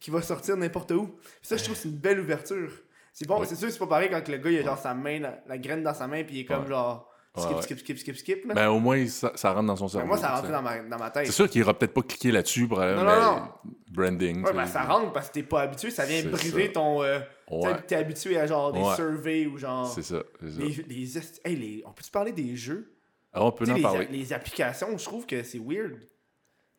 qui 0.00 0.10
va 0.10 0.20
sortir 0.20 0.56
n'importe 0.56 0.90
où. 0.90 1.06
Puis 1.06 1.22
ça, 1.42 1.56
je 1.56 1.64
trouve 1.64 1.74
que 1.76 1.82
c'est 1.82 1.88
une 1.88 1.96
belle 1.96 2.20
ouverture. 2.20 2.70
C'est 3.12 3.26
bon, 3.26 3.42
c'est 3.44 3.54
sûr 3.54 3.68
que 3.68 3.72
c'est 3.72 3.78
pas 3.78 3.86
pareil 3.86 4.10
quand 4.10 4.28
le 4.28 4.36
gars 4.36 4.50
il 4.50 4.58
a 4.58 4.62
genre 4.62 4.78
sa 4.78 4.92
main, 4.92 5.20
la, 5.20 5.42
la 5.46 5.56
graine 5.58 5.82
dans 5.82 5.94
sa 5.94 6.06
main, 6.06 6.22
puis 6.24 6.34
il 6.36 6.40
est 6.40 6.44
comme 6.44 6.66
genre. 6.66 7.10
Skip, 7.36 7.60
skip, 7.62 7.78
skip, 7.80 7.98
skip, 7.98 8.16
skip. 8.16 8.44
Là. 8.46 8.54
Ben, 8.54 8.68
au 8.68 8.78
moins, 8.78 9.06
ça, 9.08 9.32
ça 9.34 9.52
rentre 9.52 9.66
dans 9.66 9.76
son 9.76 9.88
cerveau. 9.88 10.06
Ben, 10.06 10.08
moi, 10.08 10.18
ça 10.18 10.34
rentre 10.34 10.50
dans 10.50 10.62
ma, 10.62 10.78
dans 10.82 10.98
ma 10.98 11.10
tête. 11.10 11.26
C'est 11.26 11.32
sûr 11.32 11.48
qu'il 11.50 11.62
aura 11.62 11.78
peut-être 11.78 11.92
pas 11.94 12.02
cliqué 12.02 12.30
là-dessus 12.32 12.66
pour 12.66 12.80
euh, 12.80 12.94
Non, 12.96 13.04
mais 13.04 13.16
non, 13.16 13.36
non. 13.36 13.48
branding. 13.90 14.44
Ouais, 14.44 14.52
ben 14.52 14.66
ça 14.66 14.82
rentre 14.84 15.12
parce 15.12 15.28
que 15.28 15.34
t'es 15.34 15.42
pas 15.42 15.62
habitué, 15.62 15.90
ça 15.90 16.04
vient 16.06 16.22
briser 16.24 16.72
ton. 16.72 17.02
euh, 17.02 17.18
Ouais, 17.50 17.80
T'es 17.86 17.94
habitué 17.96 18.38
à 18.38 18.46
genre 18.46 18.72
des 18.72 18.80
Ouais. 18.80 18.94
surveys 18.96 19.46
ou 19.46 19.56
genre. 19.58 19.86
c'est 19.86 20.02
ça. 20.02 20.18
ça. 20.40 20.46
Les, 20.58 20.84
les, 20.88 21.18
esti- 21.18 21.40
hey, 21.44 21.56
les- 21.56 21.82
on 21.86 21.92
peut-tu 21.92 22.10
parler 22.10 22.32
des 22.32 22.56
jeux? 22.56 22.92
Ah, 23.32 23.44
on 23.44 23.52
peut 23.52 23.70
en 23.70 23.74
les, 23.74 23.82
parler. 23.82 24.08
les 24.10 24.32
applications, 24.32 24.96
je 24.96 25.04
trouve 25.04 25.26
que 25.26 25.42
c'est 25.42 25.60
weird. 25.64 25.98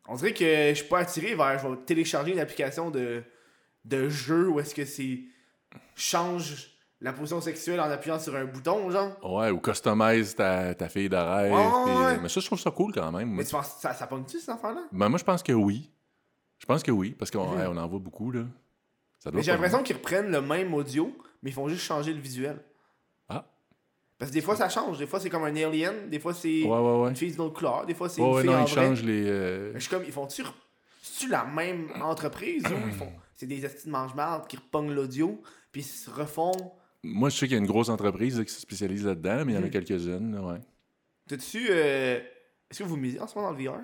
On 0.10 0.16
dirait 0.16 0.34
que 0.34 0.70
je 0.70 0.74
suis 0.74 0.88
pas 0.88 1.00
attiré 1.00 1.36
vers. 1.36 1.60
Je 1.60 1.68
vais 1.68 1.76
télécharger 1.86 2.32
une 2.32 2.40
application 2.40 2.90
de, 2.90 3.22
de 3.86 4.10
jeu 4.10 4.48
où 4.50 4.60
est-ce 4.60 4.74
que 4.74 4.86
c'est. 4.86 5.20
change 5.96 6.72
la 7.02 7.14
position 7.14 7.40
sexuelle 7.42 7.80
en 7.80 7.90
appuyant 7.92 8.20
sur 8.20 8.36
un 8.36 8.46
bouton, 8.46 8.90
genre. 8.90 9.12
Ouais, 9.24 9.52
ou 9.52 9.60
customise 9.60 10.36
ta, 10.36 10.74
ta 10.74 10.90
fille 10.90 11.08
rêve. 11.10 11.52
Ouais, 11.54 11.66
puis- 11.86 11.94
ouais. 11.96 12.18
Mais 12.20 12.30
ça, 12.30 12.40
je 12.40 12.46
trouve 12.46 12.60
ça 12.60 12.72
cool 12.72 12.92
quand 12.94 13.12
même. 13.12 13.30
Mais 13.32 13.44
tu 13.46 13.52
penses 13.52 13.78
ça, 13.80 13.94
ça 13.94 14.08
pogne-tu, 14.08 14.40
cet 14.40 14.50
enfant-là? 14.50 14.82
Ben, 14.92 15.08
moi, 15.10 15.20
je 15.20 15.24
pense 15.24 15.44
que 15.44 15.54
oui. 15.54 15.92
Je 16.60 16.66
pense 16.66 16.82
que 16.82 16.90
oui, 16.92 17.12
parce 17.12 17.30
qu'on 17.30 17.52
Mhm. 17.54 17.60
hey, 17.60 17.68
on 17.68 17.78
en 17.78 17.88
voit 17.88 18.00
beaucoup, 18.00 18.32
là. 18.32 18.42
Ça 19.20 19.30
doit 19.30 19.38
Mais 19.40 19.44
j'ai 19.44 19.52
l'impression 19.52 19.84
qu'ils 19.84 19.96
reprennent 19.98 20.32
le 20.32 20.42
même 20.42 20.74
audio, 20.74 21.16
mais 21.44 21.52
ils 21.52 21.54
font 21.54 21.68
juste 21.68 21.84
changer 21.84 22.14
le 22.14 22.20
visuel. 22.20 22.60
Ah. 23.30 23.46
Parce 24.18 24.32
que 24.32 24.36
des 24.36 24.42
fois 24.42 24.56
ça 24.56 24.68
change, 24.70 24.98
des 24.98 25.06
fois 25.06 25.20
c'est 25.20 25.30
comme 25.30 25.44
un 25.44 25.56
alien, 25.56 26.10
des 26.10 26.18
fois 26.20 26.34
c'est 26.34 26.64
Ouais, 26.64 26.70
ouais, 26.80 27.02
ouais. 27.04 27.10
une 27.10 27.16
fille 27.16 27.32
d'une 27.32 27.42
autre 27.42 27.56
couleur, 27.56 27.86
des 27.86 27.94
fois 27.94 28.10
c'est 28.10 28.22
une 28.22 28.38
fille 28.40 28.50
non, 28.50 28.56
en 28.58 28.66
ils 28.66 28.74
vrai. 28.74 28.88
changent 28.88 29.04
les. 29.04 29.24
euh, 29.28 29.70
Mais 29.74 29.80
je 29.80 29.88
suis 29.88 29.90
comme, 29.96 30.04
ils 30.06 30.12
font-tu. 30.12 30.44
C'est-tu 31.04 31.30
la 31.30 31.46
même 31.46 31.90
entreprise 32.02 32.64
ou 32.66 32.88
ils 32.88 32.94
font. 32.94 33.12
C'est 33.36 33.46
des 33.46 33.64
estis 33.66 33.86
de 33.88 33.92
mange-marde 33.92 34.48
qui 34.48 34.58
repognent 34.58 34.92
l'audio, 34.94 35.40
puis 35.72 35.82
ils 35.82 35.86
se 35.86 36.10
refont. 36.10 36.52
Moi, 37.08 37.30
je 37.30 37.38
sais 37.38 37.48
qu'il 37.48 37.56
y 37.56 37.60
a 37.60 37.62
une 37.62 37.68
grosse 37.68 37.90
entreprise 37.90 38.38
là, 38.38 38.46
qui 38.46 38.54
se 38.54 38.62
spécialise 38.62 39.06
là-dedans, 39.06 39.44
mais 39.46 39.54
il 39.54 39.56
y 39.56 39.58
en 39.58 39.62
a 39.62 39.66
Mhm. 39.66 39.72
quelques-unes, 39.72 40.36
là, 40.36 40.42
ouais. 40.42 40.60
T'as-tu. 41.28 41.68
euh, 41.70 42.20
Est-ce 42.70 42.80
que 42.80 42.84
vous 42.84 42.98
misez 42.98 43.20
en 43.20 43.28
ce 43.28 43.36
moment 43.38 43.52
dans 43.54 43.58
le 43.58 43.64
VR 43.64 43.80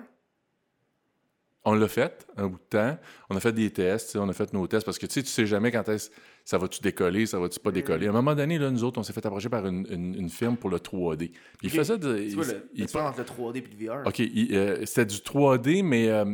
On 1.66 1.72
l'a 1.74 1.88
fait 1.88 2.26
un 2.36 2.46
bout 2.48 2.58
de 2.58 2.64
temps. 2.68 2.98
On 3.30 3.36
a 3.36 3.40
fait 3.40 3.52
des 3.52 3.70
tests, 3.70 4.16
on 4.16 4.28
a 4.28 4.34
fait 4.34 4.52
nos 4.52 4.66
tests 4.66 4.84
parce 4.84 4.98
que 4.98 5.06
tu 5.06 5.14
sais, 5.14 5.22
tu 5.22 5.30
sais 5.30 5.46
jamais 5.46 5.72
quand 5.72 5.88
est-ce 5.88 6.10
ça 6.44 6.58
va-tu 6.58 6.80
décoller, 6.82 7.24
ça 7.24 7.38
va-tu 7.38 7.58
pas 7.58 7.70
Mm. 7.70 7.72
décoller. 7.72 8.06
À 8.06 8.10
un 8.10 8.12
moment 8.12 8.34
donné, 8.34 8.58
là, 8.58 8.70
nous 8.70 8.84
autres, 8.84 9.00
on 9.00 9.02
s'est 9.02 9.14
fait 9.14 9.24
approcher 9.24 9.48
par 9.48 9.66
une, 9.66 9.86
une- 9.90 10.14
une 10.14 10.28
firme 10.28 10.58
pour 10.58 10.68
le 10.68 10.78
3D. 10.78 11.28
Puis 11.30 11.38
il 11.62 11.70
Ok. 11.70 11.76
faisait 11.76 11.96
de. 11.96 12.18
Il- 12.18 12.36
le, 12.36 12.68
il- 12.74 12.84
entre 12.98 13.18
le 13.20 13.24
3D 13.24 13.58
et 13.60 13.62
le 13.62 13.86
VR 13.86 14.06
OK, 14.06 14.20
euh, 14.20 14.84
c'était 14.84 15.06
du 15.06 15.16
3D, 15.22 15.82
mais 15.82 16.08
euh, 16.10 16.26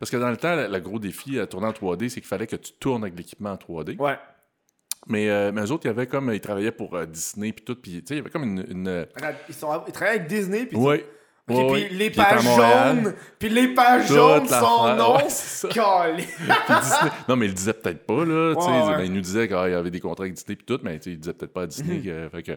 parce 0.00 0.10
que 0.10 0.16
dans 0.16 0.30
le 0.30 0.36
temps, 0.36 0.56
le, 0.56 0.66
le 0.66 0.80
gros 0.80 0.98
défi 0.98 1.38
à 1.38 1.46
tourner 1.46 1.68
en 1.68 1.72
3D, 1.72 2.08
c'est 2.08 2.20
qu'il 2.20 2.26
fallait 2.28 2.48
que 2.48 2.56
tu 2.56 2.72
tournes 2.72 3.04
avec 3.04 3.16
l'équipement 3.16 3.52
en 3.52 3.56
3D. 3.56 3.96
Ouais. 4.00 4.18
Mais, 5.08 5.28
euh, 5.28 5.50
mais 5.52 5.62
eux 5.62 5.72
autres, 5.72 5.84
il 5.84 5.88
y 5.88 5.90
avait 5.90 6.06
comme, 6.06 6.32
ils 6.32 6.40
travaillaient 6.40 6.72
pour 6.72 6.94
euh, 6.94 7.06
Disney 7.06 7.52
puis 7.52 7.64
tout, 7.64 7.74
puis 7.74 8.02
tu 8.02 8.06
sais, 8.06 8.14
il 8.14 8.16
y 8.18 8.20
avait 8.20 8.30
comme 8.30 8.44
une... 8.44 8.64
une... 8.68 9.06
Ils, 9.48 9.54
sont, 9.54 9.82
ils 9.86 9.92
travaillent 9.92 10.18
avec 10.18 10.28
Disney, 10.28 10.66
puis. 10.66 10.76
Ouais. 10.76 11.04
Puis 11.44 11.88
les 11.90 12.10
pages 12.10 12.44
jaunes, 13.02 13.14
puis 13.38 13.48
les 13.48 13.68
pages 13.74 14.06
Toute 14.06 14.14
jaunes, 14.16 14.46
son 14.48 14.94
nom. 14.96 15.16
Ouais, 16.48 17.10
Non, 17.28 17.36
mais 17.36 17.46
il 17.46 17.48
le 17.48 17.54
disait 17.54 17.72
peut-être 17.72 18.06
pas, 18.06 18.24
là. 18.24 18.52
Ouais, 18.52 18.64
il- 18.68 18.90
ouais. 18.90 18.96
ben, 18.98 19.04
il 19.04 19.12
nous 19.12 19.20
disait 19.20 19.48
qu'il 19.48 19.56
y 19.56 19.60
avait 19.74 19.90
des 19.90 19.98
contrats 20.00 20.22
avec 20.24 20.34
Disney 20.34 20.54
puis 20.56 20.64
tout, 20.64 20.78
mais 20.84 21.00
il 21.04 21.18
disait 21.18 21.32
peut-être 21.32 21.52
pas 21.52 21.62
à 21.62 21.66
Disney. 21.66 21.96
Mhm. 21.96 22.02
que- 22.04 22.28
fait 22.30 22.42
que- 22.44 22.52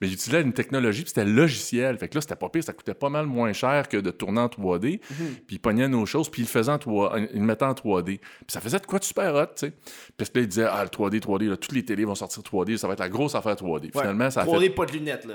Mais 0.00 0.06
il 0.08 0.12
utilisait 0.14 0.42
une 0.42 0.52
technologie, 0.52 1.02
puis 1.02 1.08
c'était 1.14 1.24
logiciel. 1.28 1.98
Fait 1.98 2.08
que 2.08 2.14
là, 2.14 2.20
c'était 2.20 2.36
pas 2.36 2.48
pire, 2.48 2.62
ça 2.64 2.72
coûtait 2.72 2.94
pas 2.94 3.08
mal 3.08 3.26
moins 3.26 3.52
cher 3.52 3.88
que 3.88 3.96
de 3.96 4.10
tourner 4.10 4.40
en 4.40 4.48
3D. 4.48 5.00
Mhm. 5.10 5.16
Puis 5.46 5.56
il 5.56 5.58
pognait 5.58 5.88
nos 5.88 6.06
choses, 6.06 6.28
puis 6.30 6.42
il 6.42 6.44
le 6.44 6.50
faisait 6.50 6.70
en 6.72 6.78
3 6.78 7.18
il 7.18 7.40
le 7.40 7.44
mettait 7.44 7.64
en 7.64 7.74
3D. 7.74 8.18
Puis 8.18 8.46
ça 8.48 8.60
faisait 8.60 8.78
de 8.78 8.86
quoi 8.86 8.98
de 9.00 9.04
super 9.04 9.34
hot, 9.34 9.46
tu 9.56 9.66
sais. 9.66 9.72
Puis 10.16 10.26
là, 10.34 10.40
il 10.40 10.46
disait, 10.48 10.66
ah, 10.70 10.84
le 10.84 10.88
3D, 10.88 11.18
3D, 11.20 11.48
là, 11.48 11.56
toutes 11.56 11.72
les 11.72 11.84
télés 11.84 12.04
vont 12.04 12.14
sortir 12.14 12.42
3D, 12.44 12.76
ça 12.78 12.86
va 12.86 12.92
être 12.94 13.00
la 13.00 13.08
grosse 13.08 13.34
affaire 13.34 13.56
3D. 13.56 13.90
Finalement, 13.92 14.30
ça 14.30 14.42
a 14.42 14.44
3D, 14.46 14.68
fait. 14.68 14.74
pas 14.74 14.86
de 14.86 14.92
lunettes, 14.92 15.24
là. 15.26 15.34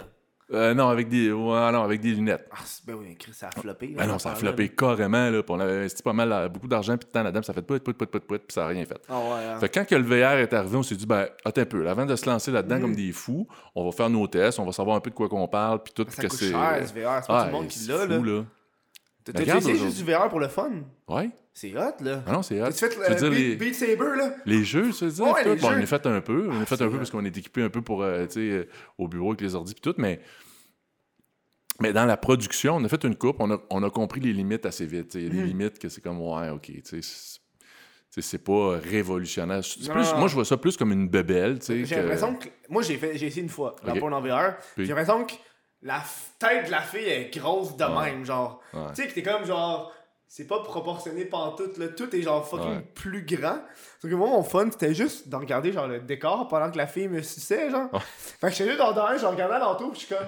Euh, 0.54 0.76
non, 0.76 0.90
avec 0.90 1.10
des, 1.10 1.32
ouais, 1.32 1.72
non, 1.72 1.82
avec 1.84 2.02
des 2.02 2.12
lunettes. 2.12 2.48
Ah, 2.52 2.58
ben 2.86 2.94
oui, 2.94 3.16
Chris, 3.18 3.32
ça 3.34 3.48
a 3.48 3.60
floppé. 3.60 3.88
là, 3.88 3.94
Ben 4.04 4.08
non, 4.08 4.20
ça 4.20 4.32
a 4.32 4.36
floppé 4.36 4.70
carrément, 4.70 5.30
là. 5.32 5.42
Puis 5.42 5.52
on 5.52 5.60
avait 5.60 5.78
investi 5.78 6.04
pas 6.04 6.14
mal, 6.14 6.32
euh, 6.32 6.50
beaucoup 6.50 6.68
d'argent, 6.68 6.96
puis 6.98 7.08
de 7.08 7.12
temps 7.12 7.24
là-dedans, 7.24 7.40
puis 7.42 7.46
ça 7.48 7.52
a 7.52 7.56
fait 7.56 7.62
pout, 7.64 7.80
pout, 7.84 7.94
pout, 7.98 8.06
pout, 8.06 8.20
pout, 8.28 8.38
puis 8.38 8.54
ça 8.54 8.66
a 8.66 8.68
rien 8.68 8.86
fait. 8.86 9.02
Ah 9.10 9.18
ouais, 9.20 9.44
hein. 9.44 9.60
Fait 9.60 9.70
que 9.70 9.80
quand 9.80 9.86
que 9.88 9.96
le 9.96 10.04
VR 10.04 10.38
est 10.38 10.54
arrivé, 10.54 10.78
on 10.78 10.84
s'est 10.84 10.96
dit, 10.96 11.08
ben, 11.08 11.28
attends 11.44 11.62
un 11.62 11.66
peu, 11.66 11.82
là, 11.84 11.92
avant 11.92 12.06
de 12.06 12.16
se 12.16 12.30
lancer 12.30 12.52
là-dedans 12.52 12.80
comme 12.80 12.96
des 12.96 13.12
fous, 13.12 13.48
on 13.74 13.86
va 13.86 13.92
faire 13.92 14.10
nos 14.10 14.28
tests, 14.28 14.60
on 14.60 14.66
va 14.66 14.72
savoir 14.72 14.96
un 14.98 15.00
peu 15.00 15.10
de 15.10 15.16
quoi 15.16 15.28
qu'on 15.30 15.48
parle, 15.48 15.82
puis 15.82 15.94
tout, 15.96 16.06
Ça 16.10 16.22
que 16.22 16.28
coûte 16.28 16.38
c'est. 16.40 16.52
cher, 16.52 16.78
ce 16.82 16.94
VR, 16.94 16.94
c'est 16.94 17.02
pas 17.02 17.22
tout 17.22 17.26
Ah, 17.30 17.46
le 17.48 17.52
monde 17.52 17.68
qui 17.68 17.88
l'a, 17.88 18.06
là. 18.06 18.44
T'as 19.34 19.42
essayé 19.58 19.76
juste 19.76 19.98
du 19.98 20.04
VR 20.12 20.30
pour 20.30 20.40
le 20.40 20.48
fun? 20.48 20.72
Ouais. 21.08 21.30
C'est 21.54 21.74
hot, 21.76 22.04
là. 22.04 22.22
Ah 22.28 22.32
non, 22.34 22.42
c'est 22.44 22.62
hot. 22.62 22.72
Tu 22.72 22.86
le 22.86 23.16
dire, 23.16 23.30
Beat, 23.30 23.40
les, 23.40 23.56
Beat 23.56 23.76
Saber, 23.76 24.18
là? 24.18 24.36
les 24.46 24.64
jeux, 24.64 24.92
tu 24.92 25.06
veux 25.06 25.12
dire? 25.12 25.26
Ouais, 25.26 25.44
les 25.44 25.56
Bon, 25.56 25.70
jeux. 25.72 25.78
on 25.80 25.82
a 25.84 25.86
fait 25.86 26.06
un 26.06 26.22
peu. 26.22 26.50
On 26.52 26.62
a 26.62 26.66
fait 26.66 26.82
un 26.82 26.90
peu 26.90 26.98
parce 26.98 27.10
qu'on 27.12 27.24
est 27.26 27.36
équipé 27.38 27.64
un 27.64 27.70
peu 27.70 27.82
pour, 27.82 28.04
euh, 28.04 28.26
tu 28.28 28.34
sais, 28.34 28.40
euh, 28.40 28.68
au 28.98 29.08
bureau 29.08 29.30
avec 29.30 29.42
les 29.42 29.56
ordi 29.56 29.72
et 29.76 29.80
tout, 29.82 29.96
mais... 29.98 30.20
Mais 31.82 31.92
dans 31.92 32.06
la 32.06 32.16
production, 32.18 32.76
on 32.78 32.84
a 32.86 32.88
fait 32.88 33.04
une 33.04 33.16
coupe, 33.16 33.38
on 33.40 33.52
a, 33.52 33.58
on 33.70 33.84
a 33.84 33.90
compris 33.90 34.22
les 34.22 34.32
limites 34.32 34.66
assez 34.66 34.86
vite. 34.86 35.16
Il 35.16 35.24
y 35.24 35.26
a 35.26 35.30
des 35.30 35.40
Mhm. 35.40 35.46
limites 35.46 35.80
que 35.80 35.90
c'est 35.90 36.00
comme, 36.02 36.22
ouais, 36.22 36.50
OK, 36.50 36.68
tu 36.68 36.82
sais, 37.02 37.40
c'est- 38.22 38.38
pas 38.38 38.78
révolutionnaire. 38.78 39.60
Plus- 39.62 40.14
moi, 40.16 40.28
je 40.30 40.34
vois 40.36 40.46
ça 40.46 40.56
plus 40.56 40.78
comme 40.78 40.94
une 40.94 41.10
bebelle. 41.10 41.60
J'ai 41.68 41.84
l'impression 41.84 42.36
que. 42.36 42.48
Moi, 42.70 42.82
j'ai 42.82 42.94
essayé 42.96 43.42
une 43.42 43.50
fois, 43.50 43.76
la 43.84 43.92
Ok. 43.94 44.00
porn 44.00 44.14
en 44.14 44.22
VR. 44.22 44.56
Puis? 44.76 44.86
J'ai 44.86 44.94
l'impression 44.94 45.26
que 45.26 45.34
la 45.86 46.02
tête 46.40 46.66
de 46.66 46.72
la 46.72 46.82
fille 46.82 47.06
est 47.08 47.34
grosse 47.38 47.78
de 47.78 47.84
Ouais. 47.86 48.12
même, 48.12 48.26
genre. 48.26 48.60
Ouais. 48.74 48.82
Tu 48.96 49.04
sais, 49.04 49.08
que 49.08 49.14
t'es 49.14 49.24
comme 49.24 49.46
genre. 49.46 49.94
C'est 50.28 50.48
pas 50.48 50.60
proportionné 50.64 51.24
pantoute, 51.26 51.78
là. 51.78 51.88
Tout 51.90 52.14
est 52.16 52.22
genre 52.24 52.46
fucking 52.46 52.78
Ouais. 52.78 52.82
plus 52.96 53.24
grand. 53.24 53.60
Sauf 54.02 54.10
que 54.10 54.16
moi, 54.16 54.28
mon 54.28 54.44
fun, 54.44 54.68
c'était 54.72 54.94
juste 54.96 55.30
de 55.30 55.36
regarder 55.36 55.72
genre 55.72 55.88
le 55.88 56.00
décor 56.02 56.48
pendant 56.48 56.70
que 56.72 56.78
la 56.78 56.88
fille 56.88 57.08
me 57.08 57.22
suçait, 57.22 57.70
genre. 57.70 57.90
Fait 58.42 58.48
que 58.48 58.54
j'étais 58.54 58.72
juste 58.72 58.80
dans 58.80 59.10
le 59.12 59.18
je 59.20 59.26
regardais 59.26 59.60
l'entour, 59.60 59.92
pis 59.94 60.00
je 60.02 60.06
suis 60.08 60.16
comme. 60.16 60.28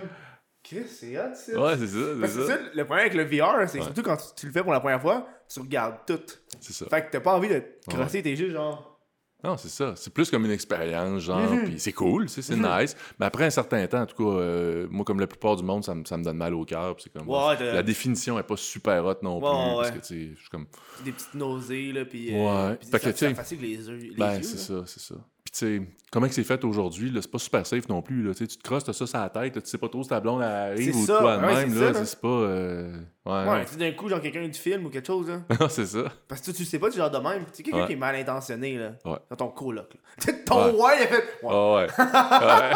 Chris, 0.64 0.86
c'est 0.88 1.18
hot, 1.18 1.34
ça. 1.34 1.60
Ouais, 1.60 1.78
c'est 1.78 1.88
ça, 1.88 1.98
c'est 2.22 2.28
c'est 2.28 2.42
ça. 2.42 2.48
ça, 2.48 2.58
le 2.74 2.86
problème 2.86 3.08
avec 3.10 3.14
le 3.16 3.24
VR, 3.24 3.68
c'est 3.70 3.82
surtout 3.82 4.04
quand 4.04 4.18
tu, 4.18 4.24
tu 4.36 4.46
le 4.48 4.52
fais 4.52 4.62
pour 4.64 4.74
la 4.74 4.80
première 4.82 5.02
fois, 5.02 5.26
tu 5.50 5.60
regardes 5.62 5.98
tout. 6.06 6.20
C'est 6.60 6.74
ça. 6.74 6.86
Fait 6.90 7.02
que 7.06 7.12
t'as 7.12 7.20
pas 7.22 7.34
envie 7.36 7.48
de 7.50 7.60
te 7.60 7.90
crosser, 7.90 8.22
t'es 8.22 8.36
juste 8.36 8.52
genre. 8.52 8.97
Non, 9.44 9.56
c'est 9.56 9.70
ça. 9.70 9.94
C'est 9.96 10.12
plus 10.12 10.32
comme 10.32 10.46
une 10.46 10.52
expérience, 10.52 11.22
genre, 11.22 11.40
Mhm. 11.52 11.66
puis 11.66 11.80
c'est 11.80 11.94
cool, 11.94 12.28
c'est 12.28 12.50
nice. 12.56 12.96
Mais 13.20 13.28
après 13.28 13.46
un 13.46 13.50
certain 13.52 13.86
temps, 13.86 14.02
en 14.02 14.06
tout 14.08 14.16
cas, 14.16 14.38
euh, 14.40 14.88
moi, 14.90 15.06
comme 15.06 15.20
la 15.20 15.28
plupart 15.28 15.56
du 15.56 15.64
monde, 15.64 15.84
ça 15.84 15.94
me, 15.94 16.04
ça 16.06 16.18
me 16.18 16.24
donne 16.24 16.38
mal 16.38 16.56
au 16.56 16.66
cœur. 16.66 16.96
puis 16.96 17.04
c'est 17.04 17.14
comme. 17.14 17.30
Ouais, 17.30 17.56
la 17.60 17.84
définition 17.84 18.40
est 18.40 18.44
pas 18.44 18.58
super 18.58 19.06
hot 19.06 19.14
non 19.22 19.40
plus. 19.40 19.48
Ouais, 19.48 19.54
Parce 19.54 19.90
ouais. 19.90 19.94
que, 19.96 20.00
tu 20.00 20.30
sais, 20.30 20.32
je 20.36 20.40
suis 20.40 20.50
comme. 20.50 20.66
des 21.06 21.12
petites 21.12 21.36
nausées, 21.36 21.92
là, 21.94 22.04
pis. 22.06 22.32
Ouais. 22.32 22.48
Euh, 22.48 22.76
pis 22.76 22.88
Fait 22.88 22.98
ça, 23.00 23.12
que, 23.14 23.18
ça 23.18 23.36
fatigue 23.36 23.62
les 23.62 23.76
yeux. 23.88 23.96
Les 23.98 24.16
Ben, 24.16 24.42
c'est 24.42 24.58
ça, 24.58 24.84
c'est 24.88 25.00
ça. 25.02 25.16
Sais, 25.60 25.82
comment 26.12 26.28
que 26.28 26.36
c'est 26.36 26.44
fait 26.44 26.64
aujourd'hui, 26.64 27.12
c'est 27.20 27.32
pas 27.32 27.40
super 27.40 27.66
safe 27.66 27.90
non 27.90 28.04
plus, 28.04 28.22
là. 28.22 28.36
Tu 28.36 28.48
te 28.48 28.62
crosses, 28.62 28.84
t'as 28.84 28.94
ça 28.94 29.08
sur 29.08 29.18
la 29.18 29.28
tête, 29.30 29.56
là, 29.56 29.62
tu 29.64 29.68
sais 29.68 29.80
pas 29.80 29.90
trop 29.90 30.04
si 30.04 30.10
ta 30.10 30.20
blonde 30.20 30.44
arrive 30.44 30.96
ou 30.96 31.04
ça, 31.04 31.18
toi 31.18 31.38
de 31.38 31.46
ouais, 31.48 31.56
même, 31.66 31.74
c'est 31.74 31.94
là. 31.94 32.06
C'est 32.06 32.22
pas. 32.22 32.28
euh, 32.28 33.00
Ouais, 33.26 33.46
Ouais, 33.50 33.66
d'un 33.80 33.92
coup, 33.94 34.08
genre 34.08 34.22
quelqu'un 34.22 34.48
du 34.48 34.54
film 34.54 34.86
ou 34.86 34.90
quelque 34.92 35.08
chose, 35.08 35.28
non, 35.60 35.68
c'est 35.70 35.88
ça. 35.88 36.04
Parce 36.28 36.42
que 36.42 36.52
tu 36.52 36.64
sais 36.64 36.78
pas, 36.78 36.90
tu 36.92 36.96
es 36.96 36.98
genre 37.00 37.10
de 37.10 37.18
même. 37.18 37.44
Tu 37.46 37.50
sais, 37.54 37.64
quelqu'un 37.64 37.80
Ouais. 37.80 37.88
qui 37.88 37.94
est 37.94 37.96
mal 37.96 38.16
intentionné, 38.16 38.78
là. 38.78 38.92
Ouais. 39.04 39.18
Dans 39.32 39.36
ton 39.36 39.48
coloc, 39.48 39.96
là. 39.96 40.34
Ton 40.46 40.76
Ouais. 40.80 40.94
il 41.00 41.04
a 41.04 41.08
fait. 41.08 41.24
Ouais. 41.42 41.88
Ah 41.98 42.74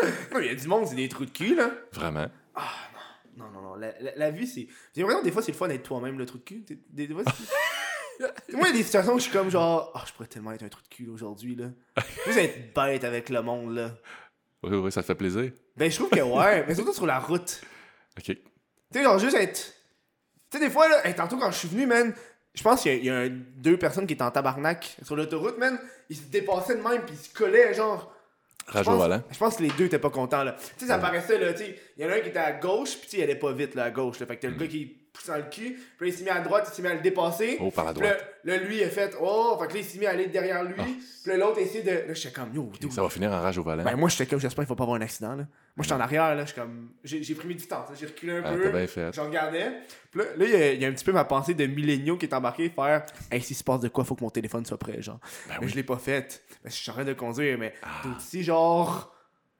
ouais. 0.34 0.40
Il 0.40 0.46
y 0.46 0.50
a 0.50 0.54
du 0.54 0.68
monde, 0.68 0.86
c'est 0.86 0.96
des 0.96 1.08
trous 1.08 1.26
de 1.26 1.30
cul, 1.30 1.54
là. 1.54 1.70
Vraiment. 1.92 2.26
Non, 3.36 3.44
non, 3.52 3.62
non. 3.62 3.74
La, 3.76 3.92
la, 4.00 4.10
la 4.16 4.30
vie, 4.30 4.46
c'est. 4.46 4.66
J'ai 4.94 5.00
l'impression 5.02 5.20
que 5.20 5.24
des 5.26 5.32
fois, 5.32 5.42
c'est 5.42 5.52
le 5.52 5.56
fun 5.58 5.68
d'être 5.68 5.82
toi-même, 5.82 6.18
le 6.18 6.26
trou 6.26 6.38
de 6.38 6.42
cul. 6.44 6.62
T'es- 6.64 6.78
Des, 6.90 7.06
des 7.06 7.14
fois, 7.14 7.22
c'est- 7.26 7.52
Moi, 8.52 8.68
il 8.68 8.72
y 8.72 8.74
a 8.74 8.78
des 8.78 8.82
situations 8.84 9.14
où 9.14 9.18
je 9.18 9.24
suis 9.24 9.32
comme 9.32 9.50
genre. 9.50 9.92
Ah, 9.94 10.04
je 10.06 10.12
pourrais 10.12 10.28
tellement 10.28 10.52
être 10.52 10.62
un 10.64 10.68
trou 10.68 10.80
de 10.82 10.88
cul 10.94 11.08
aujourd'hui, 11.08 11.54
là. 11.56 11.66
Juste 12.26 12.38
être 12.38 12.74
bête 12.74 13.04
avec 13.04 13.28
le 13.28 13.42
monde, 13.42 13.74
là. 13.74 13.90
Oui, 14.62 14.76
oui, 14.76 14.92
ça 14.92 15.02
te 15.02 15.06
fait 15.06 15.14
plaisir. 15.14 15.50
Ben, 15.76 15.90
je 15.90 15.96
trouve 15.96 16.10
que 16.10 16.20
ouais, 16.20 16.64
mais 16.66 16.74
surtout 16.74 16.92
sur 16.92 17.06
la 17.06 17.18
route. 17.18 17.60
OK. 18.18 18.24
Tu 18.24 18.38
sais, 18.92 19.02
genre, 19.02 19.18
juste 19.18 19.36
être. 19.36 19.74
Tu 20.50 20.58
sais, 20.58 20.64
des 20.64 20.70
fois, 20.70 20.88
là, 20.88 21.06
hey, 21.06 21.14
tantôt 21.14 21.36
quand 21.38 21.50
je 21.50 21.56
suis 21.58 21.68
venu, 21.68 21.86
man, 21.86 22.14
je 22.54 22.62
pense 22.62 22.82
qu'il 22.82 23.04
y 23.04 23.10
a, 23.10 23.24
y 23.26 23.30
deux 23.30 23.78
personnes 23.78 24.06
qui 24.06 24.12
étaient 24.14 24.22
en 24.22 24.30
tabarnak 24.30 24.96
sur 25.02 25.16
l'autoroute, 25.16 25.58
man. 25.58 25.78
Ils 26.10 26.16
se 26.16 26.22
dépassaient 26.24 26.76
de 26.76 26.82
même, 26.82 27.02
puis 27.06 27.14
ils 27.14 27.24
se 27.26 27.32
collaient, 27.34 27.72
genre. 27.74 28.14
Rage 28.66 28.86
au 28.86 28.96
volant. 28.96 29.20
je 29.30 29.38
pense 29.38 29.56
que 29.56 29.62
les 29.64 29.70
deux 29.70 29.86
étaient 29.86 29.98
pas 29.98 30.10
contents, 30.10 30.44
là. 30.44 30.52
Tu 30.52 30.66
sais, 30.78 30.86
ça 30.86 30.96
Ouais. 30.96 31.00
paraissait, 31.02 31.38
là, 31.38 31.52
tu 31.52 31.64
sais. 31.64 31.80
Il 31.96 32.04
y 32.04 32.06
en 32.06 32.10
a 32.10 32.14
un 32.16 32.20
qui 32.20 32.28
était 32.28 32.38
à 32.38 32.52
gauche, 32.52 32.96
puis 32.98 33.08
tu 33.08 33.16
il 33.16 33.22
allait 33.22 33.34
pas 33.34 33.52
vite, 33.52 33.74
là, 33.74 33.84
à 33.84 33.90
gauche, 33.90 34.20
là. 34.20 34.26
Fait 34.26 34.36
que 34.36 34.42
t'as 34.42 34.48
le 34.48 34.54
Mm. 34.54 34.58
gars 34.58 34.66
qui 34.68 34.96
pousse 35.12 35.26
dans 35.26 35.36
le 35.36 35.42
cul, 35.42 35.78
puis 35.98 36.08
là, 36.08 36.14
il 36.14 36.18
s'est 36.18 36.24
mis 36.24 36.30
à 36.30 36.40
droite, 36.40 36.66
il 36.70 36.74
s'est 36.74 36.82
mis 36.82 36.88
à 36.88 36.94
le 36.94 37.00
dépasser. 37.00 37.58
Oh, 37.60 37.70
par 37.70 37.84
la 37.84 37.92
Puis 37.92 38.02
là, 38.02 38.08
droite. 38.14 38.28
là, 38.44 38.56
lui, 38.56 38.78
il 38.78 38.84
a 38.84 38.88
fait, 38.88 39.14
oh, 39.20 39.56
fait 39.60 39.68
que 39.68 39.72
là, 39.74 39.78
il 39.80 39.84
s'est 39.84 39.98
mis 39.98 40.06
à 40.06 40.10
aller 40.10 40.26
derrière 40.26 40.64
lui. 40.64 40.74
Ah. 40.78 40.84
Puis 41.22 41.30
là, 41.30 41.36
l'autre 41.36 41.58
essayé 41.58 41.82
de. 41.82 42.08
Là, 42.08 42.14
j'étais 42.14 42.32
comme, 42.34 42.54
yo, 42.54 42.72
dude. 42.80 42.90
Ça 42.92 43.02
va 43.02 43.08
finir 43.10 43.30
en 43.30 43.40
rage 43.40 43.58
au 43.58 43.62
volant. 43.62 43.84
Ben, 43.84 43.94
moi, 43.96 44.08
j'étais 44.08 44.26
comme, 44.26 44.40
j'espère 44.40 44.64
qu'il 44.64 44.70
va 44.70 44.76
pas 44.76 44.84
avoir 44.84 44.98
un 44.98 45.02
accident, 45.02 45.34
là. 45.36 45.44
Moi, 45.76 45.82
j'étais 45.84 45.94
en 45.94 46.00
arrière, 46.00 46.34
là, 46.34 46.44
je 46.44 46.52
suis 46.52 46.60
comme. 46.60 46.90
J'ai 47.04 47.34
pris 47.34 47.46
mes 47.48 47.54
distances, 47.54 47.88
j'ai 47.98 48.06
reculé 48.06 48.32
un 48.38 48.42
Ah, 48.44 48.52
peu. 48.54 48.70
bien 48.70 48.86
fait. 48.86 49.14
Je 49.14 49.20
regardais. 49.20 49.72
Puis 50.10 50.20
là, 50.20 50.26
là, 50.36 50.44
il 50.44 50.50
y, 50.50 50.54
a- 50.54 50.72
il 50.72 50.82
y 50.82 50.84
a 50.84 50.88
un 50.88 50.92
petit 50.92 51.04
peu 51.04 51.12
ma 51.12 51.24
pensée 51.24 51.54
de 51.54 51.66
milléniaux 51.66 52.16
qui 52.16 52.26
est 52.26 52.34
embarqué, 52.34 52.68
faire 52.70 53.04
Hey, 53.30 53.40
s'il 53.42 53.56
se 53.56 53.64
passe 53.64 53.80
de 53.80 53.88
quoi, 53.88 54.04
faut 54.04 54.14
que 54.14 54.24
mon 54.24 54.30
téléphone 54.30 54.64
soit 54.66 54.78
prêt, 54.78 55.00
genre. 55.00 55.18
Ben 55.48 55.54
mais 55.60 55.66
oui. 55.66 55.70
je 55.70 55.76
l'ai 55.76 55.82
pas 55.82 55.96
fait. 55.98 56.42
Que 56.62 56.68
je 56.70 56.74
suis 56.74 56.90
en 56.90 56.94
train 56.94 57.04
de 57.04 57.12
conduire, 57.14 57.58
mais 57.58 57.72
Ah. 57.82 58.02
si, 58.18 58.42
genre. 58.42 59.14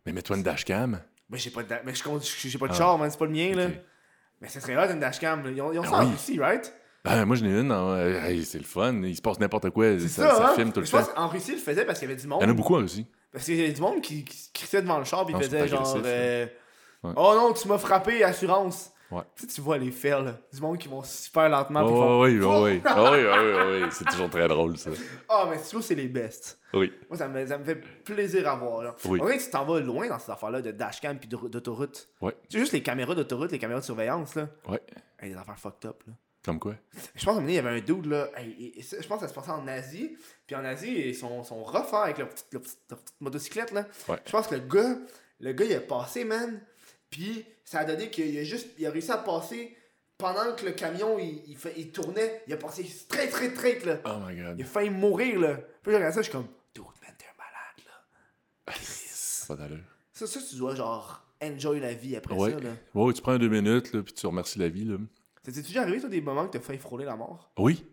Mais 0.05 0.12
mets-toi 0.12 0.36
une 0.36 0.42
dashcam. 0.42 1.00
Mais 1.30 1.38
j'ai 1.38 1.50
pas 1.50 1.62
de, 1.62 1.74
mais 1.84 1.94
je 1.94 2.03
conduis- 2.03 2.28
j'ai 2.50 2.59
pas 2.59 2.66
de 2.68 2.72
Ah. 2.72 2.76
char, 2.76 2.98
man, 2.98 3.11
c'est 3.11 3.18
pas 3.18 3.24
le 3.26 3.30
mien, 3.32 3.55
là. 3.55 3.68
Mais 4.43 4.49
ça 4.49 4.61
serait 4.61 4.76
hot 4.76 4.90
une 4.93 5.01
dashcam, 5.01 5.43
là. 5.45 5.51
Ils 5.51 5.62
ont, 5.62 5.72
ils 5.72 5.78
ont 5.78 5.82
Ben 5.82 5.88
ça 5.90 5.97
en. 6.03 6.11
Russie, 6.11 6.38
right? 6.38 6.74
Ben, 7.05 7.24
moi, 7.24 7.36
j'en 7.36 7.47
ai 7.47 7.61
une. 7.61 7.72
Euh, 7.72 8.20
hey, 8.26 8.45
c'est 8.45 8.59
le 8.59 8.64
fun. 8.64 8.93
Il 9.03 9.16
se 9.16 9.22
passe 9.22 9.40
n'importe 9.40 9.70
quoi. 9.70 9.93
Ça, 9.99 10.01
C'est 10.01 10.09
ça, 10.09 10.34
ça, 10.34 10.51
hein? 10.51 10.55
filme 10.55 10.72
tout 10.72 10.80
le 10.80 10.86
je 10.86 10.90
temps. 10.93 10.99
pense 10.99 11.09
qu'en 11.09 11.28
Russie, 11.28 11.53
ils 11.53 11.55
le 11.55 11.61
faisaient 11.61 11.84
parce 11.84 11.99
qu'il 11.99 12.09
y 12.09 12.12
avait 12.12 12.20
du 12.20 12.26
monde. 12.28 12.40
Il 12.43 12.45
y 12.45 12.49
en 12.49 12.51
a 12.51 12.55
beaucoup 12.55 12.74
en 12.76 12.80
Russie. 12.80 13.07
Parce 13.32 13.45
qu'il 13.47 13.57
y 13.57 13.62
avait 13.62 13.72
du 13.72 13.80
monde 13.80 14.01
qui, 14.03 14.24
qui 14.24 14.51
crissait 14.53 14.82
devant 14.82 14.99
le 14.99 15.05
char 15.05 15.24
c'est 15.40 15.45
faisait 15.47 15.68
genre. 15.68 15.97
euh, 16.05 16.47
Ouais. 17.05 17.12
Oh 17.16 17.32
non, 17.34 17.53
tu 17.53 17.66
m'as 17.66 17.78
frappé, 17.78 18.22
assurance. 18.22 18.93
Ouais. 19.12 19.22
Tu 19.36 19.42
sais, 19.42 19.46
tu 19.54 19.60
vois 19.60 19.76
les 19.76 19.90
faire, 19.90 20.22
là. 20.22 20.38
Du 20.52 20.60
monde 20.60 20.78
qui 20.78 20.88
vont 20.88 21.02
super 21.02 21.48
lentement. 21.48 21.82
Oh, 21.84 21.88
font, 21.88 22.22
oui, 22.22 22.38
oui, 22.38 22.44
oui. 22.46 22.82
Oui, 22.82 22.92
oui, 22.96 23.26
oui, 23.26 23.82
oui. 23.82 23.88
C'est 23.90 24.04
toujours 24.06 24.30
très 24.30 24.48
drôle, 24.48 24.76
ça. 24.78 24.90
Ah, 25.28 25.46
mais 25.50 25.58
tu 25.58 25.76
vois, 25.76 25.82
c'est 25.82 25.94
les 25.94 26.08
best. 26.08 26.58
Oui. 26.72 26.90
Moi, 27.10 27.18
ça 27.18 27.28
me, 27.28 27.46
ça 27.46 27.58
me 27.58 27.64
fait 27.64 27.76
plaisir 27.76 28.48
à 28.48 28.54
voir. 28.56 28.82
Là. 28.82 28.96
Oui. 29.04 29.18
On 29.20 29.26
dirait 29.26 29.36
que 29.38 29.44
tu 29.44 29.50
t'en 29.50 29.64
vas 29.66 29.80
loin 29.80 30.08
dans 30.08 30.18
ces 30.18 30.30
affaires-là 30.30 30.62
de 30.62 30.70
dashcam 30.70 31.18
puis 31.18 31.28
d'au- 31.28 31.48
d'autoroute. 31.48 32.08
Ouais. 32.22 32.34
C'est 32.48 32.58
juste 32.58 32.72
les 32.72 32.82
caméras 32.82 33.14
d'autoroute, 33.14 33.52
les 33.52 33.58
caméras 33.58 33.80
de 33.80 33.84
surveillance, 33.84 34.34
là. 34.34 34.48
Ouais. 34.66 34.80
Hey, 35.20 35.30
des 35.32 35.36
affaires 35.36 35.58
fucked 35.58 35.84
up, 35.90 36.02
là. 36.06 36.14
Comme 36.44 36.58
quoi? 36.58 36.74
Je 37.14 37.24
pense 37.24 37.24
qu'à 37.24 37.30
un 37.30 37.34
moment 37.34 37.48
il 37.48 37.54
y 37.54 37.58
avait 37.58 37.68
un 37.70 37.80
dude, 37.80 38.06
là. 38.06 38.28
hey, 38.36 38.72
et- 38.76 38.82
je 38.82 39.06
pense 39.06 39.20
que 39.20 39.26
ça 39.26 39.28
se 39.28 39.34
passait 39.34 39.50
en 39.52 39.68
Asie. 39.68 40.16
Puis 40.46 40.56
en 40.56 40.64
Asie, 40.64 40.90
ils 41.10 41.14
sont, 41.14 41.44
sont 41.44 41.62
rough, 41.62 41.92
hein, 41.92 42.00
avec 42.04 42.18
leur 42.18 42.30
petite, 42.30 42.46
leur 42.52 42.62
petite- 42.62 42.78
leur 42.90 42.98
petite 42.98 43.20
motocyclette, 43.20 43.70
là. 43.72 43.84
Ouais. 44.08 44.16
Je 44.24 44.32
pense 44.32 44.46
que 44.48 44.54
le 44.56 44.62
gars, 44.62 44.96
le 45.38 45.52
gars, 45.52 45.64
il 45.66 45.74
a 45.74 45.80
passé, 45.80 46.24
man. 46.24 46.60
Puis 47.12 47.44
ça 47.64 47.80
a 47.80 47.84
donné 47.84 48.10
qu'il 48.10 48.36
a 48.36 48.42
juste. 48.42 48.70
Il 48.78 48.86
a 48.86 48.90
réussi 48.90 49.12
à 49.12 49.18
passer 49.18 49.76
pendant 50.18 50.54
que 50.56 50.64
le 50.64 50.72
camion, 50.72 51.16
il, 51.18 51.42
il, 51.46 51.56
fait, 51.56 51.74
il 51.76 51.92
tournait. 51.92 52.42
Il 52.48 52.52
a 52.52 52.56
passé 52.56 52.84
très, 53.08 53.28
très, 53.28 53.52
très, 53.52 53.78
là. 53.80 54.00
Oh 54.04 54.18
my 54.26 54.36
god. 54.36 54.56
Il 54.58 54.62
a 54.62 54.66
failli 54.66 54.90
mourir, 54.90 55.38
là. 55.38 55.54
Puis 55.82 55.92
je 55.92 55.96
regarde 55.96 56.14
ça, 56.14 56.20
je 56.20 56.24
suis 56.24 56.32
comme, 56.32 56.46
dude, 56.74 56.84
man, 56.84 57.14
t'es 57.18 57.26
malade, 57.38 57.86
là. 57.86 58.72
Pas 59.48 59.56
d'allure. 59.56 59.84
Ça, 60.12 60.26
ça, 60.26 60.40
tu 60.48 60.56
dois, 60.56 60.74
genre, 60.74 61.24
enjoy 61.42 61.80
la 61.80 61.94
vie 61.94 62.16
après 62.16 62.34
Ouais. 62.34 62.50
ça, 62.52 62.60
là. 62.60 62.70
Ouais, 62.94 63.12
tu 63.12 63.20
prends 63.22 63.36
deux 63.38 63.48
minutes, 63.48 63.92
là, 63.92 64.02
puis 64.02 64.12
tu 64.12 64.26
remercies 64.26 64.58
la 64.58 64.68
vie, 64.68 64.84
là. 64.84 64.96
T'es-tu 65.42 65.62
déjà 65.62 65.82
arrivé, 65.82 66.00
toi, 66.00 66.08
des 66.08 66.20
moments 66.20 66.46
que 66.46 66.52
t'as 66.56 66.60
failli 66.64 66.78
frôler 66.78 67.04
la 67.04 67.16
mort? 67.16 67.50
Oui. 67.58 67.84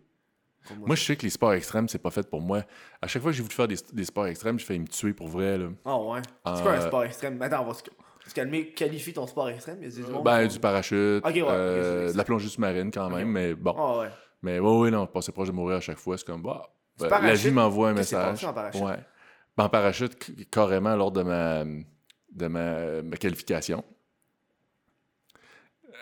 Moi, 0.76 0.94
je 0.94 1.02
sais 1.02 1.16
que 1.16 1.22
les 1.22 1.30
sports 1.30 1.54
extrêmes, 1.54 1.88
c'est 1.88 1.98
pas 1.98 2.10
fait 2.10 2.28
pour 2.28 2.40
moi. 2.42 2.62
À 3.02 3.08
chaque 3.08 3.22
fois 3.22 3.32
que 3.32 3.36
j'ai 3.36 3.42
voulu 3.42 3.54
faire 3.54 3.66
des, 3.66 3.76
des 3.92 4.04
sports 4.04 4.26
extrêmes, 4.28 4.58
j'ai 4.58 4.66
failli 4.66 4.78
me 4.80 4.86
tuer 4.86 5.12
pour 5.14 5.26
vrai, 5.26 5.58
là. 5.58 5.68
Ah 5.84 5.98
ouais. 5.98 6.20
C'est 6.46 6.50
Euh, 6.52 6.62
quoi 6.62 6.72
un 6.74 6.80
sport 6.80 7.04
extrême? 7.04 7.42
Attends, 7.42 7.62
on 7.64 7.68
va 7.68 7.74
se, 7.74 7.82
se 8.30 8.34
calmer. 8.34 8.68
Qualifie 8.72 9.12
ton 9.12 9.26
sport 9.26 9.48
extrême. 9.50 9.78
Il 9.82 9.90
y 9.90 10.04
a 10.04 10.08
monde 10.08 10.24
Ben, 10.24 10.46
du 10.46 10.58
parachute, 10.58 11.24
ouais, 11.24 11.42
euh, 11.42 12.12
la 12.14 12.24
plongée 12.24 12.48
sous-marine 12.48 12.90
quand 12.90 13.10
même, 13.10 13.28
mais 13.28 13.54
bon. 13.54 13.74
Ah 13.76 13.98
ouais. 14.00 14.08
Mais 14.42 14.58
ouais, 14.58 14.78
ouais, 14.78 14.90
non, 14.90 15.06
passer 15.06 15.32
proche 15.32 15.48
de 15.48 15.52
mourir 15.52 15.76
à 15.76 15.80
chaque 15.80 15.98
fois, 15.98 16.16
c'est 16.16 16.26
comme, 16.26 16.42
bah, 16.42 16.62
ben, 16.98 17.08
la 17.20 17.34
vie 17.34 17.50
m'envoie 17.50 17.90
un 17.90 17.94
message. 17.94 18.44
en 18.44 18.52
parachute? 18.54 18.82
Ouais. 18.82 18.98
Ben, 19.56 19.64
en 19.64 19.68
parachute, 19.68 20.50
carrément, 20.50 20.96
lors 20.96 21.12
de 21.12 21.22
ma, 21.22 21.64
de 21.64 22.46
ma, 22.46 23.02
ma 23.02 23.16
qualification. 23.16 23.84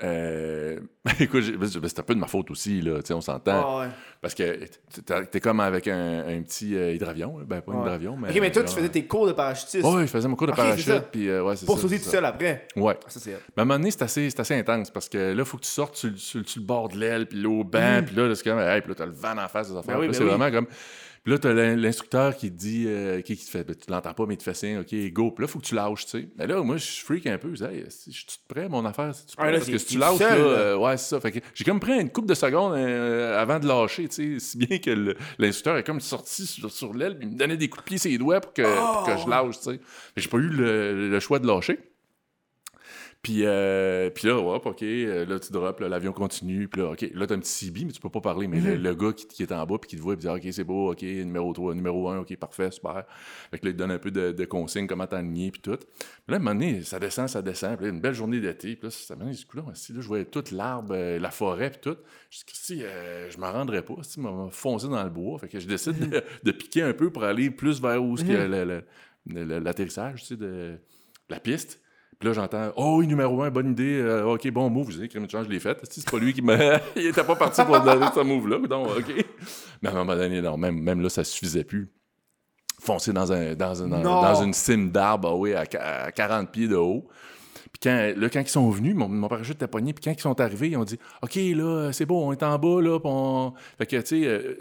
Euh, 0.05 0.79
écoute, 1.21 1.45
ben, 1.59 1.67
c'est 1.69 1.99
un 1.99 2.03
peu 2.03 2.15
de 2.15 2.21
ma 2.21 2.27
faute 2.27 2.51
aussi, 2.51 2.81
là, 2.83 3.01
on 3.11 3.21
s'entend. 3.21 3.65
Ah 3.67 3.79
ouais. 3.81 3.89
Parce 4.21 4.35
que 4.35 4.59
t'es- 5.31 5.41
comme 5.41 5.61
avec 5.61 5.89
un, 5.89 6.21
un 6.27 6.43
petit 6.43 6.77
euh, 6.77 6.93
hydravion, 6.93 7.39
ben 7.47 7.61
pas 7.61 7.73
un 7.73 7.77
Ouais. 7.77 7.81
hydravion, 7.83 8.17
mais... 8.17 8.31
Ok, 8.31 8.39
mais 8.41 8.53
toi, 8.53 8.63
tu 8.65 8.75
faisais 8.75 8.89
tes 8.89 9.05
cours 9.07 9.27
de 9.27 9.33
parachutiste. 9.33 9.85
Ouais, 9.85 10.03
je 10.03 10.07
faisais 10.07 10.29
mon 10.29 10.37
cours 10.37 10.47
de 10.49 10.53
parachute, 10.53 11.05
puis 11.13 11.29
euh, 11.29 11.43
ouais, 11.43 11.57
c'est 11.57 11.67
pour 11.67 11.79
sauter 11.79 11.99
tout 11.99 12.09
seul 12.09 12.25
après. 12.25 12.67
Ouais. 12.77 12.97
Ah, 13.01 13.11
Ça, 13.11 13.21
c'est. 13.21 13.31
Mais 13.31 13.37
à 13.59 13.63
un 13.63 13.65
moment 13.65 13.79
donné, 13.79 13.91
c'est 13.91 14.03
assez, 14.03 14.29
assez 14.37 14.55
intense 14.55 14.91
parce 14.91 15.09
que 15.09 15.19
là, 15.19 15.35
il 15.39 15.45
faut 15.45 15.57
que 15.57 15.63
tu 15.65 15.71
sortes 15.71 15.97
sur, 15.97 16.11
le- 16.11 16.17
sur 16.17 16.49
sur 16.49 16.61
le 16.61 16.67
bord 16.67 16.89
de 16.89 16.97
l'aile, 16.99 17.27
puis 17.27 17.41
là, 17.41 17.49
au 17.49 17.65
banc, 17.65 17.99
Mhm. 17.99 18.05
puis 18.05 18.17
là, 18.17 18.35
c'est 18.35 18.45
comme, 18.45 18.59
hey, 18.61 18.81
puis 18.81 18.91
là, 18.91 18.95
t'as 18.97 19.07
le 19.07 19.13
vent 19.13 19.37
en 19.39 19.49
face 19.49 19.71
des 19.71 19.77
affaires. 19.77 19.95
Ben 19.97 20.01
oui, 20.01 20.07
ben 20.09 20.13
c'est 20.15 20.23
oui. 20.25 20.31
vraiment 20.31 20.51
comme. 20.51 20.67
Puis 21.25 21.33
là, 21.33 21.39
t'as 21.39 21.53
l'in- 21.53 21.77
l'instructeur 21.77 22.37
qui 22.37 22.51
te 22.51 22.57
dit, 22.57 22.85
euh, 22.87 23.21
qui, 23.21 23.37
qui 23.37 23.45
te 23.45 23.51
fait, 23.51 23.65
ben, 23.65 23.75
tu 23.77 23.91
l'entends 23.91 24.15
pas, 24.15 24.25
mais 24.27 24.35
il 24.35 24.39
te 24.39 24.43
fait 24.43 24.55
signe, 24.55 24.79
OK, 24.79 24.95
go. 25.13 25.31
Puis 25.31 25.43
là, 25.43 25.49
il 25.49 25.53
faut 25.53 25.59
que 25.59 25.65
tu 25.67 25.75
lâches, 25.75 26.07
tu 26.07 26.11
sais. 26.21 26.29
Mais 26.37 26.47
là, 26.47 26.63
moi, 26.63 26.77
je 26.77 26.87
freak 27.05 27.27
un 27.27 27.39
peu. 27.39 27.51
Je 27.55 27.65
dis, 27.65 27.65
hey, 27.65 27.85
si 27.89 28.13
je 28.13 28.19
suis 28.21 28.39
prêt, 28.49 28.69
mon 28.69 28.85
affaire, 28.85 29.15
c'est-tu 29.15 29.37
prêt? 29.37 29.47
Ah, 29.49 29.51
là, 29.51 29.59
Parce 29.59 29.71
que 29.71 29.79
si 29.79 29.87
tu 29.87 29.99
lâches, 29.99 30.17
seul, 30.19 30.39
là, 30.39 30.45
euh, 30.45 30.77
ouais, 30.77 30.97
c'est 30.97 31.09
ça. 31.11 31.21
Fait 31.21 31.33
que 31.33 31.39
j'ai 31.55 31.65
comme 31.65 31.81
pris 31.81 31.93
une 32.01 32.11
couple 32.11 32.29
de 32.29 32.35
secondes 32.35 32.75
euh, 32.75 33.41
avant 33.41 33.59
de 33.59 33.67
lâcher, 33.67 34.09
tu 34.09 34.39
sais, 34.39 34.45
si 34.45 34.59
bien 34.59 34.79
que 34.79 35.15
l'instructeur 35.39 35.77
est 35.77 35.85
comme 35.85 36.01
sorti 36.01 36.47
sur, 36.47 36.71
sur 36.71 36.95
l'aile, 36.95 37.19
puis 37.19 37.29
il 37.29 37.35
me 37.35 37.39
donnait 37.39 37.57
des 37.57 37.69
coups 37.69 37.85
de 37.85 37.89
pied 37.89 37.99
sur 37.99 38.11
les 38.11 38.19
doigts 38.19 38.41
pour 38.41 38.53
que, 38.55 38.63
pour 38.93 39.03
que 39.03 39.17
je 39.17 39.27
Oh! 39.27 39.31
lâche, 39.31 39.59
tu 39.59 39.65
sais. 39.65 39.81
Mais 40.17 40.23
j'ai 40.23 40.29
pas 40.29 40.39
eu 40.39 40.49
le, 40.49 41.11
le 41.11 41.21
choix 41.21 41.39
de 41.39 41.47
lâcher. 41.47 41.79
Puis, 43.21 43.41
euh, 43.45 44.11
puis 44.11 44.29
là, 44.29 44.37
hop, 44.39 44.65
OK, 44.67 44.83
euh, 44.83 45.27
là, 45.27 45.41
tu 45.41 45.53
drops, 45.53 45.81
l'avion 45.81 46.13
continue. 46.13 46.69
Puis 46.69 46.81
là, 46.81 46.93
OK, 46.93 47.05
là, 47.13 47.27
t'as 47.27 47.35
un 47.35 47.41
petit 47.41 47.67
CB, 47.67 47.85
mais 47.87 47.93
tu 47.93 48.01
peux 48.01 48.09
pas 48.09 48.21
parler. 48.21 48.47
Mais 48.47 48.61
le, 48.61 48.77
le 48.77 48.95
gars 48.95 49.13
qui, 49.13 49.27
qui 49.27 49.43
est 49.43 49.51
en 49.53 49.67
bas, 49.67 49.77
puis 49.79 49.89
qui 49.91 49.97
te 49.97 50.01
voit, 50.01 50.17
puis 50.17 50.27
dit, 50.27 50.29
OK, 50.29 50.47
c'est 50.53 50.63
beau, 50.65 50.93
OK, 50.93 51.03
numéro 51.03 51.53
3, 51.53 51.75
numéro 51.75 52.09
1, 52.09 52.19
OK, 52.21 52.37
parfait, 52.37 52.71
super. 52.71 53.05
Fait 53.51 53.59
que 53.59 53.67
là, 53.67 53.71
il 53.71 53.75
te 53.75 53.79
donne 53.79 53.91
un 53.91 53.99
peu 53.99 54.13
de, 54.13 54.31
de 54.31 54.45
consignes, 54.45 54.87
comment 54.87 55.07
t'aligner, 55.07 55.51
puis 55.51 55.61
tout. 55.61 55.77
Puis 55.77 55.89
là, 56.29 56.35
à 56.35 56.37
un 56.37 56.39
moment 56.39 56.55
donné, 56.55 56.83
ça 56.85 57.01
descend, 57.01 57.29
ça 57.29 57.43
descend. 57.43 57.77
Puis 57.77 57.87
là, 57.87 57.93
une 57.93 58.01
belle 58.01 58.15
journée 58.15 58.39
d'été. 58.41 58.77
Puis 58.77 58.85
là, 58.87 58.91
ça 58.91 59.17
m'a 59.17 59.25
dit, 59.25 59.47
là, 59.53 59.63
si, 59.75 59.93
là, 59.93 60.01
je 60.01 60.07
voyais 60.07 60.25
toute 60.25 60.53
l'arbre, 60.53 60.95
euh, 60.95 61.19
la 61.19 61.31
forêt, 61.33 61.71
puis 61.71 61.81
tout. 61.83 61.97
Je 62.31 62.39
dis, 62.39 62.45
si, 62.55 62.83
euh, 62.85 63.29
je 63.31 63.39
m'en 63.39 63.51
rendrais 63.51 63.83
pas, 63.83 63.95
si, 64.03 64.21
m'a 64.21 64.49
foncé 64.53 64.87
dans 64.89 65.03
le 65.03 65.11
bois. 65.11 65.41
Fait 65.41 65.49
que 65.49 65.59
je 65.59 65.67
décide 65.67 66.09
de, 66.09 66.23
de 66.45 66.51
piquer 66.53 66.83
un 66.83 66.93
peu 66.93 67.11
pour 67.11 67.25
aller 67.25 67.51
plus 67.51 67.83
vers 67.83 68.01
où 68.03 68.15
le- 69.27 69.59
l'atterrissage, 69.59 70.21
tu 70.23 70.27
sais, 70.29 70.37
de 70.37 70.79
la 71.29 71.41
piste. 71.41 71.83
Puis 72.19 72.29
là, 72.29 72.33
j'entends 72.35 72.73
Oh, 72.77 73.03
numéro 73.03 73.43
un, 73.43 73.51
bonne 73.51 73.71
idée. 73.73 74.01
euh, 74.01 74.25
OK, 74.35 74.51
bon 74.51 74.69
move. 74.71 74.91
Je 74.91 74.99
dis, 75.01 75.09
crème 75.09 75.27
de 75.27 75.31
change, 75.31 75.47
je 75.47 75.51
l'ai 75.51 75.61
fait. 75.61 75.79
C'est 75.89 76.11
pas 76.11 76.19
lui 76.19 76.33
qui 76.33 76.43
m'a. 76.43 76.57
Il 76.97 77.07
était 77.07 77.23
pas 77.23 77.37
parti 77.37 77.63
pour 77.65 77.81
donner 77.81 78.07
ce 78.15 78.21
move-là. 78.21 78.59
Donc, 78.67 78.89
OK. 78.99 79.25
Mais 79.83 79.89
à 79.89 79.93
un 79.93 79.95
moment 79.97 80.17
donné, 80.17 80.41
non, 80.43 80.57
même, 80.57 80.81
même 80.81 81.01
là, 81.01 81.09
ça 81.09 81.23
suffisait 81.23 81.65
plus. 81.65 81.89
Foncer 82.81 83.13
dans, 83.13 83.33
un, 83.33 83.55
dans, 83.55 83.83
un- 83.83 83.89
dans, 84.03 84.43
une 84.43 84.53
cime 84.53 84.91
d'arbre, 84.91 85.29
ah 85.33 85.37
oui, 85.37 85.53
à, 85.55 85.67
qua- 85.67 86.05
à 86.07 86.13
40 86.13 86.51
pieds 86.51 86.69
de 86.69 86.77
haut. 86.77 87.07
Puis 87.73 87.81
quand, 87.83 88.13
là, 88.17 88.29
quand 88.31 88.41
ils 88.41 88.49
sont 88.49 88.71
venus, 88.71 88.95
mon, 88.95 89.09
mon 89.09 89.29
parachute 89.29 89.57
était 89.57 89.67
pogné. 89.69 89.93
Puis 89.93 90.03
quand 90.05 90.13
ils 90.13 90.21
sont 90.21 90.41
arrivés, 90.41 90.69
ils 90.71 90.77
ont 90.77 90.85
dit 90.85 90.99
OK, 91.23 91.35
là, 91.37 91.91
c'est 91.93 92.07
beau, 92.07 92.23
on 92.25 92.33
est 92.33 92.43
en 92.43 92.59
bas, 92.59 92.81
là. 92.81 92.99
puis 92.99 93.11
on... 93.13 93.53
Fait 93.79 93.87
que, 93.87 93.97
tu 93.97 94.23
sais, 94.23 94.27
euh, 94.27 94.57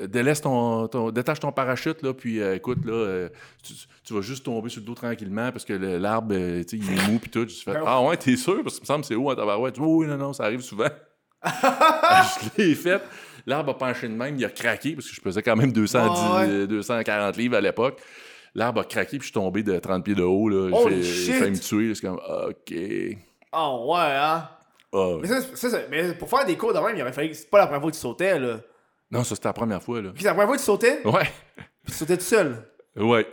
euh, 0.00 0.06
délaisse 0.08 0.40
ton, 0.40 0.88
ton- 0.88 1.10
détache 1.10 1.40
ton 1.40 1.52
parachute, 1.52 2.02
là. 2.02 2.12
Puis 2.14 2.40
euh, 2.40 2.56
écoute, 2.56 2.84
là, 2.84 3.28
tu, 3.62 3.74
tu 4.06 4.14
vas 4.14 4.20
juste 4.22 4.44
tomber 4.44 4.68
sur 4.70 4.80
le 4.80 4.86
dos 4.86 4.94
tranquillement 4.94 5.50
parce 5.52 5.64
que 5.64 5.72
l'arbre, 5.72 6.32
euh, 6.34 6.62
tu 6.64 6.78
sais, 6.80 6.86
il 6.92 6.98
est 6.98 7.06
mou, 7.10 7.18
puis 7.18 7.30
tout. 7.30 7.46
J'ai 7.48 7.54
fait 7.62 7.72
Ben 7.74 7.82
Ah 7.86 8.00
ouais, 8.02 8.16
t'es 8.16 8.36
sûr? 8.36 8.62
Parce 8.62 8.76
que 8.76 8.82
me 8.82 8.86
semble 8.86 9.00
que 9.02 9.08
c'est 9.08 9.14
haut 9.16 9.30
en 9.30 9.34
tabarouette? 9.34 9.78
Oui, 9.78 9.86
oui, 9.88 10.06
non, 10.06 10.16
non, 10.16 10.32
ça 10.32 10.44
arrive 10.44 10.60
souvent. 10.60 10.88
je 11.44 12.48
l'ai 12.62 12.74
fait. 12.74 13.02
L'arbre 13.46 13.70
a 13.70 13.78
penché 13.78 14.08
de 14.08 14.14
même, 14.14 14.36
il 14.36 14.44
a 14.44 14.48
craqué 14.50 14.94
parce 14.94 15.08
que 15.08 15.14
je 15.14 15.20
pesais 15.20 15.42
quand 15.42 15.56
même 15.56 15.72
210, 15.72 16.18
Ah 16.20 16.40
ouais. 16.40 16.48
euh, 16.48 16.66
240 16.66 17.36
livres 17.36 17.56
à 17.56 17.60
l'époque. 17.60 18.00
L'arbre 18.54 18.80
a 18.80 18.84
craqué, 18.84 19.18
puis 19.18 19.20
je 19.20 19.24
suis 19.24 19.32
tombé 19.32 19.62
de 19.62 19.78
30 19.78 20.04
pieds 20.04 20.14
de 20.14 20.22
haut. 20.22 20.48
Là. 20.48 20.70
Holy 20.76 21.02
J'ai 21.02 21.32
failli 21.34 21.50
me 21.52 21.58
tuer. 21.58 21.94
C'est 21.94 22.06
comme, 22.06 22.16
OK. 22.18 22.74
Oh, 23.52 23.92
ouais, 23.92 24.00
hein? 24.00 24.48
Ah, 24.92 25.16
Mais, 25.20 25.28
ça, 25.28 25.40
ça, 25.54 25.70
ça- 25.70 25.80
mais 25.90 26.14
pour 26.14 26.28
faire 26.30 26.46
des 26.46 26.56
cours 26.56 26.72
de 26.72 26.78
même, 26.78 26.96
il 26.96 27.02
aurait 27.02 27.12
fallu 27.12 27.28
que 27.30 27.34
c'est 27.34 27.50
pas 27.50 27.58
la 27.58 27.66
première 27.66 27.82
fois 27.82 27.90
que 27.90 27.96
tu 27.96 28.00
sautais, 28.00 28.38
là. 28.38 28.60
Non, 29.10 29.22
ça, 29.24 29.34
c'était 29.34 29.48
la 29.48 29.52
première 29.52 29.82
fois. 29.82 30.00
Là. 30.00 30.10
Puis 30.12 30.22
c'est 30.22 30.28
la 30.28 30.32
première 30.34 30.48
fois 30.48 30.56
que 30.56 30.62
tu 30.62 30.66
sautais, 30.66 31.00
Ouais. 31.06 31.28
puis 31.84 31.92
tu 31.92 31.98
sautais 31.98 32.16
tout 32.16 32.24
seul? 32.24 32.66
Ouais. 32.96 33.26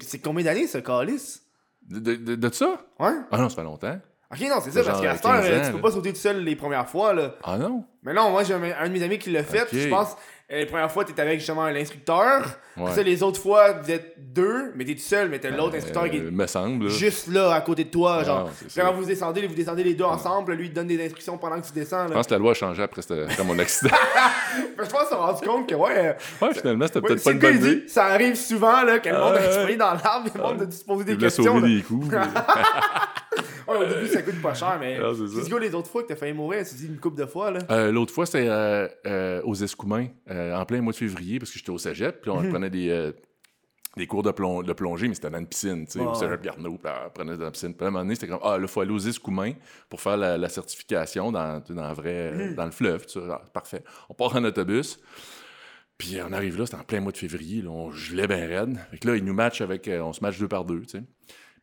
C'est 0.00 0.18
combien 0.20 0.44
d'années, 0.44 0.66
ce 0.66 0.78
calice? 0.78 1.42
De, 1.88 1.98
de- 1.98 2.16
de- 2.16 2.34
de 2.34 2.52
ça? 2.52 2.80
Ouais? 2.98 3.12
Ah 3.30 3.38
non, 3.38 3.48
ça 3.48 3.56
fait 3.56 3.62
longtemps. 3.62 3.98
Ok, 4.32 4.40
non, 4.48 4.56
c'est 4.62 4.70
ça, 4.72 4.82
parce 4.82 5.00
qu'à 5.00 5.14
cette 5.16 5.26
heure, 5.26 5.42
15 5.42 5.58
ans, 5.60 5.66
tu 5.66 5.72
peux 5.74 5.80
pas 5.82 5.90
sauter 5.92 6.12
tout 6.12 6.18
seul 6.18 6.42
les 6.42 6.56
premières 6.56 6.88
fois, 6.88 7.12
là. 7.14 7.34
Ah 7.44 7.56
non? 7.58 7.84
Mais 8.02 8.12
non, 8.14 8.30
moi, 8.30 8.42
j'ai 8.42 8.54
un, 8.54 8.62
un 8.62 8.88
de 8.88 8.92
mes 8.92 9.02
amis 9.02 9.18
qui 9.18 9.30
l'a 9.30 9.44
fait, 9.44 9.62
Ok. 9.62 9.68
puis 9.68 9.80
je 9.82 9.88
pense, 9.88 10.16
les 10.50 10.66
premières 10.66 10.90
fois, 10.92 11.04
t'étais 11.04 11.22
avec 11.22 11.38
justement 11.38 11.66
l'instructeur. 11.70 12.44
Ouais. 12.76 12.90
Ça, 12.92 13.02
les 13.02 13.22
autres 13.22 13.40
fois, 13.40 13.72
vous 13.72 13.90
êtes 13.90 14.14
deux, 14.32 14.72
mais 14.76 14.84
t'es 14.84 14.94
tout 14.94 15.00
seul, 15.00 15.28
mais 15.28 15.38
t'as 15.38 15.50
l'autre 15.50 15.76
instructeur 15.76 16.10
qui 16.10 16.18
Euh, 16.18 16.28
est 16.28 16.30
me 16.30 16.46
semble. 16.46 16.84
là. 16.86 16.90
juste 16.90 17.28
là, 17.32 17.52
à 17.54 17.60
côté 17.60 17.84
de 17.84 17.88
toi, 17.90 18.18
Ah, 18.20 18.24
genre. 18.24 18.50
c'est. 18.68 18.80
Quand 18.80 18.92
vous 18.92 19.04
descendez, 19.04 19.46
vous 19.46 19.54
descendez 19.54 19.84
les 19.84 19.94
deux 19.94 20.04
ensemble, 20.04 20.52
lui, 20.54 20.66
il 20.66 20.70
te 20.70 20.74
donne 20.74 20.88
des 20.88 21.02
instructions 21.02 21.38
pendant 21.38 21.60
que 21.60 21.66
tu 21.66 21.72
descends, 21.72 22.08
Je 22.08 22.12
pense 22.12 22.26
que 22.26 22.32
la 22.32 22.38
loi 22.38 22.50
a 22.50 22.54
changé 22.54 22.82
après, 22.82 23.02
mon 23.44 23.58
accident. 23.58 23.94
Mais 24.78 24.84
je 24.84 24.90
pense 24.90 25.04
qu'on 25.04 25.08
s'est 25.08 25.14
rendu 25.14 25.46
compte 25.46 25.68
que, 25.68 25.74
ouais, 25.76 25.98
euh, 26.08 26.46
ouais, 26.46 26.54
finalement, 26.54 26.86
c'était 26.86 26.98
ouais, 27.00 27.08
peut-être 27.08 27.18
c'est 27.20 27.38
pas 27.38 27.46
une 27.48 27.58
bonne 27.60 27.70
idée. 27.70 27.88
ça 27.88 28.04
arrive 28.06 28.34
souvent, 28.34 28.82
là, 28.82 28.98
que 28.98 29.08
le 29.08 29.18
monde 29.18 29.34
ouais. 29.34 29.46
exprimé 29.46 29.76
dans 29.76 29.92
l'arbre, 29.94 30.28
le 30.34 30.40
monde 30.42 30.66
de 30.66 30.70
se 30.72 30.84
poser 30.84 31.04
des 31.04 31.16
questions, 31.16 31.44
sauver 31.44 31.76
des 31.76 31.82
coups. 31.82 32.08
Ouais, 33.66 33.78
au 33.78 33.84
début, 33.86 34.06
ça 34.08 34.20
coûte 34.20 34.40
pas 34.42 34.52
cher, 34.54 34.76
mais. 34.78 34.98
Ah, 35.02 35.12
c'est 35.14 35.50
que 35.50 35.56
les 35.56 35.74
autres 35.74 35.88
fois 35.90 36.02
que 36.02 36.08
t'as 36.08 36.16
failli 36.16 36.34
mourir, 36.34 36.64
tu 36.68 36.74
dis 36.74 36.86
une 36.86 36.98
couple 36.98 37.16
de 37.18 37.26
fois, 37.26 37.50
là. 37.50 37.60
Euh, 37.70 37.90
L'autre 37.90 38.12
fois, 38.12 38.26
c'était 38.26 38.46
euh, 38.46 38.86
euh, 39.06 39.40
aux 39.44 39.54
Escoumins, 39.54 40.06
euh, 40.34 40.56
en 40.56 40.64
plein 40.66 40.80
mois 40.80 40.92
de 40.92 40.98
février, 40.98 41.38
parce 41.38 41.50
que 41.50 41.58
j'étais 41.58 41.70
au 41.70 41.78
cégep. 41.78 42.20
Puis 42.20 42.30
on 42.30 42.40
Mhm. 42.42 42.50
prenait 42.50 42.70
des, 42.70 42.90
euh, 42.90 43.12
des 43.96 44.06
cours 44.06 44.22
de, 44.24 44.30
plong- 44.32 44.64
de 44.64 44.72
plongée, 44.72 45.06
mais 45.08 45.14
c'était 45.14 45.30
dans 45.30 45.38
une 45.38 45.46
piscine, 45.46 45.86
tu 45.86 45.92
sais, 45.92 46.00
Ah, 46.02 46.10
au 46.10 46.14
cégep 46.14 46.42
Garneau. 46.42 46.76
Puis 46.78 46.92
on 47.06 47.10
prenait 47.10 47.36
dans 47.36 47.44
la 47.44 47.50
piscine. 47.52 47.74
Puis 47.74 47.84
à 47.84 47.88
un 47.88 47.90
moment 47.92 48.04
donné, 48.04 48.14
c'était 48.16 48.26
comme, 48.28 48.40
ah, 48.42 48.56
là, 48.58 48.62
il 48.62 48.68
faut 48.68 48.80
aller 48.80 48.90
aux 48.92 48.98
Escoumins 48.98 49.52
pour 49.88 50.00
faire 50.00 50.16
la, 50.16 50.36
la 50.36 50.48
certification 50.48 51.30
dans, 51.32 51.62
dans, 51.68 51.92
vrai, 51.92 52.32
euh, 52.32 52.48
Mhm. 52.50 52.54
dans 52.56 52.64
le 52.66 52.70
fleuve. 52.72 53.06
tu 53.06 53.20
sais. 53.20 53.26
Ah, 53.30 53.40
parfait. 53.52 53.84
On 54.08 54.14
part 54.14 54.34
en 54.36 54.44
autobus. 54.44 54.98
Puis 55.96 56.16
on 56.28 56.32
arrive 56.32 56.58
là, 56.58 56.66
c'était 56.66 56.78
en 56.78 56.84
plein 56.84 57.00
mois 57.00 57.12
de 57.12 57.16
février, 57.16 57.62
là, 57.62 57.70
on 57.70 57.90
gelait 57.92 58.26
bien 58.26 58.46
raide. 58.48 58.76
Fait 58.90 58.98
que 58.98 59.08
là, 59.08 59.16
ils 59.16 59.24
nous 59.24 59.32
matchent 59.34 59.60
avec, 59.60 59.86
euh, 59.86 60.00
on 60.00 60.12
se 60.12 60.20
match 60.22 60.38
deux 60.38 60.48
par 60.48 60.64
deux, 60.64 60.80
tu 60.82 60.98
sais. 60.98 61.04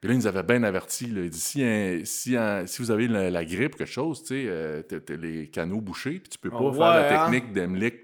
Puis 0.01 0.07
là, 0.09 0.15
ils 0.15 0.17
nous 0.17 0.25
avaient 0.27 0.41
bien 0.43 0.63
avertis. 0.63 1.05
Là. 1.05 1.21
Ils 1.21 1.29
disent 1.29 1.43
si, 1.43 1.63
un- 1.63 2.01
si, 2.03 2.35
un- 2.35 2.65
si 2.65 2.81
vous 2.81 2.89
avez 2.89 3.07
la, 3.07 3.29
la 3.29 3.45
grippe 3.45 3.75
ou 3.75 3.77
quelque 3.77 3.87
chose, 3.87 4.21
tu 4.23 4.27
sais, 4.29 4.45
euh, 4.47 4.81
t'as- 4.81 4.99
t'as 4.99 5.15
les 5.15 5.47
canaux 5.47 5.79
bouchés, 5.79 6.19
puis 6.19 6.29
tu 6.29 6.39
peux 6.39 6.49
pas 6.49 6.57
Ah 6.59 6.73
faire 6.73 6.79
la 6.79 7.23
hein? 7.25 7.29
technique 7.31 7.53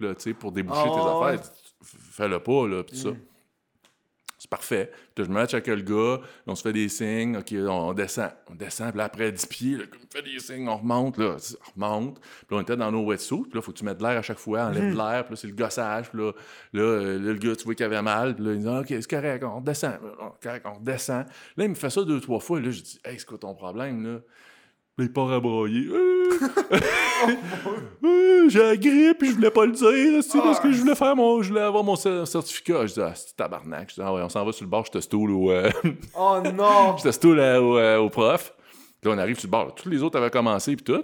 là, 0.02 0.14
tu 0.16 0.22
sais, 0.22 0.34
pour 0.36 0.52
déboucher 0.52 0.80
Ah 0.86 0.90
tes 0.90 1.00
affaires. 1.00 1.42
ouais. 1.42 1.50
Fais-le 1.82 2.40
pas, 2.40 2.68
là, 2.68 2.84
puis 2.84 3.02
tout 3.02 3.10
Mm. 3.10 3.14
ça. 3.14 3.18
C'est 4.50 4.52
parfait. 4.52 4.92
Puis 5.14 5.26
je 5.26 5.30
me 5.30 5.34
match 5.34 5.54
avec 5.54 5.68
le 5.68 5.82
gars, 5.82 6.22
on 6.46 6.56
se 6.56 6.62
fait 6.62 6.72
des 6.72 6.88
signes, 6.88 7.36
OK, 7.36 7.54
on 7.68 7.92
descend. 7.92 8.30
On 8.50 8.56
descend, 8.56 8.90
puis 8.92 8.98
là, 9.00 9.04
après 9.04 9.30
10 9.30 9.46
pieds, 9.46 9.72
là, 9.78 9.84
me 9.84 10.08
fait 10.10 10.22
des 10.22 10.40
signes, 10.40 10.70
on 10.70 10.78
remonte, 10.78 11.18
là, 11.18 11.36
on 11.78 11.82
remonte. 11.86 12.20
Puis 12.22 12.30
là, 12.52 12.58
on 12.58 12.62
était 12.62 12.78
dans 12.78 12.90
nos 12.92 13.04
wetsuits, 13.06 13.42
puis 13.44 13.52
là, 13.56 13.62
faut 13.62 13.74
que 13.74 13.78
tu 13.78 13.84
mettes 13.84 13.98
de 13.98 14.04
l'air 14.04 14.18
à 14.18 14.22
chaque 14.22 14.40
fois, 14.40 14.68
enlève 14.68 14.84
Mhm. 14.86 14.92
de 14.94 14.98
l'air, 14.98 15.26
puis 15.26 15.34
là, 15.34 15.36
c'est 15.36 15.48
le 15.48 15.54
gossage, 15.54 16.10
puis 16.10 16.20
là, 16.22 16.32
là, 16.72 16.82
euh, 16.82 17.20
là, 17.20 17.34
le 17.34 17.40
gars, 17.40 17.56
tu 17.58 17.66
vois 17.66 17.76
qu'il 17.76 17.86
avait 17.86 18.02
mal, 18.02 18.36
puis 18.36 18.46
là, 18.46 18.54
il 18.54 18.60
dit, 18.62 18.68
OK, 18.70 18.86
c'est 18.88 19.10
correct, 19.10 19.44
on 19.44 19.60
descend, 19.60 20.00
on, 20.22 20.30
correct, 20.42 20.66
on 20.66 20.80
descend. 20.80 21.26
Là, 21.58 21.64
il 21.66 21.70
me 21.70 21.76
fait 21.76 21.90
ça 21.90 22.04
deux, 22.06 22.22
trois 22.22 22.40
fois, 22.40 22.62
là, 22.62 22.72
je 22.72 22.82
dis, 22.82 23.00
hey, 23.04 23.20
c'est 23.20 23.26
quoi 23.28 23.38
ton 23.38 23.54
problème, 23.54 24.02
là? 24.06 24.20
Il 25.00 25.12
part 25.14 25.32
à 25.32 25.40
broyer. 25.40 25.88
Euh, 25.92 26.30
euh, 28.04 28.50
J'ai 28.50 28.60
la 28.60 28.76
grippe, 28.78 29.24
je 29.24 29.32
voulais 29.32 29.52
pas 29.52 29.66
le 29.66 29.72
dire, 29.74 30.24
c'est 30.24 30.40
parce 30.40 30.60
que 30.60 30.72
je 30.72 30.80
voulais 30.82 30.96
faire 30.96 31.16
mon, 31.16 31.42
je 31.44 31.50
voulais 31.50 31.62
avoir 31.62 31.84
mon 31.84 31.94
cer- 31.96 32.26
certificat. 32.26 32.88
Je 32.88 32.94
dis, 32.94 33.02
ah, 33.02 33.14
c'est 33.16 33.36
tabarnak. 33.36 33.90
Je 33.90 33.96
dis, 33.96 34.02
ah 34.04 34.14
ouais, 34.14 34.22
on 34.24 34.30
s'en 34.30 34.44
va 34.44 34.52
sur 34.52 34.66
le 34.66 34.70
bord, 34.70 34.86
je 34.86 34.92
te 34.92 35.00
stoule 35.00 35.32
au, 35.32 35.52
euh, 35.52 35.70
Oh 36.18 36.38
non! 36.54 36.96
je 36.98 37.04
te 37.04 37.12
stoule 37.12 37.40
au, 37.40 37.78
euh, 37.78 37.98
au 38.00 38.10
prof. 38.10 38.54
Puis 39.02 39.10
là, 39.10 39.16
on 39.16 39.20
arrive 39.20 39.38
sur 39.40 39.48
le 39.48 39.52
bord. 39.52 39.76
Tous 39.76 39.90
les 39.90 40.02
autres 40.02 40.18
avaient 40.18 40.32
commencé, 40.32 40.76
puis 40.76 40.84
tout. 40.84 41.04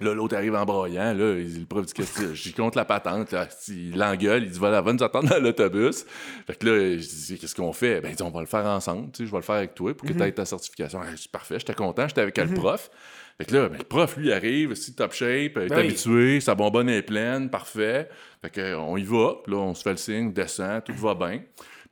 Là, 0.00 0.14
l'autre 0.14 0.36
arrive 0.36 0.54
en 0.54 0.64
broyant. 0.64 1.12
Là, 1.14 1.34
il 1.38 1.60
le 1.60 1.66
prof 1.66 1.84
dit, 1.86 1.92
qu'est-ce 1.92 2.20
que? 2.20 2.34
J'y 2.34 2.52
compte 2.52 2.76
la 2.76 2.84
patente. 2.84 3.32
Là, 3.32 3.48
il 3.68 3.96
l'engueule. 3.96 4.44
Il 4.44 4.50
dit, 4.50 4.58
voilà, 4.58 4.80
va 4.80 4.92
nous 4.92 5.02
attendre 5.02 5.28
dans 5.28 5.38
l'autobus. 5.42 6.04
Fait 6.46 6.56
que 6.56 6.66
là, 6.66 6.92
je 6.98 6.98
dis, 6.98 7.38
qu'est-ce 7.38 7.54
qu'on 7.54 7.72
fait? 7.72 8.00
Ben, 8.00 8.10
il 8.10 8.16
dit, 8.16 8.22
on 8.22 8.30
va 8.30 8.40
le 8.40 8.46
faire 8.46 8.64
ensemble. 8.66 9.10
Tu 9.12 9.18
sais, 9.18 9.26
je 9.26 9.30
vais 9.32 9.38
le 9.38 9.42
faire 9.42 9.56
avec 9.56 9.74
toi 9.74 9.92
pour 9.94 10.06
que 10.08 10.12
tu 10.12 10.22
aies 10.22 10.32
ta 10.32 10.44
certification. 10.44 11.00
Ah, 11.02 11.06
c'est 11.16 11.30
parfait, 11.30 11.58
j'étais 11.58 11.74
content. 11.74 12.06
J'étais 12.06 12.20
avec 12.22 12.38
le 12.38 12.54
prof. 12.54 12.90
Fait 13.38 13.44
que 13.44 13.54
là, 13.54 13.68
ben, 13.68 13.78
le 13.78 13.84
prof, 13.84 14.16
lui, 14.16 14.32
arrive, 14.32 14.74
si 14.74 14.94
top 14.94 15.12
shape, 15.12 15.28
il 15.30 15.62
est 15.62 15.68
Ben 15.68 15.78
oui. 15.78 15.86
habitué, 15.86 16.40
sa 16.40 16.54
bonbonne 16.56 16.88
est 16.88 17.02
pleine, 17.02 17.48
parfait. 17.50 18.08
Fait 18.42 18.50
que, 18.50 18.74
on 18.76 18.96
y 18.96 19.04
va. 19.04 19.34
Là, 19.46 19.56
on 19.58 19.74
se 19.74 19.82
fait 19.82 19.90
le 19.92 19.96
signe, 19.96 20.32
descend, 20.32 20.82
tout 20.84 20.92
va 20.94 21.14
bien. 21.14 21.42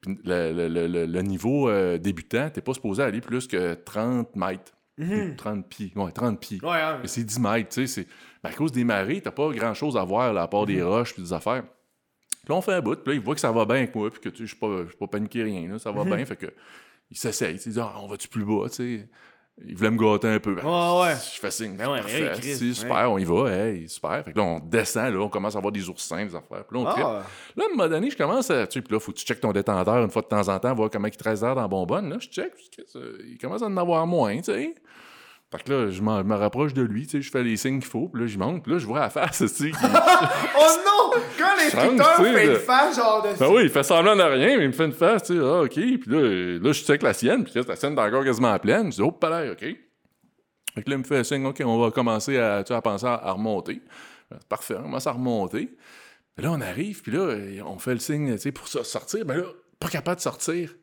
Puis 0.01 0.19
le, 0.25 0.53
le- 0.53 0.69
le- 0.69 0.87
le- 0.89 1.07
le 1.07 1.23
niveau 1.23 1.69
euh, 1.69 1.99
débutant, 1.99 2.51
t'es 2.51 2.61
pas 2.61 2.75
supposé 2.75 3.03
aller 3.03 3.21
plus 3.21 3.47
que 3.47 3.75
30 3.75 4.35
mètres. 4.37 4.73
Mhm. 4.99 5.37
30 5.37 5.69
pieds. 5.69 5.93
Ouais, 5.97 6.11
30 6.13 6.41
pieds. 6.41 6.59
Ouais. 6.63 6.99
Mais 7.03 7.09
c'est 7.09 7.25
10 7.25 7.39
mètres, 7.39 7.69
tu 7.71 7.87
sais. 7.87 8.03
c'est- 8.03 8.09
à 8.43 8.53
cause 8.53 8.71
des 8.73 8.85
marées, 8.85 9.21
t'as 9.21 9.33
pas 9.33 9.51
grand 9.51 9.75
chose 9.75 9.97
à 9.97 10.05
voir, 10.05 10.33
là, 10.33 10.43
à 10.43 10.49
part 10.49 10.61
Mhm. 10.63 10.67
des 10.67 10.83
roches 10.83 11.13
puis 11.15 11.23
des 11.23 11.33
affaires. 11.33 11.63
Puis 11.65 12.49
là, 12.49 12.55
on 12.55 12.61
fait 12.61 12.75
un 12.75 12.81
bout, 12.81 12.95
puis 12.97 13.13
là, 13.13 13.19
il 13.21 13.25
voit 13.25 13.35
que 13.35 13.41
ça 13.41 13.51
va 13.51 13.65
bien 13.65 13.77
avec 13.77 13.95
moi, 13.95 14.09
puis 14.11 14.21
que 14.21 14.29
tu 14.29 14.47
sais, 14.47 14.55
je 14.55 14.55
suis 14.87 14.97
pas, 14.99 15.07
paniqué 15.09 15.43
rien, 15.43 15.69
là, 15.69 15.79
ça 15.81 15.91
Mhm. 15.91 15.99
va 16.09 16.17
bien. 16.17 16.25
Fait 16.25 16.37
que, 16.37 16.47
il 17.11 17.17
s'essaye, 17.19 17.55
tu 17.57 17.63
sais, 17.63 17.71
il 17.71 17.73
dit, 17.75 17.81
ah, 17.81 17.95
on 18.01 18.07
va-tu 18.07 18.29
plus 18.29 18.45
bas, 18.45 18.69
tu 18.69 18.75
sais? 19.01 19.09
Il 19.65 19.75
voulait 19.75 19.91
me 19.91 19.97
gâter 19.97 20.29
un 20.29 20.39
peu. 20.39 20.55
Ben, 20.55 20.63
Ouais, 20.65 21.07
ouais. 21.07 21.15
Je 21.15 21.41
fais 21.41 21.51
signe. 21.51 21.77
Ben 21.79 21.91
ouais, 21.91 22.01
parfait, 22.01 22.31
Chris, 22.39 22.75
super, 22.75 23.11
on 23.11 23.17
y 23.17 23.25
va, 23.25 23.51
hey, 23.51 23.89
super. 23.89 24.23
Fait 24.23 24.33
que 24.35 24.39
là, 24.39 24.45
on 24.45 24.61
descend, 24.61 25.15
là, 25.15 25.19
on 25.21 25.31
commence 25.31 25.55
à 25.55 25.59
avoir 25.59 25.73
des 25.73 25.89
oursins, 25.89 26.27
des 26.27 26.35
affaires. 26.37 26.63
Puis 26.67 26.79
là, 26.79 26.85
on 26.85 26.93
trippe. 26.93 27.05
Ah, 27.07 27.23
Là, 27.57 27.65
à 27.65 27.67
un 27.67 27.71
moment 27.75 27.89
donné, 27.89 28.11
je 28.11 28.19
commence 28.19 28.51
à. 28.51 28.67
Tu 28.67 28.75
sais, 28.75 28.83
puis 28.83 28.93
là, 28.93 29.01
faut 29.01 29.13
que 29.13 29.17
tu 29.17 29.25
checkes 29.25 29.41
ton 29.41 29.53
détendeur 29.53 30.05
une 30.05 30.11
fois 30.11 30.21
de 30.21 30.27
temps 30.27 30.47
en 30.47 30.59
temps, 30.59 30.75
voir 30.75 30.91
comment 30.91 31.09
il 31.09 31.17
te 31.17 31.25
dans 31.41 31.55
la 31.55 31.69
bonbonne. 31.69 32.11
Là, 32.11 32.17
je 32.21 32.29
check, 32.29 32.53
que- 32.77 33.23
il 33.27 33.39
commence 33.39 33.63
à 33.63 33.67
en 33.67 33.77
avoir 33.79 34.07
moins, 34.07 34.37
tu 34.37 34.45
sais. 34.45 34.75
Fait 35.53 35.63
que 35.63 35.73
là, 35.73 35.91
je, 35.91 36.03
me 36.03 36.35
rapproche 36.35 36.75
de 36.75 36.83
lui, 36.83 37.05
tu 37.05 37.13
sais, 37.13 37.23
je 37.23 37.31
fais 37.31 37.45
les 37.45 37.57
signes 37.57 37.79
qu'il 37.79 37.89
faut, 37.89 38.09
puis 38.09 38.23
là, 38.23 38.27
j'y 38.27 38.37
monte, 38.37 38.65
puis 38.65 38.73
là, 38.73 38.79
je 38.79 38.87
vois 38.87 38.99
la 38.99 39.11
face, 39.11 39.39
tu 39.39 39.49
sais. 39.49 39.71
oh 40.59 40.67
non! 40.85 41.21
Quand 41.39 41.57
sais, 41.59 41.71
fait 41.71 42.47
une 42.47 42.57
face 42.57 42.97
genre 42.97 43.23
de. 43.23 43.39
Ben 43.39 43.49
oui, 43.49 43.63
il 43.65 43.71
fait 43.71 43.85
semblant 43.85 44.17
de 44.17 44.23
rien, 44.23 44.57
mais 44.57 44.65
il 44.65 44.69
me 44.69 44.73
fait 44.73 44.87
une 44.87 44.93
face, 44.93 45.23
tu 45.25 45.35
sais, 45.35 45.41
ah, 45.41 45.63
OK. 45.63 45.75
Puis 45.75 46.03
là, 46.07 46.59
là 46.59 46.73
je 46.73 46.83
check 46.83 47.03
la 47.03 47.15
sienne, 47.15 47.45
puis 47.45 47.53
là, 47.55 47.63
la 47.67 47.77
sienne 47.77 47.97
est 47.97 48.01
encore 48.01 48.25
quasiment 48.25 48.59
pleine. 48.59 48.91
Je 48.91 48.97
dis, 48.97 49.03
oh, 49.03 49.13
pas 49.13 49.31
l'air, 49.31 49.53
OK. 49.53 49.61
Fait 49.61 50.83
que 50.83 50.91
là, 50.91 50.97
il 50.97 50.99
me 50.99 51.05
fait 51.05 51.23
signe, 51.23 51.47
OK, 51.47 51.63
on 51.65 51.81
va 51.81 51.91
commencer 51.93 52.39
à, 52.39 52.65
tu 52.65 52.69
sais, 52.69 52.75
à 52.75 52.83
penser 52.83 53.07
à, 53.07 53.15
à 53.15 53.33
remonter. 53.33 53.81
Ben, 54.31 54.39
parfait, 54.49 54.75
on 54.79 54.83
commence 54.83 55.07
à 55.07 55.13
remonter. 55.13 55.77
Puis 56.35 56.45
là, 56.45 56.53
on 56.53 56.61
arrive, 56.61 57.03
puis 57.03 57.13
là, 57.13 57.35
on 57.65 57.79
fait 57.79 57.95
le 57.95 58.01
signe, 58.01 58.33
tu 58.33 58.41
sais, 58.41 58.53
pour 58.53 58.67
sortir. 58.69 59.25
Ben 59.25 59.39
là, 59.39 59.45
pas 59.79 59.89
capable 59.89 60.17
de 60.17 60.23
sortir. 60.23 60.75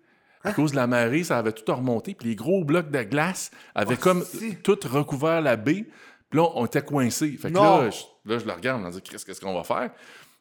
À 0.43 0.51
cause 0.53 0.71
de 0.71 0.75
la 0.75 0.87
marée, 0.87 1.23
ça 1.23 1.37
avait 1.37 1.51
tout 1.53 1.73
remonté, 1.73 2.13
puis 2.15 2.29
les 2.29 2.35
gros 2.35 2.63
blocs 2.65 2.91
de 2.91 3.03
glace 3.03 3.49
avaient 3.75 3.95
Oh, 3.97 4.01
comme 4.03 4.23
si. 4.23 4.55
tout 4.57 4.77
recouvert 4.85 5.41
la 5.41 5.55
baie. 5.55 5.85
Puis 6.29 6.39
là, 6.39 6.47
on 6.55 6.65
était 6.65 6.81
coincés. 6.81 7.37
Fait 7.39 7.49
que 7.49 7.53
Non. 7.53 7.81
là, 7.83 7.89
je, 7.91 8.03
là, 8.31 8.39
je 8.39 8.45
le 8.45 8.51
regarde, 8.51 8.81
on 8.83 8.87
me 8.87 8.91
dit, 8.91 9.01
qu'est-ce 9.01 9.39
qu'on 9.39 9.53
va 9.53 9.63
faire? 9.63 9.91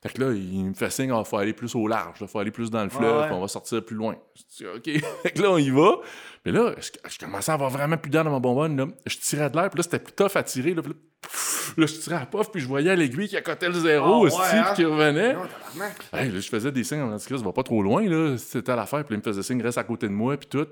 Fait 0.02 0.08
que 0.12 0.20
là, 0.20 0.32
il 0.32 0.64
me 0.64 0.74
fait 0.74 0.90
signe, 0.90 1.14
il 1.16 1.24
faut 1.24 1.36
aller 1.36 1.52
plus 1.52 1.76
au 1.76 1.86
large, 1.86 2.18
il 2.20 2.26
faut 2.26 2.40
aller 2.40 2.50
plus 2.50 2.70
dans 2.70 2.82
le 2.82 2.90
fleuve, 2.90 3.20
ouais. 3.22 3.28
on 3.30 3.40
va 3.40 3.46
sortir 3.46 3.84
plus 3.84 3.94
loin. 3.94 4.16
Je 4.34 4.42
dis, 4.56 4.66
OK. 4.66 5.04
fait 5.22 5.30
que 5.30 5.40
là, 5.40 5.52
on 5.52 5.58
y 5.58 5.70
va. 5.70 5.98
Mais 6.44 6.50
là, 6.50 6.74
je, 6.76 6.90
je 7.08 7.18
commençais 7.20 7.52
à 7.52 7.54
avoir 7.54 7.70
vraiment 7.70 7.96
plus 7.96 8.10
d'air 8.10 8.24
dans 8.24 8.32
ma 8.32 8.40
bonbonne. 8.40 8.76
Là. 8.76 8.86
Je 9.06 9.16
tirais 9.18 9.48
de 9.48 9.54
l'air, 9.56 9.70
puis 9.70 9.78
là, 9.78 9.84
c'était 9.84 10.00
plus 10.00 10.12
tough 10.12 10.34
à 10.34 10.42
tirer. 10.42 10.74
Là, 10.74 10.82
puis 10.82 10.90
là, 10.90 10.98
pff, 11.22 11.74
là, 11.76 11.86
je 11.86 11.94
tirais 11.94 12.16
à 12.16 12.26
pof, 12.26 12.50
puis 12.50 12.60
je 12.60 12.66
voyais 12.66 12.96
l'aiguille 12.96 13.28
qui 13.28 13.36
accotait 13.36 13.68
le 13.68 13.74
zéro, 13.78 14.12
Ah, 14.12 14.18
aussi, 14.26 14.36
ouais, 14.40 14.58
hein? 14.58 14.72
qui 14.74 14.84
revenait. 14.84 15.34
Non, 15.34 15.42
tabarnak. 15.46 15.96
Hey, 16.12 16.30
là, 16.32 16.40
je 16.40 16.48
faisais 16.48 16.72
des 16.72 16.82
signes 16.82 17.02
en 17.02 17.16
disant, 17.16 17.38
ça 17.38 17.44
va 17.44 17.52
pas 17.52 17.62
trop 17.62 17.80
loin, 17.80 18.02
là. 18.02 18.36
C'était 18.38 18.74
l'affaire, 18.74 19.04
puis 19.04 19.14
là, 19.14 19.20
il 19.22 19.24
me 19.28 19.32
faisait 19.32 19.44
signe, 19.44 19.62
reste 19.62 19.78
à 19.78 19.84
côté 19.84 20.08
de 20.08 20.12
moi, 20.12 20.36
puis 20.36 20.48
tout. 20.48 20.66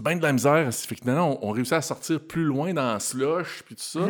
Ben 0.00 0.18
de 0.18 0.24
la 0.24 0.32
misère. 0.32 0.74
Fait 0.74 0.96
que 0.96 1.02
finalement, 1.02 1.38
on, 1.40 1.50
on 1.50 1.52
réussit 1.52 1.74
à 1.74 1.80
sortir 1.82 2.18
plus 2.18 2.42
loin 2.42 2.74
dans 2.74 2.94
le 2.94 2.98
slush, 2.98 3.62
puis 3.64 3.76
tout 3.76 3.82
ça. 3.84 4.00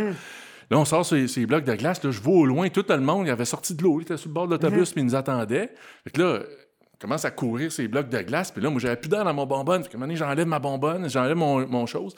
Là, 0.70 0.78
on 0.78 0.84
sort 0.84 1.04
ces, 1.04 1.28
ces 1.28 1.46
blocs 1.46 1.64
de 1.64 1.74
glace. 1.74 2.02
Là, 2.02 2.10
je 2.10 2.20
vois 2.20 2.36
au 2.36 2.46
loin 2.46 2.68
tout 2.68 2.84
le 2.88 2.98
monde. 2.98 3.26
Il 3.26 3.30
avait 3.30 3.44
sorti 3.44 3.74
de 3.74 3.82
l'eau. 3.82 4.00
Il 4.00 4.02
était 4.02 4.16
sur 4.16 4.28
le 4.28 4.34
bord 4.34 4.46
de 4.46 4.52
l'autobus, 4.52 4.92
puis 4.92 5.02
il 5.02 5.04
nous 5.04 5.14
attendait. 5.14 5.72
Fait 6.04 6.10
que 6.10 6.22
là, 6.22 6.38
on 6.94 6.98
commence 6.98 7.24
à 7.24 7.30
courir 7.30 7.70
ces 7.70 7.88
blocs 7.88 8.08
de 8.08 8.22
glace. 8.22 8.50
Puis 8.50 8.62
là, 8.62 8.70
moi, 8.70 8.80
j'avais 8.80 8.96
plus 8.96 9.08
d'air 9.08 9.24
dans 9.24 9.34
mon 9.34 9.46
bonbonne. 9.46 9.82
Fait 9.84 9.90
que 9.90 10.14
j'enlève 10.14 10.46
ma 10.46 10.58
bonbonne, 10.58 11.08
j'enlève 11.08 11.36
mon, 11.36 11.66
mon 11.66 11.86
chose. 11.86 12.14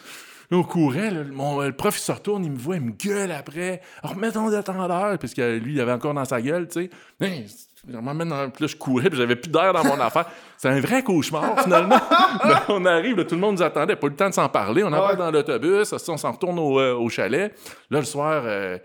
Là, 0.50 0.58
on 0.58 0.62
courait. 0.62 1.10
là, 1.10 1.24
mon, 1.24 1.60
le 1.60 1.72
prof, 1.72 1.96
il 1.98 2.02
se 2.02 2.12
retourne, 2.12 2.44
il 2.44 2.52
me 2.52 2.58
voit, 2.58 2.76
il 2.76 2.82
me 2.82 2.92
gueule 2.92 3.32
après. 3.32 3.80
Remets 4.02 4.32
ton 4.32 4.48
détendeur. 4.50 5.18
Parce 5.18 5.34
que 5.34 5.58
lui, 5.58 5.74
il 5.74 5.80
avait 5.80 5.92
encore 5.92 6.14
dans 6.14 6.24
sa 6.24 6.40
gueule, 6.40 6.68
tu 6.68 6.88
sais. 7.20 7.46
Dans- 7.86 8.50
Puis 8.50 8.62
là, 8.64 8.66
je 8.68 8.76
courais, 8.76 9.08
puis 9.08 9.18
j'avais 9.18 9.36
plus 9.36 9.50
d'air 9.50 9.72
dans 9.72 9.84
mon 9.84 10.00
affaire. 10.00 10.26
C'est 10.56 10.68
un 10.68 10.80
vrai 10.80 11.02
cauchemar, 11.02 11.60
finalement. 11.62 11.96
Ben, 12.44 12.60
on 12.68 12.84
arrive, 12.84 13.16
là, 13.16 13.24
tout 13.24 13.34
le 13.36 13.40
monde 13.40 13.56
nous 13.56 13.62
attendait. 13.62 13.96
Pas 13.96 14.06
eu 14.08 14.10
le 14.10 14.16
temps 14.16 14.28
de 14.28 14.34
s'en 14.34 14.48
parler. 14.48 14.82
On 14.84 14.92
Ouais. 14.92 15.16
dans 15.16 15.30
l'autobus. 15.30 15.92
On 16.08 16.16
s'en 16.16 16.32
retourne 16.32 16.58
au, 16.58 16.78
euh, 16.80 16.94
au 16.94 17.08
chalet. 17.08 17.54
Là, 17.90 17.98
le 18.00 18.04
soir, 18.04 18.42
euh, 18.44 18.76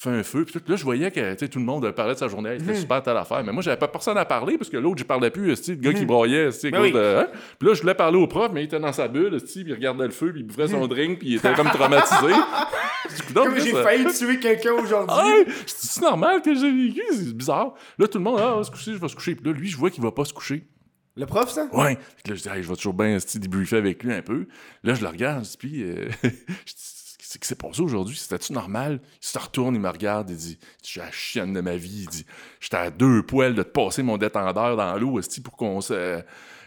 fait 0.00 0.10
un 0.10 0.22
feu. 0.22 0.44
Puis 0.44 0.54
tout. 0.60 0.70
là, 0.70 0.76
je 0.76 0.84
voyais 0.84 1.10
que 1.10 1.44
tout 1.46 1.58
le 1.58 1.64
monde 1.64 1.90
parlait 1.90 2.14
de 2.14 2.18
sa 2.18 2.28
journée. 2.28 2.56
C'était 2.60 2.76
super 2.76 3.02
telle 3.02 3.16
affaire. 3.16 3.42
Mais 3.44 3.50
moi, 3.52 3.62
j'avais 3.62 3.76
pas 3.76 3.88
personne 3.88 4.16
à 4.16 4.24
parler 4.24 4.56
parce 4.56 4.70
que 4.70 4.76
l'autre, 4.76 4.98
je 5.00 5.04
parlais 5.04 5.30
plus. 5.30 5.48
Le 5.68 5.74
gars 5.74 5.92
qui 5.92 6.06
broyait. 6.06 6.46
esti, 6.48 6.68
à 6.68 6.70
Ben 6.70 6.80
oui. 6.82 6.92
de- 6.92 6.98
hein. 6.98 7.26
Puis 7.58 7.68
là, 7.68 7.74
je 7.74 7.80
voulais 7.80 7.94
parler 7.94 8.16
au 8.16 8.28
prof, 8.28 8.50
mais 8.54 8.62
il 8.62 8.66
était 8.66 8.78
dans 8.78 8.92
sa 8.92 9.08
bulle. 9.08 9.36
Puis 9.42 9.64
il 9.66 9.72
regardait 9.74 10.04
le 10.04 10.10
feu. 10.12 10.30
Puis 10.30 10.40
il 10.42 10.46
buvait 10.46 10.68
son 10.68 10.86
drink. 10.86 11.18
Puis 11.18 11.28
il 11.30 11.34
était 11.36 11.52
comme 11.54 11.68
traumatisé. 11.68 12.32
Comme 13.34 13.58
j'ai 13.58 13.72
failli 13.72 14.06
tuer 14.12 14.38
quelqu'un 14.38 14.72
aujourd'hui. 14.72 15.16
ah, 15.18 15.34
c'est 15.66 16.02
normal 16.02 16.42
que 16.42 16.54
j'ai 16.54 16.70
vécu, 16.70 17.02
c'est 17.12 17.34
bizarre. 17.36 17.74
Là, 17.98 18.06
tout 18.06 18.18
le 18.18 18.24
monde, 18.24 18.38
ah, 18.40 18.56
va 18.56 18.64
se 18.64 18.70
coucher, 18.70 18.92
je 18.92 18.98
vais 18.98 19.08
se 19.08 19.14
coucher. 19.16 19.34
Puis 19.34 19.46
là, 19.46 19.52
lui, 19.58 19.68
je 19.68 19.76
vois 19.76 19.90
qu'il 19.90 20.02
va 20.02 20.10
pas 20.12 20.24
se 20.24 20.32
coucher. 20.32 20.66
Le 21.16 21.24
prof, 21.26 21.50
ça? 21.50 21.66
Ouais. 21.72 21.96
Que 22.24 22.30
là, 22.30 22.36
je 22.36 22.42
dis, 22.42 22.48
Hey, 22.48 22.62
je 22.62 22.68
vais 22.68 22.76
toujours 22.76 22.94
bien 22.94 23.16
débriefer 23.36 23.76
avec 23.78 24.02
lui 24.04 24.12
un 24.12 24.22
peu. 24.22 24.46
Là, 24.84 24.94
je 24.94 25.00
le 25.02 25.08
regarde, 25.08 25.44
puis, 25.58 25.82
euh, 25.82 26.08
je 26.22 26.28
dis, 26.28 26.97
qu'est-ce 27.28 27.38
qui 27.38 27.48
s'est 27.48 27.54
passé 27.54 27.82
aujourd'hui? 27.82 28.16
C'était-tu 28.16 28.54
normal? 28.54 29.00
Il 29.22 29.26
se 29.26 29.38
retourne, 29.38 29.74
il 29.74 29.80
me 29.80 29.90
regarde, 29.90 30.30
il 30.30 30.36
dit, 30.36 30.58
je 30.82 30.88
suis 30.88 31.00
la 31.00 31.10
chienne 31.10 31.52
de 31.52 31.60
ma 31.60 31.76
vie. 31.76 32.04
Il 32.04 32.08
dit, 32.08 32.26
j'étais 32.58 32.78
à 32.78 32.90
deux 32.90 33.22
poils 33.22 33.54
de 33.54 33.62
te 33.62 33.68
passer 33.68 34.02
mon 34.02 34.16
détendeur 34.16 34.76
dans 34.76 34.96
l'eau, 34.96 35.20
pour 35.44 35.56
qu'on 35.56 35.80
se. 35.80 36.22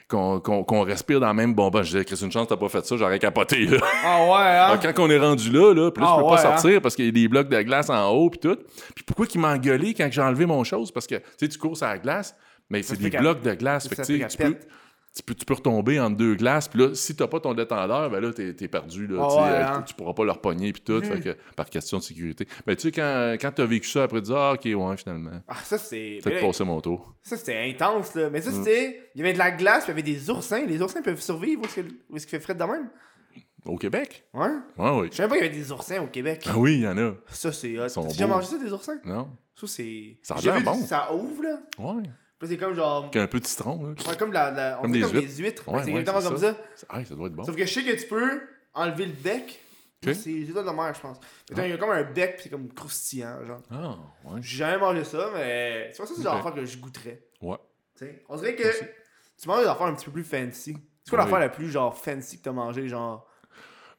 Qu'on, 0.07 0.84
respire 0.84 1.22
dans 1.22 1.28
la 1.28 1.34
même 1.34 1.55
bonbonne. 1.55 1.84
Je 1.84 1.91
disais, 1.91 2.03
Chris, 2.05 2.20
une 2.22 2.34
chance, 2.34 2.45
t'as 2.45 2.57
pas 2.57 2.68
fait 2.68 2.86
ça, 2.86 2.97
j'aurais 2.97 3.18
capoté. 3.18 3.66
Là. 3.66 3.78
Ah 4.03 4.26
ouais, 4.26 4.32
hein? 4.34 4.66
Alors, 4.66 4.80
quand 4.82 5.03
on 5.03 5.09
est 5.09 5.18
rendu 5.18 5.49
là, 5.49 5.74
là, 5.74 5.86
là, 5.86 5.91
Ah 5.95 6.16
je 6.16 6.20
peux 6.20 6.26
ouais, 6.26 6.36
pas 6.36 6.41
sortir 6.41 6.82
parce 6.82 6.95
qu'il 6.97 7.05
y 7.05 7.07
a 7.07 7.12
des 7.14 7.30
blocs 7.30 7.47
de 7.47 7.62
glace 7.62 7.89
en 7.89 8.09
haut, 8.09 8.30
puis 8.30 8.39
tout. 8.39 8.57
Puis 8.93 9.05
pourquoi 9.05 9.26
qu'il 9.26 9.39
m'a 9.39 9.53
engueulé 9.53 9.93
quand 9.93 10.09
j'ai 10.12 10.22
enlevé 10.22 10.45
mon 10.45 10.66
chose? 10.66 10.91
Parce 10.91 11.07
que, 11.07 11.16
tu 11.16 11.24
sais, 11.38 11.47
tu 11.47 11.57
cours 11.57 11.78
sur 11.78 11.88
la 11.88 11.97
glace, 11.97 12.36
mais 12.70 12.84
c'est 12.84 12.99
des 12.99 13.09
blocs 13.09 13.41
de 13.41 13.53
glace. 13.53 13.88
Fait 13.88 13.95
que, 13.95 14.28
tu 14.28 14.38
peux. 14.38 14.57
Tu, 15.16 15.24
peux, 15.24 15.34
tu 15.36 15.45
peux 15.45 15.55
retomber 15.55 15.99
entre 15.99 16.16
deux 16.16 16.36
glaces, 16.36 16.70
puis 16.70 16.80
là, 16.80 16.95
si 16.95 17.16
t'as 17.16 17.28
pas 17.28 17.39
ton 17.39 17.53
détendeur, 17.53 18.09
ben 18.09 18.22
là, 18.22 18.32
t'es, 18.32 18.68
perdu, 18.68 19.07
là. 19.07 19.22
Ah 19.22 19.28
tu 19.28 19.34
sais, 19.34 19.41
ouais, 19.41 19.57
hein. 19.57 19.84
Tu 19.86 19.93
pourras 19.93 20.14
pas 20.14 20.24
le 20.24 20.32
repogner, 20.32 20.72
puis 20.72 20.82
tout, 20.82 21.01
fait 21.01 21.20
que, 21.20 21.38
par 21.55 21.70
question 21.70 21.97
de 21.97 22.03
sécurité. 22.03 22.47
Mais 22.66 22.76
tu 22.76 22.84
sais, 22.84 22.91
quand, 22.91 23.36
quand 23.39 23.51
t'as 23.51 23.66
vécu 23.66 23.89
ça, 23.89 24.03
après, 24.03 24.22
tu 24.22 24.28
dis, 24.28 24.34
ah, 24.34 24.53
ok, 24.53 24.64
ouais, 24.64 24.97
finalement. 24.97 25.41
Ah, 25.47 25.55
ça, 25.64 25.78
c'est. 25.78 26.20
Peut-être 26.24 26.41
mais- 26.41 26.47
passer 26.47 26.64
mon 26.64 26.80
tour. 26.80 27.14
Ça, 27.24 27.36
c'était 27.36 27.57
intense, 27.57 28.16
là. 28.16 28.30
Mais 28.30 28.41
ça, 28.41 28.51
c'était. 28.51 29.09
Il 29.16 29.20
y 29.20 29.24
avait 29.24 29.34
de 29.34 29.39
la 29.39 29.51
glace, 29.51 29.84
puis 29.84 29.93
il 29.93 29.97
y 29.97 29.99
avait 29.99 30.18
des 30.18 30.30
oursins. 30.30 30.66
Les 30.66 30.82
oursins 30.82 31.01
peuvent 31.01 31.22
survivre 31.22 31.62
où 31.62 31.66
est-ce 32.16 32.26
qu'il 32.26 32.30
fait 32.30 32.39
frais 32.39 32.55
de 32.55 32.64
même? 32.64 32.89
Au 33.66 33.78
Québec? 33.78 34.26
Ouais? 34.34 34.47
Ouais, 34.78 34.89
oui. 35.01 35.07
Je 35.12 35.18
savais 35.18 35.30
pas 35.30 35.36
qu'il 35.36 35.45
y 35.45 35.49
avait 35.49 35.57
des 35.57 35.72
oursins 35.72 36.01
au 36.01 36.07
Québec. 36.07 36.45
Ah 36.49 36.57
oui, 36.57 36.76
il 36.76 36.82
y 36.82 36.88
en 36.88 36.97
a. 36.97 37.14
Ça, 37.28 37.51
c'est 37.51 37.78
hot. 37.78 37.88
T'as 37.93 38.03
déjà 38.03 38.28
mangé 38.28 38.47
ça, 38.47 38.57
des 38.57 38.72
oursins? 38.72 38.99
Non? 39.05 39.30
Ça, 39.55 39.68
c'est. 39.68 40.18
Ça 40.24 40.36
a 40.36 40.59
bon. 40.62 40.74
Ça 40.76 41.14
ouvre, 41.14 41.43
là. 41.43 41.59
Ouais. 41.78 42.03
C'est 42.44 42.58
comme 42.58 42.74
genre. 42.74 43.04
Avec 43.04 43.16
un 43.18 43.28
peu 43.28 43.39
de 43.39 43.46
citron, 43.46 43.84
là. 43.86 43.94
Ouais, 44.10 44.18
comme, 44.18 44.34
la, 44.34 44.52
la- 44.52 44.80
on 44.80 44.84
Comme 44.84 44.92
des 44.94 45.02
comme 45.02 45.12
huîtres. 45.14 45.68
Ouais, 45.70 45.80
c'est 45.84 45.92
ouais, 45.94 46.00
exactement 46.00 46.22
comme 46.30 46.38
ça. 46.38 46.54
ça. 46.76 46.86
Ah, 46.89 47.06
ça 47.06 47.16
doit 47.16 47.28
être 47.28 47.34
bon. 47.36 47.44
Sauf 47.44 47.56
que 47.56 47.66
je 47.66 47.72
sais 47.74 47.84
que 47.84 48.00
tu 48.02 48.08
peux 48.08 48.42
enlever 48.74 49.06
le 49.06 49.14
bec. 49.14 49.60
Ok. 50.04 50.14
C'est 50.16 50.16
c'est 50.16 50.46
de 50.48 50.72
mer, 50.76 50.94
je 50.96 51.00
pense. 51.02 51.20
Que 51.20 51.62
Il 51.62 51.70
y 51.70 51.74
a 51.74 51.78
comme 51.78 51.92
un 51.92 52.04
bec, 52.04 52.34
puis 52.36 52.44
c'est 52.44 52.50
comme 52.50 52.68
croustillant, 52.74 53.46
genre. 53.46 53.62
Ah, 53.70 53.98
ouais. 54.26 54.39
J'ai 54.42 54.58
jamais 54.58 54.78
mangé 54.80 55.04
ça, 55.04 55.30
mais 55.34 55.89
tu 55.92 55.98
vois, 55.98 56.08
ça, 56.08 56.14
c'est 56.18 56.24
genre 56.24 56.34
Ok. 56.38 56.44
d'affaire 56.44 56.56
que 56.64 56.66
je 56.66 56.78
goûterais. 56.80 57.24
Ouais. 57.42 57.58
Tu 57.98 58.06
sais, 58.06 58.24
on 58.28 58.36
dirait 58.38 58.56
que 58.56 58.64
tu 59.39 59.48
manges 59.48 59.62
des 59.62 59.68
affaires 59.70 59.86
un 59.88 59.94
petit 59.94 60.06
peu 60.06 60.12
plus 60.12 60.24
fancy. 60.24 60.76
C'est 61.04 61.10
quoi 61.12 61.20
Oui. 61.20 61.26
l'affaire 61.26 61.39
la 61.39 61.50
plus 61.50 61.70
genre 61.70 61.96
fancy 61.96 62.39
que 62.39 62.44
t'as 62.44 62.52
mangé, 62.52 62.88
genre? 62.88 63.28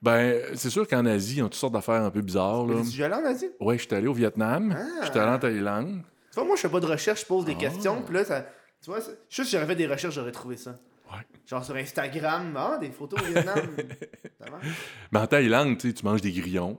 Ben, 0.00 0.42
c'est 0.56 0.70
sûr 0.70 0.88
qu'en 0.88 1.06
Asie, 1.06 1.36
ils 1.36 1.42
ont 1.42 1.46
toutes 1.46 1.54
sortes 1.54 1.74
d'affaires 1.74 2.02
un 2.02 2.10
peu 2.10 2.22
bizarres. 2.22 2.66
Là. 2.66 2.82
Tu 2.92 3.04
allé 3.04 3.14
en 3.14 3.24
Asie? 3.24 3.50
Ouais, 3.60 3.78
j'étais 3.78 3.94
allé 3.94 4.08
au 4.08 4.12
Vietnam, 4.12 4.76
Ah. 4.76 5.04
j'étais 5.04 5.20
allé 5.20 5.30
en 5.30 5.38
Thaïlande. 5.38 6.02
Tu 6.32 6.36
vois, 6.36 6.44
moi, 6.44 6.56
je 6.56 6.62
fais 6.62 6.68
pas 6.70 6.80
de 6.80 6.86
recherche, 6.86 7.20
je 7.20 7.26
pose 7.26 7.44
des 7.44 7.54
Ah. 7.56 7.60
questions, 7.60 8.02
puis 8.02 8.14
là, 8.14 8.24
ça. 8.24 8.46
Tu 8.82 8.90
vois, 8.90 9.00
c'est- 9.00 9.18
je 9.28 9.36
sais 9.36 9.42
que 9.42 9.48
si 9.48 9.52
j'aurais 9.54 9.66
fait 9.66 9.76
des 9.76 9.86
recherches, 9.86 10.14
j'aurais 10.14 10.32
trouvé 10.32 10.56
ça. 10.56 10.78
Ouais. 11.12 11.18
Genre 11.46 11.64
sur 11.64 11.76
Instagram, 11.76 12.54
ah, 12.56 12.78
des 12.80 12.90
photos 12.90 13.20
au 13.20 13.24
Vietnam. 13.24 13.60
Mais 15.12 15.18
en 15.18 15.26
Thaïlande, 15.26 15.78
tu 15.78 15.88
sais, 15.88 15.94
tu 15.94 16.04
manges 16.04 16.20
des 16.22 16.32
grillons. 16.32 16.78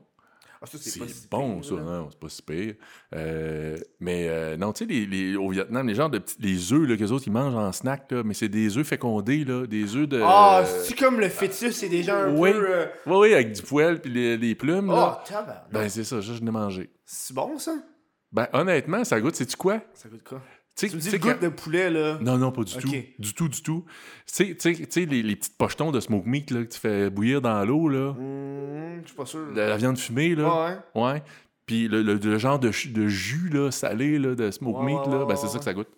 Ah, 0.62 0.66
ça, 0.66 0.78
C'est 0.80 0.98
pas 0.98 1.08
si 1.10 1.28
bon, 1.30 1.60
pire, 1.60 1.70
ça, 1.70 1.76
non, 1.84 2.08
c'est 2.10 2.20
pas 2.20 2.30
si 2.30 2.42
pire. 2.42 2.76
Euh, 3.14 3.78
mais 4.00 4.30
euh, 4.30 4.56
non, 4.56 4.72
tu 4.72 4.86
sais, 4.86 4.92
les, 4.92 5.06
les- 5.06 5.36
au 5.36 5.50
Vietnam, 5.50 5.86
les 5.86 5.94
gens 5.94 6.08
de 6.08 6.20
petits, 6.20 6.38
les 6.40 6.72
œufs, 6.72 6.88
là, 6.88 6.96
qu'eux 6.96 7.10
autres, 7.12 7.26
ils 7.28 7.34
mangent 7.34 7.54
en 7.56 7.72
snack, 7.74 8.10
là, 8.12 8.24
mais 8.24 8.34
c'est 8.34 8.48
des 8.48 8.78
œufs 8.78 8.88
fécondés, 8.88 9.44
là, 9.44 9.68
des 9.68 9.94
œufs 9.98 10.08
de. 10.08 10.22
Ah, 10.24 10.64
c'est 10.66 10.98
comme 10.98 11.20
le 11.20 11.28
fœtus, 11.28 11.76
c'est 11.76 11.90
déjà 11.90 12.18
un 12.18 12.34
oui. 12.38 12.54
peu. 12.54 12.66
euh, 12.66 12.86
Oui, 13.08 13.16
oui, 13.18 13.34
avec 13.34 13.52
du 13.52 13.62
poêle 13.62 14.00
puis 14.00 14.10
les, 14.10 14.38
les 14.38 14.56
plumes, 14.56 14.90
Oh, 14.90 14.94
là. 14.96 15.22
tabarnak. 15.28 15.66
Ben, 15.70 15.90
c'est 15.90 16.06
ça, 16.06 16.22
ça, 16.22 16.34
je 16.34 16.40
l'ai 16.42 16.52
mangé. 16.52 16.90
C'est 17.04 17.34
bon, 17.34 17.60
ça? 17.60 17.74
Ben, 18.34 18.48
honnêtement, 18.54 19.04
ça 19.04 19.22
goûte, 19.22 19.36
sais-tu 19.36 19.56
quoi? 19.56 19.80
Ça 19.94 20.10
goûte 20.10 20.24
quoi? 20.28 20.42
Tu 20.76 20.88
sais- 20.88 20.90
Tu 20.90 20.96
me 20.96 21.02
dis 21.02 21.12
le 21.12 21.18
goût 21.20 21.34
de 21.40 21.50
poulet, 21.50 21.90
là. 21.92 22.18
Non, 22.20 22.38
non, 22.40 22.52
pas 22.52 22.64
du 22.64 22.74
tout. 22.76 22.90
Du 23.20 23.34
tout, 23.36 23.48
du 23.48 23.62
tout. 23.62 23.86
Tu 24.26 24.56
sais- 24.58 25.06
les, 25.06 25.22
les 25.22 25.36
petites 25.36 25.56
pochetons 25.56 25.92
de 25.92 26.00
smoke 26.00 26.28
meat 26.28 26.50
là, 26.50 26.64
que 26.64 26.70
tu 26.74 26.80
fais 26.80 27.12
bouillir 27.12 27.42
dans 27.42 27.64
l'eau, 27.64 27.88
là. 27.88 28.10
Hum, 28.10 29.02
je 29.04 29.08
suis 29.08 29.16
pas 29.16 29.26
sûr. 29.28 29.46
La, 29.54 29.68
la 29.70 29.78
viande 29.78 29.98
fumée, 30.00 30.34
là. 30.34 30.44
Ouais, 30.66 30.78
ouais. 30.96 31.12
Ouais. 31.14 31.24
Puis 31.68 31.88
le, 31.88 32.02
le- 32.02 32.16
le 32.16 32.38
genre 32.40 32.58
de, 32.60 32.70
de 32.70 33.08
jus 33.08 33.50
là, 33.50 33.70
salé 33.70 34.18
là, 34.18 34.34
de 34.36 34.50
smoke 34.52 34.84
meat, 34.84 34.98
là, 35.08 35.26
ben, 35.26 35.36
c'est 35.36 35.48
ça 35.48 35.60
que 35.60 35.64
ça 35.64 35.74
goûte. 35.74 35.90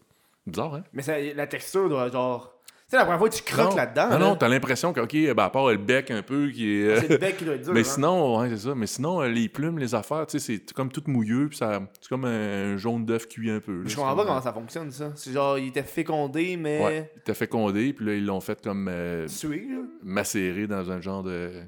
Bizarre, 0.45 0.75
hein? 0.75 0.83
Mais 0.93 1.01
ça- 1.01 1.19
la 1.19 1.47
texture 1.47 1.87
doit 1.89 2.09
genre. 2.09 2.53
Tu 2.87 2.91
sais, 2.91 2.97
la 2.97 3.03
première 3.05 3.17
fois 3.17 3.29
que 3.29 3.33
tu 3.33 3.41
croques 3.41 3.75
là-dedans. 3.75 4.09
Non, 4.09 4.11
là, 4.11 4.19
non, 4.19 4.35
t'as 4.35 4.47
l'impression 4.47 4.93
que, 4.93 4.99
OK, 4.99 5.13
ben, 5.13 5.43
à 5.43 5.49
part 5.49 5.69
le 5.71 5.77
bec 5.77 6.11
un 6.11 6.21
peu 6.21 6.49
qui 6.49 6.69
est. 6.69 6.83
euh, 6.83 6.99
c'est 7.01 7.09
le 7.09 7.17
bec 7.17 7.35
qui 7.35 7.43
doit 7.43 7.55
être 7.55 7.63
dur. 7.63 7.73
Mais 7.73 7.79
hein. 7.79 7.83
sinon, 7.83 8.39
ouais, 8.39 8.49
c'est 8.49 8.67
ça. 8.67 8.75
Mais 8.75 8.85
sinon, 8.85 9.23
euh, 9.23 9.27
les 9.27 9.49
plumes, 9.49 9.79
les 9.79 9.95
affaires, 9.95 10.27
tu 10.27 10.39
sais, 10.39 10.59
c'est 10.63 10.71
comme 10.73 10.91
tout 10.91 11.01
mouilleux, 11.07 11.47
puis 11.47 11.57
ça, 11.57 11.79
c'est 11.99 12.09
comme 12.09 12.25
un 12.25 12.77
jaune 12.77 13.03
d'œuf 13.03 13.27
cuit 13.27 13.49
un 13.49 13.59
peu. 13.59 13.81
là. 13.81 13.87
Je 13.87 13.95
comprends 13.95 14.15
pas 14.15 14.25
comment 14.25 14.41
ça 14.41 14.53
fonctionne, 14.53 14.91
ça. 14.91 15.11
C'est 15.15 15.31
genre, 15.31 15.57
il 15.57 15.69
était 15.69 15.81
fécondé, 15.81 16.57
mais. 16.57 16.85
Ouais, 16.85 17.11
il 17.15 17.21
t'a 17.23 17.33
fait 17.33 17.47
condé, 17.47 17.91
puis 17.91 18.05
là, 18.05 18.13
ils 18.13 18.25
l'ont 18.25 18.39
fait 18.39 18.61
comme 18.61 18.87
euh, 18.87 19.27
Sué, 19.27 19.65
là. 19.67 19.81
macéré 20.03 20.67
dans 20.67 20.91
un 20.91 21.01
genre 21.01 21.23
de. 21.23 21.63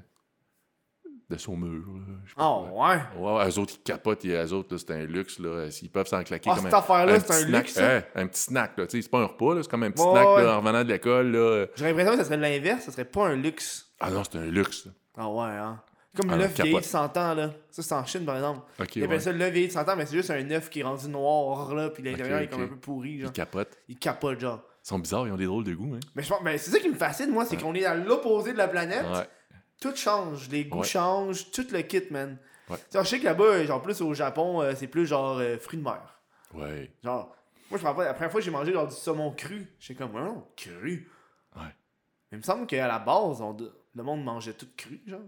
De 1.29 1.35
je 1.37 1.41
sais 1.41 2.35
pas 2.35 2.43
Oh, 2.45 2.67
ouais? 2.71 2.99
Ouais, 3.17 3.49
eux 3.49 3.59
autres, 3.59 3.73
ils 3.75 3.83
capotent, 3.83 4.23
et 4.25 4.31
eux 4.33 4.53
autres, 4.53 4.73
là, 4.75 4.79
c'est 4.79 4.91
un 4.93 5.05
luxe, 5.05 5.39
là. 5.39 5.69
S'ils 5.69 5.89
peuvent 5.91 6.07
s'en 6.07 6.23
claquer 6.23 6.49
Ah, 6.51 6.55
comme 6.55 6.63
cette 6.65 6.73
un. 6.73 6.77
affaire-là, 6.77 7.19
c'est 7.19 7.31
un 7.31 7.47
snack. 7.47 7.65
luxe. 7.65 7.77
Hein, 7.79 8.01
un 8.15 8.27
petit 8.27 8.41
snack, 8.41 8.77
là. 8.77 8.87
Tu 8.87 8.97
sais, 8.97 9.01
c'est 9.01 9.09
pas 9.11 9.19
un 9.19 9.25
repas, 9.25 9.55
là. 9.55 9.63
C'est 9.63 9.69
comme 9.69 9.83
un 9.83 9.91
petit 9.91 10.01
Ouais, 10.03 10.11
snack, 10.11 10.27
ouais. 10.37 10.43
là, 10.43 10.53
en 10.55 10.61
revenant 10.61 10.83
de 10.83 10.89
l'école, 10.89 11.31
là. 11.31 11.65
J'ai 11.75 11.85
l'impression 11.85 12.11
que 12.13 12.17
ça 12.19 12.23
serait 12.25 12.37
l'inverse, 12.37 12.83
ça 12.85 12.91
serait 12.91 13.05
pas 13.05 13.27
un 13.27 13.35
luxe. 13.35 13.91
Ah 13.99 14.09
non, 14.09 14.23
c'est 14.23 14.37
un 14.37 14.45
luxe. 14.45 14.87
Ah 15.17 15.29
ouais, 15.29 15.43
hein. 15.49 15.81
Comme 16.15 16.29
Ah, 16.31 16.37
l'œuf 16.37 16.53
capote. 16.53 16.65
vieilli 16.71 16.79
de 16.81 16.85
100 16.85 17.17
ans, 17.17 17.33
là. 17.35 17.51
Ça, 17.69 17.83
c'est 17.83 17.93
en 17.93 18.05
Chine, 18.05 18.25
par 18.25 18.35
exemple. 18.37 18.61
Ok, 18.79 18.95
Ils 18.95 18.99
ouais. 19.01 19.05
appellent 19.07 19.21
ça 19.21 19.31
l'œuf 19.33 19.51
vieilli 19.51 19.67
de 19.67 19.73
100 19.73 19.87
ans, 19.89 19.95
mais 19.97 20.05
c'est 20.05 20.15
juste 20.15 20.31
un 20.31 20.49
œuf 20.51 20.69
qui 20.69 20.79
est 20.79 20.83
rendu 20.83 21.07
noir, 21.09 21.75
là, 21.75 21.89
puis 21.89 22.01
l'intérieur 22.03 22.37
Ok, 22.37 22.41
il 22.41 22.45
est 22.45 22.49
comme 22.49 22.63
un 22.63 22.67
peu 22.67 22.77
pourri, 22.77 23.09
Ils 23.11 23.21
genre. 23.23 23.33
capotent. 23.33 23.77
Il 23.87 23.97
capote, 23.99 24.39
genre. 24.39 24.61
Ils 24.83 24.87
sont 24.87 24.99
bizarres, 24.99 25.27
ils 25.27 25.33
ont 25.33 25.37
des 25.37 25.45
drôles 25.45 25.65
de 25.65 25.73
goût, 25.73 25.93
hein. 25.95 25.99
Mais 26.15 26.23
je 26.23 26.29
pense, 26.29 26.39
mais 26.41 26.57
c'est 26.57 26.71
ça 26.71 26.79
qui 26.79 26.89
me 26.89 26.95
fascine, 26.95 27.29
moi, 27.29 27.45
c'est 27.45 27.57
qu'on 27.61 27.75
est 27.75 27.83
à 27.85 27.93
l'opposé 27.93 28.53
de 28.53 28.57
la 28.57 28.67
planète. 28.69 29.03
Ouais. 29.03 29.27
Tout 29.79 29.95
change, 29.95 30.49
les 30.49 30.65
goûts 30.65 30.79
Ouais. 30.79 30.85
changent, 30.87 31.51
tout 31.51 31.65
le 31.71 31.81
kit, 31.81 32.01
man. 32.11 32.37
Ouais. 32.69 32.77
Tu 32.77 32.83
sais, 32.89 33.03
je 33.03 33.07
sais 33.07 33.19
que 33.19 33.25
là-bas, 33.25 33.63
genre 33.65 33.81
plus 33.81 34.01
au 34.01 34.13
Japon, 34.13 34.61
euh, 34.61 34.73
c'est 34.75 34.87
plus 34.87 35.05
genre 35.05 35.37
euh, 35.39 35.57
fruits 35.57 35.79
de 35.79 35.83
mer. 35.83 36.01
Ouais. 36.53 36.91
Genre, 37.03 37.35
moi 37.69 37.77
je 37.79 37.83
me 37.83 37.87
rappelle, 37.89 38.05
la 38.05 38.13
première 38.13 38.31
fois 38.31 38.39
que 38.41 38.45
j'ai 38.45 38.51
mangé 38.51 38.73
genre 38.73 38.87
du 38.87 38.95
saumon 38.95 39.31
cru, 39.31 39.67
j'étais 39.79 40.03
comme, 40.03 40.13
non, 40.13 40.43
cru? 40.55 41.09
Ouais. 41.55 41.61
Mais 42.31 42.33
il 42.33 42.37
me 42.39 42.43
semble 42.43 42.65
qu'à 42.67 42.87
la 42.87 42.99
base, 42.99 43.41
on- 43.41 43.55
le 43.95 44.03
monde 44.03 44.23
mangeait 44.23 44.53
tout 44.53 44.67
cru, 44.75 44.99
genre. 45.07 45.19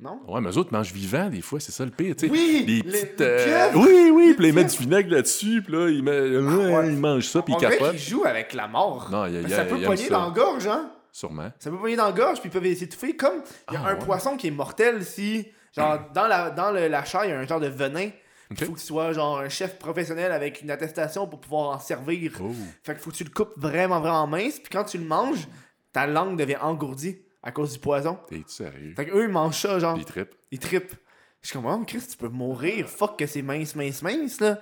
Non? 0.00 0.20
Ouais, 0.26 0.40
mais 0.40 0.50
eux 0.50 0.58
autres 0.58 0.72
mangent 0.72 0.92
vivant, 0.92 1.30
des 1.30 1.40
fois, 1.40 1.60
c'est 1.60 1.70
ça 1.70 1.84
le 1.84 1.92
pire, 1.92 2.16
tu 2.16 2.26
sais. 2.26 2.32
Oui! 2.32 2.64
Les- 2.66 2.82
petites. 2.82 3.20
les 3.20 3.24
euh! 3.26 3.70
Oui, 3.76 4.10
oui, 4.12 4.34
puis 4.36 4.48
ils 4.48 4.52
mettent 4.52 4.72
du 4.72 4.76
vinaigre 4.78 5.08
là-dessus, 5.14 5.62
puis 5.62 5.72
là, 5.72 5.88
ils, 5.88 6.02
mettent- 6.02 6.32
ouais, 6.32 6.74
ouais. 6.74 6.88
ils 6.88 6.98
mangent 6.98 7.28
ça, 7.28 7.42
puis 7.42 7.54
ils 7.54 7.60
capotent. 7.60 7.90
qu'ils 7.92 8.00
jouent 8.00 8.24
avec 8.24 8.52
la 8.54 8.66
mort. 8.66 9.08
Non, 9.10 9.26
il 9.26 9.34
y 9.34 9.36
a, 9.38 9.40
y 9.42 9.52
a- 9.52 9.56
ça 9.56 9.64
peut 9.64 9.80
pogner 9.80 9.96
ça. 9.96 10.10
dans 10.10 10.24
la 10.26 10.30
gorge, 10.34 10.66
hein? 10.66 10.90
Sûrement. 11.16 11.52
Ça 11.60 11.70
peut 11.70 11.78
pogner 11.78 11.94
dans 11.94 12.06
la 12.06 12.12
gorge, 12.12 12.40
puis 12.40 12.48
ils 12.48 12.52
peuvent 12.52 12.74
s'étouffer. 12.74 13.14
Comme 13.14 13.42
il 13.70 13.74
y 13.74 13.76
a 13.76 13.82
Ah, 13.84 13.90
un 13.90 13.94
ouais. 13.94 14.04
poisson 14.04 14.36
qui 14.36 14.48
est 14.48 14.50
mortel 14.50 15.04
si, 15.04 15.46
genre, 15.76 16.00
dans 16.12 16.26
la, 16.26 16.50
dans 16.50 16.72
le- 16.72 16.88
la 16.88 17.04
chair, 17.04 17.24
il 17.24 17.30
y 17.30 17.32
a 17.32 17.38
un 17.38 17.46
genre 17.46 17.60
de 17.60 17.68
venin. 17.68 18.10
Il 18.50 18.56
faut 18.58 18.72
que 18.72 18.80
tu 18.80 18.84
sois 18.86 19.12
genre 19.12 19.38
un 19.38 19.48
chef 19.48 19.78
professionnel 19.78 20.32
avec 20.32 20.60
une 20.62 20.72
attestation 20.72 21.28
pour 21.28 21.40
pouvoir 21.40 21.70
en 21.70 21.78
servir. 21.78 22.32
Oh. 22.42 22.50
Fait 22.82 22.94
qu'il 22.94 23.02
faut 23.02 23.10
que 23.10 23.16
tu 23.16 23.22
le 23.24 23.30
coupes 23.30 23.52
vraiment, 23.56 24.00
vraiment 24.00 24.26
mince. 24.26 24.58
Puis 24.58 24.70
quand 24.72 24.84
tu 24.84 24.98
le 24.98 25.04
manges, 25.04 25.46
ta 25.92 26.06
langue 26.08 26.36
devient 26.36 26.58
engourdie 26.60 27.16
à 27.44 27.52
cause 27.52 27.72
du 27.74 27.78
poison. 27.78 28.18
T'es 28.28 28.42
sérieux? 28.48 28.92
Fait 28.96 29.06
qu'eux, 29.06 29.22
ils 29.24 29.30
mangent 29.30 29.60
ça, 29.60 29.78
genre. 29.78 29.96
Des 29.96 30.04
tripes. 30.04 30.34
Ils 30.50 30.58
trippent. 30.58 30.94
Je 31.42 31.48
suis 31.48 31.56
comme, 31.58 31.66
oh, 31.66 31.84
Chris, 31.86 32.02
tu 32.10 32.16
peux 32.16 32.28
mourir. 32.28 32.88
Fuck 32.88 33.18
que 33.20 33.26
c'est 33.26 33.42
mince, 33.42 33.76
mince, 33.76 34.02
mince, 34.02 34.40
là. 34.40 34.58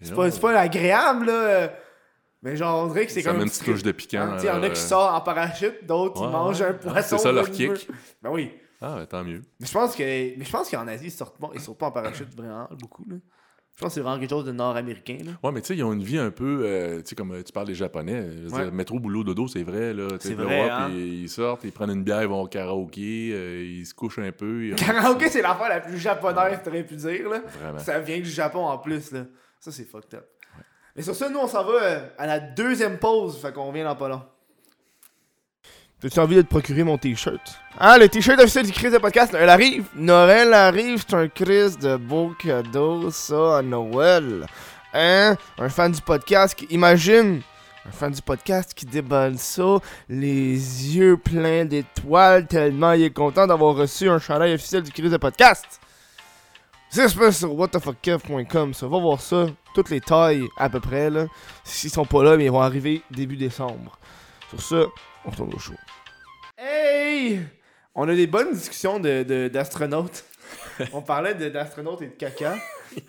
C'est 0.00 0.14
pas, 0.14 0.30
c'est 0.32 0.40
pas 0.40 0.58
agréable, 0.58 1.26
là. 1.26 1.72
Mais 2.42 2.56
genre, 2.56 2.84
on 2.84 2.88
dirait 2.92 3.06
que 3.06 3.12
c'est 3.12 3.22
comme. 3.22 3.36
une 3.36 3.44
petit 3.44 3.60
petite 3.60 3.72
touche 3.74 3.82
de 3.82 3.92
piquant. 3.92 4.20
Hein, 4.22 4.36
tu 4.38 4.44
Il 4.46 4.48
y 4.48 4.50
en 4.50 4.62
a 4.62 4.68
qui 4.70 4.80
sortent 4.80 5.14
en 5.14 5.20
parachute, 5.20 5.86
d'autres 5.86 6.20
Ouais, 6.22 6.26
ils 6.28 6.32
mangent 6.32 6.60
ouais. 6.60 6.66
un 6.68 6.72
poisson. 6.74 7.16
c'est 7.16 7.22
ça, 7.22 7.32
leur 7.32 7.50
kick. 7.50 7.88
Ben 8.22 8.30
oui. 8.30 8.50
Ah, 8.80 8.96
ben, 8.96 9.06
tant 9.06 9.22
mieux. 9.22 9.42
Mais 9.60 9.66
je 9.66 9.72
pense 9.72 9.94
que 9.94 10.02
mais 10.02 10.44
je 10.44 10.50
pense 10.50 10.68
qu'en 10.68 10.88
Asie, 10.88 11.06
ils 11.06 11.10
sortent 11.12 11.38
pas, 11.38 11.50
ils 11.54 11.60
sortent 11.60 11.78
pas 11.78 11.86
en 11.86 11.92
parachute 11.92 12.34
vraiment 12.36 12.68
beaucoup. 12.80 13.04
Là. 13.08 13.16
Je 13.74 13.80
pense 13.80 13.88
que 13.90 13.94
c'est 13.94 14.00
vraiment 14.00 14.18
quelque 14.20 14.28
chose 14.30 14.44
de 14.44 14.52
nord-américain. 14.52 15.18
Ouais, 15.42 15.50
mais 15.52 15.60
tu 15.62 15.68
sais, 15.68 15.76
ils 15.76 15.82
ont 15.84 15.92
une 15.94 16.02
vie 16.02 16.18
un 16.18 16.30
peu. 16.32 16.62
euh, 16.64 16.96
tu 16.98 17.02
sais, 17.10 17.14
comme 17.14 17.30
euh, 17.32 17.42
tu 17.42 17.52
parles 17.52 17.68
des 17.68 17.74
Japonais. 17.74 18.20
Ouais. 18.50 18.64
dire, 18.64 18.72
métro, 18.72 18.98
boulot, 18.98 19.22
dodo, 19.24 19.46
c'est 19.48 19.62
vrai. 19.62 19.94
là. 19.94 20.08
Tu 20.20 20.28
C'est 20.28 20.34
vrai, 20.34 20.64
ouais, 20.64 20.68
hein. 20.68 20.88
puis 20.90 21.22
ils 21.22 21.28
sortent, 21.30 21.62
ils 21.64 21.72
prennent 21.72 21.90
une 21.90 22.02
bière, 22.02 22.20
ils 22.22 22.28
vont 22.28 22.42
au 22.42 22.48
karaoké, 22.48 23.30
euh, 23.32 23.62
ils 23.64 23.86
se 23.86 23.94
couchent 23.94 24.18
un 24.18 24.32
peu. 24.32 24.66
ils- 24.66 24.74
Karaoké, 24.76 25.28
c'est 25.30 25.40
l'affaire 25.42 25.68
la 25.70 25.80
plus 25.80 25.96
japonaise, 25.98 26.58
t'aurais 26.62 26.84
pu 26.84 26.96
dire. 26.96 27.30
Là. 27.30 27.40
Vraiment. 27.60 27.78
Ça 27.78 27.98
vient 28.00 28.18
du 28.18 28.28
Japon 28.28 28.66
en 28.66 28.76
plus. 28.78 29.12
là. 29.12 29.24
Ça, 29.60 29.70
c'est 29.70 29.84
fucked 29.84 30.12
up. 30.18 30.26
Mais 30.94 31.02
sur 31.02 31.14
ça, 31.14 31.28
nous, 31.28 31.38
on 31.38 31.48
s'en 31.48 31.64
va 31.64 31.72
euh, 31.72 32.06
à 32.18 32.26
la 32.26 32.40
deuxième 32.40 32.98
pause. 32.98 33.38
Fait 33.40 33.52
qu'on 33.52 33.72
vient 33.72 33.84
dans 33.84 33.96
pas 33.96 34.08
long. 34.08 34.22
T'as-tu 36.00 36.18
envie 36.18 36.36
de 36.36 36.42
te 36.42 36.48
procurer 36.48 36.82
mon 36.82 36.98
t-shirt? 36.98 37.40
Ah, 37.78 37.96
le 37.96 38.08
t-shirt 38.08 38.38
officiel 38.40 38.66
du 38.66 38.72
Chris 38.72 38.90
de 38.90 38.98
podcast, 38.98 39.32
Noël 39.32 39.48
arrive. 39.48 39.86
Noël 39.94 40.52
arrive, 40.52 41.04
c'est 41.08 41.14
un 41.14 41.28
Chris 41.28 41.76
de 41.80 41.96
beau 41.96 42.34
cadeau, 42.38 43.10
ça, 43.10 43.58
à 43.58 43.62
Noël. 43.62 44.44
Hein? 44.92 45.36
Un 45.58 45.68
fan 45.68 45.92
du 45.92 46.00
podcast 46.00 46.56
qui, 46.56 46.66
imagine, 46.66 47.40
un 47.86 47.90
fan 47.92 48.10
du 48.10 48.20
podcast 48.20 48.74
qui 48.74 48.84
déballe 48.84 49.38
ça, 49.38 49.78
les 50.08 50.54
yeux 50.96 51.16
pleins 51.16 51.64
d'étoiles, 51.64 52.46
tellement 52.46 52.92
il 52.92 53.04
est 53.04 53.10
content 53.10 53.46
d'avoir 53.46 53.76
reçu 53.76 54.08
un 54.08 54.18
chandail 54.18 54.54
officiel 54.54 54.82
du 54.82 54.90
Chris 54.90 55.08
de 55.08 55.16
podcast. 55.16 55.80
C'est 56.94 57.16
passe 57.16 57.38
sur 57.38 57.54
whatthefuckkev.com, 57.58 58.74
ça 58.74 58.86
va 58.86 58.98
voir 58.98 59.18
ça, 59.20 59.46
toutes 59.74 59.88
les 59.88 60.02
tailles 60.02 60.44
à 60.58 60.68
peu 60.68 60.78
près, 60.78 61.08
là. 61.08 61.26
S'ils 61.64 61.88
sont 61.88 62.04
pas 62.04 62.22
là, 62.22 62.36
mais 62.36 62.44
ils 62.44 62.50
vont 62.50 62.60
arriver 62.60 63.00
début 63.10 63.36
décembre. 63.38 63.98
Sur 64.50 64.60
ça, 64.60 64.84
on 65.24 65.30
retourne 65.30 65.54
au 65.54 65.58
show. 65.58 65.72
Hey! 66.58 67.40
On 67.94 68.06
a 68.08 68.14
des 68.14 68.26
bonnes 68.26 68.52
discussions 68.52 69.00
de, 69.00 69.22
de- 69.22 69.48
d'astronautes. 69.48 70.24
on 70.92 71.00
parlait 71.00 71.34
de- 71.34 71.48
d'astronautes 71.48 72.02
et 72.02 72.08
de 72.08 72.12
caca 72.12 72.56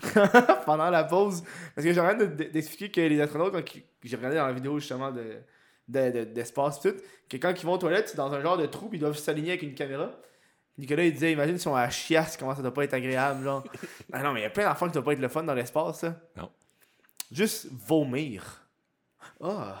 pendant 0.64 0.88
la 0.88 1.04
pause. 1.04 1.42
Parce 1.74 1.86
que 1.86 1.92
j'ai 1.92 2.00
rien 2.00 2.14
d'expliquer 2.14 2.90
que 2.90 3.00
les 3.02 3.20
astronautes, 3.20 3.52
quand 3.52 3.80
j'ai 4.02 4.16
regardé 4.16 4.36
dans 4.38 4.46
la 4.46 4.52
vidéo 4.54 4.78
justement 4.78 5.10
de, 5.12 5.36
de- 5.88 6.10
de- 6.10 6.24
d'espace 6.24 6.78
et 6.86 6.90
tout, 6.90 6.96
que 7.28 7.36
quand 7.36 7.52
ils 7.54 7.66
vont 7.66 7.74
aux 7.74 7.78
toilettes, 7.78 8.08
c'est 8.08 8.16
dans 8.16 8.32
un 8.32 8.40
genre 8.40 8.56
de 8.56 8.64
trou, 8.64 8.88
puis 8.88 8.96
ils 8.96 9.02
doivent 9.02 9.18
s'aligner 9.18 9.50
avec 9.50 9.62
une 9.62 9.74
caméra. 9.74 10.10
Nicolas, 10.76 11.04
il 11.04 11.12
disait, 11.12 11.32
imagine 11.32 11.56
si 11.58 11.68
on 11.68 11.74
a 11.76 11.82
la 11.82 11.90
chiasse, 11.90 12.36
comment 12.36 12.54
ça 12.54 12.62
doit 12.62 12.74
pas 12.74 12.84
être 12.84 12.94
agréable, 12.94 13.44
genre. 13.44 13.64
ah 14.12 14.22
non, 14.22 14.32
mais 14.32 14.40
il 14.40 14.42
y 14.42 14.46
a 14.46 14.50
plein 14.50 14.64
d'enfants 14.68 14.86
qui 14.86 14.92
doivent 14.92 15.04
pas 15.04 15.12
être 15.12 15.20
le 15.20 15.28
fun 15.28 15.42
dans 15.44 15.54
l'espace, 15.54 16.00
ça. 16.00 16.16
Non. 16.36 16.50
Juste 17.30 17.68
vomir. 17.70 18.66
Ah. 19.42 19.76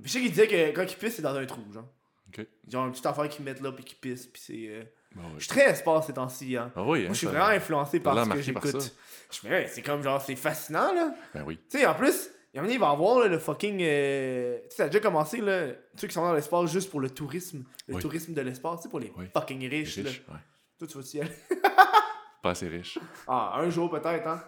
Puis 0.00 0.08
je 0.08 0.12
sais 0.12 0.20
qu'il 0.20 0.30
disait 0.30 0.46
que 0.48 0.70
quand 0.76 0.82
ils 0.82 0.96
pissent, 0.96 1.16
c'est 1.16 1.22
dans 1.22 1.34
un 1.34 1.44
trou, 1.46 1.62
genre. 1.72 1.88
Ok. 2.28 2.46
Genre 2.68 2.86
une 2.86 2.92
petite 2.92 3.06
affaire 3.06 3.28
qu'ils 3.28 3.44
mettent 3.44 3.60
là, 3.60 3.72
puis 3.72 3.84
qu'ils 3.84 3.98
pissent, 3.98 4.26
puis 4.26 4.40
c'est... 4.44 4.66
euh, 4.68 4.82
Bon, 5.16 5.22
Je 5.30 5.34
ouais. 5.34 5.40
suis 5.40 5.48
très 5.48 5.70
espace 5.70 6.06
ces 6.06 6.12
temps-ci, 6.12 6.56
hein. 6.56 6.70
Ah 6.76 6.82
oui, 6.84 7.00
Moi, 7.00 7.08
hein, 7.08 7.12
je 7.12 7.18
suis 7.18 7.26
vraiment 7.26 7.46
influencé 7.46 7.98
par 7.98 8.24
ce 8.24 8.30
que 8.30 8.40
j'écoute. 8.42 8.94
Je 9.32 9.48
me 9.48 9.66
c'est 9.66 9.82
comme 9.82 10.02
genre, 10.04 10.20
c'est 10.22 10.36
fascinant, 10.36 10.92
là. 10.94 11.12
Ben 11.34 11.42
oui. 11.44 11.58
Tu 11.68 11.78
sais, 11.78 11.86
en 11.86 11.94
plus, 11.94 12.30
il 12.52 12.58
y 12.58 12.60
en 12.60 12.64
a, 12.64 12.68
il 12.68 12.78
va 12.78 12.90
avoir 12.90 13.20
là, 13.20 13.28
le 13.28 13.38
fucking. 13.38 13.78
euh, 13.82 14.58
Tu 14.62 14.70
sais, 14.70 14.76
ça 14.76 14.84
a 14.84 14.86
déjà 14.88 15.00
commencé, 15.00 15.40
là. 15.40 15.68
Ceux 15.96 16.08
qui 16.08 16.14
sont 16.14 16.22
dans 16.22 16.34
l'espace 16.34 16.70
juste 16.70 16.90
pour 16.90 17.00
le 17.00 17.10
tourisme. 17.10 17.64
Le 17.86 17.94
Oui. 17.96 18.02
tourisme 18.02 18.34
de 18.34 18.40
l'espace, 18.40 18.78
tu 18.80 18.82
sais, 18.84 18.88
pour 18.88 19.00
les 19.00 19.12
Oui. 19.16 19.26
fucking 19.32 19.68
riches, 19.68 19.98
là. 19.98 20.10
Riche, 20.10 20.22
ouais. 20.28 20.34
Toi, 20.78 20.88
tu 20.88 20.98
vas 20.98 21.10
y 21.14 21.20
aller? 21.20 21.30
Pas 22.42 22.50
assez 22.50 22.68
riche. 22.68 22.98
Ah, 23.28 23.52
un 23.56 23.68
jour 23.70 23.90
peut-être, 23.90 24.26
hein? 24.26 24.42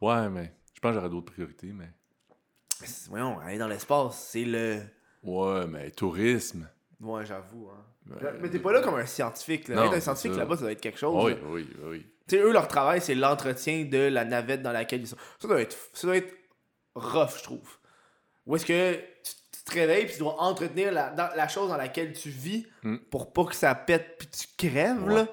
Ouais, 0.00 0.28
mais 0.28 0.52
je 0.74 0.80
pense 0.80 0.90
que 0.90 0.94
j'aurais 0.96 1.08
d'autres 1.10 1.32
priorités, 1.32 1.72
mais. 1.72 1.88
Voyons, 3.08 3.38
aller 3.40 3.58
dans 3.58 3.68
l'espace, 3.68 4.28
c'est 4.32 4.44
le. 4.44 4.80
Ouais, 5.22 5.66
mais 5.66 5.90
tourisme. 5.90 6.68
Ouais, 7.00 7.24
j'avoue, 7.26 7.68
hein. 7.70 7.84
Ben, 8.06 8.34
Mais 8.40 8.48
t'es 8.50 8.58
pas 8.58 8.72
là 8.72 8.80
comme 8.80 8.94
un 8.94 9.06
scientifique, 9.06 9.68
là. 9.68 9.76
non, 9.76 9.84
Être 9.84 9.94
un 9.94 10.00
scientifique 10.00 10.36
là-bas, 10.36 10.56
ça 10.56 10.62
doit 10.62 10.72
être 10.72 10.80
quelque 10.80 10.98
chose. 10.98 11.24
Oui, 11.24 11.32
là. 11.32 11.38
oui, 11.48 11.68
oui. 11.84 12.06
Tu 12.26 12.36
sais, 12.36 12.42
eux, 12.42 12.52
leur 12.52 12.66
travail, 12.68 13.00
c'est 13.00 13.14
l'entretien 13.14 13.84
de 13.84 13.98
la 13.98 14.24
navette 14.24 14.62
dans 14.62 14.72
laquelle 14.72 15.00
ils 15.00 15.06
sont. 15.06 15.16
Ça 15.38 15.46
doit 15.48 15.60
être, 15.60 15.76
ça 15.92 16.06
doit 16.06 16.16
être 16.16 16.34
rough, 16.98 17.38
je 17.38 17.42
trouve. 17.42 17.78
Ou 18.46 18.56
est-ce 18.56 18.66
que 18.66 18.94
tu, 18.96 19.64
te 19.64 19.72
réveilles 19.74 20.04
puis 20.06 20.14
tu 20.14 20.20
dois 20.20 20.40
entretenir 20.40 20.90
la, 20.92 21.10
dans- 21.10 21.28
la 21.36 21.46
chose 21.48 21.68
dans 21.68 21.76
laquelle 21.76 22.12
tu 22.14 22.30
vis 22.30 22.66
Hmm. 22.82 22.96
pour 23.10 23.32
pas 23.32 23.44
que 23.44 23.54
ça 23.54 23.74
pète 23.74 24.16
puis 24.18 24.28
tu 24.28 24.46
crèves, 24.56 25.02
Ouais. 25.04 25.14
là? 25.14 25.26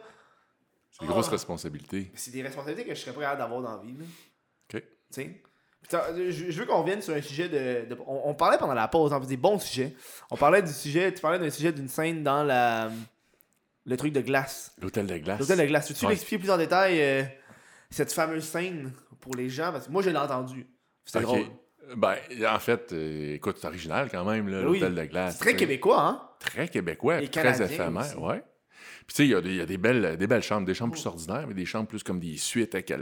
C'est 0.92 1.06
des 1.06 1.08
grosses 1.12 1.28
Ah. 1.30 1.32
responsabilités. 1.32 2.12
C'est 2.16 2.32
des 2.32 2.42
responsabilités 2.42 2.88
que 2.88 2.94
je 2.96 3.00
serais 3.02 3.14
pas 3.14 3.22
capable 3.22 3.40
d'avoir 3.42 3.62
dans 3.62 3.78
la 3.78 3.82
vie, 3.84 3.94
là. 3.98 4.04
OK. 4.74 4.82
Tu 4.82 4.84
sais? 5.12 5.24
Puis 5.82 5.92
ça, 5.92 6.08
Je, 6.16 6.52
veux 6.60 6.66
qu'on 6.66 6.84
vienne 6.84 7.02
sur 7.02 7.14
un 7.14 7.22
sujet 7.22 7.48
de. 7.48 7.88
de- 7.94 8.02
on, 8.08 8.30
on 8.30 8.34
parlait 8.34 8.58
pendant 8.58 8.74
la 8.74 8.88
pause, 8.88 9.14
hein, 9.14 9.20
des 9.20 9.38
bons 9.38 9.60
sujets. 9.60 9.94
On 10.32 10.36
parlait 10.38 10.62
du 10.64 10.72
sujet. 10.74 11.14
Tu 11.14 11.22
parlais 11.22 11.38
d'un 11.40 11.50
sujet 11.50 11.72
d'une 11.72 11.88
scène 11.90 12.24
dans 12.24 12.44
la. 12.44 12.90
Le 13.86 13.96
truc 13.98 14.12
de 14.14 14.22
glace. 14.22 14.74
L'hôtel 14.82 15.06
de 15.06 15.18
glace. 15.20 15.40
L'hôtel 15.40 15.60
de 15.60 15.66
glace. 15.66 15.88
Peux-tu 15.90 16.06
Ouais. 16.06 16.12
l'expliquer 16.12 16.40
plus 16.40 16.50
en 16.50 16.58
détail 16.58 17.00
euh, 17.02 17.24
cette 17.92 18.12
fameuse 18.12 18.44
scène 18.46 18.92
pour 19.22 19.36
les 19.36 19.48
gens? 19.48 19.72
Parce 19.72 19.86
que 19.86 19.92
moi, 19.92 20.02
je 20.02 20.10
l'ai 20.10 20.18
entendu. 20.18 20.66
C'était 21.06 21.20
Ok. 21.20 21.24
drôle. 21.26 21.46
Ben, 21.96 22.16
en 22.50 22.60
fait, 22.60 22.92
euh, 22.94 23.36
écoute, 23.36 23.58
c'est 23.62 23.68
original 23.68 24.10
quand 24.12 24.26
même, 24.26 24.48
là, 24.50 24.68
oui. 24.68 24.80
l'hôtel 24.80 24.96
de 24.96 25.04
glace. 25.06 25.34
C'est 25.38 25.46
très 25.46 25.56
québécois, 25.56 26.02
hein? 26.02 26.22
Très 26.40 26.68
québécois, 26.68 27.22
Et 27.22 27.28
très 27.28 27.62
éphémère, 27.62 28.20
ouais. 28.22 28.44
Puis 29.08 29.14
tu 29.14 29.16
sais, 29.18 29.26
il 29.26 29.30
y 29.30 29.36
a, 29.36 29.42
des, 29.42 29.50
il 29.52 29.56
y 29.58 29.62
a 29.62 29.68
des, 29.68 29.78
belles, 29.78 30.18
des 30.18 30.26
belles 30.26 30.42
chambres, 30.42 30.66
des 30.66 30.74
chambres 30.74 30.94
plus 30.94 31.06
ordinaires, 31.06 31.46
mais 31.48 31.54
des 31.54 31.66
chambres 31.68 31.88
plus 31.88 32.02
comme 32.02 32.20
des 32.20 32.38
suites 32.38 32.74
avec 32.74 32.90
le, 32.90 32.98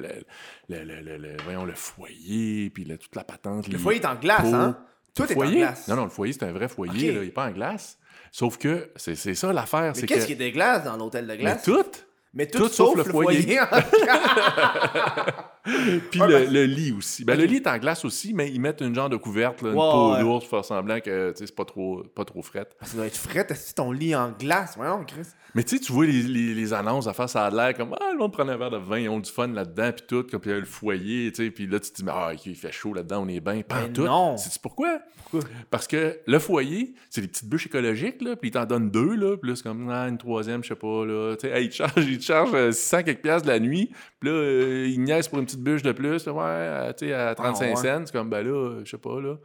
le, 0.68 0.84
le, 0.84 1.18
le- 1.18 1.38
voyons, 1.46 1.64
le 1.64 1.76
foyer, 1.76 2.70
puis 2.72 2.86
toute 2.98 3.16
la 3.16 3.24
patente. 3.24 3.70
Le 3.70 3.78
foyer 3.78 4.02
est 4.02 4.06
en 4.06 4.16
glace, 4.16 4.52
hein? 4.54 4.78
Tout 5.16 5.24
est 5.24 5.34
foyer? 5.34 5.64
en 5.64 5.68
glace. 5.68 5.88
Non, 5.88 5.96
non, 5.96 6.04
le 6.04 6.10
foyer, 6.10 6.34
c'est 6.34 6.44
un 6.44 6.52
vrai 6.52 6.68
foyer, 6.68 7.14
là, 7.14 7.22
il 7.22 7.28
n'est 7.28 7.32
pas 7.32 7.48
en 7.48 7.52
glace. 7.52 7.98
Sauf 8.34 8.58
que 8.58 8.92
c'est 8.98 9.16
ça 9.16 9.54
l'affaire, 9.54 9.94
Mais 9.96 10.02
c'est 10.02 10.06
qu'est-ce 10.08 10.28
que... 10.28 10.34
qui 10.34 10.44
est 10.44 10.50
de 10.50 10.54
glace 10.54 10.84
dans 10.84 10.98
l'hôtel 10.98 11.24
de 11.26 11.32
Mais 11.32 11.38
glace? 11.38 11.64
tout! 11.64 11.86
Mais 12.34 12.48
tout, 12.48 12.60
tout 12.60 12.68
sauf, 12.68 12.98
le 12.98 13.04
foyer. 13.06 13.46
Puis 16.12 16.22
Ouais, 16.22 16.46
le, 16.46 16.66
lit 16.66 16.92
aussi. 16.92 17.24
Ben. 17.24 17.38
Le 17.38 17.46
lit 17.46 17.58
est 17.58 17.68
en 17.68 17.78
glace 17.78 18.04
aussi, 18.04 18.34
mais 18.34 18.52
ils 18.52 18.60
mettent 18.60 18.82
une 18.82 18.94
genre 18.94 19.10
de 19.10 19.16
couverte, 19.16 19.62
là, 19.62 19.70
une 19.70 19.76
peau 19.76 20.14
ouais. 20.14 20.20
d'ours 20.20 20.46
pour 20.46 20.50
faire 20.50 20.66
semblant 20.66 21.00
que 21.00 21.34
c'est 21.36 21.56
pas 21.56 21.66
trop, 21.66 22.04
pas 22.16 22.26
trop 22.26 22.42
frette. 22.42 22.76
ça 22.82 22.96
doit 22.96 23.08
être 23.08 23.18
frais, 23.18 23.46
si 23.54 23.74
ton 23.74 23.92
lit 23.92 24.16
en 24.16 24.32
glace? 24.32 24.74
Voyons, 24.76 25.04
Chris. 25.06 25.28
Mais 25.56 25.64
tu 25.64 25.78
sais, 25.78 25.84
tu 25.84 25.94
vois 25.94 26.06
les, 26.06 26.24
les, 26.24 26.54
les 26.56 26.74
annonces 26.74 27.08
à 27.08 27.14
faire, 27.14 27.30
ça 27.30 27.46
a 27.46 27.52
l'air 27.52 27.76
comme 27.78 27.96
Ah, 28.00 28.10
le 28.12 28.18
monde 28.18 28.34
prend 28.34 28.48
un 28.48 28.58
verre 28.58 28.72
de 28.72 28.78
vin, 28.78 29.00
ils 29.00 29.10
ont 29.10 29.20
du 29.20 29.32
fun 29.32 29.48
là-dedans, 29.48 29.92
puis 29.94 30.06
tout, 30.08 30.24
comme 30.24 30.40
puis 30.40 30.50
il 30.50 30.54
y 30.54 30.58
a 30.58 30.60
le 30.60 30.66
foyer, 30.66 31.32
tu 31.32 31.46
sais, 31.46 31.52
puis 31.52 31.68
là, 31.68 31.80
tu 31.80 31.92
te 31.92 32.02
dis 32.02 32.10
Ah, 32.10 32.32
il 32.46 32.56
fait 32.56 32.72
chaud 32.72 32.94
là-dedans, 32.94 33.24
on 33.24 33.28
est 33.28 33.40
bien. 33.40 33.62
Pas 33.62 33.88
tout. 33.94 34.04
non. 34.04 34.36
Sais-tu 34.36 34.60
pourquoi? 34.60 35.00
Pourquoi? 35.30 35.50
Parce 35.70 35.88
que 35.88 36.20
le 36.26 36.40
foyer, 36.40 36.96
c'est 37.10 37.22
des 37.22 37.28
petites 37.28 37.48
bûches 37.48 37.68
écologiques, 37.68 38.22
là, 38.22 38.36
puis 38.36 38.50
ils 38.50 38.52
t'en 38.52 38.66
donnent 38.66 38.90
deux, 38.90 39.16
là, 39.16 39.38
puis 39.38 39.52
là, 39.52 39.56
c'est 39.56 39.64
comme 39.64 39.90
ah, 39.90 40.08
une 40.08 40.18
troisième, 40.18 40.64
je 40.64 40.70
sais 40.70 40.76
pas, 40.76 41.06
là. 41.06 41.36
Tu 41.36 41.48
sais, 41.48 41.58
hey, 41.58 41.66
ils 41.66 41.70
te 41.70 41.76
chargent, 41.76 41.94
ils 41.98 42.18
te 42.18 42.24
chargent 42.24 42.56
euh, 42.56 42.72
600 42.72 43.04
quelques 43.04 43.22
piastres 43.22 43.48
de 43.48 43.52
la 43.52 43.60
nuit, 43.60 43.92
puis 44.20 44.30
là, 44.30 44.36
euh, 44.36 44.88
ils 44.88 45.02
niaisent 45.02 45.28
pour 45.28 45.38
une 45.38 45.46
petite 45.46 45.53
bûche 45.58 45.82
de 45.84 45.92
plus, 45.92 46.26
là, 46.26 46.34
ouais, 46.34 46.44
à, 46.88 46.94
tu 46.94 47.08
sais, 47.08 47.14
à 47.14 47.36
35 47.36 47.66
Ah, 47.66 47.70
ouais. 47.70 47.76
cents, 47.76 48.06
c'est 48.06 48.12
comme, 48.12 48.30
ben 48.30 48.46
là, 48.46 48.80
je 48.84 48.90
sais 48.90 48.98
pas, 48.98 49.20
là. 49.22 49.36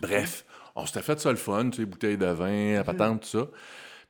Bref, 0.00 0.44
on 0.76 0.86
s'était 0.86 1.02
fait 1.02 1.18
ça 1.20 1.30
le 1.30 1.36
fun, 1.36 1.70
tu 1.70 1.78
sais, 1.78 1.86
bouteille 1.86 2.16
de 2.16 2.26
vin, 2.26 2.74
la 2.74 2.84
patente, 2.84 3.22
tout 3.22 3.28
ça. 3.28 3.46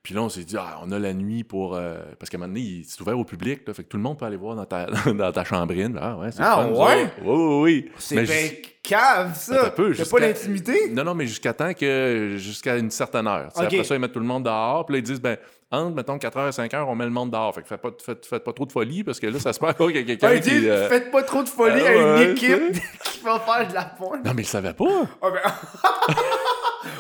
Puis 0.03 0.14
là, 0.14 0.22
on 0.22 0.30
s'est 0.30 0.44
dit, 0.44 0.57
ah, 0.59 0.80
on 0.82 0.90
a 0.92 0.98
la 0.98 1.12
nuit 1.12 1.44
pour. 1.44 1.74
euh, 1.76 1.98
Parce 2.18 2.30
qu'à 2.30 2.38
un 2.38 2.40
moment 2.40 2.48
donné, 2.55 2.61
il- 2.64 2.84
c'est 2.86 2.98
ouvert 3.03 3.18
au 3.18 3.24
public, 3.24 3.61
là, 3.66 3.74
fait 3.74 3.84
que 3.84 3.88
tout 3.88 3.98
le 3.98 4.03
monde 4.03 4.18
peut 4.18 4.24
aller 4.24 4.38
voir 4.38 4.57
dans 4.57 4.64
ta, 4.64 4.86
dans 5.12 5.30
ta 5.32 5.44
chambrine. 5.44 5.98
Ah, 6.01 6.16
ouais, 6.16 6.32
c'est 6.32 6.40
Ah, 6.42 6.55
fun, 6.57 6.68
ouais? 6.70 7.12
Oui, 7.22 7.36
oui, 7.36 7.61
oui. 7.62 7.90
C'est 7.98 8.22
bien 8.22 8.24
jus- 8.34 8.62
cave, 8.82 9.36
ça. 9.36 9.70
T'as 9.76 10.05
pas 10.07 10.18
l'intimité? 10.20 10.90
Non, 10.90 11.05
non, 11.05 11.14
mais 11.14 11.26
jusqu'à 11.26 11.53
temps 11.53 11.74
que. 11.74 12.34
Jusqu'à 12.38 12.78
une 12.78 12.90
certaine 12.90 13.26
heure. 13.26 13.51
Après 13.55 13.84
ça, 13.84 13.94
ils 13.94 14.01
mettent 14.01 14.12
tout 14.12 14.20
le 14.20 14.24
monde 14.26 14.44
dehors. 14.44 14.86
Puis 14.86 14.94
là, 14.94 14.98
ils 15.01 15.03
disent, 15.03 15.20
ben, 15.20 15.36
entre, 15.70 15.94
mettons, 15.94 16.16
4h 16.16 16.48
et 16.48 16.51
5h, 16.68 16.84
on 16.88 16.94
met 16.96 17.05
le 17.05 17.11
monde 17.11 17.30
dehors. 17.30 17.55
Fait 17.55 17.61
que 17.62 17.68
faites 17.68 17.80
pas, 17.82 17.90
faites, 18.03 18.24
faites 18.26 18.42
pas 18.42 18.53
trop 18.55 18.64
de 18.66 18.72
folie, 18.72 19.05
parce 19.05 19.20
que 19.20 19.26
là, 19.26 19.38
ça 19.38 19.53
se 19.53 19.62
encore 19.62 19.88
qu'il 19.88 19.96
y 19.96 20.01
a 20.01 20.03
quelqu'un 20.05 20.28
Ah, 20.30 20.34
il 20.34 20.40
dit, 20.40 20.48
qui. 20.51 20.68
euh, 20.68 20.88
faites 20.88 21.11
pas 21.12 21.22
trop 21.22 21.42
de 21.42 21.48
folie 21.48 21.82
Ah, 21.86 21.88
à 21.90 21.94
une 21.94 22.14
ouais, 22.26 22.32
équipe 22.32 22.72
qui 23.05 23.20
va 23.20 23.38
faire 23.38 23.68
de 23.68 23.74
la 23.74 23.84
pointe. 23.84 24.24
Non, 24.24 24.32
mais 24.34 24.42
ils 24.42 24.46
savaient 24.46 24.72
pas. 24.72 25.03
Ah, 25.22 25.28
ben... 25.30 26.14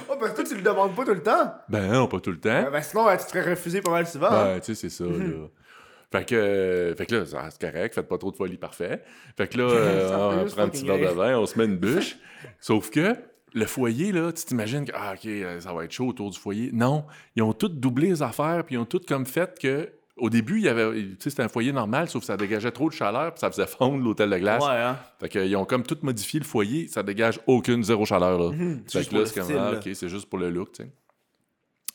oh, 0.08 0.14
parce 0.18 0.32
que 0.32 0.36
toi, 0.36 0.44
tu 0.44 0.54
le 0.56 0.62
demandes 0.62 0.94
pas 0.94 1.04
tout 1.04 1.14
le 1.14 1.22
temps. 1.22 1.54
Ben, 1.68 1.92
non, 1.92 2.06
pas 2.06 2.20
tout 2.20 2.30
le 2.30 2.40
temps. 2.40 2.70
Ben, 2.70 2.82
sinon, 2.82 3.04
ben, 3.06 3.16
tu 3.16 3.24
te 3.24 3.30
ferais 3.30 3.50
refuser 3.50 3.80
pas 3.80 3.90
mal 3.90 4.06
souvent. 4.06 4.30
hein. 4.30 4.54
Ouais, 4.54 4.60
tu 4.60 4.74
sais, 4.74 4.88
c'est 4.88 4.90
ça, 4.90 5.04
là. 5.04 5.46
Fait 6.12 6.24
que, 6.24 6.34
euh, 6.34 6.94
fait 6.96 7.06
que 7.06 7.14
là, 7.14 7.24
ça, 7.26 7.48
c'est 7.50 7.60
correct, 7.70 7.94
faites 7.94 8.08
pas 8.08 8.18
trop 8.18 8.32
de 8.32 8.36
folie, 8.36 8.56
parfait. 8.56 9.02
Fait 9.36 9.46
que 9.46 9.58
là, 9.58 9.64
euh, 9.70 10.42
on 10.44 10.46
prend 10.50 10.62
un 10.62 10.68
petit 10.68 10.84
verre 10.84 10.98
de 10.98 11.14
vin, 11.14 11.38
on 11.38 11.46
se 11.46 11.56
met 11.56 11.66
une 11.66 11.76
bûche. 11.78 12.16
Sauf 12.58 12.90
que 12.90 13.14
le 13.52 13.64
foyer, 13.66 14.10
là, 14.12 14.32
tu 14.32 14.44
t'imagines 14.44 14.84
que, 14.84 14.92
ah, 14.94 15.12
OK, 15.14 15.26
euh, 15.26 15.60
ça 15.60 15.72
va 15.72 15.84
être 15.84 15.92
chaud 15.92 16.08
autour 16.08 16.30
du 16.30 16.38
foyer. 16.38 16.70
Non, 16.72 17.04
ils 17.36 17.42
ont 17.42 17.52
tous 17.52 17.68
doublé 17.68 18.08
les 18.08 18.22
affaires, 18.22 18.64
puis 18.64 18.74
ils 18.74 18.78
ont 18.78 18.84
tous 18.84 19.04
comme 19.06 19.24
fait 19.24 19.56
que 19.58 19.88
au 20.16 20.28
début, 20.30 20.56
il 20.58 20.64
y 20.64 20.68
avait, 20.68 20.92
tu 21.18 21.30
c'était 21.30 21.42
un 21.42 21.48
foyer 21.48 21.72
normal, 21.72 22.08
sauf 22.08 22.20
que 22.22 22.26
ça 22.26 22.36
dégageait 22.36 22.72
trop 22.72 22.88
de 22.88 22.94
chaleur, 22.94 23.32
puis 23.32 23.40
ça 23.40 23.50
faisait 23.50 23.66
fondre 23.66 24.02
l'hôtel 24.04 24.28
de 24.30 24.36
glace. 24.38 24.62
Ouais, 24.62 24.70
hein. 24.72 24.98
Fait 25.18 25.28
qu'ils 25.28 25.56
ont 25.56 25.64
comme 25.64 25.82
tout 25.82 25.96
modifié 26.02 26.40
le 26.40 26.44
foyer, 26.46 26.88
ça 26.88 27.02
dégage 27.02 27.40
aucune 27.46 27.82
zéro 27.84 28.04
chaleur. 28.04 28.38
Là. 28.38 28.50
Mhm, 28.50 28.82
c'est 28.86 29.02
Fait 29.04 29.08
que 29.10 29.14
là, 29.16 29.26
c'est 29.26 29.40
comme, 29.40 29.56
ah, 29.56 29.72
ok, 29.76 29.88
c'est 29.94 30.08
juste 30.08 30.26
pour 30.28 30.38
le 30.38 30.50
look, 30.50 30.72
tu 30.72 30.82
sais. 30.82 30.90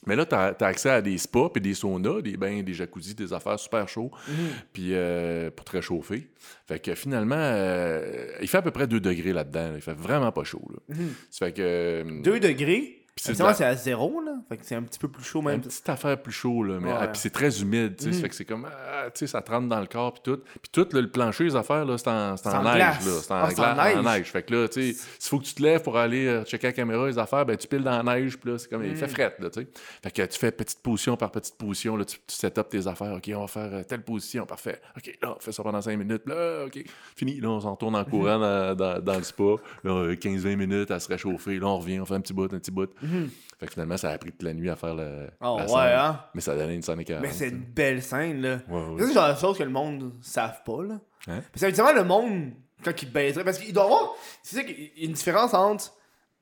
Mais 0.08 0.16
là, 0.16 0.24
t'as 0.28 0.54
as 0.60 0.66
accès 0.66 0.90
à 0.92 1.02
des 1.02 1.18
spas, 1.18 1.50
puis 1.50 1.60
des 1.62 1.74
saunas, 1.74 2.22
des 2.22 2.38
bains, 2.38 2.62
des 2.62 2.74
jacuzzis, 2.76 3.16
des 3.16 3.34
affaires 3.34 3.60
super 3.60 3.90
chauds, 3.90 4.12
Mhm. 4.28 4.36
puis 4.72 4.90
euh, 4.92 5.50
pour 5.50 5.66
te 5.66 5.72
réchauffer. 5.72 6.30
Fait 6.68 6.78
que 6.80 6.94
finalement, 6.94 7.36
euh, 7.40 8.28
il 8.40 8.48
fait 8.48 8.58
à 8.58 8.62
peu 8.62 8.70
près 8.70 8.86
2 8.86 9.00
degrés 9.00 9.34
là-dedans. 9.34 9.70
là. 9.72 9.76
Il 9.76 9.82
fait 9.82 9.98
vraiment 9.98 10.32
pas 10.32 10.44
chaud. 10.44 10.62
Là. 10.72 10.96
Mhm. 10.96 11.10
Ça 11.32 11.48
fait 11.48 11.54
que. 11.54 11.62
euh, 11.64 12.22
2 12.22 12.40
degrés? 12.40 13.02
C'est 13.18 13.34
c'est 13.36 13.64
à 13.64 13.76
zéro, 13.76 14.20
là. 14.22 14.34
Fait 14.50 14.58
que 14.58 14.66
c'est 14.66 14.76
un 14.76 14.82
petit 14.84 15.00
peu 15.00 15.08
plus 15.08 15.24
chaud 15.24 15.40
Une 15.40 15.46
même. 15.48 15.62
petite 15.62 15.88
affaire 15.88 16.22
plus 16.22 16.34
chaud, 16.34 16.64
là. 16.64 16.80
Mais, 16.82 16.90
Ouais. 16.92 16.98
ah, 17.00 17.08
puis 17.08 17.20
c'est 17.20 17.30
très 17.30 17.62
humide, 17.62 17.96
tu 17.96 18.04
sais. 18.04 18.10
Mhm. 18.10 18.14
Ça 18.16 18.22
fait 18.22 18.30
que 18.30 18.36
c'est 18.36 18.46
comme, 18.46 18.66
ah, 18.68 19.06
tu 19.06 19.12
sais, 19.20 19.28
ça 19.28 19.42
te 19.42 19.50
rentre 19.52 19.68
dans 19.70 19.80
le 19.80 19.88
corps, 19.88 20.14
puis 20.14 20.22
tout. 20.24 20.42
Puis 20.62 20.70
tout, 20.72 20.88
là, 20.92 21.00
le 21.02 21.10
plancher, 21.10 21.46
les 21.46 21.56
affaires, 21.56 21.86
là, 21.86 21.98
c'est 21.98 22.10
en, 22.10 22.36
c'est 22.36 22.48
en 22.48 22.52
C'est 22.52 22.58
en 22.58 22.64
neige, 22.64 22.76
glace. 22.76 23.06
là. 23.06 23.12
C'est 23.22 23.32
en, 23.32 23.36
Ah, 23.36 23.50
c'est 23.52 23.98
en 24.00 24.04
neige. 24.04 24.32
Fait 24.32 24.44
que 24.44 24.54
là, 24.54 24.68
tu 24.68 24.94
sais, 24.94 25.00
s'il 25.18 25.30
faut 25.30 25.40
que 25.40 25.46
tu 25.46 25.54
te 25.54 25.64
lèves 25.64 25.82
pour 25.82 25.98
aller 25.98 26.28
euh, 26.28 26.44
checker 26.44 26.68
la 26.68 26.74
caméra, 26.74 27.08
les 27.08 27.18
affaires, 27.18 27.46
ben 27.46 27.56
tu 27.56 27.68
piles 27.68 27.84
dans 27.84 28.02
la 28.04 28.16
neige, 28.18 28.38
puis 28.38 28.52
là, 28.52 28.58
c'est 28.58 28.70
comme, 28.70 28.84
il 28.84 28.96
fait 28.98 29.06
Mhm. 29.08 29.12
frette, 29.12 29.36
là, 29.40 29.50
tu 29.50 29.62
sais. 29.62 29.68
Fait 30.04 30.12
que 30.12 30.22
tu 30.24 30.38
fais 30.38 30.52
petite 30.52 30.82
position 30.82 31.16
par 31.16 31.32
petite 31.32 31.56
position, 31.56 31.96
là, 31.96 32.04
tu, 32.04 32.18
tu 32.18 32.36
set 32.36 32.58
up 32.58 32.68
tes 32.70 32.86
affaires. 32.86 33.14
OK, 33.14 33.32
on 33.34 33.42
va 33.42 33.48
faire 33.48 33.70
euh, 33.74 33.84
telle 33.84 34.02
position, 34.04 34.46
parfait. 34.46 34.82
OK, 34.98 35.18
là, 35.22 35.36
on 35.38 35.40
fait 35.40 35.54
ça 35.54 35.64
pendant 35.64 35.82
5 35.82 35.98
minutes. 35.98 36.24
Là, 36.26 36.66
OK, 36.66 36.84
fini. 37.16 37.40
Là, 37.40 37.50
on 37.50 37.62
s'en 37.62 37.72
retourne 37.72 37.96
en 37.96 38.04
courant 38.04 38.40
dans, 38.40 38.76
dans- 38.76 39.00
dans 39.00 39.16
le 39.18 39.24
spa. 39.24 39.44
Là, 39.86 39.92
euh, 39.92 40.16
15-20 40.16 40.58
minutes 40.58 40.92
à 40.92 41.00
se 41.00 41.08
réchauffer. 41.08 41.60
Là, 41.60 41.68
on 41.68 41.78
revient, 41.80 42.00
on 42.02 42.06
fait 42.06 42.16
un 42.16 42.22
petit 42.22 42.34
bout, 42.34 42.46
un 42.54 42.60
petit 42.60 42.72
bout. 42.72 42.90
Mhm. 43.06 43.30
Fait 43.60 43.68
que 43.68 43.72
finalement, 43.74 43.96
ça 43.98 44.10
a 44.10 44.18
pris 44.18 44.32
toute 44.32 44.44
la 44.44 44.54
nuit 44.54 44.70
à 44.70 44.76
faire 44.76 44.94
le. 44.96 45.28
Oh, 45.42 45.56
la 45.58 45.64
ouais, 45.64 45.68
scène. 45.70 46.00
hein? 46.00 46.20
Mais 46.34 46.42
ça 46.42 46.52
a 46.52 46.56
donné 46.56 46.74
une 46.76 46.82
scène 46.82 47.00
écœurante, 47.00 47.24
Mais 47.24 47.32
c'est 47.32 47.48
tu 47.50 47.56
une 47.56 47.62
sais. 47.62 47.68
belle 47.74 48.04
scène, 48.04 48.42
là. 48.42 48.60
Ouais, 48.68 48.82
ouais. 48.82 48.96
C'est 49.00 49.08
le 49.08 49.14
genre 49.14 49.34
de 49.34 49.40
choses 49.40 49.58
que 49.58 49.64
le 49.64 49.70
monde 49.70 50.04
ne 50.04 50.10
savent 50.22 50.62
pas, 50.66 50.84
là. 50.84 50.96
Hein? 51.28 51.42
Parce 51.52 51.62
qu'habituellement, 51.62 51.94
le 51.94 52.04
monde, 52.04 52.52
quand 52.84 53.02
il 53.02 53.12
baiserait, 53.12 53.44
parce 53.46 53.58
qu'il 53.58 53.74
doit 53.74 53.84
y 53.84 53.86
avoir. 53.86 54.14
C'est 54.44 54.58
ça 54.58 54.64
qu'il 54.64 54.78
y 54.98 55.02
a 55.04 55.06
une 55.06 55.14
différence 55.14 55.54
entre 55.54 55.94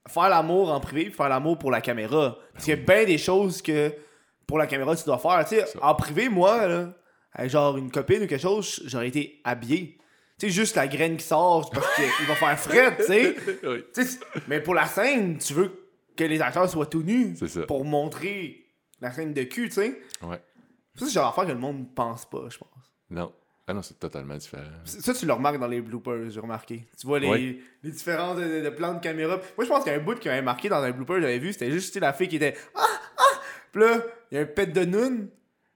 faire 0.07 0.27
l'amour 0.29 0.71
en 0.71 0.79
privé 0.79 1.05
et 1.07 1.11
faire 1.11 1.29
l'amour 1.29 1.57
pour 1.59 1.69
la 1.71 1.81
caméra. 1.81 2.35
Parce 2.53 2.65
qu'il 2.65 2.73
y 2.75 2.77
a 2.77 2.81
bien 2.83 3.05
des 3.05 3.17
choses 3.19 3.61
que 3.61 3.93
pour 4.47 4.57
la 4.57 4.65
caméra, 4.67 4.95
tu 4.95 5.05
dois 5.05 5.19
faire. 5.19 5.45
Tu 5.47 5.55
sais, 5.55 5.65
en 5.81 5.93
privé, 5.95 6.29
moi, 6.29 6.67
là, 6.67 6.93
avec 7.33 7.51
genre 7.51 7.77
une 7.77 7.91
copine 7.91 8.23
ou 8.23 8.27
quelque 8.27 8.41
chose, 8.41 8.81
j'aurais 8.85 9.09
été 9.09 9.39
habillé. 9.43 9.97
Tu 10.39 10.47
sais, 10.47 10.51
juste 10.51 10.75
la 10.75 10.87
graine 10.87 11.15
qui 11.15 11.23
sort 11.25 11.69
parce 11.69 11.87
qu'il 11.95 12.25
va 12.25 12.35
faire 12.35 12.97
tu 12.97 13.03
sais. 13.05 13.35
Oui, 13.63 13.83
Tu 13.93 14.03
sais, 14.03 14.19
Mais 14.47 14.59
pour 14.59 14.73
la 14.73 14.87
scène, 14.87 15.37
tu 15.37 15.53
veux 15.53 15.82
que 16.15 16.23
les 16.23 16.41
acteurs 16.41 16.69
soient 16.69 16.85
tout 16.85 17.03
nus 17.03 17.35
pour 17.67 17.85
montrer 17.85 18.65
la 19.01 19.11
scène 19.11 19.33
de 19.33 19.43
cul, 19.43 19.69
tu 19.69 19.75
sais. 19.75 20.01
Ouais. 20.21 20.41
Ça, 20.95 21.05
c'est 21.05 21.11
genre 21.11 21.27
d'affaire 21.29 21.45
que 21.45 21.51
le 21.51 21.59
monde 21.59 21.93
pense 21.95 22.25
pas, 22.25 22.45
je 22.49 22.57
pense. 22.57 22.69
Non. 23.09 23.33
Ah 23.65 23.73
non, 23.73 23.81
c'est 23.81 23.97
totalement 23.97 24.35
différent. 24.35 24.63
Ça, 24.83 25.13
tu 25.13 25.25
le 25.25 25.31
remarques 25.33 25.57
dans 25.57 25.67
les 25.67 25.79
bloopers, 25.81 26.29
j'ai 26.29 26.39
remarqué. 26.39 26.85
Tu 26.99 27.07
vois 27.07 27.19
les, 27.19 27.29
Ouais. 27.29 27.59
les 27.81 27.91
différences 27.91 28.37
de, 28.37 28.69
plans 28.69 28.93
de 28.95 28.99
caméra. 28.99 29.37
Moi, 29.57 29.63
je 29.63 29.69
pense 29.69 29.83
qu'il 29.83 29.93
y 29.93 29.95
a 29.95 29.99
un 29.99 30.03
bout 30.03 30.19
qui 30.19 30.27
m'avait 30.27 30.41
marqué 30.41 30.67
dans 30.67 30.83
un 30.83 30.91
blooper, 30.91 31.21
j'avais 31.21 31.39
vu, 31.39 31.53
c'était 31.53 31.71
juste 31.71 31.95
la 31.95 32.11
fille 32.11 32.27
qui 32.27 32.35
était 32.35 32.55
Ah 32.75 32.85
Ah 33.17 33.21
Puis 33.71 33.81
là, 33.81 34.01
il 34.31 34.35
y 34.35 34.37
a 34.37 34.41
un 34.41 34.45
pet 34.45 34.67
de 34.67 34.83
noun. 34.83 35.29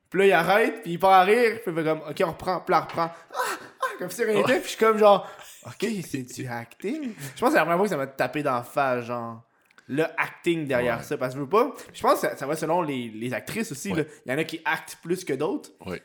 Puis 0.10 0.20
là, 0.20 0.26
il 0.26 0.32
arrête, 0.34 0.82
puis 0.84 0.92
il 0.94 1.00
part 1.00 1.12
à 1.14 1.24
rire. 1.24 1.60
Puis 1.64 1.72
il 1.72 1.76
fait 1.76 1.84
comme 1.84 2.02
Ok, 2.10 2.22
on 2.26 2.32
reprend. 2.32 2.60
Puis 2.60 2.72
là, 2.74 2.80
on 2.80 2.84
reprend. 2.84 3.12
Ah 3.34 3.38
Ah 3.82 3.86
Comme 4.00 4.10
si 4.10 4.24
rien 4.24 4.34
n'était. 4.36 4.56
Puis 4.60 4.64
je 4.64 4.68
suis 4.70 4.78
comme 4.78 4.98
genre 4.98 5.26
Ok, 5.66 5.86
c'est 6.06 6.24
du 6.24 6.46
acting. 6.48 7.14
Je 7.36 7.40
pense 7.40 7.50
que 7.50 7.50
c'est 7.50 7.56
la 7.56 7.62
première 7.62 7.78
fois 7.78 7.86
que 7.86 7.90
ça 7.90 7.98
m'a 7.98 8.08
tapé 8.08 8.44
dans 8.44 8.54
la 8.56 8.64
face, 8.64 9.06
genre. 9.06 9.44
Le 9.88 10.04
acting 10.20 10.68
derrière 10.68 10.98
Ouais. 10.98 11.04
ça, 11.04 11.18
parce 11.18 11.34
que 11.34 11.40
je 11.40 11.44
veux 11.44 11.50
pas. 11.50 11.74
Je 11.94 12.02
pense 12.02 12.16
que 12.16 12.20
ça, 12.28 12.36
ça 12.38 12.46
va 12.46 12.56
selon 12.56 12.82
les, 12.82 13.10
les 13.10 13.34
actrices 13.34 13.72
aussi. 13.72 13.92
Ouais. 13.92 14.04
là. 14.04 14.10
Il 14.26 14.32
y 14.32 14.36
en 14.36 14.38
a 14.38 14.44
qui 14.44 14.60
actent 14.66 14.98
plus 15.02 15.24
que 15.24 15.34
d'autres 15.34 15.72
Oui. 15.86 15.98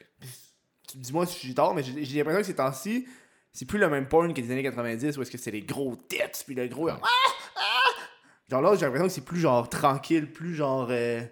dis-moi 0.94 1.26
si 1.26 1.46
j'ai 1.48 1.54
tort, 1.54 1.74
mais 1.74 1.82
j'ai 1.82 2.18
l'impression 2.18 2.40
que 2.40 2.46
ces 2.46 2.54
temps-ci, 2.54 3.06
c'est 3.52 3.66
plus 3.66 3.78
le 3.78 3.88
même 3.88 4.06
porn 4.08 4.32
que 4.32 4.40
des 4.40 4.50
années 4.52 4.62
90 4.62 5.18
où 5.18 5.22
est-ce 5.22 5.30
que 5.30 5.38
c'est 5.38 5.50
les 5.50 5.62
gros 5.62 5.96
têtes, 5.96 6.42
puis 6.46 6.54
le 6.54 6.68
gros. 6.68 6.88
Ah! 6.88 6.98
Ah! 7.56 7.60
Genre 8.50 8.62
là, 8.62 8.74
j'ai 8.76 8.82
l'impression 8.86 9.06
que 9.08 9.12
c'est 9.12 9.24
plus 9.24 9.40
genre 9.40 9.68
tranquille, 9.68 10.30
plus 10.32 10.54
genre. 10.54 10.86
euh, 10.90 11.22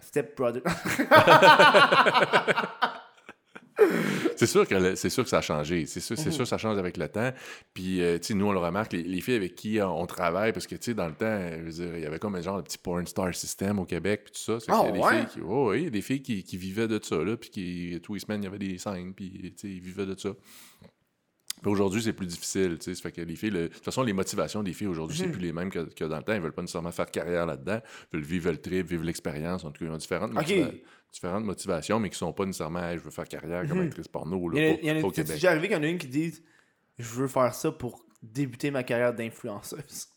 Step 0.00 0.36
Brother. 0.36 0.62
C'est 4.36 4.46
sûr, 4.46 4.66
que 4.66 4.74
le- 4.74 4.96
c'est 4.96 5.10
sûr 5.10 5.22
que 5.24 5.28
ça 5.28 5.38
a 5.38 5.42
changé. 5.42 5.84
C'est 5.86 6.00
sûr, 6.00 6.16
c'est 6.16 6.26
Mhm. 6.26 6.32
sûr 6.32 6.44
que 6.44 6.48
ça 6.48 6.56
change 6.58 6.78
avec 6.78 6.96
le 6.96 7.08
temps. 7.08 7.30
Puis, 7.74 8.00
euh, 8.02 8.18
tu 8.18 8.28
sais, 8.28 8.34
nous, 8.34 8.46
on 8.46 8.52
le 8.52 8.58
remarque, 8.58 8.92
les, 8.94 9.02
les 9.02 9.20
filles 9.20 9.34
avec 9.34 9.54
qui 9.54 9.78
euh, 9.78 9.86
on 9.86 10.06
travaille, 10.06 10.52
parce 10.52 10.66
que, 10.66 10.74
tu 10.76 10.82
sais, 10.84 10.94
dans 10.94 11.06
le 11.08 11.14
temps, 11.14 11.40
je 11.58 11.62
veux 11.62 11.70
dire, 11.70 11.96
il 11.96 12.02
y 12.02 12.06
avait 12.06 12.18
comme 12.18 12.34
un 12.36 12.40
genre 12.40 12.56
de 12.56 12.62
petit 12.62 12.78
porn 12.78 13.06
star 13.06 13.34
system 13.34 13.78
au 13.78 13.84
Québec, 13.84 14.22
puis 14.24 14.32
tout 14.32 14.40
ça. 14.40 14.58
C'est 14.60 14.72
Ah, 14.72 14.76
qu'il 14.78 14.86
y 14.86 14.88
a 14.88 14.92
des 14.92 14.98
ouais? 15.00 15.18
filles 15.18 15.26
qui, 15.26 15.40
il 15.78 15.84
y 15.84 15.86
a 15.86 15.90
des 15.90 16.02
filles 16.02 16.22
qui, 16.22 16.42
qui 16.42 16.56
vivaient 16.56 16.88
de 16.88 16.98
ça, 17.02 17.16
là, 17.22 17.36
puis 17.36 17.50
qui, 17.50 18.00
tous 18.02 18.14
les 18.14 18.20
semaines, 18.20 18.42
il 18.42 18.44
y 18.44 18.48
avait 18.48 18.58
des 18.58 18.78
scènes, 18.78 19.12
puis, 19.14 19.30
tu 19.30 19.52
sais, 19.56 19.68
ils 19.68 19.80
vivaient 19.80 20.06
de 20.06 20.18
ça. 20.18 20.30
Aujourd'hui, 21.66 22.02
c'est 22.02 22.12
plus 22.12 22.26
difficile, 22.26 22.78
tu 22.78 22.84
sais. 22.84 22.94
Ça 22.94 23.02
fait 23.02 23.12
que 23.12 23.20
les 23.20 23.36
filles, 23.36 23.50
le- 23.50 23.68
de 23.68 23.74
toute 23.74 23.84
façon, 23.84 24.02
les 24.02 24.12
motivations 24.12 24.62
des 24.62 24.72
filles 24.72 24.86
aujourd'hui, 24.86 25.16
c'est 25.18 25.26
Mhm. 25.26 25.32
plus 25.32 25.40
les 25.42 25.52
mêmes 25.52 25.70
que, 25.70 25.80
que 25.92 26.04
dans 26.04 26.16
le 26.16 26.22
temps. 26.22 26.32
Ils 26.32 26.40
veulent 26.40 26.52
pas 26.52 26.62
nécessairement 26.62 26.90
faire 26.92 27.10
carrière 27.10 27.44
là-dedans. 27.46 27.80
Ils 28.12 28.16
veulent 28.16 28.26
vivre 28.26 28.50
le 28.50 28.56
trip, 28.58 28.86
vivre 28.88 29.04
l'expérience. 29.04 29.64
En 29.64 29.70
tout 29.70 29.80
cas, 29.84 29.90
ils 29.90 29.92
ont 29.92 29.96
différentes, 29.98 30.32
motiva- 30.32 30.80
différentes 31.12 31.44
motivations, 31.44 32.00
mais 32.00 32.08
qui 32.08 32.16
sont 32.18 32.32
pas 32.32 32.46
nécessairement, 32.46 32.80
Hey, 32.82 32.96
je 32.98 33.02
veux 33.02 33.10
faire 33.10 33.28
carrière 33.28 33.66
comme 33.68 33.78
Mhm. 33.78 33.86
actrice 33.88 34.08
porno, 34.08 34.48
là, 34.48 34.58
Il 34.58 34.84
y 34.84 34.90
en 34.90 34.96
a, 34.96 35.02
en 35.04 35.08
a- 35.10 35.22
déjà 35.22 35.50
arrivé 35.50 35.68
qu'il 35.68 35.76
y 35.76 35.80
en 35.80 35.82
a 35.82 35.86
une 35.86 35.98
qui 35.98 36.06
dit 36.08 36.32
Je 36.98 37.04
veux 37.14 37.28
faire 37.28 37.54
ça 37.54 37.72
pour 37.72 38.04
débuter 38.22 38.70
ma 38.70 38.82
carrière 38.82 39.14
d'influenceuse. 39.14 40.08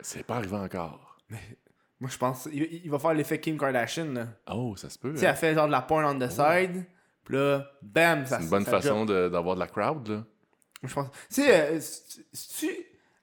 C'est 0.00 0.22
pas 0.24 0.36
arrivé 0.36 0.56
encore. 0.56 1.16
Moi, 2.00 2.10
je 2.10 2.18
pense. 2.18 2.48
Il, 2.52 2.62
il 2.84 2.90
va 2.90 2.98
faire 2.98 3.14
l'effet 3.14 3.40
Kim 3.40 3.58
Kardashian, 3.58 4.12
là. 4.12 4.28
Oh, 4.52 4.76
ça 4.76 4.88
se 4.90 4.98
peut. 4.98 5.12
Tu 5.12 5.18
sais, 5.18 5.26
hein. 5.26 5.30
elle 5.30 5.36
fait 5.36 5.54
genre 5.54 5.66
de 5.66 5.72
la 5.72 5.82
porn 5.82 6.04
on 6.04 6.18
the 6.18 6.30
side, 6.30 6.84
puis 7.24 7.34
là, 7.36 7.66
bam, 7.82 8.24
ça 8.26 8.36
C'est 8.38 8.44
une 8.44 8.50
bonne 8.50 8.64
ça 8.64 8.70
façon 8.70 9.04
de- 9.04 9.28
d'avoir 9.28 9.54
de 9.56 9.60
la 9.60 9.66
crowd, 9.66 10.06
là. 10.08 10.24
Je 10.82 10.92
pense. 10.94 11.06
Tu 11.32 11.42
sais, 11.42 11.60
euh, 11.72 11.80
c'est-tu 12.32 12.70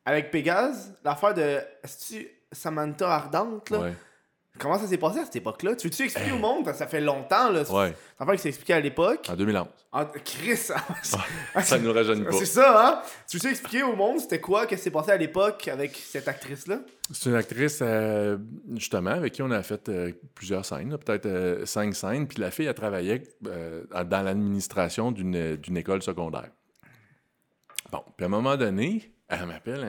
avec 0.05 0.31
Pégase, 0.31 0.93
l'affaire 1.03 1.33
de. 1.33 1.59
C'est-tu 1.83 2.27
Samantha 2.51 3.09
Ardente, 3.13 3.69
là? 3.69 3.79
Ouais. 3.79 3.93
Comment 4.57 4.79
ça 4.79 4.87
s'est 4.87 4.97
passé 4.97 5.19
à 5.19 5.25
cette 5.25 5.35
époque-là? 5.35 5.75
Tu 5.75 5.87
veux-tu 5.87 6.03
expliquer 6.03 6.31
au 6.31 6.37
monde? 6.37 6.65
Que 6.65 6.73
ça 6.73 6.87
fait 6.87 7.01
longtemps, 7.01 7.51
là. 7.51 7.65
C'est 7.65 7.73
Ouais. 7.73 7.93
qui 8.35 8.37
s'est 8.41 8.47
expliqué 8.47 8.73
à 8.73 8.79
l'époque. 8.79 9.27
En 9.29 9.35
2011. 9.35 9.67
Ah, 9.91 10.09
Chris 10.23 10.55
Ça 11.03 11.77
nous 11.77 11.91
rajeunit 11.91 12.23
pas. 12.23 12.31
C'est 12.31 12.45
ça, 12.45 12.87
hein? 12.87 13.01
Tu 13.29 13.35
veux-tu 13.37 13.49
expliquer 13.49 13.83
au 13.83 13.95
monde 13.97 14.19
c'était 14.19 14.39
quoi 14.39 14.65
Qu'est-ce 14.65 14.81
qui 14.81 14.83
s'est 14.85 14.91
passé 14.91 15.11
à 15.11 15.17
l'époque 15.17 15.67
avec 15.67 15.95
cette 15.97 16.29
actrice-là? 16.29 16.79
C'est 17.11 17.29
une 17.29 17.35
actrice, 17.35 17.79
euh, 17.81 18.37
justement, 18.75 19.11
avec 19.11 19.33
qui 19.33 19.41
on 19.41 19.51
a 19.51 19.61
fait 19.61 19.89
euh, 19.89 20.13
plusieurs 20.33 20.63
scènes, 20.65 20.97
peut-être 20.97 21.25
euh, 21.25 21.65
cinq 21.65 21.93
scènes. 21.93 22.25
Puis 22.25 22.39
la 22.39 22.49
fille, 22.51 22.65
elle 22.67 22.73
travaillait 22.75 23.23
euh, 23.47 23.83
dans 24.05 24.21
l'administration 24.23 25.11
d'une 25.11 25.57
d'une 25.57 25.75
école 25.77 26.01
secondaire. 26.01 26.49
Bon, 27.91 28.03
puis 28.17 28.23
à 28.23 28.27
un 28.27 28.29
moment 28.29 28.57
donné, 28.57 29.14
elle 29.27 29.47
m'appelle 29.47 29.83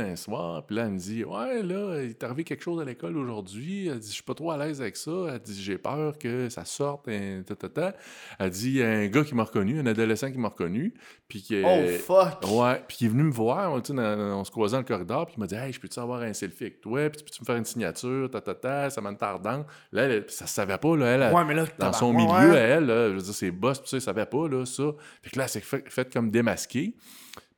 un, 0.00 0.06
elle 0.08 0.16
soir, 0.18 0.66
puis 0.66 0.74
là, 0.76 0.82
elle 0.86 0.90
me 0.92 0.98
dit 0.98 1.24
Ouais, 1.24 1.62
là, 1.62 2.02
il 2.02 2.10
est 2.10 2.24
arrivé 2.24 2.42
quelque 2.42 2.62
chose 2.62 2.80
à 2.80 2.84
l'école 2.84 3.16
aujourd'hui. 3.16 3.86
Elle 3.86 4.00
dit 4.00 4.08
Je 4.08 4.14
suis 4.14 4.22
pas 4.22 4.34
trop 4.34 4.50
à 4.50 4.56
l'aise 4.56 4.80
avec 4.80 4.96
ça. 4.96 5.12
Elle 5.32 5.38
dit 5.40 5.62
J'ai 5.62 5.78
peur 5.78 6.18
que 6.18 6.48
ça 6.48 6.64
sorte. 6.64 7.06
hein, 7.08 7.42
ta, 7.46 7.54
ta, 7.54 7.68
ta. 7.68 7.94
Elle 8.40 8.50
dit 8.50 8.70
Il 8.70 8.76
y 8.78 8.82
a 8.82 8.88
un 8.90 9.06
gars 9.06 9.22
qui 9.22 9.34
m'a 9.36 9.44
reconnu, 9.44 9.78
un 9.78 9.86
adolescent 9.86 10.30
qui 10.32 10.38
m'a 10.38 10.48
reconnu, 10.48 10.92
puis 11.28 11.40
qui. 11.42 11.62
Oh 11.64 11.86
fuck 12.04 12.40
Ouais, 12.50 12.82
puis 12.88 12.96
il 13.02 13.06
est 13.06 13.10
venu 13.10 13.22
me 13.22 13.30
voir, 13.30 13.80
tu 13.80 13.88
sais, 13.92 13.94
dans- 13.96 14.40
on 14.40 14.44
se 14.44 14.50
croisait 14.50 14.72
dans 14.74 14.80
le 14.80 14.86
corridor, 14.86 15.26
puis 15.26 15.36
il 15.36 15.40
m'a 15.40 15.46
dit 15.46 15.54
Hey, 15.54 15.72
je 15.72 15.78
peux-tu 15.78 16.00
avoir 16.00 16.22
un 16.22 16.32
selfie 16.32 16.64
avec 16.64 16.80
toi, 16.80 17.10
puis 17.10 17.22
peux-tu 17.22 17.42
me 17.42 17.46
faire 17.46 17.56
une 17.56 17.64
signature, 17.64 18.28
ta 18.28 18.40
ta 18.40 18.54
ta, 18.56 18.90
ça 18.90 19.00
m'a 19.00 19.14
tardant. 19.14 19.64
Là, 19.92 20.02
elle, 20.02 20.24
ça 20.28 20.46
se 20.48 20.54
savait 20.54 20.78
pas, 20.78 20.96
là, 20.96 21.06
elle, 21.06 21.32
Ouais, 21.34 21.44
mais 21.44 21.54
là, 21.54 21.64
dans 21.78 21.92
son 21.92 22.12
milieu, 22.12 22.50
ouais. 22.50 22.58
elle, 22.58 22.86
là, 22.86 23.08
je 23.10 23.14
veux 23.14 23.22
dire, 23.22 23.34
ses 23.34 23.50
boss, 23.52 23.80
tout 23.80 23.86
ça, 23.86 23.98
ils 23.98 24.00
savaient 24.00 24.26
pas, 24.26 24.48
là, 24.48 24.66
ça. 24.66 24.82
Fait 25.22 25.30
que 25.30 25.38
là, 25.38 25.44
elle 25.44 25.48
s'est 25.50 25.60
fait, 25.60 25.88
fait 25.88 26.12
comme 26.12 26.28
démasquer. 26.30 26.94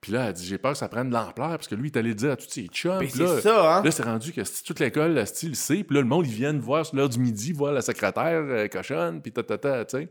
Puis 0.05 0.13
là, 0.13 0.27
elle 0.27 0.35
dit 0.35 0.45
J'ai 0.45 0.59
peur 0.59 0.73
que 0.73 0.77
ça 0.79 0.87
prenne 0.87 1.09
de 1.09 1.15
l'ampleur, 1.15 1.49
parce 1.49 1.67
que 1.67 1.75
lui, 1.75 1.89
il 1.89 1.93
est 1.93 1.99
allé 1.99 2.11
le 2.11 2.15
dire 2.15 2.33
à 2.33 2.37
tous 2.37 2.51
ses 2.51 2.67
chums. 2.67 2.99
Mais 3.01 3.07
Puis 3.07 3.15
c'est 3.17 3.23
là, 3.23 3.41
ça, 3.41 3.79
hein 3.79 3.83
Là, 3.83 3.91
c'est 3.91 4.03
rendu 4.03 4.35
que 4.35 4.43
toute 4.63 4.79
l'école, 4.79 5.15
le 5.15 5.25
style, 5.25 5.57
sait, 5.57 5.83
puis 5.83 5.95
là, 5.95 6.03
le 6.03 6.07
monde, 6.07 6.27
ils 6.27 6.35
viennent 6.35 6.59
voir 6.59 6.85
sur 6.85 6.97
l'heure 6.97 7.09
du 7.09 7.19
midi, 7.19 7.55
voir 7.55 7.73
la 7.73 7.81
secrétaire 7.81 8.43
euh, 8.45 8.69
cochonne, 8.69 9.23
puis 9.23 9.33
ta, 9.33 9.43
ta, 9.43 9.57
ta, 9.57 9.83
tu 9.87 9.97
sais. 9.97 10.09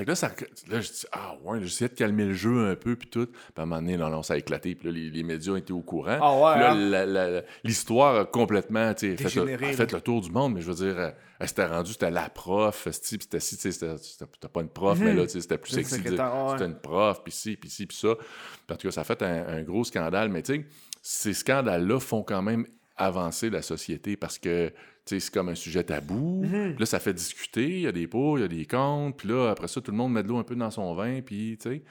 Fait 0.00 0.04
que 0.06 0.10
là, 0.12 0.14
ça, 0.14 0.28
là, 0.70 0.80
je 0.80 0.88
dis, 0.88 1.04
ah 1.12 1.36
ouais, 1.44 1.58
j'essayais 1.62 1.90
de 1.90 1.94
calmer 1.94 2.24
le 2.24 2.32
jeu 2.32 2.70
un 2.70 2.74
peu, 2.74 2.96
puis 2.96 3.08
tout. 3.08 3.26
Puis 3.26 3.36
à 3.58 3.60
un 3.62 3.66
moment 3.66 3.82
donné, 3.82 3.98
non, 3.98 4.08
non, 4.08 4.22
ça 4.22 4.32
a 4.32 4.36
éclaté, 4.38 4.74
puis 4.74 4.88
là, 4.88 4.94
les, 4.94 5.10
les 5.10 5.22
médias 5.22 5.56
étaient 5.56 5.72
au 5.72 5.82
courant. 5.82 6.18
Ah 6.22 6.34
ouais, 6.40 6.72
Puis 6.72 6.90
là, 6.90 7.38
hein? 7.38 7.42
l'histoire 7.64 8.16
a 8.16 8.24
complètement, 8.24 8.94
tu 8.94 9.10
sais, 9.10 9.16
fait, 9.16 9.28
le- 9.44 9.54
a 9.54 9.72
fait 9.74 9.92
le 9.92 10.00
tour 10.00 10.22
du 10.22 10.30
monde, 10.30 10.54
mais 10.54 10.62
je 10.62 10.70
veux 10.70 10.86
dire, 10.86 10.98
euh, 10.98 11.10
elle 11.38 11.48
s'était 11.48 11.66
rendue, 11.66 11.92
c'était 11.92 12.10
la 12.10 12.30
prof, 12.30 12.84
puis 12.84 12.94
c'était 12.94 13.40
si, 13.40 13.58
tu 13.58 13.70
sais, 13.72 13.96
c'était 13.98 14.48
pas 14.48 14.62
une 14.62 14.68
prof, 14.70 14.98
mais 15.04 15.12
là, 15.14 15.22
tu 15.26 15.32
sais, 15.32 15.40
c'était 15.42 15.58
plus 15.58 15.72
sexy. 15.72 15.96
ouais. 15.96 16.52
C'était 16.52 16.64
une 16.70 16.78
prof, 16.80 17.22
puis 17.22 17.32
ci, 17.32 17.56
puis 17.56 17.68
ci, 17.68 17.84
puis 17.86 17.96
ça. 17.98 18.14
Puis 18.16 18.74
en 18.74 18.76
tout 18.76 18.88
cas, 18.88 18.92
ça 18.92 19.02
a 19.02 19.04
fait 19.04 19.20
un, 19.22 19.46
un 19.48 19.62
gros 19.62 19.84
scandale, 19.84 20.30
mais 20.30 20.42
tu 20.42 20.54
sais, 20.54 20.64
ces 21.02 21.34
scandales-là 21.34 22.00
font 22.00 22.22
quand 22.22 22.40
même 22.42 22.66
avancer 22.96 23.48
la 23.50 23.62
société 23.62 24.16
parce 24.16 24.38
que 24.38 24.72
c'est 25.18 25.32
comme 25.32 25.48
un 25.48 25.54
sujet 25.56 25.82
tabou. 25.82 26.44
Mhm. 26.44 26.76
Là, 26.78 26.86
ça 26.86 27.00
fait 27.00 27.14
discuter. 27.14 27.66
Il 27.68 27.80
y 27.80 27.86
a 27.86 27.92
des 27.92 28.06
pour, 28.06 28.38
il 28.38 28.42
y 28.42 28.44
a 28.44 28.48
des 28.48 28.66
contre. 28.66 29.16
Puis 29.16 29.28
là, 29.28 29.48
après 29.50 29.66
ça, 29.66 29.80
tout 29.80 29.90
le 29.90 29.96
monde 29.96 30.12
met 30.12 30.22
de 30.22 30.28
l'eau 30.28 30.36
un 30.38 30.44
peu 30.44 30.54
dans 30.54 30.70
son 30.70 30.94
vin. 30.94 31.20
Puis, 31.22 31.58
tu 31.60 31.68
sais. 31.70 31.82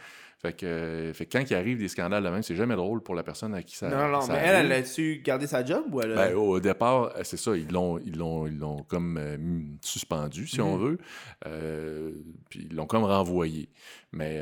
Fait 0.42 0.54
que, 0.54 0.66
euh, 0.66 1.14
fait 1.14 1.26
que 1.26 1.38
quand 1.38 1.44
il 1.50 1.54
arrive 1.54 1.78
des 1.80 1.90
scandales 1.90 2.24
de 2.24 2.30
même, 2.30 2.42
c'est 2.44 2.56
jamais 2.56 2.78
drôle 2.78 3.02
pour 3.04 3.14
la 3.14 3.24
personne 3.24 3.54
à 3.54 3.62
qui 3.62 3.76
ça. 3.76 3.90
non, 3.90 4.08
non, 4.08 4.22
ça 4.22 4.32
mais 4.32 4.40
elle, 4.42 4.56
arrive. 4.56 4.72
elle 4.72 4.84
a-tu 4.84 5.22
gardé 5.22 5.48
sa 5.48 5.66
job 5.66 5.84
ou 5.92 6.00
elle 6.00 6.14
a... 6.14 6.30
Ben, 6.30 6.36
au 6.36 6.62
départ, 6.62 7.08
euh, 7.18 7.22
c'est 7.24 7.36
ça, 7.36 7.58
ils 7.58 7.70
l'ont, 7.70 8.00
ils 8.00 8.18
l'ont, 8.18 8.48
ils 8.48 8.58
l'ont 8.58 8.84
comme 8.84 9.18
euh, 9.20 9.36
suspendu, 9.82 10.48
si 10.48 10.62
on 10.62 10.78
Mhm. 10.78 10.82
veut. 10.86 10.98
Euh, 11.46 12.12
puis 12.50 12.68
ils 12.72 12.74
l'ont 12.74 12.86
comme 12.86 13.04
renvoyé. 13.04 13.68
Mais 14.14 14.42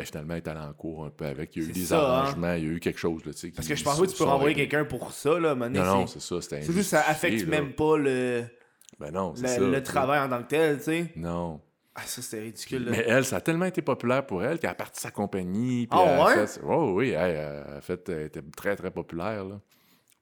ben, 0.00 0.06
finalement, 0.06 0.34
elle 0.34 0.38
est 0.38 0.48
allée 0.48 0.60
en 0.60 0.72
cours 0.72 1.04
un 1.04 1.10
peu 1.10 1.24
avec. 1.26 1.54
Il 1.56 1.62
y 1.62 1.66
a 1.66 1.68
eu 1.68 1.72
des 1.72 1.80
ça, 1.84 1.98
hein. 1.98 2.12
arrangements, 2.18 2.54
il 2.54 2.64
y 2.64 2.68
a 2.68 2.70
eu 2.72 2.80
quelque 2.80 2.98
chose. 2.98 3.24
Là, 3.24 3.32
tu 3.32 3.38
sais, 3.38 3.50
Parce 3.50 3.68
que 3.68 3.74
je 3.74 3.84
pense 3.84 4.00
que 4.00 4.06
tu 4.06 4.16
peux 4.16 4.24
renvoyer 4.24 4.54
quelqu'un 4.54 4.84
pour 4.84 5.12
ça, 5.12 5.38
là. 5.38 5.54
Non, 5.54 5.68
non, 5.70 6.06
c'est... 6.06 6.20
ça, 6.20 6.40
C'est 6.40 6.62
juste 6.64 6.76
que 6.76 6.82
ça 6.82 7.00
affecte 7.06 7.42
là. 7.42 7.46
même 7.48 7.72
pas 7.72 7.96
le, 7.96 8.44
Ben 8.98 9.10
non, 9.12 9.34
le, 9.40 9.46
ça. 9.48 9.58
le 9.58 9.82
travail 9.82 10.20
en 10.20 10.28
tant 10.28 10.42
que 10.42 10.48
tel, 10.48 10.78
tu 10.78 10.84
sais. 10.84 11.12
Non. 11.16 11.60
Ah, 11.94 12.02
ça, 12.06 12.22
c'était 12.22 12.40
ridicule, 12.44 12.84
là. 12.84 12.90
Mais 12.92 13.04
elle, 13.06 13.24
ça 13.24 13.36
a 13.36 13.40
tellement 13.40 13.64
été 13.66 13.82
populaire 13.82 14.24
pour 14.24 14.42
elle 14.44 14.58
qu'elle 14.58 14.70
a 14.70 14.74
parti 14.74 15.00
sa 15.00 15.10
compagnie. 15.10 15.88
Ah 15.90 15.98
a 15.98 16.24
ouais? 16.24 16.46
fait- 16.46 16.60
Oh, 16.64 16.92
oui, 16.94 17.10
elle, 17.10 17.36
a 17.76 17.80
fait, 17.80 18.08
elle 18.08 18.22
était 18.26 18.42
très, 18.56 18.76
très 18.76 18.90
populaire 18.92 19.44
là, 19.44 19.60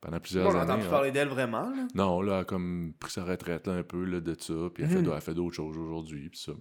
pendant 0.01 0.19
plusieurs 0.19 0.45
Moi, 0.45 0.55
on 0.55 0.57
années. 0.57 0.67
n'entend 0.67 0.79
plus 0.81 0.87
hein. 0.89 0.91
parler 0.91 1.11
d'elle 1.13 1.29
vraiment, 1.29 1.69
là. 1.69 1.87
Non, 1.95 2.23
là, 2.23 2.37
elle 2.37 2.41
a 2.41 2.45
comme 2.45 2.95
pris 2.99 3.13
sa 3.13 3.23
retraite 3.23 3.67
là, 3.67 3.75
un 3.75 3.83
peu 3.83 4.03
là, 4.05 4.21
de 4.21 4.35
ça, 4.41 4.55
puis 4.73 4.83
elle, 4.85 4.89
fait- 4.91 5.03
Mhm. 5.03 5.13
elle 5.15 5.21
fait 5.21 5.35
d'autres 5.35 5.55
choses 5.57 5.77
aujourd'hui, 5.77 6.31
puis 6.31 6.41
ça. 6.41 6.53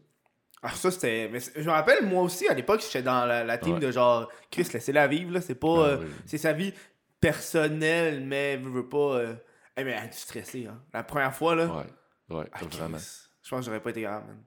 Ah, 0.63 0.71
ça, 0.71 0.89
c'était. 0.91 1.31
Je 1.55 1.61
me 1.63 1.69
rappelle, 1.71 2.05
moi 2.05 2.23
aussi, 2.23 2.47
à 2.47 2.53
l'époque, 2.53 2.81
j'étais 2.81 3.03
dans 3.03 3.25
la, 3.25 3.43
la 3.43 3.57
team 3.57 3.75
Ouais. 3.75 3.79
de 3.79 3.91
genre, 3.91 4.29
Chris, 4.49 4.67
laissez-la 4.73 5.07
vivre, 5.07 5.31
là. 5.31 5.41
C'est 5.41 5.55
pas. 5.55 5.67
Ah 5.67 5.87
euh, 5.89 5.97
oui. 6.01 6.07
C'est 6.25 6.37
sa 6.39 6.53
vie 6.53 6.73
personnelle, 7.19 8.21
mais 8.25 8.57
veut, 8.57 8.69
veut 8.71 8.89
pas. 8.89 8.97
euh, 9.17 9.33
eh, 9.77 9.83
mais 9.83 9.91
elle 9.91 10.11
stresser, 10.13 10.65
hein. 10.67 10.81
La 10.93 11.03
première 11.03 11.33
fois, 11.35 11.55
là. 11.55 11.65
Ouais, 11.67 12.35
ouais, 12.37 12.45
ah, 12.51 12.59
vraiment. 12.71 12.97
Je 12.97 13.49
pense 13.49 13.59
que 13.59 13.65
j'aurais 13.65 13.81
pas 13.81 13.91
été 13.91 14.01
grave, 14.01 14.23
man. 14.25 14.43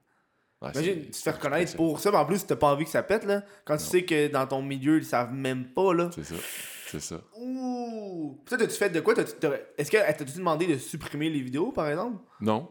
Ouais, 0.61 0.69
Imagine, 0.73 1.05
tu 1.05 1.11
te 1.11 1.17
fais 1.17 1.31
reconnaître 1.31 1.75
pour 1.75 1.99
ça, 1.99 2.11
mais 2.11 2.17
en 2.17 2.25
plus, 2.25 2.45
t'as 2.45 2.55
pas 2.55 2.71
envie 2.71 2.83
que 2.85 2.91
ça 2.91 3.01
pète, 3.01 3.23
là. 3.25 3.41
Quand 3.65 3.77
tu 3.77 3.83
sais 3.85 4.03
que 4.05 4.27
dans 4.27 4.45
ton 4.45 4.61
milieu, 4.61 4.97
ils 4.97 5.05
savent 5.05 5.33
même 5.33 5.73
pas, 5.73 5.93
là. 5.93 6.09
C'est 6.13 6.23
ça, 6.23 6.35
c'est 6.87 6.99
ça. 6.99 7.21
Ouh! 7.39 8.39
Toi, 8.45 8.57
t'as-tu 8.59 8.75
fait 8.75 8.89
de 8.91 8.99
quoi? 8.99 9.15
T'as-tu- 9.15 9.33
Est-ce 9.77 9.89
qu'elle 9.89 10.15
t'a-tu 10.15 10.37
demandé 10.37 10.67
de 10.67 10.77
supprimer 10.77 11.29
les 11.31 11.41
vidéos, 11.41 11.71
par 11.71 11.87
exemple? 11.89 12.17
Non. 12.41 12.69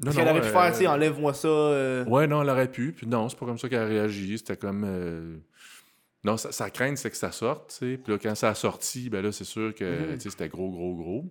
Non, 0.00 0.10
non, 0.10 0.16
qu'elle 0.16 0.28
aurait 0.28 0.40
pu 0.40 0.46
euh, 0.46 0.52
faire, 0.52 0.72
tu 0.72 0.78
sais, 0.78 0.86
enlève-moi 0.86 1.34
ça. 1.34 1.48
euh, 1.48 2.04
Ouais, 2.04 2.26
non, 2.26 2.42
elle 2.42 2.50
aurait 2.50 2.70
pu. 2.70 2.92
Puis 2.92 3.06
non, 3.06 3.28
c'est 3.28 3.38
pas 3.38 3.46
comme 3.46 3.58
ça 3.58 3.68
qu'elle 3.68 3.82
a 3.82 3.86
réagi. 3.86 4.38
C'était 4.38 4.56
comme. 4.56 4.84
euh, 4.86 5.36
Non, 6.24 6.36
sa, 6.36 6.52
sa 6.52 6.70
crainte, 6.70 6.98
c'est 6.98 7.10
que 7.10 7.16
ça 7.16 7.32
sorte, 7.32 7.70
tu 7.70 7.76
sais. 7.76 7.98
Puis 7.98 8.12
là, 8.12 8.18
quand 8.22 8.34
ça 8.34 8.48
a 8.50 8.54
sorti, 8.54 9.10
ben 9.10 9.22
là, 9.22 9.32
c'est 9.32 9.44
sûr 9.44 9.74
que 9.74 10.16
sais, 10.18 10.30
c'était 10.30 10.48
gros, 10.48 10.70
gros, 10.70 10.94
gros. 10.94 11.24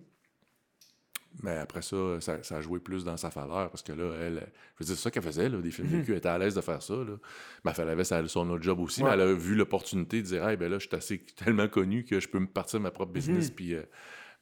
Mais 1.42 1.56
après 1.56 1.82
ça, 1.82 2.20
ça, 2.20 2.42
ça 2.42 2.56
a 2.56 2.60
joué 2.60 2.80
plus 2.80 3.04
dans 3.04 3.16
sa 3.16 3.30
faveur 3.30 3.70
parce 3.70 3.82
que 3.82 3.92
là, 3.92 4.12
elle, 4.20 4.48
je 4.74 4.84
veux 4.84 4.86
dire, 4.86 4.96
c'est 4.96 5.02
ça 5.02 5.10
qu'elle 5.10 5.22
faisait, 5.22 5.48
là, 5.48 5.58
des 5.60 5.70
films 5.70 5.86
Mhm. 5.88 5.96
vécus, 5.98 6.10
elle 6.10 6.16
était 6.16 6.28
à 6.30 6.38
l'aise 6.38 6.54
de 6.54 6.60
faire 6.60 6.82
ça. 6.82 6.94
Là. 6.94 7.16
Mais 7.64 7.72
elle 7.78 7.88
avait 7.90 8.02
son 8.04 8.50
autre 8.50 8.62
job 8.62 8.80
aussi, 8.80 9.02
Ouais. 9.02 9.08
mais 9.10 9.14
elle 9.14 9.20
a 9.28 9.32
vu 9.34 9.54
l'opportunité 9.54 10.20
de 10.20 10.26
dire, 10.26 10.48
hey, 10.48 10.56
ben 10.56 10.68
là, 10.70 10.78
je 10.80 10.88
suis 10.88 10.96
assez 10.96 11.18
tellement 11.36 11.68
connu 11.68 12.04
que 12.04 12.18
je 12.18 12.28
peux 12.28 12.40
me 12.40 12.46
partir 12.48 12.80
de 12.80 12.82
ma 12.84 12.90
propre 12.90 13.12
business. 13.12 13.50
Mhm. 13.50 13.54
Puis, 13.54 13.74
euh, 13.74 13.82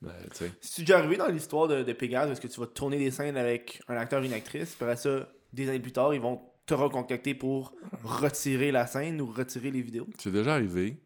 ben, 0.03 0.13
tu. 0.37 0.45
C'est 0.61 0.83
déjà 0.83 0.99
arrivé 0.99 1.17
dans 1.17 1.29
l'histoire 1.29 1.69
de, 1.69 1.83
de 1.83 1.93
Pégase, 1.93 2.31
est-ce 2.31 2.41
que 2.41 2.49
tu 2.49 2.61
vas 2.61 2.67
tourner 2.67 2.99
des 2.99 3.11
scènes 3.11 3.37
avec 3.37 3.81
un 3.89 3.97
acteur 3.97 4.23
et 4.23 4.27
une 4.27 4.33
actrice, 4.33 4.75
puis 4.75 4.85
après 4.85 4.97
ça, 4.97 5.29
des 5.53 5.69
années 5.69 5.81
plus 5.81 5.93
tard, 5.93 6.13
ils 6.15 6.21
vont 6.21 6.41
te 6.67 6.75
recontacter 6.75 7.35
pour 7.35 7.75
retirer 8.03 8.73
la 8.73 8.87
scène 8.87 9.21
ou 9.21 9.27
retirer 9.27 9.71
les 9.71 9.83
vidéos? 9.83 10.07
C'est 10.19 10.33
déjà 10.33 10.55
arrivé. 10.55 10.97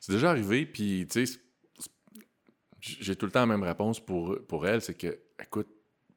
C'est 0.00 0.12
déjà 0.12 0.30
arrivé, 0.30 0.64
puis 0.66 1.06
tu 1.10 1.26
sais, 1.26 1.38
j'ai 2.80 3.14
tout 3.16 3.26
le 3.26 3.32
temps 3.32 3.40
la 3.40 3.46
même 3.46 3.62
réponse 3.62 4.04
pour, 4.04 4.36
pour 4.48 4.66
elle, 4.66 4.82
c'est 4.82 4.94
que, 4.94 5.18
écoute, 5.40 5.68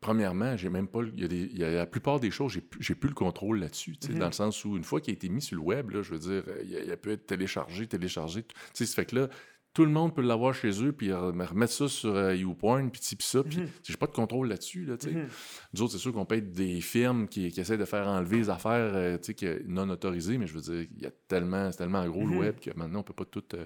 premièrement, 0.01 0.57
j'ai 0.57 0.69
même 0.69 0.87
pas, 0.87 1.01
il 1.03 1.19
y 1.21 1.23
a, 1.23 1.27
des, 1.27 1.41
il 1.41 1.57
y 1.57 1.63
a 1.63 1.69
la 1.71 1.85
plupart 1.85 2.19
des 2.19 2.31
choses, 2.31 2.53
j'ai 2.53 2.61
plus- 2.61 2.95
plus 2.95 3.09
le 3.09 3.13
contrôle 3.15 3.59
là-dessus, 3.59 3.97
tu 3.97 4.07
sais, 4.07 4.13
Mhm. 4.13 4.19
dans 4.19 4.25
le 4.27 4.31
sens 4.31 4.65
où 4.65 4.75
une 4.77 4.83
fois 4.83 5.01
qu'il 5.01 5.11
a 5.13 5.15
été 5.15 5.29
mis 5.29 5.41
sur 5.41 5.57
le 5.57 5.61
web, 5.63 5.91
là, 5.91 6.01
je 6.01 6.13
veux 6.15 6.19
dire, 6.19 6.43
il, 6.63 6.75
a- 6.75 6.83
il 6.83 6.97
peut 6.97 7.11
être 7.11 7.27
téléchargé, 7.27 7.85
téléchargé, 7.87 8.43
tu 8.43 8.85
sais, 8.85 8.85
fait 8.95 9.05
que 9.05 9.15
là, 9.15 9.29
tout 9.75 9.85
le 9.85 9.91
monde 9.91 10.15
peut 10.15 10.21
l'avoir 10.23 10.53
chez 10.55 10.83
eux, 10.83 10.91
puis 10.93 11.09
re- 11.09 11.45
remettre 11.45 11.73
ça 11.73 11.87
sur 11.87 12.15
euh, 12.15 12.33
YouPorn, 12.35 12.89
puis 12.89 13.01
ci, 13.03 13.15
puis 13.15 13.27
ça, 13.27 13.43
puis 13.43 13.57
Mhm. 13.59 13.67
j'ai 13.83 13.97
pas 13.97 14.07
de 14.07 14.13
contrôle 14.13 14.47
là-dessus, 14.47 14.85
là, 14.85 14.97
tu 14.97 15.09
sais. 15.09 15.13
Mhm. 15.15 15.27
Nous 15.73 15.81
autres, 15.83 15.91
c'est 15.91 15.99
sûr 15.99 16.13
qu'on 16.13 16.25
peut 16.25 16.35
être 16.37 16.51
des 16.53 16.79
firmes 16.81 17.27
qui, 17.27 17.51
qui 17.51 17.59
essaient 17.59 17.77
de 17.77 17.85
faire 17.85 18.07
enlever 18.07 18.37
les 18.37 18.49
affaires 18.49 18.93
euh, 18.95 19.17
tu 19.17 19.35
sais, 19.37 19.61
non 19.67 19.87
autorisées, 19.89 20.37
mais 20.37 20.47
je 20.47 20.53
veux 20.53 20.61
dire, 20.61 20.87
il 20.95 21.03
y 21.03 21.05
a 21.05 21.11
tellement, 21.27 21.71
c'est 21.71 21.77
tellement 21.79 22.07
gros 22.07 22.25
le 22.25 22.37
web 22.37 22.55
que 22.59 22.71
maintenant, 22.75 22.99
on 23.01 23.03
peut 23.03 23.13
pas 23.13 23.25
tout. 23.25 23.43
euh, 23.53 23.65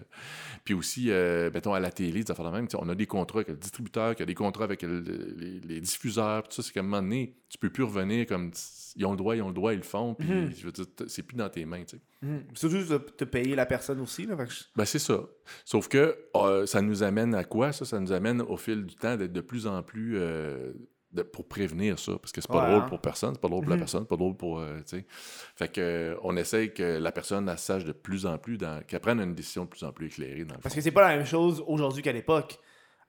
Puis 0.65 0.73
aussi, 0.73 1.11
euh, 1.11 1.51
mettons, 1.53 1.73
à 1.73 1.79
la 1.79 1.91
télé, 1.91 2.23
des 2.23 2.31
affaires 2.31 2.45
de 2.51 2.55
même, 2.57 2.67
on 2.77 2.89
a 2.89 2.95
des 2.95 3.05
contrats 3.05 3.37
avec 3.39 3.49
le 3.49 3.55
distributeur, 3.57 4.15
qui 4.15 4.23
a 4.23 4.25
des 4.25 4.33
contrats 4.35 4.63
avec 4.63 4.81
le- 4.81 4.99
les, 5.37 5.59
les 5.59 5.79
diffuseurs, 5.79 6.41
puis 6.43 6.49
tout 6.49 6.55
ça, 6.61 6.67
c'est 6.67 6.73
qu'à 6.73 6.79
un 6.79 6.83
moment 6.83 7.01
donné, 7.03 7.35
tu 7.49 7.57
peux 7.59 7.69
plus 7.69 7.83
revenir 7.83 8.25
comme 8.25 8.51
ils 8.95 9.05
ont 9.05 9.11
le 9.11 9.17
droit, 9.17 9.35
ils 9.35 9.41
ont 9.41 9.47
le 9.49 9.53
droit, 9.53 9.73
ils 9.73 9.77
le 9.77 9.83
font, 9.83 10.13
puis 10.15 10.27
Mhm. 10.27 10.51
je 10.55 10.65
veux 10.65 10.71
dire, 10.71 10.85
c'est 11.07 11.23
plus 11.23 11.35
dans 11.37 11.49
tes 11.49 11.65
mains, 11.65 11.83
tu 11.83 11.97
sais. 11.97 12.01
Mhm. 12.21 12.43
Surtout 12.53 12.77
de 12.83 12.97
te 12.97 13.23
payer 13.25 13.55
la 13.55 13.65
personne 13.65 13.99
aussi. 14.01 14.25
Là, 14.25 14.35
je- 14.47 14.63
Ben, 14.75 14.85
c'est 14.85 14.99
ça. 14.99 15.21
Sauf 15.65 15.87
que 15.87 16.17
euh, 16.35 16.65
ça 16.65 16.81
nous 16.81 17.03
amène 17.03 17.33
à 17.35 17.43
quoi, 17.43 17.71
ça? 17.71 17.85
Ça 17.85 17.99
nous 17.99 18.11
amène 18.11 18.41
au 18.41 18.57
fil 18.57 18.85
du 18.85 18.95
temps 18.95 19.15
d'être 19.15 19.33
de 19.33 19.41
plus 19.41 19.67
en 19.67 19.81
plus... 19.83 20.17
euh, 20.17 20.73
de- 21.11 21.23
pour 21.23 21.47
prévenir 21.47 21.97
ça, 21.97 22.11
parce 22.21 22.31
que 22.31 22.39
c'est 22.39 22.47
pas 22.47 22.61
Ouais, 22.63 22.69
drôle 22.69 22.83
hein. 22.83 22.87
pour 22.87 23.01
personne, 23.01 23.33
c'est 23.33 23.41
pas 23.41 23.47
drôle 23.47 23.61
pour 23.63 23.71
la 23.71 23.77
Mhm. 23.77 23.81
personne, 23.81 24.01
c'est 24.03 24.09
pas 24.09 24.15
drôle 24.15 24.37
pour... 24.37 24.59
euh, 24.59 24.77
tu 24.81 24.97
sais. 24.99 25.05
Fait 25.55 25.67
que 25.67 26.15
on 26.21 26.37
essaye 26.37 26.71
que 26.71 26.99
la 26.99 27.11
personne 27.11 27.49
elle 27.49 27.57
sache 27.57 27.83
de 27.83 27.93
plus 27.93 28.27
en 28.27 28.37
plus, 28.37 28.59
qu'elle 28.87 28.99
prenne 28.99 29.19
une 29.19 29.33
décision 29.33 29.63
de 29.63 29.69
plus 29.69 29.83
en 29.83 29.91
plus 29.91 30.05
éclairée 30.05 30.45
dans 30.45 30.53
le 30.53 30.61
Parce 30.61 30.75
fond. 30.75 30.77
que 30.77 30.83
c'est 30.83 30.91
pas 30.91 31.09
la 31.09 31.17
même 31.17 31.25
chose 31.25 31.63
aujourd'hui 31.65 32.03
qu'à 32.03 32.11
l'époque. 32.11 32.59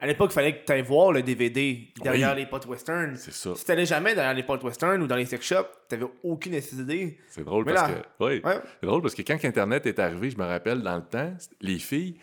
À 0.03 0.07
l'époque, 0.07 0.31
il 0.33 0.35
fallait 0.35 0.57
que 0.59 0.65
tu 0.65 0.73
ailles 0.73 0.83
voir 0.83 1.13
le 1.13 1.23
DVD 1.23 1.89
derrière 2.03 2.35
les 2.35 2.47
potes 2.47 2.67
western. 2.67 3.17
C'est 3.17 3.33
ça. 3.35 3.55
Si 3.55 3.65
t'allais 3.67 3.85
jamais 3.85 4.15
derrière 4.15 4.33
les 4.35 4.43
potes 4.43 4.65
western 4.65 5.03
ou 5.03 5.07
dans 5.07 5.17
les 5.17 5.27
sex 5.27 5.45
shops, 5.47 5.69
t'avais 5.89 6.07
aucune 6.23 6.55
idée. 6.55 7.19
C'est 7.29 7.45
drôle 7.45 7.65
Mais 7.67 7.75
parce 7.75 7.91
là- 7.91 7.95
que... 7.97 8.25
Oui, 8.25 8.41
Ouais. 8.43 8.59
c'est 8.81 8.87
drôle 8.87 9.03
parce 9.03 9.15
que 9.15 9.21
quand 9.23 9.37
Internet 9.45 9.85
est 9.87 9.99
arrivé, 9.99 10.31
je 10.31 10.39
me 10.39 10.45
rappelle, 10.45 10.81
dans 10.81 10.97
le 10.97 11.03
temps, 11.03 11.33
les 11.61 11.79
filles, 11.79 12.15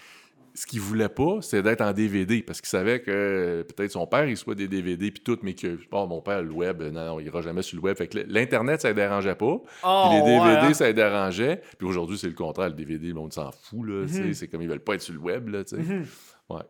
ce 0.56 0.66
qu'ils 0.66 0.82
voulaient 0.82 1.08
pas, 1.08 1.38
c'est 1.42 1.62
d'être 1.62 1.82
en 1.82 1.94
DVD 1.94 2.42
parce 2.42 2.62
qu'ils 2.62 2.70
savaient 2.70 3.00
que 3.00 3.12
euh, 3.12 3.64
peut-être 3.64 3.92
son 3.92 4.08
père, 4.08 4.26
il 4.28 4.36
soit 4.36 4.56
des 4.56 4.68
DVD 4.68 5.12
puis 5.12 5.22
tout, 5.24 5.38
mais 5.44 5.54
que, 5.54 5.78
oh, 5.92 6.08
mon 6.08 6.20
père, 6.20 6.42
le 6.42 6.52
web, 6.52 6.82
non, 6.82 7.06
non, 7.06 7.20
il 7.20 7.28
ira 7.28 7.44
jamais 7.44 7.62
sur 7.62 7.78
le 7.78 7.84
web. 7.84 7.96
Fait 7.96 8.08
que 8.08 8.18
l'Internet, 8.28 8.82
ça 8.82 8.90
ne 8.90 8.94
dérangeait 8.94 9.36
pas. 9.36 9.56
Oh, 9.84 10.10
les 10.14 10.22
DVD, 10.24 10.40
hein. 10.68 10.74
ça 10.74 10.88
les 10.88 10.96
dérangeait. 10.96 11.62
Puis 11.78 11.88
aujourd'hui, 11.88 12.18
c'est 12.18 12.26
le 12.28 12.34
contraire. 12.34 12.70
Le 12.70 12.74
DVD, 12.74 13.10
le 13.10 13.14
monde 13.14 13.34
s'en 13.34 13.52
fout. 13.52 13.86
Là. 13.88 14.06
Mhm. 14.08 14.34
C'est 14.34 14.48
comme 14.48 14.64
ils 14.64 14.68
veulent 14.68 14.80
pas 14.80 14.96
être 14.96 15.02
sur 15.04 15.14
le 15.14 15.20
web. 15.20 15.48
Là. 15.50 15.60
Mhm. 15.74 16.08
Ouais. 16.50 16.62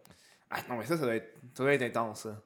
Ah 0.49 0.57
non, 0.69 0.78
mais 0.78 0.86
ça, 0.86 0.98
ça 0.98 1.03
doit 1.03 1.15
être, 1.15 1.34
ça 1.53 1.64
doit 1.64 1.74
être 1.74 1.82
intense, 1.84 2.22
ça. 2.22 2.41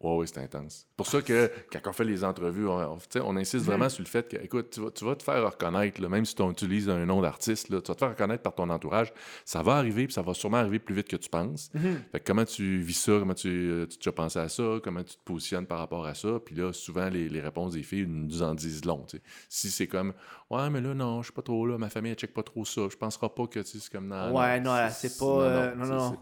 Ouais, 0.00 0.16
oui, 0.18 0.26
c'est 0.28 0.38
intense. 0.40 0.86
pour 0.98 1.06
ça 1.06 1.22
que 1.22 1.50
quand 1.72 1.78
on 1.88 1.92
fait 1.94 2.04
les 2.04 2.24
entrevues, 2.24 2.68
on, 2.68 3.36
insiste 3.36 3.64
Mhm. 3.64 3.70
vraiment 3.70 3.88
sur 3.88 4.02
le 4.02 4.08
fait 4.08 4.28
que, 4.28 4.36
écoute, 4.36 4.68
tu 4.70 4.80
vas, 4.82 4.90
tu 4.90 5.02
vas 5.02 5.14
te 5.16 5.22
faire 5.22 5.42
reconnaître, 5.50 5.98
là, 6.02 6.10
même 6.10 6.26
si 6.26 6.34
tu 6.34 6.42
utilises 6.42 6.90
un 6.90 7.06
nom 7.06 7.22
d'artiste, 7.22 7.70
là, 7.70 7.80
tu 7.80 7.88
vas 7.88 7.94
te 7.94 8.00
faire 8.00 8.10
reconnaître 8.10 8.42
par 8.42 8.54
ton 8.54 8.68
entourage. 8.68 9.14
Ça 9.46 9.62
va 9.62 9.76
arriver, 9.76 10.04
puis 10.04 10.12
ça 10.12 10.20
va 10.20 10.34
sûrement 10.34 10.58
arriver 10.58 10.78
plus 10.78 10.94
vite 10.94 11.08
que 11.08 11.16
tu 11.16 11.30
penses. 11.30 11.70
Mhm. 11.72 12.02
Fait 12.12 12.20
que 12.20 12.24
comment 12.26 12.44
tu 12.44 12.80
vis 12.80 12.92
ça, 13.00 13.12
comment 13.18 13.32
tu, 13.32 13.48
euh, 13.48 13.86
tu 13.86 14.06
as 14.06 14.12
pensé 14.12 14.38
à 14.38 14.48
ça, 14.50 14.62
comment 14.82 15.02
tu 15.02 15.14
te 15.16 15.22
positionnes 15.24 15.64
par 15.66 15.78
rapport 15.78 16.04
à 16.04 16.14
ça. 16.14 16.38
Puis 16.44 16.54
là, 16.54 16.72
souvent, 16.74 17.08
les, 17.08 17.30
les 17.30 17.40
réponses 17.40 17.72
des 17.72 17.82
filles 17.82 18.06
nous 18.06 18.42
en 18.42 18.54
disent 18.54 18.84
long. 18.84 19.06
Si 19.48 19.70
c'est 19.70 19.86
comme 19.86 20.12
Ouais, 20.50 20.68
mais 20.68 20.82
là, 20.82 20.92
non, 20.92 21.22
je 21.22 21.26
suis 21.28 21.32
pas 21.32 21.40
trop 21.42 21.66
là, 21.66 21.78
ma 21.78 21.88
famille, 21.88 22.12
elle 22.12 22.18
check 22.18 22.34
pas 22.34 22.42
trop 22.42 22.66
ça, 22.66 22.82
je 22.90 22.96
penserai 22.96 23.28
pas 23.34 23.46
que 23.46 23.60
tu 23.60 23.66
sais, 23.66 23.78
c'est 23.78 23.90
comme 23.90 24.08
non. 24.08 24.36
Ouais, 24.36 24.60
non, 24.60 24.76
c'est 24.90 25.16
pas, 25.18 25.24
euh, 25.24 25.74
non, 25.74 25.86
non. 25.86 26.18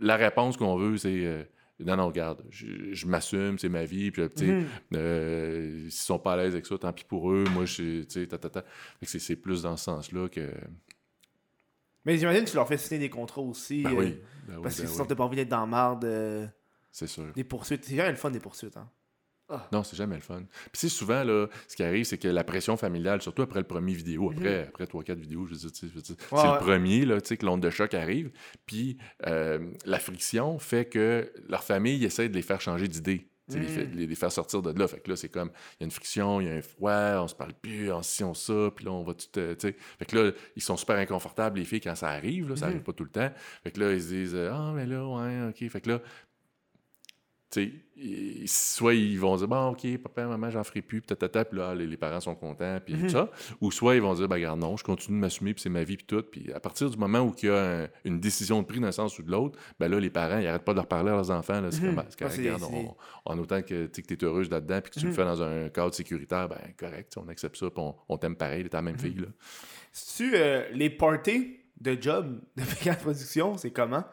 La 0.00 0.16
réponse 0.16 0.56
qu'on 0.56 0.76
veut, 0.76 0.96
c'est 0.96 1.24
euh, 1.24 1.44
Non, 1.80 1.96
non, 1.96 2.06
regarde, 2.08 2.44
je, 2.50 2.92
je 2.92 3.06
m'assume, 3.06 3.58
c'est 3.58 3.68
ma 3.68 3.84
vie, 3.84 4.10
puis 4.10 4.22
tu 4.30 4.46
sais, 4.46 4.52
Mhm. 4.52 4.66
euh, 4.94 5.82
s'ils 5.84 5.92
sont 5.92 6.18
pas 6.18 6.32
à 6.32 6.36
l'aise 6.38 6.52
avec 6.54 6.66
ça, 6.66 6.76
tant 6.76 6.92
pis 6.92 7.04
pour 7.04 7.30
eux, 7.30 7.44
moi, 7.52 7.64
je 7.66 8.02
tu 8.02 8.06
sais, 8.08 8.26
ta, 8.26 8.36
ta, 8.38 8.50
ta. 8.50 8.64
C'est- 9.02 9.36
plus 9.36 9.62
dans 9.62 9.76
ce 9.76 9.84
sens-là 9.84 10.28
que. 10.28 10.50
Mais 12.04 12.16
j'imagine 12.18 12.44
que 12.44 12.50
tu 12.50 12.56
leur 12.56 12.66
fais 12.66 12.78
signer 12.78 12.98
des 13.00 13.10
contrats 13.10 13.42
aussi. 13.42 13.82
Ben 13.82 13.90
euh, 13.92 13.96
oui, 13.98 14.20
ben 14.48 14.56
oui, 14.56 14.62
Parce 14.62 14.76
que 14.76 14.82
ben 14.82 14.88
sinon, 14.88 15.02
oui, 15.02 15.08
t'as 15.08 15.14
pas 15.14 15.24
envie 15.24 15.36
d'être 15.36 15.48
dans 15.48 15.66
marde 15.66 16.04
euh, 16.04 16.46
c'est 16.90 17.06
sûr. 17.06 17.32
des 17.34 17.44
poursuites. 17.44 17.84
C'est 17.84 17.94
jamais 17.96 18.10
le 18.10 18.16
fun 18.16 18.30
des 18.30 18.40
poursuites. 18.40 18.76
Hein. 18.76 18.90
Non, 19.72 19.82
c'est 19.82 19.96
jamais 19.96 20.16
le 20.16 20.20
fun. 20.20 20.42
Puis 20.42 20.72
c'est 20.74 20.88
souvent, 20.88 21.24
là, 21.24 21.46
ce 21.68 21.76
qui 21.76 21.82
arrive, 21.82 22.04
c'est 22.04 22.18
que 22.18 22.28
la 22.28 22.44
pression 22.44 22.76
familiale, 22.76 23.22
surtout 23.22 23.42
après 23.42 23.60
le 23.60 23.66
premier 23.66 23.94
vidéo, 23.94 24.30
après, 24.30 24.68
après 24.68 24.84
3-4 24.84 25.14
vidéos, 25.18 25.46
je 25.46 25.52
veux 25.54 25.58
dire, 25.58 25.70
je 25.82 25.86
veux 25.86 26.02
dire, 26.02 26.16
Mhm. 26.18 26.36
Ouais, 26.36 26.42
c'est 26.42 26.48
ouais. 26.48 26.52
le 26.54 26.58
premier, 26.64 27.04
là, 27.06 27.20
tu 27.20 27.28
sais, 27.28 27.36
que 27.36 27.46
l'onde 27.46 27.62
de 27.62 27.70
choc 27.70 27.94
arrive. 27.94 28.30
Puis 28.66 28.98
euh, 29.26 29.70
la 29.86 29.98
friction 29.98 30.58
fait 30.58 30.84
que 30.86 31.32
leur 31.48 31.64
famille 31.64 32.04
essaie 32.04 32.28
de 32.28 32.34
les 32.34 32.42
faire 32.42 32.60
changer 32.60 32.88
d'idée. 32.88 33.28
Mm. 33.50 33.60
les, 33.94 34.06
les 34.06 34.14
faire 34.14 34.30
sortir 34.30 34.60
de 34.60 34.78
là. 34.78 34.86
Fait 34.86 35.00
que 35.00 35.08
là, 35.08 35.16
c'est 35.16 35.30
comme, 35.30 35.50
il 35.72 35.76
y 35.80 35.84
a 35.84 35.86
une 35.86 35.90
friction, 35.90 36.38
il 36.42 36.48
y 36.48 36.50
a 36.50 36.52
un 36.52 36.60
froid, 36.60 37.22
on 37.22 37.28
se 37.28 37.34
parle 37.34 37.54
plus, 37.54 37.90
on 37.90 38.02
ci, 38.02 38.22
on 38.22 38.34
ça, 38.34 38.70
puis 38.76 38.84
là, 38.84 38.92
on 38.92 39.02
va 39.04 39.14
tout, 39.14 39.24
euh, 39.38 39.54
tu 39.54 39.68
sais. 39.68 39.76
Fait 39.98 40.04
que 40.04 40.16
là, 40.18 40.32
ils 40.54 40.60
sont 40.60 40.76
super 40.76 40.96
inconfortables, 40.98 41.58
les 41.58 41.64
filles, 41.64 41.80
quand 41.80 41.94
ça 41.94 42.08
arrive, 42.10 42.50
là, 42.50 42.56
ça 42.56 42.66
Mhm. 42.66 42.72
arrive 42.72 42.82
pas 42.84 42.92
tout 42.92 43.04
le 43.04 43.10
temps. 43.10 43.30
Fait 43.64 43.70
que 43.70 43.80
là, 43.80 43.92
ils 43.94 44.02
se 44.02 44.08
disent, 44.08 44.36
ah, 44.36 44.72
mais 44.74 44.84
là, 44.84 45.02
ouais, 45.06 45.48
OK. 45.48 45.66
Fait 45.70 45.80
que 45.80 45.88
là, 45.88 46.02
soit 48.46 48.94
ils 48.94 49.18
vont 49.18 49.36
dire, 49.36 49.48
bon, 49.48 49.68
OK, 49.70 49.98
papa, 49.98 50.26
maman, 50.26 50.50
j'en 50.50 50.62
ferai 50.64 50.82
plus, 50.82 51.00
puis 51.00 51.08
tatata, 51.08 51.44
puis 51.44 51.58
là, 51.58 51.74
les, 51.74 51.86
les 51.86 51.96
parents 51.96 52.20
sont 52.20 52.34
contents, 52.34 52.78
puis 52.84 52.94
Mhm. 52.94 53.02
tout 53.02 53.08
ça. 53.10 53.30
Ou 53.60 53.70
soit 53.70 53.94
ils 53.96 54.02
vont 54.02 54.14
dire, 54.14 54.28
ben, 54.28 54.36
regarde, 54.36 54.60
non, 54.60 54.76
je 54.76 54.84
continue 54.84 55.16
de 55.16 55.20
m'assumer, 55.22 55.54
puis 55.54 55.62
c'est 55.62 55.68
ma 55.70 55.82
vie, 55.82 55.96
puis 55.96 56.06
tout. 56.06 56.22
Puis 56.22 56.52
à 56.52 56.60
partir 56.60 56.90
du 56.90 56.96
moment 56.96 57.20
où 57.20 57.34
il 57.42 57.46
y 57.46 57.50
a 57.50 57.82
un- 57.82 57.88
une 58.04 58.20
décision 58.20 58.60
de 58.62 58.66
prise 58.66 58.80
d'un 58.80 58.92
sens 58.92 59.18
ou 59.18 59.22
de 59.22 59.30
l'autre, 59.30 59.58
ben 59.80 59.88
là, 59.88 59.98
les 59.98 60.10
parents, 60.10 60.38
ils 60.38 60.46
arrêtent 60.46 60.64
pas 60.64 60.72
de 60.72 60.78
leur 60.78 60.86
parler 60.86 61.10
à 61.10 61.14
leurs 61.14 61.30
enfants. 61.30 61.60
là. 61.60 61.70
C'est 61.70 61.80
Mhm. 61.82 61.94
comme, 61.96 62.04
correct, 62.18 62.34
c'est- 62.34 62.40
regarde, 62.42 62.62
on- 62.72 62.94
en 63.24 63.38
autant 63.38 63.62
que 63.62 63.86
tu 63.86 64.00
es 64.14 64.24
heureuse 64.24 64.50
là-dedans, 64.50 64.80
puis 64.80 64.90
que 64.92 64.98
tu 65.00 65.04
Mhm. 65.06 65.10
le 65.10 65.16
fais 65.16 65.24
dans 65.24 65.42
un 65.42 65.68
cadre 65.70 65.94
sécuritaire, 65.94 66.48
ben 66.48 66.58
correct, 66.78 67.14
on 67.16 67.28
accepte 67.28 67.56
ça, 67.56 67.70
puis 67.70 67.82
on, 67.82 67.94
on 68.08 68.16
t'aime 68.18 68.36
pareil, 68.36 68.64
t'es 68.64 68.70
la 68.76 68.82
Mhm. 68.82 68.84
même 68.86 68.98
fille. 68.98 69.16
Là. 69.18 69.26
tu 70.16 70.32
les 70.76 70.90
parties 70.90 71.56
de 71.80 71.96
job 72.00 72.40
de 72.56 72.62
Pékin 72.62 72.94
Production, 72.94 73.56
c'est 73.56 73.70
comment? 73.70 74.04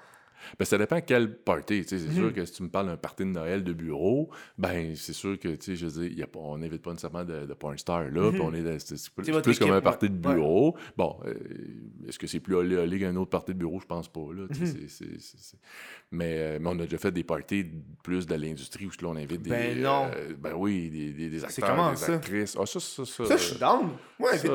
Ben, 0.59 0.65
ça 0.65 0.77
dépend 0.77 0.99
quel 1.01 1.35
party. 1.37 1.83
C'est 1.87 1.97
Mhm. 1.97 2.11
sûr 2.15 2.33
que 2.33 2.45
si 2.45 2.53
tu 2.53 2.63
me 2.63 2.69
parles 2.69 2.87
d'un 2.87 2.97
party 2.97 3.23
de 3.23 3.29
Noël 3.29 3.63
de 3.63 3.73
bureau, 3.73 4.29
ben 4.57 4.95
c'est 4.95 5.13
sûr 5.13 5.37
que, 5.39 5.49
je 5.59 5.85
veux 5.85 6.01
dire, 6.03 6.11
il 6.11 6.19
y 6.19 6.23
a 6.23 6.27
pas- 6.27 6.39
on 6.39 6.57
n'invite 6.57 6.81
pas 6.81 6.91
nécessairement 6.91 7.23
de, 7.25 7.45
de 7.45 7.53
porn 7.53 7.77
star 7.77 8.09
là, 8.09 8.31
puis 8.31 8.41
on 8.41 8.53
est, 8.53 8.79
c'est 8.79 9.09
plus, 9.13 9.59
comme 9.59 9.71
un 9.71 9.81
party 9.81 10.09
de 10.09 10.15
bureau. 10.15 10.75
Bon, 10.97 11.17
euh, 11.25 11.33
est-ce 12.07 12.19
que 12.19 12.27
c'est 12.27 12.39
plus 12.39 12.55
olé 12.55 12.75
olé 12.77 12.99
qu'un 12.99 13.15
autre 13.15 13.29
party 13.31 13.53
de 13.53 13.59
bureau? 13.59 13.79
Je 13.79 13.85
pense 13.85 14.07
pas, 14.07 14.21
là. 14.35 14.43
Mhm. 14.49 14.87
Mais, 16.11 16.35
euh, 16.37 16.57
mais 16.61 16.69
on 16.69 16.79
a 16.79 16.83
déjà 16.83 16.97
fait 16.97 17.11
des 17.11 17.23
parties 17.23 17.65
plus 18.03 18.25
de 18.25 18.35
l'industrie 18.35 18.85
où 18.85 18.89
là, 19.01 19.09
on 19.09 19.15
invite 19.15 19.41
des... 19.41 19.49
Ben 19.49 19.81
non. 19.81 20.07
euh, 20.15 20.33
ben 20.37 20.53
oui, 20.55 20.89
des, 20.89 21.29
des, 21.29 21.43
acteurs, 21.43 21.69
comment, 21.69 21.91
des 21.91 21.97
ça? 21.97 22.13
actrices. 22.13 22.55
Ah, 22.59 22.65
ça, 22.65 22.79
ça, 22.79 23.05
ça... 23.05 23.25
Ça, 23.25 23.37
je 23.37 23.43
suis 23.43 23.59
down. 23.59 23.89
Ouais, 24.19 24.37
Ça, 24.37 24.47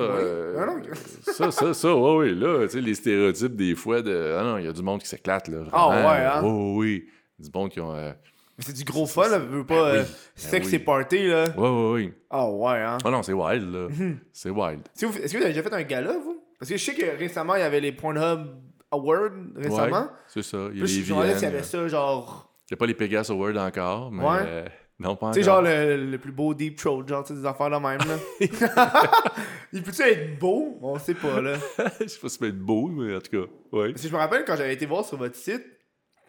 Ah 0.59 0.67
non. 0.67 0.83
ça, 1.23 1.51
ça, 1.51 1.75
ça, 1.75 1.95
ouais, 1.97 2.17
ouais, 2.17 2.31
là, 2.35 2.63
tu 2.67 2.71
sais, 2.73 2.81
les 2.81 2.95
stéréotypes 2.95 3.55
des 3.57 3.75
fois 3.75 4.01
de. 4.01 4.37
Ah 4.39 4.43
non, 4.43 4.57
il 4.59 4.65
y 4.65 4.69
a 4.69 4.73
du 4.73 4.83
monde 4.83 5.01
qui 5.03 5.09
s'éclate, 5.09 5.49
là. 5.49 5.65
Ah 5.73 5.80
vraiment. 5.89 6.09
ouais, 6.11 6.25
hein? 6.25 6.43
Ouais, 6.43 6.51
ouais, 6.51 6.75
oui. 6.77 7.05
Du 7.39 7.49
monde 7.55 7.71
qui 7.71 7.81
ont. 7.81 7.95
euh, 7.95 8.13
Mais 8.59 8.65
c'est 8.65 8.73
du 8.77 8.85
gros 8.85 9.07
fun, 9.07 9.29
là. 9.29 9.39
Veux 9.39 9.65
pas 9.65 9.93
Ben 9.93 9.99
euh, 9.99 10.03
oui, 10.03 10.09
sexe 10.35 10.69
oui. 10.69 10.75
et 10.75 10.79
party, 10.79 11.27
là. 11.29 11.45
Ouais, 11.57 11.69
ouais, 11.69 11.91
ouais. 11.93 12.15
Ah 12.29 12.49
ouais, 12.51 12.79
hein. 12.79 12.99
Ah 13.05 13.11
non, 13.11 13.23
c'est 13.23 13.33
wild, 13.33 13.73
là. 13.73 13.89
Mhm. 13.89 14.19
C'est 14.33 14.51
wild. 14.51 14.81
Est-ce 14.95 15.01
que 15.01 15.07
vous 15.07 15.19
est-ce 15.19 15.33
que 15.33 15.39
vous 15.39 15.45
avez 15.45 15.55
déjà 15.55 15.63
fait 15.69 15.75
un 15.75 15.83
gala, 15.83 16.13
vous? 16.19 16.43
Parce 16.59 16.71
que 16.71 16.77
je 16.77 16.85
sais 16.85 16.95
que 16.95 17.19
récemment, 17.19 17.55
il 17.55 17.61
y 17.61 17.63
avait 17.63 17.81
les 17.81 17.93
Pornhub 17.93 18.49
Awards, 18.91 19.31
récemment. 19.57 20.01
Ouais, 20.03 20.07
c'est 20.29 20.43
ça. 20.43 20.59
Il 20.73 20.79
y 20.79 20.83
a 20.83 20.85
Puis 20.85 20.97
les 20.97 21.03
je 21.05 21.13
me 21.15 21.19
demandais 21.19 21.35
s'il 21.35 21.43
y 21.45 21.47
avait 21.47 21.63
ça, 21.63 21.89
genre... 21.89 22.53
Il 22.71 22.75
n'y 22.75 22.75
a 22.75 22.79
pas 22.79 22.87
les 22.87 22.95
Pegas 22.95 23.27
Awards 23.31 23.57
encore, 23.57 24.11
mais. 24.13 24.23
Ouais. 24.25 24.65
Non, 25.01 25.17
pas. 25.17 25.31
Tu 25.33 25.41
sais, 25.41 25.47
genre 25.47 25.63
le, 25.63 25.97
le 25.97 26.19
plus 26.19 26.31
beau 26.31 26.53
deep 26.53 26.77
throat, 26.77 27.05
genre, 27.09 27.25
tu 27.25 27.33
des 27.33 27.47
affaires 27.47 27.71
de 27.71 27.77
même, 27.77 27.99
là. 27.99 28.19
il 29.73 29.83
peut-tu 29.83 30.03
être 30.03 30.39
beau? 30.39 30.79
On 30.83 30.99
sait 30.99 31.15
pas, 31.15 31.41
là. 31.41 31.55
Je 32.01 32.07
sais 32.07 32.21
pas 32.21 32.29
si 32.29 32.35
ça 32.35 32.39
peut 32.39 32.49
être 32.49 32.59
beau, 32.59 32.89
mais 32.89 33.17
en 33.17 33.21
tout 33.21 33.31
cas, 33.31 33.51
ouais. 33.73 33.93
Parce 33.93 34.03
que 34.03 34.09
je 34.09 34.13
me 34.13 34.19
rappelle, 34.19 34.45
quand 34.45 34.57
j'avais 34.57 34.75
été 34.75 34.85
voir 34.85 35.07
sur 35.07 35.17
votre 35.17 35.37
site, 35.37 35.65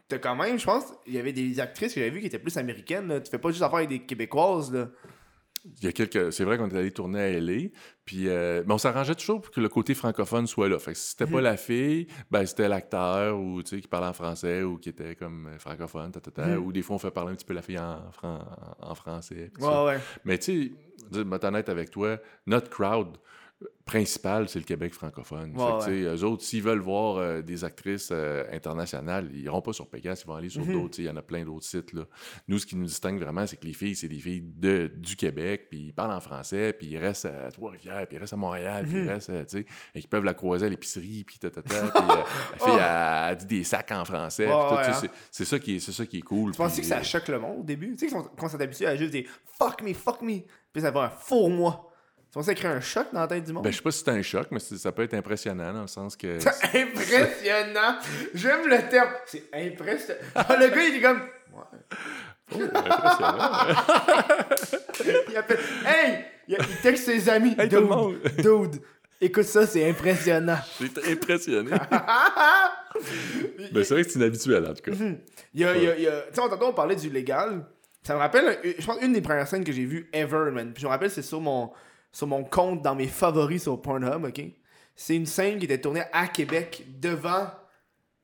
t'as 0.08 0.20
quand 0.20 0.38
même, 0.38 0.58
je 0.58 0.66
pense, 0.66 0.86
il 1.06 1.14
y 1.14 1.20
avait 1.20 1.34
des 1.34 1.60
actrices 1.60 1.94
que 1.94 2.00
j'avais 2.00 2.12
vues 2.12 2.22
qui 2.22 2.28
étaient 2.28 2.40
plus 2.40 2.56
américaines, 2.56 3.10
là. 3.10 3.20
Tu 3.20 3.30
fais 3.30 3.40
pas 3.40 3.50
juste 3.50 3.62
affaire 3.62 3.80
avec 3.80 3.90
des 3.90 4.00
Québécoises, 4.00 4.74
là. 4.74 4.88
Il 5.64 5.84
y 5.84 5.88
a 5.88 5.92
quelques... 5.92 6.34
C'est 6.34 6.44
vrai 6.44 6.58
qu'on 6.58 6.70
est 6.70 6.76
allé 6.78 6.92
tourner 6.92 7.20
à 7.20 7.30
LA, 7.30 7.70
puis 8.06 8.28
euh, 8.28 8.64
mais 8.66 8.74
on 8.74 8.78
s'arrangeait 8.78 9.14
toujours 9.16 9.42
pour 9.42 9.52
que 9.52 9.62
le 9.62 9.70
côté 9.70 9.94
francophone 9.94 10.48
soit 10.48 10.68
là. 10.70 10.80
Fait 10.80 10.94
que 10.94 10.98
si 10.98 11.12
c'était 11.12 11.26
Mhm. 11.26 11.32
pas 11.32 11.42
la 11.42 11.58
fille, 11.58 12.08
ben 12.32 12.46
c'était 12.46 12.68
l'acteur 12.68 13.40
ou 13.40 13.62
tu 13.62 13.76
sais 13.76 13.82
qui 13.82 13.88
parlait 13.88 14.08
en 14.08 14.14
français 14.14 14.64
ou 14.64 14.78
qui 14.78 14.90
était 14.90 15.16
comme 15.16 15.48
euh, 15.48 15.60
francophone, 15.60 16.12
ta, 16.12 16.20
ta, 16.20 16.32
ta, 16.32 16.48
Mhm. 16.48 16.66
ou 16.66 16.72
des 16.72 16.82
fois 16.82 16.96
on 16.96 17.00
fait 17.00 17.12
parler 17.12 17.32
un 17.32 17.36
petit 17.36 17.46
peu 17.46 17.54
la 17.54 17.62
fille 17.62 17.78
en, 17.80 18.12
fran- 18.12 18.44
en 18.80 18.96
français. 18.96 19.52
Ouais, 19.60 19.84
ouais. 19.86 20.00
Mais 20.26 20.38
tu 20.40 20.64
sais, 20.70 20.72
je 21.12 21.20
vais 21.22 21.36
être 21.36 21.44
honnête 21.44 21.70
avec 21.70 21.92
toi, 21.92 22.18
notre 22.48 22.70
crowd 22.70 23.18
principal, 23.86 24.48
c'est 24.48 24.60
le 24.60 24.66
Québec 24.66 24.94
francophone. 24.94 25.54
Ouais, 25.58 25.82
Fait 25.84 25.92
eux 26.04 26.24
autres, 26.24 26.44
s'ils 26.44 26.64
veulent 26.64 26.80
voir 26.80 27.18
euh, 27.18 27.42
des 27.42 27.64
actrices 27.66 28.10
euh, 28.12 28.46
internationales, 28.52 29.30
ils 29.34 29.42
iront 29.42 29.62
pas 29.62 29.74
sur 29.74 29.88
Pegas, 29.88 30.22
ils 30.24 30.28
vont 30.28 30.36
aller 30.36 30.50
sur 30.50 30.64
Mhm. 30.66 30.74
d'autres. 30.74 31.00
Il 31.00 31.06
y 31.06 31.10
en 31.10 31.16
a 31.18 31.22
plein 31.22 31.44
d'autres 31.44 31.66
sites. 31.66 31.92
Là. 31.94 32.04
Nous, 32.48 32.60
ce 32.60 32.66
qui 32.66 32.76
nous 32.78 32.86
distingue 32.86 33.20
vraiment, 33.20 33.46
c'est 33.48 33.58
que 33.58 33.66
les 33.66 33.74
filles, 33.74 33.96
c'est 33.96 34.08
des 34.08 34.20
filles 34.20 34.44
de, 34.46 34.90
du 34.96 35.16
Québec, 35.16 35.68
puis 35.70 35.80
ils 35.88 35.94
parlent 35.94 36.14
en 36.14 36.22
français, 36.22 36.74
puis 36.74 36.88
ils 36.88 36.98
restent 36.98 37.26
à 37.26 37.52
Trois-Rivières, 37.52 38.08
puis 38.08 38.16
ils 38.16 38.20
restent 38.20 38.34
à 38.34 38.38
Montréal, 38.38 38.86
puis 38.88 38.98
ils 39.00 39.04
Mhm. 39.04 39.10
restent, 39.10 39.30
euh, 39.32 39.44
tu 39.44 39.58
sais, 39.60 39.66
et 39.96 40.00
qu'ils 40.00 40.10
peuvent 40.10 40.24
la 40.24 40.34
croiser 40.36 40.68
à 40.68 40.70
l'épicerie, 40.70 41.24
puis 41.26 41.38
ta, 41.40 41.50
ta, 41.50 41.62
ta, 41.62 41.70
puis, 41.92 42.04
euh, 42.04 42.16
la 42.54 42.58
fille, 42.60 42.68
Oh! 42.68 42.78
elle, 42.80 43.30
elle 43.32 43.38
dit 43.38 43.46
des 43.58 43.64
sacs 43.66 43.92
en 43.92 44.06
français. 44.06 44.48
Ouais, 44.48 44.84
c'est- 45.32 45.44
ça, 45.46 45.60
qui 45.60 45.76
est- 45.76 45.92
ça 45.92 46.06
qui 46.06 46.20
est 46.20 46.22
cool. 46.22 46.52
Tu 46.52 46.58
penses 46.58 46.78
que 46.78 46.84
ça 46.86 47.04
choque 47.04 47.28
le 47.28 47.40
monde 47.40 47.60
au 47.60 47.64
début? 47.64 47.96
Tu 47.98 48.08
sais, 48.08 48.16
quand 48.16 48.30
on 48.42 48.48
s'est 48.48 48.62
habitué 48.62 48.86
à 48.86 48.96
juste 48.96 49.12
des 49.12 49.28
fuck 49.58 49.82
me, 49.84 49.94
fuck 49.94 50.22
me, 50.22 50.40
puis 50.72 50.82
ça 50.82 50.92
va 50.92 51.02
un 51.04 51.10
four 51.10 51.50
moi. 51.50 51.91
Penses 52.34 52.46
que 52.46 52.52
ça 52.52 52.56
crée 52.56 52.70
un 52.70 52.80
choc 52.80 53.08
dans 53.12 53.20
la 53.20 53.28
tête 53.28 53.44
du 53.44 53.52
monde? 53.52 53.64
Ben, 53.64 53.72
je 53.72 53.76
sais 53.78 53.82
pas 53.84 53.92
si 53.92 54.04
c'est 54.06 54.12
un 54.12 54.22
choc, 54.22 54.48
mais 54.52 54.60
c'est- 54.60 54.78
ça 54.78 54.92
peut 54.94 55.04
être 55.04 55.14
impressionnant 55.16 55.74
dans 55.74 55.82
le 55.82 55.88
sens 55.88 56.16
que. 56.16 56.40
C'est 56.40 56.82
impressionnant! 56.82 57.98
J'aime 58.34 58.68
le 58.68 58.88
terme. 58.90 59.10
C'est 59.26 59.44
impressionnant. 59.54 60.20
Genre, 60.36 60.58
le 60.60 60.68
gars, 60.70 60.84
il 60.84 60.96
est 60.96 61.02
comme. 61.02 61.20
Ouais. 61.54 61.80
Oh, 62.54 62.62
impressionnant. 62.64 63.48
Il 65.30 65.38
appelle. 65.38 65.60
Hey! 65.86 66.26
Il, 66.48 66.58
texte 66.82 67.06
ses 67.06 67.30
amis. 67.30 67.56
Hey, 67.58 67.68
dude, 67.70 67.88
dude, 68.38 68.82
écoute 69.22 69.44
ça, 69.44 69.66
c'est 69.66 69.90
impressionnant. 69.90 70.58
J'étais 70.80 71.12
impressionné. 71.12 71.72
ben, 73.72 73.84
c'est 73.84 73.94
vrai 73.94 74.04
que 74.04 74.10
c'est 74.12 74.20
inhabituel, 74.20 74.66
en 74.68 74.74
tout 74.74 74.82
cas. 74.84 74.92
Il 75.54 75.62
y 75.62 75.66
a, 75.66 75.76
il 75.78 75.84
y 75.84 75.88
a, 75.90 75.96
il 75.98 76.04
y 76.04 76.08
a- 76.08 76.22
Tu 76.34 76.36
sais, 76.36 76.42
on 76.42 76.74
parlait 76.74 76.96
du 76.96 77.10
légal. 77.10 77.66
Ça 78.04 78.16
me 78.16 78.20
rappelle, 78.20 78.60
euh, 78.66 78.74
je 78.80 78.86
pense, 78.86 78.98
une 79.02 79.14
des 79.14 79.22
premières 79.22 79.48
scènes 79.48 79.64
que 79.64 79.72
j'ai 79.72 79.86
vues 79.86 80.10
ever, 80.12 80.50
man. 80.52 80.74
Puis 80.74 80.82
je 80.82 80.88
me 80.88 80.92
rappelle, 80.92 81.12
c'est 81.12 81.22
sur 81.22 81.40
mon, 81.40 81.72
sur 82.12 82.28
mon 82.28 82.44
compte 82.44 82.82
dans 82.82 82.96
mes 82.96 83.08
favoris 83.08 83.64
sur 83.64 83.82
Pornhub, 83.82 84.26
ok? 84.26 84.42
C'est 84.96 85.16
une 85.16 85.26
scène 85.26 85.58
qui 85.60 85.66
était 85.66 85.80
tournée 85.80 86.04
à 86.12 86.28
Québec 86.28 86.84
devant. 87.00 87.48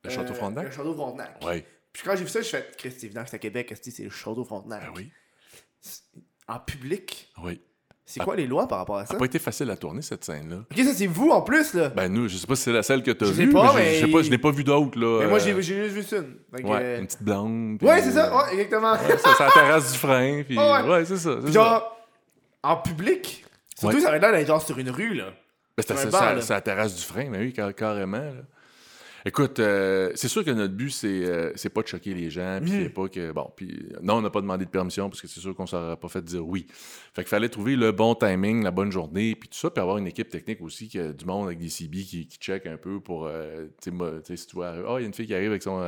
Le 0.04 0.10
Château 0.10 0.32
euh, 0.32 0.36
Frontenac? 0.36 0.64
Le 0.66 0.70
Château 0.70 0.94
Frontenac. 0.94 1.42
Ouais. 1.44 1.64
Puis 1.92 2.02
quand 2.04 2.14
j'ai 2.14 2.24
vu 2.24 2.30
ça, 2.30 2.40
je 2.42 2.48
fais, 2.48 2.68
Christ, 2.76 2.98
c'est 3.00 3.06
évident 3.06 3.24
que 3.24 3.30
c'est 3.30 3.36
à 3.36 3.40
Québec, 3.40 3.74
c'est 3.82 3.98
le 4.04 4.10
Château 4.10 4.44
Frontenac? 4.44 4.82
Ben 4.82 4.92
oui. 4.96 5.10
En 6.46 6.58
public? 6.60 7.32
Oui. 7.42 7.60
C'est 8.10 8.20
quoi 8.20 8.36
les 8.36 8.46
lois 8.46 8.66
par 8.66 8.78
rapport 8.78 8.96
à 8.96 9.00
Ça? 9.02 9.08
Ça? 9.08 9.12
n'a 9.14 9.18
pas 9.18 9.26
été 9.26 9.38
facile 9.38 9.70
à 9.70 9.76
tourner, 9.76 10.00
cette 10.00 10.24
scène-là. 10.24 10.64
Ok, 10.70 10.78
ça 10.82 10.94
c'est 10.94 11.06
vous 11.06 11.28
en 11.28 11.42
plus, 11.42 11.74
là. 11.74 11.90
Ben, 11.90 12.08
nous, 12.08 12.26
je 12.26 12.38
sais 12.38 12.46
pas 12.46 12.56
si 12.56 12.62
c'est 12.62 12.72
la 12.72 12.82
celle 12.82 13.02
que 13.02 13.10
t'as 13.10 13.26
vue. 13.26 13.52
pas, 13.52 13.74
mais 13.74 13.96
je- 13.96 14.06
sais 14.06 14.10
pas, 14.10 14.22
je 14.22 14.30
n'ai 14.30 14.38
pas 14.38 14.50
vu 14.50 14.64
d'autres, 14.64 14.98
là. 14.98 15.18
mais 15.20 15.26
moi, 15.26 15.36
euh, 15.38 15.40
j'ai 15.40 15.60
j'ai 15.62 15.90
juste 15.90 16.14
vu. 16.14 16.22
Fait 16.54 16.64
Ouais, 16.64 16.78
euh, 16.80 16.98
une 17.00 17.06
petite 17.06 17.22
blonde. 17.22 17.82
Ouais, 17.82 18.00
c'est 18.00 18.12
ça, 18.12 18.32
euh, 18.32 18.38
ouais, 18.46 18.52
exactement. 18.54 18.92
ouais, 18.92 19.18
ça, 19.18 19.34
c'est 19.36 19.44
la 19.44 19.50
terrasse 19.50 19.92
du 19.92 19.98
frein. 19.98 20.42
Puis... 20.42 20.56
Ouais, 20.58 20.64
ouais. 20.72 20.88
Ouais, 20.88 21.04
c'est 21.04 21.18
ça. 21.18 21.38
genre, 21.48 21.98
en 22.62 22.76
public. 22.76 23.44
Surtout, 23.78 23.96
Ouais. 23.96 24.02
ça 24.02 24.08
avait 24.08 24.18
l'air 24.20 24.32
d'être 24.32 24.46
genre 24.46 24.62
sur 24.62 24.78
une 24.78 24.90
rue, 24.90 25.14
là. 25.14 25.32
Ben, 25.76 25.84
c'était 25.86 26.10
ça, 26.10 26.34
la 26.54 26.60
terrasse 26.60 26.94
du 26.96 27.02
frein, 27.02 27.28
mais 27.30 27.38
oui, 27.38 27.52
car- 27.52 27.74
carrément. 27.74 28.18
là. 28.18 28.32
Écoute, 29.24 29.58
euh, 29.58 30.10
c'est 30.14 30.28
sûr 30.28 30.44
que 30.44 30.50
notre 30.52 30.74
but, 30.74 30.90
c'est 30.90 31.24
euh, 31.24 31.52
pas 31.74 31.82
de 31.82 31.88
choquer 31.88 32.14
les 32.14 32.30
gens, 32.30 32.60
puis 32.62 32.70
c'est 32.70 32.88
pas 32.88 33.08
que... 33.08 33.32
Bon, 33.32 33.52
puis 33.54 33.88
non, 34.00 34.14
on 34.14 34.22
n'a 34.22 34.30
pas 34.30 34.40
demandé 34.40 34.64
de 34.64 34.70
permission, 34.70 35.08
parce 35.10 35.20
que 35.20 35.26
c'est 35.28 35.40
sûr 35.40 35.54
qu'on 35.54 35.66
s'aurait 35.66 35.96
pas 35.96 36.08
fait 36.08 36.22
dire 36.22 36.46
oui. 36.46 36.66
Fait 37.14 37.22
qu'il 37.22 37.28
fallait 37.28 37.48
trouver 37.48 37.76
le 37.76 37.90
bon 37.92 38.14
timing, 38.14 38.62
la 38.62 38.70
bonne 38.70 38.90
journée, 38.92 39.34
puis 39.34 39.48
tout 39.48 39.58
ça, 39.58 39.70
puis 39.70 39.82
avoir 39.82 39.98
une 39.98 40.06
équipe 40.06 40.30
technique 40.30 40.60
aussi, 40.62 40.88
qui 40.88 40.98
a 41.00 41.12
du 41.12 41.24
monde 41.24 41.46
avec 41.48 41.58
des 41.58 41.68
CB 41.68 41.98
qui, 42.04 42.26
qui 42.28 42.38
check 42.38 42.64
un 42.66 42.76
peu 42.76 43.00
pour... 43.00 43.26
euh, 43.26 43.66
tu 43.66 43.70
sais, 43.84 43.90
moi, 43.90 44.12
tu 44.24 44.28
sais, 44.28 44.36
si 44.36 44.46
tu 44.46 44.54
vois, 44.56 44.72
oh, 44.88 44.98
il 44.98 45.02
y 45.02 45.04
a 45.04 45.06
une 45.06 45.14
fille 45.14 45.26
qui 45.26 45.34
arrive 45.34 45.50
avec 45.50 45.62
son... 45.62 45.80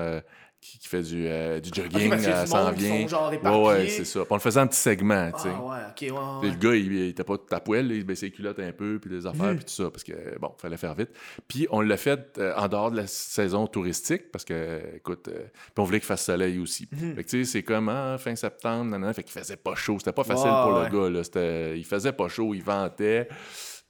euh, 0.60 0.66
qui, 0.66 0.78
qui 0.78 0.88
fait 0.88 1.02
du, 1.02 1.26
euh, 1.26 1.60
du 1.60 1.70
Ok, 1.70 1.74
jogging, 1.76 2.10
parce 2.10 2.22
qu'il 2.22 2.30
y 2.30 2.34
a 2.34 2.38
elle 2.40 2.44
du 2.44 2.50
s'en 2.50 2.70
vient. 2.72 3.08
genre 3.08 3.32
Ouais, 3.32 3.66
ouais, 3.80 3.88
c'est 3.88 4.04
ça. 4.04 4.20
Puis 4.20 4.28
on 4.30 4.34
le 4.34 4.40
faisait 4.40 4.60
en 4.60 4.66
petits 4.66 4.78
segments, 4.78 5.32
tu 5.32 5.42
sais. 5.42 5.48
Ah 5.54 5.62
ouais. 5.64 6.48
Le 6.50 6.54
gars, 6.56 6.74
il, 6.74 6.92
il 6.92 7.08
était 7.08 7.24
pas 7.24 7.38
tout 7.38 7.54
à 7.54 7.60
poil, 7.60 7.90
il 7.90 8.04
baissait 8.04 8.26
les 8.26 8.32
culottes 8.32 8.58
un 8.58 8.72
peu, 8.72 8.98
puis 9.00 9.10
les 9.10 9.26
affaires, 9.26 9.46
Mhm. 9.46 9.56
puis 9.56 9.64
tout 9.64 9.72
ça, 9.72 9.90
parce 9.90 10.04
que, 10.04 10.38
bon, 10.38 10.52
fallait 10.58 10.76
faire 10.76 10.94
vite. 10.94 11.10
Puis 11.48 11.66
on 11.70 11.80
l'a 11.80 11.96
fait 11.96 12.38
euh, 12.38 12.52
en 12.56 12.68
dehors 12.68 12.90
de 12.90 12.96
la 12.96 13.06
saison 13.06 13.66
touristique, 13.66 14.30
parce 14.30 14.44
que, 14.44 14.52
euh, 14.54 14.80
écoute, 14.96 15.28
euh, 15.28 15.44
puis 15.52 15.72
on 15.78 15.84
voulait 15.84 16.00
qu'il 16.00 16.06
fasse 16.06 16.24
soleil 16.24 16.58
aussi. 16.58 16.88
Mhm. 16.92 17.14
Fait 17.16 17.24
que, 17.24 17.28
tu 17.30 17.44
sais, 17.44 17.50
c'est 17.52 17.62
comme, 17.62 17.88
ah, 17.88 18.16
fin 18.18 18.36
septembre, 18.36 18.84
nanana, 18.90 19.12
fait 19.12 19.22
qu'il 19.22 19.32
faisait 19.38 19.56
pas 19.56 19.74
chaud. 19.74 19.96
C'était 19.98 20.12
pas 20.12 20.24
facile 20.24 20.50
pour 20.50 20.72
le 20.78 20.88
gars, 20.88 21.10
là. 21.10 21.74
Il 21.76 21.84
faisait 21.84 22.12
pas 22.12 22.28
chaud, 22.28 22.54
il 22.54 22.62
ventait. 22.62 23.28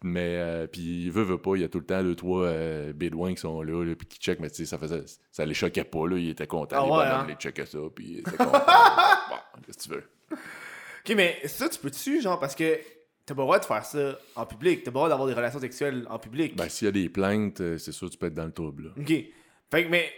Mais, 0.03 0.37
euh, 0.39 0.67
puis 0.67 1.05
il 1.05 1.11
veut, 1.11 1.23
veut 1.23 1.39
pas, 1.39 1.57
il 1.57 1.61
y 1.61 1.65
a 1.65 1.69
tout 1.69 1.79
le 1.79 1.85
temps 1.85 2.03
deux, 2.03 2.15
trois 2.15 2.47
euh, 2.47 2.93
bédouins 2.95 3.35
qui 3.35 3.41
sont 3.41 3.61
là, 3.61 3.85
là 3.85 3.95
puis 3.95 4.07
qui 4.07 4.19
checkent, 4.19 4.41
mais 4.41 4.49
tu 4.49 4.57
sais, 4.57 4.65
ça 4.65 4.79
faisait, 4.79 5.03
ça 5.31 5.45
les 5.45 5.53
choquait 5.53 5.85
pas, 5.85 6.07
là, 6.09 6.17
il 6.17 6.31
était 6.31 6.47
content, 6.47 6.77
Ah 6.79 6.85
les 6.85 6.91
ouais, 6.91 6.97
bonhommes, 6.97 7.21
hein? 7.21 7.27
les 7.29 7.35
checkaient 7.35 7.67
ça, 7.67 7.79
puis 7.95 8.07
il 8.07 8.19
était 8.21 8.37
content. 8.37 8.53
bon, 9.31 9.63
qu'est-ce 9.67 9.77
que 9.77 9.83
tu 9.83 9.91
veux? 9.91 10.05
Ok, 10.33 11.15
mais 11.17 11.39
ça, 11.45 11.69
tu 11.69 11.79
peux-tu, 11.79 12.23
genre, 12.23 12.39
parce 12.39 12.55
que 12.55 12.79
t'as 13.27 13.35
pas 13.35 13.43
le 13.43 13.47
droit 13.47 13.59
de 13.59 13.65
faire 13.65 13.85
ça 13.85 14.19
en 14.37 14.47
public. 14.47 14.83
T'as 14.83 14.91
pas 14.91 14.99
le 14.99 15.01
droit 15.01 15.09
d'avoir 15.09 15.29
des 15.29 15.35
relations 15.35 15.61
sexuelles 15.61 16.07
en 16.09 16.19
public. 16.19 16.57
Ben, 16.57 16.69
s'il 16.69 16.87
y 16.87 16.89
a 16.89 16.93
des 16.93 17.09
plaintes, 17.09 17.61
euh, 17.61 17.79
c'est 17.79 17.93
sûr 17.93 18.09
que 18.09 18.13
tu 18.13 18.19
peux 18.19 18.27
être 18.27 18.35
dans 18.35 18.47
le 18.47 18.53
trouble, 18.53 18.85
là. 18.85 18.91
Ok. 18.99 19.13
Fait 19.71 19.85
que, 19.85 19.89
mais, 19.89 20.11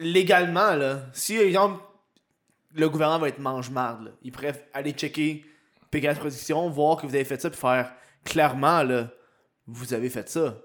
légalement, 0.00 0.74
là, 0.74 1.06
si, 1.12 1.36
exemple, 1.36 1.80
le 2.74 2.88
gouvernement 2.90 3.20
va 3.20 3.28
être 3.28 3.38
mange-marde, 3.38 4.06
là, 4.06 4.10
ils 4.22 4.32
pourraient 4.32 4.68
aller 4.74 4.92
checker 4.92 5.44
Pegasus 5.90 6.18
Production, 6.18 6.68
voir 6.68 7.00
que 7.00 7.06
vous 7.06 7.14
avez 7.14 7.24
fait 7.24 7.40
ça, 7.40 7.48
puis 7.48 7.58
faire 7.58 7.92
clairement, 8.26 8.82
là, 8.82 9.10
vous 9.66 9.94
avez 9.94 10.10
fait 10.10 10.28
ça. 10.28 10.58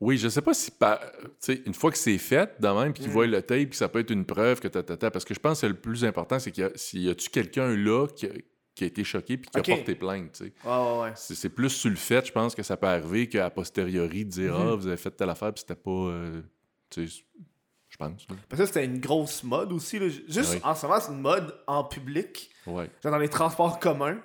Oui, 0.00 0.16
je 0.16 0.28
sais 0.28 0.42
pas 0.42 0.54
si 0.54 0.70
par- 0.70 1.00
une 1.48 1.74
fois 1.74 1.90
que 1.90 1.98
c'est 1.98 2.18
fait, 2.18 2.60
de 2.60 2.68
même, 2.68 2.92
puis 2.92 3.02
qu'ils 3.02 3.10
Mm. 3.10 3.14
voient 3.14 3.26
le 3.26 3.42
tape, 3.42 3.70
puis 3.70 3.76
ça 3.76 3.88
peut 3.88 3.98
être 3.98 4.10
une 4.12 4.24
preuve 4.24 4.60
que 4.60 4.68
t'as, 4.68 5.10
parce 5.10 5.24
que 5.24 5.34
je 5.34 5.40
pense 5.40 5.60
que 5.62 5.66
le 5.66 5.74
plus 5.74 6.04
important, 6.04 6.38
c'est 6.38 6.52
qu'il 6.52 6.62
y 6.62 6.66
a, 6.66 6.70
s'il 6.76 7.02
y 7.02 7.10
a-tu 7.10 7.30
quelqu'un 7.30 7.74
là 7.76 8.06
qui 8.06 8.26
a, 8.26 8.30
qui 8.76 8.84
a 8.84 8.86
été 8.86 9.02
choqué 9.02 9.36
puis 9.38 9.50
qui 9.50 9.58
a 9.58 9.76
porté 9.76 9.96
plainte. 9.96 10.40
Ouais. 10.64 11.12
C'est, 11.16 11.34
c'est 11.34 11.48
plus 11.48 11.70
sur 11.70 11.90
le 11.90 11.96
fait, 11.96 12.24
je 12.26 12.30
pense 12.32 12.54
que 12.54 12.62
ça 12.62 12.76
peut 12.76 12.86
arriver 12.86 13.28
qu'à 13.28 13.50
posteriori 13.50 14.24
de 14.24 14.30
dire 14.30 14.54
Mhm. 14.56 14.68
ah 14.68 14.74
vous 14.76 14.86
avez 14.86 14.96
fait 14.96 15.10
telle 15.10 15.30
affaire 15.30 15.52
puis 15.52 15.62
c'était 15.66 15.74
pas, 15.74 15.90
euh, 15.90 16.42
je 16.96 17.96
pense. 17.98 18.28
là. 18.28 18.36
Parce 18.48 18.60
que 18.60 18.66
c'était 18.66 18.84
une 18.84 19.00
grosse 19.00 19.42
mode 19.42 19.72
aussi. 19.72 19.98
Là. 19.98 20.08
Juste 20.08 20.54
Oui. 20.54 20.60
en 20.62 20.76
ce 20.76 20.86
moment, 20.86 21.00
c'est 21.00 21.10
une 21.10 21.20
mode 21.20 21.54
en 21.66 21.82
public. 21.82 22.50
Ouais. 22.68 22.88
Genre 23.02 23.10
dans 23.10 23.18
les 23.18 23.28
transports 23.28 23.80
communs. 23.80 24.18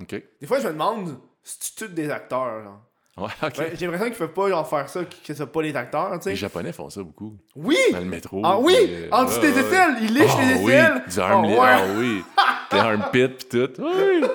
OK. 0.00 0.20
Des 0.40 0.46
fois, 0.48 0.58
je 0.58 0.66
me 0.66 0.72
demande 0.72 1.18
tu 1.44 1.74
tous 1.86 1.92
des 1.92 2.10
acteurs. 2.10 2.62
Genre. 2.62 2.80
Ouais, 3.16 3.28
OK. 3.42 3.58
Ouais, 3.58 3.72
J'ai 3.74 3.86
l'impression 3.86 4.06
qu'ils 4.08 4.18
peuvent 4.18 4.32
pas 4.32 4.48
genre, 4.48 4.68
faire 4.68 4.88
ça, 4.88 5.00
que 5.04 5.34
ce 5.34 5.42
pas 5.42 5.62
les 5.62 5.74
acteurs. 5.76 6.12
tu 6.18 6.22
sais. 6.24 6.30
Les 6.30 6.36
Japonais 6.36 6.72
font 6.72 6.88
ça 6.90 7.02
beaucoup. 7.02 7.36
Oui! 7.56 7.76
Dans 7.92 7.98
le 7.98 8.04
métro. 8.06 8.40
Ah 8.44 8.58
oui! 8.58 8.74
puis, 8.84 8.94
euh, 8.94 9.08
En 9.12 9.24
dessous 9.24 9.40
ouais, 9.40 9.52
des 9.52 9.58
aisselles! 9.60 9.96
Ils 10.02 10.14
lichent 10.14 10.30
Ah 10.38 10.42
les 10.44 10.54
oui, 10.62 10.72
aisselles! 10.72 11.02
Du 11.08 11.18
arm 11.20 11.44
Ah 11.44 11.48
ouais. 11.48 11.56
Ah 11.60 11.84
oui. 11.98 12.24
Des 12.70 12.78
armpits 12.78 13.28
pis 13.28 13.44
tout. 13.46 13.70
Oui. 13.78 14.24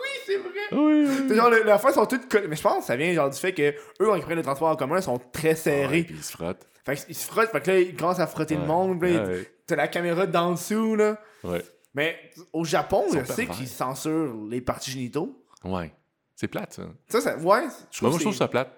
Oui, 0.00 0.08
c'est 0.26 0.36
vrai! 0.36 0.50
Oui. 0.72 1.06
oui. 1.08 1.24
C'est 1.28 1.34
genre, 1.34 1.50
le- 1.50 1.62
la 1.62 1.80
ils 1.82 1.92
sont 1.92 2.06
toutes. 2.06 2.34
Mais 2.48 2.56
je 2.56 2.62
pense 2.62 2.78
que 2.80 2.84
ça 2.84 2.96
vient 2.96 3.12
genre 3.14 3.30
du 3.30 3.38
fait 3.38 3.52
que 3.52 3.70
eux, 3.70 3.74
quand 4.06 4.14
ils 4.14 4.22
prennent 4.22 4.36
le 4.36 4.42
transport 4.42 4.68
en 4.68 4.76
commun, 4.76 4.96
ils 4.98 5.02
sont 5.02 5.18
très 5.32 5.54
serrés. 5.54 6.02
puis 6.04 6.14
ils 6.16 6.22
se 6.22 6.32
frottent. 6.32 6.66
Fait 6.84 6.96
qu'ils 6.96 7.14
se 7.14 7.26
frottent, 7.26 7.50
fait 7.50 7.60
que 7.60 7.70
là, 7.70 7.78
ils 7.80 7.94
commencent 7.96 8.18
à 8.20 8.26
frotter 8.26 8.56
le 8.56 8.64
monde. 8.66 9.02
là, 9.02 9.24
ouais. 9.24 9.50
T'as 9.66 9.76
la 9.76 9.88
caméra 9.88 10.26
d'en 10.26 10.52
dessous, 10.52 10.96
là. 10.96 11.18
Ouais. 11.44 11.62
Mais 11.94 12.16
au 12.52 12.64
Japon, 12.64 13.04
je 13.12 13.24
sais 13.32 13.46
qu'ils 13.46 13.68
censurent 13.68 14.34
les 14.50 14.60
parties 14.60 14.90
génitaux. 14.90 15.42
Ouais. 15.64 15.92
C'est 16.40 16.46
plate, 16.46 16.72
ça. 16.74 16.84
Ça, 17.08 17.20
ça, 17.20 17.36
ouais. 17.36 17.62
Je 17.90 18.04
Moi, 18.04 18.12
je 18.12 18.16
que 18.18 18.22
trouve 18.22 18.34
ça 18.36 18.46
plate. 18.46 18.70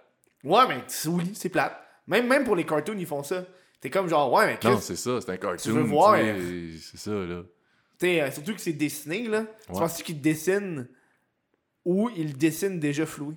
Ouais, 0.42 0.62
mais 0.66 0.82
oui, 1.08 1.32
c'est 1.34 1.50
plate. 1.50 1.78
Même, 2.06 2.26
même 2.26 2.42
pour 2.44 2.56
les 2.56 2.64
cartoons, 2.64 2.96
ils 2.98 3.04
font 3.06 3.22
ça. 3.22 3.44
T'es 3.82 3.90
comme 3.90 4.08
genre, 4.08 4.32
ouais, 4.32 4.46
mais 4.46 4.70
Non, 4.70 4.78
c'est 4.80 4.96
ça. 4.96 5.20
C'est 5.20 5.30
un 5.30 5.36
cartoon. 5.36 5.72
veux 5.74 5.82
voir, 5.82 6.14
tu 6.18 6.22
hein. 6.24 6.36
C'est 6.80 6.96
ça, 6.96 7.10
là. 7.10 7.42
t'sais, 7.98 8.22
euh, 8.22 8.30
surtout 8.30 8.54
que 8.54 8.60
c'est 8.62 8.72
dessiné, 8.72 9.28
là. 9.28 9.44
Tu 9.66 9.72
Ouais. 9.74 9.78
penses 9.78 10.02
qu'ils 10.02 10.22
dessinent 10.22 10.88
ou 11.84 12.08
ils 12.16 12.34
dessinent 12.38 12.80
déjà 12.80 13.04
floués? 13.04 13.36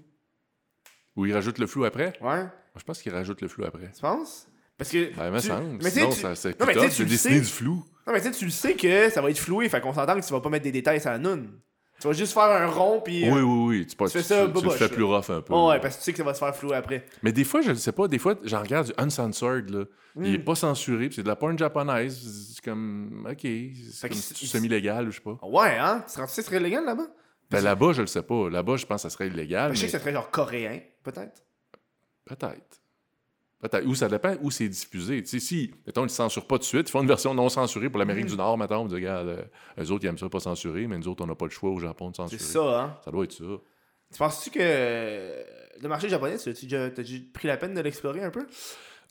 Ou 1.18 1.26
ils 1.26 1.34
rajoutent 1.34 1.60
le 1.60 1.68
flou 1.68 1.84
après? 1.84 2.14
Ouais, 2.22 2.46
je 2.78 2.84
pense 2.84 3.02
qu'ils 3.02 3.14
rajoutent 3.14 3.42
le 3.42 3.50
flou 3.50 3.66
après. 3.66 3.92
tu 3.94 4.00
penses? 4.00 4.48
Parce 4.78 4.90
que. 4.90 5.14
Ben, 5.16 5.38
tu-. 5.42 5.50
Mais 5.52 5.80
tu 5.80 5.84
sais, 5.84 5.90
Sinon, 5.92 6.10
tu- 6.12 6.22
ça, 6.22 6.36
c'est 6.36 6.58
Non, 6.62 6.66
mais 6.66 6.74
tu 6.76 6.90
tu 6.90 7.04
le 7.04 7.10
dessiner 7.10 7.36
sais. 7.36 7.40
du 7.42 7.46
flou. 7.48 7.86
Non, 8.08 8.14
mais 8.14 8.22
tu 8.22 8.28
sais, 8.28 8.32
tu 8.40 8.46
le 8.46 8.52
sais 8.52 8.74
que 8.76 9.10
ça 9.10 9.22
va 9.22 9.30
être 9.30 9.38
floué, 9.38 9.68
fait 9.68 9.82
qu'on 9.82 9.94
s'entend 9.94 10.18
que 10.20 10.26
tu 10.26 10.32
vas 10.32 10.40
pas 10.42 10.50
mettre 10.50 10.64
des 10.64 10.72
détails 10.72 11.02
sur 11.02 11.10
la 11.12 11.20
noune. 11.20 11.60
Tu 12.04 12.10
vas 12.10 12.14
juste 12.14 12.34
faire 12.34 12.44
un 12.44 12.68
rond, 12.68 13.00
puis. 13.00 13.24
Oui, 13.24 13.38
euh, 13.40 13.42
oui, 13.44 13.78
oui. 13.80 13.88
Tu, 13.88 13.96
pas- 13.96 14.08
tu 14.08 14.18
fais 14.18 14.24
ça 14.24 14.46
tu 14.46 14.70
fais 14.72 14.90
plus 14.90 15.04
rough 15.04 15.30
un 15.30 15.40
peu. 15.42 15.54
Oh, 15.54 15.70
ouais, 15.70 15.80
parce 15.80 15.96
que 15.96 16.00
tu 16.02 16.04
sais 16.04 16.12
que 16.12 16.18
ça 16.18 16.24
va 16.26 16.34
se 16.34 16.40
faire 16.40 16.54
flouer 16.54 16.76
après. 16.76 17.06
Mais 17.22 17.32
des 17.32 17.46
fois, 17.46 17.62
je 17.62 17.70
ne 17.70 17.76
sais 17.76 17.94
pas, 17.94 18.10
des 18.10 18.20
fois, 18.20 18.36
j'en 18.44 18.62
regarde 18.62 18.88
du 18.88 18.94
uncensored, 18.98 19.70
là. 19.70 19.86
Il 20.20 20.36
est 20.36 20.40
Hmm. 20.40 20.44
pas 20.44 20.56
censuré, 20.56 21.08
puis 21.08 21.16
c'est 21.16 21.24
de 21.24 21.30
la 21.30 21.38
porn 21.38 21.58
japonaise. 21.58 22.54
C'est 22.56 22.64
comme, 22.66 23.26
ok, 23.32 23.48
c'est 23.94 24.10
comme 24.10 24.18
semi-légal, 24.18 25.08
ou 25.08 25.12
je 25.12 25.16
sais 25.16 25.24
pas. 25.24 25.40
Ouais, 25.44 25.78
hein? 25.80 26.04
Tu 26.14 26.42
serait 26.44 26.60
légal 26.60 26.84
là-bas? 26.84 27.08
Ben 27.50 27.64
là-bas, 27.64 27.94
je 27.94 28.02
le 28.02 28.08
sais 28.08 28.22
pas. 28.22 28.50
Là-bas, 28.50 28.76
je 28.76 28.86
pense 28.86 28.98
que 29.04 29.10
ça 29.10 29.10
serait 29.10 29.28
illégal. 29.28 29.70
Ben, 29.70 29.76
je 29.76 29.80
sais 29.80 29.86
que 29.86 29.92
ça 29.94 30.00
serait 30.00 30.12
genre 30.12 30.30
coréen, 30.30 30.82
peut-être. 31.04 31.42
Peut-être. 32.26 32.82
Ou 33.86 33.96
ça 33.96 34.10
dépend 34.10 34.36
où 34.42 34.52
c'est 34.52 34.68
diffusé. 34.68 35.24
Si, 35.26 35.72
mettons, 35.86 36.02
ils 36.02 36.06
ne 36.06 36.10
censurent 36.10 36.46
pas 36.48 36.56
tout 36.56 36.62
de 36.62 36.66
suite, 36.66 36.90
ils 36.90 36.92
font 36.92 37.02
une 37.02 37.08
version 37.08 37.34
non 37.34 37.48
censurée 37.50 37.90
pour 37.90 38.00
l'Amérique 38.00 38.26
Mhm. 38.26 38.32
du 38.32 38.38
Nord, 38.38 38.58
mettons, 38.58 38.78
on 38.82 38.86
dit, 38.86 38.96
regarde, 38.96 39.28
euh, 39.30 39.44
eux 39.84 39.92
autres, 39.92 40.04
ils 40.04 40.08
aiment 40.08 40.18
ça 40.18 40.28
pas 40.30 40.40
censuré, 40.40 40.86
mais 40.88 40.98
nous 40.98 41.08
autres, 41.08 41.24
on 41.24 41.28
n'a 41.28 41.36
pas 41.36 41.46
le 41.46 41.52
choix 41.52 41.70
au 41.72 41.80
Japon 41.80 42.10
de 42.10 42.16
C'est 42.16 42.24
censurer. 42.24 42.44
ça, 42.44 42.82
hein? 42.82 42.98
Ça 43.06 43.12
doit 43.12 43.24
être 43.24 43.32
ça. 43.32 43.44
Tu 44.12 44.18
penses-tu 44.20 44.50
que 44.52 44.60
euh, 44.62 45.44
le 45.82 45.88
marché 45.90 46.08
japonais, 46.10 46.38
tu 46.38 46.50
as 46.50 46.54
pris 47.34 47.48
la 47.48 47.58
peine 47.58 47.74
de 47.74 47.82
l'explorer 47.82 48.22
un 48.24 48.30
peu? 48.32 48.46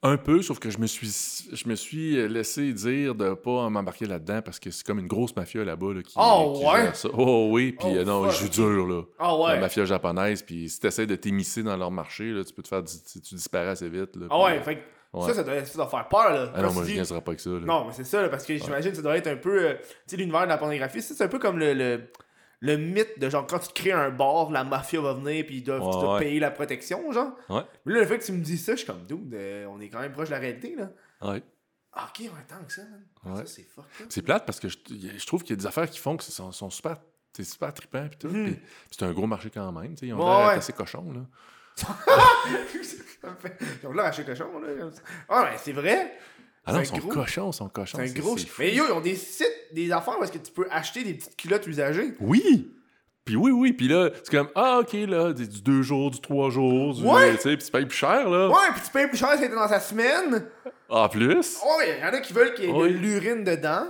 Un 0.04 0.16
peu, 0.16 0.42
sauf 0.42 0.58
que 0.58 0.68
je 0.68 0.78
me 0.78 0.88
suis, 0.88 1.08
je 1.52 1.68
me 1.68 1.76
suis 1.76 2.28
laissé 2.28 2.72
dire 2.72 3.14
de 3.14 3.34
pas 3.34 3.70
m'embarquer 3.70 4.06
là-dedans 4.06 4.42
parce 4.42 4.58
que 4.58 4.72
c'est 4.72 4.84
comme 4.84 4.98
une 4.98 5.06
grosse 5.06 5.36
mafia 5.36 5.64
là-bas 5.64 5.94
là, 5.94 6.02
qui, 6.02 6.14
Oh, 6.18 6.54
qui 6.58 6.66
ouais? 6.66 6.90
ça. 6.92 7.08
Oh 7.16 7.50
oui, 7.52 7.70
puis 7.70 7.86
Oh, 7.88 7.96
euh, 7.98 8.04
non, 8.04 8.28
je 8.28 8.36
joue 8.40 8.46
ok. 8.46 8.50
dur 8.50 8.86
là. 8.88 9.02
Ah 9.20 9.36
La 9.54 9.60
mafia 9.60 9.84
japonaise, 9.84 10.42
puis 10.42 10.68
si 10.68 10.80
t'essaies 10.80 11.06
de 11.06 11.14
t'émisser 11.14 11.62
dans 11.62 11.76
leur 11.76 11.92
marché, 11.92 12.32
là, 12.32 12.42
tu 12.42 12.52
peux 12.52 12.62
te 12.62 12.68
faire, 12.68 12.82
tu, 12.82 13.20
tu 13.20 13.34
disparais 13.36 13.68
assez 13.68 13.88
vite. 13.88 14.16
Là, 14.16 14.26
Ah 14.30 14.42
ouais, 14.42 14.58
euh, 14.58 14.62
fait 14.62 14.74
que 14.74 14.80
ouais. 15.18 15.28
ça, 15.28 15.34
ça 15.34 15.44
doit, 15.44 15.64
ça 15.64 15.74
doit 15.76 15.86
faire 15.88 16.08
peur, 16.08 16.30
là. 16.32 16.52
Ah 16.52 16.62
non, 16.62 16.68
tu 16.70 16.74
moi 16.74 16.84
je 16.84 16.92
niaiserais 16.94 17.20
pas 17.20 17.30
avec 17.30 17.40
ça. 17.40 17.50
Là. 17.50 17.60
Non, 17.60 17.84
mais 17.86 17.92
c'est 17.92 18.02
ça, 18.04 18.22
là, 18.22 18.28
parce 18.28 18.44
que 18.44 18.56
j'imagine 18.56 18.90
que 18.90 18.96
ça 18.96 19.02
doit 19.02 19.16
être 19.16 19.28
un 19.28 19.36
peu. 19.36 19.68
euh, 19.68 19.74
tu 19.74 19.86
sais, 20.08 20.16
l'univers 20.16 20.42
de 20.42 20.48
la 20.48 20.58
pornographie, 20.58 21.00
c'est 21.00 21.14
c'est 21.14 21.22
un 21.22 21.28
peu 21.28 21.38
comme 21.38 21.60
le, 21.60 21.74
le, 21.74 22.00
le 22.62 22.76
mythe 22.76 23.18
de 23.18 23.28
genre 23.28 23.44
quand 23.46 23.58
tu 23.58 23.72
crées 23.74 23.90
un 23.92 24.10
bar, 24.10 24.50
la 24.52 24.62
mafia 24.62 25.00
va 25.00 25.14
venir 25.14 25.44
puis 25.44 25.56
ils 25.56 25.62
doivent, 25.64 25.82
Ouais, 25.82 26.20
payer 26.20 26.38
la 26.40 26.52
protection, 26.52 27.10
genre. 27.12 27.32
Ouais. 27.48 27.62
Mais 27.84 27.94
là, 27.94 28.00
le 28.00 28.06
fait 28.06 28.18
que 28.20 28.24
tu 28.24 28.32
me 28.32 28.40
dis 28.42 28.56
ça, 28.56 28.72
je 28.72 28.78
suis 28.78 28.86
comme, 28.86 29.04
dude, 29.04 29.34
euh, 29.34 29.66
on 29.66 29.80
est 29.80 29.88
quand 29.88 29.98
même 30.00 30.12
proche 30.12 30.28
de 30.28 30.34
la 30.34 30.38
réalité, 30.38 30.76
là. 30.76 30.90
Ouais. 31.20 31.42
Ah, 31.92 32.08
ok, 32.08 32.20
ouais, 32.20 32.30
tant 32.48 32.64
que 32.64 32.72
ça, 32.72 32.82
man. 32.82 33.36
Ça, 33.36 33.46
c'est 33.46 33.64
fuck. 33.64 33.84
C'est 34.08 34.22
plate 34.22 34.46
parce 34.46 34.60
que 34.60 34.68
je, 34.68 34.78
je 34.88 35.26
trouve 35.26 35.42
qu'il 35.42 35.50
y 35.50 35.58
a 35.58 35.60
des 35.60 35.66
affaires 35.66 35.90
qui 35.90 35.98
font 35.98 36.16
que 36.16 36.22
sont, 36.24 36.52
sont 36.52 36.70
super. 36.70 36.96
C'est 37.36 37.44
super 37.44 37.72
trippant 37.74 38.06
pis 38.08 38.18
tout. 38.18 38.28
Puis 38.28 38.56
c'est 38.90 39.02
un 39.04 39.12
gros 39.12 39.26
marché 39.26 39.50
quand 39.50 39.72
même. 39.72 39.94
tu 39.94 40.00
sais, 40.00 40.06
Ils 40.06 40.14
ont 40.14 40.18
l'air 40.24 40.48
assez 40.48 40.72
cochons. 40.72 41.12
Là. 41.12 41.20
Ils 43.82 43.86
ont 43.88 43.92
l'air 43.92 44.12
chez 44.12 44.24
cochon, 44.24 44.58
là. 44.60 44.68
Ah, 45.28 45.48
mais 45.50 45.58
c'est 45.58 45.72
vrai. 45.72 46.12
Ah 46.64 46.72
non, 46.72 46.84
sont 46.84 46.96
gros. 46.98 47.08
cochons, 47.08 47.50
ils 47.50 47.54
sont 47.54 47.68
cochons. 47.68 47.98
C'est 48.00 48.10
un 48.10 48.20
gros. 48.20 48.36
Mais 48.58 48.74
yo, 48.74 48.84
ils 48.88 48.92
ont 48.92 49.00
des 49.00 49.16
sites, 49.16 49.48
des 49.72 49.90
affaires 49.90 50.18
où 50.20 50.24
est-ce 50.24 50.32
que 50.32 50.38
tu 50.38 50.52
peux 50.52 50.66
acheter 50.70 51.02
des 51.02 51.14
petites 51.14 51.36
culottes 51.36 51.66
usagées. 51.66 52.14
Oui! 52.20 52.72
Puis 53.24 53.36
oui, 53.36 53.52
oui, 53.52 53.72
puis 53.72 53.86
là, 53.88 54.10
c'est 54.24 54.30
comme, 54.30 54.48
ah, 54.56 54.80
ok, 54.80 54.92
là, 55.08 55.32
du 55.32 55.46
du 55.46 55.62
deux 55.62 55.82
jours, 55.82 56.10
du 56.10 56.20
trois 56.20 56.50
jours, 56.50 56.94
du, 56.94 57.04
Ouais. 57.04 57.34
tu 57.36 57.42
sais, 57.42 57.56
puis 57.56 57.64
tu 57.66 57.70
payes 57.70 57.86
plus 57.86 57.96
cher, 57.96 58.28
là. 58.28 58.48
Ouais, 58.48 58.72
puis 58.74 58.82
tu 58.84 58.90
payes 58.90 59.06
plus 59.06 59.16
cher 59.16 59.32
si 59.34 59.40
t'es 59.40 59.48
dans 59.48 59.68
sa 59.68 59.78
semaine. 59.80 60.48
En 60.88 61.08
plus, 61.08 61.30
Ouais, 61.78 61.98
il 61.98 62.02
y 62.02 62.04
en 62.04 62.12
a 62.12 62.20
qui 62.20 62.32
veulent 62.32 62.52
qu'il 62.54 62.64
y 62.64 62.68
ait 62.68 62.72
Ouais. 62.72 62.90
de 62.90 62.96
l'urine 62.98 63.44
dedans. 63.44 63.86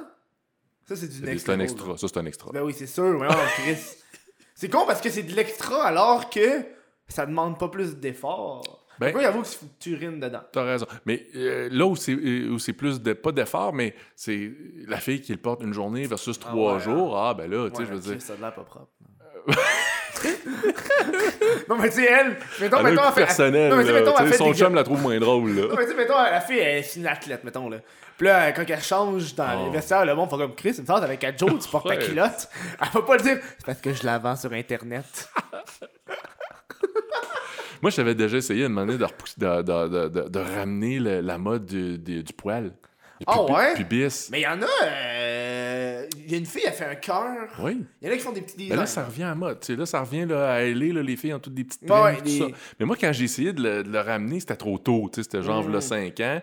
Ça, 0.86 0.96
c'est 0.96 1.08
du 1.08 1.18
c'est 1.20 1.24
next 1.24 1.46
c'est 1.46 1.52
un 1.52 1.60
extra, 1.60 1.88
là. 1.88 1.96
ça, 1.96 2.08
c'est 2.08 2.18
un 2.18 2.26
extra. 2.26 2.50
Ben 2.52 2.62
oui, 2.62 2.74
c'est 2.76 2.86
sûr. 2.86 3.18
Ouais, 3.18 3.28
Chris. 3.56 3.76
c'est 4.54 4.68
con 4.68 4.84
parce 4.86 5.00
que 5.00 5.08
c'est 5.08 5.22
de 5.22 5.32
l'extra 5.34 5.82
alors 5.84 6.28
que 6.28 6.64
ça 7.08 7.24
demande 7.24 7.58
pas 7.58 7.68
plus 7.68 7.96
d'efforts. 7.96 8.81
Ben- 9.06 9.12
Pourquoi 9.12 9.32
qu'il 9.32 9.44
faut 9.44 9.66
que 9.66 9.70
tu 9.80 9.90
urines 9.90 10.20
dedans? 10.20 10.40
T'as 10.52 10.62
raison. 10.64 10.86
Mais 11.06 11.26
euh, 11.36 11.68
là 11.70 11.86
où 11.86 11.96
c'est 11.96 12.12
euh, 12.12 12.50
où 12.50 12.58
c'est 12.58 12.72
plus 12.72 13.00
de 13.00 13.12
pas 13.12 13.32
d'effort, 13.32 13.72
mais 13.72 13.94
c'est 14.16 14.50
la 14.86 14.98
fille 14.98 15.20
qui 15.20 15.32
le 15.32 15.38
porte 15.38 15.62
une 15.62 15.72
journée 15.74 16.06
versus 16.06 16.38
Ah 16.42 16.48
trois 16.48 16.74
ouais, 16.74 16.80
jours. 16.80 17.18
Ah 17.18 17.34
ben 17.34 17.50
là, 17.50 17.68
tu 17.70 17.76
sais, 17.76 17.86
je 17.88 17.92
veux 17.94 18.00
dire. 18.00 18.20
ça 18.22 18.32
a 18.34 18.36
l'air 18.36 18.54
pas 18.54 18.62
propre. 18.64 18.88
non, 21.68 21.76
mais 21.78 21.88
tu 21.90 21.96
sais, 21.96 22.04
elle, 22.10 22.36
mettons, 22.60 22.78
Elle 22.78 22.84
mettons, 22.94 23.02
elle 23.08 23.12
fait. 23.12 23.20
personnel, 23.24 23.70
non, 23.70 23.76
mais 23.78 23.92
mettons, 23.92 24.16
fait 24.16 24.36
son 24.36 24.54
chum 24.54 24.74
la 24.74 24.84
trouve 24.84 25.00
moins 25.02 25.18
drôle, 25.18 25.50
là. 25.54 25.62
Non, 25.62 25.74
mais 25.76 25.84
tu 25.84 25.90
sais, 25.90 25.96
mettons, 25.96 26.14
la 26.14 26.40
fille, 26.40 26.58
elle 26.58 26.78
est 26.78 26.96
une 26.96 27.06
athlète, 27.06 27.42
mettons, 27.44 27.68
là. 27.68 27.78
Puis 28.16 28.26
là, 28.28 28.52
quand 28.52 28.62
elle 28.68 28.80
change 28.82 29.34
dans 29.34 29.48
Oh. 29.58 29.64
les 29.66 29.70
vestiaires, 29.72 30.04
le 30.04 30.14
monde 30.14 30.30
fait 30.30 30.36
comme 30.36 30.54
Chris, 30.54 30.76
une 30.78 30.86
sorte 30.86 31.02
avec 31.02 31.26
Joe, 31.38 31.58
tu 31.60 31.68
portes 31.68 31.88
ta 31.88 31.96
culotte. 31.96 32.48
Elle 32.80 32.88
va 32.92 33.02
pas 33.02 33.16
le 33.16 33.22
dire, 33.22 33.38
c'est 33.58 33.66
parce 33.66 33.80
que 33.80 33.92
je 33.92 34.04
la 34.04 34.18
vends 34.18 34.36
sur 34.36 34.52
Internet. 34.52 35.28
Moi, 37.82 37.90
j'avais 37.90 38.14
déjà 38.14 38.36
essayé 38.38 38.64
à 38.64 38.68
de, 38.68 38.74
de, 38.74 39.62
de, 39.62 39.88
de, 39.88 40.08
de- 40.08 40.28
de 40.28 40.38
ramener 40.38 40.98
le- 41.00 41.20
la 41.20 41.36
mode 41.36 41.66
du, 41.66 41.98
du, 41.98 42.22
du 42.22 42.32
poil. 42.32 42.72
Ah 43.26 43.36
pubi- 43.36 43.52
ouais? 43.54 43.74
Pubis. 43.74 44.28
Mais 44.32 44.40
il 44.40 44.42
y 44.42 44.46
en 44.48 44.60
a, 44.62 44.84
euh, 44.84 46.06
il 46.24 46.30
y 46.32 46.34
a 46.34 46.38
une 46.38 46.46
fille, 46.46 46.62
elle 46.66 46.72
fait 46.72 46.86
un 46.86 46.94
cœur. 46.96 47.48
Oui. 47.60 47.84
Il 48.00 48.08
y 48.08 48.10
en 48.10 48.14
a 48.14 48.16
qui 48.16 48.22
font 48.22 48.32
des 48.32 48.40
petits 48.40 48.54
Mais 48.58 48.64
designs. 48.64 48.76
là, 48.80 48.86
ça 48.86 49.04
revient 49.04 49.22
à 49.24 49.34
mode. 49.34 49.60
Tu 49.60 49.66
sais, 49.68 49.76
là, 49.76 49.86
ça 49.86 50.00
revient 50.00 50.26
là, 50.26 50.50
à 50.50 50.54
aller, 50.54 50.92
là, 50.92 51.02
les 51.02 51.16
filles 51.16 51.34
ont 51.34 51.38
toutes 51.38 51.54
des 51.54 51.64
petites 51.64 51.88
Ouais, 51.88 52.16
tout 52.16 52.28
ça. 52.28 52.46
Mais 52.80 52.86
moi, 52.86 52.96
quand 53.00 53.12
j'ai 53.12 53.24
essayé 53.24 53.52
de 53.52 53.62
le, 53.62 53.82
de 53.84 53.90
le 53.92 54.00
ramener, 54.00 54.40
c'était 54.40 54.56
trop 54.56 54.78
tôt. 54.78 55.08
tu 55.12 55.16
sais, 55.16 55.22
C'était 55.24 55.42
genre 55.42 55.62
Mm. 55.68 55.72
là, 55.72 55.80
5 55.80 56.20
ans. 56.20 56.40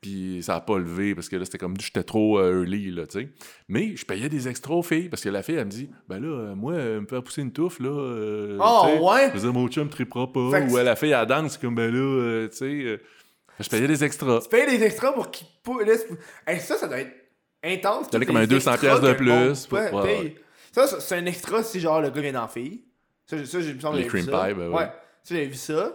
Puis 0.00 0.40
ça 0.42 0.54
a 0.56 0.60
pas 0.62 0.78
levé 0.78 1.14
parce 1.14 1.28
que 1.28 1.36
là, 1.36 1.44
c'était 1.44 1.58
comme 1.58 1.78
j'étais 1.78 2.02
trop 2.02 2.38
euh, 2.38 2.62
early, 2.62 2.90
là, 2.90 3.06
tu 3.06 3.20
sais. 3.20 3.28
Mais 3.68 3.94
je 3.96 4.04
payais 4.06 4.30
des 4.30 4.48
extras 4.48 4.72
aux 4.74 4.82
filles 4.82 5.10
parce 5.10 5.22
que 5.22 5.28
la 5.28 5.42
fille, 5.42 5.56
elle 5.56 5.66
me 5.66 5.70
dit 5.70 5.90
Ben 6.08 6.18
là, 6.20 6.28
euh, 6.28 6.54
moi, 6.54 6.72
euh, 6.72 7.00
me 7.02 7.06
faire 7.06 7.22
pousser 7.22 7.42
une 7.42 7.52
touffe, 7.52 7.80
là. 7.80 7.90
euh, 7.90 8.58
Oh, 8.58 8.86
tu 8.96 9.02
ouais? 9.02 9.28
Je 9.28 9.34
disais, 9.40 9.52
mon 9.52 9.68
chum 9.68 9.90
tripera 9.90 10.32
pas. 10.32 10.50
Fait 10.52 10.70
Ou 10.70 10.78
euh, 10.78 10.82
la 10.82 10.96
fille, 10.96 11.10
elle 11.10 11.26
danse, 11.26 11.58
comme 11.58 11.74
Ben 11.74 11.92
là, 11.92 11.98
euh, 12.00 12.48
tu 12.48 12.56
sais. 12.56 12.64
euh, 12.64 12.96
je 13.58 13.68
payais 13.68 13.86
des 13.86 14.02
extras. 14.02 14.40
Tu 14.40 14.48
payes 14.48 14.66
des 14.78 14.82
extras 14.82 15.12
pour 15.12 15.30
qu'ils 15.30 15.46
pou- 15.62 15.80
laissent. 15.80 16.06
Hey, 16.46 16.60
ça, 16.60 16.78
ça 16.78 16.88
doit 16.88 17.00
être 17.00 17.12
intense. 17.62 18.08
Tous 18.10 18.18
comme 18.24 18.36
un 18.36 18.40
les 18.40 18.46
200 18.46 18.72
extras 18.72 18.78
piastres 18.78 19.06
de 19.06 19.12
plus, 19.12 19.68
ouais, 19.72 20.02
paye. 20.02 20.34
Ça, 20.72 20.86
c'est 20.86 21.16
un 21.16 21.26
extra 21.26 21.62
si 21.62 21.78
genre 21.78 22.00
le 22.00 22.08
gars 22.08 22.22
vient 22.22 22.32
d'en 22.32 22.48
fille. 22.48 22.84
Ça, 23.26 23.36
j'ai- 23.36 23.44
ça 23.44 23.60
j'ai 23.60 23.74
me 23.74 23.80
semble 23.80 23.98
Les 23.98 24.06
cream 24.06 24.24
pie, 24.24 24.30
ben 24.32 24.56
ouais. 24.56 24.68
ouais. 24.68 24.86
Ça, 25.24 25.34
j'avais 25.34 25.46
vu 25.46 25.54
ça. 25.56 25.92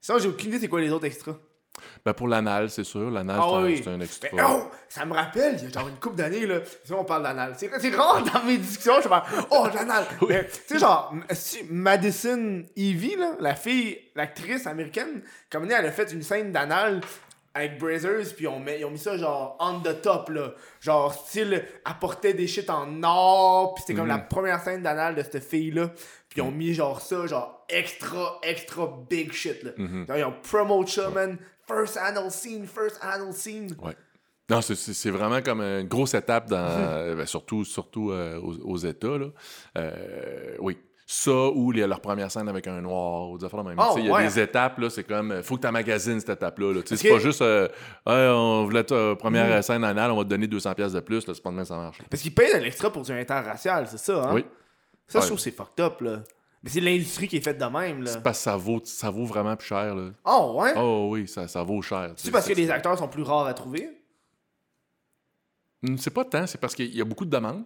Sinon, 0.00 0.18
j'ai 0.20 0.28
aucune 0.28 0.48
idée 0.48 0.58
c'est 0.58 0.68
quoi 0.68 0.80
les 0.80 0.90
autres 0.90 1.04
extras. 1.04 1.36
Ben 2.04 2.12
pour 2.12 2.28
l'anal, 2.28 2.68
c'est 2.70 2.84
sûr. 2.84 3.10
L'anal, 3.10 3.38
Ah 3.40 3.46
c'est 3.48 3.54
un- 3.56 3.62
oui. 3.64 3.80
c'est 3.82 3.90
un, 3.90 4.00
extra. 4.00 4.28
Mais 4.32 4.42
oh, 4.46 4.70
ça 4.88 5.04
me 5.04 5.14
rappelle, 5.14 5.56
il 5.58 5.64
y 5.64 5.66
a 5.66 5.70
genre 5.80 5.88
une 5.88 5.96
couple 5.96 6.16
d'années, 6.16 6.46
là. 6.46 6.58
Sais, 6.84 6.94
on 6.94 7.04
parle 7.04 7.22
d'anal. 7.22 7.54
C'est 7.56 7.70
c'est 7.80 7.94
rare 7.94 8.22
dans 8.22 8.42
mes 8.44 8.58
discussions, 8.58 8.96
je 9.02 9.08
fais 9.08 9.44
oh, 9.50 9.66
l'anal. 9.74 10.04
Tu 10.18 10.26
sais, 10.66 10.78
genre, 10.78 11.12
si 11.30 11.64
Madison 11.70 12.62
Evie, 12.76 13.16
là, 13.16 13.32
la 13.40 13.54
fille, 13.54 13.98
l'actrice 14.14 14.66
américaine, 14.66 15.22
comme 15.50 15.64
elle 15.70 15.86
a 15.86 15.90
fait 15.92 16.12
une 16.12 16.22
scène 16.22 16.52
d'anal 16.52 17.00
avec 17.54 17.78
Brazzers, 17.78 18.34
puis 18.34 18.46
on 18.48 18.58
met, 18.58 18.80
ils 18.80 18.84
ont 18.86 18.90
mis 18.90 18.98
ça 18.98 19.16
genre 19.18 19.56
on 19.60 19.80
the 19.80 20.00
top, 20.00 20.30
là. 20.30 20.52
Genre, 20.80 21.12
style, 21.12 21.64
apportait 21.84 22.32
des 22.34 22.46
shit 22.46 22.68
en 22.70 23.02
or, 23.02 23.74
puis 23.74 23.82
c'était 23.86 23.94
comme 23.98 24.08
Mhm. 24.08 24.16
la 24.16 24.18
première 24.18 24.60
scène 24.62 24.82
d'anal 24.82 25.14
de 25.14 25.22
cette 25.22 25.44
fille-là. 25.44 25.88
Puis 26.28 26.38
ils 26.40 26.42
ont 26.42 26.50
mis 26.50 26.72
genre 26.72 27.02
ça, 27.02 27.26
genre 27.26 27.62
extra, 27.68 28.38
extra 28.42 28.90
big 29.10 29.32
shit, 29.34 29.62
là. 29.64 29.72
Mhm. 29.76 30.06
Genre, 30.08 30.16
ils 30.16 30.24
ont 30.24 30.34
promote 30.42 30.88
ça, 30.88 31.10
man. 31.10 31.36
First 31.66 31.96
anal 31.96 32.30
scene, 32.30 32.66
first 32.66 32.98
anal 33.02 33.32
scene. 33.32 33.68
Ouais. 33.82 33.96
Non, 34.50 34.60
c'est- 34.60 35.10
vraiment 35.10 35.40
comme 35.40 35.60
une 35.62 35.86
grosse 35.88 36.14
étape, 36.14 36.48
dans, 36.48 36.56
euh, 36.58 37.14
ben, 37.14 37.24
surtout, 37.26 37.64
surtout 37.64 38.10
euh, 38.10 38.38
aux, 38.40 38.58
aux 38.72 38.76
États. 38.76 39.16
Là. 39.18 39.26
Euh, 39.78 40.56
oui. 40.60 40.78
Ça 41.06 41.30
ou 41.32 41.72
les- 41.72 41.86
leur 41.86 42.00
première 42.00 42.30
scène 42.30 42.48
avec 42.48 42.66
un 42.66 42.80
noir 42.80 43.30
ou 43.30 43.38
des 43.38 43.44
affaires 43.44 43.62
de 43.62 43.68
même. 43.70 43.78
Oh, 43.78 43.94
Il 43.98 44.06
y 44.06 44.08
a 44.08 44.12
ouais. 44.12 44.24
des 44.24 44.40
étapes, 44.40 44.78
là, 44.78 44.88
c'est 44.88 45.04
comme, 45.04 45.42
faut 45.42 45.56
que 45.56 45.66
tu 45.66 45.72
magasines 45.72 46.20
cette 46.20 46.30
étape-là. 46.30 46.72
là. 46.74 46.80
C'est 46.84 46.96
que- 46.96 47.12
pas 47.12 47.18
juste, 47.18 47.42
euh, 47.42 47.68
on 48.06 48.64
voulait 48.64 48.84
ta 48.84 49.14
première 49.16 49.50
euh, 49.52 49.62
scène 49.62 49.84
anale, 49.84 50.10
on 50.10 50.16
va 50.16 50.24
te 50.24 50.28
donner 50.30 50.46
200$ 50.46 50.74
piastres 50.74 50.94
de 50.94 51.00
plus, 51.00 51.26
là, 51.26 51.34
c'est 51.34 51.42
pas 51.42 51.64
ça 51.64 51.76
marche. 51.76 51.98
Parce 52.10 52.22
qu'ils 52.22 52.34
payent 52.34 52.52
de 52.54 52.58
l'extra 52.60 52.90
pour 52.90 53.02
du 53.02 53.12
interracial, 53.12 53.86
c'est 53.88 53.98
ça, 53.98 54.24
hein? 54.24 54.30
Oui. 54.34 54.44
Ça, 55.06 55.18
Ouais. 55.18 55.22
je 55.22 55.26
trouve 55.28 55.38
c'est 55.40 55.50
fucked 55.50 55.80
up, 55.84 56.00
là. 56.00 56.22
Mais 56.62 56.70
c'est 56.70 56.80
l'industrie 56.80 57.26
qui 57.26 57.36
est 57.36 57.40
faite 57.40 57.58
de 57.58 57.64
même, 57.64 58.02
là. 58.02 58.12
C'est 58.12 58.22
parce 58.22 58.38
que 58.38 58.44
ça 58.44 58.56
vaut, 58.56 58.80
ça 58.84 59.10
vaut 59.10 59.24
vraiment 59.24 59.56
plus 59.56 59.66
cher. 59.68 59.94
Là. 59.94 60.10
Oh, 60.24 60.60
ouais? 60.60 60.72
Oh 60.76 61.08
oui, 61.10 61.26
ça, 61.26 61.48
ça 61.48 61.62
vaut 61.62 61.82
cher. 61.82 62.12
C'est 62.16 62.30
parce 62.30 62.46
que 62.46 62.52
les 62.54 62.70
acteurs 62.70 62.96
sont 62.96 63.08
plus 63.08 63.22
rares 63.22 63.46
à 63.46 63.54
trouver? 63.54 63.90
Hmm, 65.82 65.96
C'est 65.96 66.10
pas 66.12 66.24
tant, 66.24 66.46
c'est 66.46 66.58
parce 66.58 66.74
qu'il 66.74 66.94
y 66.94 67.00
a 67.00 67.04
beaucoup 67.04 67.24
de 67.24 67.30
demandes 67.30 67.64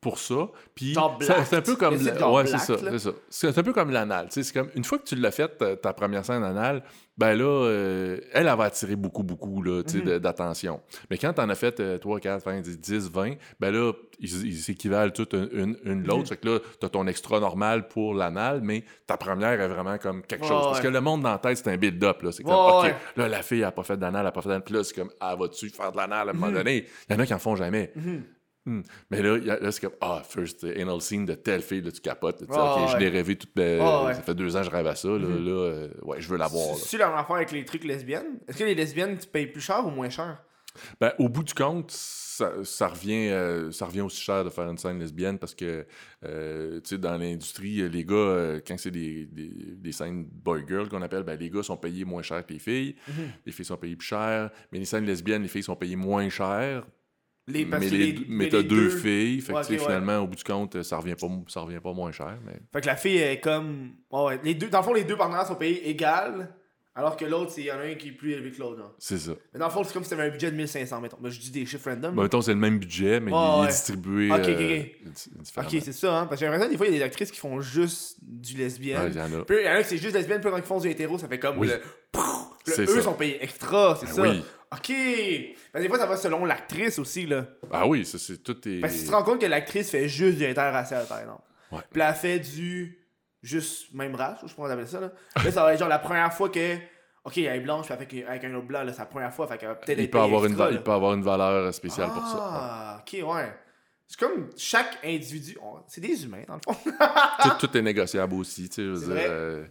pour 0.00 0.18
ça. 0.18 0.48
Puis 0.74 0.94
c'est 1.20 1.54
un 1.56 1.62
peu 1.62 1.74
comme 1.76 1.96
la- 1.96 2.30
ouais, 2.30 2.46
c'est 2.46 2.58
ça, 2.58 2.76
c'est 2.78 2.98
ça. 2.98 3.10
C'est 3.28 3.58
un 3.58 3.62
peu 3.62 3.72
comme 3.72 3.90
l'anal, 3.90 4.26
c'est 4.30 4.52
comme 4.52 4.68
une 4.74 4.84
fois 4.84 4.98
que 4.98 5.04
tu 5.04 5.16
l'as 5.16 5.30
fait 5.30 5.48
ta, 5.58 5.76
ta 5.76 5.92
première 5.92 6.24
scène 6.24 6.44
anale, 6.44 6.82
ben 7.18 7.34
là 7.34 7.44
euh, 7.44 8.18
elle, 8.34 8.46
elle 8.46 8.56
va 8.56 8.64
attirer 8.64 8.94
beaucoup 8.94 9.22
beaucoup 9.22 9.62
là, 9.62 9.82
Mhm. 9.82 10.18
d'attention. 10.18 10.80
Mais 11.10 11.16
quand 11.18 11.32
t'en 11.32 11.48
as 11.48 11.54
fait 11.54 11.80
euh, 11.80 11.96
3 11.98 12.20
4 12.20 12.42
5 12.42 12.62
10 12.62 13.10
20, 13.10 13.34
ben 13.58 13.72
là 13.72 13.92
ils 14.20 14.54
s'équivalent 14.54 15.10
toutes 15.10 15.32
une, 15.34 15.48
une, 15.52 15.76
une 15.84 16.02
l'autre, 16.06 16.20
Mhm. 16.20 16.26
fait 16.26 16.36
que 16.36 16.48
là 16.48 16.58
t'as 16.78 16.88
ton 16.90 17.06
extra 17.06 17.40
normal 17.40 17.88
pour 17.88 18.14
l'anal, 18.14 18.60
mais 18.62 18.84
ta 19.06 19.16
première 19.16 19.60
est 19.60 19.68
vraiment 19.68 19.96
comme 19.98 20.22
quelque 20.22 20.46
chose 20.46 20.62
parce 20.66 20.78
ouais. 20.78 20.84
que 20.84 20.88
le 20.88 21.00
monde 21.00 21.22
dans 21.22 21.32
la 21.32 21.38
tête 21.38 21.56
c'est 21.56 21.70
un 21.70 21.76
build-up 21.78 22.22
là, 22.22 22.32
c'est 22.32 22.42
comme 22.42 22.52
OK, 22.54 22.84
ouais. 22.84 22.94
là 23.16 23.28
la 23.28 23.42
fille 23.42 23.58
elle 23.60 23.64
a 23.64 23.72
pas 23.72 23.82
fait 23.82 23.96
d'anal, 23.96 24.20
elle 24.20 24.26
a 24.28 24.32
pas 24.32 24.42
fait 24.42 24.50
d'anal, 24.50 24.62
puis 24.64 24.74
là 24.74 24.84
c'est 24.84 24.94
comme 24.94 25.10
ah 25.20 25.34
vas-tu 25.36 25.70
faire 25.70 25.90
de 25.90 25.96
l'anal 25.96 26.28
à 26.28 26.30
un 26.30 26.34
moment 26.34 26.48
Mhm. 26.48 26.54
donné? 26.54 26.86
Il 27.08 27.14
y 27.14 27.16
en 27.16 27.20
a 27.20 27.26
qui 27.26 27.34
en 27.34 27.38
font 27.38 27.56
jamais. 27.56 27.92
Hmm. 28.66 28.82
Mais 29.10 29.22
là, 29.22 29.38
là 29.38 29.70
c'est 29.72 29.80
comme, 29.80 29.96
ah, 30.00 30.22
first 30.28 30.64
uh, 30.64 30.80
anal 30.80 31.00
scene 31.00 31.24
de 31.24 31.34
telle 31.34 31.62
fille, 31.62 31.80
là, 31.82 31.92
tu 31.92 32.00
capotes. 32.00 32.38
Tu 32.38 32.44
dis, 32.46 32.50
Ah, 32.52 32.86
je 32.92 32.96
l'ai 32.98 33.08
rêvé 33.08 33.36
toute 33.36 33.52
le- 33.56 33.78
Ah, 33.80 34.04
ouais. 34.06 34.14
Ça 34.14 34.22
fait 34.22 34.34
deux 34.34 34.56
ans 34.56 34.60
que 34.60 34.66
je 34.66 34.70
rêve 34.70 34.86
à 34.88 34.96
ça. 34.96 35.08
Là, 35.08 35.18
là 35.18 35.50
euh, 35.50 35.88
ouais, 36.02 36.20
je 36.20 36.28
veux 36.28 36.36
l'avoir. 36.36 36.70
là. 36.70 36.74
C'est 36.76 36.98
la 36.98 37.08
même 37.08 37.18
affaire 37.18 37.36
avec 37.36 37.52
les 37.52 37.64
trucs 37.64 37.84
lesbiennes? 37.84 38.40
Est-ce 38.48 38.58
que 38.58 38.64
les 38.64 38.74
lesbiennes, 38.74 39.16
tu 39.18 39.28
payes 39.28 39.46
plus 39.46 39.60
cher 39.60 39.86
ou 39.86 39.90
moins 39.90 40.10
cher? 40.10 40.42
Ben, 41.00 41.12
au 41.18 41.28
bout 41.28 41.42
du 41.42 41.54
compte, 41.54 41.90
ça, 41.90 42.52
ça 42.64 42.88
revient, 42.88 43.28
euh, 43.30 43.70
ça 43.70 43.86
revient 43.86 44.02
aussi 44.02 44.20
cher 44.20 44.44
de 44.44 44.50
faire 44.50 44.68
une 44.68 44.76
scène 44.76 44.98
lesbienne 44.98 45.38
parce 45.38 45.54
que, 45.54 45.86
euh, 46.24 46.80
tu 46.80 46.90
sais, 46.90 46.98
dans 46.98 47.16
l'industrie, 47.16 47.88
les 47.88 48.04
gars, 48.04 48.14
euh, 48.14 48.60
quand 48.66 48.76
c'est 48.76 48.90
des, 48.90 49.24
des, 49.26 49.48
des 49.48 49.92
scènes 49.92 50.26
boy-girl 50.26 50.88
qu'on 50.90 51.00
appelle, 51.00 51.22
ben, 51.22 51.38
les 51.38 51.48
gars 51.48 51.62
sont 51.62 51.78
payés 51.78 52.04
moins 52.04 52.20
cher 52.22 52.44
que 52.44 52.52
les 52.52 52.58
filles. 52.58 52.94
Mhm. 53.08 53.14
Les 53.46 53.52
filles 53.52 53.64
sont 53.64 53.76
payées 53.78 53.96
plus 53.96 54.08
cher. 54.08 54.50
Mais 54.70 54.78
les 54.78 54.84
scènes 54.84 55.06
lesbiennes, 55.06 55.42
les 55.42 55.48
filles 55.48 55.62
sont 55.62 55.76
payées 55.76 55.96
moins 55.96 56.28
cher. 56.28 56.84
Les, 57.48 57.64
mais 57.64 57.78
que 57.78 57.84
les, 57.84 58.12
les- 58.12 58.24
mais 58.28 58.44
les 58.44 58.50
t'as 58.50 58.62
deux, 58.62 58.88
deux- 58.88 58.90
filles. 58.90 59.40
Fait 59.40 59.52
que, 59.52 59.58
Ouais, 59.58 59.68
ouais. 59.70 59.78
finalement, 59.78 60.18
au 60.18 60.26
bout 60.26 60.34
du 60.36 60.42
compte, 60.44 60.82
ça 60.82 60.96
revient 60.96 61.14
pas, 61.14 61.28
ça 61.46 61.60
revient 61.60 61.78
pas 61.80 61.92
moins 61.92 62.10
cher. 62.10 62.38
Mais... 62.44 62.54
Fait 62.72 62.80
que 62.80 62.86
la 62.86 62.96
fille 62.96 63.18
est 63.18 63.38
comme. 63.40 63.92
Ouais, 64.10 64.24
ouais. 64.24 64.40
Les 64.42 64.54
deux, 64.54 64.68
dans 64.68 64.78
le 64.80 64.84
fond, 64.84 64.92
les 64.94 65.04
deux 65.04 65.16
partenaires 65.16 65.46
sont 65.46 65.54
payés 65.54 65.88
égal, 65.88 66.52
alors 66.96 67.16
que 67.16 67.24
l'autre, 67.24 67.52
il 67.58 67.64
y 67.66 67.70
en 67.70 67.76
a 67.76 67.82
un 67.82 67.94
qui 67.94 68.08
est 68.08 68.12
plus 68.12 68.32
élevé 68.32 68.50
que 68.50 68.58
l'autre. 68.58 68.80
hein. 68.82 68.90
C'est 68.98 69.18
ça. 69.18 69.32
Mais 69.54 69.60
dans 69.60 69.66
le 69.66 69.70
fond, 69.70 69.84
c'est 69.84 69.92
comme 69.92 70.02
si 70.02 70.10
t'avais 70.10 70.24
un 70.24 70.30
budget 70.30 70.50
de 70.50 70.56
1500, 70.56 71.00
mettons. 71.00 71.18
Mais 71.20 71.30
je 71.30 71.38
dis 71.38 71.50
des 71.52 71.64
chiffres 71.66 71.88
random. 71.88 72.16
Ben, 72.16 72.22
mettons, 72.24 72.40
c'est 72.42 72.52
le 72.54 72.58
même 72.58 72.78
budget, 72.80 73.20
mais 73.20 73.30
il 73.30 73.64
est 73.64 73.68
distribué 73.68 74.32
Ok, 74.32 74.38
ok, 74.40 74.46
euh, 74.48 74.80
ok. 75.60 75.64
ok, 75.72 75.80
c'est 75.84 75.92
ça, 75.92 76.18
hein. 76.18 76.26
Parce 76.26 76.40
que 76.40 76.46
j'ai 76.46 76.50
l'impression, 76.50 76.70
des 76.72 76.76
fois, 76.76 76.86
il 76.88 76.92
y 76.94 76.96
a 76.96 76.98
des 76.98 77.04
actrices 77.04 77.30
qui 77.30 77.38
font 77.38 77.60
juste 77.60 78.16
du 78.22 78.56
lesbienne. 78.56 79.08
il 79.12 79.16
y 79.16 79.20
en 79.22 79.40
a. 79.40 79.44
Puis 79.44 79.56
il 79.60 79.66
y 79.66 79.68
en 79.68 79.72
a 79.74 79.82
qui 79.84 79.88
c'est 79.90 79.98
juste 79.98 80.16
lesbienne, 80.16 80.40
puis 80.40 80.50
quand 80.50 80.56
ils 80.56 80.62
font 80.64 80.80
du 80.80 80.88
hétéro, 80.88 81.16
ça 81.16 81.28
fait 81.28 81.38
comme. 81.38 81.58
Oui. 81.58 81.68
Le, 81.68 82.82
eux 82.82 82.86
ça. 82.86 83.02
sont 83.02 83.14
payés 83.14 83.38
extra, 83.44 83.94
c'est 84.00 84.06
Ben 84.06 84.12
ça. 84.12 84.22
oui. 84.22 84.42
Ok. 84.76 84.88
Mais 84.90 85.80
des 85.80 85.88
fois, 85.88 85.98
ça 85.98 86.06
va 86.06 86.16
selon 86.16 86.44
l'actrice 86.44 86.98
aussi, 86.98 87.26
là. 87.26 87.46
Ah 87.72 87.86
oui, 87.86 88.04
ça, 88.04 88.18
c'est 88.18 88.42
tout 88.42 88.56
est... 88.68 88.80
Parce 88.80 88.94
que 88.94 88.98
tu 89.00 89.06
te 89.06 89.12
rends 89.12 89.22
compte 89.22 89.40
que 89.40 89.46
l'actrice 89.46 89.90
fait 89.90 90.08
juste 90.08 90.38
du 90.38 90.46
interracial, 90.46 91.06
par 91.06 91.20
exemple. 91.20 91.42
Ouais. 91.72 91.80
Puis 91.90 92.02
elle 92.02 92.14
fait 92.14 92.38
du. 92.38 93.02
Juste 93.42 93.92
même 93.94 94.14
race, 94.14 94.38
je 94.42 94.48
sais 94.48 94.54
pas 94.54 94.62
comment 94.62 94.68
on 94.68 94.72
appelle 94.72 94.88
ça, 94.88 95.00
là. 95.00 95.12
Là, 95.44 95.50
ça 95.52 95.62
va 95.62 95.72
être 95.72 95.78
genre 95.78 95.88
la 95.88 95.98
première 95.98 96.32
fois 96.32 96.48
que. 96.48 96.76
Ok, 97.24 97.38
elle 97.38 97.56
est 97.56 97.60
blanche, 97.60 97.86
puis 97.86 97.94
elle 97.94 98.06
fait 98.06 98.22
qu'avec 98.24 98.44
un 98.44 98.54
autre 98.54 98.66
blanc, 98.66 98.82
là, 98.84 98.92
c'est 98.92 99.00
la 99.00 99.06
première 99.06 99.32
fois, 99.34 99.46
fait 99.48 99.58
qu'elle 99.58 99.68
va 99.68 99.74
peut-être 99.74 99.98
il, 99.98 100.08
peut 100.10 100.18
avoir 100.20 100.44
une, 100.44 100.52
extra, 100.52 100.70
il 100.70 100.80
peut 100.80 100.92
avoir 100.92 101.14
une 101.14 101.22
valeur 101.22 101.72
spéciale 101.74 102.08
pour 102.10 102.26
ça. 102.26 102.38
Ah, 102.38 103.00
ok, 103.02 103.26
ouais. 103.28 103.52
C'est 104.06 104.18
comme 104.20 104.48
chaque 104.56 104.98
individu. 105.04 105.58
on- 105.60 105.80
C'est 105.88 106.00
des 106.00 106.24
humains, 106.24 106.44
dans 106.46 106.54
le 106.54 106.60
fond. 106.64 106.76
Tout, 107.42 107.66
tout 107.66 107.76
est 107.76 107.82
négociable 107.82 108.34
aussi. 108.34 108.68
tu 108.68 108.76
sais, 108.76 108.82
je 108.82 108.90
veux 108.90 109.14
dire, 109.14 109.24
euh, 109.28 109.64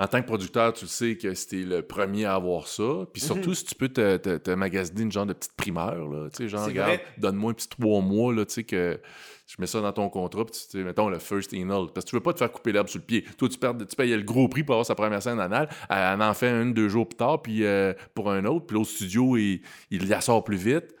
en 0.00 0.06
tant 0.08 0.20
que 0.22 0.26
producteur, 0.26 0.72
tu 0.72 0.86
sais 0.86 1.16
que 1.16 1.34
si 1.34 1.46
t'es 1.46 1.56
le 1.58 1.82
premier 1.82 2.24
à 2.24 2.34
avoir 2.34 2.66
ça. 2.66 3.06
Puis 3.12 3.20
surtout, 3.22 3.50
Mhm. 3.50 3.54
si 3.54 3.64
tu 3.66 3.74
peux 3.74 3.88
te, 3.90 4.16
te, 4.16 4.38
te 4.38 4.50
magasiner 4.50 5.02
une 5.02 5.12
genre 5.12 5.26
de 5.26 5.34
petite 5.34 5.52
primeur, 5.54 6.08
là, 6.08 6.28
tu 6.30 6.36
sais, 6.38 6.48
genre, 6.48 6.64
regarde, 6.66 6.98
donne-moi 7.18 7.50
un 7.50 7.54
petit 7.54 7.68
trois 7.68 8.00
mois, 8.00 8.32
là, 8.34 8.46
tu 8.46 8.54
sais, 8.54 8.64
que 8.64 8.98
je 9.46 9.56
mets 9.58 9.66
ça 9.66 9.80
dans 9.80 9.92
ton 9.92 10.08
contrat, 10.08 10.44
puis 10.46 10.54
tu 10.54 10.78
sais, 10.78 10.82
mettons 10.84 11.08
le 11.08 11.18
first 11.18 11.52
anal. 11.52 11.86
Parce 11.94 12.04
que 12.06 12.10
tu 12.10 12.16
veux 12.16 12.22
pas 12.22 12.32
te 12.32 12.38
faire 12.38 12.50
couper 12.50 12.72
l'herbe 12.72 12.88
sur 12.88 12.98
le 12.98 13.04
pied. 13.04 13.24
Toi, 13.36 13.48
tu, 13.48 13.58
perds, 13.58 13.76
tu 13.78 13.94
payais 13.96 14.16
le 14.16 14.22
gros 14.22 14.48
prix 14.48 14.62
pour 14.64 14.74
avoir 14.76 14.86
sa 14.86 14.94
première 14.94 15.22
scène 15.22 15.38
anale. 15.38 15.68
Elle 15.90 16.22
en 16.22 16.34
fait 16.34 16.48
une, 16.50 16.72
deux 16.72 16.88
jours 16.88 17.06
plus 17.08 17.16
tard, 17.16 17.42
puis 17.42 17.64
euh, 17.64 17.92
pour 18.14 18.30
un 18.30 18.44
autre. 18.46 18.66
Puis 18.66 18.76
l'autre 18.76 18.90
studio, 18.90 19.36
il, 19.36 19.60
il 19.90 20.08
la 20.08 20.20
sort 20.22 20.42
plus 20.44 20.56
vite. 20.56 20.94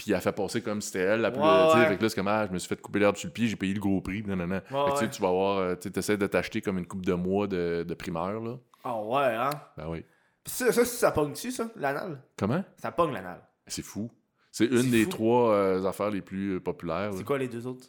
Puis 0.00 0.12
elle 0.12 0.20
fait 0.22 0.32
passer 0.32 0.62
comme 0.62 0.80
si 0.80 0.86
c'était 0.92 1.04
elle 1.04 1.20
la 1.20 1.30
plus. 1.30 1.42
Ouais. 1.42 1.86
Fait 1.88 1.98
que 1.98 2.02
là, 2.02 2.08
c'est 2.08 2.14
comme, 2.14 2.28
ah, 2.28 2.46
je 2.46 2.52
me 2.54 2.58
suis 2.58 2.68
fait 2.70 2.80
couper 2.80 3.00
l'herbe 3.00 3.16
sur 3.16 3.26
le 3.26 3.34
pied, 3.34 3.48
j'ai 3.48 3.56
payé 3.56 3.74
le 3.74 3.80
gros 3.80 4.00
prix. 4.00 4.22
Non, 4.26 4.34
non, 4.34 4.46
non. 4.46 4.54
Ouais, 4.54 4.60
Fait 4.62 4.72
que, 4.72 4.90
tu 4.92 4.96
sais, 4.96 5.04
ouais. 5.04 5.10
tu 5.10 5.20
vas 5.20 5.28
avoir, 5.28 5.58
euh, 5.58 5.74
tu 5.74 5.90
essaies 5.94 6.16
de 6.16 6.26
t'acheter 6.26 6.62
comme 6.62 6.78
une 6.78 6.86
coupe 6.86 7.04
de 7.04 7.12
mois 7.12 7.46
de, 7.46 7.84
de 7.86 7.94
primeur, 7.94 8.40
là. 8.40 8.56
Ah 8.82 8.98
ouais, 8.98 9.34
hein. 9.36 9.50
Ben 9.76 9.88
oui. 9.90 10.02
Ça, 10.46 10.72
ça, 10.72 10.86
ça 10.86 11.10
pogne-tu, 11.10 11.50
ça, 11.50 11.68
l'anal? 11.76 12.22
Comment? 12.38 12.64
Ça 12.78 12.90
pogne 12.92 13.12
l'anal. 13.12 13.42
C'est 13.66 13.82
fou. 13.82 14.10
C'est 14.50 14.64
une 14.64 14.90
des 14.90 15.04
fou. 15.04 15.10
trois 15.10 15.52
euh, 15.52 15.84
affaires 15.84 16.08
les 16.10 16.22
plus 16.22 16.54
euh, 16.56 16.60
populaires. 16.60 17.10
C'est 17.14 17.22
quoi 17.24 17.36
les 17.36 17.48
deux 17.48 17.66
autres? 17.66 17.86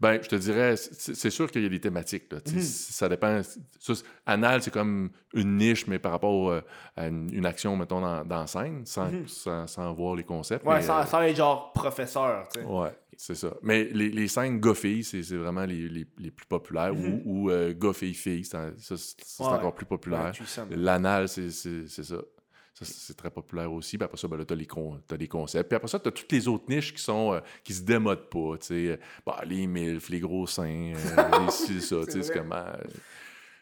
Ben, 0.00 0.18
je 0.22 0.28
te 0.28 0.36
dirais, 0.36 0.76
c'est 0.76 1.28
sûr 1.30 1.50
qu'il 1.50 1.62
y 1.62 1.66
a 1.66 1.68
des 1.68 1.78
thématiques. 1.80 2.32
Là, 2.32 2.38
Mhm. 2.46 2.60
Ça 2.62 3.08
dépend. 3.08 3.42
Ça, 3.78 3.92
anal, 4.24 4.62
c'est 4.62 4.70
comme 4.72 5.10
une 5.34 5.56
niche, 5.58 5.86
mais 5.86 5.98
par 5.98 6.12
rapport 6.12 6.50
euh, 6.50 6.62
à 6.96 7.08
une, 7.08 7.28
une 7.34 7.44
action, 7.44 7.76
mettons, 7.76 8.00
dans, 8.24 8.46
scène, 8.46 8.86
sans, 8.86 9.10
Mhm. 9.10 9.28
sans, 9.28 9.66
sans 9.66 9.92
voir 9.92 10.16
les 10.16 10.24
concepts. 10.24 10.64
Ouais, 10.66 10.76
mais, 10.76 10.82
sans, 10.82 11.00
euh, 11.00 11.04
sans 11.04 11.20
être 11.20 11.36
genre 11.36 11.72
professeur, 11.72 12.48
tu 12.52 12.60
sais. 12.60 12.66
Ouais, 12.66 12.96
c'est 13.16 13.34
ça. 13.34 13.52
Mais 13.62 13.84
les, 13.92 14.08
les 14.08 14.26
scènes 14.28 14.58
gars-filles, 14.58 15.04
c'est 15.04 15.20
vraiment 15.36 15.66
les, 15.66 15.88
les, 15.88 16.06
les 16.18 16.30
plus 16.30 16.46
populaires. 16.46 16.94
Mhm. 16.94 17.20
Ou, 17.26 17.44
ou 17.44 17.50
euh, 17.50 17.74
gars-filles-filles, 17.74 18.44
c'est 18.46 18.56
Ouais. 18.58 19.46
encore 19.48 19.74
plus 19.74 19.86
populaire. 19.86 20.32
Ouais. 20.32 20.76
L'anal, 20.76 21.28
c'est 21.28 21.50
ça. 21.50 22.16
Ça, 22.72 22.84
c'est 22.84 22.94
c'est 22.94 23.14
très 23.16 23.30
populaire 23.30 23.70
aussi. 23.72 23.98
Puis 23.98 24.04
après 24.04 24.16
ça, 24.16 24.26
ben 24.28 24.36
là, 24.38 24.44
t'as 24.44 24.54
les, 24.54 24.66
con- 24.66 25.00
les 25.18 25.28
concepts. 25.28 25.68
Puis 25.68 25.76
après 25.76 25.88
ça, 25.88 25.98
t'as 25.98 26.10
toutes 26.10 26.30
les 26.32 26.48
autres 26.48 26.64
niches 26.68 26.94
qui 26.94 27.02
sont 27.02 27.34
euh, 27.34 27.40
qui 27.62 27.74
se 27.74 27.82
démodent 27.82 28.30
pas. 28.30 28.56
Tu 28.58 28.66
sais, 28.66 29.00
bah, 29.26 29.40
les 29.44 29.66
milfs, 29.66 30.08
les 30.08 30.20
gros 30.20 30.46
seins, 30.46 30.94
euh, 30.96 31.38
les 31.44 31.50
ci, 31.50 31.80
ça. 31.82 31.96
Tu 32.06 32.12
sais, 32.12 32.22
c'est 32.22 32.32
comment. 32.32 32.54
euh, 32.54 32.76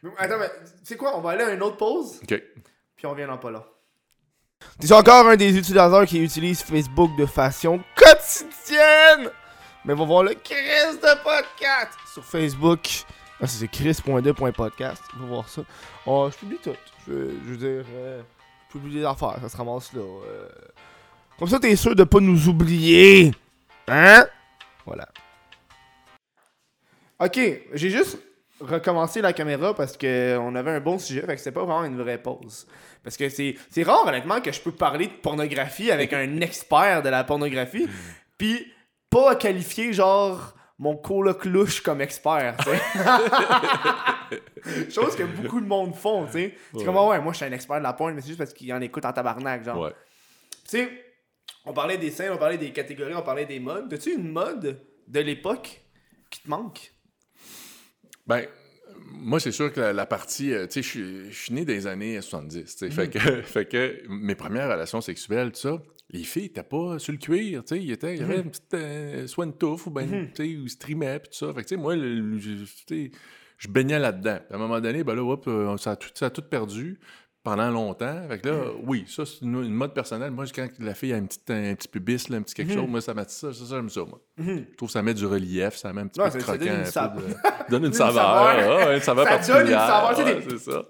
Mais 0.05 0.11
Attends, 0.19 0.39
mais 0.39 0.49
tu 0.61 0.85
sais 0.85 0.97
quoi 0.97 1.17
On 1.17 1.21
va 1.21 1.31
aller 1.31 1.43
à 1.45 1.53
une 1.53 1.63
autre 1.63 1.77
pause, 1.79 2.21
OK. 2.23 2.43
puis 2.97 3.07
on 3.07 3.15
vient 3.15 3.27
dans 3.27 3.39
pas 3.39 3.51
là. 3.51 3.67
T'es 4.81 4.93
encore 4.93 5.27
un 5.29 5.37
des 5.37 5.57
utilisateurs 5.57 6.05
qui 6.07 6.23
utilise 6.23 6.63
Facebook 6.63 7.17
de 7.17 7.27
façon 7.27 7.81
quotidienne 7.97 9.31
Mais 9.85 9.95
va 9.95 10.05
voir 10.05 10.23
le 10.25 10.35
Chris 10.35 10.97
de 11.01 11.23
podcast 11.23 11.97
sur 12.13 12.25
Facebook. 12.25 13.05
Ah, 13.41 13.47
c'est 13.47 13.69
chris.2.podcast. 13.69 15.01
Va 15.17 15.27
voir 15.27 15.49
ça. 15.49 15.63
Oh, 16.07 16.29
je 16.33 16.37
publie 16.39 16.59
tout. 16.59 16.75
Je, 17.07 17.13
je 17.13 17.51
veux 17.51 17.57
dire, 17.57 17.85
euh, 17.95 18.21
publie 18.71 18.95
des 18.95 19.05
affaires. 19.05 19.39
Ça 19.41 19.49
se 19.49 19.57
ramasse 19.57 19.93
là. 19.93 20.01
euh. 20.01 20.49
Comme 21.39 21.49
ça, 21.49 21.59
t'es 21.61 21.75
sûr 21.77 21.95
de 21.95 22.05
pas 22.05 22.21
nous 22.21 22.49
oublier. 22.49 23.33
Hein? 23.87 24.27
Voilà. 24.85 25.09
Ok, 27.21 27.39
j'ai 27.75 27.91
juste 27.91 28.19
recommencé 28.61 29.21
la 29.21 29.33
caméra 29.33 29.75
parce 29.75 29.97
que 29.97 30.37
on 30.39 30.55
avait 30.55 30.73
un 30.73 30.81
bon 30.81 30.99
sujet, 30.99 31.21
fait 31.23 31.35
que 31.35 31.39
c'était 31.39 31.53
pas 31.53 31.65
vraiment 31.65 31.85
une 31.85 32.01
vraie 32.01 32.19
pause. 32.21 32.67
Parce 33.03 33.17
que 33.17 33.29
c'est 33.29 33.57
c'est 33.71 33.83
rare, 33.83 34.07
honnêtement, 34.07 34.41
que 34.41 34.53
je 34.53 34.61
peux 34.61 34.73
parler 34.73 35.07
de 35.07 35.13
pornographie 35.13 35.91
avec 35.91 36.13
un 36.13 36.41
expert 36.41 37.03
de 37.03 37.09
la 37.09 37.25
pornographie, 37.25 37.89
puis 38.39 38.67
pas 39.11 39.37
qualifier, 39.37 39.93
genre, 39.93 40.55
mon 40.79 40.97
coloc 40.97 41.45
louche 41.45 41.81
comme 41.83 42.01
expert, 42.01 42.57
tu 42.59 42.71
sais. 42.71 42.81
Chose 44.91 45.17
que 45.17 45.25
beaucoup 45.25 45.61
de 45.61 45.67
monde 45.67 45.95
font, 45.95 46.27
tu 46.27 46.33
sais. 46.33 46.55
C'est 46.73 46.79
Ouais. 46.79 46.85
comme, 46.85 46.97
ouais, 46.97 47.21
moi, 47.21 47.33
je 47.33 47.39
suis 47.39 47.47
un 47.47 47.53
expert 47.53 47.79
de 47.79 47.83
la 47.83 47.93
porn, 47.93 48.15
mais 48.15 48.21
c'est 48.21 48.29
juste 48.29 48.39
parce 48.39 48.53
qu'il 48.53 48.73
en 48.73 48.81
écoute 48.81 49.05
en 49.05 49.13
tabarnak, 49.13 49.65
genre. 49.65 49.79
Ouais. 49.81 49.93
Tu 50.65 50.79
sais, 50.79 51.05
on 51.65 51.73
parlait 51.73 51.99
des 51.99 52.11
scènes, 52.11 52.33
on 52.33 52.39
parlait 52.39 52.59
des 52.59 52.73
catégories, 52.73 53.15
on 53.15 53.23
parlait 53.23 53.47
des 53.47 53.61
modes. 53.61 53.93
As-tu 53.93 54.15
une 54.15 54.31
mode 54.31 54.83
de 55.07 55.21
l'époque 55.21 55.81
qui 56.31 56.43
te 56.43 56.51
manque? 56.51 56.93
Ben, 58.27 58.47
moi, 59.11 59.41
c'est 59.41 59.53
sûr 59.53 59.73
que 59.73 59.81
la, 59.81 59.93
la 59.93 60.07
partie. 60.07 60.53
euh, 60.53 60.67
tu 60.67 60.83
sais, 60.83 61.01
je 61.31 61.31
suis- 61.35 61.53
né 61.53 61.65
des 61.65 61.87
années 61.87 62.21
70. 62.21 62.65
tu 62.65 62.79
sais, 62.79 62.87
Mhm. 62.87 62.93
fait, 62.93 63.09
que, 63.11 63.19
fait 63.43 63.65
que 63.67 64.03
mes 64.09 64.35
premières 64.35 64.69
relations 64.71 65.01
sexuelles, 65.01 65.53
tout 65.53 65.61
ça, 65.61 65.83
les 66.11 66.23
filles 66.25 66.47
étaient 66.47 66.63
pas 66.63 66.99
sur 66.99 67.13
le 67.13 67.19
cuir. 67.19 67.63
Tu 67.65 67.75
sais, 67.77 67.83
il 67.83 67.89
y 67.89 67.93
avait 68.23 68.39
Mhm. 68.39 68.45
une 68.45 68.51
petite. 68.51 68.75
euh, 68.75 69.27
soit 69.27 69.45
une 69.45 69.53
touffe 69.57 69.87
ou 69.87 69.91
ben, 69.91 70.09
Mhm. 70.09 70.29
tu 70.29 70.37
sais, 70.37 70.43
ou 70.59 70.63
ils 70.65 70.71
streamaient, 70.71 71.19
puis 71.21 71.29
tout 71.31 71.47
ça. 71.47 71.53
Fait 71.53 71.63
que, 71.63 71.69
tu 71.69 71.75
sais, 71.75 71.81
moi, 71.81 71.97
je, 71.97 73.69
baignais 73.69 73.99
là-dedans. 73.99 74.39
À 74.51 74.55
un 74.55 74.59
moment 74.59 74.81
donné, 74.81 75.03
ben 75.05 75.15
là, 75.15 75.23
hop, 75.23 75.45
euh, 75.49 75.77
ça, 75.79 75.93
a 75.93 75.97
tout, 75.97 76.11
ça 76.15 76.27
a 76.27 76.31
tout 76.31 76.43
perdu. 76.43 76.99
Pendant 77.49 77.71
longtemps. 77.71 78.23
Fait 78.29 78.39
que 78.39 78.49
là, 78.49 78.55
oui, 78.85 79.05
ça, 79.09 79.25
c'est 79.27 79.43
une, 79.45 79.63
une 79.65 79.73
mode 79.75 79.95
personnelle. 79.95 80.31
Moi, 80.31 80.45
quand 80.55 80.69
la 80.79 80.95
fille 80.95 81.13
a 81.13 81.17
un 81.17 81.25
petit, 81.27 81.41
un 81.49 81.75
petit 81.75 81.89
pubis, 81.89 82.29
là, 82.29 82.37
un 82.39 82.43
petit 82.43 82.55
quelque 82.55 82.75
chose, 82.75 82.87
moi, 82.89 83.01
ça 83.01 83.15
met 83.15 83.25
ça, 83.29 83.53
ça, 83.53 83.65
ça, 83.67 83.77
j'aime 83.77 83.89
ça, 83.89 84.01
moi. 84.05 84.21
Je 84.39 84.75
trouve 84.77 84.89
que 84.89 84.93
ça 84.93 85.03
met 85.03 85.15
du 85.15 85.27
relief, 85.27 85.75
ça 85.77 85.93
met 85.93 86.03
un 86.03 86.07
petit 86.07 86.21
Ouais, 86.21 86.31
peu 86.31 86.39
de 86.39 86.43
ça- 86.43 86.47
ça 86.53 86.59
donne 86.59 86.67
croquant. 86.69 86.75
une 86.75 86.81
un 86.81 86.85
peu 86.85 86.91
sav- 86.91 87.17
de- 87.67 87.71
donne 87.71 87.83
une 87.83 87.87
Une 87.89 87.93
saveur. 87.93 88.25
ah, 88.27 88.95
une 88.95 89.01
Ça 89.01 89.15
donne 89.15 89.27
une 89.27 89.73
saveur, 89.73 90.25
des- 90.25 90.51
c'est 90.51 90.71
ça. 90.71 90.83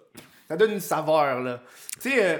Ça 0.48 0.56
donne 0.56 0.70
une 0.72 0.80
saveur, 0.80 1.40
là. 1.42 1.62
Tu 2.00 2.10
sais, 2.10 2.24
euh, 2.24 2.38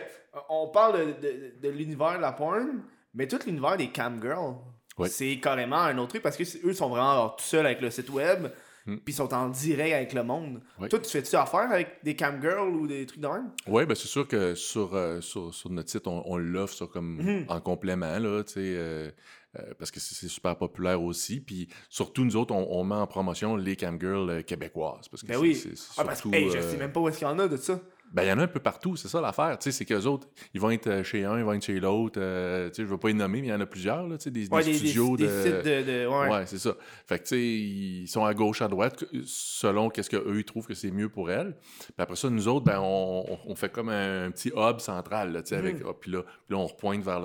on 0.49 0.69
parle 0.69 0.99
de, 0.99 1.05
de- 1.27 1.53
de 1.63 1.69
l'univers 1.69 2.17
de 2.17 2.23
la 2.23 2.33
porn, 2.33 2.83
mais 3.15 3.27
tout 3.29 3.39
l'univers 3.47 3.77
des 3.77 3.89
camgirls, 3.91 4.57
Ouais. 4.99 5.09
c'est 5.09 5.37
carrément 5.39 5.77
un 5.77 5.97
autre 5.99 6.09
truc 6.09 6.23
parce 6.23 6.37
que 6.37 6.43
eux 6.67 6.73
sont 6.73 6.89
vraiment 6.89 7.13
alors, 7.13 7.37
tout 7.37 7.45
seuls 7.45 7.65
avec 7.67 7.81
le 7.81 7.91
site 7.91 8.11
web, 8.11 8.49
Hmm. 8.89 8.97
puis 9.05 9.13
ils 9.13 9.17
sont 9.17 9.35
en 9.35 9.51
direct 9.51 9.93
avec 9.95 10.13
le 10.15 10.23
monde. 10.23 10.63
Toi, 10.89 10.99
tu 10.99 11.11
fais-tu 11.11 11.37
affaire 11.37 11.71
avec 11.71 11.99
des 12.03 12.17
camgirls 12.17 12.75
ou 12.75 12.87
des 12.87 13.05
trucs 13.05 13.21
de 13.21 13.29
même? 13.29 13.51
Oui, 13.67 13.85
ben 13.85 13.95
c'est 13.95 14.09
sûr 14.09 14.27
que 14.27 14.55
sur, 14.55 14.95
euh, 14.95 15.21
sur, 15.21 15.53
sur 15.53 15.69
notre 15.69 15.91
site, 15.91 16.07
on, 16.07 16.23
on 16.25 16.39
l'offre 16.39 16.87
comme 16.87 17.17
Mhm. 17.19 17.45
en 17.49 17.61
complément, 17.61 18.19
là, 18.19 18.43
tu 18.45 18.55
sais, 18.55 18.61
euh, 18.61 19.11
euh, 19.59 19.75
parce 19.79 19.91
que 19.91 20.01
c'est 20.01 20.29
super 20.29 20.57
populaire 20.57 21.03
aussi. 21.03 21.41
Puis 21.41 21.69
surtout, 21.91 22.25
nous 22.25 22.37
autres, 22.37 22.55
on, 22.55 22.67
on 22.81 22.83
met 22.85 22.95
en 22.95 23.07
promotion 23.07 23.57
les 23.57 23.77
camgirls 23.77 24.43
québécoises. 24.45 25.09
Parce 25.09 25.23
que 25.23 25.29
Ben 25.29 25.37
oui. 25.39 25.55
c'est 25.55 25.77
c'est 25.77 25.93
Ah, 25.99 26.05
parce 26.05 26.23
que, 26.23 26.29
hey, 26.35 26.51
je 26.51 26.59
sais 26.61 26.77
même 26.79 26.93
pas 26.93 27.01
où 27.01 27.09
est-ce 27.11 27.19
qu'il 27.19 27.27
y 27.29 27.31
en 27.31 27.39
a 27.39 27.47
de 27.47 27.57
ça. 27.59 27.79
Ben, 28.13 28.23
il 28.23 28.29
y 28.29 28.33
en 28.33 28.39
a 28.39 28.43
un 28.45 28.47
peu 28.49 28.61
partout, 28.61 28.97
c'est 28.97 29.09
ça 29.09 29.21
l'affaire. 29.21 29.59
Tu 29.59 29.65
sais, 29.65 29.73
c'est 29.73 29.85
qu'eux 29.85 30.05
autres, 30.07 30.29
ils 30.55 30.61
vont 30.61 30.71
être 30.71 30.87
euh, 30.87 31.03
chez 31.05 31.25
un, 31.25 31.39
ils 31.39 31.45
vont 31.45 31.53
être 31.53 31.65
chez 31.65 31.79
l'autre. 31.79 32.19
euh, 32.21 32.69
tu 32.71 32.77
sais, 32.77 32.83
je 32.83 32.89
veux 32.89 32.97
pas 32.97 33.09
les 33.09 33.15
nommer, 33.15 33.41
mais 33.43 33.49
il 33.49 33.51
y 33.51 33.55
en 33.55 33.61
a 33.61 33.67
plusieurs, 33.67 34.07
là, 34.09 34.17
tu 34.17 34.25
sais, 34.25 34.31
des, 34.31 34.49
des 34.49 34.55
Ouais, 34.55 34.65
des, 34.65 34.71
des- 34.73 34.79
studios 34.79 35.17
des 35.17 35.27
de. 35.27 35.43
sites 35.43 35.53
de. 35.65 35.83
de- 35.83 36.07
ouais. 36.07 36.29
Ouais, 36.31 36.47
c'est 36.47 36.59
ça. 36.59 36.75
Fait 37.07 37.19
que, 37.19 37.25
tu 37.25 37.29
sais, 37.29 37.41
ils 37.43 38.07
sont 38.09 38.25
à 38.25 38.33
gauche, 38.33 38.63
à 38.63 38.69
droite, 38.69 39.05
selon 39.27 39.91
qu'est-ce 39.91 40.11
qu'eux, 40.11 40.37
ils 40.39 40.45
trouvent 40.45 40.67
que 40.67 40.75
c'est 40.75 40.91
mieux 40.91 41.09
pour 41.09 41.31
elles. 41.31 41.55
Puis 41.81 41.93
après 41.99 42.17
ça, 42.17 42.31
nous 42.31 42.49
autres, 42.49 42.65
ben, 42.65 42.81
on, 42.81 43.25
on- 43.29 43.39
on 43.47 43.55
fait 43.55 43.71
comme 43.71 43.91
un, 43.91 44.31
petit 44.31 44.53
hub 44.57 44.79
central, 44.81 45.33
là, 45.33 45.43
tu 45.43 45.51
sais, 45.51 45.57
avec... 45.57 45.77
Mhm. 45.81 45.87
ah, 45.89 45.93
puis, 46.01 46.11
là, 46.11 46.23
puis 46.23 46.57
là, 46.57 46.57
on 46.57 46.67
repointe 46.67 47.03
vers 47.03 47.21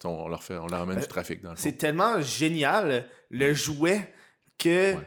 sais, 0.00 0.08
On 0.08 0.28
leur, 0.28 0.42
fait, 0.42 0.56
on 0.56 0.66
leur 0.66 0.80
amène 0.80 0.98
Euh, 0.98 1.00
du 1.02 1.06
trafic, 1.06 1.42
dans 1.42 1.50
le. 1.50 1.56
C'est 1.56 1.78
tellement 1.78 2.20
génial, 2.20 3.06
le 3.30 3.54
jouet, 3.54 4.12
que. 4.58 4.94
Ouais. 4.94 5.00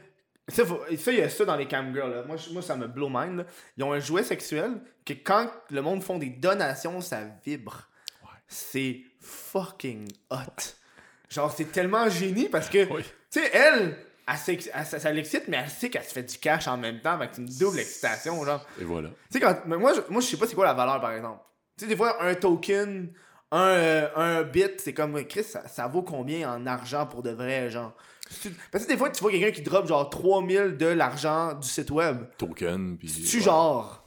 Ça, 0.49 0.63
il 1.11 1.17
y 1.17 1.21
a 1.21 1.29
ça 1.29 1.43
dans 1.45 1.55
les 1.57 1.67
camgirls. 1.67 2.09
là. 2.11 2.23
Moi, 2.23 2.37
moi, 2.53 2.61
ça 2.61 2.75
me 2.75 2.87
blow 2.87 3.09
mind. 3.09 3.37
là. 3.39 3.45
Ils 3.77 3.83
ont 3.83 3.91
un 3.93 3.99
jouet 3.99 4.23
sexuel 4.23 4.79
que 5.05 5.13
quand 5.13 5.49
le 5.69 5.81
monde 5.81 6.01
font 6.03 6.17
des 6.17 6.29
donations, 6.29 7.01
ça 7.01 7.19
vibre. 7.45 7.87
Ouais. 8.23 8.29
C'est 8.47 9.01
fucking 9.19 10.07
hot. 10.29 10.37
Genre, 11.29 11.51
c'est 11.51 11.71
tellement 11.71 12.09
génie 12.09 12.47
parce 12.47 12.69
que, 12.69 12.89
Oui. 12.93 13.03
tu 13.29 13.41
sais, 13.41 13.49
elle, 13.53 13.97
elle 14.25 14.37
s'ex- 14.37 14.69
elle- 14.73 14.85
ça, 14.85 14.99
ça 14.99 15.11
l'excite, 15.11 15.49
mais 15.49 15.57
elle 15.57 15.69
sait 15.69 15.89
qu'elle 15.89 16.03
se 16.03 16.13
fait 16.13 16.23
du 16.23 16.37
cash 16.37 16.67
en 16.69 16.77
même 16.77 17.01
temps. 17.01 17.17
Fait 17.19 17.29
c'est 17.33 17.41
une 17.41 17.49
double 17.59 17.79
excitation, 17.79 18.43
genre. 18.45 18.65
Et 18.79 18.85
voilà. 18.85 19.09
Tu 19.09 19.15
sais, 19.31 19.39
quand. 19.41 19.57
mais 19.65 19.75
moi, 19.77 19.93
je, 19.93 20.01
moi, 20.09 20.21
je 20.21 20.27
sais 20.27 20.37
pas 20.37 20.47
c'est 20.47 20.55
quoi 20.55 20.65
la 20.65 20.73
valeur, 20.73 21.01
par 21.01 21.11
exemple. 21.11 21.41
Tu 21.77 21.83
sais, 21.83 21.89
des 21.89 21.97
fois, 21.97 22.23
un 22.23 22.33
token, 22.35 23.11
un, 23.51 23.59
euh, 23.59 24.07
un 24.15 24.43
bit, 24.43 24.79
c'est 24.79 24.93
comme. 24.93 25.21
Chris, 25.25 25.43
ça, 25.43 25.67
ça 25.67 25.87
vaut 25.87 26.03
combien 26.03 26.49
en 26.53 26.65
argent 26.65 27.05
pour 27.05 27.21
de 27.21 27.31
vrai, 27.31 27.69
genre? 27.69 27.93
Parce 28.71 28.85
que 28.85 28.89
des 28.89 28.97
fois, 28.97 29.09
tu 29.09 29.21
vois 29.21 29.31
quelqu'un 29.31 29.51
qui 29.51 29.61
drop 29.61 29.87
genre 29.87 30.09
3000 30.09 30.77
de 30.77 30.85
l'argent 30.87 31.53
du 31.55 31.67
site 31.67 31.91
web. 31.91 32.17
Token, 32.37 32.97
puis... 32.97 33.07
Tu 33.07 33.37
ouais. 33.37 33.43
genre. 33.43 34.03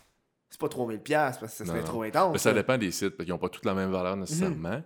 C'est 0.51 0.61
pas 0.61 0.69
3000 0.69 0.99
piastres 1.01 1.41
parce 1.41 1.53
que 1.53 1.59
ça 1.59 1.65
serait 1.65 1.79
non. 1.81 1.85
trop 1.87 2.03
intense. 2.03 2.33
Ben, 2.33 2.39
ça 2.39 2.53
dépend 2.53 2.77
des 2.77 2.91
sites, 2.91 3.11
parce 3.11 3.25
qu'ils 3.25 3.33
n'ont 3.33 3.39
pas 3.39 3.49
toutes 3.49 3.65
la 3.65 3.75
même 3.75 3.91
valeur 3.93 4.15
Mhm. 4.17 4.21
nécessairement. 4.23 4.83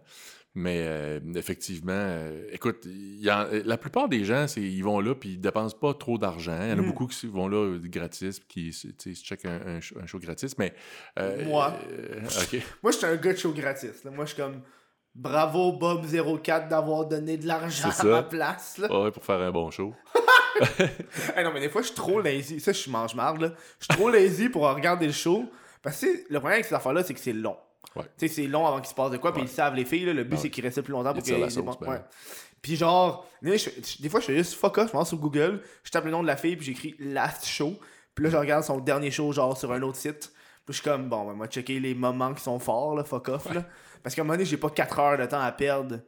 Mais 0.57 0.85
euh, 0.87 1.19
effectivement, 1.35 1.91
euh, 1.95 2.47
écoute, 2.53 2.87
y 2.87 3.29
en- 3.29 3.49
la 3.65 3.77
plupart 3.77 4.09
des 4.09 4.25
gens, 4.25 4.47
c'est, 4.47 4.63
ils 4.63 4.83
vont 4.85 5.01
là 5.01 5.15
puis 5.17 5.31
ils 5.31 5.41
dépensent 5.41 5.77
pas 5.77 5.95
trop 5.95 6.17
d'argent. 6.17 6.57
Il 6.63 6.69
y 6.69 6.73
en 6.73 6.79
a 6.79 6.83
Mhm. 6.83 6.87
beaucoup 6.87 7.07
qui 7.09 7.27
vont 7.27 7.49
là 7.49 7.57
euh, 7.57 7.81
gratis 7.83 8.39
qui 8.47 8.73
se 8.73 8.87
checkent 9.15 9.47
un, 9.47 9.61
un 9.67 9.81
show, 9.81 9.97
un 10.01 10.07
show 10.07 10.21
gratis. 10.21 10.57
Mais 10.59 10.73
euh, 11.19 11.45
Moi. 11.47 11.75
euh, 11.91 12.21
ok. 12.43 12.63
Moi, 12.85 12.93
je 12.93 12.99
suis 12.99 13.07
un 13.07 13.17
gars 13.17 13.33
de 13.33 13.39
show 13.39 13.53
gratis. 13.53 14.05
là. 14.05 14.13
Moi, 14.13 14.27
je 14.27 14.35
suis 14.35 14.41
comme. 14.43 14.61
Bravo 15.15 15.73
Bob04 15.73 16.69
d'avoir 16.69 17.07
donné 17.07 17.37
de 17.37 17.47
l'argent 17.47 17.91
à 17.97 18.05
ma 18.05 18.23
place. 18.23 18.79
Là. 18.79 18.93
Ouais, 18.93 19.11
pour 19.11 19.25
faire 19.25 19.41
un 19.41 19.53
bon 19.53 19.71
show. 19.71 19.95
Hey, 21.37 21.45
non, 21.45 21.53
mais 21.53 21.61
des 21.61 21.69
fois, 21.69 21.83
je 21.83 21.89
suis 21.89 21.97
trop 21.97 22.21
lazy. 22.21 22.59
Ça, 22.61 22.73
je 22.73 22.91
mange 22.91 23.15
marde, 23.15 23.41
là. 23.41 23.53
Je 23.79 23.85
suis 23.85 23.95
trop 23.95 24.11
lazy 24.11 24.49
pour 24.49 24.63
regarder 24.63 25.07
le 25.07 25.13
show. 25.13 25.45
Parce 25.83 26.01
que 26.01 26.07
le 26.07 26.39
problème 26.39 26.55
avec 26.55 26.65
ces 26.65 26.75
affaires-là, 26.75 27.05
c'est 27.05 27.15
que 27.15 27.21
c'est 27.21 27.33
long. 27.33 27.57
Ouais. 27.95 28.03
Tu 28.19 28.27
sais, 28.27 28.35
c'est 28.35 28.47
long 28.49 28.67
avant 28.67 28.79
qu'il 28.79 28.89
se 28.89 28.95
passe 28.95 29.11
de 29.11 29.19
quoi, 29.19 29.33
puis 29.33 29.43
ils 29.43 29.49
savent, 29.49 29.75
les 29.75 29.85
filles, 29.85 30.07
là, 30.07 30.13
le 30.13 30.25
but, 30.25 30.37
Ah 30.37 30.41
c'est 30.43 30.51
qu'ils 30.51 30.65
restent 30.65 30.83
plus 30.83 30.93
longtemps 30.93 31.13
pour 31.13 31.23
la 31.23 31.23
qu'ils 31.23 31.51
sauce, 31.51 31.79
ben 31.79 31.89
ouais. 31.89 32.01
Puis 32.61 32.77
genre, 32.77 33.27
des 33.43 33.59
fois, 34.09 34.21
je 34.21 34.25
fais 34.25 34.37
juste 34.37 34.55
fuck 34.55 34.79
off, 34.79 34.91
je 34.91 34.97
m'en 34.97 35.05
sur 35.05 35.19
Google, 35.19 35.61
je 35.85 35.91
tape 35.91 36.07
le 36.07 36.11
nom 36.11 36.23
de 36.23 36.27
la 36.27 36.37
fille, 36.37 36.57
puis 36.57 36.65
j'écris 36.67 36.97
last 36.99 37.47
show. 37.47 37.75
Puis 38.15 38.25
là, 38.25 38.31
je 38.31 38.37
regarde 38.37 38.65
son 38.65 38.79
dernier 38.79 39.11
show, 39.11 39.31
genre, 39.33 39.57
sur 39.57 39.71
un 39.71 39.83
autre 39.83 39.99
site. 39.99 40.33
Puis 40.65 40.73
je 40.75 40.81
suis 40.81 40.83
comme, 40.83 41.09
bon, 41.09 41.27
ben, 41.27 41.35
moi, 41.35 41.47
checker 41.47 41.79
les 41.79 41.95
moments 41.95 42.33
qui 42.33 42.43
sont 42.43 42.59
forts, 42.59 42.95
là, 42.95 43.05
fuck 43.05 43.29
off, 43.29 43.53
là. 43.53 43.65
Parce 44.03 44.15
qu'à 44.15 44.23
un 44.23 44.25
moment 44.25 44.35
donné, 44.35 44.45
j'ai 44.45 44.57
pas 44.57 44.71
4 44.71 44.99
heures 44.99 45.19
de 45.19 45.27
temps 45.27 45.41
à 45.41 45.53
perdre 45.53 46.01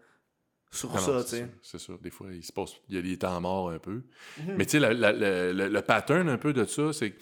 sur 0.71 0.91
Ah 0.95 1.01
non, 1.01 1.01
ça, 1.01 1.23
c'est 1.23 1.41
tu 1.41 1.45
sais. 1.45 1.51
C'est 1.63 1.79
sûr. 1.79 1.99
Des 1.99 2.11
fois, 2.11 2.29
il 2.33 2.43
se 2.43 2.53
passe, 2.53 2.73
il 2.89 2.97
y 2.97 2.99
a 2.99 3.03
des 3.03 3.19
temps 3.19 3.41
morts 3.41 3.71
un 3.71 3.79
peu. 3.79 4.03
Mhm. 4.39 4.55
Mais 4.57 4.65
tu 4.65 4.79
sais, 4.79 4.81
le, 4.81 5.53
le 5.69 5.83
pattern 5.83 6.29
un 6.29 6.39
peu 6.39 6.53
de 6.53 6.65
ça, 6.65 6.93
c'est 6.93 7.15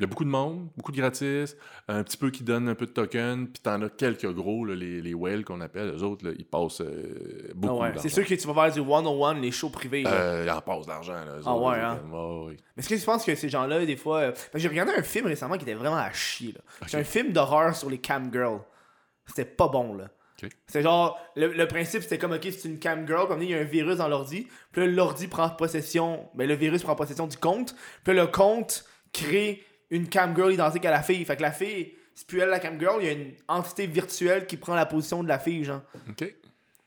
qu'il 0.00 0.06
y 0.06 0.08
a 0.08 0.10
beaucoup 0.10 0.24
de 0.24 0.30
monde, 0.30 0.68
beaucoup 0.76 0.92
de 0.92 0.96
gratis, 0.96 1.56
un 1.88 2.02
petit 2.02 2.16
peu 2.16 2.30
qui 2.30 2.42
donne 2.42 2.68
un 2.68 2.74
peu 2.74 2.86
de 2.86 2.90
token, 2.90 3.48
puis 3.48 3.62
t'en 3.62 3.82
as 3.82 3.88
quelques 3.90 4.32
gros, 4.32 4.64
là, 4.64 4.74
les, 4.74 5.02
les 5.02 5.12
whales 5.14 5.44
qu'on 5.44 5.60
appelle, 5.60 5.94
eux 5.94 6.02
autres, 6.02 6.26
là, 6.26 6.32
ils 6.38 6.44
passent 6.46 6.80
euh, 6.80 7.48
Ah 7.50 7.52
beaucoup 7.54 7.74
ouais. 7.74 7.80
d'argent. 7.88 8.00
C'est 8.02 8.08
sûr 8.08 8.24
que 8.26 8.34
tu 8.34 8.46
vas 8.48 8.54
faire 8.54 8.72
du 8.72 8.80
one-on-one, 8.80 9.40
les 9.40 9.50
shows 9.50 9.70
privés. 9.70 10.02
là. 10.04 10.10
Euh, 10.12 10.44
ils 10.46 10.50
en 10.50 10.60
passent 10.62 10.86
d'argent, 10.86 11.12
là. 11.12 11.36
Ah 11.44 11.54
autres, 11.54 11.68
ouais, 11.68 11.76
les 11.76 11.82
hein? 11.82 12.00
ouais, 12.10 12.46
ouais. 12.46 12.56
Mais 12.76 12.80
est-ce 12.82 12.88
que 12.88 12.94
tu 12.94 13.04
penses 13.04 13.24
que 13.24 13.34
ces 13.34 13.48
gens-là, 13.48 13.84
des 13.84 13.96
fois. 13.96 14.18
euh, 14.20 14.32
j'ai 14.54 14.68
regardé 14.68 14.92
un 14.96 15.02
film 15.02 15.26
récemment 15.26 15.56
qui 15.56 15.62
était 15.64 15.74
vraiment 15.74 15.96
à 15.96 16.10
chier. 16.12 16.52
là. 16.52 16.60
C'est 16.86 16.98
un 16.98 17.04
film 17.04 17.32
d'horreur 17.32 17.76
sur 17.76 17.90
les 17.90 17.98
camgirls. 17.98 18.60
C'était 19.26 19.44
pas 19.44 19.68
bon, 19.68 19.94
là. 19.94 20.08
C'est 20.66 20.80
genre, 20.80 21.18
le, 21.36 21.48
le 21.48 21.66
principe 21.68 22.00
c'était 22.02 22.16
comme, 22.16 22.32
ok, 22.32 22.40
c'est 22.44 22.64
une 22.66 22.78
camgirl, 22.78 23.28
comme 23.28 23.42
il 23.42 23.50
y 23.50 23.54
a 23.54 23.58
un 23.58 23.64
virus 23.64 23.98
dans 23.98 24.08
l'ordi, 24.08 24.48
puis 24.72 24.90
l'ordi 24.90 25.28
prend 25.28 25.50
possession, 25.50 26.30
ben 26.34 26.48
le 26.48 26.54
virus 26.54 26.82
prend 26.82 26.96
possession 26.96 27.26
du 27.26 27.36
compte, 27.36 27.74
puis 28.04 28.14
le 28.14 28.26
compte 28.26 28.86
crée 29.12 29.62
une 29.90 30.08
camgirl 30.08 30.52
identique 30.52 30.84
à 30.84 30.90
la 30.90 31.02
fille. 31.02 31.24
Fait 31.24 31.36
que 31.36 31.42
la 31.42 31.52
fille, 31.52 31.94
c'est 32.14 32.26
plus 32.26 32.40
elle 32.40 32.48
la 32.48 32.60
camgirl, 32.60 32.98
il 33.00 33.06
y 33.06 33.08
a 33.08 33.12
une 33.12 33.32
entité 33.48 33.86
virtuelle 33.86 34.46
qui 34.46 34.56
prend 34.56 34.74
la 34.74 34.86
position 34.86 35.22
de 35.22 35.28
la 35.28 35.38
fille, 35.38 35.64
genre. 35.64 35.82
OK. 36.08 36.34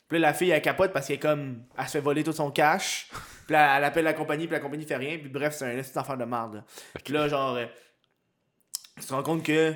Puis 0.10 0.20
là, 0.20 0.28
la 0.30 0.34
fille, 0.34 0.50
elle 0.52 0.62
capote 0.62 0.94
parce 0.94 1.08
qu'elle 1.08 1.20
comme. 1.20 1.64
Elle 1.78 1.86
se 1.86 1.92
fait 1.92 2.00
voler 2.02 2.24
tout 2.24 2.34
son 2.34 2.52
cash. 2.52 3.10
Puis 3.46 3.54
là, 3.54 3.78
elle 3.78 3.84
appelle 3.84 4.06
la 4.06 4.14
compagnie, 4.14 4.46
puis 4.48 4.54
la 4.54 4.60
compagnie 4.60 4.86
fait 4.86 4.96
rien. 4.98 5.18
Puis 5.18 5.30
bref, 5.30 5.56
c'est 5.56 5.66
un 5.66 5.82
petit 5.82 5.98
affaire 5.98 6.18
de 6.18 6.26
merde. 6.26 6.56
là. 6.56 6.64
Puis 7.04 7.14
là, 7.14 7.28
genre. 7.28 7.56
euh, 7.56 7.66
tu 9.00 9.06
te 9.06 9.14
rends 9.14 9.24
compte 9.24 9.44
que. 9.44 9.74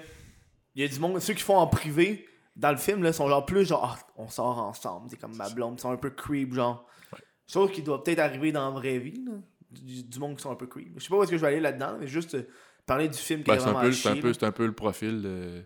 Il 0.76 0.82
y 0.82 0.86
a 0.86 0.88
du 0.88 1.00
monde. 1.00 1.20
Ceux 1.20 1.34
qui 1.34 1.42
font 1.44 1.58
en 1.58 1.66
privé, 1.68 2.28
dans 2.56 2.70
le 2.72 2.78
film, 2.78 3.02
là, 3.04 3.12
sont 3.14 3.28
genre 3.28 3.46
plus 3.46 3.66
genre. 3.66 3.98
Ah, 4.00 4.12
on 4.16 4.28
sort 4.30 4.60
ensemble. 4.60 5.08
C'est 5.10 5.18
comme 5.20 5.36
ma 5.36 5.50
blonde. 5.50 5.76
Ils 5.80 5.82
sont 5.82 5.92
un 5.92 5.98
peu 5.98 6.12
creep, 6.12 6.54
genre. 6.54 6.86
Ouais. 7.12 7.20
Chose 7.52 7.72
qui 7.72 7.82
doit 7.82 8.04
peut-être 8.04 8.20
arriver 8.20 8.52
dans 8.52 8.66
la 8.72 8.80
vraie 8.80 9.00
vie, 9.00 9.24
là. 9.26 9.34
Du, 9.72 10.04
du 10.04 10.20
monde 10.20 10.38
qui 10.38 10.44
sont 10.44 10.52
un 10.52 10.56
peu 10.56 10.68
creep. 10.68 10.94
Je 10.98 11.04
sais 11.04 11.10
pas 11.10 11.16
où 11.18 11.24
est-ce 11.24 11.32
que 11.32 11.38
je 11.38 11.42
vais 11.42 11.48
aller 11.50 11.60
là-dedans, 11.60 11.98
mais 12.00 12.08
juste 12.08 12.36
euh, 12.36 12.48
parler 12.88 13.08
du 13.08 13.18
film 13.18 13.44
qui 13.44 13.52
Ben, 13.52 13.58
est 13.58 13.60
c'est 13.60 13.66
un, 13.66 13.72
vraiment 13.74 13.82
peu, 13.82 13.88
à 13.88 13.92
c'est 13.94 14.10
un, 14.10 14.14
chier, 14.14 14.22
peu, 14.22 14.28
là. 14.30 14.34
c'est 14.34 14.46
un 14.46 14.52
peu 14.52 14.66
le 14.66 14.72
profil 14.74 15.22
de... 15.22 15.64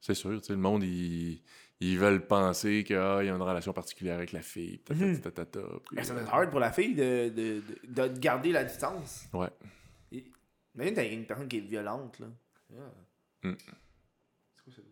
C'est 0.00 0.14
sûr, 0.14 0.40
tu 0.40 0.46
sais, 0.48 0.52
le 0.52 0.58
monde, 0.58 0.82
ils, 0.82 1.40
ils 1.80 1.98
veulent 1.98 2.26
penser 2.26 2.82
qu'il 2.84 2.96
y 2.96 2.98
a 2.98 3.20
une 3.22 3.40
relation 3.40 3.72
particulière 3.72 4.16
avec 4.16 4.32
la 4.32 4.42
fille, 4.42 4.78
puis, 4.78 4.94
Ben, 4.98 5.14
ça 5.22 5.30
doit 5.30 5.44
euh, 5.62 5.78
être 6.20 6.34
hard 6.34 6.50
pour 6.50 6.60
la 6.60 6.72
fille 6.72 6.94
de, 6.94 7.28
de, 7.30 7.62
de, 7.88 8.08
de 8.08 8.18
garder 8.18 8.52
la 8.52 8.64
distance. 8.64 9.26
Ouais. 9.32 9.48
Et- 10.12 10.24
Imagine 10.74 10.94
t'as 10.94 11.04
une 11.06 11.24
personne 11.24 11.48
qui 11.48 11.58
est 11.58 11.60
violente, 11.60 12.18
là. 12.18 12.26
Yeah. 12.72 13.50
Mm. 13.52 13.56
C'est 14.56 14.64
quoi 14.64 14.72
ça? 14.74 14.82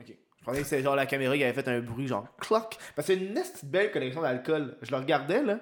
Ok. 0.00 0.16
Je 0.38 0.44
pensais 0.44 0.58
que 0.60 0.64
c'était 0.66 0.82
genre 0.82 0.96
la 0.96 1.06
caméra 1.06 1.36
qui 1.36 1.44
avait 1.44 1.52
fait 1.52 1.68
un 1.68 1.80
bruit, 1.80 2.06
genre 2.06 2.26
cloc. 2.36 2.76
Parce 2.96 3.08
que 3.08 3.14
c'est 3.14 3.20
une 3.20 3.34
petite 3.34 3.64
belle 3.64 3.90
collection 3.92 4.22
d'alcool. 4.22 4.76
Je 4.82 4.90
le 4.90 4.96
regardais, 4.96 5.42
là. 5.42 5.60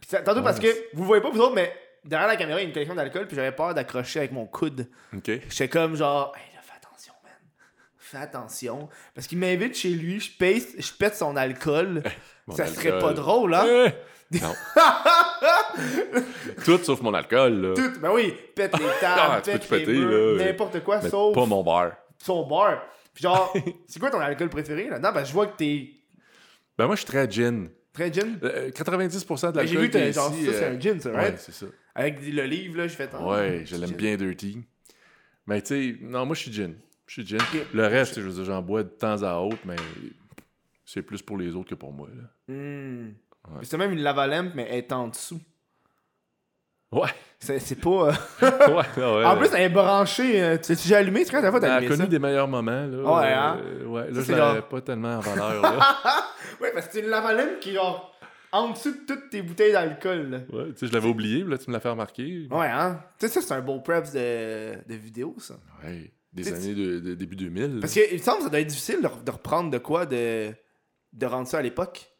Puis 0.00 0.10
tantôt 0.10 0.34
Ouais, 0.38 0.42
parce 0.42 0.58
que 0.60 0.66
vous 0.94 1.04
voyez 1.04 1.22
pas, 1.22 1.30
vous 1.30 1.40
autres, 1.40 1.54
mais 1.54 1.72
derrière 2.04 2.28
la 2.28 2.36
caméra, 2.36 2.58
il 2.60 2.62
y 2.62 2.64
a 2.64 2.68
une 2.68 2.72
collection 2.74 2.94
d'alcool. 2.94 3.26
Puis 3.26 3.36
j'avais 3.36 3.52
peur 3.52 3.74
d'accrocher 3.74 4.20
avec 4.20 4.32
mon 4.32 4.46
coude. 4.46 4.88
OK. 5.16 5.26
J'étais 5.48 5.68
comme 5.68 5.96
genre, 5.96 6.32
hey 6.36 6.54
là, 6.54 6.60
fais 6.62 6.76
attention, 6.76 7.12
man. 7.24 7.32
Fais 7.98 8.18
attention. 8.18 8.88
Parce 9.14 9.26
qu'il 9.26 9.38
m'invite 9.38 9.74
chez 9.76 9.90
lui, 9.90 10.20
je, 10.20 10.30
paye, 10.36 10.64
je 10.78 10.92
pète 10.92 11.14
son 11.16 11.36
alcool. 11.36 12.02
Mon 12.46 12.54
ça 12.56 12.66
serait 12.66 12.98
pas 12.98 13.12
drôle, 13.12 13.54
hein? 13.54 13.64
Eh! 13.86 13.90
Non. 14.40 14.54
Tout 16.64 16.78
sauf 16.78 17.00
mon 17.02 17.12
alcool, 17.14 17.52
là. 17.60 17.74
Tout, 17.74 18.00
ben 18.00 18.10
oui, 18.12 18.32
pète 18.54 18.78
les 18.78 18.84
Ah, 19.02 19.40
tables, 19.40 19.42
peux 19.42 19.50
pète 19.52 19.68
te 19.68 19.74
les 19.74 19.80
péter, 19.80 19.98
murs, 19.98 20.36
là. 20.36 20.44
n'importe 20.44 20.84
quoi, 20.84 21.00
Mais 21.02 21.10
sauf 21.10 21.34
pas 21.34 21.46
mon 21.46 21.62
bar. 21.64 21.92
son 22.18 22.46
bar. 22.46 22.80
Puis 23.12 23.22
genre, 23.22 23.52
c'est 23.88 23.98
quoi 23.98 24.10
ton 24.10 24.20
alcool 24.20 24.48
préféré 24.48 24.88
là-dedans? 24.88 25.12
Ben 25.12 25.24
je 25.24 25.32
vois 25.32 25.46
que 25.48 25.56
t'es 25.56 25.90
Ben 26.78 26.86
moi, 26.86 26.94
je 26.94 27.00
suis 27.00 27.06
très 27.08 27.28
gin. 27.28 27.70
très 27.92 28.12
gin? 28.12 28.38
Euh, 28.44 28.70
90% 28.70 29.48
de 29.48 29.52
Ben, 29.56 29.66
J'ai 29.66 29.74
l'alcool 29.74 29.80
vu 29.82 29.90
que 29.90 30.12
genre 30.12 30.28
ça, 30.30 30.34
c'est 30.38 30.62
euh, 30.64 30.74
un 30.76 30.80
gin, 30.80 31.00
ça, 31.00 31.10
Ouais, 31.10 31.16
right? 31.16 31.38
c'est 31.38 31.52
ça. 31.52 31.66
Avec 31.94 32.20
le 32.24 32.44
livre, 32.44 32.78
là, 32.78 32.86
je 32.88 32.94
fais 32.94 33.08
tant. 33.08 33.28
Ouais, 33.28 33.62
je 33.66 33.76
l'aime 33.76 33.92
bien 33.92 34.16
dirty. 34.16 34.62
Mais 35.46 35.60
tu 35.62 35.68
sais, 35.68 35.98
non, 36.00 36.26
moi, 36.26 36.34
je 36.34 36.42
suis 36.42 36.52
gin. 36.52 36.74
Je 37.06 37.14
suis 37.22 37.26
gin. 37.26 37.38
Le 37.74 37.86
reste, 37.86 38.16
je 38.20 38.26
veux 38.26 38.32
dire, 38.32 38.44
j'en 38.44 38.62
bois 38.62 38.82
de 38.84 38.88
temps 38.88 39.22
à 39.22 39.34
autre, 39.36 39.58
mais 39.64 39.76
c'est 40.84 41.02
plus 41.02 41.20
pour 41.22 41.36
les 41.38 41.54
autres 41.56 41.70
que 41.70 41.74
pour 41.74 41.92
moi, 41.92 42.08
là. 42.14 42.54
Hmm. 42.54 43.08
Ouais. 43.48 43.60
C'est 43.62 43.76
même 43.78 43.92
une 43.92 44.02
lavalampe, 44.02 44.54
mais 44.54 44.66
elle 44.70 44.78
est 44.78 44.92
en 44.92 45.08
dessous. 45.08 45.40
Ouais. 46.92 47.08
C'est 47.38 47.58
c'est 47.60 47.76
pas. 47.76 47.88
euh, 48.08 48.12
ouais, 48.68 48.84
ouais. 48.96 49.24
en 49.24 49.36
plus, 49.36 49.48
elle 49.54 49.62
est 49.62 49.68
branchée. 49.68 50.42
euh, 50.42 50.58
Tu 50.58 50.74
l'as 50.90 50.98
allumé? 50.98 51.24
C'est 51.24 51.30
quand 51.30 51.40
la 51.40 51.50
fois 51.50 51.58
elle 51.60 51.66
t'as 51.68 51.72
a 51.74 51.76
allumé 51.76 51.88
connu 51.90 52.02
ça? 52.02 52.08
des 52.08 52.18
meilleurs 52.18 52.48
moments, 52.48 52.86
là. 52.86 52.98
Ouais, 53.20 53.32
hein? 53.32 53.60
Euh, 53.64 53.84
ouais, 53.86 54.08
là, 54.08 54.14
Ça, 54.14 54.20
je 54.20 54.26
c'est 54.26 54.32
l'avais 54.36 54.58
genre- 54.60 54.68
pas 54.68 54.80
tellement 54.80 55.16
en 55.16 55.20
valeur, 55.20 55.62
là. 55.62 55.96
Ouais, 56.60 56.72
parce 56.74 56.86
que 56.88 56.92
c'est 56.92 57.00
une 57.00 57.06
lavaline 57.06 57.58
qui 57.60 57.72
genre 57.72 58.09
en 58.52 58.70
dessous 58.70 58.92
de 58.92 59.06
toutes 59.06 59.30
tes 59.30 59.42
bouteilles 59.42 59.72
d'alcool. 59.72 60.30
là. 60.30 60.38
Ouais, 60.52 60.72
tu 60.72 60.78
sais, 60.78 60.86
je 60.88 60.92
l'avais 60.92 61.08
oublié, 61.08 61.44
là, 61.44 61.56
tu 61.58 61.68
me 61.68 61.74
l'as 61.74 61.80
fait 61.80 61.88
remarquer. 61.90 62.46
Ouais, 62.50 62.66
hein? 62.66 63.02
Tu 63.18 63.26
sais, 63.28 63.32
ça, 63.34 63.40
c'est 63.42 63.54
un 63.54 63.60
beau 63.60 63.80
preps 63.80 64.12
de, 64.12 64.76
de 64.88 64.94
vidéo, 64.94 65.34
ça. 65.38 65.58
Ouais, 65.84 66.12
des 66.32 66.52
années 66.52 66.74
de, 66.74 66.98
de 67.00 67.14
début 67.14 67.36
2000. 67.36 67.78
Parce 67.80 67.92
qu'il 67.92 68.12
me 68.12 68.18
semble 68.18 68.38
que 68.38 68.44
ça 68.44 68.50
doit 68.50 68.60
être 68.60 68.66
difficile 68.68 68.96
de, 69.02 69.24
de 69.24 69.30
reprendre 69.30 69.70
de 69.70 69.78
quoi, 69.78 70.06
de, 70.06 70.52
de 71.12 71.26
rendre 71.26 71.46
ça 71.48 71.58
à 71.58 71.62
l'époque. 71.62 72.10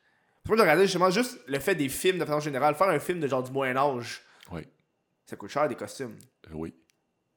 Moi, 0.47 0.57
je 0.57 0.63
regardais 0.63 0.85
justement 0.85 1.11
juste 1.11 1.39
le 1.47 1.59
fait 1.59 1.75
des 1.75 1.89
films 1.89 2.19
de 2.19 2.25
façon 2.25 2.41
générale. 2.41 2.75
Faire 2.75 2.89
un 2.89 2.99
film 2.99 3.21
de 3.21 3.27
genre 3.29 3.43
du 3.43 3.53
Moyen-Âge, 3.53 4.23
Ouais, 4.51 4.67
ça 5.27 5.37
coûte 5.37 5.51
cher 5.51 5.69
des 5.69 5.75
costumes. 5.77 6.17
euh, 6.49 6.55
oui. 6.55 6.75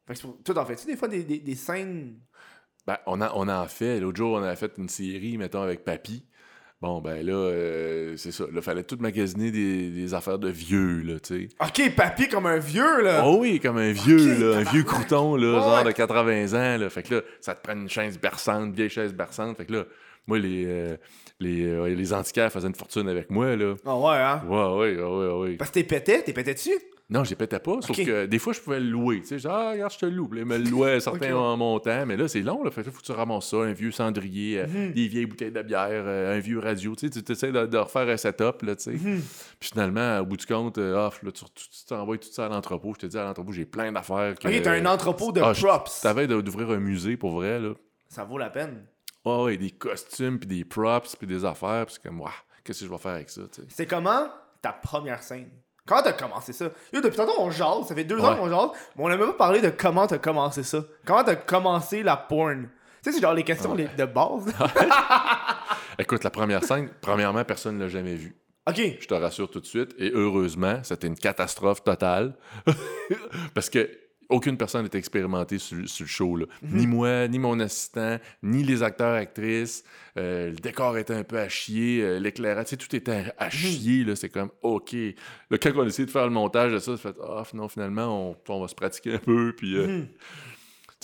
Fait 0.07 0.13
que 0.13 0.19
c'est 0.19 0.25
pour- 0.27 0.41
Toi, 0.43 0.55
t'en 0.55 0.65
fais-tu 0.65 0.87
des 0.87 0.95
fois 0.97 1.07
des, 1.07 1.23
des, 1.23 1.39
des 1.39 1.55
scènes? 1.55 2.19
Ben, 2.87 2.97
on, 3.05 3.21
a, 3.21 3.31
on 3.35 3.47
en 3.47 3.67
fait. 3.67 3.99
L'autre 3.99 4.17
jour, 4.17 4.33
on 4.37 4.43
a 4.43 4.55
fait 4.55 4.73
une 4.77 4.89
série, 4.89 5.37
mettons, 5.37 5.61
avec 5.61 5.83
Papy. 5.85 6.25
Bon, 6.83 6.99
ben 6.99 7.25
là, 7.25 7.31
euh, 7.31 8.17
c'est 8.17 8.33
ça. 8.33 8.43
Là, 8.51 8.61
fallait 8.61 8.83
tout 8.83 8.97
magasiner 8.99 9.51
des, 9.51 9.89
des 9.89 10.13
affaires 10.13 10.37
de 10.37 10.49
vieux, 10.49 11.01
là, 11.01 11.17
tu 11.17 11.47
sais. 11.47 11.49
Ok, 11.61 11.95
papy 11.95 12.27
comme 12.27 12.45
un 12.45 12.57
vieux, 12.57 13.01
là. 13.01 13.23
Oh 13.25 13.37
oui, 13.39 13.61
comme 13.61 13.77
un 13.77 13.93
vieux, 13.93 14.37
là, 14.37 14.57
un 14.57 14.63
vieux 14.63 14.83
crouton, 14.83 15.37
là, 15.37 15.53
Ouais, 15.53 15.61
genre 15.61 15.83
de 15.85 15.91
80 15.91 16.47
ans, 16.51 16.77
là. 16.77 16.89
Fait 16.89 17.01
que 17.03 17.15
là, 17.15 17.21
ça 17.39 17.55
te 17.55 17.63
prend 17.65 17.79
une 17.79 17.87
chaise 17.87 18.19
berçante, 18.19 18.65
une 18.65 18.73
vieille 18.73 18.89
chaise 18.89 19.13
berçante. 19.13 19.55
Fait 19.55 19.65
que 19.65 19.71
là, 19.71 19.83
moi, 20.27 20.37
les, 20.39 20.65
euh, 20.67 20.97
les, 21.39 21.65
euh, 21.65 21.87
les 21.87 22.13
antiquaires 22.13 22.51
faisaient 22.51 22.67
une 22.67 22.75
fortune 22.75 23.07
avec 23.07 23.29
moi, 23.29 23.55
là. 23.55 23.75
Ah 23.85 23.97
ouais, 23.97 24.17
hein? 24.17 24.41
Ouais, 24.45 24.57
ouais, 24.57 25.01
ouais, 25.01 25.07
ouais, 25.07 25.39
ouais. 25.51 25.55
Parce 25.55 25.69
que 25.69 25.75
t'es 25.75 25.83
pété, 25.85 26.21
t'es 26.21 26.33
pété 26.33 26.53
dessus. 26.53 26.77
Non, 27.13 27.23
j'ai 27.23 27.35
pétais 27.35 27.59
pas, 27.59 27.79
sauf 27.81 27.95
que 27.95 28.25
des 28.25 28.39
fois, 28.39 28.53
je 28.53 28.59
pouvais 28.59 28.79
le 28.79 28.87
louer. 28.89 29.21
Tu 29.21 29.27
sais, 29.27 29.39
genre, 29.39 29.53
ah, 29.55 29.71
regarde, 29.71 29.93
je 29.93 29.99
te 29.99 30.05
loue. 30.07 30.27
Puis 30.27 30.39
là, 30.39 30.45
il 30.45 30.49
me 30.49 30.57
le 30.57 30.69
louait 30.69 30.93
à 30.93 30.99
certains 30.99 31.33
Ok. 31.35 31.57
montants, 31.59 32.05
mais 32.07 32.17
là, 32.17 32.27
c'est 32.27 32.41
long, 32.41 32.63
là. 32.63 32.71
Fait 32.71 32.83
que 32.83 32.89
faut 32.89 32.99
que 33.01 33.05
tu 33.05 33.11
ramasses 33.11 33.49
ça, 33.51 33.57
un 33.57 33.71
vieux 33.71 33.91
cendrier, 33.91 34.61
euh, 34.61 34.67
Mhm. 34.67 34.93
des 34.93 35.07
vieilles 35.07 35.25
bouteilles 35.27 35.51
de 35.51 35.61
bière, 35.61 35.89
euh, 35.91 36.35
un 36.35 36.39
vieux 36.39 36.57
radio. 36.57 36.95
Tu 36.95 37.09
sais, 37.11 37.21
tu 37.21 37.31
essaies 37.31 37.51
de, 37.51 37.67
de 37.67 37.77
refaire 37.77 38.07
un 38.09 38.17
setup, 38.17 38.63
là, 38.63 38.75
tu 38.75 38.83
sais. 38.83 38.91
Mhm. 38.93 39.21
Puis 39.59 39.69
finalement, 39.69 40.19
au 40.21 40.25
bout 40.25 40.37
du 40.37 40.45
compte, 40.47 40.79
euh, 40.79 40.95
ah, 40.97 41.11
là, 41.23 41.31
tu 41.31 41.43
t'envoies 41.87 42.17
tout 42.17 42.29
ça 42.31 42.47
à 42.47 42.49
l'entrepôt. 42.49 42.93
Je 42.95 43.01
te 43.01 43.05
dis, 43.05 43.17
à 43.17 43.23
l'entrepôt, 43.25 43.51
j'ai 43.51 43.65
plein 43.65 43.91
d'affaires. 43.91 44.33
que- 44.39 44.47
Ok, 44.47 44.61
t'as 44.63 44.71
un 44.73 44.85
entrepôt 44.87 45.31
de 45.31 45.39
Ah, 45.41 45.53
je- 45.53 45.61
props. 45.65 46.01
T'avais 46.01 46.25
d'ouvrir 46.27 46.71
un 46.71 46.79
musée 46.79 47.15
pour 47.15 47.31
vrai, 47.33 47.59
là. 47.59 47.73
Ça 48.09 48.23
vaut 48.23 48.39
la 48.39 48.49
peine. 48.49 48.85
Ah 49.23 49.43
ouais, 49.43 49.57
des 49.57 49.69
costumes, 49.71 50.39
puis 50.39 50.47
des 50.47 50.65
props, 50.65 51.15
puis 51.15 51.27
des 51.27 51.45
affaires. 51.45 51.85
Puis 51.85 51.95
c'est 52.01 52.09
comme, 52.09 52.19
waouh, 52.21 52.31
qu'est-ce 52.63 52.79
que 52.81 52.85
je 52.87 52.91
vais 52.91 52.97
faire 52.97 53.13
avec 53.13 53.29
ça, 53.29 53.43
tu 53.53 53.61
sais? 53.61 53.67
C'est 53.69 53.85
comment 53.85 54.27
ta 54.61 54.73
première 54.73 55.21
scène? 55.21 55.49
Comment 55.85 56.01
t'as 56.01 56.13
commencé 56.13 56.53
ça? 56.53 56.69
Yo, 56.93 57.01
depuis 57.01 57.17
tantôt, 57.17 57.33
on 57.39 57.51
jase, 57.51 57.87
ça 57.87 57.95
fait 57.95 58.03
deux 58.05 58.15
Ouais. 58.17 58.25
ans 58.25 58.35
qu'on 58.37 58.49
jase, 58.49 58.69
mais 58.95 59.03
on 59.03 59.07
a 59.07 59.17
même 59.17 59.27
pas 59.27 59.33
parlé 59.33 59.59
de 59.61 59.69
comment 59.69 60.07
t'as 60.07 60.17
commencé 60.17 60.63
ça. 60.63 60.79
Comment 61.05 61.23
t'as 61.23 61.35
commencé 61.35 62.03
la 62.03 62.15
porn? 62.15 62.69
Tu 63.03 63.09
sais, 63.09 63.11
c'est 63.17 63.21
genre 63.21 63.33
les 63.33 63.43
questions 63.43 63.73
les- 63.73 63.87
de 63.89 64.05
base. 64.05 64.45
Écoute, 65.99 66.23
la 66.23 66.29
première 66.29 66.63
scène, 66.63 66.89
premièrement, 67.01 67.43
personne 67.43 67.77
ne 67.77 67.83
l'a 67.83 67.89
jamais 67.89 68.15
vue. 68.15 68.35
ok. 68.67 68.81
Je 69.01 69.05
te 69.07 69.13
rassure 69.13 69.49
tout 69.51 69.59
de 69.59 69.65
suite. 69.65 69.93
Et 69.99 70.11
heureusement, 70.13 70.79
c'était 70.83 71.07
une 71.07 71.17
catastrophe 71.17 71.83
totale. 71.83 72.35
Parce 73.53 73.69
que 73.69 73.89
aucune 74.33 74.57
personne 74.57 74.83
n'était 74.83 74.97
expérimentée 74.97 75.57
sur, 75.59 75.87
sur 75.87 76.03
le 76.03 76.09
show. 76.09 76.35
là. 76.35 76.45
Ni 76.63 76.87
moi, 76.87 77.27
ni 77.27 77.39
mon 77.39 77.59
assistant, 77.59 78.17
ni 78.41 78.63
les 78.63 78.83
acteurs, 78.83 79.13
actrices. 79.15 79.83
Euh, 80.17 80.49
le 80.49 80.55
décor 80.57 80.97
était 80.97 81.13
un 81.15 81.23
peu 81.23 81.37
à 81.39 81.47
chier. 81.49 82.01
euh, 82.03 82.19
L'éclairage, 82.19 82.77
tout 82.77 82.95
était 82.95 83.25
à 83.37 83.49
chier. 83.49 84.03
là. 84.03 84.15
C'est 84.15 84.29
comme, 84.29 84.49
OK. 84.61 84.93
Là, 85.49 85.57
quand 85.57 85.71
on 85.75 85.81
a 85.83 85.85
essayé 85.85 86.05
de 86.05 86.11
faire 86.11 86.25
le 86.25 86.31
montage 86.31 86.71
de 86.73 86.79
ça, 86.79 86.97
ça 86.97 86.97
fait, 86.97 87.15
ah, 87.23 87.43
non, 87.53 87.67
finalement, 87.67 88.29
on, 88.31 88.53
on 88.53 88.61
va 88.61 88.67
se 88.67 88.75
pratiquer 88.75 89.13
un 89.15 89.19
peu. 89.19 89.53
Puis, 89.55 89.75
euh, 89.77 89.87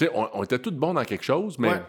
Mhm. 0.02 0.10
on, 0.14 0.28
on 0.34 0.44
était 0.44 0.60
tous 0.60 0.72
bons 0.72 0.94
dans 0.94 1.04
quelque 1.06 1.24
chose, 1.26 1.58
mais. 1.60 1.70
Ouais. 1.70 1.82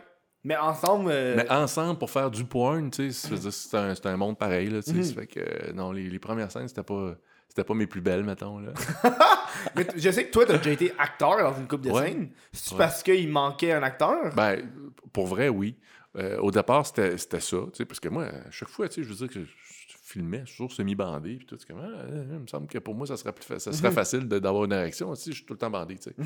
Mais 0.43 0.57
ensemble. 0.57 1.11
euh, 1.12 1.35
Mais 1.37 1.51
ensemble, 1.51 1.99
pour 1.99 2.11
faire 2.11 2.31
du 2.31 2.45
porn, 2.45 2.91
tu 2.91 3.12
sais, 3.12 3.27
c'est- 3.51 4.07
un, 4.07 4.17
monde 4.17 4.39
pareil, 4.39 4.71
là, 4.71 4.83
tu 4.83 4.91
sais. 4.93 4.97
Mhm. 4.97 5.03
ça 5.05 5.15
fait 5.15 5.27
que, 5.27 5.41
euh, 5.41 5.73
non, 5.75 5.93
les, 5.93 6.09
les 6.09 6.19
premières 6.19 6.51
scènes, 6.51 6.67
c'était 6.67 6.83
pas, 6.83 7.15
c'était 7.51 7.65
pas 7.65 7.75
mes 7.75 7.87
plus 7.87 8.01
belles, 8.01 8.25
mettons, 8.25 8.59
là. 8.61 8.73
mais 9.77 9.85
t- 9.85 9.99
je 10.01 10.11
sais 10.11 10.25
que 10.27 10.31
toi, 10.31 10.47
t'as 10.47 10.57
déjà 10.59 10.71
été 10.71 10.93
acteur 10.99 11.37
dans 11.39 11.59
une 11.59 11.67
coupe 11.69 11.83
de 11.83 11.91
Ouais. 11.91 12.09
scène. 12.09 12.31
C'est 12.53 12.73
Ouais. 12.73 12.79
parce 12.79 13.03
qu'il 13.03 13.29
manquait 13.29 13.73
un 13.73 13.83
acteur? 13.83 14.33
ben, 14.35 14.71
pour 15.13 15.27
vrai, 15.27 15.49
oui. 15.49 15.77
Euh, 16.17 16.39
au 16.39 16.51
départ, 16.51 16.85
c'était 16.87 17.17
c'était 17.19 17.39
ça, 17.41 17.59
tu 17.73 17.77
sais, 17.79 17.85
parce 17.85 18.01
que 18.01 18.09
moi, 18.09 18.25
à 18.25 18.51
chaque 18.51 18.69
fois, 18.69 18.89
tu 18.89 18.95
sais, 18.97 19.03
je 19.05 19.09
veux 19.09 19.15
dire 19.15 19.29
que 19.29 19.45
je, 19.45 19.51
je 19.51 19.95
filmais, 20.03 20.41
je 20.41 20.47
suis 20.47 20.57
toujours 20.57 20.73
semi-bandé, 20.73 21.37
puis 21.37 21.47
tout, 21.47 21.57
c'est 21.57 21.69
comme, 21.69 21.81
ah, 21.81 21.87
euh, 22.01 22.25
il 22.33 22.39
me 22.41 22.47
semble 22.49 22.67
que 22.67 22.79
pour 22.79 22.97
moi, 22.97 23.07
ça 23.07 23.17
serait, 23.17 23.33
plus 23.33 23.45
fa- 23.45 23.61
ça 23.61 23.73
serait 23.73 23.91
Mhm. 23.91 23.95
facile 23.95 24.29
de- 24.29 24.41
d'avoir 24.41 24.65
une 24.65 24.73
érection, 24.73 25.15
si 25.15 25.31
je 25.31 25.37
suis 25.37 25.45
tout 25.45 25.53
le 25.53 25.59
temps 25.61 25.71
bandé, 25.71 25.97
tu 25.99 26.11
sais. 26.11 26.17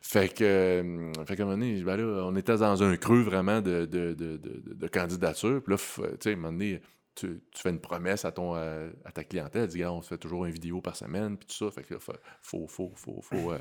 Fait 0.00 0.32
que, 0.34 0.44
euh, 0.44 1.12
fait 1.26 1.36
qu'à 1.36 1.42
un 1.42 1.46
moment 1.46 1.58
donné, 1.58 1.82
ben 1.82 1.96
là, 1.98 2.22
on 2.24 2.34
était 2.36 2.56
dans 2.56 2.82
un 2.82 2.96
creux 2.96 3.20
vraiment 3.20 3.60
de, 3.60 3.84
de, 3.84 4.14
de, 4.14 4.36
de, 4.38 4.62
de 4.74 4.88
candidature. 4.88 5.60
Puis 5.62 5.72
là, 5.72 5.76
f- 5.76 6.10
tu 6.12 6.16
sais, 6.20 6.30
à 6.30 6.32
un 6.32 6.36
moment 6.36 6.52
donné, 6.52 6.80
tu, 7.18 7.40
tu 7.50 7.62
fais 7.62 7.70
une 7.70 7.80
promesse 7.80 8.24
à, 8.24 8.32
ton, 8.32 8.54
euh, 8.56 8.90
à 9.04 9.12
ta 9.12 9.24
clientèle. 9.24 9.66
Dis, 9.68 9.84
on 9.84 10.02
se 10.02 10.08
fait 10.08 10.18
toujours 10.18 10.44
une 10.44 10.52
vidéo 10.52 10.80
par 10.80 10.96
semaine, 10.96 11.36
puis 11.36 11.46
tout 11.46 11.54
ça. 11.54 11.70
Fait 11.70 11.82
que 11.82 11.94
là, 11.94 12.00
faut, 12.00 12.12
faut, 12.42 12.68
faut, 12.68 12.92
faut, 12.96 13.20
faut, 13.22 13.52
euh, 13.52 13.58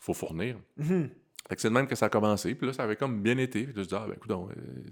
faut 0.00 0.14
fournir. 0.14 0.58
Mhm. 0.76 1.10
Fait 1.48 1.56
que 1.56 1.60
c'est 1.60 1.68
de 1.68 1.74
même 1.74 1.86
que 1.86 1.94
ça 1.94 2.06
a 2.06 2.08
commencé. 2.08 2.54
Puis 2.54 2.66
là, 2.66 2.72
ça 2.72 2.84
avait 2.84 2.96
comme 2.96 3.22
bien 3.22 3.36
été. 3.38 3.64
Puis 3.64 3.74
là, 3.74 3.82
je 3.82 3.88
dis, 3.88 3.94
ah, 3.94 4.06
ben, 4.08 4.14
écoute, 4.14 4.32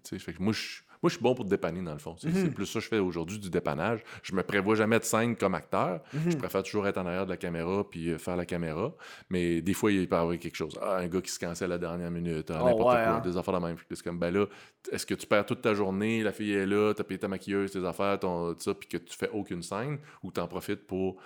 tu 0.05 0.19
sais, 0.19 0.35
moi, 0.39 0.53
je. 0.53 0.83
Moi, 1.03 1.09
je 1.11 1.15
suis 1.17 1.23
bon 1.23 1.35
pour 1.35 1.45
te 1.45 1.51
dépanner, 1.51 1.83
dans 1.83 1.93
le 1.93 1.99
fond. 1.99 2.15
C'est 2.17 2.29
Mhm. 2.29 2.35
c'est 2.37 2.51
plus 2.51 2.65
ça 2.67 2.79
que 2.79 2.85
je 2.85 2.89
fais 2.89 2.99
aujourd'hui, 3.01 3.39
du 3.39 3.51
dépannage. 3.51 4.01
Je 4.23 4.35
me 4.35 4.43
prévois 4.45 4.77
jamais 4.77 4.99
de 5.01 5.05
scène 5.05 5.35
comme 5.35 5.55
acteur. 5.57 6.01
Mhm. 6.13 6.31
Je 6.31 6.37
préfère 6.37 6.63
toujours 6.63 6.87
être 6.87 6.99
en 6.99 7.07
arrière 7.07 7.25
de 7.25 7.31
la 7.31 7.37
caméra 7.37 7.83
puis 7.91 8.11
euh, 8.11 8.19
faire 8.19 8.37
la 8.37 8.47
caméra. 8.47 8.93
Mais 9.29 9.61
des 9.63 9.75
fois, 9.75 9.91
il 9.91 10.09
peut 10.09 10.15
y 10.15 10.19
avoir 10.19 10.39
quelque 10.39 10.55
chose. 10.55 10.79
Ah, 10.81 10.99
un 10.99 11.09
gars 11.09 11.21
qui 11.21 11.31
se 11.33 11.41
cancelle 11.41 11.73
à 11.73 11.75
la 11.75 11.79
dernière 11.79 12.11
minute, 12.11 12.51
ah, 12.53 12.61
Oh, 12.63 12.67
n'importe 12.67 12.95
ouais, 12.95 13.05
quoi, 13.05 13.15
hein. 13.17 13.21
des 13.21 13.37
affaires 13.37 13.61
de 13.61 13.67
même. 13.67 13.77
C'est 13.91 14.03
comme, 14.03 14.19
ben 14.21 14.33
là, 14.33 14.47
est-ce 14.93 15.05
que 15.05 15.15
tu 15.15 15.27
perds 15.27 15.47
toute 15.47 15.61
ta 15.63 15.75
journée, 15.75 16.23
la 16.23 16.31
fille 16.33 16.53
est 16.53 16.67
là, 16.67 16.93
t'as 16.95 17.03
payé 17.05 17.19
ta 17.19 17.27
maquilleuse, 17.27 17.73
tes 17.73 17.85
affaires, 17.85 18.21
ton, 18.21 18.55
tout 18.55 18.61
ça, 18.61 18.73
puis 18.75 18.89
que 18.89 18.99
tu 18.99 19.17
fais 19.17 19.31
aucune 19.31 19.63
scène, 19.63 19.99
ou 20.23 20.31
t'en 20.31 20.47
profites 20.47 20.87
pour 20.87 21.17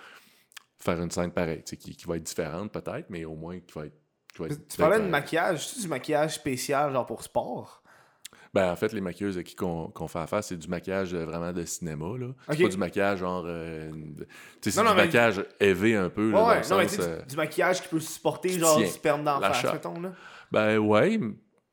faire 0.79 0.99
une 1.01 1.11
scène 1.11 1.31
pareille, 1.31 1.63
tu 1.63 1.77
qui, 1.77 1.95
qui 1.95 2.05
va 2.05 2.17
être 2.17 2.23
différente 2.23 2.71
peut-être, 2.71 3.09
mais 3.09 3.25
au 3.25 3.35
moins 3.35 3.59
qui 3.59 3.73
va 3.77 3.85
être. 3.85 3.97
Tu 4.69 4.77
parlais 4.77 4.99
de 4.99 5.05
maquillage, 5.07 5.67
c'est 5.67 5.81
du 5.81 5.87
maquillage 5.87 6.35
spécial, 6.35 6.91
genre 6.93 7.05
pour 7.05 7.23
sport? 7.23 7.83
Ben, 8.53 8.71
en 8.71 8.75
fait, 8.75 8.93
les 8.93 9.01
maquilleuses 9.01 9.37
à 9.37 9.43
qui 9.43 9.55
qu'on 9.55 9.87
qu'on 9.87 10.07
fait 10.07 10.19
affaire, 10.19 10.43
c'est 10.43 10.55
du 10.57 10.67
maquillage 10.67 11.13
euh, 11.13 11.25
vraiment 11.25 11.51
de 11.53 11.63
cinéma. 11.65 12.05
là. 12.17 12.27
C'est 12.49 12.61
pas 12.63 12.69
du 12.69 12.77
maquillage 12.77 13.19
genre. 13.19 13.43
euh, 13.45 13.91
de- 13.91 14.23
tu 14.23 14.27
sais, 14.61 14.71
c'est 14.71 14.81
du 14.81 14.87
mais- 14.87 14.95
maquillage 14.95 15.43
élevé 15.59 15.95
un 15.95 16.09
peu. 16.09 16.31
là, 16.31 16.37
Ouais, 16.37 16.43
dans 16.43 16.47
ouais, 16.49 16.61
le 16.61 16.69
non, 16.69 16.77
mais 16.77 16.99
euh, 17.05 17.19
du, 17.21 17.27
du 17.27 17.35
maquillage 17.35 17.81
qui 17.81 17.87
peut 17.89 17.99
supporter, 17.99 18.49
genre, 18.49 18.77
du 18.77 18.87
sperme 18.87 19.23
d'en 19.23 19.39
La 19.39 19.49
face, 19.51 19.61
cha- 19.61 19.73
mettons, 19.73 19.99
là. 19.99 20.11
Ben 20.51 20.77
ouais. 20.77 21.19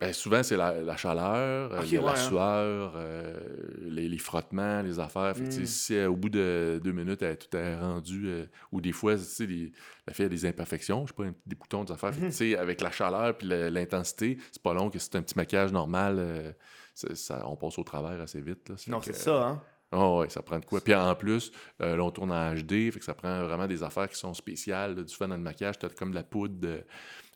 Ben, 0.07 0.13
souvent, 0.13 0.43
c'est 0.43 0.57
la, 0.57 0.81
la 0.83 0.97
chaleur, 0.97 1.73
euh, 1.73 1.81
ouais, 1.81 2.01
la 2.01 2.13
hein. 2.13 2.17
sueur, 2.17 2.93
euh, 2.97 3.37
les, 3.83 4.09
les 4.09 4.19
frottements, 4.19 4.83
les 4.83 4.99
affaires. 4.99 5.37
Fait 5.37 5.43
que, 5.45 5.49
tu 5.49 5.53
sais, 5.53 5.61
Mm. 5.63 5.67
si 5.67 5.95
euh, 5.97 6.09
au 6.11 6.17
bout 6.17 6.29
de 6.31 6.81
deux 6.83 6.93
minutes, 6.93 7.23
elle, 7.23 7.37
tout 7.39 7.57
est 7.57 7.77
rendu, 7.77 8.29
ou 8.73 8.81
des 8.81 8.93
fois, 8.93 9.15
les- 9.41 9.73
la 10.07 10.13
fille 10.15 10.27
a 10.27 10.29
des 10.29 10.47
imperfections, 10.47 11.07
je 11.07 11.13
sais 11.13 11.17
pas, 11.17 11.25
des 11.47 11.57
boutons, 11.57 11.85
des 11.85 11.93
affaires. 11.93 12.15
Fait 12.15 12.29
que, 12.29 12.57
avec 12.57 12.81
la 12.81 12.91
chaleur 12.91 13.37
puis 13.37 13.47
l'intensité, 13.49 14.39
c'est 14.53 14.63
pas 14.63 14.75
long 14.75 14.91
que 14.91 14.99
c'est 14.99 15.17
un 15.17 15.23
petit 15.23 15.37
maquillage 15.37 15.73
normal. 15.73 16.55
ça, 16.95 17.43
on 17.49 17.57
passe 17.57 17.77
au 17.79 17.83
travers 17.83 18.21
assez 18.21 18.41
vite. 18.41 18.69
Là. 18.69 18.77
Non, 18.87 19.01
c'est 19.03 19.15
ça, 19.17 19.43
hein. 19.49 19.63
Ah 19.97 20.17
ouais, 20.17 20.29
ça 20.29 20.43
prend 20.43 20.59
de 20.59 20.65
quoi. 20.65 20.81
Puis 20.81 20.95
en 20.95 21.15
plus, 21.15 21.53
euh, 21.81 21.97
là, 21.97 22.03
on 22.03 22.11
tourne 22.11 22.33
en 22.33 22.55
HD, 22.55 22.91
fait 22.91 22.99
que 22.99 23.05
ça 23.05 23.15
prend 23.15 23.45
vraiment 23.45 23.67
des 23.67 23.83
affaires 23.83 24.09
qui 24.09 24.17
sont 24.17 24.35
spéciales. 24.35 24.97
là. 24.97 25.03
Du 25.03 25.15
fait 25.15 25.29
dans 25.29 25.37
le 25.37 25.43
maquillage, 25.43 25.79
t'as 25.79 25.89
comme 25.89 26.11
de 26.11 26.17
la 26.17 26.25
poudre 26.25 26.59
de, 26.59 26.85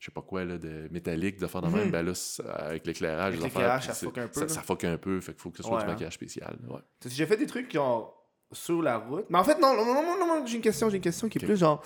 je 0.01 0.07
sais 0.07 0.11
pas 0.11 0.23
quoi, 0.23 0.45
là, 0.45 0.59
de 0.59 0.89
métallique, 0.91 1.39
de 1.39 1.47
faire 1.47 1.63
de 1.63 1.69
même. 1.69 1.87
Mhm. 1.87 1.91
Ben 1.93 2.03
là, 2.05 2.13
avec 2.59 2.87
l'éclairage, 2.87 3.37
les 3.37 3.45
affaires, 3.45 3.83
ça 3.83 3.93
fuck 3.95 4.19
un 4.19 4.27
peu, 4.29 4.49
Ça, 4.49 4.61
un 4.89 4.97
peu, 4.99 5.21
fait 5.21 5.33
qu'il 5.33 5.41
faut 5.41 5.51
que 5.51 5.59
ce 5.59 5.63
soit 5.63 5.77
Ouais, 5.77 5.83
du 5.83 5.87
maquillage 5.87 6.15
spécial. 6.15 6.59
Ouais. 6.69 6.81
Déjà 7.03 7.27
fait 7.27 7.37
des 7.37 7.47
trucs 7.47 7.73
genre 7.73 8.15
sur 8.53 8.83
la 8.83 8.99
route? 8.99 9.27
Mais 9.29 9.39
en 9.39 9.45
fait, 9.45 9.59
non, 9.61 9.75
non, 9.77 9.85
non, 9.85 9.95
non, 9.95 10.19
non, 10.19 10.27
non, 10.27 10.47
j'ai 10.47 10.57
une 10.57 10.63
question, 10.63 10.89
j'ai 10.91 10.97
une 10.97 11.03
question 11.03 11.29
qui 11.29 11.39
est 11.39 11.45
plus 11.45 11.57
genre. 11.57 11.83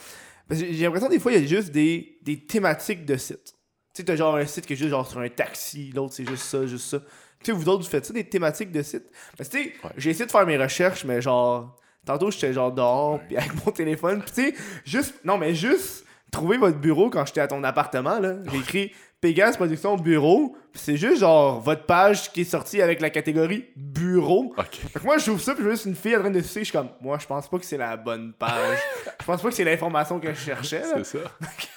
J'ai 0.51 0.73
l'impression 0.85 1.09
des 1.09 1.19
fois, 1.19 1.33
il 1.33 1.43
y 1.43 1.45
a 1.45 1.47
juste 1.47 1.71
des, 1.71 2.19
des 2.23 2.47
thématiques 2.47 3.05
de 3.05 3.17
sites. 3.17 3.55
Tu 3.95 3.99
sais, 4.01 4.05
t'as 4.05 4.17
genre 4.17 4.37
un 4.37 4.47
site 4.47 4.67
qui 4.67 4.73
est 4.73 4.77
juste 4.77 4.91
genre 4.91 5.09
sur 5.09 5.19
un 5.21 5.29
taxi, 5.29 5.93
l'autre 5.93 6.15
c'est 6.15 6.27
juste 6.27 6.45
ça, 6.45 6.67
juste 6.67 6.87
ça. 6.89 7.01
Tu 7.43 7.51
sais, 7.51 7.53
vous 7.53 7.69
autres, 7.69 7.85
vous 7.85 7.91
faites 7.91 8.07
ça, 8.07 8.13
des 8.13 8.25
thématiques 8.25 8.71
de 8.73 8.83
sites? 8.83 9.11
Parce 9.37 9.49
que 9.49 9.57
tu 9.57 9.65
sais, 9.65 9.73
Ouais. 9.85 9.91
j'ai 9.97 10.11
essayé 10.11 10.27
de 10.27 10.31
faire 10.31 10.47
mes 10.47 10.57
recherches, 10.57 11.05
mais 11.05 11.21
genre. 11.21 11.77
Tantôt, 12.05 12.31
j'étais 12.33 12.53
genre 12.53 12.73
dehors, 12.73 13.21
puis 13.29 13.37
avec 13.37 13.53
mon 13.65 13.71
téléphone. 13.73 14.23
Puis 14.23 14.33
tu 14.35 14.51
sais, 14.51 14.55
juste. 14.85 15.15
Non, 15.25 15.39
mais 15.39 15.55
juste 15.55 16.05
trouver 16.33 16.57
votre 16.57 16.79
bureau 16.79 17.11
quand 17.11 17.25
j'étais 17.27 17.41
à 17.43 17.47
ton 17.47 17.63
appartement, 17.63 18.19
là. 18.19 18.37
J'ai 18.51 18.59
écrit 18.59 18.93
Pégase 19.21 19.57
Production 19.57 19.97
Bureau. 19.97 20.57
Puis 20.73 20.81
c'est 20.83 20.97
juste 20.97 21.19
genre 21.21 21.61
votre 21.61 21.85
page 21.87 22.33
qui 22.33 22.41
est 22.41 22.45
sortie 22.45 22.81
avec 22.83 23.01
la 23.01 23.11
catégorie 23.11 23.67
Bureau. 23.77 24.55
OK. 24.57 24.75
Fait 24.93 24.99
que 24.99 25.05
moi, 25.05 25.19
je 25.19 25.27
j'ouvre 25.27 25.41
ça, 25.41 25.53
puis 25.53 25.61
je 25.63 25.67
vois 25.69 25.75
juste 25.75 25.85
une 25.85 25.95
fille 25.95 26.17
en 26.17 26.21
train 26.21 26.31
de 26.31 26.41
sucer, 26.41 26.61
je 26.61 26.65
suis 26.65 26.73
comme, 26.73 26.89
moi, 27.03 27.19
je 27.21 27.27
pense 27.27 27.49
pas 27.49 27.59
que 27.59 27.65
c'est 27.67 27.77
la 27.77 27.97
bonne 27.97 28.33
page. 28.33 28.79
je 29.21 29.25
pense 29.27 29.43
pas 29.43 29.49
que 29.51 29.55
c'est 29.55 29.65
l'information 29.65 30.19
que 30.19 30.33
je 30.33 30.41
cherchais. 30.41 30.83
C'est 31.05 31.05
ça. 31.05 31.19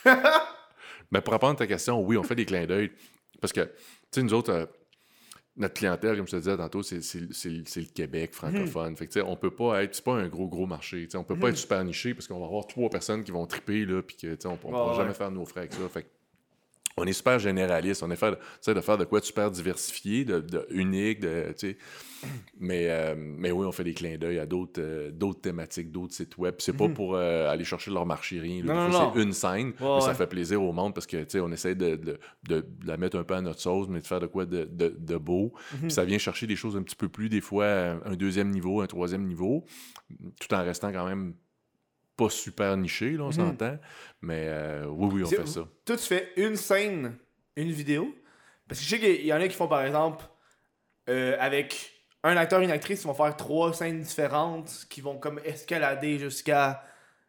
Mais 1.12 1.22
pour 1.22 1.34
répondre 1.34 1.54
à 1.54 1.58
ta 1.58 1.68
question, 1.68 2.02
oui, 2.02 2.18
on 2.18 2.24
fait 2.24 2.36
des 2.36 2.46
clins 2.46 2.66
d'œil. 2.66 2.92
Parce 3.42 3.54
que, 3.54 3.62
tu 3.62 3.70
sais, 4.12 4.24
nous 4.24 4.34
autres, 4.34 4.52
euh, 4.52 4.66
notre 5.58 5.74
clientèle, 5.74 6.18
comme 6.18 6.28
je 6.28 6.32
te 6.32 6.38
disais 6.38 6.58
tantôt, 6.58 6.84
c'est 6.84 7.00
le 7.00 7.94
Québec 7.94 8.34
francophone. 8.34 8.96
Fait 8.98 9.08
que, 9.08 9.14
tu 9.14 9.20
sais, 9.20 9.26
on 9.26 9.36
peut 9.36 9.52
pas 9.52 9.84
être. 9.84 9.96
C'est 9.96 10.04
pas 10.04 10.16
un 10.16 10.28
gros, 10.28 10.48
gros 10.48 10.66
marché. 10.66 11.08
on 11.16 11.24
peut 11.24 11.38
pas 11.38 11.50
être 11.50 11.58
super 11.58 11.84
niché 11.84 12.14
parce 12.14 12.28
qu'on 12.28 12.40
va 12.40 12.46
avoir 12.46 12.68
trois 12.68 12.90
personnes 12.90 13.24
qui 13.24 13.32
vont 13.32 13.46
triper, 13.46 13.86
là, 13.86 14.02
puis 14.02 14.18
sais, 14.20 14.38
on, 14.46 14.54
on 14.54 14.58
pourra 14.58 14.92
Ouais, 14.92 14.98
jamais 14.98 15.14
faire 15.14 15.32
nos 15.32 15.46
frais 15.46 15.62
avec 15.62 15.74
ça. 15.74 15.88
Fait 15.90 16.04
que 16.04 16.08
on 16.98 17.06
est 17.06 17.14
super 17.14 17.40
généraliste. 17.40 18.04
On 18.04 18.12
essaie 18.12 18.32
de, 18.74 18.82
faire 18.82 18.98
de 18.98 19.04
quoi 19.04 19.20
de 19.20 19.26
super 19.26 19.52
diversifié, 19.52 20.24
de, 20.24 20.40
de 20.40 20.66
unique, 20.70 21.20
de, 21.20 21.48
tu 21.58 21.72
sais. 21.72 21.78
Mais, 22.58 22.88
euh, 22.90 23.14
mais 23.18 23.52
oui, 23.52 23.66
on 23.68 23.72
fait 23.72 23.84
des 23.84 23.94
clins 23.94 24.18
d'œil 24.18 24.40
à 24.40 24.46
d'autres 24.46 24.82
euh, 24.82 25.12
d'autres 25.12 25.42
thématiques, 25.42 25.92
d'autres 25.92 26.14
sites 26.14 26.38
web. 26.38 26.56
C'est 26.60 26.74
pas 26.74 26.88
pour 26.88 27.16
euh, 27.16 27.52
aller 27.52 27.66
chercher 27.66 27.92
leur 27.92 28.06
marché, 28.06 28.40
rien. 28.40 28.64
Mhm. 28.64 28.92
C'est 29.14 29.22
une 29.22 29.34
scène, 29.34 29.74
mais 29.80 30.02
ça 30.02 30.14
fait 30.14 30.26
plaisir 30.26 30.64
au 30.64 30.72
monde 30.72 30.94
parce 30.96 31.06
que, 31.06 31.18
tu 31.18 31.32
sais, 31.32 31.40
on 31.40 31.52
essaie 31.52 31.76
de, 31.76 31.96
de, 31.98 32.18
de- 32.48 32.66
la 32.86 32.98
mettre 32.98 33.18
un 33.18 33.24
peu 33.24 33.36
à 33.36 33.42
notre 33.42 33.60
sauce, 33.60 33.88
mais 33.90 34.00
de 34.00 34.08
faire 34.08 34.22
de 34.22 34.28
quoi 34.28 34.46
de, 34.46 35.18
beau. 35.18 35.54
Mhm. 35.74 35.80
Puis 35.82 35.92
ça 35.92 36.06
vient 36.06 36.18
chercher 36.18 36.48
des 36.48 36.56
choses 36.56 36.78
un 36.78 36.82
petit 36.82 36.96
peu 36.96 37.10
plus, 37.10 37.30
des 37.30 37.42
fois, 37.42 37.68
un 38.06 38.16
deuxième 38.16 38.50
niveau, 38.50 38.82
un 38.82 38.88
troisième 38.88 39.26
niveau, 39.26 39.66
tout 40.40 40.54
en 40.54 40.64
restant 40.64 40.92
quand 40.92 41.06
même 41.06 41.36
pas 42.18 42.30
super 42.30 42.76
niché, 42.78 43.12
là, 43.12 43.24
on 43.26 43.32
s'entend. 43.32 43.78
Mais 44.22 44.46
euh, 44.48 44.86
oui, 44.88 45.10
oui, 45.16 45.24
on 45.24 45.28
fait 45.28 45.48
ça. 45.48 45.68
Toi, 45.86 45.98
tu 45.98 46.04
fais 46.04 46.32
une 46.38 46.56
scène, 46.56 47.16
une 47.56 47.72
vidéo? 47.72 48.14
Parce 48.68 48.80
que 48.80 48.86
je 48.86 48.90
sais 48.90 49.00
qu'il 49.00 49.26
y 49.26 49.34
en 49.34 49.38
a 49.42 49.48
qui 49.48 49.56
font, 49.56 49.68
par 49.68 49.84
exemple, 49.84 50.26
euh, 51.10 51.36
avec 51.40 51.92
un 52.24 52.36
acteur 52.38 52.62
et 52.62 52.64
une 52.66 52.72
actrice, 52.72 53.04
ils 53.04 53.08
vont 53.08 53.14
faire 53.14 53.36
trois 53.38 53.72
scènes 53.74 54.02
différentes 54.02 54.88
qui 54.90 55.02
vont 55.02 55.18
comme 55.20 55.40
escalader 55.46 56.18
jusqu'à 56.18 56.84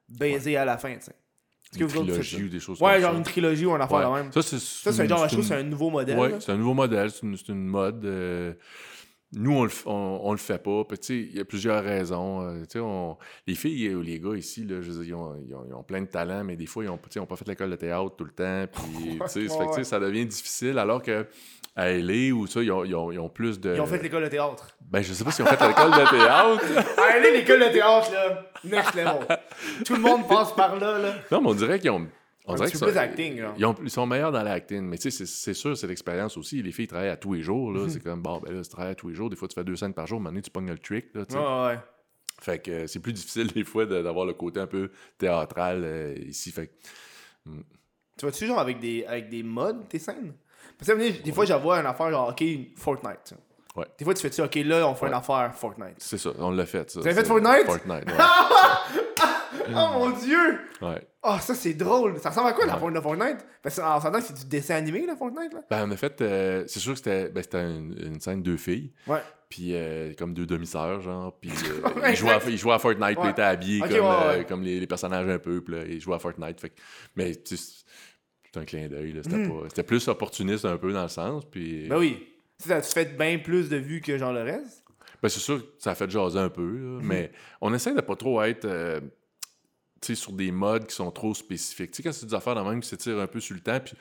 baiser 0.09 0.57
à 0.57 0.65
la 0.65 0.79
fin, 0.79 0.95
tu 0.95 1.03
sais. 1.05 1.13
Est-ce 1.13 1.79
que 1.79 1.83
Une 1.85 1.91
vous 1.91 2.05
trilogie 2.05 2.45
ou 2.45 2.49
des 2.49 2.61
choses 2.61 2.79
ça? 2.79 2.85
Ouais, 2.85 2.93
comme 2.93 3.01
genre 3.03 3.13
ça. 3.13 3.19
une 3.19 3.25
trilogie 3.25 3.67
ou 3.67 3.73
un 3.73 3.81
affaire 3.81 4.11
Ouais. 4.11 4.21
de 4.21 4.25
même. 4.25 4.33
Ça, 4.33 4.41
c'est 4.43 5.03
un 5.03 5.09
genre, 5.09 5.25
je 5.25 5.27
trouve, 5.27 5.39
une- 5.41 5.43
c'est 5.49 5.55
un 5.57 5.63
nouveau 5.65 5.91
modèle. 5.91 6.17
Ouais, 6.19 6.41
c'est 6.41 6.53
un 6.53 6.57
nouveau 6.57 6.75
modèle, 6.75 7.11
c'est 7.11 7.23
une, 7.25 7.37
une 7.49 7.67
mode. 7.67 8.05
euh, 8.05 8.55
nous, 9.33 9.53
on 9.57 9.65
le, 9.65 9.69
f- 9.71 9.83
on, 9.87 10.21
on 10.23 10.31
le 10.33 10.39
fait 10.39 10.63
pas. 10.63 10.83
Il 11.09 11.37
y 11.37 11.41
a 11.41 11.45
plusieurs 11.45 11.83
raisons. 11.83 12.43
euh, 12.43 12.63
on- 12.77 13.17
les 13.47 13.55
filles 13.55 13.95
ou 13.95 14.01
les 14.03 14.21
gars 14.21 14.35
ici, 14.37 14.65
là, 14.65 14.81
je 14.81 14.91
veux 14.91 15.05
dire, 15.05 15.09
ils, 15.09 15.15
ont, 15.15 15.37
ils 15.47 15.55
ont- 15.55 15.65
ils 15.69 15.75
ont 15.75 15.83
plein 15.83 16.01
de 16.01 16.07
talent, 16.07 16.45
mais 16.45 16.57
des 16.57 16.67
fois, 16.67 16.85
ils 16.85 16.87
n'ont 16.87 16.95
ont 17.23 17.27
pas 17.27 17.37
fait 17.37 17.49
l'école 17.49 17.71
de 17.71 17.77
théâtre 17.77 18.15
tout 18.17 18.25
le 18.25 18.31
temps. 18.31 18.67
Puis, 18.73 19.19
ça 19.27 19.41
fait 19.41 19.77
que, 19.77 19.83
ça 19.83 19.99
devient 19.99 20.27
difficile. 20.27 20.79
Alors 20.79 21.03
que 21.03 21.27
à 21.75 21.91
LA 21.93 22.33
ou 22.35 22.47
ça, 22.47 22.63
ils 22.63 22.71
ont, 22.73 22.85
ils 22.85 22.95
ont- 22.95 23.11
ils 23.13 23.19
ont 23.19 23.29
plus 23.29 23.61
de. 23.61 23.75
Ils 23.75 23.81
ont 23.81 23.87
fait 23.87 24.03
l'école 24.03 24.23
de 24.23 24.29
théâtre. 24.29 24.69
Ben, 24.81 25.03
je 25.03 25.13
sais 25.13 25.25
pas 25.25 25.31
s'ils 25.33 25.45
ont 25.45 25.49
fait 25.49 25.67
l'école 25.67 25.91
de 25.91 26.09
théâtre. 26.11 26.65
Allez, 27.15 27.33
l'école 27.39 27.61
de 27.61 27.73
théâtre, 27.73 28.11
là, 28.13 28.47
next 28.65 28.95
level. 28.95 29.27
Tout 29.85 29.95
le 29.95 30.01
monde 30.01 30.27
passe 30.29 30.53
par 30.53 30.77
là, 30.79 30.99
là. 30.99 31.15
non, 31.33 31.41
mais 31.43 31.49
on 31.51 31.55
dirait 31.55 31.79
qu'ils 31.81 31.91
ont. 31.91 32.07
On 32.49 32.53
Un 32.53 32.57
dirait 32.57 32.69
petit 32.69 32.79
que 32.79 32.85
peu 32.85 32.93
ça- 32.93 33.01
plus 33.07 33.11
acting, 33.11 33.41
genre. 33.41 33.55
Ils, 33.59 33.65
ont- 33.67 33.75
ils 33.83 33.91
sont 33.91 34.07
meilleurs 34.07 34.31
dans 34.33 34.43
l'acting, 34.43 34.83
mais 34.83 34.99
tu 34.99 35.11
sais, 35.11 35.27
c'est- 35.27 35.55
sûr, 35.55 35.77
c'est 35.77 35.87
l'expérience 35.89 36.37
aussi. 36.37 36.63
Les 36.63 36.71
filles 36.73 36.87
travaillent 36.87 37.09
à 37.09 37.17
tous 37.17 37.35
les 37.35 37.43
jours, 37.43 37.71
Mhm. 37.71 37.77
là. 37.83 37.89
C'est 37.91 38.03
comme, 38.03 38.23
bon, 38.23 38.39
ben 38.39 38.55
là, 38.55 38.63
tu 38.63 38.69
travailles 38.69 38.93
à 38.93 38.95
tous 38.95 39.09
les 39.09 39.15
jours. 39.15 39.29
Des 39.31 39.37
fois, 39.37 39.49
tu 39.49 39.55
fais 39.55 39.65
deux 39.65 39.75
scènes 39.77 39.95
par 39.95 40.07
jour, 40.07 40.21
donné, 40.21 40.41
tu 40.43 40.51
pognes 40.51 40.69
le 40.71 40.79
trick, 40.79 41.07
là, 41.15 41.27
tu 41.27 41.33
sais. 41.35 41.39
Ouais, 41.41 41.67
ouais. 41.67 41.79
Fait 42.41 42.59
que 42.63 42.71
euh, 42.71 42.87
c'est 42.87 43.01
plus 43.01 43.13
difficile, 43.15 43.49
des 43.53 43.65
fois, 43.65 43.85
d'avoir 43.87 44.27
le 44.27 44.35
côté 44.35 44.61
un 44.61 44.67
peu 44.67 44.91
théâtral 45.19 45.83
euh, 45.85 46.15
ici. 46.27 46.53
Fait 46.53 46.69
que, 46.69 46.73
Tu 48.19 48.25
vas-tu 48.25 48.47
genre 48.47 48.59
avec 48.61 48.79
des, 48.81 49.05
avec 49.07 49.29
des 49.29 49.43
modes 49.43 49.89
tes 49.89 49.99
scènes? 49.99 50.33
Parce 50.79 50.91
que 50.93 51.23
des 51.23 51.33
fois, 51.33 51.45
j'avoue 51.47 51.73
une 51.73 51.87
affaire 51.87 52.11
genre, 52.11 52.29
ok, 52.29 52.45
Fortnite. 52.77 53.19
tu. 53.27 53.35
Ouais. 53.79 53.87
Des 53.99 54.05
fois, 54.07 54.15
tu 54.15 54.23
fais-tu, 54.23 54.41
ok, 54.41 54.55
là, 54.67 54.89
on 54.89 54.95
fait 54.95 55.07
une 55.07 55.13
Ouais. 55.13 55.19
affaire 55.19 55.55
Fortnite. 55.55 55.97
c'est 55.99 56.17
ça, 56.19 56.31
on 56.39 56.51
l'a 56.51 56.65
fait, 56.65 56.89
ça. 56.91 57.01
Vous 57.01 57.07
avez 57.07 57.15
fait 57.17 57.27
Fortnite? 57.27 57.65
Fortnite, 57.67 58.05
Oh 59.71 59.99
mon 59.99 60.11
dieu! 60.11 60.59
ouais. 60.83 60.89
ouais. 60.89 61.07
Oh, 61.29 61.37
ça, 61.41 61.55
c'est 61.55 61.75
drôle. 61.75 62.19
Ça 62.21 62.31
ressemble 62.31 62.49
à 62.49 62.53
quoi, 62.53 62.67
la 62.67 62.79
Ouais. 62.81 63.01
Fortnite? 63.03 63.39
Parce 63.63 63.77
qu'on 63.81 64.01
s'entend 64.01 64.19
que 64.21 64.25
c'est 64.25 64.39
du 64.39 64.47
dessin 64.47 64.77
animé, 64.77 65.05
la 65.07 65.17
Fortnite, 65.17 65.53
là? 65.53 65.61
Ben, 65.69 65.89
on 65.89 65.91
a 65.91 65.97
fait, 65.97 66.21
euh, 66.21 66.65
c'est 66.69 66.79
sûr 66.79 66.93
que 66.93 66.99
c'était 66.99 67.29
ben, 67.31 67.43
c'était 67.43 67.63
une, 67.63 67.97
une 68.01 68.21
scène 68.21 68.43
de 68.43 68.51
deux 68.53 68.57
filles, 68.57 68.93
Ouais. 69.09 69.19
puis 69.49 69.71
euh, 69.75 70.13
comme 70.17 70.35
deux 70.35 70.47
demi-sœurs, 70.47 71.01
genre, 71.01 71.37
puis 71.41 71.51
euh, 71.85 72.01
Ouais, 72.01 72.13
ils, 72.13 72.17
jouaient 72.17 72.31
à, 72.31 72.41
ils 72.49 72.57
jouaient 72.57 72.75
à 72.75 72.79
Fortnite, 72.79 73.19
puis 73.19 73.27
ils 73.29 73.31
étaient 73.31 73.43
habillés 73.43 73.81
comme, 73.81 73.91
euh, 73.93 74.45
comme 74.45 74.63
les, 74.63 74.79
les 74.79 74.87
personnages 74.87 75.29
un 75.29 75.39
peu, 75.41 75.61
puis 75.63 75.75
là, 75.75 75.83
ils 75.85 76.01
jouaient 76.01 76.15
à 76.15 76.21
Fortnite. 76.21 76.61
Fait 76.61 76.73
mais 77.17 77.35
tu 77.35 77.57
c'est 77.57 77.85
un 78.61 78.65
clin 78.65 78.87
d'œil, 78.89 79.13
là. 79.13 79.23
C'était 79.25 79.49
pas- 79.49 79.65
c'était 79.69 79.83
plus 79.83 80.07
opportuniste 80.09 80.65
un 80.65 80.77
peu 80.79 80.93
dans 80.93 81.03
le 81.03 81.09
sens, 81.09 81.45
puis... 81.45 81.87
Hmm. 81.87 81.89
Ben 81.89 81.99
oui. 81.99 82.25
Tu 82.63 82.69
sais, 82.69 82.81
tu 82.81 82.89
fais 82.93 83.05
bien 83.05 83.39
plus 83.39 83.69
de 83.69 83.77
vues 83.77 84.01
que 84.01 84.17
genre 84.17 84.33
le 84.33 84.43
reste? 84.43 84.83
Ben, 85.23 85.29
c'est 85.29 85.41
sûr 85.41 85.59
que 85.61 85.67
ça 85.79 85.91
a 85.91 85.95
fait 85.97 86.09
jaser 86.09 86.39
un 86.39 86.49
peu, 86.51 86.63
là, 86.79 87.01
mais 87.03 87.33
on 87.61 87.75
essaie 87.75 87.93
de 87.95 88.01
pas 88.01 88.15
trop 88.17 88.41
être 88.43 88.65
euh, 88.65 89.01
sur 90.03 90.33
des 90.33 90.51
modes 90.53 90.87
qui 90.87 90.95
sont 90.95 91.11
trop 91.11 91.35
spécifiques. 91.35 91.91
Tu 91.91 91.97
sais, 91.97 92.03
quand 92.03 92.13
c'est 92.13 92.27
des 92.27 92.35
affaires 92.35 92.55
dans 92.55 92.69
même 92.69 92.81
qui 92.81 92.89
s'étirent 92.89 93.19
un 93.19 93.27
peu 93.27 93.41
sur 93.41 93.55
le 93.55 93.61
temps, 93.61 93.81
puis 93.81 93.95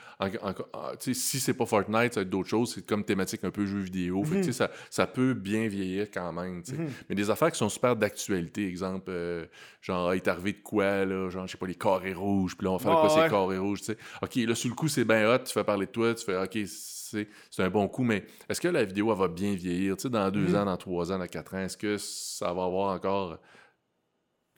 sais, 1.00 1.14
si 1.14 1.40
c'est 1.40 1.54
pas 1.54 1.66
Fortnite, 1.66 2.14
ça 2.14 2.20
va 2.20 2.22
être 2.22 2.30
d'autres 2.30 2.48
choses, 2.48 2.74
c'est 2.74 2.86
comme 2.86 3.04
thématique 3.04 3.42
un 3.44 3.50
peu 3.50 3.66
jeu 3.66 3.78
vidéo. 3.80 4.22
Fait 4.24 4.40
que, 4.40 4.46
Mhm. 4.46 4.52
ça, 4.52 4.70
ça 4.90 5.06
peut 5.06 5.34
bien 5.34 5.66
vieillir 5.68 6.08
quand 6.12 6.32
même. 6.32 6.62
sais. 6.64 6.76
Mais 7.08 7.14
des 7.14 7.30
affaires 7.30 7.50
qui 7.50 7.58
sont 7.58 7.68
super 7.68 7.96
d'actualité, 7.96 8.66
exemple, 8.68 9.06
euh, 9.08 9.46
genre, 9.80 10.10
ah, 10.10 10.14
il 10.14 10.18
est 10.18 10.28
arrivé 10.28 10.52
de 10.52 10.58
quoi, 10.62 11.04
là, 11.04 11.28
genre, 11.30 11.46
je 11.46 11.52
sais 11.52 11.58
pas, 11.58 11.66
les 11.66 11.74
carrés 11.74 12.14
rouges, 12.14 12.56
puis 12.56 12.64
là, 12.66 12.72
on 12.72 12.76
va 12.76 12.82
faire 12.82 12.92
de 12.92 12.96
quoi 13.00 13.08
Ouais, 13.08 13.22
ces 13.24 13.28
carrés 13.30 13.58
rouges, 13.58 13.80
tu 13.80 13.86
sais. 13.86 13.98
OK, 14.22 14.34
là, 14.36 14.54
sur 14.54 14.68
le 14.68 14.74
coup, 14.74 14.88
c'est 14.88 15.04
bien 15.04 15.28
hot, 15.32 15.38
tu 15.44 15.52
fais 15.52 15.64
parler 15.64 15.86
de 15.86 15.90
toi, 15.92 16.14
tu 16.14 16.24
fais, 16.24 16.36
OK, 16.36 16.58
c'est 16.66 17.28
c'est 17.50 17.62
un 17.62 17.70
bon 17.70 17.86
coup, 17.86 18.02
mais 18.02 18.24
est-ce 18.48 18.60
que 18.60 18.66
la 18.66 18.84
vidéo, 18.84 19.12
elle 19.12 19.18
va 19.18 19.28
bien 19.28 19.54
vieillir, 19.54 19.96
tu 19.96 20.02
sais, 20.02 20.08
dans 20.10 20.28
deux 20.30 20.48
Mhm. 20.50 20.56
ans, 20.56 20.64
dans 20.64 20.76
trois 20.76 21.12
ans, 21.12 21.18
dans 21.20 21.26
quatre 21.28 21.54
ans, 21.54 21.60
est-ce 21.60 21.76
que 21.76 21.96
ça 21.98 22.52
va 22.52 22.64
avoir 22.64 22.94
encore 22.94 23.38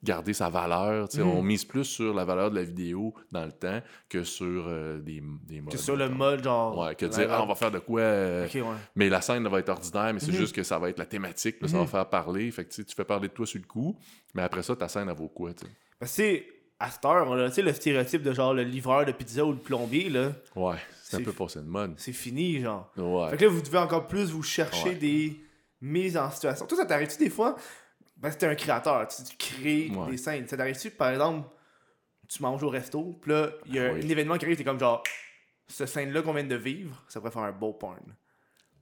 gardé 0.03 0.33
sa 0.33 0.49
valeur, 0.49 1.09
tu 1.09 1.17
sais, 1.17 1.21
on 1.23 1.41
mise 1.43 1.65
plus 1.65 1.83
sur 1.83 2.13
la 2.13 2.23
valeur 2.23 2.49
de 2.51 2.55
la 2.55 2.63
vidéo 2.63 3.13
dans 3.31 3.45
le 3.45 3.51
temps 3.51 3.81
que 4.07 4.23
sur 4.23 4.65
euh, 4.67 4.99
des, 4.99 5.21
des 5.47 5.59
modes. 5.61 5.73
Que 5.73 5.77
sur 5.77 5.95
le 5.97 6.07
mode, 6.09 6.43
genre. 6.43 6.77
Ouais, 6.77 6.95
que 6.95 7.05
dire, 7.05 7.27
ah, 7.31 7.43
on 7.43 7.47
va 7.47 7.55
faire 7.55 7.71
de 7.71 7.79
quoi... 7.79 8.01
euh, 8.01 8.45
Ok, 8.45 8.53
ouais. 8.55 8.63
mais 8.95 9.09
la 9.09 9.21
scène 9.21 9.45
elle 9.45 9.51
va 9.51 9.59
être 9.59 9.69
ordinaire, 9.69 10.13
mais 10.13 10.19
c'est 10.19 10.31
Mhm. 10.31 10.37
juste 10.37 10.55
que 10.55 10.63
ça 10.63 10.79
va 10.79 10.89
être 10.89 10.99
la 10.99 11.05
thématique, 11.05 11.61
là, 11.61 11.67
ça 11.67 11.77
va 11.77 11.83
Mhm. 11.83 11.89
faire 11.89 12.05
parler. 12.09 12.49
Fait 12.51 12.63
que 12.63 12.69
tu 12.69 12.75
sais, 12.75 12.83
tu 12.85 12.95
fais 12.95 13.03
parler 13.03 13.27
de 13.27 13.33
toi 13.33 13.45
sur 13.45 13.59
le 13.59 13.67
coup, 13.67 13.97
mais 14.33 14.41
après 14.43 14.63
ça, 14.63 14.75
ta 14.75 14.87
scène, 14.87 15.09
elle 15.09 15.15
vaut 15.17 15.27
quoi, 15.27 15.53
tu 15.53 15.65
sais? 15.65 15.71
Parce 15.99 16.11
que, 16.15 16.21
tu 16.21 16.21
sais, 16.37 16.45
à 16.79 16.89
cette 16.89 17.03
heure, 17.03 17.27
on 17.29 17.37
a, 17.37 17.49
tu 17.49 17.55
sais, 17.55 17.61
le 17.61 17.73
stéréotype 17.73 18.21
de 18.23 18.31
genre 18.31 18.53
le 18.53 18.63
livreur 18.63 19.05
de 19.05 19.11
pizza 19.11 19.43
ou 19.43 19.51
le 19.51 19.57
plombier, 19.57 20.09
là, 20.09 20.31
Ouais, 20.55 20.77
c'est 21.03 21.17
un 21.17 21.23
peu 21.23 21.33
passé 21.33 21.59
de 21.59 21.65
mode. 21.65 21.95
c'est 21.97 22.13
fini, 22.13 22.61
genre. 22.61 22.89
Ouais. 22.95 23.31
Fait 23.31 23.37
que 23.37 23.43
là, 23.45 23.49
vous 23.51 23.61
devez 23.61 23.79
encore 23.79 24.07
plus 24.07 24.31
vous 24.31 24.43
chercher 24.43 24.89
Ouais. 24.89 24.95
des 24.95 25.41
mises 25.81 26.17
en 26.17 26.29
situation. 26.31 26.65
Toi, 26.65 26.77
ça 26.77 26.85
t'arrive-tu 26.85 27.17
des 27.17 27.29
fois? 27.29 27.55
Ben, 28.19 28.29
t'es 28.31 28.45
un 28.47 28.55
créateur, 28.55 29.07
tu, 29.07 29.23
tu 29.23 29.37
crées 29.37 29.91
Ouais. 29.95 30.11
des 30.11 30.17
scènes. 30.17 30.47
Ça 30.47 30.57
t'arrive-tu, 30.57 30.91
par 30.91 31.09
exemple, 31.09 31.47
tu 32.27 32.41
manges 32.43 32.61
au 32.63 32.69
resto, 32.69 33.17
puis 33.21 33.31
là, 33.31 33.49
il 33.65 33.75
y 33.75 33.79
a 33.79 33.85
Ah 33.87 33.91
oui. 33.93 34.01
un 34.05 34.09
événement 34.09 34.37
qui 34.37 34.45
arrive, 34.45 34.57
t'es 34.57 34.63
comme 34.63 34.79
genre, 34.79 35.01
cette 35.67 35.87
scène-là 35.87 36.21
qu'on 36.21 36.33
vient 36.33 36.43
de 36.43 36.55
vivre, 36.55 37.03
ça 37.07 37.19
pourrait 37.19 37.31
faire 37.31 37.43
un 37.43 37.51
beau 37.51 37.73
porn. 37.73 38.15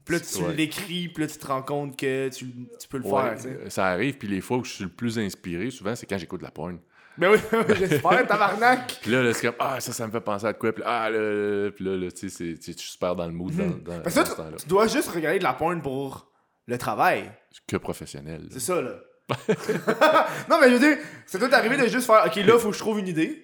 Puis 0.05 0.15
là, 0.15 0.21
tu 0.21 0.41
Ouais. 0.43 0.53
l'écris, 0.53 1.09
puis 1.09 1.23
là, 1.23 1.27
tu 1.29 1.37
te 1.37 1.45
rends 1.47 1.61
compte 1.61 1.97
que 1.99 2.29
tu, 2.29 2.45
tu 2.79 2.87
peux 2.89 2.97
le 2.97 3.05
Ouais, 3.05 3.35
faire, 3.37 3.71
ça 3.71 3.87
arrive, 3.87 4.17
puis 4.17 4.27
les 4.27 4.41
fois 4.41 4.57
où 4.57 4.63
je 4.63 4.71
suis 4.71 4.83
le 4.85 4.89
plus 4.89 5.19
inspiré, 5.19 5.69
souvent, 5.69 5.95
c'est 5.95 6.05
quand 6.07 6.17
j'écoute 6.17 6.39
de 6.39 6.45
la 6.45 6.51
porn. 6.51 6.79
Ben 7.17 7.31
oui, 7.31 7.37
j'espère, 7.79 8.27
tabarnak! 8.27 8.99
Puis 9.01 9.09
là, 9.11 9.23
là, 9.23 9.33
c'est 9.33 9.47
comme, 9.47 9.55
ah, 9.59 9.79
ça, 9.79 9.91
ça 9.91 10.05
me 10.05 10.11
fait 10.11 10.21
penser 10.21 10.45
à 10.45 10.53
quoi. 10.53 10.71
Puis 10.71 10.83
là, 10.83 11.03
ah, 11.05 11.09
là, 11.09 11.19
là, 11.19 11.63
là, 11.65 11.71
puis 11.71 11.83
là, 11.83 11.97
là, 11.97 12.11
tu 12.11 12.29
sais, 12.29 12.53
tu 12.59 12.73
suis 12.73 12.91
super 12.91 13.15
dans 13.15 13.25
le 13.25 13.31
mood 13.33 13.55
dans, 13.55 13.69
dans, 13.69 14.01
Parce 14.03 14.13
que 14.13 14.19
dans 14.19 14.25
toi, 14.25 14.35
ce 14.35 14.41
temps-là. 14.41 14.57
tu, 14.57 14.67
dois 14.67 14.85
juste 14.87 15.09
regarder 15.09 15.39
de 15.39 15.43
la 15.43 15.53
porn 15.53 15.81
pour 15.81 16.31
le 16.67 16.77
travail. 16.77 17.31
Que 17.67 17.77
professionnel. 17.77 18.47
C'est 18.51 18.59
ça, 18.59 18.79
là. 18.83 18.99
non, 20.49 20.57
mais 20.61 20.69
je 20.69 20.73
veux 20.73 20.79
dire, 20.79 20.97
c'est 21.25 21.39
tout 21.39 21.53
arrivé 21.53 21.77
de 21.77 21.87
juste 21.87 22.05
faire, 22.07 22.23
ok, 22.25 22.35
là, 22.37 22.57
faut 22.57 22.69
que 22.69 22.75
je 22.75 22.79
trouve 22.79 22.99
une 22.99 23.07
idée. 23.07 23.43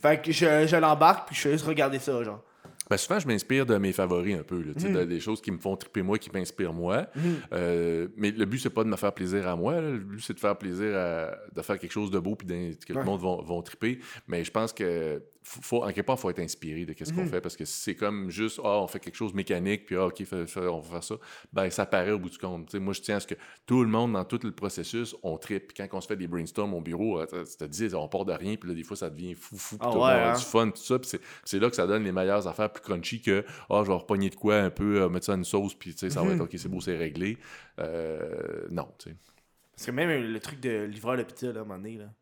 Fait 0.00 0.20
que 0.22 0.30
je, 0.32 0.66
je 0.66 0.76
l'embarque, 0.76 1.28
puis 1.28 1.36
je 1.36 1.40
fais 1.42 1.52
juste 1.52 1.66
regarder 1.66 1.98
ça, 1.98 2.22
genre. 2.22 2.42
Ben, 2.90 2.98
souvent, 2.98 3.18
je 3.18 3.26
m'inspire 3.26 3.64
de 3.64 3.78
mes 3.78 3.92
favoris 3.92 4.36
un 4.38 4.42
peu, 4.42 4.60
là, 4.60 4.74
tu 4.74 4.80
sais, 4.80 4.90
de- 4.90 5.04
des 5.04 5.18
choses 5.20 5.40
qui 5.40 5.50
me 5.50 5.56
font 5.56 5.74
triper 5.74 6.02
moi, 6.02 6.18
qui 6.18 6.30
m'inspirent 6.30 6.74
moi. 6.74 7.06
Mhm. 7.16 7.36
Euh, 7.54 8.08
mais 8.18 8.30
le 8.30 8.44
but, 8.44 8.58
c'est 8.58 8.68
pas 8.68 8.84
de 8.84 8.90
me 8.90 8.96
faire 8.96 9.12
plaisir 9.14 9.48
à 9.48 9.56
moi. 9.56 9.74
là. 9.80 9.90
Le 9.90 9.98
but, 9.98 10.20
c'est 10.20 10.34
de 10.34 10.40
faire 10.40 10.54
plaisir 10.58 10.94
à 10.94 11.30
de 11.54 11.62
faire 11.62 11.78
quelque 11.78 11.92
chose 11.92 12.10
de 12.10 12.18
beau 12.18 12.34
puis 12.34 12.46
que 12.46 12.92
Ouais. 12.92 12.98
le 12.98 13.04
monde 13.04 13.22
va, 13.22 13.36
vont 13.42 13.62
triper. 13.62 14.00
Mais 14.28 14.44
je 14.44 14.50
pense 14.50 14.74
que 14.74 15.22
faut, 15.46 15.84
en 15.84 15.92
quelque 15.92 16.06
part, 16.06 16.16
il 16.16 16.20
faut 16.22 16.30
être 16.30 16.40
inspiré 16.40 16.86
de 16.86 16.94
ce 16.98 17.12
qu'on 17.12 17.20
Mhm. 17.22 17.28
fait 17.28 17.40
parce 17.42 17.56
que 17.56 17.64
si 17.66 17.78
c'est 17.80 17.94
comme 17.94 18.30
juste 18.30 18.58
ah, 18.64 18.80
on 18.80 18.86
fait 18.86 18.98
quelque 18.98 19.14
chose 19.16 19.32
de 19.32 19.36
mécanique 19.36 19.84
puis 19.86 19.94
ah, 19.96 20.06
ok, 20.06 20.24
fait- 20.24 20.46
fait- 20.46 20.60
on 20.66 20.80
va 20.80 20.90
faire 20.90 21.04
ça, 21.04 21.14
ben 21.52 21.68
ça 21.70 21.84
paraît 21.86 22.12
au 22.12 22.18
bout 22.18 22.30
du 22.30 22.38
compte. 22.38 22.74
Moi, 22.74 22.94
je 22.94 23.02
tiens 23.02 23.16
à 23.16 23.20
ce 23.20 23.26
que 23.26 23.34
tout 23.66 23.82
le 23.82 23.88
monde, 23.90 24.14
dans 24.14 24.24
tout 24.24 24.40
le 24.42 24.52
processus, 24.52 25.14
on 25.22 25.36
tripe. 25.36 25.68
Puis 25.74 25.76
quand 25.88 25.96
on 25.98 26.00
se 26.00 26.06
fait 26.08 26.16
des 26.16 26.26
brainstorms 26.28 26.72
au 26.74 26.80
bureau, 26.80 27.20
euh, 27.20 27.26
tu 27.26 27.56
te 27.56 27.64
dis, 27.64 27.94
on 27.94 28.08
part 28.08 28.24
de 28.24 28.32
rien, 28.32 28.56
puis 28.56 28.70
là, 28.70 28.74
des 28.74 28.82
fois, 28.84 28.96
ça 28.96 29.10
devient 29.10 29.34
fou, 29.34 29.56
fou, 29.56 29.76
puis 29.78 29.86
Ah 29.90 29.98
ouais, 29.98 30.12
hein? 30.12 30.32
du 30.38 30.44
fun, 30.44 30.70
tout 30.70 30.82
ça. 30.82 30.98
Puis 30.98 31.10
c'est- 31.44 31.58
là 31.58 31.68
que 31.68 31.76
ça 31.76 31.86
donne 31.86 32.04
les 32.04 32.12
meilleures 32.12 32.48
affaires 32.48 32.72
plus 32.72 32.82
crunchy 32.82 33.20
que 33.20 33.44
ah, 33.68 33.82
je 33.84 33.88
vais 33.88 33.94
repogner 33.96 34.30
de 34.30 34.34
quoi 34.36 34.56
un 34.56 34.70
peu, 34.70 35.02
euh, 35.02 35.08
mettre 35.10 35.26
ça 35.26 35.32
dans 35.32 35.38
une 35.38 35.44
sauce, 35.44 35.74
puis 35.74 35.92
ça 35.96 36.08
va 36.08 36.22
Mhm. 36.24 36.32
être 36.32 36.40
ok, 36.40 36.50
c'est 36.56 36.68
beau, 36.68 36.80
c'est 36.80 36.96
réglé. 36.96 37.36
Euh, 37.80 38.66
non, 38.70 38.88
tu 38.98 39.10
sais. 39.10 39.16
Parce 39.76 39.86
que 39.86 39.90
même 39.90 40.32
le 40.32 40.40
truc 40.40 40.60
de 40.60 40.84
livreur 40.84 41.16
pizza, 41.26 41.48
là, 41.52 41.60
à 41.60 41.62
un 41.62 41.64
moment 41.66 41.76
donné, 41.78 41.96
là, 41.98 42.12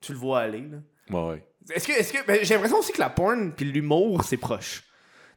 tu 0.00 0.12
le 0.12 0.18
vois 0.18 0.40
aller, 0.40 0.60
là. 0.68 0.78
Ouais, 1.10 1.28
ouais. 1.30 1.44
Est-ce 1.70 1.86
que, 1.86 1.92
est-ce 1.92 2.12
que, 2.12 2.26
ben, 2.26 2.38
j'ai 2.42 2.54
l'impression 2.54 2.78
aussi 2.78 2.92
que 2.92 3.00
la 3.00 3.10
porn 3.10 3.52
puis 3.52 3.64
l'humour, 3.64 4.22
c'est 4.24 4.36
proche. 4.36 4.82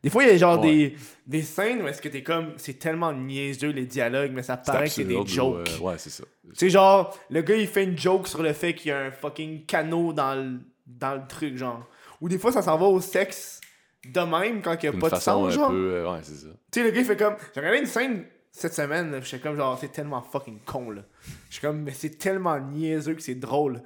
Des 0.04 0.10
fois, 0.10 0.24
il 0.24 0.30
y 0.30 0.32
a 0.34 0.38
genre 0.38 0.60
Ouais. 0.62 0.72
des, 0.72 0.96
des 1.26 1.42
scènes 1.42 1.82
où 1.82 1.88
est-ce 1.88 2.02
que 2.02 2.08
t'es 2.10 2.22
comme, 2.24 2.54
c'est 2.58 2.78
tellement 2.78 3.12
niaiseux 3.14 3.70
les 3.72 3.86
dialogues, 3.86 4.32
mais 4.34 4.44
ça 4.44 4.56
paraît 4.58 4.86
que 4.86 4.92
c'est 4.92 5.04
des 5.06 5.18
absurde, 5.18 5.66
jokes. 5.68 5.80
ou, 5.82 5.86
ouais, 5.88 5.96
c'est 5.98 6.10
ça. 6.12 6.24
Tu 6.50 6.56
sais, 6.56 6.70
genre, 6.70 7.18
le 7.30 7.42
gars, 7.42 7.56
il 7.56 7.68
fait 7.68 7.84
une 7.84 7.98
joke 7.98 8.28
sur 8.28 8.44
le 8.44 8.54
fait 8.54 8.74
qu'il 8.76 8.90
y 8.90 8.92
a 8.92 9.00
un 9.00 9.12
fucking 9.12 9.66
canot 9.66 10.14
dans 10.14 10.36
le, 10.36 10.60
dans 10.86 11.16
le 11.16 11.22
truc, 11.28 11.58
genre. 11.58 11.86
Ou 12.22 12.30
des 12.30 12.38
fois, 12.38 12.52
ça 12.52 12.62
s'en 12.62 12.78
va 12.78 12.86
au 12.86 13.02
sexe 13.02 13.60
de 14.06 14.20
même 14.22 14.62
quand 14.62 14.76
il 14.84 14.90
n'y 14.90 14.96
a 14.96 15.00
pas 15.00 15.08
de 15.08 15.16
façon 15.16 15.32
sang, 15.32 15.46
un 15.48 15.50
genre. 15.50 15.70
peu. 15.72 15.92
euh, 15.96 16.12
ouais, 16.12 16.20
c'est 16.22 16.36
ça. 16.36 16.48
Tu 16.72 16.80
sais, 16.80 16.84
le 16.86 16.92
gars, 16.92 17.00
il 17.00 17.06
fait 17.06 17.18
comme. 17.18 17.36
J'ai 17.54 17.60
regardé 17.60 17.80
une 17.80 17.86
scène 17.88 18.26
cette 18.52 18.74
semaine, 18.74 19.12
là, 19.12 19.20
j'étais 19.22 19.40
comme 19.40 19.56
genre, 19.58 19.78
c'est 19.80 19.92
tellement 19.92 20.22
fucking 20.22 20.60
con, 20.66 20.92
là. 20.92 21.02
Je 21.50 21.54
suis 21.54 21.62
comme, 21.62 21.82
mais 21.82 21.92
c'est 21.94 22.18
tellement 22.18 22.60
niaiseux 22.60 23.14
que 23.16 23.22
c'est 23.22 23.36
drôle. 23.36 23.82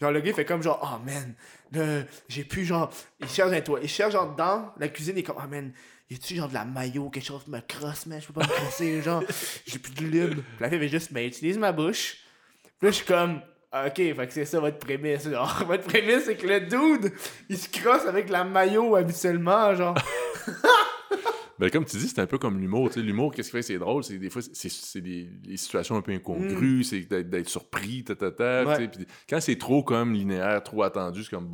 Genre, 0.00 0.10
le 0.10 0.20
gars, 0.20 0.32
fait 0.32 0.44
comme 0.44 0.62
genre, 0.62 0.80
oh 0.82 1.04
man, 1.04 2.06
j'ai 2.28 2.44
plus 2.44 2.64
genre. 2.64 2.90
Il 3.20 3.28
cherche 3.28 3.52
un 3.52 3.60
toit. 3.60 3.80
Il 3.82 3.88
cherche 3.88 4.12
genre 4.12 4.34
dans 4.34 4.72
la 4.78 4.88
cuisine, 4.88 5.14
il 5.16 5.20
est 5.20 5.22
comme, 5.22 5.36
oh 5.38 5.48
man, 5.48 5.72
y 6.08 6.14
a-tu 6.14 6.34
genre 6.34 6.48
de 6.48 6.54
la 6.54 6.64
maillot, 6.64 7.10
quelque 7.10 7.26
chose 7.26 7.44
qui 7.44 7.50
me 7.50 7.60
crosse, 7.60 8.06
man, 8.06 8.20
je 8.20 8.26
peux 8.26 8.32
pas 8.32 8.46
me 8.46 8.52
crosser, 8.52 9.02
genre, 9.04 9.22
j'ai 9.66 9.78
plus 9.78 9.92
de. 9.92 10.26
Puis 10.28 10.42
la 10.58 10.70
fille 10.70 10.78
fait 10.78 10.88
juste, 10.88 11.10
mais 11.12 11.26
utilise 11.26 11.58
ma 11.58 11.72
bouche. 11.72 12.16
Puis 12.78 12.86
là, 12.86 12.90
je 12.90 12.96
suis 12.96 13.04
comme, 13.04 13.42
ah, 13.72 13.86
ok, 13.86 13.96
fait 13.96 14.26
que 14.26 14.32
c'est 14.32 14.44
ça 14.46 14.58
votre 14.58 14.78
prémisse. 14.78 15.28
Genre, 15.28 15.64
votre 15.66 15.84
prémisse, 15.84 16.24
c'est 16.24 16.36
que 16.36 16.46
le 16.46 16.60
dude, 16.60 17.12
il 17.48 17.58
se 17.58 17.68
crosse 17.68 18.06
avec 18.06 18.30
la 18.30 18.42
maillot 18.44 18.96
habituellement, 18.96 19.74
genre. 19.74 19.94
Ben, 21.60 21.70
comme 21.70 21.84
tu 21.84 21.96
dis, 21.98 22.08
c'est 22.08 22.20
un 22.20 22.26
peu 22.26 22.38
comme 22.38 22.58
l'humour. 22.58 22.90
L'humour, 22.96 23.32
qu'est-ce 23.34 23.48
qui 23.50 23.56
fait, 23.58 23.62
c'est 23.62 23.78
drôle, 23.78 24.02
c'est 24.02 24.18
des 24.18 24.30
fois, 24.30 24.40
c'est- 24.42 24.68
c'est 24.70 25.00
des, 25.00 25.24
des 25.24 25.56
situations 25.56 25.94
un 25.96 26.02
peu 26.02 26.12
incongrues, 26.12 26.82
c'est 26.84 27.00
d'être 27.22 27.48
surpris, 27.48 28.02
ta, 28.02 28.14
ta, 28.16 28.30
ta, 28.30 28.64
Ouais. 28.64 28.90
quand 29.28 29.40
c'est 29.40 29.56
trop 29.58 29.82
comme 29.84 30.12
linéaire, 30.14 30.62
trop 30.62 30.82
attendu, 30.82 31.22
c'est 31.22 31.30
comme 31.30 31.48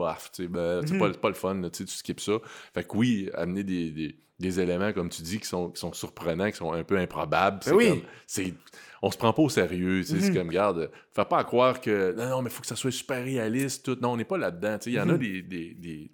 sais, 0.44 0.48
ben, 0.48 0.80
c'est 0.86 0.96
pas, 0.98 1.12
c'est 1.12 1.20
pas 1.20 1.28
le 1.28 1.34
fun, 1.34 1.54
là, 1.60 1.70
tu 1.70 1.86
skips 1.86 2.20
ça. 2.20 2.38
Fait 2.72 2.84
que 2.84 2.96
oui, 2.96 3.28
amener 3.34 3.64
des, 3.64 3.90
des, 3.90 4.16
des 4.38 4.60
éléments, 4.60 4.92
comme 4.92 5.08
tu 5.08 5.22
dis, 5.22 5.40
qui 5.40 5.46
sont, 5.46 5.70
qui 5.70 5.80
sont 5.80 5.92
surprenants, 5.92 6.50
qui 6.50 6.56
sont 6.56 6.72
un 6.72 6.84
peu 6.84 6.98
improbables, 6.98 7.58
c'est 7.62 7.70
Ben 7.70 7.76
oui. 7.76 7.88
comme- 7.88 8.02
c'est- 8.26 8.54
on 9.02 9.10
se 9.10 9.16
prend 9.18 9.32
pas 9.32 9.42
au 9.42 9.48
sérieux, 9.48 10.02
tu 10.02 10.12
sais, 10.12 10.20
c'est 10.20 10.32
comme, 10.34 10.48
regarde, 10.48 10.90
fais 11.14 11.24
pas 11.24 11.38
à 11.38 11.44
croire 11.44 11.80
que, 11.80 12.14
non, 12.16 12.28
non, 12.28 12.42
mais 12.42 12.50
faut 12.50 12.60
que 12.60 12.66
ça 12.66 12.76
soit 12.76 12.90
super 12.92 13.24
réaliste, 13.24 13.84
tout. 13.84 13.98
Non, 14.00 14.10
on 14.12 14.16
n'est 14.16 14.24
pas 14.24 14.38
là-dedans, 14.38 14.78
il 14.86 14.92
y 14.92 15.00
en 15.00 15.08
a 15.08 15.18
des- 15.18 15.42
des- 15.42 15.74
des 15.74 16.10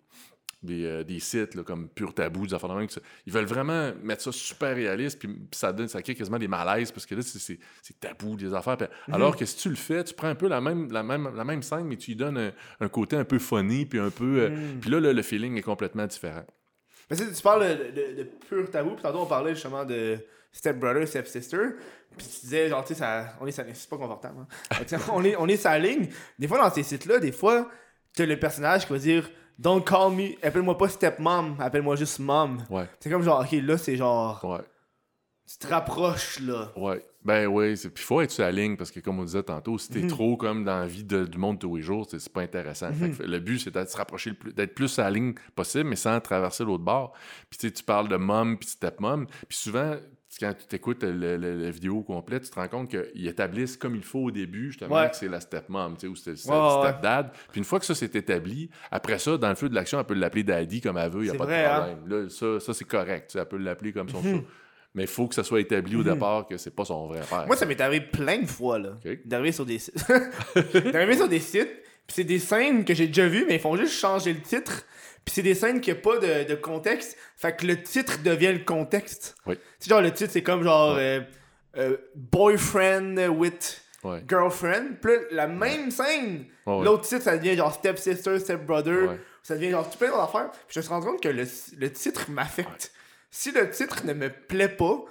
des, 0.63 0.85
euh, 0.85 1.03
des 1.05 1.19
sites 1.21 1.55
là, 1.55 1.63
comme 1.63 1.89
Pure 1.89 2.15
Tabou, 2.15 2.47
des 2.47 2.55
affaires 2.55 2.69
de 2.71 2.75
même, 2.75 2.87
ils 3.27 3.33
veulent 3.33 3.45
vraiment 3.47 3.93
mettre 4.03 4.23
ça 4.23 4.33
super 4.33 4.75
réaliste, 4.75 5.19
puis 5.19 5.29
ça 5.53 5.73
donne, 5.73 5.89
ça 5.89 6.01
crée 6.03 6.15
quasiment 6.15 6.39
des 6.39 6.49
malaises, 6.49 6.91
parce 6.93 7.05
que 7.07 7.15
là, 7.15 7.23
c'est- 7.23 7.59
tabou, 8.01 8.37
des 8.37 8.55
affaires. 8.55 8.77
Puis 8.77 8.87
Alors 9.13 9.37
que 9.37 9.45
si 9.45 9.57
tu 9.57 9.69
le 9.69 9.75
fais, 9.77 10.03
tu 10.05 10.15
prends 10.15 10.29
un 10.29 10.35
peu 10.35 10.49
la 10.49 10.61
même, 10.61 10.91
la 10.93 11.03
même, 11.03 11.31
la 11.35 11.45
même 11.45 11.63
scène, 11.63 11.85
mais 11.85 11.97
tu 11.97 12.13
lui 12.13 12.17
donnes 12.17 12.39
un, 12.39 12.53
un 12.81 12.89
côté 12.89 13.17
un 13.17 13.25
peu 13.25 13.39
funny, 13.39 13.87
puis 13.87 13.99
un 13.99 14.11
peu... 14.11 14.41
euh, 14.41 14.51
Puis 14.81 14.91
là, 14.91 15.01
le, 15.01 15.13
le 15.13 15.23
feeling 15.23 15.57
est 15.57 15.63
complètement 15.63 16.07
différent. 16.07 16.45
Mais 17.11 17.17
tu 17.17 17.25
sais, 17.25 17.33
tu 17.33 17.43
parles 17.43 17.69
de, 17.69 17.91
de, 17.91 18.17
de 18.19 18.23
pur 18.49 18.71
tabou, 18.71 18.93
puis 18.95 19.03
tantôt 19.03 19.19
on 19.19 19.27
parlait 19.27 19.55
justement 19.55 19.85
de 19.85 20.19
Step 20.53 20.79
Brother, 20.79 21.07
Step 21.09 21.27
Sister, 21.27 21.59
puis 22.17 22.27
tu 22.27 22.41
disais, 22.43 22.69
genre, 22.69 22.85
tu 22.85 22.95
sais, 22.95 23.05
on 23.41 23.47
est, 23.47 23.53
c'est 23.53 23.89
pas 23.89 23.97
confortable, 23.97 24.37
hein. 24.41 24.85
On 25.13 25.25
est, 25.25 25.35
on 25.37 25.49
est 25.49 25.57
sa 25.57 25.79
ligne. 25.79 26.09
Des 26.39 26.47
fois, 26.47 26.59
dans 26.59 26.71
ces 26.73 26.83
sites-là, 26.83 27.19
des 27.19 27.33
fois, 27.33 27.71
t'as 28.15 28.27
le 28.27 28.39
personnage 28.39 28.87
qui 28.87 28.93
va 28.93 28.99
dire, 28.99 29.31
Don't 29.59 29.83
call 29.85 30.12
me, 30.12 30.31
appelle-moi 30.45 30.77
pas 30.77 30.89
stepmom, 30.89 31.57
appelle-moi 31.59 31.97
juste 31.97 32.19
mom. 32.19 32.62
Ouais, 32.70 32.89
C'est 33.01 33.11
comme 33.11 33.23
genre, 33.23 33.41
ok, 33.41 33.53
là, 33.62 33.79
c'est 33.79 33.97
genre, 33.97 34.43
ouais. 34.45 34.61
tu 35.47 35.59
te 35.59 35.66
rapproches, 35.69 36.41
là. 36.41 36.73
Ouais, 36.77 37.05
ben 37.24 37.47
oui, 37.47 37.74
puis 37.77 37.91
il 37.95 38.01
faut 38.01 38.20
être 38.20 38.31
sur 38.33 38.43
la 38.43 38.51
ligne 38.51 38.77
parce 38.77 38.91
que 38.91 38.99
comme 39.01 39.20
on 39.20 39.24
disait 39.24 39.43
tantôt, 39.45 39.79
si 39.79 39.91
t'es 39.91 40.07
trop 40.09 40.37
comme 40.37 40.65
dans 40.65 40.81
la 40.81 40.87
vie 40.87 41.05
de- 41.05 41.24
du 41.27 41.39
monde 41.39 41.61
tous 41.61 41.77
les 41.77 41.83
jours, 41.83 42.07
c'est 42.11 42.33
pas 42.33 42.41
intéressant. 42.43 42.93
Fait 42.93 43.11
que 43.11 43.23
le 43.23 43.39
but 43.39 43.59
c'est 43.61 43.70
d'être 43.70 43.91
se 43.91 43.97
rapprocher 43.97 44.33
d'être 44.57 44.74
plus 44.74 44.89
sur 44.89 45.03
la 45.05 45.11
ligne 45.11 45.35
possible, 45.55 45.85
mais 45.91 45.97
sans 45.97 46.19
traverser 46.20 46.65
l'autre 46.65 46.83
bord. 46.83 47.12
Puis 47.51 47.70
tu 47.70 47.83
parles 47.85 48.09
de 48.09 48.16
mom 48.16 48.57
puis 48.59 48.69
stepmom, 48.70 49.27
puis 49.49 49.57
souvent 49.59 49.95
quand 50.41 50.55
tu 50.69 50.79
le- 51.03 51.37
le- 51.37 51.63
la 51.65 51.71
vidéo 51.71 52.03
complète, 52.03 52.45
tu 52.45 52.51
te 52.51 52.55
rends 52.55 52.69
compte 52.69 52.91
qu'ils 52.91 53.27
établissent 53.27 53.77
comme 53.77 53.95
il 53.97 54.03
faut 54.03 54.21
au 54.21 54.31
début, 54.31 54.69
justement, 54.71 54.97
Ouais. 54.97 55.11
que 55.11 55.17
c'est 55.17 55.29
la 55.29 55.41
stepmom, 55.41 55.95
tu 55.95 56.01
sais, 56.01 56.07
ou 56.09 56.17
c'est 56.17 56.31
le 56.31 56.37
Ouais, 56.51 56.77
ouais, 56.83 56.89
stepdad. 56.91 57.31
Puis 57.51 57.59
une 57.59 57.65
fois 57.65 57.79
que 57.79 57.87
ça 57.87 57.95
s'est 57.95 58.11
établi, 58.15 58.71
après 58.91 59.19
ça, 59.19 59.37
dans 59.37 59.49
le 59.51 59.55
feu 59.55 59.69
de 59.69 59.75
l'action, 59.75 59.99
elle 59.99 60.07
peut 60.07 60.15
l'appeler 60.15 60.43
daddy 60.43 60.81
comme 60.81 60.97
elle 60.99 61.11
veut, 61.11 61.25
il 61.25 61.31
n'y 61.31 61.35
a 61.37 61.39
pas 61.39 61.45
vrai, 61.45 61.63
de 61.63 61.69
hein? 61.69 61.81
problème. 61.99 62.25
Là, 62.25 62.31
ça, 62.31 62.61
ça 62.61 62.75
c'est 62.75 62.85
correct, 62.87 63.29
tu 63.29 63.33
sais, 63.35 63.39
elle 63.41 63.47
peut 63.49 63.59
l'appeler 63.59 63.93
comme 63.93 64.09
son 64.09 64.23
ça. 64.23 64.29
Mais 64.95 65.05
il 65.05 65.09
faut 65.09 65.27
que 65.27 65.35
ça 65.35 65.43
soit 65.45 65.61
établi 65.61 65.97
au 65.97 66.03
départ 66.03 66.47
que 66.47 66.59
c'est 66.59 66.75
pas 66.75 66.85
son 66.85 67.07
vrai 67.07 67.21
père. 67.29 67.47
Moi, 67.47 67.57
ça 67.57 67.65
m'est 67.65 67.81
arrivé 67.81 68.05
plein 68.05 68.39
de 68.41 68.47
fois, 68.47 68.79
là. 68.79 68.99
D'arriver 69.25 69.53
sur 69.53 69.65
des 69.65 69.79
sites. 69.79 70.05
D'arriver 70.93 71.17
sur 71.17 71.29
des 71.29 71.41
sites, 71.41 71.71
puis 72.07 72.15
c'est 72.15 72.25
des 72.25 72.39
scènes 72.39 72.85
que 72.85 72.93
j'ai 72.95 73.07
déjà 73.07 73.27
vues, 73.27 73.45
mais 73.49 73.55
ils 73.55 73.61
font 73.61 73.77
juste 73.77 73.95
changer 73.95 74.33
le 74.35 74.41
titre. 74.41 74.85
Puis 75.24 75.35
c'est 75.35 75.43
des 75.43 75.55
scènes 75.55 75.81
qui 75.81 75.93
n'ont 75.93 76.01
pas 76.01 76.19
de, 76.19 76.44
de 76.49 76.55
contexte. 76.55 77.16
Fait 77.36 77.55
que 77.57 77.66
le 77.66 77.82
titre 77.82 78.23
devient 78.23 78.53
le 78.53 78.65
contexte. 78.65 79.36
Oui. 79.47 79.57
Tu 79.57 79.62
sais, 79.81 79.90
genre, 79.90 80.01
le 80.03 80.12
titre, 80.12 80.32
c'est 80.32 80.43
comme 80.43 80.62
genre 80.65 80.97
euh, 80.99 81.20
euh, 81.77 81.97
Boyfriend 82.15 83.19
with 83.28 83.78
Ouais. 84.05 84.20
Girlfriend. 84.28 84.97
Puis 85.01 85.12
la 85.31 85.47
même 85.47 85.93
scène, 85.93 86.47
l'autre 86.66 87.07
titre, 87.07 87.23
ça 87.23 87.36
devient 87.39 87.57
genre 87.57 87.73
Step 87.73 87.97
Sister, 87.99 88.36
Step 88.40 88.66
Brother. 88.66 89.16
Ça 89.44 89.55
devient 89.55 89.70
genre 89.70 89.89
tout 89.89 89.97
plein 89.97 90.09
d'autres 90.09 90.23
affaires. 90.23 90.51
Puis 90.51 90.61
je 90.74 90.81
me 90.81 90.82
suis 90.82 90.93
rendu 90.93 91.07
compte 91.07 91.23
que 91.23 91.28
le, 91.28 91.44
le 91.78 91.93
titre 91.93 92.28
m'affecte. 92.28 92.90
Si 93.31 93.53
le 93.53 93.70
titre 93.70 94.05
ne 94.05 94.12
me 94.12 94.28
plaît 94.28 94.69
pas, 94.69 95.05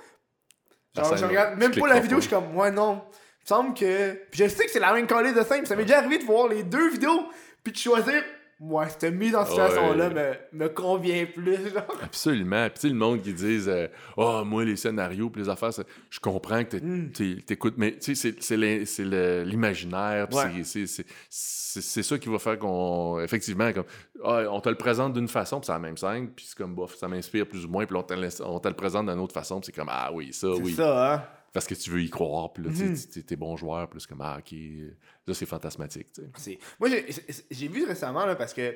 genre, 0.94 1.16
je 1.16 1.24
regarde 1.26 1.58
même 1.58 1.74
pas 1.74 1.88
la 1.88 2.02
vidéo, 2.02 2.18
je 2.18 2.24
suis 2.28 2.30
comme, 2.30 2.54
ouais, 2.58 2.70
non. 2.70 3.02
Il 3.06 3.44
me 3.44 3.48
semble 3.48 3.74
que. 3.74 4.12
Puis 4.30 4.44
je 4.44 4.50
sais 4.50 4.66
que 4.66 4.72
c'est 4.72 4.80
la 4.80 4.92
même 4.94 5.08
calice 5.08 5.36
de 5.36 5.44
scène. 5.44 5.66
Ça 5.66 5.78
m'est 5.78 5.84
déjà 5.86 6.00
arrivé 6.00 6.18
de 6.18 6.26
voir 6.26 6.50
les 6.50 6.64
deux 6.64 6.90
vidéos, 6.92 7.30
puis 7.64 7.72
de 7.72 7.78
choisir. 7.78 8.22
Ouais, 8.64 8.86
cette 8.90 9.16
mise 9.16 9.34
en 9.36 9.44
situation-là 9.44 10.10
me, 10.12 10.34
me 10.66 10.68
convient 10.70 11.26
plus. 11.26 11.56
Genre. 11.74 11.84
Absolument. 12.04 12.66
Puis 12.70 12.74
tu 12.76 12.82
sais, 12.82 12.88
le 12.90 12.94
monde 12.94 13.20
qui 13.24 13.34
disent 13.34 13.68
euh, 13.68 13.88
Oh, 14.18 14.44
moi, 14.46 14.64
les 14.64 14.76
scénarios 14.76 15.32
puis 15.32 15.42
les 15.42 15.50
affaires, 15.50 15.74
ça- 15.74 15.82
je 16.12 16.20
comprends 16.20 16.64
que 16.64 16.78
Mm. 16.78 17.12
t'es- 17.12 17.38
t'écoutes, 17.44 17.74
mais 17.78 17.94
tu 17.98 18.14
sais, 18.16 18.36
c'est- 18.40 18.42
c'est 18.44 18.86
c'est 18.86 19.04
l'imaginaire. 19.46 20.28
Ouais. 20.32 20.64
c'est- 20.64 20.86
c'est- 20.86 20.88
c'est- 20.88 21.06
C'est 21.74 21.82
c'est 21.82 22.04
ça 22.04 22.20
qui 22.20 22.28
va 22.28 22.38
faire 22.38 22.60
qu'on. 22.60 23.20
Effectivement, 23.22 23.72
comme 23.72 23.86
ah, 24.26 24.44
on 24.52 24.60
te 24.60 24.68
le 24.70 24.76
présente 24.76 25.14
d'une 25.14 25.30
façon, 25.30 25.60
puis 25.62 25.68
c'est 25.68 25.72
la 25.72 25.80
même 25.80 25.96
scène, 25.96 26.28
puis 26.28 26.46
c'est 26.48 26.58
comme 26.58 26.76
bof, 26.76 26.96
ça 26.98 27.08
m'inspire 27.08 27.48
plus 27.48 27.66
ou 27.66 27.70
moins, 27.70 27.86
puis 27.86 27.96
on 27.96 28.04
te, 28.04 28.14
le- 28.14 28.28
on 28.46 28.60
te 28.60 28.68
le 28.68 28.74
présente 28.74 29.08
d'une 29.08 29.20
autre 29.20 29.34
façon, 29.34 29.60
puis 29.62 29.68
c'est 29.68 29.72
comme 29.82 29.90
Ah 29.90 30.12
oui, 30.14 30.34
ça, 30.34 30.48
C'est 30.54 30.62
oui. 30.62 30.74
ça, 30.74 31.14
hein. 31.14 31.24
Parce 31.54 31.68
que 31.68 31.74
tu 31.76 31.90
veux 31.90 32.02
y 32.02 32.10
croire, 32.10 32.54
puis 32.54 32.64
là, 32.64 32.70
tu 32.70 32.78
sais, 32.78 32.86
Mhm. 32.86 33.24
t'es- 33.26 33.36
bon 33.36 33.58
joueur, 33.58 33.90
c'est 34.00 34.08
comme 34.08 34.22
Ah, 34.22 34.38
ok. 34.40 34.52
Là, 35.28 35.34
c'est 35.34 35.46
fantasmatique, 35.46 36.08
Moi, 36.80 36.90
j'ai- 36.90 37.04
vu 37.68 37.84
récemment, 37.86 38.26
là, 38.26 38.36
parce 38.36 38.54
que. 38.54 38.74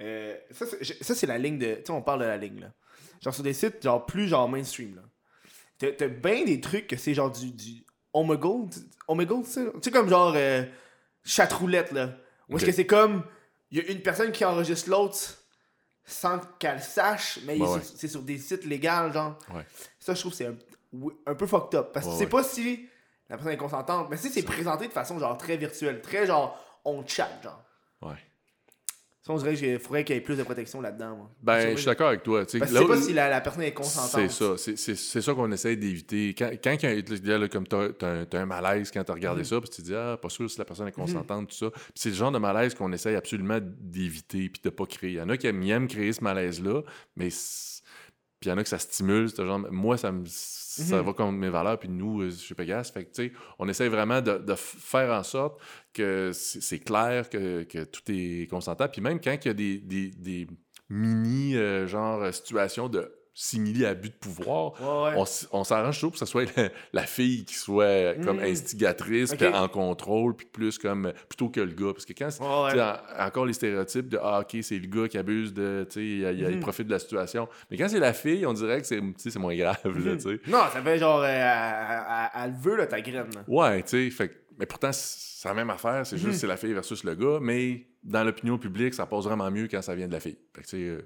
euh, 0.00 0.36
ça, 0.50 0.66
c'est- 0.82 1.02
ça, 1.04 1.14
la 1.28 1.38
ligne 1.38 1.58
de. 1.58 1.74
Tu 1.76 1.82
sais, 1.84 1.90
on 1.92 2.02
parle 2.02 2.20
de 2.20 2.24
la 2.26 2.36
ligne, 2.36 2.60
là. 2.60 2.72
Genre, 3.22 3.32
sur 3.32 3.42
des 3.44 3.52
sites, 3.54 3.82
genre, 3.82 4.04
plus 4.06 4.26
genre 4.28 4.48
mainstream, 4.48 4.96
là. 4.96 5.02
T'as- 5.78 6.08
bien 6.08 6.44
des 6.44 6.60
trucs 6.60 6.86
que 6.88 6.96
c'est 6.96 7.14
genre 7.14 7.30
du. 7.30 7.52
du 7.52 7.84
Omegle. 8.12 8.70
tu- 8.72 8.80
Omegle, 9.08 9.44
tu 9.44 9.50
sais. 9.50 9.64
Tu 9.74 9.78
sais, 9.82 9.90
comme 9.92 10.08
genre. 10.08 10.32
Euh, 10.36 10.64
chatroulette, 11.24 11.92
là. 11.92 12.16
Où 12.48 12.56
est-ce 12.56 12.66
que 12.66 12.72
c'est 12.72 12.86
comme. 12.86 13.24
Il 13.70 13.78
y 13.78 13.80
a 13.80 13.84
une 13.90 14.00
personne 14.02 14.32
qui 14.32 14.44
enregistre 14.44 14.88
l'autre 14.90 15.16
sans 16.04 16.38
qu'elle 16.58 16.80
sache, 16.82 17.40
mais 17.44 17.56
Ouais, 17.58 17.66
sur- 17.66 17.82
c'est 17.98 18.08
sur 18.08 18.22
des 18.22 18.38
sites 18.38 18.64
légaux, 18.64 19.12
genre. 19.12 19.38
Ouais. 19.54 19.64
Ça, 19.98 20.14
je 20.14 20.20
trouve 20.20 20.32
que 20.32 20.38
c'est 20.38 20.46
un, 20.46 20.56
un 21.26 21.34
peu 21.34 21.46
fucked 21.46 21.78
up. 21.78 21.90
Parce 21.92 22.06
que 22.06 22.10
Ouais, 22.12 22.18
ouais. 22.20 22.26
pas 22.26 22.42
si 22.42 22.88
la 23.28 23.36
personne 23.36 23.52
est 23.52 23.56
consentante, 23.58 24.08
mais 24.10 24.16
si 24.16 24.28
c'est 24.30 24.42
présenté 24.44 24.86
de 24.86 24.92
façon 24.92 25.18
genre 25.18 25.36
très 25.36 25.56
virtuelle, 25.56 26.00
très 26.00 26.26
genre 26.26 26.58
on 26.84 27.04
chat, 27.06 27.28
genre. 27.42 27.62
Ouais. 28.02 28.16
Ça, 29.22 29.32
on 29.32 29.38
dirait 29.38 29.56
qu'il 29.56 29.76
faudrait 29.80 30.04
qu'il 30.04 30.14
y 30.14 30.18
ait 30.18 30.22
plus 30.22 30.36
de 30.36 30.44
protection 30.44 30.80
là-dedans, 30.80 31.16
moi. 31.16 31.30
Ben, 31.42 31.72
je 31.72 31.76
suis 31.78 31.86
d'accord 31.86 32.06
avec 32.06 32.22
toi. 32.22 32.44
Parce 32.60 32.70
Là 32.70 32.84
où- 32.84 32.86
pas 32.86 33.00
si 33.00 33.12
la, 33.12 33.28
la 33.28 33.40
personne 33.40 33.64
est 33.64 33.72
consentante. 33.72 34.08
C'est 34.20 34.28
ça. 34.28 34.56
C'est- 34.56 34.76
C'est 34.76 34.94
c'est 34.94 35.20
ça 35.20 35.34
qu'on 35.34 35.50
essaie 35.50 35.74
d'éviter. 35.74 36.32
Quand, 36.38 36.48
quand 36.62 36.76
il 36.80 36.82
y 36.84 36.86
a- 36.86 37.32
là, 37.32 37.38
là, 37.38 37.48
comme 37.48 37.66
t'as 37.66 37.88
as, 38.02 38.06
un- 38.06 38.24
t'as 38.24 38.38
un 38.40 38.46
malaise 38.46 38.92
quand 38.92 39.02
t'as 39.02 39.14
regardé 39.14 39.40
Mhm. 39.40 39.44
ça, 39.46 39.60
puis 39.60 39.68
tu 39.70 39.82
te 39.82 39.86
dis, 39.88 39.94
ah, 39.96 40.16
pas 40.16 40.28
sûr 40.28 40.48
si 40.48 40.56
la 40.60 40.64
personne 40.64 40.86
est 40.86 40.92
consentante, 40.92 41.48
tout 41.48 41.56
ça. 41.56 41.70
Puis 41.72 41.82
c'est 41.96 42.10
le 42.10 42.14
genre 42.14 42.30
de 42.30 42.38
malaise 42.38 42.76
qu'on 42.76 42.92
essaye 42.92 43.16
absolument 43.16 43.58
d'éviter 43.60 44.48
puis 44.48 44.62
de 44.62 44.70
pas 44.70 44.86
créer. 44.86 45.10
Il 45.10 45.16
y 45.16 45.20
en 45.20 45.28
a 45.28 45.36
qui 45.36 45.48
aiment, 45.48 45.88
créer 45.88 46.12
ce 46.12 46.22
malaise-là, 46.22 46.82
mais 47.16 47.26
puis 47.30 47.34
il 48.42 48.48
y 48.48 48.52
en 48.52 48.58
a 48.58 48.62
que 48.62 48.68
ça 48.68 48.78
stimule, 48.78 49.28
ce 49.28 49.44
genre. 49.44 49.58
Moi, 49.72 49.96
ça 49.96 50.12
me 50.12 50.24
ça 50.82 50.96
Mhm. 50.96 51.06
va 51.06 51.12
contre 51.12 51.32
mes 51.32 51.48
valeurs, 51.48 51.78
puis 51.78 51.88
nous, 51.88 52.22
euh, 52.22 52.30
chez 52.30 52.54
Pegas, 52.54 52.90
fait 52.92 53.04
que, 53.04 53.10
tu 53.12 53.28
sais, 53.28 53.32
on 53.58 53.68
essaie 53.68 53.88
vraiment 53.88 54.20
de, 54.20 54.38
de 54.38 54.54
faire 54.56 55.10
en 55.12 55.22
sorte 55.22 55.60
que 55.92 56.30
c'est 56.32 56.78
clair 56.80 57.28
que, 57.30 57.62
que 57.64 57.84
tout 57.84 58.02
est 58.08 58.48
consentant. 58.50 58.88
Puis 58.88 59.00
même 59.00 59.20
quand 59.20 59.36
il 59.44 59.48
y 59.48 59.50
a 59.50 59.54
des, 59.54 59.78
des, 59.78 60.10
des 60.10 60.46
mini, 60.88 61.56
euh, 61.56 61.86
genre, 61.86 62.22
euh, 62.22 62.30
situations 63.36 63.62
de 63.62 63.66
simili-abus 63.66 64.08
de 64.08 64.14
pouvoir, 64.14 64.72
Ouais, 64.80 65.14
ouais. 65.18 65.24
on, 65.52 65.64
s'arrange 65.64 65.96
toujours 65.96 66.10
pour 66.12 66.18
que 66.20 66.26
ce 66.26 66.30
soit 66.30 66.44
la, 66.56 66.70
la 66.92 67.02
fille 67.02 67.44
qui 67.44 67.54
soit 67.54 68.14
comme 68.24 68.38
Mm. 68.38 68.44
instigatrice, 68.44 69.34
puis 69.34 69.46
en 69.48 69.68
contrôle, 69.68 70.34
puis 70.36 70.46
plus 70.46 70.78
comme 70.78 71.12
plutôt 71.28 71.48
que 71.50 71.60
le 71.60 71.72
gars. 71.72 71.92
Parce 71.92 72.04
que 72.06 72.12
quand 72.12 72.30
c'est- 72.30 72.42
Ouais, 72.42 72.80
en- 72.80 73.26
encore 73.26 73.44
les 73.46 73.52
stéréotypes 73.52 74.08
de 74.08 74.18
ah 74.22 74.40
ok 74.40 74.56
c'est 74.62 74.78
le 74.78 74.86
gars 74.88 75.08
qui 75.08 75.18
abuse 75.18 75.52
de 75.52 75.86
tu 75.88 75.94
sais 76.22 76.34
il, 76.34 76.48
Mhm. 76.56 76.60
profite 76.60 76.86
de 76.86 76.92
la 76.92 76.98
situation. 76.98 77.48
Mais 77.70 77.76
quand 77.76 77.88
c'est 77.88 78.00
la 78.00 78.12
fille, 78.12 78.46
on 78.46 78.52
dirait 78.54 78.80
que 78.80 78.86
c'est 78.86 79.38
moins 79.38 79.54
grave 79.56 79.78
là, 79.84 80.18
sais. 80.18 80.40
Non, 80.46 80.62
ça 80.72 80.80
fait 80.82 80.98
genre. 80.98 81.20
euh, 81.22 82.26
elle, 82.44 82.52
veut, 82.60 82.76
là, 82.76 82.86
ta 82.86 83.00
graine. 83.00 83.28
là. 83.34 83.44
Ouais, 83.46 83.82
tu 83.82 84.10
sais, 84.10 84.30
mais 84.58 84.66
pourtant 84.66 84.90
c'est 84.92 85.48
la 85.48 85.54
même 85.54 85.70
affaire, 85.70 86.06
c'est 86.06 86.16
juste 86.18 86.40
c'est 86.40 86.46
la 86.46 86.56
fille 86.56 86.72
versus 86.72 87.04
le 87.04 87.14
gars, 87.14 87.38
mais 87.40 87.86
dans 88.02 88.24
l'opinion 88.24 88.58
publique, 88.58 88.94
ça 88.94 89.06
passe 89.06 89.24
vraiment 89.24 89.50
mieux 89.50 89.68
quand 89.68 89.82
ça 89.82 89.94
vient 89.94 90.08
de 90.08 90.12
la 90.12 90.20
fille. 90.20 90.38
Fait 90.54 90.62
que 90.62 90.66
tu 90.66 90.76
sais 90.76 90.82
euh, 90.82 91.02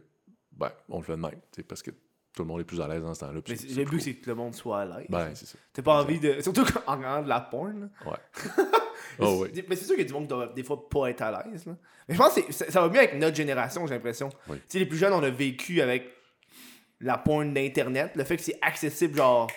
ben, 0.52 0.70
on 0.88 0.98
le 0.98 1.04
fait 1.04 1.12
de 1.12 1.16
même, 1.20 1.40
parce 1.68 1.82
que 1.82 1.90
tout 2.34 2.42
le 2.42 2.48
monde 2.48 2.60
est 2.60 2.64
plus 2.64 2.80
à 2.80 2.88
l'aise 2.88 3.02
dans 3.02 3.14
ce 3.14 3.20
temps-là. 3.20 3.40
Mais 3.48 3.56
le 3.76 3.84
but, 3.84 4.00
c'est 4.00 4.14
que 4.14 4.30
le 4.30 4.36
monde 4.36 4.54
soit 4.54 4.80
à 4.80 4.84
l'aise. 4.84 5.06
Ben, 5.08 5.30
c'est 5.34 5.46
ça. 5.46 5.58
T'as 5.72 5.82
pas 5.82 6.00
envie 6.00 6.20
de. 6.20 6.40
Surtout 6.40 6.64
en 6.86 6.96
regardant 6.96 7.22
de 7.22 7.28
la 7.28 7.40
porn, 7.40 7.80
là. 7.80 8.10
Ouais. 8.10 8.62
oh, 9.18 9.42
oui. 9.42 9.64
Mais 9.68 9.76
c'est 9.76 9.84
sûr 9.84 9.96
qu'il 9.96 10.04
y 10.04 10.06
a 10.06 10.08
du 10.08 10.12
monde 10.12 10.24
qui 10.24 10.28
doit 10.28 10.46
des 10.48 10.62
fois 10.62 10.88
pas 10.88 11.10
être 11.10 11.22
à 11.22 11.44
l'aise. 11.44 11.66
là. 11.66 11.76
Mais 12.08 12.14
je 12.14 12.18
pense 12.20 12.34
que 12.34 12.52
ça, 12.52 12.70
ça 12.70 12.80
va 12.80 12.88
mieux 12.88 12.98
avec 12.98 13.14
notre 13.16 13.36
génération, 13.36 13.86
j'ai 13.86 13.94
l'impression. 13.94 14.28
Oui. 14.48 14.58
Tu 14.58 14.64
sais, 14.68 14.78
les 14.78 14.86
plus 14.86 14.98
jeunes, 14.98 15.12
on 15.12 15.22
a 15.22 15.30
vécu 15.30 15.80
avec 15.80 16.08
la 17.00 17.18
porn 17.18 17.52
d'Internet, 17.52 18.12
le 18.14 18.24
fait 18.24 18.36
que 18.36 18.42
c'est 18.42 18.58
accessible, 18.62 19.16
genre, 19.16 19.48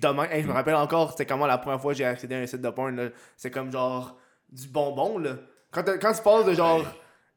Demain, 0.00 0.28
hey, 0.30 0.42
je 0.42 0.48
me 0.48 0.52
rappelle 0.52 0.74
encore, 0.74 1.10
c'était 1.12 1.26
comment 1.26 1.46
la 1.46 1.58
première 1.58 1.80
fois 1.80 1.92
que 1.92 1.98
j'ai 1.98 2.04
accédé 2.04 2.34
à 2.34 2.38
un 2.38 2.46
site 2.46 2.60
de 2.60 2.70
porn, 2.70 2.96
là. 2.96 3.10
C'est 3.36 3.50
comme 3.50 3.70
genre 3.70 4.18
du 4.50 4.66
bonbon, 4.66 5.18
là. 5.18 5.36
Quand, 5.70 5.84
quand 6.00 6.12
tu 6.12 6.22
parles 6.22 6.46
de 6.46 6.54
genre 6.54 6.84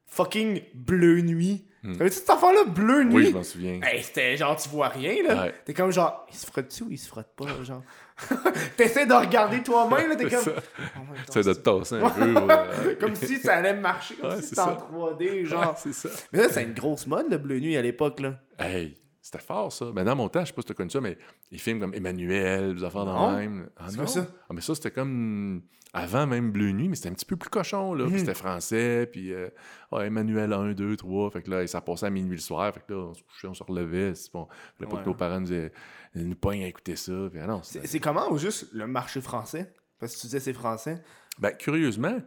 fucking 0.07 0.61
bleu 0.73 1.21
nuit. 1.21 1.67
Hmm. 1.87 1.95
T'avais-tu 1.95 2.17
cette 2.17 2.29
affaire-là, 2.29 2.65
bleu 2.65 3.05
nuit? 3.05 3.15
Oui, 3.15 3.25
je 3.27 3.31
m'en 3.31 3.43
souviens. 3.43 3.79
Hey, 3.81 4.03
c'était 4.03 4.35
genre, 4.35 4.57
tu 4.57 4.67
vois 4.67 4.89
rien, 4.89 5.23
là. 5.23 5.43
Ouais. 5.43 5.53
T'es 5.63 5.73
comme 5.73 5.89
genre, 5.89 6.27
il 6.29 6.35
se 6.35 6.45
frotte-tu 6.45 6.83
ou 6.83 6.87
il 6.91 6.97
se 6.97 7.07
frotte 7.07 7.29
pas, 7.33 7.45
genre? 7.63 7.81
T'essaies 8.77 9.05
de 9.05 9.13
regarder 9.13 9.63
toi-même, 9.63 10.09
là, 10.09 10.15
t'es 10.17 10.29
comme. 10.29 10.43
ça. 10.43 10.51
Oh 10.97 11.33
de 11.33 11.53
te 11.53 11.59
tasser 11.59 11.95
un 11.95 12.09
peu. 12.09 12.33
ouais. 12.87 12.97
comme 12.99 13.15
si 13.15 13.37
ça 13.37 13.55
allait 13.55 13.73
marcher, 13.73 14.15
comme 14.15 14.31
Ouais, 14.31 14.41
si 14.41 14.49
c'était 14.49 14.59
en 14.59 14.77
ça. 14.77 14.87
3D, 14.91 15.45
genre. 15.45 15.77
C'est 15.77 15.93
ça. 15.93 16.09
Mais 16.33 16.39
là, 16.39 16.49
c'est 16.49 16.63
une 16.63 16.73
grosse 16.73 17.07
mode, 17.07 17.31
le 17.31 17.37
bleu 17.37 17.59
nuit, 17.59 17.77
à 17.77 17.81
l'époque, 17.81 18.19
là. 18.19 18.33
Hey, 18.59 18.97
c'était 19.31 19.43
fort, 19.43 19.71
ça. 19.71 19.91
Mais 19.93 20.03
dans 20.03 20.15
mon 20.15 20.29
temps, 20.29 20.41
je 20.41 20.47
sais 20.47 20.53
pas 20.53 20.61
si 20.61 20.67
tu 20.67 20.71
as 20.71 20.75
connu 20.75 20.89
ça, 20.89 21.01
mais 21.01 21.17
les 21.51 21.57
films 21.57 21.79
comme 21.79 21.93
Emmanuel, 21.93 22.75
des 22.75 22.83
affaires 22.83 23.05
dans 23.05 23.35
même. 23.35 23.69
Ah, 23.75 23.85
C'est 23.89 23.97
non? 23.97 24.07
ça? 24.07 24.25
Ah, 24.49 24.53
mais 24.53 24.61
ça, 24.61 24.73
c'était 24.73 24.91
comme 24.91 25.63
avant 25.93 26.27
même 26.27 26.51
Bleu 26.51 26.71
Nuit, 26.71 26.87
mais 26.89 26.95
c'était 26.95 27.09
un 27.09 27.13
petit 27.13 27.25
peu 27.25 27.35
plus 27.35 27.49
cochon, 27.49 27.93
là. 27.93 28.05
Mhm. 28.05 28.19
c'était 28.19 28.33
français, 28.33 29.07
puis 29.11 29.33
euh, 29.33 29.49
Emmanuel 29.91 30.53
1, 30.53 30.73
2, 30.73 30.95
3. 30.95 31.31
Fait 31.31 31.41
que 31.41 31.51
là, 31.51 31.67
ça 31.67 31.81
passait 31.81 32.05
à 32.05 32.09
minuit 32.09 32.35
le 32.37 32.41
soir. 32.41 32.73
Fait 32.73 32.81
que 32.87 32.93
là, 32.93 32.99
on 32.99 33.13
se 33.13 33.23
couchait, 33.23 33.47
on 33.47 33.53
se 33.53 33.63
relevait. 33.63 34.15
C'est 34.15 34.31
bon. 34.31 34.47
Fallait 34.77 34.89
pas 34.89 34.97
Ouais. 34.97 35.03
que 35.03 35.09
nos 35.09 35.15
parents 35.15 35.41
nous, 35.41 35.69
nous 36.15 36.35
pognent 36.35 36.63
à 36.63 36.67
écouter 36.67 36.95
ça. 36.95 37.13
Ah 37.41 37.59
c'est 37.63 37.99
comment, 37.99 38.31
ou 38.31 38.37
juste 38.37 38.67
le 38.73 38.87
marché 38.87 39.21
français? 39.21 39.73
Parce 39.99 40.15
que 40.15 40.21
tu 40.21 40.27
disais 40.27 40.39
c'est 40.39 40.53
français. 40.53 41.01
Ben, 41.39 41.51
curieusement, 41.51 42.17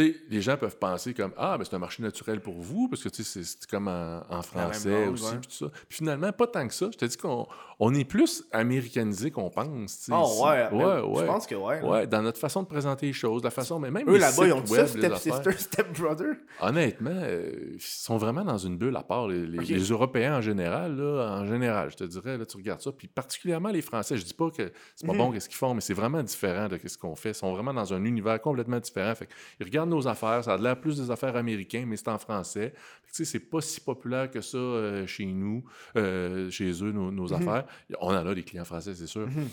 les 0.00 0.40
gens 0.42 0.56
peuvent 0.56 0.76
penser 0.78 1.14
comme 1.14 1.32
Ah, 1.36 1.56
ben 1.58 1.64
c'est 1.64 1.74
un 1.74 1.78
marché 1.78 2.02
naturel 2.02 2.40
pour 2.40 2.54
vous, 2.60 2.88
parce 2.88 3.02
que 3.02 3.08
c'est- 3.12 3.66
comme 3.70 3.88
en, 3.88 4.22
en 4.28 4.42
français 4.42 5.06
aussi, 5.08 5.36
puis 5.38 5.48
tout 5.48 5.64
ça. 5.66 5.70
Puis 5.88 5.98
finalement, 5.98 6.32
pas 6.32 6.46
tant 6.46 6.66
que 6.66 6.74
ça. 6.74 6.88
Je 6.92 6.96
te 6.98 7.04
dis 7.04 7.16
qu'on 7.16 7.46
on 7.78 7.94
est 7.94 8.04
plus 8.04 8.44
américanisé 8.52 9.30
qu'on 9.30 9.50
pense. 9.50 9.66
Oh 9.68 9.84
ici. 9.84 10.10
ouais, 10.10 10.48
ouais, 10.48 10.68
ben, 10.70 11.02
ouais. 11.04 11.20
Je 11.20 11.26
pense 11.26 11.46
que 11.46 11.54
ouais. 11.54 11.80
là. 11.82 11.86
Ouais, 11.88 12.06
dans 12.06 12.22
notre 12.22 12.38
façon 12.40 12.62
de 12.62 12.66
présenter 12.68 13.06
les 13.06 13.12
choses, 13.12 13.42
la 13.44 13.50
façon, 13.50 13.78
mais 13.78 13.90
même 13.90 14.08
Eux 14.08 14.16
là-bas, 14.18 14.46
ils 14.46 14.52
ont 14.52 14.64
ça, 14.66 14.86
Step. 14.86 15.14
Sister, 15.16 15.52
Step 15.52 15.98
Brother. 15.98 16.34
Honnêtement, 16.60 17.10
euh, 17.12 17.52
ils 17.74 17.80
sont 17.80 18.16
vraiment 18.16 18.44
dans 18.44 18.58
une 18.58 18.76
bulle 18.78 18.96
à 18.96 19.02
part. 19.02 19.28
Les, 19.28 19.46
les- 19.46 19.58
Ok. 19.58 19.68
les 19.68 19.82
Européens 19.90 20.36
en 20.38 20.40
général, 20.40 20.96
là, 20.96 21.38
en 21.40 21.46
général, 21.46 21.90
je 21.90 21.96
te 21.96 22.04
dirais, 22.04 22.38
là, 22.38 22.46
tu 22.46 22.56
regardes 22.56 22.80
ça, 22.80 22.92
puis 22.92 23.08
particulièrement 23.08 23.68
les 23.70 23.82
Français. 23.82 24.16
Je 24.16 24.24
dis 24.24 24.34
pas 24.34 24.50
que 24.50 24.72
c'est 24.94 25.06
pas 25.06 25.12
Mhm. 25.12 25.18
bon 25.18 25.32
qu'est-ce 25.32 25.48
qu'ils 25.48 25.58
font, 25.58 25.74
mais 25.74 25.80
c'est 25.80 25.94
vraiment 25.94 26.22
différent 26.22 26.68
de 26.68 26.78
ce 26.86 26.96
qu'on 26.96 27.14
fait. 27.14 27.30
Ils 27.30 27.34
sont 27.34 27.52
vraiment 27.52 27.74
dans 27.74 27.92
un 27.92 28.04
univers 28.04 28.40
complètement 28.40 28.80
différent. 28.80 29.14
Fait 29.14 29.28
ils 29.60 29.64
regardent 29.64 29.85
nos 29.88 30.06
affaires, 30.08 30.44
ça 30.44 30.54
a 30.54 30.56
l'air 30.58 30.80
plus 30.80 30.96
des 30.98 31.10
affaires 31.10 31.36
américaines, 31.36 31.86
mais 31.88 31.96
c'est 31.96 32.08
en 32.08 32.18
français. 32.18 32.72
Tu 33.08 33.12
sais, 33.12 33.24
c'est 33.24 33.40
pas 33.40 33.60
si 33.60 33.80
populaire 33.80 34.30
que 34.30 34.40
ça 34.40 34.58
euh, 34.58 35.06
chez 35.06 35.24
nous, 35.26 35.64
euh, 35.96 36.50
chez 36.50 36.70
eux, 36.84 36.92
nos, 36.92 37.10
nos 37.10 37.28
Mhm. 37.28 37.34
affaires. 37.48 37.64
On 38.00 38.08
en 38.08 38.26
a 38.26 38.34
des 38.34 38.42
clients 38.42 38.64
français, 38.64 38.94
c'est 38.94 39.06
sûr. 39.06 39.26
Mhm. 39.26 39.48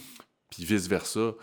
Puis 0.50 0.64
vice-versa. 0.66 1.34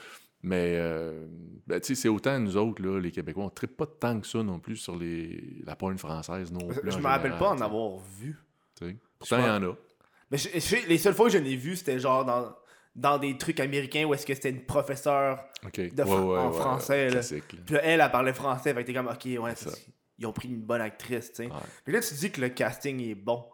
Mais 0.43 0.77
euh, 0.79 1.27
ben, 1.67 1.79
tu 1.81 1.89
sais, 1.89 1.95
c'est 2.03 2.09
autant 2.09 2.39
nous 2.39 2.57
autres, 2.57 2.83
là, 2.83 2.99
les 2.99 3.11
Québécois, 3.11 3.45
on 3.45 3.53
ne 3.63 3.67
pas 3.67 3.85
tant 3.87 4.19
que 4.19 4.27
ça 4.27 4.43
non 4.43 4.59
plus 4.59 4.77
sur 4.77 4.97
les, 4.97 5.61
la 5.67 5.77
porn 5.77 5.99
française 5.99 6.51
non 6.51 6.67
plus. 6.67 6.91
Je 6.91 6.97
me 6.99 7.03
rappelle 7.05 7.37
pas 7.37 7.51
en 7.51 7.61
avoir 7.61 7.99
vu. 8.19 8.39
Pourtant, 9.19 9.39
il 9.39 9.45
y 9.45 9.51
en 9.51 9.63
a. 9.71 9.75
Mais 10.31 10.39
je- 10.39 10.49
je- 10.59 10.89
les 10.89 10.97
seules 10.97 11.13
fois 11.15 11.27
que 11.27 11.33
je 11.33 11.39
l'ai 11.39 11.57
vu, 11.57 11.77
c'était 11.77 11.99
genre 11.99 12.25
dans, 12.25 12.55
dans 12.95 13.19
des 13.19 13.37
trucs 13.39 13.61
américains 13.61 14.05
où 14.05 14.15
est-ce 14.15 14.27
que 14.27 14.35
c'était 14.35 14.51
une 14.51 14.65
professeure. 14.67 15.45
De 15.91 16.03
fr- 16.03 16.39
en 16.39 16.53
français, 16.53 17.11
là. 17.11 17.21
Puis 17.67 17.75
là, 17.75 17.81
elle, 17.85 18.01
elle 18.01 18.11
parlait 18.11 18.33
français. 18.33 18.75
Fait 18.75 18.83
que 18.83 18.87
t'es 18.89 18.95
comme, 18.95 19.09
ok, 19.09 19.25
ouais, 19.43 19.55
ça. 19.55 19.71
ils 20.19 20.27
ont 20.27 20.33
pris 20.33 20.49
une 20.49 20.61
bonne 20.63 20.81
actrice, 20.81 21.33
tu 21.33 21.45
sais. 21.45 21.51
Puis 21.85 21.93
là, 21.95 22.01
tu 22.01 22.15
dis 22.15 22.31
que 22.31 22.41
le 22.41 22.49
casting 22.51 23.01
est 23.01 23.15
bon. 23.15 23.45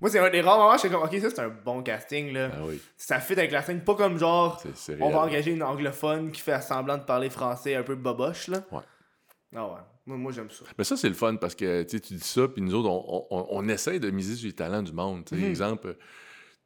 Moi, 0.00 0.10
c'est 0.10 0.20
un 0.20 0.30
des 0.30 0.40
rares 0.40 0.58
moments, 0.58 0.76
j'étais 0.76 0.94
comme, 0.94 1.02
ok, 1.02 1.12
ça 1.20 1.28
c'est 1.30 1.40
un 1.40 1.48
bon 1.48 1.82
casting, 1.82 2.32
là. 2.32 2.50
Ah 2.54 2.58
oui, 2.64 2.80
Ça 2.96 3.18
fit 3.18 3.32
avec 3.32 3.50
la 3.50 3.62
scène, 3.62 3.82
pas 3.82 3.96
comme 3.96 4.16
genre, 4.16 4.62
on 5.00 5.10
va 5.10 5.18
engager 5.20 5.50
une 5.50 5.62
anglophone 5.64 6.30
qui 6.30 6.40
fait 6.40 6.60
semblant 6.62 6.96
de 6.98 7.02
parler 7.02 7.30
français 7.30 7.74
un 7.74 7.82
peu 7.82 7.96
boboche, 7.96 8.46
là. 8.48 8.58
Ouais. 8.70 8.78
Ah 9.56 9.66
ouais. 9.66 9.80
Moi, 10.06 10.16
moi 10.18 10.30
j'aime 10.32 10.50
ça. 10.50 10.64
Mais 10.78 10.84
ça, 10.84 10.96
c'est 10.96 11.08
le 11.08 11.14
fun 11.16 11.34
parce 11.34 11.56
que 11.56 11.82
tu 11.82 11.98
dis 11.98 12.20
ça, 12.20 12.46
puis 12.46 12.62
nous 12.62 12.74
autres, 12.76 12.88
on, 12.88 13.26
on, 13.30 13.46
on 13.50 13.68
essaie 13.68 13.98
de 13.98 14.08
miser 14.10 14.36
sur 14.36 14.46
les 14.46 14.52
talents 14.54 14.82
du 14.84 14.92
monde. 14.92 15.24
Mhm. 15.32 15.44
Exemple, 15.44 15.96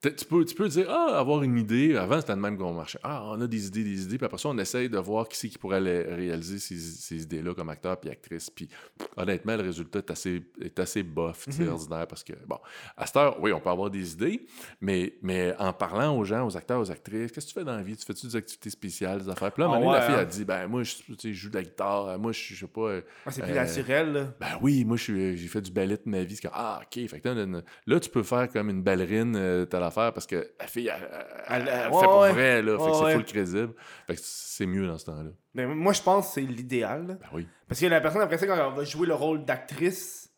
tu 0.03 0.25
peux, 0.25 0.45
tu 0.47 0.55
peux 0.55 0.69
dire, 0.69 0.87
ah, 0.89 1.19
avoir 1.19 1.43
une 1.43 1.59
idée. 1.59 1.95
Avant, 1.97 2.19
c'était 2.21 2.35
le 2.35 2.41
même 2.41 2.57
qu'on 2.57 2.73
marchait. 2.73 2.99
Ah, 3.03 3.23
on 3.27 3.41
a 3.41 3.47
des 3.47 3.67
idées, 3.67 3.85
des 3.85 4.03
idées. 4.05 4.17
Puis 4.17 4.25
après 4.25 4.39
ça, 4.39 4.49
on 4.49 4.57
essaye 4.57 4.89
de 4.89 4.97
voir 4.99 5.29
qui 5.29 5.37
c'est 5.37 5.49
qui 5.49 5.59
pourrait 5.59 5.81
les- 5.81 6.03
réaliser 6.03 6.59
ces, 6.59 6.77
ces 6.79 7.23
idées-là 7.23 7.53
comme 7.55 7.69
acteur 7.69 7.99
puis 8.01 8.09
actrice. 8.11 8.49
Puis 8.49 8.69
honnêtement, 9.17 9.57
le 9.57 9.63
résultat 9.63 9.99
est 9.99 10.11
assez, 10.11 10.43
est 10.61 10.79
assez 10.79 11.03
bof, 11.03 11.45
sais, 11.51 11.65
Mhm. 11.65 11.69
ordinaire. 11.73 12.07
Parce 12.07 12.25
que, 12.25 12.33
bon, 12.47 12.57
à 12.97 13.07
cette 13.07 13.17
heure, 13.17 13.37
oui, 13.43 13.53
on 13.53 13.61
peut 13.61 13.69
avoir 13.69 13.91
des 13.91 14.13
idées, 14.13 14.47
mais, 14.81 15.15
mais 15.23 15.55
en 15.59 15.73
parlant 15.75 16.17
aux 16.17 16.25
gens, 16.25 16.47
aux 16.47 16.57
acteurs, 16.57 16.81
aux 16.81 16.91
actrices, 16.91 17.31
qu'est-ce 17.33 17.47
que 17.47 17.51
tu 17.53 17.59
fais 17.59 17.65
dans 17.65 17.77
la 17.77 17.83
vie? 17.83 17.97
Tu 17.97 18.07
fais-tu 18.07 18.27
des 18.27 18.37
activités 18.37 18.71
spéciales, 18.71 19.21
des 19.23 19.29
affaires? 19.29 19.53
Puis 19.53 19.63
là, 19.63 19.69
à 19.69 19.73
un 19.73 19.75
Ah 19.75 19.79
moment 19.81 19.91
donné, 19.93 20.01
ouais, 20.01 20.07
la 20.07 20.07
fille 20.07 20.15
hein? 20.17 20.23
a 20.23 20.25
dit, 20.25 20.45
ben, 20.47 20.67
moi, 20.67 20.83
je, 20.83 20.95
tu 20.95 21.15
sais, 21.19 21.33
je 21.35 21.39
joue 21.43 21.51
de 21.51 21.57
la 21.57 21.63
guitare. 21.63 22.19
Moi, 22.19 22.33
je, 22.33 22.55
je 22.55 22.61
sais 22.61 22.67
pas. 22.67 22.81
euh, 22.89 23.01
Ah, 23.27 23.31
c'est 23.31 23.43
plus 23.43 23.51
Euh, 23.53 23.55
naturel, 23.55 24.13
là. 24.15 24.35
ben 24.41 24.59
oui, 24.63 24.85
moi, 24.87 24.97
j'ai 24.97 25.37
fait 25.37 25.61
du 25.61 25.71
ballet 25.71 25.97
de 25.97 26.09
ma 26.11 26.23
vie. 26.23 26.39
Comme, 26.41 26.53
ah, 26.55 26.81
OK. 26.83 27.07
Fait 27.07 27.21
que 27.21 27.29
là, 27.29 27.35
là, 27.45 27.61
là, 27.87 28.01
tu 28.01 28.09
peux 28.09 28.23
faire 28.23 28.49
comme 28.49 28.71
une 28.71 28.83
ballerine, 28.83 29.35
euh, 29.37 29.67
parce 29.95 30.27
que 30.27 30.53
la 30.59 30.67
fille, 30.67 30.89
elle, 30.89 31.09
elle- 31.49 31.63
Elle- 31.63 31.69
elle 31.69 31.91
ouais, 31.93 32.01
fait 32.01 32.07
pour 32.07 32.19
ouais. 32.21 32.33
vrai, 32.33 32.63
là. 32.63 32.79
Fait 32.79 32.91
que 32.91 32.97
c'est 32.97 33.13
full 33.15 33.25
crédible. 33.25 33.75
Fait 34.07 34.15
que 34.15 34.21
c'est 34.23 34.67
mieux 34.67 34.87
dans 34.87 34.99
ce 34.99 35.05
temps-là. 35.07 35.31
Mais 35.55 35.67
moi, 35.67 35.93
je 35.93 36.03
pense 36.03 36.29
que 36.29 36.33
c'est 36.35 36.41
l'idéal. 36.43 37.07
Ben 37.21 37.29
oui. 37.33 37.47
Parce 37.69 37.81
que 37.81 37.87
la 37.87 38.01
personne, 38.01 38.23
après 38.23 38.39
ça, 38.39 38.47
quand 38.47 38.55
elle 38.55 38.75
va 38.77 38.85
jouer 38.85 39.07
le 39.07 39.15
rôle 39.15 39.45
d'actrice, 39.45 40.31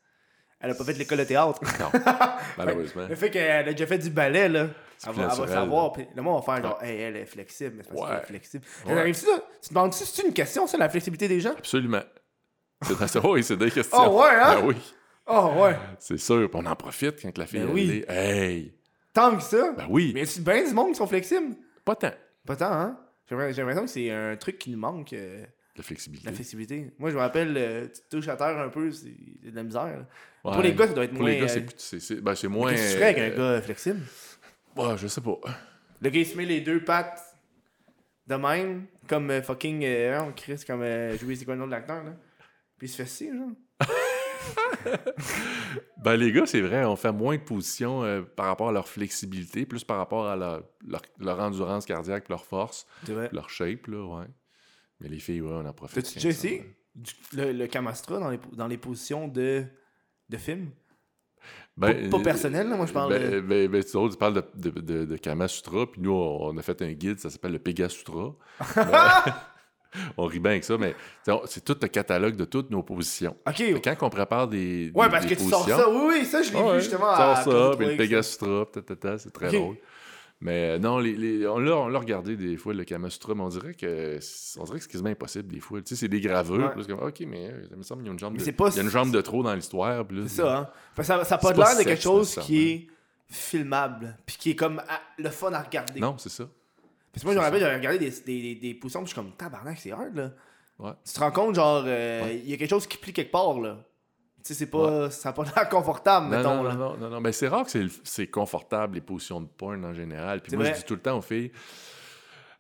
elle 0.61 0.71
a 0.71 0.75
pas 0.75 0.85
fait 0.85 0.95
de 0.95 0.99
l'école 0.99 1.19
de 1.19 1.25
théâtre. 1.25 1.61
Non, 1.81 2.01
malheureusement. 2.59 3.07
Le 3.09 3.15
fait 3.17 3.31
qu'elle 3.31 3.51
a 3.69 3.73
déjà 3.73 3.87
fait 3.87 3.99
du 3.99 4.11
ballet, 4.11 4.49
là, 4.49 4.61
elle 4.61 4.67
va, 4.67 4.71
elle 5.09 5.15
va 5.15 5.27
naturel, 5.29 5.49
savoir. 5.49 5.93
Puis 5.93 6.07
le 6.15 6.23
monde 6.23 6.43
va 6.45 6.55
faire 6.55 6.63
genre, 6.65 6.83
hey, 6.83 7.01
elle 7.01 7.17
est 7.17 7.27
flexible. 7.27 7.75
Mais 7.79 7.83
c'est 7.83 7.95
parce 7.95 8.11
qu'elle 8.11 8.19
est 8.21 8.27
flexible. 8.27 8.65
Arrive 8.89 9.15
ça? 9.15 9.27
Tu 9.61 9.69
te 9.69 9.75
demandes 9.75 9.93
si 9.93 10.05
c'est 10.07 10.27
une 10.27 10.33
question, 10.35 10.67
ça, 10.67 10.79
la 10.79 10.89
flexibilité 10.89 11.27
des 11.29 11.41
gens? 11.41 11.55
Absolument. 11.57 12.03
C'est. 12.83 13.17
Oui, 13.25 13.43
c'est 13.43 13.57
des 13.57 13.71
questions. 13.71 13.99
Oh, 14.01 14.21
ouais, 14.23 14.31
hein? 14.31 14.61
Ben 14.61 14.67
oui, 14.67 14.77
Oh, 15.27 15.53
ouais. 15.63 15.77
c'est 16.01 16.19
sûr. 16.19 16.49
On 16.53 16.67
en 16.67 16.75
profite 16.77 17.23
quand 17.23 17.39
la 17.39 17.47
fille, 17.47 17.61
Ben 17.61 17.69
elle 17.69 17.75
oui. 17.75 18.05
est. 18.09 18.11
Hey! 18.13 18.75
Tant 19.13 19.37
que 19.37 19.43
ça. 19.43 19.73
Ben 19.73 19.87
oui, 19.91 20.13
Mais 20.15 20.25
c'est 20.25 20.43
bien 20.43 20.67
du 20.67 20.73
monde 20.75 20.89
qui 20.91 20.95
sont 20.97 21.07
flexibles. 21.07 21.55
pas 21.85 21.97
tant. 21.97 22.13
Pas 22.47 22.57
tant, 22.57 22.73
hein? 22.73 22.99
J'ai 23.29 23.37
l'impression 23.37 23.83
que 23.85 23.91
c'est 23.91 24.11
un 24.11 24.37
truc 24.37 24.59
qui 24.59 24.71
nous 24.71 24.79
manque, 24.79 25.13
euh, 25.13 25.45
La 25.77 25.83
flexibilité. 25.83 26.29
la 26.29 26.35
flexibilité. 26.35 26.93
Moi, 26.99 27.11
je 27.11 27.15
me 27.15 27.21
rappelle, 27.21 27.55
euh, 27.57 27.87
tu 27.87 28.01
te 28.03 28.17
touches 28.17 28.29
à 28.29 28.37
terre 28.37 28.59
un 28.59 28.69
peu, 28.69 28.91
c'est 28.91 29.07
de 29.09 29.55
la 29.55 29.63
misère. 29.63 30.07
Pour 30.43 30.61
les 30.61 30.75
gars, 30.75 30.87
ça 30.89 30.93
doit 30.95 31.05
être 31.05 31.11
Pour 31.13 31.21
moins. 31.23 31.31
les 31.31 31.39
gars, 31.39 31.45
euh, 31.55 31.67
c'est 31.77 32.01
c'est- 32.01 32.21
ben, 32.21 32.35
c'est 32.35 32.49
moins. 32.49 32.71
Qu'est-ce 32.73 32.83
que 32.83 32.89
tu 32.89 32.95
ferais 32.99 33.05
avec 33.19 33.19
un 33.39 33.41
euh, 33.41 33.57
gars 33.57 33.63
flexible? 33.63 34.01
ouais, 34.77 34.97
je 34.99 35.07
sais 35.07 35.21
pas. 35.21 35.39
Le 36.01 36.11
gars, 36.11 36.19
il 36.21 36.27
se 36.27 36.37
met 36.37 36.45
les 36.45 36.61
deux 36.61 36.83
pattes 36.85 37.23
de 38.27 38.35
même, 38.35 38.87
comme 39.09 39.31
euh, 39.31 39.41
fucking. 39.43 39.83
Euh, 39.85 40.19
non, 40.19 40.33
Chris, 40.35 40.63
comme 40.67 40.83
euh, 40.83 41.17
jouer, 41.17 41.37
c'est 41.37 41.45
quoi 41.45 41.55
le 41.55 41.61
nom 41.61 41.67
de 41.67 41.71
l'acteur, 41.73 42.03
là? 42.05 42.13
Puis 42.77 42.89
il 42.89 42.91
se 42.91 42.97
fait 42.97 43.09
ci, 43.09 43.29
genre. 43.29 43.49
Ben, 45.99 46.17
les 46.17 46.33
gars, 46.33 46.47
c'est 46.47 46.61
vrai, 46.61 46.85
on 46.85 46.97
fait 46.97 47.13
moins 47.13 47.37
de 47.37 47.43
positions 47.43 48.03
euh, 48.03 48.23
par 48.23 48.47
rapport 48.47 48.71
à 48.71 48.73
leur 48.73 48.89
flexibilité, 48.89 49.67
plus 49.67 49.85
par 49.85 49.99
rapport 49.99 50.27
à 50.27 50.35
leur, 50.35 50.63
leur, 50.85 51.03
leur 51.21 51.39
endurance 51.39 51.87
cardiaque, 51.87 52.29
leur 52.29 52.45
force, 52.45 52.87
leur 53.31 53.49
shape, 53.51 53.87
là, 53.87 54.05
ouais. 54.05 54.27
Mais 55.01 55.09
les 55.09 55.21
filles, 55.21 55.41
ouais, 55.43 55.53
on 55.53 55.65
en 55.65 55.73
profite. 55.73 56.03
T'as-tu 56.03 56.19
bien 56.19 56.23
déjà 56.23 56.29
essayé 56.31 56.77
le, 57.35 57.53
le 57.53 57.67
Kamastra 57.69 58.19
dans 58.19 58.31
les, 58.31 58.41
dans 58.53 58.67
les 58.67 58.79
positions 58.79 59.29
de, 59.29 59.65
de 60.29 60.37
film? 60.37 60.71
Ben, 61.77 62.11
pas, 62.11 62.17
pas 62.17 62.19
euh, 62.21 62.25
personnel, 62.25 62.69
là, 62.69 62.77
moi 62.77 62.87
je 62.87 62.93
parle 62.93 63.13
Ben, 63.13 63.31
de. 63.31 63.41
ben, 63.41 63.69
ben, 63.71 63.83
tu 63.85 63.97
autres, 63.97 64.15
tu 64.15 64.19
parles 64.19 64.35
de, 64.35 64.71
de, 64.71 64.81
de, 64.81 65.05
de 65.05 65.17
Kama 65.17 65.47
Sutra, 65.49 65.91
puis 65.91 66.01
nous, 66.01 66.11
on, 66.13 66.49
on 66.51 66.57
a 66.59 66.63
fait 66.63 66.83
un 66.83 66.93
guide, 66.93 67.19
ça 67.21 67.31
s'appelle 67.31 67.53
le 67.53 67.59
Pega 67.61 67.89
Sutra. 67.89 68.35
Ben, 68.77 69.35
on 70.17 70.27
rit 70.27 70.39
bien 70.41 70.53
avec 70.53 70.65
ça, 70.65 70.77
mais 70.79 70.95
c'est 71.47 71.65
tout 71.65 71.77
le 71.81 71.89
catalogue 71.89 72.37
de 72.37 72.45
toutes 72.45 72.71
nos 72.71 72.83
positions. 72.83 73.37
Quand 73.85 73.97
on 74.03 74.11
prépare 74.11 74.49
des, 74.49 74.91
Ouais, 74.95 75.07
des- 75.07 75.11
parce 75.13 75.27
des 75.27 75.37
que 75.37 75.41
tu 75.43 75.49
sors 75.49 75.65
positions, 75.65 75.79
ça. 75.85 75.91
Oui, 75.91 76.15
oui, 76.21 76.25
ça, 76.25 76.43
je 76.43 76.53
l'ai 76.53 76.59
ouais, 76.61 76.75
vu 76.77 76.81
justement 76.83 77.15
tu 77.15 77.21
à. 77.21 77.43
sors 77.45 77.53
ça, 77.71 77.77
puis 77.77 77.97
le 77.97 78.23
c'est 79.19 79.33
très 79.33 79.51
drôle. 79.53 79.77
Mais 80.45 80.71
euh, 80.71 80.79
non, 80.81 80.99
les, 80.99 81.15
les- 81.15 81.47
on 81.47 81.59
l'a 81.61 81.99
regardé 82.01 82.35
des 82.37 82.57
fois, 82.57 82.75
le 82.75 82.83
Kama 82.83 83.11
Sutra, 83.11 83.33
mais 83.33 83.43
on 83.43 83.49
dirait 83.49 83.75
que 83.75 84.19
c'est- 84.21 84.59
on 84.59 84.65
dirait 84.65 84.79
que 84.79 84.83
c'est 84.85 84.91
quasiment 84.91 85.11
impossible 85.11 85.47
des 85.53 85.61
fois. 85.61 85.81
Tu 85.83 85.91
sais, 85.95 86.01
c'est 86.01 86.09
des 86.09 86.21
gravures, 86.21 86.73
Ouais. 86.77 86.85
comme, 86.85 86.99
OK, 87.07 87.21
mais 87.29 87.47
euh, 87.49 87.69
ça 87.71 87.77
me 87.77 87.83
semble 87.85 88.01
qu'il 88.01 88.09
y 88.09 88.11
a 88.11 88.13
une 88.13 88.19
jambe, 88.19 88.37
de, 88.37 88.51
pas 88.51 88.69
il 88.71 88.77
y 88.77 88.81
a 88.81 88.83
une 88.83 88.89
jambe 88.91 89.13
de 89.13 89.21
trop 89.21 89.45
dans 89.45 89.55
l'histoire. 89.55 90.05
C'est 90.27 90.43
ça, 90.43 90.59
hein. 90.59 90.69
Ça 91.01 91.25
ça 91.25 91.35
a 91.37 91.39
pas 91.39 91.53
l'air 91.53 91.79
de 91.79 91.85
quelque 91.85 92.03
chose 92.03 92.35
qui 92.43 92.69
est 92.71 92.87
filmable. 93.31 94.17
Puis 94.27 94.37
qui 94.37 94.51
est 94.51 94.57
comme 94.57 94.83
ah, 94.89 95.01
le 95.19 95.31
fun 95.31 95.53
à 95.53 95.63
regarder. 95.63 96.01
Non, 96.01 96.17
c'est 96.19 96.29
ça. 96.29 96.45
Parce 97.13 97.23
que 97.23 97.27
moi, 97.27 97.35
je 97.35 97.39
me 97.39 97.45
rappelle, 97.45 97.61
j'avais 97.61 97.77
regardé 97.77 97.99
des, 97.99 98.11
des, 98.11 98.43
des, 98.43 98.55
des 98.55 98.75
positions, 98.75 99.01
puis 99.01 99.11
je 99.11 99.15
suis 99.15 99.23
comme, 99.23 99.33
tabarnak, 99.37 99.79
c'est 99.79 99.93
hard, 99.93 100.15
là. 100.15 100.31
Ouais. 100.79 100.93
Tu 101.05 101.13
te 101.13 101.21
rends 101.21 101.31
compte, 101.31 101.55
genre, 101.55 101.85
euh, 101.87 102.21
il 102.23 102.27
Ouais. 102.27 102.39
y 102.47 102.55
a 102.55 102.57
quelque 102.57 102.71
chose 102.71 102.87
qui 102.87 102.97
plie 102.97 103.13
quelque 103.13 103.31
part, 103.31 103.61
là. 103.61 103.79
Tu 104.45 104.49
sais, 104.49 104.55
c'est 104.55 104.71
pas. 104.71 105.09
Ça 105.11 105.29
n'a 105.29 105.33
pas 105.35 105.45
l'air 105.45 105.69
confortable, 105.69 106.27
Non, 106.27 106.37
mettons, 106.37 106.57
non, 106.57 106.63
là. 106.65 106.75
non, 106.75 106.97
non, 106.97 107.11
non. 107.11 107.21
Mais 107.21 107.31
c'est 107.33 107.47
rare 107.47 107.65
que 107.65 107.71
c'est 107.71 107.83
le- 107.85 107.91
c'est 108.03 108.27
confortable, 108.27 108.97
les 108.97 109.01
positions 109.01 109.41
de 109.41 109.47
porn 109.47 109.85
en 109.85 109.93
général. 109.95 110.41
Puis 110.43 110.57
moi, 110.57 110.65
vrai. 110.65 110.75
je 110.75 110.81
dis 110.81 110.85
tout 110.87 110.95
le 110.95 111.01
temps 111.01 111.19
aux 111.19 111.23
filles, 111.23 111.53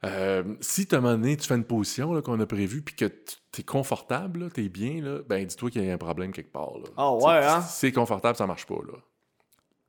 euh, 0.04 0.42
si 0.60 0.86
à 0.92 0.96
un 0.96 1.00
moment 1.00 1.14
donné, 1.14 1.36
tu 1.36 1.46
fais 1.48 1.54
une 1.56 1.64
position 1.64 2.12
là, 2.12 2.22
qu'on 2.22 2.38
a 2.40 2.46
prévue, 2.46 2.82
puis 2.82 2.94
que 2.94 3.06
tu 3.06 3.60
es 3.60 3.64
confortable, 3.64 4.50
tu 4.52 4.64
es 4.64 4.68
bien, 4.68 5.00
là, 5.00 5.20
ben 5.26 5.44
dis-toi 5.44 5.70
qu'il 5.70 5.84
y 5.84 5.90
a 5.90 5.94
un 5.94 5.98
problème 5.98 6.32
quelque 6.32 6.52
part. 6.52 6.72
Là. 6.78 6.84
Ah 6.96 7.12
sais, 7.18 7.26
ouais, 7.26 7.44
hein? 7.46 7.60
Si 7.62 7.78
c'est 7.78 7.92
confortable, 7.92 8.36
ça 8.36 8.46
marche 8.46 8.66
pas. 8.66 8.74
Là. 8.76 8.98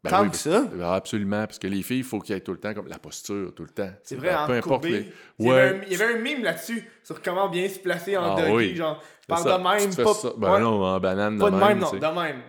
Ben 0.03 0.09
Tant 0.09 0.23
oui, 0.23 0.31
que 0.31 0.35
ça. 0.35 0.65
ben 0.73 0.91
absolument, 0.91 1.45
parce 1.47 1.59
que 1.59 1.67
les 1.67 1.81
filles, 1.81 1.99
il 1.99 2.03
faut 2.03 2.19
qu'il 2.19 2.35
y 2.35 2.37
ait 2.37 2.41
tout 2.41 2.51
le 2.51 2.57
temps 2.59 2.73
comme 2.73 2.87
la 2.87 2.99
posture, 2.99 3.53
tout 3.55 3.63
le 3.63 3.69
temps. 3.69 3.89
C'est 4.03 4.17
vrai, 4.17 4.29
Ben, 4.31 4.39
en 4.43 4.47
Peu 4.47 4.53
importe 4.53 4.67
courbé. 4.83 4.89
les. 4.89 5.13
Il 5.39 5.45
y 5.47 5.49
avait 5.49 5.61
Ouais. 5.61 5.77
un- 5.79 5.81
il 5.87 5.91
y 5.97 6.01
avait 6.01 6.13
un 6.15 6.17
mime 6.19 6.43
là-dessus 6.43 6.83
sur 7.03 7.21
comment 7.21 7.47
bien 7.47 7.69
se 7.69 7.79
placer 7.79 8.17
en 8.17 8.35
Ah 8.35 8.41
doggy, 8.41 8.51
oui. 8.53 8.75
genre. 8.75 8.99
Je 9.01 9.05
C'est 9.21 9.27
parle 9.27 9.43
ça, 9.43 9.57
de 9.57 9.63
même, 9.63 9.89
tu 9.95 10.03
pas. 10.03 10.13
Ben 10.37 10.53
ouais, 10.55 10.59
non, 10.59 10.83
en 10.83 10.99
banane 10.99 11.39
pas 11.39 11.51
de 11.51 11.55
même, 11.55 11.79
non, 11.79 11.91
de 11.91 11.97
même. 12.21 12.41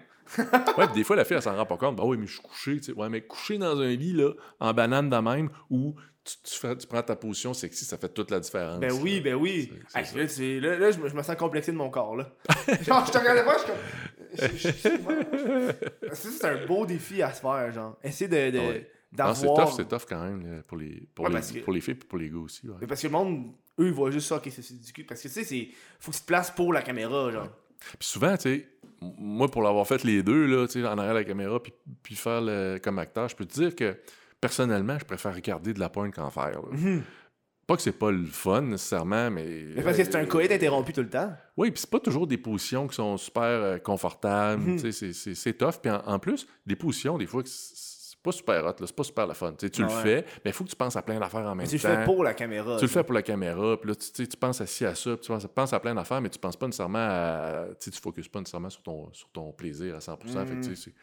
Ouais, 0.77 0.87
puis 0.87 0.87
des 0.97 1.05
fois, 1.05 1.15
la 1.15 1.25
fille, 1.25 1.37
elle 1.37 1.43
s'en 1.43 1.55
rend 1.55 1.67
pas 1.67 1.77
compte. 1.77 1.95
Ben 1.95 2.03
oui, 2.05 2.17
mais 2.19 2.27
je 2.27 2.33
suis 2.33 2.43
couché, 2.43 2.77
tu 2.79 2.83
sais. 2.85 2.93
Ouais, 2.93 3.09
mais 3.09 3.21
couché 3.21 3.57
dans 3.59 3.79
un 3.79 3.87
lit, 3.89 4.15
là, 4.15 4.31
en 4.59 4.73
banane 4.75 5.09
de 5.09 5.17
même, 5.19 5.49
où 5.71 5.95
tu, 6.25 6.35
tu 6.43 6.59
fais- 6.59 6.77
tu 6.77 6.87
prends 6.89 7.03
ta 7.03 7.15
position 7.15 7.55
sexy, 7.55 7.85
ça 7.85 7.99
fait 7.99 8.09
toute 8.09 8.31
la 8.33 8.41
différence. 8.41 8.81
Ben 8.81 8.91
oui, 9.01 9.21
ben 9.21 9.35
oui. 9.35 9.71
Hey, 9.95 10.05
là, 10.17 10.27
c'est- 10.27 10.59
là, 10.59 10.77
là, 10.79 10.91
je, 10.91 10.99
me, 10.99 11.09
je 11.09 11.15
me 11.15 11.23
sens 11.23 11.37
complexé 11.37 11.71
de 11.71 11.77
mon 11.77 11.91
corps, 11.91 12.17
là. 12.17 12.31
genre, 12.83 13.05
je 13.07 13.13
te 13.13 13.19
regardais 13.19 13.45
pas, 13.45 13.53
je 13.55 13.59
suis 13.59 13.67
comme... 13.69 13.77
c'est 16.13 16.45
un 16.45 16.67
beau 16.67 16.87
défi 16.87 17.23
à 17.23 17.33
se 17.33 17.41
faire, 17.41 17.73
genre. 17.73 17.97
Essayer 18.03 18.29
de, 18.29 18.57
de- 18.57 18.59
ouais. 18.59 18.91
C'est 19.35 19.47
tough, 19.47 19.73
c'est 19.77 19.89
tough 19.89 20.03
quand 20.09 20.23
même, 20.25 20.63
pour 20.67 20.77
les, 20.77 21.07
pour, 21.15 21.27
Ouais, 21.27 21.31
les, 21.33 21.61
que- 21.61 21.65
pour 21.65 21.73
les 21.73 21.81
filles 21.81 21.95
et 21.95 22.05
pour 22.05 22.19
les 22.19 22.29
gars 22.31 22.39
aussi. 22.39 22.69
ouais. 22.69 22.75
Mais 22.81 22.87
parce 22.87 23.01
que 23.01 23.07
le 23.07 23.13
monde, 23.13 23.53
eux, 23.79 23.87
ils 23.87 23.93
voient 23.93 24.11
juste 24.11 24.29
ça, 24.29 24.37
ok, 24.37 24.49
c'est 24.51 24.81
du 24.85 24.93
cul. 24.93 25.05
Parce 25.05 25.23
que, 25.23 25.29
tu 25.29 25.45
sais. 25.45 25.69
Faut 26.01 26.11
que 26.11 26.17
tu 26.17 26.23
te 26.23 26.27
places 26.27 26.51
pour 26.51 26.73
la 26.73 26.83
caméra, 26.83 27.31
genre. 27.31 27.49
Puis 27.99 28.09
souvent, 28.09 28.37
tu 28.37 28.43
sais, 28.43 28.69
moi, 29.01 29.49
pour 29.51 29.63
l'avoir 29.63 29.87
fait 29.87 30.03
les 30.05 30.23
deux, 30.23 30.47
là, 30.47 30.67
tu 30.67 30.81
sais, 30.81 30.87
en 30.87 30.99
arrière 30.99 31.15
de 31.15 31.19
la 31.21 31.25
caméra, 31.25 31.63
puis, 31.63 31.73
puis 32.03 32.15
faire 32.17 32.41
le, 32.41 32.79
comme 32.83 32.99
acteur, 32.99 33.29
je 33.29 33.37
peux 33.37 33.45
te 33.45 33.55
dire 33.55 33.77
que 33.77 33.97
personnellement, 34.41 34.99
je 34.99 35.05
préfère 35.05 35.35
regarder 35.35 35.75
de 35.75 35.81
la 35.81 35.89
pointe 35.91 36.15
qu'en 36.15 36.31
faire. 36.31 36.61
là. 36.63 36.99
Pas 37.67 37.77
que 37.77 37.83
c'est 37.83 37.93
pas 37.99 38.11
le 38.11 38.27
fun 38.27 38.61
nécessairement, 38.63 39.31
mais. 39.31 39.45
Mhm. 39.45 39.73
Mais 39.77 39.83
parce 39.83 39.97
que 39.97 40.05
c'est 40.05 40.17
un 40.17 40.27
coït 40.27 40.53
interrompu 40.53 40.93
tout 40.93 41.01
le 41.03 41.09
temps. 41.09 41.33
Oui, 41.57 41.71
puis 41.71 41.81
c'est 41.81 41.91
pas 41.91 42.01
toujours 42.01 42.27
des 42.27 42.37
positions 42.37 42.87
qui 42.87 42.95
sont 42.95 43.17
super 43.17 43.43
euh, 43.43 43.79
confortables. 43.79 44.63
Mhm. 44.63 44.81
tu 44.81 44.93
sais, 44.93 45.13
c'est- 45.35 45.53
tough. 45.55 45.81
Puis 45.81 45.91
en, 45.91 46.03
en 46.07 46.19
plus, 46.19 46.47
des 46.67 46.77
positions, 46.77 47.17
des 47.17 47.27
fois, 47.27 47.43
c'est 47.47 48.19
pas 48.23 48.33
super 48.33 48.65
hot, 48.65 48.69
là, 48.69 48.75
c'est 48.87 48.95
pas 48.97 49.05
super 49.05 49.27
le 49.27 49.35
fun. 49.35 49.55
Tu 49.59 49.67
Ah 49.79 49.83
le 49.83 49.89
fais, 49.89 50.25
mais 50.45 50.51
il 50.51 50.53
faut 50.53 50.65
que 50.65 50.71
tu 50.71 50.77
penses 50.77 50.97
à 50.97 51.03
plein 51.03 51.19
d'affaires 51.19 51.41
en 51.41 51.55
même 51.55 51.59
Mais 51.59 51.67
tu 51.67 51.77
le 51.77 51.81
temps. 51.83 51.89
fais 51.89 52.05
pour 52.05 52.23
la 52.25 52.35
caméra. 52.35 52.77
Tu 52.77 52.83
le 52.85 52.89
fais 52.91 53.03
pour 53.05 53.15
la 53.15 53.23
caméra, 53.23 53.79
puis 53.81 53.89
là, 53.91 53.95
tu, 53.97 54.29
tu 54.29 54.37
penses 54.37 54.61
assis 54.61 54.85
à 54.87 54.95
ça, 54.95 55.11
puis 55.17 55.21
tu 55.27 55.29
penses, 55.29 55.47
penses 55.47 55.73
à 55.73 55.81
plein 55.81 55.95
d'affaires, 55.95 56.21
mais 56.21 56.29
tu 56.31 56.39
penses 56.39 56.57
pas 56.57 56.67
nécessairement 56.67 56.99
à. 56.99 57.67
Tu 57.81 57.91
tu 57.91 58.01
focuses 58.01 58.29
pas 58.29 58.41
nécessairement 58.41 58.71
sur 58.71 58.83
ton, 58.83 59.11
sur 59.13 59.29
ton 59.31 59.53
plaisir 59.53 59.95
à 59.95 60.01
100%. 60.01 60.45
Fait 60.47 60.55
que, 60.55 60.67
Mm. 60.69 60.75
c'est. 60.75 60.95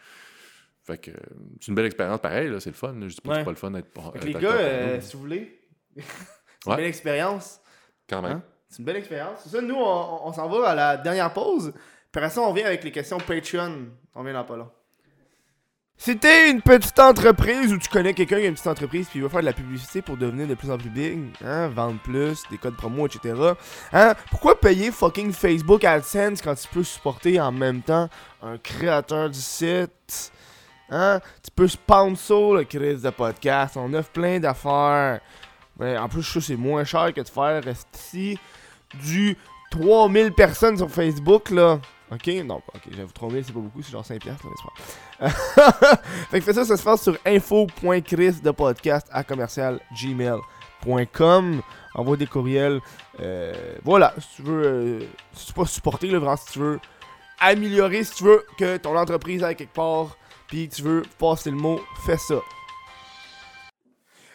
Fait 0.83 0.97
que 0.97 1.11
euh, 1.11 1.15
c'est 1.59 1.67
une 1.67 1.75
belle 1.75 1.85
expérience 1.85 2.19
pareil, 2.21 2.51
c'est 2.59 2.71
le 2.71 2.75
fun. 2.75 2.93
là. 2.93 3.07
Je 3.07 3.13
dis 3.15 3.21
pas 3.21 3.31
que 3.31 3.38
c'est 3.38 3.43
pas 3.45 3.51
le 3.51 3.55
fun 3.57 3.71
d'être 3.71 3.89
les 4.23 4.33
gars, 4.33 4.51
euh, 4.51 4.99
si 5.01 5.13
vous 5.15 5.21
voulez, 5.21 5.59
c'est 6.63 6.69
Ouais. 6.69 6.75
une 6.75 6.81
belle 6.81 6.89
expérience. 6.89 7.59
quand 8.09 8.21
même. 8.21 8.31
Hein? 8.38 8.41
C'est 8.69 8.79
une 8.79 8.85
belle 8.85 8.97
expérience. 8.97 9.39
C'est 9.43 9.49
ça, 9.49 9.61
nous, 9.61 9.75
on, 9.75 10.31
s'en 10.31 10.47
va 10.47 10.69
à 10.69 10.75
la 10.75 10.97
dernière 10.97 11.33
pause. 11.33 11.73
Puis 11.73 12.23
après 12.23 12.29
ça, 12.29 12.41
on 12.41 12.53
vient 12.53 12.65
avec 12.65 12.83
les 12.83 12.91
questions 12.91 13.17
Patreon. 13.17 13.88
On 14.15 14.23
vient 14.23 14.33
là 14.33 14.43
pas 14.43 14.57
là. 14.57 14.67
Si 15.97 16.17
t'es 16.17 16.49
une 16.49 16.61
petite 16.63 16.97
entreprise 16.97 17.71
ou 17.71 17.77
tu 17.77 17.88
connais 17.88 18.13
quelqu'un 18.15 18.38
qui 18.39 18.45
a 18.45 18.47
une 18.47 18.53
petite 18.55 18.65
entreprise 18.65 19.07
puis 19.07 19.19
il 19.19 19.21
veut 19.21 19.29
faire 19.29 19.41
de 19.41 19.45
la 19.45 19.53
publicité 19.53 20.01
pour 20.01 20.17
devenir 20.17 20.47
de 20.47 20.55
plus 20.55 20.71
en 20.71 20.77
plus 20.79 20.89
big, 20.89 21.19
hein, 21.45 21.67
vendre 21.67 21.99
plus, 22.01 22.41
des 22.49 22.57
codes 22.57 22.75
promo, 22.75 23.05
etc. 23.05 23.35
Hein, 23.93 24.15
pourquoi 24.31 24.59
payer 24.59 24.89
fucking 24.91 25.31
Facebook 25.31 25.83
AdSense 25.83 26.41
quand 26.41 26.55
tu 26.55 26.67
peux 26.69 26.83
supporter 26.83 27.39
en 27.39 27.51
même 27.51 27.81
temps 27.83 28.09
un 28.41 28.57
créateur 28.57 29.29
du 29.29 29.39
site? 29.39 30.31
Hein? 30.89 31.19
Tu 31.43 31.51
peux 31.51 31.67
sponsor 31.67 32.55
le 32.55 32.63
Chris 32.63 32.97
de 32.97 33.09
podcast. 33.11 33.77
On 33.77 33.93
offre 33.93 34.09
plein 34.09 34.39
d'affaires. 34.39 35.21
En 35.81 36.09
plus, 36.09 36.21
je 36.21 36.39
c'est 36.39 36.55
moins 36.55 36.83
cher 36.83 37.13
que 37.13 37.21
de 37.21 37.27
faire 37.27 37.63
ici 37.67 38.37
du 39.03 39.37
3000 39.71 40.33
personnes 40.33 40.77
sur 40.77 40.89
Facebook, 40.89 41.49
là. 41.49 41.79
Ok? 42.11 42.27
Non, 42.45 42.61
ok, 42.73 42.81
j'avoue, 42.91 43.11
3000, 43.13 43.45
c'est 43.45 43.53
pas 43.53 43.59
beaucoup, 43.59 43.81
c'est 43.81 43.91
genre 43.91 44.05
5 44.05 44.19
piastres, 44.19 44.45
mais 44.45 44.55
c'est 44.57 45.29
pas? 45.87 45.97
fait 46.29 46.39
que 46.39 46.45
fais 46.45 46.53
ça, 46.53 46.65
ça 46.65 46.75
se 46.75 46.83
passe 46.83 47.03
sur 47.03 47.17
info.chris 47.25 48.41
de 48.43 48.51
podcast 48.51 49.07
à 49.11 49.23
commercial 49.23 49.79
gmail.com. 49.93 51.61
Envoie 51.95 52.17
des 52.17 52.27
courriels. 52.27 52.81
Euh, 53.21 53.53
voilà, 53.83 54.13
si 54.17 54.35
tu 54.35 54.41
veux, 54.41 54.65
euh, 54.65 54.99
si 55.33 55.47
tu 55.47 55.53
pas 55.53 55.65
supporter, 55.65 56.11
là, 56.11 56.19
vraiment, 56.19 56.35
si 56.35 56.51
tu 56.51 56.59
veux 56.59 56.79
améliorer, 57.39 58.03
si 58.03 58.15
tu 58.15 58.23
veux 58.25 58.45
que 58.57 58.75
ton 58.75 58.97
entreprise 58.97 59.41
aille 59.43 59.55
quelque 59.55 59.73
part, 59.73 60.17
puis 60.47 60.67
tu 60.67 60.81
veux 60.81 61.03
passer 61.17 61.49
le 61.49 61.57
mot, 61.57 61.79
fais 62.05 62.17
ça. 62.17 62.35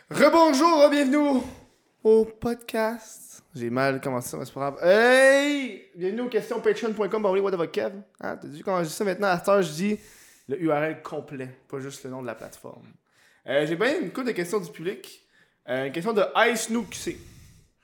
Rebonjour, 0.09 0.89
bienvenue 0.89 1.41
au 2.05 2.25
podcast. 2.25 3.43
J'ai 3.53 3.71
mal 3.71 4.01
commencé 4.01 4.37
mais 4.37 4.45
c'est 4.45 4.55
pas 4.55 4.71
grave. 4.71 4.79
Hey! 4.85 5.87
Bienvenue 5.97 6.21
aux 6.21 6.29
questions 6.29 6.61
patreon.com, 6.61 7.23
bah 7.23 7.31
oui, 7.33 7.41
what 7.41 7.51
the 7.51 7.69
Kev? 7.69 7.93
Hein, 8.21 8.37
t'as 8.37 8.47
vu 8.47 8.63
quand 8.63 8.79
je 8.85 8.89
dis 8.89 8.95
ça 8.95 9.03
maintenant, 9.03 9.27
à 9.27 9.39
cette 9.39 9.49
heure, 9.49 9.63
je 9.63 9.73
dis 9.73 9.99
le 10.47 10.63
URL 10.63 11.03
complet, 11.03 11.49
pas 11.69 11.81
juste 11.81 12.05
le 12.05 12.11
nom 12.11 12.23
de 12.23 12.27
la 12.29 12.37
plateforme. 12.37 12.87
Euh, 13.49 13.67
J'ai 13.67 13.75
bien 13.75 14.01
une 14.01 14.13
couple 14.13 14.29
de 14.29 14.33
questions 14.33 14.61
du 14.61 14.71
public. 14.71 15.27
Euh, 15.69 15.87
une 15.87 15.93
question 15.93 16.13
de 16.13 16.23
Ice 16.53 16.71
Nook 16.71 16.95
C 16.95 17.19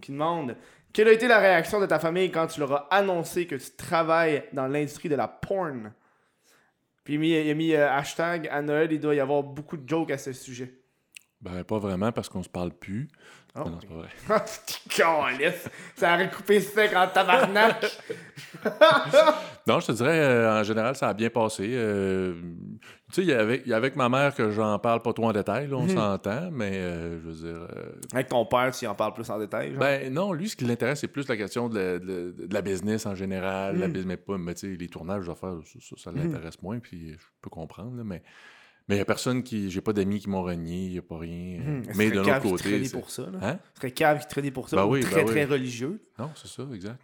qui 0.01 0.13
demande 0.13 0.55
Quelle 0.93 1.09
a 1.09 1.13
été 1.13 1.27
la 1.27 1.41
réaction 1.41 1.81
de 1.81 1.87
ta 1.87 1.99
famille 1.99 2.31
quand 2.31 2.47
tu 2.47 2.61
leur 2.61 2.73
as 2.73 2.95
annoncé 2.95 3.49
que 3.49 3.57
tu 3.57 3.73
travailles 3.77 4.45
dans 4.53 4.69
l'industrie 4.69 5.09
de 5.09 5.17
la 5.17 5.27
porn? 5.27 5.93
Puis 7.03 7.15
il 7.15 7.51
a 7.51 7.55
mis, 7.55 7.71
il 7.71 7.75
euh, 7.75 7.91
hashtag 7.91 8.47
à 8.47 8.63
Noël, 8.63 8.93
il 8.93 9.01
doit 9.01 9.17
y 9.17 9.21
avoir 9.21 9.43
beaucoup 9.43 9.77
de 9.77 9.89
jokes 9.89 10.13
à 10.13 10.19
ce 10.19 10.33
sujet. 10.33 10.82
Ben, 11.43 11.65
pas 11.65 11.79
vraiment 11.79 12.13
parce 12.13 12.29
qu'on 12.29 12.43
se 12.45 12.49
parle 12.49 12.71
plus. 12.73 13.09
Oh, 13.57 13.65
Non, 13.69 13.79
c'est 13.81 13.89
pas 13.89 13.95
vrai. 13.95 14.09
Ah, 14.31 14.41
petit 14.41 14.89
câlisse. 14.89 15.69
Ça 15.97 16.15
aurait 16.15 16.31
coupé 16.31 16.61
sec 16.61 16.95
en 16.95 17.09
tabarnak. 17.09 17.85
Non, 19.67 19.79
je 19.79 19.87
te 19.87 19.93
dirais, 19.93 20.19
euh, 20.19 20.61
en 20.61 20.63
général, 20.65 20.97
ça 20.97 21.09
a 21.09 21.15
bien 21.15 21.31
passé. 21.31 21.69
Euh, 21.73 22.35
tu 23.13 23.15
sais, 23.15 23.23
il 23.23 23.29
y 23.29 23.33
avait- 23.33 23.73
avec 23.73 23.95
ma 23.95 24.09
mère 24.09 24.35
que 24.35 24.51
j'en 24.51 24.77
parle 24.79 25.01
pas 25.03 25.13
trop 25.13 25.27
en 25.27 25.33
détail, 25.33 25.69
là, 25.69 25.77
on 25.77 25.83
Mhm. 25.83 25.89
s'entend, 25.91 26.51
mais 26.51 26.73
euh, 26.75 27.21
je 27.21 27.29
veux 27.29 27.33
dire. 27.53 27.69
euh, 27.77 27.93
Avec 28.13 28.29
ton 28.29 28.45
père, 28.45 28.73
tu 28.73 28.87
en 28.89 28.95
parles 28.95 29.15
plus 29.15 29.29
en 29.31 29.39
détail. 29.39 29.71
genre? 29.71 29.79
ben 29.81 30.13
non, 30.13 30.33
lui, 30.33 30.49
ce 30.49 30.57
qui 30.57 30.65
l'intéresse, 30.65 31.01
c'est 31.01 31.09
plus 31.09 31.29
la 31.29 31.37
question 31.37 31.69
de 31.69 31.79
la, 31.79 31.99
de- 32.01 32.35
de 32.47 32.53
la 32.55 32.63
business 32.63 33.07
en 33.07 33.15
général, 33.15 33.79
la 33.79 33.87
Mhm. 33.87 33.93
business, 33.93 34.09
mais 34.09 34.17
pas, 34.17 34.39
mais 34.39 34.55
tu 34.55 34.73
sais, 34.73 34.77
les 34.77 34.89
tournages 34.89 35.27
d'affaires, 35.27 35.59
ça, 35.65 35.79
ça, 35.81 35.97
ça 35.97 36.11
Mhm. 36.13 36.19
l'intéresse 36.33 36.61
moins, 36.63 36.79
puis 36.81 37.13
je 37.13 37.27
peux 37.41 37.51
comprendre, 37.51 37.97
là, 37.97 38.03
mais. 38.05 38.23
Mais 38.89 38.97
il 38.97 38.99
n'y 38.99 39.03
a 39.03 39.05
personne 39.05 39.43
qui. 39.43 39.71
J'ai 39.71 39.81
pas 39.81 39.93
d'amis 39.93 40.21
qui 40.21 40.29
m'ont 40.29 40.43
renié, 40.43 40.87
il 40.87 40.93
n'y 40.93 40.99
a 40.99 41.03
pas 41.03 41.19
rien. 41.19 41.61
euh, 41.61 41.81
Mhm. 41.81 41.85
Mais 41.97 42.11
de 42.11 42.17
l'autre 42.17 42.41
côté. 42.41 42.89
pour 42.91 43.11
ça. 43.11 43.23
Là. 43.31 43.39
Hein? 43.43 43.59
Ce 43.75 43.81
serait 43.81 43.91
cave 43.93 44.21
qui 44.21 44.27
traînait 44.29 44.51
pour 44.51 44.69
ça. 44.69 44.77
Ben 44.77 44.87
oui, 44.87 45.01
très, 45.01 45.17
ben 45.23 45.27
très 45.27 45.45
oui. 45.45 45.53
religieux. 45.53 46.01
Non, 46.19 46.31
c'est 46.35 46.49
ça, 46.49 46.65
exact. 46.75 46.99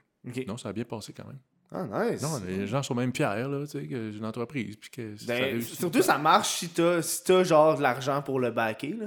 Non, 0.46 0.56
ça 0.56 0.70
a 0.70 0.72
bien 0.72 0.84
passé 0.84 1.12
quand 1.12 1.26
même. 1.26 1.38
Ah, 1.70 1.84
nice. 2.10 2.22
Non, 2.22 2.40
les 2.46 2.66
gens 2.66 2.82
sont 2.82 2.94
même 2.94 3.14
fiers, 3.14 3.46
là, 3.46 3.64
tu 3.66 3.78
sais, 3.78 3.86
que 3.86 4.10
j'ai 4.10 4.16
une 4.18 4.24
entreprise, 4.24 4.76
puis 4.76 4.88
que 4.90 5.26
Ben, 5.26 5.60
surtout, 5.60 6.00
ça 6.02 6.16
marche 6.16 6.48
si 6.60 6.68
t'as 6.70 7.02
si 7.02 7.22
t'as, 7.24 7.44
genre 7.44 7.76
de 7.76 7.82
l'argent 7.82 8.22
pour 8.22 8.40
le 8.40 8.50
backer. 8.50 8.94
Là. 8.94 9.06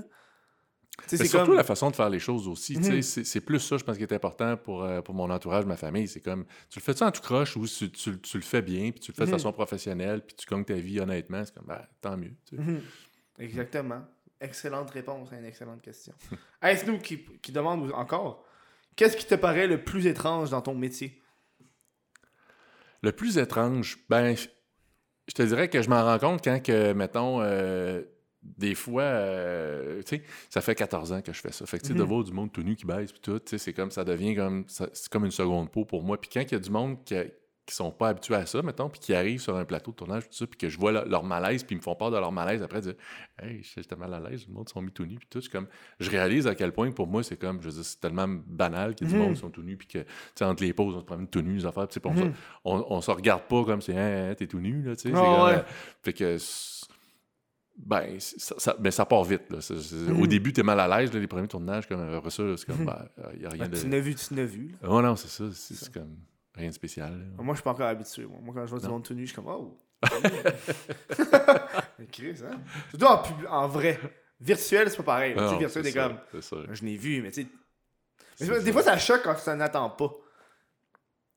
C'est 1.07 1.25
surtout 1.25 1.47
comme. 1.47 1.55
la 1.57 1.63
façon 1.63 1.89
de 1.91 1.95
faire 1.95 2.09
les 2.09 2.19
choses 2.19 2.47
aussi. 2.47 2.77
Mhm. 2.77 3.01
C'est 3.01 3.41
plus 3.41 3.59
ça, 3.59 3.77
je 3.77 3.83
pense, 3.83 3.97
qui 3.97 4.03
est 4.03 4.13
important 4.13 4.55
pour, 4.57 4.83
euh, 4.83 5.01
pour 5.01 5.13
mon 5.13 5.29
entourage, 5.29 5.65
ma 5.65 5.77
famille. 5.77 6.07
C'est 6.07 6.21
comme, 6.21 6.45
tu 6.69 6.79
le 6.79 6.83
fais 6.83 6.93
ça 6.93 7.07
en 7.07 7.11
tout 7.11 7.21
croche 7.21 7.55
ou 7.57 7.67
tu, 7.67 7.91
tu- 7.91 8.19
tu 8.19 8.37
le 8.37 8.43
fais 8.43 8.61
bien, 8.61 8.91
puis 8.91 8.99
tu 8.99 9.11
le 9.11 9.15
fais 9.15 9.21
de 9.23 9.27
Mhm. 9.27 9.33
façon 9.37 9.51
professionnelle, 9.51 10.21
puis 10.25 10.35
tu 10.35 10.45
gagnes 10.45 10.63
ta 10.65 10.73
vie 10.75 10.99
honnêtement. 10.99 11.43
C'est 11.45 11.53
comme, 11.53 11.65
ben, 11.67 11.81
tant 12.01 12.15
mieux. 12.17 12.33
Mhm. 12.51 12.81
Exactement. 13.39 14.01
Excellente 14.39 14.89
réponse 14.91 15.31
à 15.33 15.37
une 15.37 15.45
excellente 15.45 15.81
question. 15.81 16.13
hey, 16.61 16.77
Snoop 16.77 17.01
qui, 17.01 17.23
qui 17.41 17.51
demande 17.51 17.91
encore 17.93 18.45
Qu'est-ce 18.95 19.15
qui 19.15 19.25
te 19.25 19.35
paraît 19.35 19.67
le 19.67 19.83
plus 19.83 20.05
étrange 20.07 20.49
dans 20.49 20.61
ton 20.61 20.75
métier? 20.75 21.21
Le 23.01 23.11
plus 23.11 23.37
étrange, 23.37 23.97
ben, 24.09 24.35
je 24.35 24.47
je 25.27 25.33
te 25.35 25.43
dirais 25.43 25.69
que 25.69 25.81
je 25.81 25.89
m'en 25.89 26.03
rends 26.03 26.19
compte 26.19 26.43
quand 26.43 26.61
que, 26.61 26.91
mettons, 26.93 27.41
euh, 27.41 28.01
des 28.43 28.73
fois, 28.75 29.03
euh, 29.03 30.01
tu 30.03 30.17
sais, 30.17 30.23
ça 30.49 30.61
fait 30.61 30.75
14 30.75 31.11
ans 31.13 31.21
que 31.21 31.31
je 31.33 31.39
fais 31.39 31.51
ça. 31.51 31.65
Fait 31.65 31.77
que, 31.77 31.83
tu 31.83 31.89
sais, 31.89 31.93
de 31.93 32.01
Mhm. 32.01 32.07
voir 32.09 32.23
du 32.23 32.31
monde 32.33 32.51
tout 32.51 32.63
nu 32.63 32.75
qui 32.75 32.85
baisse, 32.85 33.11
puis 33.11 33.21
tout, 33.21 33.39
tu 33.39 33.49
sais, 33.51 33.57
c'est 33.57 33.73
comme, 33.73 33.91
ça 33.91 34.03
devient 34.03 34.35
comme, 34.35 34.65
c'est 34.67 35.09
comme 35.09 35.25
une 35.25 35.31
seconde 35.31 35.69
peau 35.69 35.85
pour 35.85 36.03
moi. 36.03 36.19
Puis 36.19 36.29
quand 36.33 36.41
il 36.41 36.51
y 36.51 36.55
a 36.55 36.59
du 36.59 36.71
monde 36.71 37.03
qui, 37.03 37.15
qui 37.67 37.75
sont 37.75 37.91
pas 37.91 38.09
habitués 38.09 38.33
à 38.35 38.47
ça, 38.47 38.61
mettons, 38.63 38.89
puis 38.89 38.99
qui 38.99 39.13
arrivent 39.13 39.39
sur 39.39 39.55
un 39.55 39.63
plateau 39.63 39.91
de 39.91 39.95
tournage, 39.95 40.23
tout 40.27 40.33
ça, 40.33 40.47
puis 40.47 40.57
que 40.57 40.67
je 40.67 40.79
vois 40.79 40.91
leur, 40.91 41.05
leur 41.07 41.23
malaise, 41.23 41.63
puis 41.63 41.75
ils 41.75 41.77
me 41.77 41.83
font 41.83 41.93
part 41.95 42.09
de 42.09 42.17
leur 42.17 42.31
malaise, 42.31 42.63
après, 42.63 42.81
dire, 42.81 42.95
hey, 43.41 43.61
j'étais 43.61 43.95
mal 43.95 44.11
à 44.15 44.19
l'aise, 44.19 44.45
le 44.47 44.53
monde 44.55 44.67
sont 44.67 44.81
mis 44.81 44.91
tout 44.91 45.05
nus, 45.05 45.17
puis 45.19 45.27
tout, 45.29 45.39
c'est 45.39 45.51
comme, 45.51 45.67
je 45.99 46.09
réalise 46.09 46.47
à 46.47 46.55
quel 46.55 46.71
point, 46.71 46.91
pour 46.91 47.05
moi, 47.05 47.21
c'est 47.23 47.37
comme, 47.37 47.61
je 47.61 47.67
veux 47.67 47.73
dire, 47.75 47.85
c'est 47.85 47.99
tellement 48.01 48.27
banal 48.27 48.95
qu'il 48.95 49.05
y 49.07 49.09
a 49.11 49.13
du 49.13 49.19
Mhm. 49.19 49.23
monde 49.23 49.33
qui 49.35 49.39
sont 49.41 49.51
tout 49.51 49.61
nus, 49.61 49.77
puis 49.77 49.87
que, 49.87 49.99
tu 49.99 50.05
sais, 50.33 50.43
entre 50.45 50.63
les 50.63 50.73
pauses, 50.73 50.95
on 50.95 50.99
se 51.01 51.05
promène 51.05 51.27
tout 51.27 51.43
nus, 51.43 51.57
les 51.57 51.65
affaires, 51.67 51.87
puis 51.87 51.93
tu 51.93 51.93
sais, 51.93 51.99
puis 51.99 52.09
on, 52.09 52.25
Mhm. 52.25 52.33
se- 52.33 52.37
on, 52.65 52.85
on 52.97 53.01
se 53.01 53.11
regarde 53.11 53.43
pas 53.43 53.63
comme 53.63 53.81
c'est, 53.83 53.95
hein, 53.95 54.31
hein, 54.31 54.35
t'es 54.35 54.47
tout 54.47 54.59
nu, 54.59 54.81
là, 54.81 54.95
tu 54.95 55.03
sais. 55.03 55.09
comme, 55.11 55.21
ouais. 55.21 55.29
euh, 55.29 55.63
fait 56.01 56.13
que, 56.13 56.37
ben, 57.77 58.19
ça, 58.19 58.55
ça- 58.57 58.75
ben, 58.79 58.91
ça 58.91 59.05
part 59.05 59.23
vite, 59.23 59.49
là. 59.49 59.59
Au 60.19 60.27
début, 60.27 60.53
t'es 60.53 60.63
mal 60.63 60.79
à 60.79 60.87
l'aise, 60.99 61.11
les 61.13 61.27
premiers 61.27 61.47
tournages, 61.47 61.87
comme, 61.87 62.01
après 62.13 62.29
ça, 62.29 62.43
c'est 62.57 62.65
comme, 62.65 62.79
Mhm. 62.81 62.85
ben, 62.85 63.07
il 63.35 63.41
y 63.41 63.45
a 63.45 63.49
rien 63.49 63.65
Ben, 63.65 63.71
de. 63.71 63.81
Tu 63.81 63.89
l'as 63.89 63.99
vu, 63.99 64.15
tu 64.15 64.35
l'as 64.35 64.45
vu. 64.45 64.67
là. 64.81 64.87
Oh 64.89 65.01
non, 65.01 65.15
c'est 65.15 65.27
ça, 65.29 65.45
c'est 65.53 65.91
comme 65.93 66.17
rien 66.55 66.69
de 66.69 66.73
spécial. 66.73 67.11
là. 67.11 67.43
Moi, 67.43 67.53
je 67.53 67.59
suis 67.59 67.63
pas 67.63 67.71
encore 67.71 67.87
habitué. 67.87 68.25
Moi, 68.25 68.39
Moi, 68.41 68.53
quand 68.55 68.65
je 68.65 68.71
vois 68.71 68.79
du 68.79 68.87
monde 68.87 69.03
tout 69.03 69.13
nu, 69.13 69.21
je 69.21 69.27
suis 69.27 69.35
comme 69.35 69.47
Oh 69.47 69.77
Mais 71.99 72.07
Chris, 72.11 72.35
hein 72.43 72.59
Surtout 72.89 73.05
en, 73.05 73.17
pub- 73.19 73.47
en 73.49 73.67
vrai. 73.67 73.99
Virtuel, 74.39 74.89
c'est 74.89 74.97
pas 74.97 75.03
pareil. 75.03 75.33
Tu 75.35 75.39
sais, 75.39 75.57
virtuel, 75.57 75.69
c'est 75.85 75.91
t'es 75.93 75.99
comme. 75.99 76.17
Je 76.73 76.83
l'ai 76.85 76.97
vu, 76.97 77.21
mais 77.21 77.31
tu 77.31 77.43
sais. 77.43 77.47
mais 78.41 78.59
Des 78.59 78.65
ça. 78.65 78.71
fois, 78.71 78.81
ça 78.83 78.97
choque 78.97 79.21
quand 79.23 79.37
ça 79.37 79.55
n'attend 79.55 79.89
pas. 79.91 80.09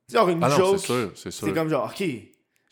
Tu 0.09 0.13
sais, 0.13 0.19
genre 0.19 0.29
une 0.31 0.43
Ah 0.43 0.49
joke. 0.51 0.81
C'est 1.15 1.53
comme 1.55 1.69
genre, 1.69 1.87
ok. 1.91 2.03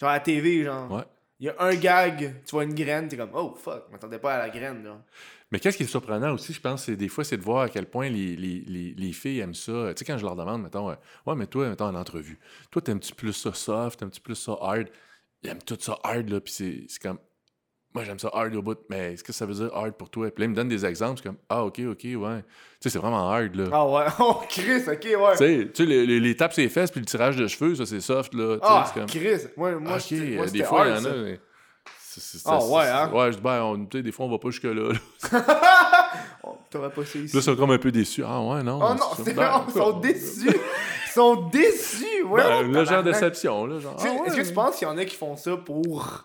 Genre 0.01 0.11
à 0.11 0.15
la 0.15 0.21
TV, 0.21 0.65
genre. 0.65 0.91
Ouais. 0.91 1.03
Il 1.43 1.47
y 1.47 1.48
a 1.48 1.56
un 1.59 1.74
gag, 1.74 2.36
tu 2.47 2.52
vois 2.52 2.62
une 2.62 2.73
graine, 2.73 3.09
t'es 3.09 3.16
comme, 3.16 3.32
oh 3.35 3.56
fuck, 3.56 3.86
je 3.89 3.93
m'attendais 3.93 4.20
pas 4.20 4.35
à 4.35 4.39
la 4.39 4.48
graine, 4.48 4.85
là. 4.85 5.02
Mais 5.51 5.59
qu'est-ce 5.59 5.77
qui 5.77 5.82
est 5.82 5.86
surprenant 5.86 6.35
aussi, 6.35 6.52
je 6.52 6.60
pense, 6.60 6.85
c'est 6.85 6.94
des 6.94 7.09
fois, 7.09 7.24
c'est 7.24 7.36
de 7.36 7.43
voir 7.43 7.62
à 7.62 7.69
quel 7.69 7.86
point 7.86 8.09
les, 8.09 8.36
les, 8.36 8.60
les, 8.60 8.94
les 8.94 9.12
filles 9.12 9.40
aiment 9.40 9.52
ça. 9.52 9.93
Tu 9.93 9.98
sais, 9.98 10.05
quand 10.05 10.16
je 10.19 10.23
leur 10.24 10.36
demande, 10.36 10.62
mettons, 10.62 10.89
euh, 10.89 10.94
ouais, 11.27 11.35
mais 11.35 11.48
toi, 11.48 11.69
mettons, 11.69 11.86
en 11.86 11.97
entrevue, 11.97 12.39
toi, 12.70 12.81
t'aimes-tu 12.81 13.12
plus 13.16 13.32
ça 13.32 13.52
soft, 13.52 13.98
t'aimes-tu 13.98 14.20
plus 14.20 14.36
ça 14.36 14.56
hard? 14.60 14.86
Ils 15.43 15.51
aiment 15.51 15.62
tout 15.64 15.77
ça 15.81 15.98
hard, 16.05 16.31
là, 16.31 16.40
puis 16.40 16.52
c'est 16.52 16.86
comme, 17.02 17.19
moi, 17.94 18.05
j'aime 18.05 18.19
ça 18.19 18.31
hard 18.32 18.55
au 18.55 18.62
bout, 18.62 18.78
mais 18.89 19.14
est-ce 19.14 19.23
que 19.24 19.32
ça 19.32 19.44
veut 19.47 19.55
dire 19.55 19.70
hard 19.74 19.93
pour 19.93 20.09
toi? 20.10 20.31
Puis 20.31 20.40
là, 20.43 20.47
ils 20.47 20.51
me 20.51 20.55
donnent 20.55 20.69
des 20.69 20.85
exemples, 20.86 21.20
c'est 21.23 21.28
comme, 21.28 21.36
ah, 21.48 21.64
ok, 21.64 21.81
ok, 21.90 22.01
ouais. 22.05 22.10
Tu 22.10 22.14
sais, 22.81 22.90
c'est 22.90 22.98
vraiment 22.98 23.31
hard, 23.31 23.55
là. 23.55 23.64
Ah 23.73 23.86
ouais, 23.89 24.05
oh 24.20 24.40
Chris, 24.48 24.82
ok, 24.86 25.05
ouais. 25.05 25.32
Tu 25.32 25.36
sais, 25.39 25.70
tu 25.73 25.82
sais, 25.82 25.85
les, 25.86 26.06
les, 26.06 26.20
les 26.20 26.36
tapes 26.36 26.52
sur 26.52 26.62
les 26.62 26.69
fesses 26.69 26.90
puis 26.90 27.01
le 27.01 27.06
tirage 27.06 27.36
de 27.36 27.47
cheveux, 27.47 27.74
ça, 27.74 27.85
c'est 27.86 28.01
soft, 28.01 28.35
là. 28.35 28.56
Ah, 28.62 28.85
c'est 28.86 28.98
comme, 29.01 29.09
Chris, 29.09 29.47
moi, 29.56 29.73
moi, 29.73 29.94
ok, 29.94 30.01
c'était- 30.01 30.36
moi, 30.36 30.47
euh, 30.47 30.51
des 30.51 30.64
fois, 30.64 30.86
il 30.89 30.94
y 30.94 30.98
en 30.98 31.05
a. 31.05 31.36
Ah, 32.44 32.59
ouais, 32.66 32.89
hein? 32.89 33.10
Ouais, 33.12 33.32
je 33.32 33.36
dis, 33.36 33.43
ben, 33.43 33.62
on- 33.62 33.86
tu 33.86 33.98
sais, 33.98 34.02
des 34.02 34.12
fois, 34.12 34.27
on 34.27 34.31
va 34.31 34.39
pas 34.39 34.51
jusque-là. 34.51 34.73
Là, 34.74 34.93
Oh, 36.44 36.59
T'aurais 36.70 36.90
pas 36.90 37.02
ici. 37.02 37.19
Là, 37.19 37.24
ils 37.35 37.43
sont 37.43 37.56
comme 37.56 37.70
un 37.70 37.78
peu 37.78 37.93
déçus. 37.93 38.24
Ah, 38.27 38.40
ouais, 38.40 38.62
non. 38.62 38.78
Oh 38.82 38.94
non, 38.94 39.06
c'est 39.16 39.32
vraiment, 39.32 39.64
ils 39.69 39.73
sont 39.73 39.98
déçus. 40.01 40.48
Ils 41.06 41.14
sont 41.14 41.35
déçus, 41.51 42.23
ouais. 42.24 42.43
Ben, 42.43 42.73
le 42.73 42.85
genre 42.86 43.02
déception, 43.02 43.66
là. 43.66 43.78
Genre, 43.81 43.97
ah, 43.98 44.02
ouais. 44.02 44.28
Est-ce 44.28 44.36
que 44.36 44.48
tu 44.48 44.55
penses 44.55 44.77
qu'il 44.78 44.89
y 44.89 44.90
en 44.90 44.97
a 44.97 45.05
qui 45.05 45.14
font 45.14 45.36
ça 45.36 45.59
pour 45.59 46.24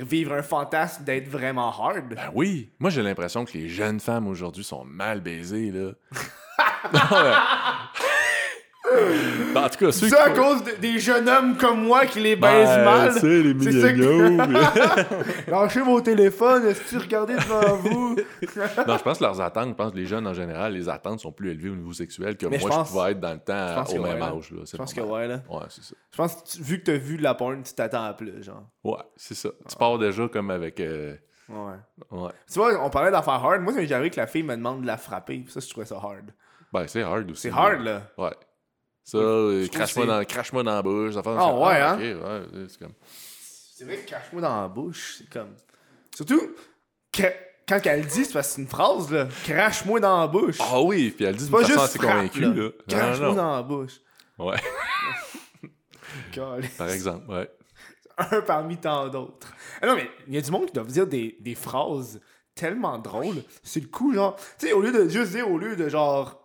vivre 0.00 0.34
un 0.34 0.42
fantasme 0.42 1.04
d'être 1.04 1.28
vraiment 1.28 1.68
hard? 1.68 2.08
Ben 2.10 2.30
oui. 2.34 2.70
Moi, 2.78 2.90
j'ai 2.90 3.02
l'impression 3.02 3.44
que 3.44 3.52
les 3.52 3.68
jeunes 3.68 4.00
femmes 4.00 4.26
aujourd'hui 4.26 4.64
sont 4.64 4.84
mal 4.84 5.20
baisées, 5.20 5.70
là. 5.70 5.92
non. 6.92 7.00
Ben, 7.10 7.36
en 9.56 9.68
tout 9.68 9.78
cas, 9.84 9.92
ceux 9.92 10.08
C'est 10.08 10.18
à 10.18 10.30
qui... 10.30 10.38
cause 10.40 10.64
de- 10.64 10.80
des 10.80 10.98
jeunes 10.98 11.28
hommes 11.28 11.56
comme 11.56 11.82
moi 11.84 12.06
qui 12.06 12.20
les 12.20 12.36
Ben, 12.36 12.50
baisent 12.50 12.84
mal. 12.84 13.12
tu 13.14 13.20
sais, 13.20 13.42
les 13.42 13.52
C'est 13.82 13.94
que- 13.94 13.98
milléniaux. 13.98 14.46
mais- 14.48 15.46
Lâchez 15.52 15.80
vos 15.80 16.00
téléphones, 16.00 16.66
est-ce 16.66 16.94
que 16.94 17.00
regardez 17.02 17.34
devant 17.34 17.76
vous? 17.76 18.16
non, 18.16 18.96
je 18.98 19.02
pense 19.02 19.18
que 19.18 19.24
leurs 19.24 19.40
attentes, 19.40 19.68
je 19.68 19.74
pense 19.74 19.92
que 19.92 19.96
les 19.96 20.06
jeunes 20.06 20.26
en 20.26 20.34
général, 20.34 20.72
les 20.74 20.88
attentes 20.88 21.20
sont 21.20 21.32
plus 21.32 21.50
élevées 21.50 21.70
au 21.70 21.76
niveau 21.76 21.92
sexuel 21.92 22.36
que 22.36 22.46
Mais 22.46 22.58
moi, 22.58 22.68
je 22.68 22.72
je, 22.74 22.78
pense- 22.78 22.90
pouvais 22.90 23.10
être 23.12 23.20
dans 23.20 23.32
le 23.32 23.38
temps 23.40 23.82
au 23.82 23.92
que 23.92 23.98
même 23.98 24.20
ouais, 24.20 24.22
âge. 24.38 24.50
Là. 24.50 24.62
Je 24.70 24.76
pense 24.76 24.94
que 24.94 25.00
ouais, 25.00 25.28
là. 25.28 25.40
Ouais, 25.48 25.60
c'est 25.68 25.84
ça. 25.84 25.94
Je 26.10 26.16
pense 26.16 26.34
que 26.36 26.48
tu- 26.48 26.62
vu 26.62 26.78
que 26.80 26.84
t'as 26.84 26.96
vu 26.98 27.16
de 27.16 27.22
la 27.22 27.34
porn, 27.34 27.62
tu 27.62 27.72
t'attends 27.74 28.04
à 28.04 28.12
plus, 28.14 28.42
genre. 28.42 28.64
Ouais, 28.84 28.96
c'est 29.16 29.34
ça. 29.34 29.50
Tu 29.68 29.76
pars 29.76 29.98
déjà 29.98 30.28
comme 30.28 30.50
avec. 30.50 30.80
euh, 30.80 31.14
Ouais. 31.48 31.74
Ouais. 32.18 32.30
Tu 32.50 32.58
vois, 32.58 32.82
on 32.82 32.88
parlait 32.88 33.10
d'affaires 33.10 33.34
hard. 33.44 33.60
Moi, 33.62 33.72
ça 33.74 33.80
m'est 33.80 33.92
arrivé 33.92 34.08
que 34.10 34.16
la 34.20 34.26
fille 34.26 34.42
me 34.44 34.56
demande 34.56 34.82
de 34.82 34.86
la 34.86 34.96
frapper. 34.96 35.44
Ça, 35.48 35.60
je 35.60 35.68
trouvais 35.68 35.84
ça 35.84 35.96
hard. 35.96 36.32
Ben, 36.72 36.86
c'est 36.86 37.02
hard 37.02 37.30
aussi. 37.30 37.42
C'est 37.42 37.50
hard, 37.50 37.80
là. 37.82 38.02
Ouais. 38.16 38.30
Ça, 39.04 39.18
euh, 39.18 39.66
crache-moi 39.68 40.06
dans, 40.06 40.24
crache-moi 40.24 40.62
dans 40.62 40.74
la 40.74 40.82
bouche. 40.82 41.14
Ah, 41.24 41.54
ouais, 41.54 41.80
hein? 41.80 41.94
Ok, 41.94 42.00
ouais, 42.54 42.66
c'est 42.68 42.78
comme. 42.78 42.92
C'est 43.74 43.84
vrai 43.84 43.96
que 43.98 44.08
cache-moi 44.08 44.42
dans 44.42 44.62
la 44.62 44.68
bouche, 44.68 45.16
c'est 45.18 45.28
comme. 45.30 45.54
Surtout, 46.14 46.40
que- 47.12 47.32
quand 47.68 47.80
elle 47.84 48.06
dit, 48.06 48.24
c'est 48.24 48.32
parce 48.32 48.48
que 48.48 48.54
c'est 48.54 48.62
une 48.62 48.68
phrase, 48.68 49.10
là. 49.10 49.28
Crache-moi 49.44 49.98
dans 50.00 50.20
la 50.20 50.26
bouche. 50.28 50.58
Ah 50.60 50.80
oui, 50.80 51.10
puis 51.10 51.24
elle 51.24 51.34
dit 51.36 51.44
c'est 51.44 51.50
d'une 51.50 51.52
pas 51.52 51.58
façon 51.64 51.72
juste 51.72 51.84
assez 51.84 51.98
convaincue, 51.98 52.72
Crache-moi 52.88 53.34
dans 53.34 53.56
la 53.56 53.62
bouche. 53.62 54.00
Ouais, 54.38 54.56
par 56.78 56.88
exemple, 56.90 57.30
ouais. 57.30 57.50
Un 58.18 58.42
parmi 58.42 58.76
tant 58.76 59.08
d'autres. 59.08 59.52
Ah 59.80 59.86
non, 59.86 59.96
mais 59.96 60.08
il 60.28 60.34
y 60.34 60.38
a 60.38 60.40
du 60.40 60.50
monde 60.50 60.66
qui 60.66 60.72
doit 60.72 60.84
dire 60.84 61.06
des, 61.06 61.36
des 61.40 61.54
phrases 61.54 62.20
tellement 62.54 62.98
drôles. 62.98 63.42
C'est 63.62 63.80
le 63.80 63.88
coup, 63.88 64.12
genre. 64.14 64.36
Tu 64.58 64.66
sais, 64.66 64.72
au 64.72 64.80
lieu 64.82 64.92
de 64.92 65.08
juste 65.08 65.32
dire, 65.32 65.50
au 65.50 65.58
lieu 65.58 65.76
de 65.76 65.88
genre. 65.88 66.38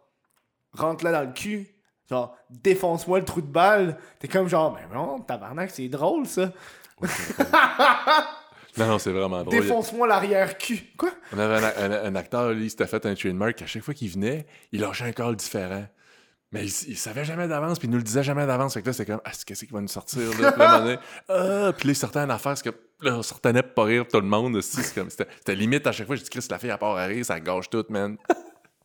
Rentre 0.74 1.04
là 1.04 1.12
dans 1.12 1.28
le 1.28 1.34
cul. 1.34 1.68
Genre, 2.10 2.36
défonce-moi 2.50 3.20
le 3.20 3.26
trou 3.26 3.42
de 3.42 3.48
balle. 3.48 3.98
T'es 4.20 4.28
comme 4.28 4.48
genre, 4.48 4.74
mais 4.74 4.96
non, 4.96 5.20
tabarnak, 5.20 5.70
c'est 5.72 5.88
drôle 5.90 6.26
ça. 6.26 6.52
Non, 8.78 8.86
non, 8.86 9.00
c'est 9.00 9.12
vraiment 9.12 9.42
drôle. 9.44 9.60
Défonce-moi 9.60 10.06
l'arrière-cul. 10.08 10.80
Quoi? 10.98 11.10
On 11.34 11.40
avait 11.40 11.66
un, 11.66 11.92
un- 11.92 12.06
un 12.06 12.16
acteur, 12.16 12.52
lui, 12.52 12.66
il 12.66 12.70
s'était 12.70 12.86
fait 12.86 13.04
un 13.08 13.16
trademark. 13.16 13.60
À 13.64 13.66
chaque 13.66 13.82
fois 13.82 13.96
qu'il 13.96 14.08
venait, 14.12 14.46
il 14.72 14.82
lâchait 14.82 15.06
un 15.06 15.12
call 15.14 15.36
différent. 15.36 15.86
Mais 16.52 16.64
il, 16.64 16.90
il 16.90 16.96
savait 16.98 17.26
jamais 17.26 17.48
d'avance, 17.48 17.80
puis 17.80 17.88
il 17.88 17.92
nous 17.92 17.98
le 17.98 18.04
disait 18.04 18.22
jamais 18.22 18.46
d'avance. 18.46 18.76
Fait 18.76 18.82
que 18.84 18.86
là, 18.88 18.94
c'est 18.94 19.06
comme, 19.08 19.20
ah, 19.26 19.32
c'est 19.34 19.46
qu'est-ce 19.46 19.66
qui 19.66 19.74
va 19.74 19.82
nous 19.82 19.88
sortir, 19.88 20.30
là? 20.40 20.52
Puis 20.52 20.60
là, 20.62 20.80
donné, 20.80 20.98
ah, 21.30 21.74
puis 21.76 21.88
là, 21.88 21.92
il 21.92 21.96
sortait 21.96 22.20
une 22.20 22.30
affaire, 22.30 22.56
c'est 22.56 22.70
que, 22.72 22.78
là, 23.02 23.18
on 23.20 23.64
pas 23.64 23.84
rire 23.84 24.06
tout 24.08 24.22
le 24.22 24.28
monde. 24.28 24.56
aussi. 24.58 24.84
C'est 24.84 24.94
comme, 24.94 25.10
c'était, 25.10 25.56
limite 25.56 25.88
à 25.88 25.92
chaque 25.92 26.06
fois, 26.06 26.16
j'ai 26.16 26.24
dit, 26.24 26.30
Chris, 26.30 26.46
la 26.52 26.60
fille, 26.60 26.70
à 26.70 26.78
part 26.78 26.96
à 26.96 27.06
rire, 27.06 27.26
ça 27.26 27.40
gâche 27.40 27.72
tout, 27.72 27.84
man. 27.90 28.16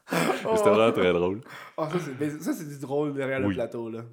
C'était 0.11 0.71
vraiment 0.71 0.93
très 0.93 1.13
drôle. 1.13 1.41
Ah, 1.77 1.89
ça, 2.41 2.53
c'est, 2.53 2.69
du 2.69 2.79
drôle 2.79 3.15
derrière 3.15 3.41
le 3.41 3.55
plateau, 3.55 3.89
là. 3.89 4.05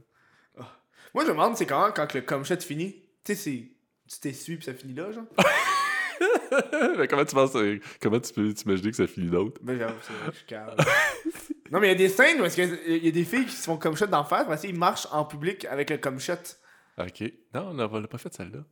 Ah. 0.58 0.68
Moi, 1.14 1.24
je 1.24 1.30
me 1.30 1.34
demande, 1.34 1.58
c'est 1.58 1.66
quand, 1.66 1.92
quand 1.96 2.14
le 2.14 2.22
comme 2.22 2.46
shot 2.46 2.58
finit? 2.58 3.04
Tu 3.24 3.36
sais. 3.36 3.72
Tu 4.08 4.20
t'essuies 4.20 4.56
puis 4.56 4.66
ça 4.66 4.74
finit 4.74 4.96
là, 4.96 5.12
genre? 5.12 5.26
Mais 6.98 7.08
comment 7.08 7.26
tu 7.26 7.36
penses, 7.36 7.56
euh, 7.56 7.80
comment 8.02 8.20
tu 8.20 8.34
peux 8.34 8.54
t'imaginer 8.54 8.90
que 8.90 8.98
ça 8.98 9.08
finit 9.08 9.30
d'autre? 9.30 9.60
Ben, 9.64 9.78
j'avoue, 9.78 9.96
je 10.32 10.36
suis 10.36 10.46
calme. 10.46 10.76
non, 11.72 11.80
mais 11.80 11.88
il 11.88 11.92
y 11.92 11.94
a 11.94 11.96
des 11.96 12.10
scènes 12.10 12.42
où 12.42 12.46
il 12.46 13.06
y 13.06 13.08
a 13.08 13.12
des 13.12 13.24
filles 13.24 13.46
qui 13.46 13.56
se 13.56 13.64
font 13.64 13.78
comme 13.78 13.96
shot 13.96 14.08
d'en 14.08 14.24
face, 14.24 14.48
parce 14.48 14.62
qu'ils 14.62 14.78
marchent 14.78 15.08
en 15.12 15.26
public 15.26 15.66
avec 15.66 15.92
le 15.92 15.98
comme 15.98 16.20
shot. 16.20 16.34
Ok. 16.98 17.22
Non, 17.54 17.70
on 17.70 17.74
n'a 17.76 17.88
pas 17.88 18.18
fait 18.18 18.34
celle-là. 18.34 18.66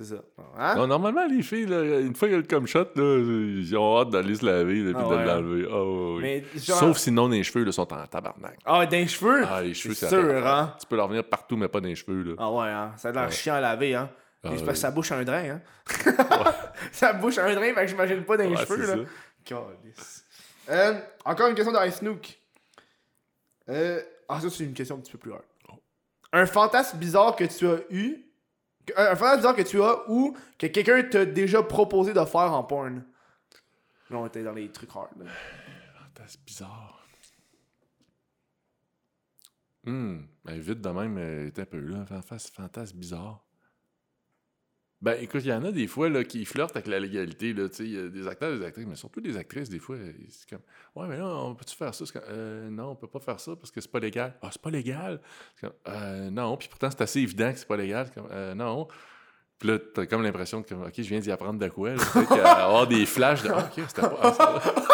C'est 0.00 0.14
ça. 0.14 0.22
Hein? 0.56 0.76
Non, 0.76 0.86
normalement, 0.86 1.26
les 1.26 1.42
filles, 1.42 1.66
là, 1.66 2.00
une 2.00 2.14
fois 2.14 2.28
qu'il 2.28 2.34
y 2.34 2.38
a 2.38 2.40
le 2.40 2.46
comme 2.46 2.66
shot, 2.66 2.86
là, 2.94 3.18
ils 3.18 3.76
ont 3.76 4.00
hâte 4.00 4.08
d'aller 4.08 4.34
se 4.34 4.46
laver 4.46 4.78
et 4.78 4.92
Ah 4.96 5.02
de 5.02 5.26
l'enlever. 5.26 5.68
Ah, 5.70 5.84
ouais. 5.84 6.20
Mais, 6.22 6.44
genre... 6.58 6.78
Sauf 6.78 6.96
sinon, 6.96 7.28
les 7.28 7.42
cheveux 7.42 7.64
là, 7.64 7.72
sont 7.72 7.92
en 7.92 8.06
tabarnak. 8.06 8.58
Ah, 8.64 8.86
dans 8.86 8.90
les 8.96 9.06
cheveux? 9.06 9.44
Ah, 9.46 9.60
les 9.60 9.74
cheveux, 9.74 9.92
c'est 9.92 10.08
sûr, 10.08 10.46
hein? 10.46 10.74
Tu 10.80 10.86
peux 10.86 10.96
leur 10.96 11.06
venir 11.06 11.22
partout, 11.24 11.54
mais 11.58 11.68
pas 11.68 11.82
dans 11.82 11.88
les 11.88 11.96
cheveux. 11.96 12.22
Là. 12.22 12.34
Ah 12.38 12.50
ouais, 12.50 12.68
hein? 12.68 12.92
Ça 12.96 13.10
a 13.10 13.12
l'air 13.12 13.24
Ouais. 13.24 13.30
chiant 13.30 13.56
à 13.56 13.60
laver, 13.60 13.94
hein? 13.94 14.08
Ah, 14.42 14.48
parce 14.48 14.62
que 14.62 14.74
ça 14.74 14.90
bouche 14.90 15.12
un 15.12 15.22
drain, 15.22 15.50
hein? 15.50 15.60
ça 16.92 17.12
bouche 17.12 17.36
un 17.36 17.54
drain, 17.54 17.74
fait 17.74 17.82
que 17.82 17.86
j'imagine 17.88 18.24
pas 18.24 18.38
dans 18.38 18.48
les 18.48 18.56
cheveux, 18.56 18.86
là. 18.86 19.04
Euh, 20.70 20.94
encore 21.26 21.48
une 21.48 21.54
question 21.54 21.72
d'Ice 21.72 21.96
Snook. 21.96 22.40
Euh, 23.68 24.00
ah, 24.30 24.40
ça, 24.40 24.48
c'est 24.48 24.64
une 24.64 24.72
question 24.72 24.96
un 24.96 25.00
petit 25.00 25.12
peu 25.12 25.18
plus 25.18 25.32
hard. 25.32 25.42
Oh. 25.68 25.74
Un 26.32 26.46
fantasme 26.46 26.96
bizarre 26.96 27.36
que 27.36 27.44
tu 27.44 27.66
as 27.66 27.80
eu. 27.90 28.29
Que- 28.92 28.98
Un 29.00 29.16
fantasme 29.16 29.36
bizarre 29.38 29.56
que 29.56 29.62
tu 29.62 29.82
as 29.82 30.08
ou 30.10 30.36
que 30.58 30.66
quelqu'un 30.66 31.02
t'a 31.02 31.24
déjà 31.24 31.62
proposé 31.62 32.12
de 32.12 32.24
faire 32.24 32.52
en 32.52 32.64
porn. 32.64 33.04
Là, 34.10 34.18
on 34.18 34.26
était 34.26 34.42
dans 34.42 34.52
les 34.52 34.70
trucs 34.70 34.90
hard. 34.94 35.10
Là. 35.18 35.26
C'est 36.26 36.44
bizarre. 36.44 36.96
Hum, 39.86 40.26
ben, 40.44 40.58
vite 40.60 40.80
de 40.82 40.88
même, 40.90 41.16
euh, 41.18 41.50
t'es 41.50 41.62
un 41.62 41.66
peu 41.66 41.78
là. 41.80 42.04
Fantasme, 42.04 42.52
fantasme 42.54 42.98
bizarre. 42.98 43.42
Ben, 45.02 45.16
écoute, 45.18 45.40
il 45.44 45.48
y 45.48 45.52
en 45.52 45.64
a 45.64 45.72
des 45.72 45.86
fois 45.86 46.10
là, 46.10 46.24
qui 46.24 46.44
flirtent 46.44 46.76
avec 46.76 46.86
la 46.86 46.98
légalité. 47.00 47.54
Là, 47.54 47.70
tu 47.70 47.76
sais, 47.76 47.84
il 47.84 47.94
y 47.94 47.98
a 47.98 48.08
des 48.08 48.28
acteurs, 48.28 48.50
des 48.58 48.62
actrices, 48.64 48.86
mais 48.86 48.96
surtout 48.96 49.22
des 49.22 49.34
actrices, 49.38 49.70
des 49.70 49.78
fois. 49.78 49.96
C'est 50.28 50.48
comme, 50.50 50.60
ouais, 50.94 51.08
mais 51.08 51.16
là, 51.16 51.24
on 51.26 51.54
peut-tu 51.54 51.74
faire 51.74 51.94
ça? 51.94 52.04
Comme, 52.12 52.22
Euh, 52.28 52.68
non, 52.68 52.90
on 52.90 52.94
peut 52.96 53.06
pas 53.06 53.18
faire 53.20 53.40
ça 53.40 53.56
parce 53.56 53.70
que 53.70 53.80
c'est 53.80 53.90
pas 53.90 53.98
légal. 53.98 54.34
Ah, 54.42 54.48
c'est 54.52 54.60
pas 54.60 54.68
légal? 54.70 55.20
Comme, 55.58 55.72
Euh, 55.88 56.28
non, 56.30 56.54
puis 56.58 56.68
pourtant, 56.68 56.90
c'est 56.90 57.00
assez 57.00 57.20
évident 57.20 57.50
que 57.50 57.58
c'est 57.58 57.66
pas 57.68 57.78
légal. 57.78 58.06
C'est 58.08 58.20
comme, 58.20 58.30
Euh, 58.30 58.54
non. 58.54 58.88
Puis 59.58 59.68
là, 59.70 59.78
t'as 59.94 60.04
comme 60.06 60.22
l'impression 60.22 60.62
que, 60.62 60.74
OK, 60.74 60.92
je 60.96 61.02
viens 61.02 61.20
d'y 61.20 61.30
apprendre 61.32 61.58
de 61.58 61.68
quoi. 61.68 61.90
là. 61.90 61.96
Peut-être 62.12 62.36
y 62.36 62.40
avoir 62.40 62.86
des 62.86 63.06
flashs 63.06 63.42
de, 63.42 63.48
Ah, 63.50 63.70
OK, 63.74 63.82
c'était 63.88 64.02
pas. 64.02 64.18
ah, 64.22 64.60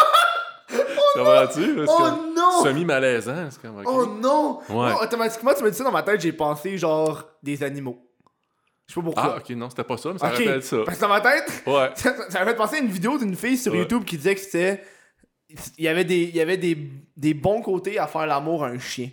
Comprends-tu? 1.15 1.81
Oh 1.87 1.97
comme 1.97 2.33
non! 2.35 2.63
Semi-malaisant. 2.63 3.49
C'est 3.51 3.61
comme, 3.61 3.77
OK. 3.79 3.85
Oh 3.87 4.05
non! 4.05 4.59
Ouais. 4.69 4.93
Oh, 4.95 5.03
automatiquement, 5.03 5.51
tu 5.53 5.63
m'as 5.63 5.69
dit 5.69 5.77
ça 5.77 5.83
dans 5.83 5.91
ma 5.91 6.03
tête, 6.03 6.21
j'ai 6.21 6.31
pensé 6.33 6.77
genre 6.77 7.23
des 7.43 7.61
animaux. 7.63 8.06
Je 8.87 8.93
sais 8.93 8.99
pas 9.01 9.05
pourquoi. 9.05 9.35
Ah, 9.35 9.37
ok, 9.39 9.49
non, 9.51 9.69
c'était 9.69 9.83
pas 9.83 9.97
ça, 9.97 10.13
mais 10.13 10.17
ça 10.19 10.33
être 10.33 10.63
ça. 10.63 10.77
Parce 10.85 10.97
que 10.97 11.01
dans 11.01 11.09
ma 11.09 11.19
tête, 11.21 11.63
Ouais. 11.65 11.89
ça, 11.95 12.29
ça 12.29 12.39
m'a 12.39 12.45
fait 12.51 12.55
penser 12.55 12.77
à 12.77 12.79
une 12.79 12.87
vidéo 12.89 13.17
d'une 13.17 13.35
fille 13.35 13.57
sur 13.57 13.73
Ouais. 13.73 13.79
YouTube 13.79 14.03
qui 14.05 14.15
disait 14.17 14.35
que 14.35 14.41
c'était. 14.41 14.83
Il 15.77 15.83
y 15.83 15.87
avait, 15.87 16.03
des, 16.05 16.23
il 16.23 16.35
y 16.35 16.41
avait 16.41 16.57
des, 16.57 16.77
des 17.15 17.33
bons 17.33 17.61
côtés 17.61 17.99
à 17.99 18.07
faire 18.07 18.25
l'amour 18.27 18.63
à 18.65 18.67
un 18.67 18.79
chien. 18.79 19.09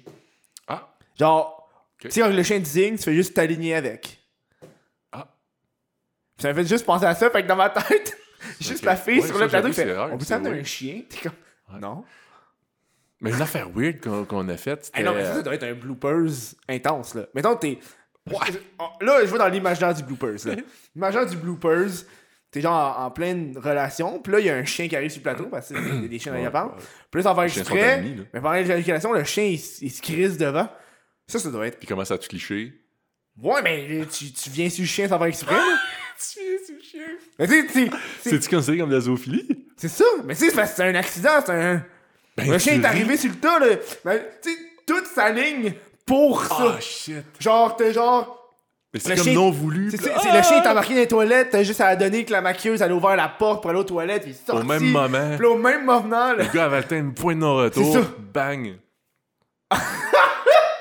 Ah, 0.66 0.92
Genre, 1.18 1.68
Ok. 1.96 2.08
tu 2.08 2.10
sais, 2.10 2.20
quand 2.22 2.28
le 2.28 2.42
chien 2.42 2.58
désigne, 2.58 2.96
tu 2.96 3.02
fais 3.04 3.14
juste 3.14 3.34
t'aligner 3.34 3.74
avec. 3.76 4.20
ah. 5.12 5.28
Puis 6.36 6.42
Ça 6.42 6.48
m'a 6.48 6.54
fait 6.54 6.66
juste 6.66 6.84
penser 6.84 7.04
à 7.06 7.14
ça, 7.14 7.30
fait 7.30 7.42
que 7.42 7.48
dans 7.48 7.54
ma 7.56 7.70
tête, 7.70 8.16
juste 8.60 8.84
la 8.84 8.96
fille 8.96 9.20
Ouais, 9.20 9.26
sur 9.26 9.38
le 9.38 9.46
plateau 9.48 9.68
qui 9.68 9.74
fait 9.74 9.84
c'est 9.84 9.92
rare, 9.96 10.08
On 10.12 10.18
peut 10.18 10.24
c'est 10.24 10.30
s'amener 10.30 10.58
un 10.60 10.64
chien? 10.64 11.02
T'es 11.08 11.18
comme. 11.28 11.80
Non. 11.80 12.04
Mais 13.20 13.30
une 13.30 13.40
affaire 13.40 13.68
weird 13.74 14.00
qu'on 14.26 14.48
a 14.48 14.56
faite. 14.56 14.90
Hey, 14.94 15.04
non, 15.04 15.14
mais 15.14 15.24
ça, 15.24 15.34
ça 15.34 15.42
doit 15.42 15.54
être 15.54 15.62
un 15.62 15.74
bloopers 15.74 16.30
intense, 16.68 17.14
là. 17.14 17.26
Mettons, 17.34 17.56
t'es. 17.56 17.78
Oh, 18.32 18.84
Là, 19.02 19.20
je 19.24 19.30
vais 19.30 19.38
dans 19.38 19.48
l'imaginaire 19.48 19.94
du 19.94 20.02
bloopers. 20.02 20.36
L'imaginaire 20.94 21.26
du 21.26 21.36
bloopers, 21.36 21.90
t'es 22.50 22.60
genre 22.60 22.98
en, 22.98 23.04
en 23.06 23.10
pleine 23.10 23.56
relation, 23.58 24.18
puis 24.20 24.32
là, 24.32 24.40
il 24.40 24.46
y 24.46 24.50
a 24.50 24.56
un 24.56 24.64
chien 24.64 24.88
qui 24.88 24.96
arrive 24.96 25.10
sur 25.10 25.18
le 25.18 25.24
plateau, 25.24 25.44
parce 25.50 25.70
y 25.70 25.76
a 25.76 26.08
des 26.08 26.18
chiens 26.18 26.32
dans 26.32 26.38
Ouais, 26.38 26.46
ouais. 26.46 26.82
Puis 27.10 27.18
là, 27.20 27.22
ça 27.22 27.32
va 27.34 27.44
exprès, 27.46 28.02
mais 28.32 28.40
pendant 28.40 28.52
l'éjaculation, 28.54 29.12
le 29.12 29.24
chien, 29.24 29.44
il, 29.44 29.54
il 29.82 29.90
se 29.90 30.00
crisse 30.00 30.36
devant. 30.38 30.68
Ça, 31.26 31.38
ça 31.38 31.50
doit 31.50 31.66
être. 31.66 31.78
Puis 31.78 31.86
commence 31.88 32.10
à 32.10 32.18
te 32.18 32.26
clicher. 32.26 32.72
Ouais, 33.42 33.60
mais 33.62 34.06
tu, 34.06 34.32
tu 34.32 34.50
viens 34.50 34.68
sur 34.70 34.82
le 34.82 34.88
chien 34.88 35.08
sans 35.08 35.18
faire 35.18 35.26
exprès, 35.26 35.56
là. 35.56 35.78
Tu 36.16 36.38
viens 36.38 36.58
sur 36.64 36.74
le 36.76 36.80
chien. 36.80 37.00
Mais 37.40 37.46
tu 37.48 37.52
sais, 37.52 37.66
tu 37.66 37.72
sais, 37.72 37.90
c'est- 38.22 38.30
C'est-tu 38.30 38.48
considéré 38.54 38.78
comme 38.78 38.90
de 38.90 38.94
la 38.94 39.00
zoophilie? 39.00 39.66
c'est 39.76 39.88
ça. 39.88 40.04
Mais 40.24 40.34
tu 40.36 40.40
sais, 40.44 40.50
c'est 40.50 40.56
parce 40.56 40.70
que 40.70 40.76
c'est 40.76 40.84
un 40.88 40.94
accident, 40.94 41.30
c'est 41.44 41.50
un. 41.52 41.84
Ben, 42.36 42.50
le 42.50 42.58
chien 42.58 42.74
tu 42.76 42.80
est 42.80 42.84
arrivé 42.86 43.16
sur 43.16 43.30
le 43.30 43.36
tas, 43.36 43.58
là. 43.58 43.66
Mais 44.04 44.30
tu 44.40 44.50
sais, 44.50 44.58
toute 44.86 45.06
sa 45.06 45.30
ligne 45.30 45.74
pour 46.06 46.44
ça. 46.44 46.74
Ah, 46.76 46.80
shit. 46.80 47.24
Genre, 47.40 47.76
t'es 47.76 47.92
genre. 47.92 48.40
Mais 48.92 49.00
c'est 49.00 49.10
Le 49.10 49.16
comme 49.16 49.24
chien- 49.24 49.34
non 49.34 49.50
voulu. 49.50 49.90
C'est 49.90 49.96
le 50.04 50.42
chien 50.42 50.62
est 50.62 50.66
ah! 50.66 50.70
embarqué 50.70 50.94
dans 50.94 51.00
les 51.00 51.08
toilettes, 51.08 51.48
t'as 51.50 51.64
juste 51.64 51.80
à 51.80 51.86
la 51.86 51.96
donner 51.96 52.24
que 52.24 52.30
la 52.30 52.40
maquilleuse 52.40 52.80
elle 52.80 52.92
a 52.92 52.94
ouvert 52.94 53.16
la 53.16 53.28
porte 53.28 53.60
pour 53.60 53.70
aller 53.70 53.80
aux 53.80 53.84
toilettes, 53.84 54.22
puis 54.22 54.34
sorti. 54.34 54.62
Au 54.62 54.64
même 54.64 54.84
moment, 54.84 55.36
Puis 55.36 55.46
au 55.46 55.58
même 55.58 55.84
moment, 55.84 56.32
là, 56.32 56.34
le 56.34 56.52
gars 56.52 56.66
avait 56.66 56.76
atteint 56.76 56.98
une 56.98 57.12
pointe 57.12 57.36
de 57.36 57.40
non-retour. 57.40 57.92
C'est 57.92 58.02
ça. 58.02 58.08
Bang! 58.32 58.74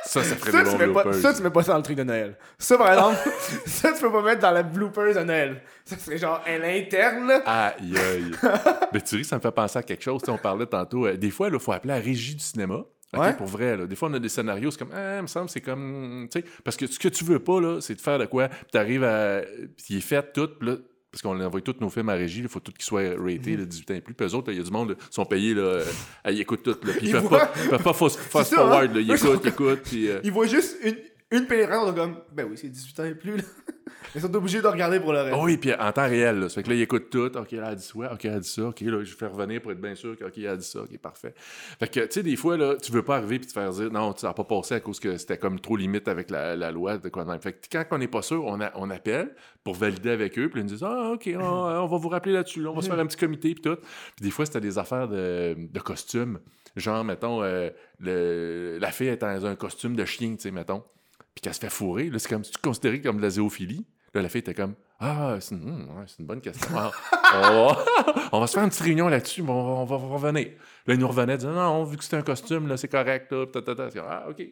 ça, 0.03 0.23
ça 0.23 0.35
ferait 0.35 0.51
ça, 0.51 0.63
des 0.63 0.69
tu 0.69 0.77
mets 0.77 0.93
pas, 0.93 1.13
ça, 1.13 1.33
tu 1.33 1.41
mets 1.41 1.49
pas 1.49 1.63
ça 1.63 1.71
dans 1.71 1.77
le 1.79 1.83
truc 1.83 1.97
de 1.97 2.03
Noël. 2.03 2.37
Ça, 2.59 2.77
par 2.77 2.93
exemple, 2.93 3.17
ça, 3.65 3.91
tu 3.93 3.99
peux 3.99 4.11
pas 4.11 4.21
mettre 4.21 4.41
dans 4.41 4.51
la 4.51 4.61
bloopers 4.61 5.15
de 5.15 5.23
Noël. 5.23 5.61
Ça 5.83 5.97
serait 5.97 6.19
genre 6.19 6.39
à 6.45 6.57
l'interne, 6.59 7.27
là. 7.27 7.41
Aïe, 7.45 7.97
aïe. 7.97 8.31
Mais 8.93 9.01
tu 9.01 9.15
ris, 9.15 9.25
ça 9.25 9.37
me 9.37 9.41
fait 9.41 9.51
penser 9.51 9.79
à 9.79 9.83
quelque 9.83 10.03
chose. 10.03 10.21
Tu 10.21 10.27
sais, 10.27 10.31
on 10.31 10.37
parlait 10.37 10.67
tantôt. 10.67 11.07
euh, 11.07 11.17
des 11.17 11.31
fois, 11.31 11.49
il 11.51 11.59
faut 11.59 11.71
appeler 11.71 11.95
la 11.95 11.99
régie 11.99 12.35
du 12.35 12.43
cinéma. 12.43 12.81
OK, 13.13 13.19
Ouais. 13.19 13.33
Pour 13.33 13.47
vrai, 13.47 13.77
là. 13.77 13.85
Des 13.85 13.95
fois, 13.95 14.09
on 14.09 14.13
a 14.13 14.19
des 14.19 14.29
scénarios, 14.29 14.71
c'est 14.71 14.79
comme, 14.79 14.91
ah, 14.93 15.17
il 15.17 15.21
me 15.23 15.27
semble, 15.27 15.49
c'est 15.49 15.61
comme. 15.61 16.27
Tu 16.31 16.39
sais, 16.39 16.45
parce 16.63 16.77
que 16.77 16.87
ce 16.87 16.97
que 16.99 17.07
tu 17.09 17.23
veux 17.23 17.39
pas, 17.39 17.59
là, 17.61 17.79
c'est 17.81 17.95
de 17.95 18.01
faire 18.01 18.17
de 18.19 18.25
quoi. 18.25 18.47
Puis 18.49 18.65
t'arrives 18.71 19.03
à. 19.03 19.41
Puis 19.77 19.85
il 19.91 19.97
est 19.97 20.01
fait 20.01 20.33
tout, 20.33 20.47
puis 20.59 20.69
là. 20.69 20.75
Parce 21.11 21.21
qu'on 21.21 21.39
envoie 21.39 21.61
tous 21.61 21.75
nos 21.79 21.91
films 21.91 22.09
à 22.09 22.13
régie, 22.13 22.39
il 22.41 22.47
faut 22.47 22.59
tout 22.59 22.71
qu'ils 22.71 22.83
soient 22.83 23.03
ratés, 23.15 23.55
là, 23.55 23.65
18 23.65 23.91
ans 23.91 23.93
et 23.93 24.01
plus. 24.01 24.15
Puis 24.15 24.25
eux 24.25 24.33
autres, 24.33 24.51
il 24.51 24.57
y 24.57 24.61
a 24.61 24.63
du 24.63 24.71
monde, 24.71 24.97
ils 24.99 25.13
sont 25.13 25.25
payés, 25.25 25.53
là, 25.53 25.61
euh, 25.61 25.83
ils 26.31 26.41
écoutent 26.41 26.63
tout, 26.63 26.75
là. 26.83 26.93
Puis 26.97 27.05
ils 27.09 27.11
peuvent 27.11 27.29
pas, 27.29 27.51
ils 27.63 27.69
peuvent 27.69 27.83
pas 27.83 27.93
fast, 27.93 28.17
fast 28.17 28.49
ça, 28.55 28.55
hein. 28.55 28.63
forward, 28.67 28.95
là. 28.95 28.99
Ils 29.01 29.17
sont 29.19 29.27
écoutent, 29.35 29.41
ils 29.43 29.47
écoutent, 29.49 29.81
puis. 29.83 30.09
euh, 30.09 30.19
Ils 30.23 30.31
voient 30.31 30.47
juste 30.47 30.77
une, 31.37 31.45
pénétrante, 31.47 31.87
donc 31.87 31.95
comme, 31.95 32.15
ben 32.31 32.47
oui, 32.49 32.57
c'est 32.57 32.69
18 32.69 32.99
ans 32.99 33.05
et 33.05 33.15
plus, 33.15 33.37
là. 33.37 33.43
Ils 34.15 34.21
sont 34.21 34.35
obligés 34.35 34.61
de 34.61 34.67
regarder 34.67 34.99
pour 34.99 35.11
le 35.11 35.21
reste. 35.21 35.37
Oui, 35.41 35.57
puis 35.57 35.73
en 35.73 35.91
temps 35.91 36.07
réel. 36.07 36.39
Là. 36.39 36.49
Ça 36.49 36.55
fait 36.55 36.63
que 36.63 36.69
là, 36.69 36.75
il 36.75 36.81
écoute 36.81 37.09
tout. 37.09 37.35
OK, 37.35 37.51
là, 37.51 37.57
elle 37.57 37.63
a 37.63 37.75
dit 37.75 37.83
ça. 37.83 38.13
OK, 38.13 38.25
elle 38.25 38.33
a 38.33 38.39
dit 38.39 38.47
ça. 38.49 38.63
OK, 38.67 38.81
là, 38.81 39.03
je 39.03 39.15
fais 39.15 39.25
revenir 39.25 39.61
pour 39.61 39.71
être 39.71 39.81
bien 39.81 39.95
sûr 39.95 40.15
que, 40.17 40.25
OK, 40.25 40.33
elle 40.37 40.47
a 40.47 40.57
dit 40.57 40.65
ça. 40.65 40.81
OK, 40.81 40.97
parfait. 40.99 41.33
Fait 41.79 41.87
que, 41.87 42.01
tu 42.01 42.07
sais, 42.11 42.23
des 42.23 42.35
fois, 42.35 42.55
là, 42.55 42.75
tu 42.75 42.91
veux 42.91 43.01
pas 43.01 43.15
arriver 43.17 43.39
puis 43.39 43.47
te 43.47 43.53
faire 43.53 43.71
dire 43.71 43.91
non, 43.91 44.15
ça 44.15 44.27
n'a 44.27 44.33
pas 44.33 44.43
passé 44.43 44.75
à 44.75 44.79
cause 44.81 44.99
que 44.99 45.17
c'était 45.17 45.37
comme 45.37 45.59
trop 45.59 45.75
limite 45.77 46.07
avec 46.07 46.29
la, 46.29 46.55
la 46.55 46.71
loi 46.71 46.97
de 46.97 47.09
quoi 47.09 47.25
même. 47.25 47.39
Fait 47.41 47.53
que 47.53 47.57
quand 47.71 47.85
on 47.91 47.97
n'est 47.97 48.07
pas 48.07 48.21
sûr, 48.21 48.45
on, 48.45 48.61
a- 48.61 48.71
on 48.75 48.89
appelle 48.91 49.33
pour 49.63 49.73
valider 49.73 50.11
avec 50.11 50.37
eux. 50.37 50.49
Puis 50.49 50.59
ils 50.59 50.63
nous 50.63 50.69
disent 50.73 50.83
Ah, 50.83 51.11
OK, 51.13 51.29
on, 51.35 51.39
on 51.41 51.87
va 51.87 51.97
vous 51.97 52.09
rappeler 52.09 52.33
là-dessus. 52.33 52.67
On 52.67 52.73
va 52.73 52.81
se 52.81 52.89
faire 52.89 52.99
un 52.99 53.07
petit 53.07 53.17
comité. 53.17 53.55
Puis 53.55 53.63
tout. 53.63 53.77
Puis 54.15 54.23
des 54.25 54.31
fois, 54.31 54.45
c'était 54.45 54.61
des 54.61 54.77
affaires 54.77 55.07
de, 55.07 55.55
de 55.57 55.79
costumes. 55.79 56.39
Genre, 56.75 57.03
mettons, 57.03 57.41
euh, 57.41 57.69
le, 57.99 58.77
la 58.79 58.91
fille 58.91 59.07
est 59.07 59.21
dans 59.21 59.45
un 59.45 59.55
costume 59.55 59.95
de 59.95 60.05
chien, 60.05 60.35
tu 60.35 60.41
sais, 60.41 60.51
mettons. 60.51 60.83
Puis 61.35 61.41
qu'elle 61.41 61.53
se 61.53 61.59
fait 61.59 61.69
fourrer. 61.69 62.09
Là, 62.09 62.19
c'est 62.19 62.29
comme, 62.29 62.43
c'est 62.43 62.57
considéré 62.61 63.01
comme 63.01 63.17
de 63.17 63.21
la 63.23 63.29
zoophilie? 63.31 63.85
Là, 64.13 64.21
la 64.21 64.29
fille 64.29 64.39
était 64.41 64.53
comme 64.53 64.75
Ah, 64.99 65.37
c'est 65.39 65.55
une, 65.55 65.63
hum, 65.67 65.97
ouais, 65.97 66.03
c'est 66.05 66.19
une 66.19 66.27
bonne 66.27 66.39
question. 66.41 66.69
Ah, 66.75 66.91
on, 67.33 67.67
va, 67.73 67.85
on 68.33 68.39
va 68.39 68.45
se 68.45 68.53
faire 68.53 68.63
une 68.63 68.69
petite 68.69 68.83
réunion 68.83 69.07
là-dessus, 69.07 69.41
mais 69.41 69.49
on, 69.49 69.85
va- 69.85 69.95
on 69.95 70.07
va 70.07 70.13
revenir. 70.15 70.49
Là, 70.85 70.93
ils 70.93 70.99
nous 70.99 71.07
revenaient, 71.07 71.35
disant 71.35 71.51
Non, 71.53 71.83
vu 71.83 71.97
que 71.97 72.03
c'est 72.03 72.15
un 72.15 72.21
costume, 72.21 72.67
là, 72.67 72.77
c'est 72.77 72.87
correct. 72.89 73.31
Là, 73.31 73.47
ta, 73.47 73.61
ta, 73.63 73.73
ta. 73.75 73.89
Ah, 74.07 74.29
OK. 74.29 74.43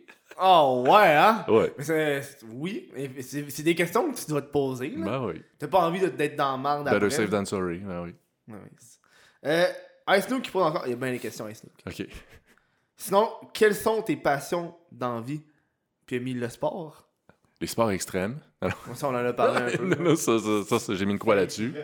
Oh, 0.41 0.84
ouais, 0.88 1.16
hein? 1.16 1.45
Ouais. 1.48 1.72
Mais 1.78 1.84
c'est. 1.84 2.22
c'est- 2.24 2.45
Oui, 2.52 2.90
mais 2.95 3.22
c'est 3.22 3.48
c'est 3.52 3.62
des 3.62 3.76
questions 3.76 4.12
que 4.12 4.18
tu 4.18 4.26
dois 4.32 4.41
te 4.41 4.49
poser, 4.52 4.90
là. 4.98 5.06
Ben 5.06 5.26
oui. 5.28 5.44
T'as 5.60 5.68
pas 5.68 5.86
envie 5.88 5.99
de- 5.99 6.08
d'être 6.08 6.36
dans 6.36 6.52
la 6.53 6.58
marde 6.58 6.88
après. 6.88 6.99
Better 6.99 7.16
safe 7.16 7.30
than 7.30 7.45
sorry. 7.45 7.78
Ben 7.78 8.02
oui. 8.02 8.16
Ouais, 8.48 8.56
ouais. 8.56 8.70
Euh, 9.45 10.18
Ice 10.18 10.26
Snook 10.26 10.41
qui 10.41 10.49
pose 10.49 10.64
encore. 10.64 10.82
Il 10.88 10.90
y 10.90 10.94
a 10.94 10.95
bien 10.95 11.12
des 11.12 11.20
questions, 11.20 11.48
Ice 11.48 11.60
Snook. 11.60 11.74
OK. 11.86 12.08
Sinon, 12.98 13.30
quelles 13.53 13.76
sont 13.76 14.02
tes 14.02 14.16
passions 14.16 14.76
dans 14.91 15.16
la 15.16 15.22
vie? 15.22 15.41
Puis 16.11 16.17
il 16.17 16.19
a 16.19 16.23
mis 16.23 16.33
le 16.33 16.49
sport. 16.49 17.07
Les 17.61 17.67
sports 17.67 17.91
extrêmes. 17.91 18.39
Alors, 18.59 18.77
Ça, 18.95 19.07
on 19.07 19.11
en 19.15 19.25
a 19.25 19.31
parlé 19.33 19.61
un 19.73 19.77
peu. 19.77 19.85
non, 19.85 20.09
non, 20.09 20.15
ça, 20.17 20.38
ça, 20.39 20.63
ça, 20.67 20.79
ça, 20.79 20.93
j'ai 20.95 21.05
mis 21.05 21.13
une 21.13 21.19
croix 21.19 21.35
là-dessus. 21.35 21.73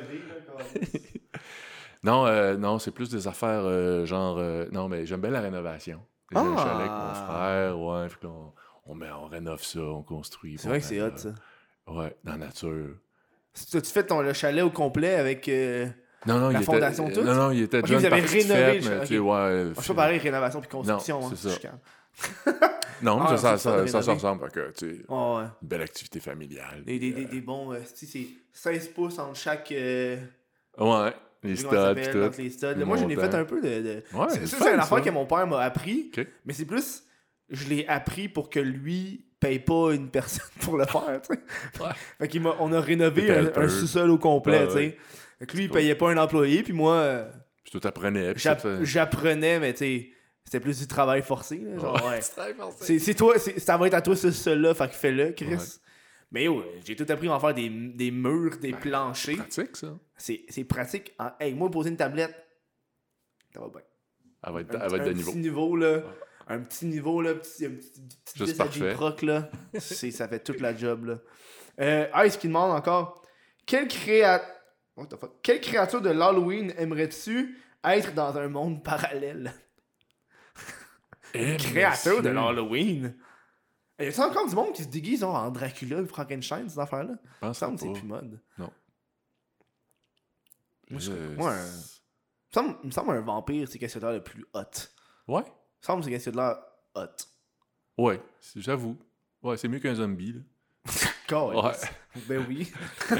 Non, 2.04 2.26
euh, 2.28 2.56
non, 2.58 2.78
c'est 2.80 2.92
plus 2.92 3.10
des 3.10 3.28
affaires 3.28 3.64
euh, 3.64 4.06
genre. 4.06 4.38
euh, 4.38 4.66
non, 4.72 4.88
mais 4.88 5.06
j'aime 5.06 5.20
bien 5.20 5.32
la 5.32 5.42
rénovation. 5.42 6.00
J'ai 6.32 6.38
un 6.38 6.54
Ah! 6.56 6.58
chalet 6.58 6.80
avec 6.80 6.92
mon 6.92 7.14
frère, 7.26 7.80
ouais. 7.80 8.08
Puis 8.08 8.28
on, 8.28 8.54
on, 8.86 8.96
met, 8.96 9.10
on 9.12 9.26
rénove 9.28 9.64
ça, 9.64 9.80
on 9.80 10.04
construit. 10.04 10.58
C'est 10.58 10.70
vrai 10.70 10.80
que 10.80 10.86
c'est 10.86 11.02
hot, 11.02 11.12
ça. 11.18 11.30
Ouais, 11.88 12.16
dans 12.24 12.34
la 12.34 12.38
nature. 12.38 12.90
Tu 13.72 13.82
tu 13.82 13.92
fais 13.92 14.06
ton, 14.06 14.22
le 14.22 14.34
chalet 14.34 14.64
au 14.64 14.70
complet 14.70 15.16
avec. 15.16 15.50
Euh... 15.50 15.88
Non, 16.28 16.38
non, 16.40 16.50
La 16.50 16.60
il 16.60 16.66
fondation 16.66 17.06
était, 17.08 17.16
toute? 17.16 17.26
Non, 17.26 17.34
non, 17.36 17.52
il 17.52 17.64
était 17.64 17.80
Ok, 17.80 17.86
déjà 17.86 17.98
vous 17.98 18.06
une 18.06 18.14
avez 18.14 18.22
partie 18.22 18.42
rénové 18.42 18.60
faite, 18.82 18.84
le 18.84 18.90
mais 18.90 19.02
tu 19.02 19.08
sais, 19.08 19.20
ouais. 19.20 19.72
Je 19.76 19.82
sais 19.82 19.88
pas 19.88 19.94
pareil, 19.96 20.20
rénovation 20.20 20.60
puis 20.62 20.70
construction. 20.70 21.22
Non, 21.22 21.28
hein, 21.28 21.36
ça. 21.36 21.50
Non, 23.02 23.20
Ah, 23.22 23.28
mais 23.32 23.38
ça, 23.38 23.58
ça, 23.60 23.86
ça, 23.88 24.02
ça, 24.02 24.14
ressemble. 24.14 24.50
Que, 24.50 24.72
tu 24.72 24.90
sais, 24.98 25.02
Oh, 25.08 25.38
ouais. 25.38 25.44
une 25.62 25.68
belle 25.68 25.82
activité 25.84 26.20
familiale. 26.20 26.84
Des, 26.84 26.98
des, 26.98 27.12
des, 27.12 27.26
des 27.26 27.42
bons. 27.42 27.72
euh, 27.74 27.78
tu 27.96 28.06
sais, 28.08 28.28
c'est 28.54 28.72
16 28.74 28.88
pouces 28.90 29.20
entre 29.20 29.36
chaque. 29.36 29.72
Euh... 29.72 30.18
Ouais, 30.80 31.14
les 31.44 31.56
studs, 31.56 31.68
tout. 32.12 32.32
les 32.42 32.50
studs. 32.50 32.76
Moi, 32.86 32.98
j'en 32.98 33.08
ai 33.10 33.16
fait 33.16 33.36
un 33.36 33.46
peu 33.46 33.62
de. 33.62 33.82
de- 33.82 34.04
Ouais, 34.14 34.26
C'est- 34.30 34.48
ça, 34.48 34.58
c'est 34.60 34.74
une 34.74 34.80
affaire 34.80 35.02
que 35.04 35.10
mon 35.12 35.26
père 35.28 35.46
m'a 35.46 35.60
appris. 35.62 36.12
Mais 36.46 36.54
c'est 36.54 36.66
plus. 36.66 37.04
Je 37.50 37.68
l'ai 37.70 37.88
appris 37.88 38.28
pour 38.30 38.50
que 38.50 38.60
lui 38.60 39.26
paye 39.40 39.60
pas 39.60 39.92
une 39.94 40.10
personne 40.10 40.50
pour 40.62 40.78
le 40.78 40.86
faire. 40.86 41.22
Ouais. 41.30 41.88
Fait 42.20 42.28
m'a, 42.40 42.56
on 42.60 42.74
a 42.74 42.82
rénové 42.82 43.30
un, 43.32 43.70
sous-sol 43.70 44.10
au 44.10 44.18
complet, 44.18 44.66
sais. 44.70 44.76
ouais. 44.76 44.98
Fait 45.40 45.46
que 45.46 45.56
lui, 45.56 45.66
il 45.66 45.70
payait 45.70 45.94
pas 45.96 46.10
un 46.10 46.18
employé, 46.18 46.64
puis 46.64 46.74
moi, 46.74 46.96
euh, 46.96 47.30
Puis 47.64 47.72
tout 47.72 47.80
ça, 48.44 48.58
j'apprenais, 48.84 49.60
mais 49.60 49.74
tu 49.74 49.78
sais, 49.80 50.10
c'était 50.48 50.62
plus 50.62 50.80
du 50.80 50.88
travail 50.88 51.22
forcé, 51.22 51.58
là, 51.58 51.78
genre, 51.78 52.06
ouais. 52.08 52.22
c'est. 52.22 52.86
C'est, 52.86 53.00
c'est 53.00 53.14
toi, 53.16 53.38
c'est- 53.38 53.60
ça 53.60 53.76
va 53.76 53.88
être 53.88 53.96
à 53.96 54.02
toi 54.02 54.16
ce 54.16 54.32
sol-là, 54.32 54.74
fait 54.74 54.88
que 54.88 54.94
fais-le, 54.96 55.32
Chris. 55.34 55.48
Ouais. 55.56 55.58
Mais 56.32 56.44
yo, 56.46 56.64
j'ai 56.86 56.96
tout 56.96 57.06
appris 57.10 57.28
à 57.28 57.34
en 57.34 57.40
faire 57.42 57.54
des, 57.54 57.70
des 57.70 58.12
murs, 58.12 58.58
des 58.58 58.72
planchers. 58.72 59.36
pratique, 59.38 59.76
ça. 59.76 59.98
C'est, 60.16 60.46
c'est 60.48 60.64
pratique. 60.64 61.14
En- 61.20 61.32
Hey, 61.38 61.54
moi, 61.54 61.70
poser 61.70 61.90
une 61.90 61.98
tablette, 61.98 62.34
ça 63.54 63.60
va 63.60 63.68
bien. 63.68 63.82
Elle 64.46 64.54
va 64.54 64.62
être, 64.62 64.76
Un, 64.76 64.80
elle 64.82 64.90
va 64.92 64.98
être 64.98 65.08
un 65.08 65.14
de 65.14 65.24
petit 65.24 65.38
niveau, 65.38 65.76
là. 65.76 66.02
Un 66.48 66.60
petit 66.62 66.86
niveau, 66.86 67.22
là. 67.22 67.34
Petit, 67.36 67.66
un 67.66 67.72
petit, 67.72 67.92
petit 68.26 68.38
Juste 68.38 68.58
parfait. 68.58 69.26
Là. 69.26 69.50
C'est, 69.80 70.12
ça 70.12 70.30
fait 70.30 70.40
toute 70.40 70.62
la 70.62 70.74
job, 70.76 71.06
là. 71.06 71.18
Euh, 71.82 72.26
Ice 72.26 72.38
qui 72.38 72.48
demande 72.48 72.72
encore 72.72 73.22
Quelle, 73.66 73.88
créa... 73.90 74.42
What 74.96 75.08
the 75.08 75.18
fuck? 75.20 75.42
Quelle 75.44 75.60
créature 75.62 76.02
de 76.02 76.10
l'Halloween 76.10 76.74
aimerais-tu 76.78 77.58
être 77.84 78.14
dans 78.14 78.36
un 78.38 78.48
monde 78.48 78.84
parallèle? 78.84 79.54
Eh, 81.38 81.58
Créature 81.58 82.22
de 82.22 82.30
l'Halloween 82.30 83.16
Y 84.00 84.20
a 84.20 84.28
encore 84.28 84.48
du 84.48 84.56
monde 84.56 84.74
qui 84.74 84.84
se 84.84 84.88
déguise 84.90 85.22
genre, 85.22 85.36
en 85.36 85.50
Dracula 85.50 86.02
ou 86.02 86.06
Frankenstein, 86.08 86.70
ces 86.70 86.78
affaires-là? 86.80 87.14
Je 87.14 87.18
Il 87.18 87.26
me 87.36 87.40
pense 87.48 87.58
semble 87.58 87.76
que 87.80 87.82
c'est 87.82 87.94
plus 87.94 88.08
mode. 88.08 88.40
Non. 88.58 88.72
Moi, 90.90 91.00
je- 91.00 91.12
Je- 91.12 91.36
moi, 91.36 91.54
un- 91.54 91.66
Il 92.54 92.60
me 92.62 92.64
semble, 92.64 92.78
il 92.84 92.88
me 92.88 92.92
semble 92.92 93.12
un 93.12 93.22
vampire, 93.22 93.68
c'est 93.68 93.78
qu'est-ce 93.78 94.00
l'air 94.00 94.12
le 94.14 94.24
plus 94.24 94.46
hot. 94.54 94.62
Il 95.28 95.34
Ouais. 95.34 95.42
me 95.42 95.46
semble 95.82 96.00
que 96.02 96.06
c'est 96.06 96.12
qu'est-ce 96.12 96.30
l'air 96.30 96.58
hot. 96.96 97.02
Ouais, 97.98 98.22
j'avoue. 98.56 98.98
Ouais, 99.44 99.58
c'est 99.58 99.68
mieux 99.68 99.80
qu'un 99.80 99.96
zombie, 99.96 100.34
là. 100.34 100.40
Calisse. 101.28 101.86
Ben 102.28 102.44
oui. 102.48 102.72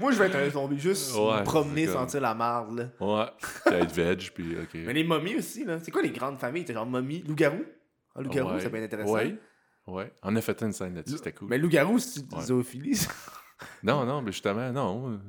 Moi, 0.00 0.10
je 0.12 0.18
vais 0.18 0.26
être 0.26 0.36
un 0.36 0.50
zombie, 0.50 0.78
juste 0.80 1.14
Ouais, 1.14 1.40
me 1.40 1.44
promener, 1.44 1.84
comme- 1.86 1.94
sentir 1.94 2.20
la 2.22 2.34
marde, 2.34 2.76
là. 2.78 2.84
Ouais. 3.00 3.26
Être 3.72 3.92
veg, 3.92 4.30
puis 4.34 4.56
OK. 4.60 4.70
Mais 4.74 4.92
les 4.92 5.04
momies 5.04 5.36
aussi, 5.36 5.64
là. 5.64 5.78
C'est 5.82 5.90
quoi 5.90 6.02
les 6.02 6.10
grandes 6.10 6.38
familles? 6.38 6.64
T'as 6.64 6.74
genre 6.74 6.86
momie, 6.86 7.22
loup-garou? 7.26 7.62
Ah, 8.16 8.22
loup-garou, 8.22 8.54
Ouais. 8.54 8.60
ça 8.60 8.70
peut 8.70 8.76
être 8.78 8.84
intéressant. 8.92 9.12
Ouais. 9.12 9.36
Ouais. 9.86 10.12
On 10.22 10.34
a 10.34 10.40
fait 10.40 10.60
une 10.62 10.72
scène 10.72 10.94
là-dessus, 10.94 11.18
c'était 11.18 11.32
cool. 11.32 11.48
Mais 11.48 11.58
loup-garou, 11.58 11.98
c'est 11.98 12.20
une 12.20 12.38
Ouais. 12.38 12.44
zoophilie, 12.44 12.96
ça. 12.96 13.10
Non, 13.82 14.04
non, 14.04 14.22
mais 14.22 14.32
justement, 14.32 14.72
non. 14.72 15.20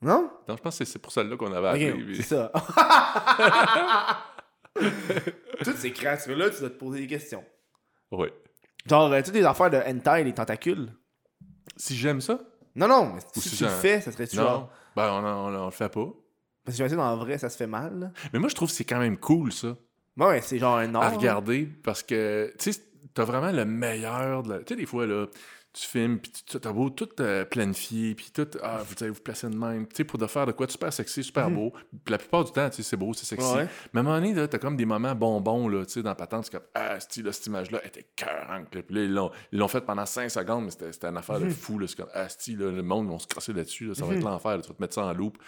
Non? 0.00 0.30
Non, 0.48 0.56
je 0.56 0.62
pense 0.62 0.78
que 0.78 0.84
c'est 0.84 0.98
pour 1.00 1.10
celle-là 1.12 1.36
qu'on 1.36 1.52
avait 1.52 1.68
appelé. 1.68 1.92
Puis- 1.92 2.16
c'est 2.16 2.22
ça. 2.22 2.52
Toutes 5.64 5.76
ces 5.76 5.92
créatures-là, 5.92 6.50
tu 6.50 6.60
dois 6.60 6.70
te 6.70 6.76
poser 6.78 7.00
des 7.00 7.06
questions. 7.06 7.44
Ouais. 8.12 8.32
Genre, 8.86 9.12
euh, 9.12 9.20
toutes 9.22 9.34
les 9.34 9.44
affaires 9.44 9.70
de 9.70 9.76
hentai, 9.78 10.24
les 10.24 10.32
tentacules. 10.32 10.88
Si 11.78 11.96
j'aime 11.96 12.20
ça? 12.20 12.38
Non, 12.76 12.86
non, 12.88 13.12
mais 13.14 13.20
Ou 13.36 13.40
si 13.40 13.48
si 13.48 13.56
tu 13.56 13.64
le 13.64 13.70
fais, 13.70 14.00
ça 14.00 14.12
serait-tu 14.12 14.36
Non. 14.36 14.42
genre... 14.42 14.70
Ben, 14.94 15.10
on, 15.12 15.24
en- 15.24 15.52
on, 15.54 15.58
on 15.62 15.64
le 15.66 15.70
fait 15.70 15.88
pas. 15.88 16.06
Parce 16.64 16.76
que 16.76 16.84
j'imagine, 16.84 17.00
en 17.00 17.16
vrai, 17.16 17.38
ça 17.38 17.48
se 17.48 17.56
fait 17.56 17.66
mal, 17.66 17.98
là. 17.98 18.10
Mais 18.32 18.38
moi, 18.38 18.48
je 18.48 18.54
trouve 18.54 18.68
que 18.68 18.74
c'est 18.74 18.84
quand 18.84 18.98
même 18.98 19.16
cool, 19.16 19.52
ça. 19.52 19.76
Ouais, 20.16 20.40
c'est 20.42 20.58
genre 20.58 20.76
un 20.76 20.94
art. 20.96 21.02
à 21.04 21.08
regarder 21.10 21.66
parce 21.84 22.02
que 22.02 22.52
tu 22.58 22.72
sais 22.72 22.80
t'as 23.14 23.24
vraiment 23.24 23.50
le 23.52 23.64
meilleur 23.64 24.42
de 24.42 24.50
la... 24.50 24.58
tu 24.58 24.64
sais 24.68 24.76
des 24.76 24.86
fois 24.86 25.06
là 25.06 25.26
tu 25.80 25.86
filmes 25.86 26.18
puis 26.18 26.32
tu 26.46 26.56
as 26.66 26.72
beau 26.72 26.90
tout 26.90 27.08
euh, 27.20 27.44
planifier 27.44 28.14
puis 28.14 28.30
tout 28.34 28.48
ah 28.62 28.82
vous 28.86 28.94
allez 29.00 29.10
vous 29.10 29.20
placer 29.20 29.48
de 29.48 29.54
même. 29.56 29.86
Tu 29.86 29.96
sais 29.96 30.04
pour 30.04 30.18
de 30.18 30.26
faire 30.26 30.46
de 30.46 30.52
quoi 30.52 30.66
super 30.68 30.92
sexy 30.92 31.22
super 31.22 31.50
beau 31.50 31.72
puis 32.04 32.10
la 32.12 32.18
plupart 32.18 32.44
du 32.44 32.52
temps 32.52 32.68
tu 32.70 32.76
sais 32.76 32.82
c'est 32.82 32.96
beau 32.96 33.12
c'est 33.14 33.26
sexy. 33.26 33.46
Ouais. 33.54 33.68
mais 33.92 33.98
à 33.98 34.00
un 34.00 34.02
moment 34.04 34.14
donné 34.16 34.34
là 34.34 34.48
t'as 34.48 34.58
comme 34.58 34.76
des 34.76 34.84
moments 34.86 35.14
bonbons 35.14 35.68
là 35.68 35.84
tu 35.86 35.92
sais 35.92 36.02
dans 36.02 36.14
patente 36.14 36.44
c'est 36.46 36.52
comme 36.52 36.66
ah 36.74 36.98
c'ti, 37.00 37.22
là, 37.22 37.32
cette 37.32 37.46
image 37.46 37.70
là 37.70 37.80
était 37.86 38.06
cœurante 38.16 38.66
puis 38.70 38.82
là 38.90 39.02
ils 39.04 39.12
l'ont 39.12 39.30
ils 39.52 39.58
l'ont 39.58 39.68
fait 39.68 39.80
pendant 39.82 40.06
5 40.06 40.30
secondes 40.30 40.64
mais 40.64 40.70
c'était 40.70 40.92
c'était 40.92 41.06
une 41.08 41.16
affaire 41.16 41.38
de 41.40 41.48
fou 41.50 41.78
là. 41.78 41.86
C'est 41.86 41.96
comme 41.96 42.10
ah 42.14 42.28
c'ti, 42.28 42.56
là, 42.56 42.70
le 42.70 42.82
monde 42.82 43.06
ils 43.06 43.10
vont 43.10 43.18
se 43.18 43.26
crasser 43.26 43.52
là-dessus 43.52 43.86
là, 43.86 43.94
ça 43.94 44.04
va 44.04 44.14
être 44.14 44.22
l'enfer 44.24 44.56
là, 44.56 44.62
tu 44.62 44.68
vas 44.68 44.74
te 44.74 44.82
mettre 44.82 44.94
ça 44.94 45.04
en 45.04 45.12
loupe. 45.12 45.38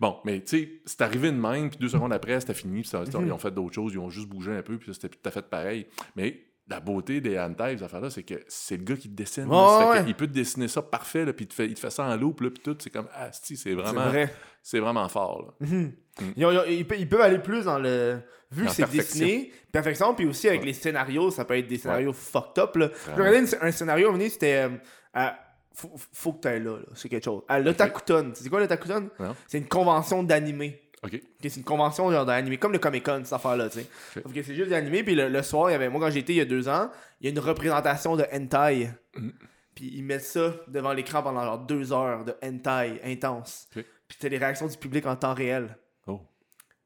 Bon 0.00 0.16
mais 0.24 0.40
tu 0.42 0.58
sais 0.58 0.72
c'est 0.84 1.02
arrivé 1.02 1.30
de 1.30 1.36
même 1.36 1.70
puis 1.70 1.78
deux 1.78 1.88
secondes 1.88 2.12
après 2.12 2.40
c'était 2.40 2.54
fini 2.54 2.80
puis 2.80 2.88
ça- 2.90 3.04
ils 3.06 3.32
ont 3.32 3.38
fait 3.38 3.50
d'autres 3.50 3.74
choses 3.74 3.92
ils 3.92 3.98
ont 3.98 4.10
juste 4.10 4.28
bougé 4.28 4.52
un 4.56 4.62
peu 4.62 4.78
puis 4.78 4.92
c'était 4.94 5.08
tout 5.08 5.18
à 5.24 5.30
fait 5.30 5.42
pareil. 5.48 5.86
Mais 6.16 6.45
la 6.68 6.80
beauté 6.80 7.20
des 7.20 7.38
hentai, 7.38 7.76
ces 7.78 7.84
affaires-là, 7.84 8.10
c'est 8.10 8.22
que 8.24 8.34
c'est 8.48 8.76
le 8.76 8.82
gars 8.84 8.96
qui 8.96 9.08
te 9.08 9.14
dessine. 9.14 9.46
Ouais, 9.46 10.02
Il 10.06 10.14
peut 10.14 10.26
te 10.26 10.32
dessiner 10.32 10.66
ça 10.68 10.82
parfait, 10.82 11.24
là, 11.24 11.32
puis 11.32 11.44
il 11.44 11.48
te, 11.48 11.54
fait, 11.54 11.66
il 11.66 11.74
te 11.74 11.80
fait 11.80 11.90
ça 11.90 12.04
en 12.04 12.16
loupe, 12.16 12.38
puis 12.38 12.62
tout. 12.62 12.76
C'est 12.80 12.90
comme, 12.90 13.08
ah, 13.14 13.28
si, 13.32 13.56
c'est 13.56 13.74
vraiment, 13.74 14.08
vrai. 14.08 14.32
c'est 14.62 14.80
vraiment 14.80 15.08
fort. 15.08 15.42
Là. 15.60 15.66
Mhm. 15.68 15.92
Ils, 16.36 16.44
ont- 16.46 16.50
ils 16.50 16.58
ont- 16.58 16.64
ils 16.66 16.86
peuvent, 16.86 16.98
ils 17.00 17.08
peuvent 17.08 17.20
aller 17.20 17.38
plus 17.38 17.64
dans 17.64 17.78
le. 17.78 18.18
Vu 18.50 18.64
que 18.64 18.70
c'est 18.72 18.88
dessiné, 18.90 19.52
perfection, 19.72 20.14
puis 20.14 20.24
aussi 20.26 20.48
avec 20.48 20.60
Ouais. 20.60 20.66
les 20.68 20.72
scénarios, 20.72 21.30
ça 21.30 21.44
peut 21.44 21.58
être 21.58 21.66
des 21.66 21.78
scénarios 21.78 22.12
fucked 22.12 22.58
up. 22.62 22.76
Là. 22.76 22.90
Je 23.06 23.10
regardais 23.22 23.44
un 23.60 23.70
scénario, 23.72 24.06
un 24.06 24.10
moment 24.10 24.18
donné, 24.18 24.30
c'était. 24.30 24.54
euh, 24.68 24.76
à- 25.14 25.36
faut, 25.74 25.92
faut 26.12 26.32
que 26.32 26.40
tu 26.40 26.48
ailles 26.48 26.62
là, 26.64 26.78
là. 26.78 26.86
c'est 26.94 27.08
quelque 27.10 27.24
chose. 27.24 27.42
À 27.48 27.58
l'Otakuton, 27.60 28.30
c'est 28.34 28.48
quoi 28.48 28.60
l'Otakuton? 28.60 29.10
C'est 29.46 29.58
une 29.58 29.68
convention 29.68 30.22
d'animé. 30.22 30.85
OK. 31.06 31.14
Ok, 31.14 31.20
c'est 31.42 31.56
une 31.56 31.64
convention 31.64 32.10
genre 32.10 32.26
d'animé, 32.26 32.58
comme 32.58 32.72
le 32.72 32.78
Comic 32.78 33.04
Con, 33.04 33.20
cette 33.24 33.32
affaire-là, 33.32 33.68
tu 33.68 33.80
sais. 33.80 33.86
Ok. 34.16 34.22
Sauf 34.24 34.32
que 34.34 34.42
c'est 34.42 34.54
juste 34.54 34.70
d'animé, 34.70 35.02
puis 35.04 35.14
le, 35.14 35.28
le 35.28 35.42
soir, 35.42 35.70
il 35.70 35.72
y 35.72 35.76
avait, 35.76 35.88
moi 35.88 36.00
quand 36.00 36.10
j'étais 36.10 36.32
il 36.34 36.36
y 36.36 36.40
a 36.40 36.44
deux 36.44 36.68
ans, 36.68 36.90
il 37.20 37.24
y 37.26 37.28
a 37.28 37.32
une 37.32 37.38
représentation 37.38 38.16
de 38.16 38.24
hentai. 38.32 38.90
Mm. 39.16 39.30
Puis 39.74 39.90
ils 39.94 40.02
mettent 40.04 40.22
ça 40.24 40.54
devant 40.68 40.92
l'écran 40.92 41.22
pendant 41.22 41.44
genre 41.44 41.58
deux 41.58 41.92
heures 41.92 42.24
de 42.24 42.34
hentai 42.42 43.00
intense. 43.04 43.68
Puis 43.72 44.16
t'as 44.18 44.28
les 44.28 44.38
réactions 44.38 44.66
du 44.66 44.76
public 44.78 45.04
en 45.06 45.16
temps 45.16 45.34
réel. 45.34 45.76
Oh. 46.06 46.20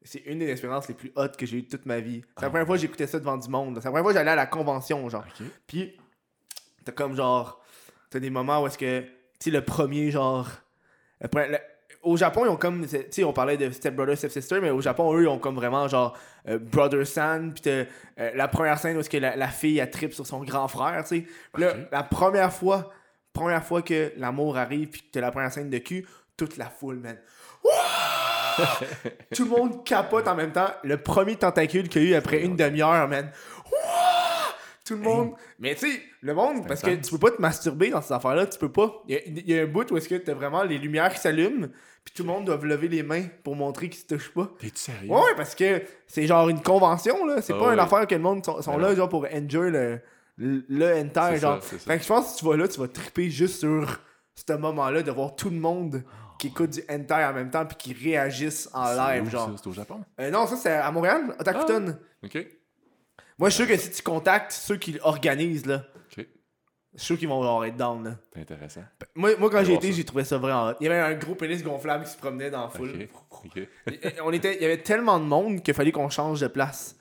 C'est 0.03 0.21
une 0.27 0.39
des 0.41 0.49
expériences 0.51 0.89
les 0.89 0.95
plus 0.95 1.13
hautes 1.15 1.37
que 1.37 1.47
j'ai 1.47 1.59
eues 1.59 1.63
de 1.63 1.69
toute 1.69 1.87
ma 1.87 2.01
vie. 2.01 2.23
C'est 2.37 2.43
la 2.43 2.47
Ah. 2.47 2.51
première 2.51 2.67
fois 2.67 2.77
que 2.77 2.81
j'écoutais 2.83 3.07
ça 3.07 3.19
devant 3.21 3.37
du 3.37 3.49
monde. 3.49 3.75
C'est 3.77 3.85
la 3.85 3.91
première 3.91 4.03
fois 4.03 4.13
que 4.13 4.19
j'allais 4.19 4.31
à 4.33 4.37
la 4.37 4.47
convention, 4.47 5.09
genre. 5.09 5.25
Puis, 5.67 5.97
t'as 6.85 6.93
comme 6.93 7.15
genre. 7.15 7.63
T'as 8.09 8.19
des 8.19 8.31
moments 8.31 8.63
où 8.63 8.67
est-ce 8.67 8.79
que. 8.79 9.03
Tu 9.03 9.09
sais, 9.39 9.51
le 9.51 9.65
premier, 9.65 10.11
genre. 10.11 10.49
le- 11.21 11.59
au 12.03 12.17
Japon, 12.17 12.45
ils 12.45 12.49
ont 12.49 12.57
comme. 12.57 12.87
Tu 12.87 12.99
sais, 13.11 13.25
on 13.25 13.33
parlait 13.33 13.57
de 13.57 13.71
Step 13.71 13.95
Brother, 13.95 14.17
Step 14.17 14.31
Sister, 14.31 14.61
mais 14.61 14.71
au 14.71 14.81
Japon, 14.81 15.15
eux, 15.15 15.23
ils 15.23 15.29
ont 15.29 15.39
comme 15.39 15.55
vraiment, 15.57 15.87
genre. 15.89 16.17
euh, 16.49 16.59
Brother 16.59 17.07
San. 17.07 17.53
Puis, 17.53 17.63
t'as 17.63 17.71
euh, 18.23 18.31
la 18.35 18.49
première 18.49 18.79
scène 18.79 18.97
où 18.97 19.01
est-ce 19.01 19.11
que 19.11 19.19
la, 19.19 19.37
la 19.37 19.49
fille, 19.49 19.79
elle 19.79 19.91
tripe 19.91 20.15
sur 20.15 20.27
son 20.27 20.43
grand 20.43 20.69
frère, 20.69 21.03
tu 21.05 21.21
sais. 21.21 21.27
Là, 21.59 21.75
la 21.93 22.03
première 22.03 22.53
fois. 22.53 22.91
Première 23.33 23.65
fois 23.65 23.81
que 23.81 24.13
l'amour 24.17 24.59
arrive, 24.59 24.89
puis 24.89 25.03
que 25.03 25.07
t'as 25.13 25.21
la 25.21 25.31
première 25.31 25.53
scène 25.53 25.71
de 25.71 25.79
cul, 25.79 26.05
toute 26.37 26.57
la 26.57 26.67
foule, 26.67 26.97
man. 26.97 27.17
Tout 29.35 29.45
le 29.45 29.51
monde 29.51 29.85
capote 29.85 30.27
en 30.27 30.35
même 30.35 30.51
temps. 30.53 30.71
Le 30.83 30.97
premier 30.97 31.37
tentacule 31.37 31.89
qu'il 31.89 32.03
y 32.03 32.07
a 32.07 32.11
eu 32.11 32.15
après 32.15 32.43
une 32.43 32.57
demi-heure, 32.57 33.07
man. 33.09 33.31
Tout 34.95 35.01
le 35.03 35.09
monde. 35.09 35.33
Mais 35.59 35.75
tu 35.75 35.91
sais, 35.91 36.03
le 36.23 36.35
monde, 36.35 36.67
parce 36.67 36.83
que 36.83 36.91
tu 36.95 37.11
peux 37.11 37.19
pas 37.19 37.31
te 37.31 37.41
masturber 37.41 37.91
dans 37.91 38.03
ces 38.03 38.13
affaires-là, 38.13 38.47
tu 38.47 38.59
peux 38.59 38.71
pas. 38.73 39.03
Il 39.09 39.15
y 39.15 39.19
a, 39.19 39.21
il 39.27 39.51
y 39.51 39.59
a 39.59 39.63
un 39.63 39.67
bout 39.67 39.91
où 39.91 39.97
est-ce 39.97 40.09
que 40.09 40.15
t'as 40.17 40.35
vraiment 40.35 40.63
les 40.65 40.79
lumières 40.79 41.13
qui 41.13 41.21
s'allument, 41.21 41.69
puis 42.05 42.15
tout 42.15 42.23
le 42.23 42.29
monde 42.29 42.45
doit 42.45 42.57
lever 42.57 42.89
les 42.89 43.03
mains 43.03 43.25
pour 43.45 43.57
montrer 43.57 43.89
qu'ils 43.89 44.01
se 44.03 44.07
touchent 44.07 44.33
pas. 44.35 44.51
T'es-tu 44.59 44.79
sérieux? 44.79 45.11
Ouais, 45.11 45.35
parce 45.37 45.55
que 45.55 45.83
c'est 46.07 46.27
genre 46.27 46.49
une 46.49 46.63
convention, 46.63 47.25
là. 47.27 47.41
C'est 47.43 47.53
Ah 47.55 47.59
pas 47.59 47.73
une 47.73 47.81
affaire 47.81 48.07
que 48.07 48.15
le 48.15 48.21
monde 48.21 48.45
sont, 48.45 48.61
sont 48.63 48.77
Mais 48.77 48.83
là, 48.83 48.95
genre, 48.95 49.09
pour 49.09 49.27
enjoy 49.33 49.71
le, 49.71 50.01
le, 50.39 51.05
genre. 51.39 51.63
ça. 51.63 51.79
Fait 51.79 51.97
que 51.99 52.03
je 52.03 52.09
pense 52.09 52.25
que 52.27 52.31
si 52.33 52.37
tu 52.39 52.45
vas 52.47 52.57
là, 52.57 52.67
tu 52.69 52.81
vas 52.81 52.89
triper 52.89 53.31
juste 53.31 53.61
sur 53.61 54.01
ce 54.35 54.53
moment-là 54.55 55.03
de 55.03 55.11
voir 55.11 55.37
tout 55.37 55.51
le 55.51 55.57
monde 55.57 56.03
qui 56.39 56.47
écoute 56.47 56.71
du 56.71 56.81
hentai 56.91 57.23
en 57.27 57.35
même 57.35 57.51
temps 57.51 57.67
puis 57.67 57.77
qui 57.77 57.93
réagissent 57.93 58.71
en 58.73 58.95
live, 58.95 59.29
genre. 59.31 59.51
C'est 59.63 59.67
au 59.69 59.73
Japon? 59.73 60.01
Euh, 60.19 60.31
non, 60.31 60.47
ça 60.47 60.57
c'est 60.57 60.73
à 60.73 60.91
Montréal, 60.91 61.35
Otakuton. 61.39 61.99
OK. 62.25 62.47
Moi, 63.41 63.49
je 63.49 63.55
suis 63.55 63.65
sûr 63.65 63.75
que 63.75 63.81
si 63.81 63.91
tu 63.91 64.03
contactes 64.03 64.53
ceux 64.53 64.77
qui 64.77 64.99
organisent, 65.01 65.65
là, 65.65 65.87
je 66.11 66.23
suis 66.99 67.07
sûr 67.07 67.19
qu'ils 67.19 67.29
vont 67.29 67.43
genre 67.43 67.65
être 67.65 67.77
down, 67.77 68.05
là. 68.05 68.19
C'est 68.35 68.41
intéressant. 68.41 68.83
Moi, 69.15 69.31
moi 69.39 69.49
quand 69.49 69.65
j'ai 69.65 69.73
été, 69.73 69.93
ça. 69.93 69.97
j'ai 69.97 70.05
trouvé 70.05 70.25
ça 70.25 70.37
vraiment 70.37 70.69
hot. 70.69 70.75
Il 70.79 70.85
y 70.85 70.91
avait 70.91 71.01
un 71.01 71.15
gros 71.15 71.35
pénis 71.35 71.63
gonflable 71.63 72.05
qui 72.05 72.11
se 72.11 72.19
promenait 72.19 72.51
dans 72.51 72.65
la 72.65 72.69
foule. 72.69 73.09
On 74.23 74.33
était, 74.33 74.57
il 74.57 74.63
y 74.63 74.65
avait 74.67 74.83
tellement 74.83 75.19
de 75.19 75.25
monde 75.25 75.63
qu'il 75.63 75.73
fallait 75.73 75.91
qu'on 75.91 76.11
change 76.11 76.41
de 76.43 76.49
place. 76.49 76.99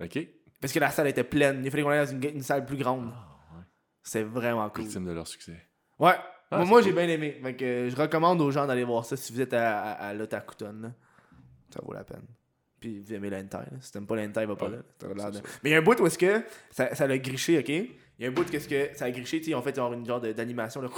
OK. 0.00 0.20
Parce 0.60 0.72
que 0.72 0.78
la 0.78 0.90
salle 0.90 1.08
était 1.08 1.24
pleine. 1.24 1.62
Il 1.64 1.70
fallait 1.72 1.82
qu'on 1.82 1.90
aille 1.90 2.06
dans 2.06 2.12
une, 2.12 2.36
une 2.36 2.42
salle 2.42 2.64
plus 2.64 2.76
grande. 2.76 3.10
Ah, 3.12 3.56
ouais. 3.56 3.64
C'est 4.04 4.22
vraiment 4.22 4.70
cool. 4.70 4.84
Victime 4.84 5.06
de 5.06 5.10
leur 5.12 5.26
succès. 5.26 5.68
Ouais. 5.98 6.14
Ah, 6.52 6.58
moi, 6.58 6.60
c'est 6.60 6.70
moi, 6.70 6.80
cool. 6.80 6.90
j'ai 6.90 6.92
bien 6.94 7.08
aimé. 7.08 7.40
Euh, 7.62 7.90
je 7.90 7.96
recommande 7.96 8.40
aux 8.40 8.52
gens 8.52 8.68
d'aller 8.68 8.84
voir 8.84 9.04
ça 9.04 9.16
si 9.16 9.32
vous 9.32 9.40
êtes 9.40 9.54
à, 9.54 9.80
à, 9.80 9.92
à 10.10 10.14
l'Otakuton. 10.14 10.94
Ça 11.74 11.80
vaut 11.82 11.92
la 11.92 12.04
peine. 12.04 12.26
Puis 12.82 12.98
vous 12.98 13.14
aimez 13.14 13.30
l'hentai. 13.30 13.58
là. 13.58 13.78
Si 13.80 13.92
t'aimes 13.92 14.06
pas 14.06 14.16
l'hentai, 14.16 14.44
va 14.44 14.56
pas 14.56 14.68
là. 14.68 14.78
C'est. 15.00 15.42
Mais 15.62 15.70
il 15.70 15.72
y 15.72 15.74
a 15.74 15.78
un 15.78 15.82
bout 15.82 15.98
où 16.00 16.06
est-ce 16.06 16.18
que 16.18 16.42
ça, 16.70 16.94
ça 16.94 17.06
l'a 17.06 17.16
griché, 17.16 17.58
ok? 17.60 17.68
Il 17.68 18.24
y 18.24 18.26
a 18.26 18.28
un 18.28 18.32
bout 18.32 18.42
où 18.42 18.54
est-ce 18.56 18.68
que 18.68 18.90
ça 18.94 19.04
a 19.06 19.10
griché, 19.10 19.40
tu 19.40 19.50
sais, 19.50 19.54
ont 19.54 19.62
fait 19.62 19.74
genre 19.74 19.92
une 19.92 20.04
genre 20.04 20.20
d'animation, 20.20 20.82
là. 20.82 20.88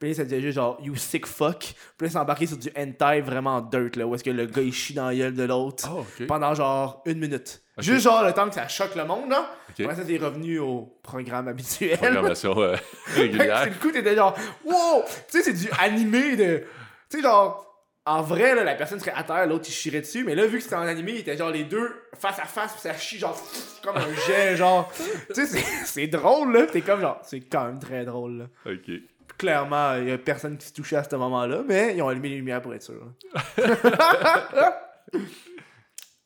Puis 0.00 0.14
ça 0.14 0.24
disait 0.24 0.40
juste 0.40 0.56
genre, 0.56 0.78
you 0.82 0.96
sick 0.96 1.24
fuck. 1.26 1.58
Puis 1.96 2.06
là, 2.06 2.10
c'est 2.10 2.18
embarqué 2.18 2.46
sur 2.46 2.56
du 2.56 2.68
hentai 2.76 3.20
vraiment 3.20 3.60
dirt, 3.60 3.94
là, 3.96 4.06
où 4.06 4.14
est-ce 4.14 4.24
que 4.24 4.30
le 4.30 4.46
gars 4.46 4.62
il 4.62 4.72
chie 4.72 4.92
dans 4.94 5.06
la 5.06 5.14
gueule 5.14 5.34
de 5.34 5.44
l'autre 5.44 5.88
Ah, 5.88 6.24
pendant 6.26 6.52
genre 6.54 7.02
une 7.06 7.18
minute. 7.20 7.62
Juste 7.78 8.02
genre 8.02 8.24
le 8.24 8.32
temps 8.32 8.48
que 8.48 8.54
ça 8.56 8.66
choque 8.68 8.94
le 8.96 9.04
monde, 9.04 9.30
là. 9.30 9.48
OK. 9.70 9.80
Après 9.80 9.96
ça, 9.96 10.02
c'est 10.06 10.16
revenu 10.18 10.58
au 10.58 10.98
programme 11.02 11.46
habituel. 11.48 11.96
Programmation 11.96 12.58
euh, 12.60 12.76
régulière. 13.14 13.62
sur 13.62 13.72
le 13.72 13.78
coup, 13.78 13.90
t'étais 13.92 14.16
genre, 14.16 14.36
wow! 14.64 15.02
Tu 15.30 15.38
sais, 15.38 15.42
c'est 15.44 15.52
du 15.54 15.68
animé 15.78 16.36
de. 16.36 16.64
Tu 17.08 17.16
sais, 17.18 17.22
genre, 17.22 17.69
en 18.18 18.22
vrai, 18.22 18.54
là, 18.54 18.64
la 18.64 18.74
personne 18.74 18.98
serait 19.00 19.12
à 19.14 19.22
terre, 19.24 19.46
l'autre 19.46 19.64
il 19.68 19.72
chierait 19.72 20.00
dessus, 20.00 20.24
mais 20.24 20.34
là, 20.34 20.46
vu 20.46 20.58
que 20.58 20.62
c'était 20.64 20.76
en 20.76 20.82
animé, 20.86 21.12
il 21.12 21.18
était 21.18 21.36
genre 21.36 21.50
les 21.50 21.64
deux 21.64 21.90
face 22.18 22.38
à 22.38 22.44
face, 22.44 22.72
puis 22.72 22.80
ça 22.80 22.94
chie 22.96 23.18
genre 23.18 23.40
comme 23.82 23.96
un 23.96 24.14
jet, 24.26 24.56
genre. 24.58 24.90
tu 25.34 25.46
sais, 25.46 25.60
c'est- 25.84 26.06
drôle, 26.08 26.52
là. 26.52 26.66
T'es 26.66 26.80
comme 26.80 27.00
genre, 27.00 27.18
c'est 27.22 27.40
quand 27.40 27.64
même 27.66 27.78
très 27.78 28.04
drôle, 28.04 28.38
là. 28.64 28.72
OK. 28.72 28.90
Clairement, 29.38 29.94
il 29.96 30.08
y 30.08 30.12
a 30.12 30.18
personne 30.18 30.58
qui 30.58 30.66
se 30.66 30.72
touchait 30.72 30.96
à 30.96 31.04
ce 31.04 31.16
moment-là, 31.16 31.62
mais 31.66 31.94
ils 31.96 32.02
ont 32.02 32.08
allumé 32.08 32.28
les 32.28 32.36
lumières 32.36 32.60
pour 32.62 32.74
être 32.74 32.82
sûr. 32.82 33.12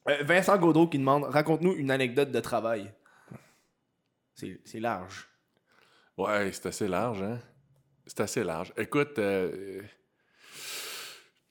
Euh, 0.06 0.19
Vincent 0.23 0.59
Gaudreau 0.59 0.86
qui 0.86 0.98
demande 0.98 1.24
Raconte-nous 1.24 1.74
une 1.77 1.90
anecdote 1.90 2.31
de 2.31 2.40
travail. 2.40 2.93
C'est 4.35 4.61
c'est 4.66 4.81
large. 4.81 5.27
Ouais, 6.19 6.51
c'est 6.52 6.66
assez 6.66 6.86
large, 6.89 7.23
hein? 7.23 7.39
C'est 8.06 8.20
assez 8.20 8.44
large. 8.44 8.73
Écoute, 8.77 9.19
euh, 9.19 9.81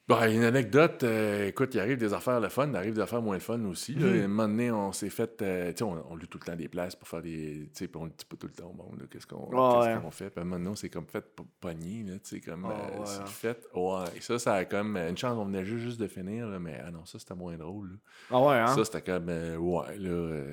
ben, 0.07 0.27
une 0.29 0.43
anecdote, 0.43 1.03
euh, 1.03 1.47
écoute, 1.47 1.73
il 1.75 1.79
arrive 1.79 1.97
des 1.97 2.13
affaires 2.13 2.39
le 2.41 2.49
fun, 2.49 2.67
il 2.67 2.75
arrive 2.75 2.93
des 2.95 3.01
affaires 3.01 3.21
moins 3.21 3.35
le 3.35 3.39
fun 3.39 3.63
aussi. 3.65 3.93
Là. 3.95 4.05
Mhm. 4.07 4.23
Un 4.23 4.27
moment 4.27 4.47
donné, 4.49 4.69
on 4.71 4.91
s'est 4.91 5.09
fait, 5.09 5.41
euh, 5.41 5.71
tu 5.71 5.77
sais, 5.77 5.83
on, 5.85 6.11
on 6.11 6.15
loue 6.15 6.27
tout 6.27 6.37
le 6.41 6.45
temps 6.45 6.55
des 6.57 6.67
places 6.67 6.95
pour 6.95 7.07
faire 7.07 7.21
des, 7.21 7.69
tu 7.73 7.79
sais, 7.79 7.87
puis 7.87 8.01
on 8.01 8.05
le 8.05 8.11
dit 8.11 8.25
pas 8.25 8.35
tout 8.35 8.47
le 8.47 8.53
temps 8.53 8.69
au 8.69 8.73
monde, 8.73 8.99
là, 8.99 9.05
qu'est-ce 9.09 9.25
qu'on 9.25 9.49
Ah 9.53 9.79
ouais. 9.79 10.01
qu'on 10.01 10.11
fait? 10.11 10.29
Puis 10.29 10.39
à 10.39 10.41
un 10.41 10.45
moment 10.45 10.57
donné, 10.57 10.69
on 10.71 10.75
s'est 10.75 10.89
comme 10.89 11.07
fait 11.07 11.25
pogner, 11.61 12.03
là, 12.03 12.13
tu 12.19 12.29
sais, 12.29 12.41
comme, 12.41 12.65
Ah 12.65 12.71
euh, 12.71 12.99
ouais, 12.99 13.05
c'est 13.05 13.27
fait, 13.27 13.65
ouais. 13.73 14.03
Et 14.17 14.21
ça, 14.21 14.37
ça 14.39 14.53
a 14.55 14.65
comme, 14.65 14.97
une 14.97 15.17
chance, 15.17 15.37
on 15.37 15.45
venait 15.45 15.63
juste, 15.63 15.83
juste 15.85 15.99
de 16.01 16.07
finir, 16.07 16.47
là, 16.47 16.59
mais 16.59 16.81
ah 16.85 16.91
non, 16.91 17.05
ça, 17.05 17.17
c'était 17.17 17.35
moins 17.35 17.55
drôle. 17.55 17.97
Ah 18.29 18.41
ouais, 18.41 18.55
hein? 18.55 18.67
Ça, 18.75 18.83
c'était 18.83 19.01
comme, 19.01 19.29
ouais, 19.29 19.97
là... 19.97 20.43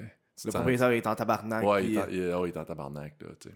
Le 0.42 0.52
propriétaire 0.52 0.90
est 0.92 1.06
en 1.06 1.14
tabarnak. 1.14 1.62
Ouais, 1.66 1.82
puis- 1.82 1.90
il 1.92 1.96
est 1.96 2.32
en- 2.32 2.42
il 2.44 2.48
il 2.48 2.54
est 2.54 2.56
en 2.56 2.64
tabarnak, 2.64 3.20
là, 3.20 3.28
tu 3.38 3.48
sais. 3.50 3.54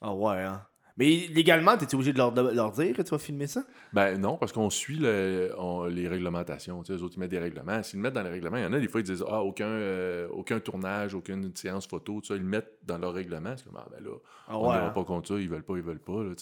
Ah 0.00 0.14
ouais, 0.14 0.42
hein? 0.42 0.62
Mais 0.98 1.28
légalement, 1.32 1.76
t'es 1.76 1.94
obligé 1.94 2.12
de 2.12 2.18
leur, 2.18 2.32
de 2.32 2.40
leur 2.40 2.72
dire 2.72 2.94
que 2.96 3.02
tu 3.02 3.10
vas 3.10 3.18
filmer 3.18 3.46
ça? 3.46 3.62
Ben 3.92 4.20
non, 4.20 4.36
parce 4.36 4.50
qu'on 4.52 4.68
suit 4.68 4.96
le- 4.98 5.54
on- 5.56 5.84
les 5.84 6.08
réglementations. 6.08 6.82
Les 6.88 7.02
autres, 7.02 7.14
ils 7.16 7.20
mettent 7.20 7.30
des 7.30 7.38
règlements. 7.38 7.82
S'ils 7.84 8.00
le 8.00 8.02
mettent 8.02 8.14
dans 8.14 8.22
les 8.24 8.30
règlements, 8.30 8.56
il 8.56 8.64
y 8.64 8.66
en 8.66 8.72
a 8.72 8.80
des 8.80 8.88
fois, 8.88 9.00
ils 9.00 9.04
disent 9.04 9.24
Ah, 9.28 9.42
aucun, 9.42 9.66
euh, 9.68 10.26
aucun 10.32 10.58
tournage, 10.58 11.14
aucune 11.14 11.54
séance 11.54 11.86
photo, 11.86 12.20
tout 12.20 12.26
ça, 12.26 12.34
ils 12.34 12.42
le 12.42 12.48
mettent 12.48 12.78
dans 12.84 12.98
leur 12.98 13.14
règlement. 13.14 13.54
C'est 13.56 13.64
comme, 13.64 13.76
ah, 13.78 13.86
ben 13.90 14.04
là, 14.04 14.16
Ah 14.48 14.58
on 14.58 14.68
ouais. 14.70 14.76
ne 14.76 14.80
hein? 14.82 14.90
pas 14.90 15.04
contre 15.04 15.28
ça, 15.28 15.34
ils 15.34 15.48
veulent 15.48 15.62
pas, 15.62 15.76
ils 15.76 15.82
veulent 15.82 16.00
pas, 16.00 16.22
là. 16.24 16.32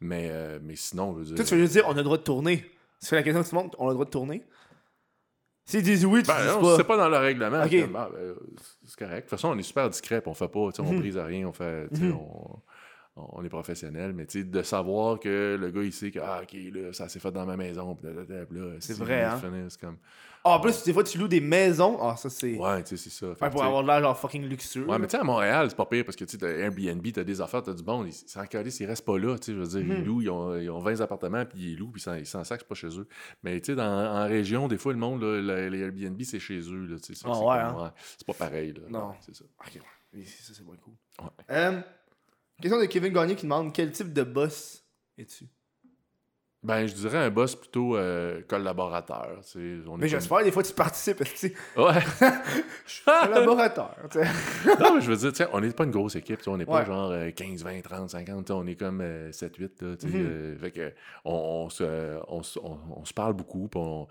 Mais, 0.00 0.28
euh, 0.30 0.58
mais 0.62 0.74
sinon, 0.74 1.12
je 1.12 1.18
veux 1.18 1.24
dire. 1.26 1.36
Toi, 1.36 1.44
tu 1.44 1.54
veux 1.54 1.60
juste 1.60 1.72
dire, 1.72 1.84
on 1.86 1.92
a 1.92 1.96
le 1.96 2.02
droit 2.02 2.16
de 2.16 2.22
tourner. 2.22 2.64
C'est 2.98 3.14
la 3.14 3.22
question 3.22 3.42
que 3.42 3.48
tu 3.48 3.54
montres, 3.54 3.76
on 3.78 3.86
a 3.86 3.88
le 3.88 3.94
droit 3.94 4.06
de 4.06 4.10
tourner? 4.10 4.42
S'ils 5.64 5.82
disent 5.82 6.04
oui, 6.04 6.22
tu 6.22 6.28
Ben 6.28 6.40
dis 6.40 6.48
non, 6.48 6.60
pas. 6.60 6.76
c'est 6.76 6.84
pas 6.84 6.96
dans 6.96 7.08
leur 7.08 7.20
règlement. 7.22 7.60
Ah, 7.62 7.68
ben, 7.68 8.34
c'est 8.84 8.98
correct. 8.98 9.16
De 9.16 9.20
toute 9.20 9.30
façon, 9.30 9.48
on 9.48 9.58
est 9.58 9.62
super 9.62 9.88
discret, 9.90 10.22
on 10.26 10.34
fait 10.34 10.48
pas, 10.48 10.58
on 10.58 10.82
Mhm. 10.82 10.98
brise 10.98 11.18
à 11.18 11.24
rien, 11.24 11.46
on 11.46 11.52
fait, 11.52 11.88
Mhm. 11.92 12.14
on, 12.14 12.58
on 13.16 13.44
est 13.44 13.48
professionnel, 13.50 14.12
mais 14.14 14.24
tu 14.26 14.40
sais, 14.40 14.44
de 14.44 14.62
savoir 14.62 15.20
que 15.20 15.56
le 15.60 15.70
gars, 15.70 15.82
il 15.82 15.92
sait 15.92 16.10
que, 16.10 16.18
ah, 16.18 16.40
ok, 16.42 16.56
là, 16.72 16.92
ça 16.92 17.08
s'est 17.08 17.20
fait 17.20 17.30
dans 17.30 17.44
ma 17.44 17.56
maison, 17.56 17.96
C'est 18.80 18.94
vrai, 18.94 19.24
hein? 19.24 19.40
comme, 19.80 19.98
Ah, 20.44 20.56
en 20.56 20.60
plus, 20.60 20.82
des 20.82 20.92
fois, 20.92 21.04
tu 21.04 21.18
loues 21.18 21.28
des 21.28 21.40
maisons. 21.40 21.98
Ah, 22.00 22.16
ça, 22.16 22.28
c'est. 22.30 22.56
ouais, 22.56 22.82
tu 22.82 22.96
sais, 22.96 22.96
c'est 22.96 23.10
ça. 23.10 23.34
Fait 23.34 23.46
que, 23.46 23.52
pour 23.52 23.62
avoir 23.62 23.82
de 23.82 23.86
l'air 23.88 24.00
genre 24.00 24.18
fucking 24.18 24.44
luxueux. 24.48 24.86
Ouais, 24.86 24.98
mais 24.98 25.06
tu 25.06 25.12
sais, 25.12 25.18
à 25.18 25.24
Montréal, 25.24 25.66
c'est 25.68 25.76
pas 25.76 25.84
pire 25.86 26.04
parce 26.04 26.16
que 26.16 26.24
tu 26.24 26.32
sais, 26.32 26.38
t'as 26.38 26.48
Airbnb, 26.48 27.06
t'as 27.12 27.22
des 27.22 27.40
affaires, 27.40 27.62
t'as 27.62 27.74
du 27.74 27.82
bon. 27.82 28.04
Ils- 28.04 28.38
encore 28.38 28.62
ils 28.66 28.86
restent 28.86 29.04
pas 29.04 29.18
là. 29.18 29.38
Tu 29.38 29.44
sais, 29.46 29.52
je 29.52 29.58
veux 29.58 29.66
dire, 29.68 29.80
ils 30.00 30.04
louent, 30.04 30.22
ils 30.22 30.30
ont, 30.30 30.56
ils 30.56 30.70
ont 30.70 30.80
20 30.80 31.00
appartements, 31.02 31.44
puis 31.44 31.72
ils 31.72 31.76
louent, 31.78 31.90
puis 31.92 32.00
ils 32.00 32.24
s'en- 32.24 32.24
s'en 32.24 32.44
sacent 32.44 32.64
pas 32.64 32.74
chez 32.74 32.98
eux. 32.98 33.06
Mais 33.44 33.60
tu 33.60 33.74
sais, 33.74 33.80
en 33.80 34.26
région, 34.26 34.66
des 34.68 34.78
fois, 34.78 34.92
le 34.94 34.98
monde, 34.98 35.22
là, 35.22 35.40
le- 35.40 35.68
les 35.68 35.80
Airbnb, 35.80 36.20
c'est 36.22 36.40
chez 36.40 36.58
eux. 36.60 36.86
Là, 36.86 36.96
tu 36.96 37.14
sais, 37.14 37.14
c'est 37.14 37.26
Ah 37.28 37.38
ouais, 37.38 37.58
hein? 37.58 37.76
ouais, 37.80 37.90
c'est 38.16 38.26
pas 38.26 38.32
pareil. 38.34 38.72
Là. 38.72 38.80
Non. 38.88 39.10
Ouais, 39.10 39.16
c'est 39.20 39.34
ça. 39.36 39.44
Ok, 39.60 39.74
ouais. 40.14 40.24
Ça, 40.24 40.52
c'est 40.54 40.64
moins 40.64 40.76
cool. 40.76 40.94
Ouais. 41.20 41.30
Euh, 41.50 41.80
question 42.62 42.80
de 42.80 42.86
Kevin 42.86 43.12
Gagné 43.12 43.34
qui 43.34 43.42
demande 43.42 43.72
quel 43.74 43.90
type 43.92 44.12
de 44.12 44.22
boss 44.22 44.84
es-tu? 45.18 45.46
Ben, 46.64 46.86
je 46.86 46.94
dirais 46.94 47.18
un 47.18 47.30
boss 47.30 47.56
plutôt 47.56 47.96
euh, 47.96 48.40
collaborateur. 48.46 49.40
tu 49.50 49.82
on 49.88 49.96
Mais 49.96 50.02
comme- 50.02 50.08
j'espère, 50.08 50.44
des 50.44 50.52
fois, 50.52 50.62
tu 50.62 50.72
participes. 50.72 51.18
parce 51.18 51.30
que, 51.32 51.36
tu 51.48 51.48
sais, 51.48 51.54
Ouais. 51.76 52.00
collaborateur. 53.04 53.96
tu 54.10 54.18
sais. 54.20 54.24
non, 54.80 54.94
mais 54.94 55.00
je 55.00 55.10
veux 55.10 55.16
dire, 55.16 55.32
tu 55.32 55.42
on 55.52 55.60
n'est 55.60 55.70
pas 55.72 55.84
une 55.84 55.90
grosse 55.90 56.14
équipe. 56.16 56.40
tu 56.40 56.48
On 56.48 56.56
n'est 56.56 56.64
pas 56.66 56.80
Ouais. 56.80 56.86
genre 56.86 57.10
euh, 57.10 57.30
15, 57.30 57.64
20, 57.64 57.80
30, 57.82 58.10
50. 58.10 58.44
tu 58.44 58.52
sais, 58.52 58.58
On 58.58 58.66
est 58.66 58.76
comme 58.76 59.02
7-8. 59.02 59.82
là, 59.82 59.96
tu 59.96 60.08
sais, 60.08 60.16
Mhm. 60.16 60.26
euh, 60.26 60.56
fait 60.58 60.70
que 60.70 60.92
on, 61.24 61.64
on 61.64 61.68
se, 61.68 62.20
on, 62.28 62.42
se- 62.42 62.58
on- 62.60 62.78
on 62.96 63.04
se 63.04 63.12
parle 63.14 63.32
beaucoup. 63.34 63.68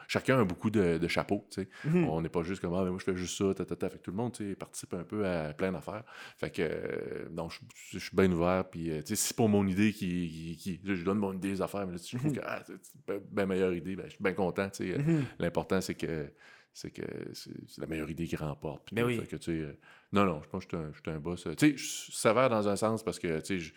chacun 0.08 0.42
a 0.42 0.44
beaucoup 0.44 0.70
de, 0.70 0.98
de 0.98 1.08
chapeaux. 1.08 1.46
tu. 1.52 1.68
Mhm. 1.86 2.10
On 2.10 2.22
n'est 2.22 2.30
pas 2.30 2.44
juste 2.44 2.62
comme, 2.62 2.74
ah, 2.74 2.84
mais 2.84 2.90
moi, 2.90 3.00
je 3.00 3.06
fais 3.06 3.16
juste 3.16 3.38
ça. 3.38 3.54
ta, 3.54 3.66
ta, 3.66 3.76
ta. 3.76 3.90
Fait 3.90 3.98
que 3.98 4.04
tout 4.04 4.12
le 4.12 4.18
monde 4.18 4.34
tu 4.34 4.56
participe 4.56 4.94
un 4.94 5.04
peu 5.04 5.26
à 5.26 5.54
plein 5.54 5.72
d'affaires. 5.72 6.04
Fait 6.38 6.50
que, 6.50 6.62
euh, 6.64 7.28
non, 7.32 7.50
je, 7.50 7.60
je 7.92 8.00
suis 8.00 8.16
bien 8.16 8.32
ouvert. 8.32 8.66
Puis, 8.70 8.92
euh, 8.92 8.98
tu 9.02 9.08
sais, 9.08 9.16
si 9.16 9.28
c'est 9.30 9.36
pour 9.38 9.50
mon 9.50 9.66
idée 9.68 9.94
qui. 9.94 10.58
qui, 10.58 10.78
qui- 10.80 10.96
je 10.96 11.04
donne 11.06 11.18
mon 11.20 11.34
idée 11.34 11.50
des 11.52 11.62
affaires, 11.62 11.86
mais 11.88 11.94
là, 11.94 11.98
si 11.98 12.18
ah, 12.44 12.64
c'est 12.66 13.22
bien 13.32 13.46
meilleure 13.46 13.74
idée, 13.74 13.96
ben, 13.96 14.06
je 14.06 14.12
suis 14.12 14.24
bien 14.24 14.34
content. 14.34 14.70
sais. 14.72 14.98
Mhm. 14.98 15.26
L'important, 15.40 15.82
c'est 15.82 15.96
que 15.96 16.32
c'est 16.74 16.90
que 16.92 17.02
c'est 17.34 17.52
la 17.80 17.88
meilleure 17.88 18.10
idée 18.10 18.26
qui 18.28 18.36
remporte. 18.38 18.86
puis 18.86 18.96
Mais 18.96 19.02
tout. 19.02 19.08
oui. 19.08 19.20
Fait 19.26 19.38
que, 19.38 19.52
euh, 19.52 19.74
non, 20.14 20.24
non, 20.26 20.42
je 20.42 20.48
pense 20.48 20.66
que 20.66 20.78
je 20.94 21.00
suis 21.02 21.12
un, 21.12 21.20
boss. 21.20 21.46
euh, 21.48 21.54
Tu 21.54 21.72
sais, 21.72 21.78
je 21.78 22.12
sévère 22.14 22.50
dans 22.50 22.68
un 22.68 22.76
sens 22.78 23.04
parce 23.04 23.20
que, 23.20 23.40
tu 23.42 23.46
sais, 23.46 23.60
je- 23.60 23.74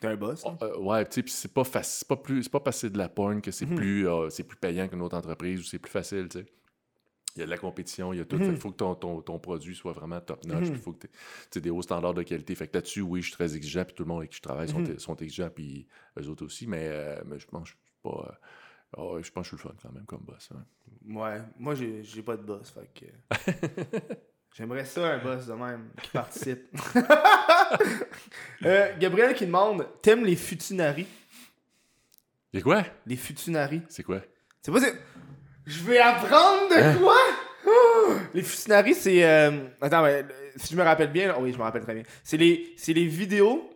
T'es 0.00 0.06
un 0.08 0.16
boss. 0.16 0.44
hein? 0.46 0.56
Euh, 0.62 0.76
ouais, 0.78 1.04
tu 1.06 1.12
sais, 1.14 1.22
puis 1.22 1.32
c'est 1.32 1.52
pas 1.52 1.64
facile, 1.64 1.98
c'est 2.00 2.08
pas 2.08 2.16
plus, 2.16 2.42
c'est 2.44 2.52
pas 2.52 2.60
passer 2.60 2.90
de 2.90 2.98
la 2.98 3.08
porn 3.08 3.40
que 3.40 3.50
c'est 3.50 3.66
Mhm. 3.66 3.74
plus, 3.76 4.08
euh, 4.08 4.28
c'est 4.30 4.44
plus 4.44 4.58
payant 4.58 4.86
qu'une 4.88 5.00
autre 5.02 5.16
entreprise 5.16 5.60
ou 5.60 5.64
c'est 5.64 5.78
plus 5.78 5.90
facile, 5.90 6.28
tu 6.28 6.38
sais. 6.40 6.46
Il 7.34 7.40
y 7.40 7.42
a 7.42 7.46
de 7.46 7.50
la 7.50 7.58
compétition, 7.58 8.12
il 8.14 8.18
y 8.18 8.20
a 8.20 8.24
tout. 8.24 8.36
Mhm. 8.36 8.52
Il 8.52 8.56
faut 8.56 8.70
que 8.70 8.76
ton, 8.76 8.94
ton, 8.94 9.20
ton 9.22 9.38
produit 9.38 9.74
soit 9.74 9.92
vraiment 9.92 10.20
top 10.20 10.44
notch, 10.46 10.68
il 10.68 10.76
faut 10.78 10.92
que 10.92 11.06
tu 11.50 11.58
aies 11.58 11.60
des 11.60 11.68
hauts 11.70 11.82
standards 11.82 12.14
de 12.14 12.22
qualité. 12.22 12.54
Fait 12.54 12.66
que 12.68 12.74
là-dessus, 12.76 13.00
oui, 13.02 13.20
je 13.20 13.26
suis 13.26 13.34
très 13.34 13.54
exigeant, 13.56 13.84
puis 13.84 13.94
tout 13.94 14.04
le 14.04 14.08
monde 14.08 14.18
avec 14.20 14.30
qui 14.30 14.36
je 14.36 14.42
travaille 14.42 14.68
sont, 14.68 14.78
Mhm. 14.80 14.98
sont 14.98 15.16
exigeants, 15.16 15.50
puis 15.50 15.86
eux 16.18 16.28
autres 16.28 16.44
aussi, 16.46 16.66
mais, 16.66 16.88
euh, 16.88 17.20
mais 17.26 17.38
je 17.38 17.46
pense 17.46 17.72
que 17.72 17.76
pas. 18.10 18.36
euh, 18.98 19.18
ah 19.18 19.20
je 19.22 19.30
pense 19.30 19.50
que 19.50 19.56
je 19.56 19.60
suis 19.62 19.68
le 19.68 19.74
fun 19.74 19.76
quand 19.82 19.92
même 19.92 20.04
comme 20.06 20.20
boss. 20.22 20.48
hein. 20.54 20.64
Ouais, 21.08 21.40
moi 21.58 21.74
j'ai 21.74 22.02
j'ai 22.02 22.22
pas 22.22 22.36
de 22.36 22.42
boss, 22.42 22.70
fait 22.70 22.88
que. 22.94 23.06
J'aimerais 24.54 24.86
ça 24.86 25.06
un 25.14 25.18
boss 25.18 25.46
de 25.46 25.52
même 25.52 25.90
qui 26.02 26.10
participe. 26.10 26.62
Euh, 28.64 28.92
Gabriel 28.98 29.34
qui 29.34 29.44
demande 29.46 29.86
T'aimes 30.02 30.24
les 30.24 30.36
futunaries 30.36 31.06
Et 32.52 32.62
quoi? 32.62 32.84
Les 33.06 33.16
futunaries. 33.16 33.82
C'est 33.88 34.02
quoi? 34.02 34.20
C'est 34.62 34.72
pas 34.72 34.80
c'est. 34.80 34.94
Je 35.66 35.82
vais 35.82 35.98
apprendre 35.98 36.68
de 36.70 36.74
Hein? 36.74 36.96
quoi? 36.98 37.16
Oh! 37.66 38.12
Les 38.32 38.42
futunaries, 38.42 38.94
c'est. 38.94 39.24
euh, 39.24 39.66
Attends, 39.80 40.02
ouais, 40.04 40.24
si 40.56 40.72
je 40.72 40.78
me 40.78 40.82
rappelle 40.84 41.10
bien. 41.10 41.34
oh 41.36 41.42
oui, 41.42 41.52
je 41.52 41.58
me 41.58 41.62
rappelle 41.64 41.82
très 41.82 41.94
bien. 41.94 42.04
C'est 42.24 42.36
les, 42.36 42.72
c'est 42.76 42.92
les 42.94 43.06
vidéos. 43.06 43.68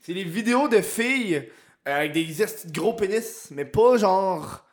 C'est 0.00 0.12
les 0.14 0.24
vidéos 0.24 0.68
de 0.68 0.80
filles 0.80 1.48
euh, 1.88 1.96
avec 1.96 2.12
des 2.12 2.26
gros 2.72 2.94
pénis, 2.94 3.48
mais 3.50 3.64
pas 3.64 3.96
genre. 3.96 4.64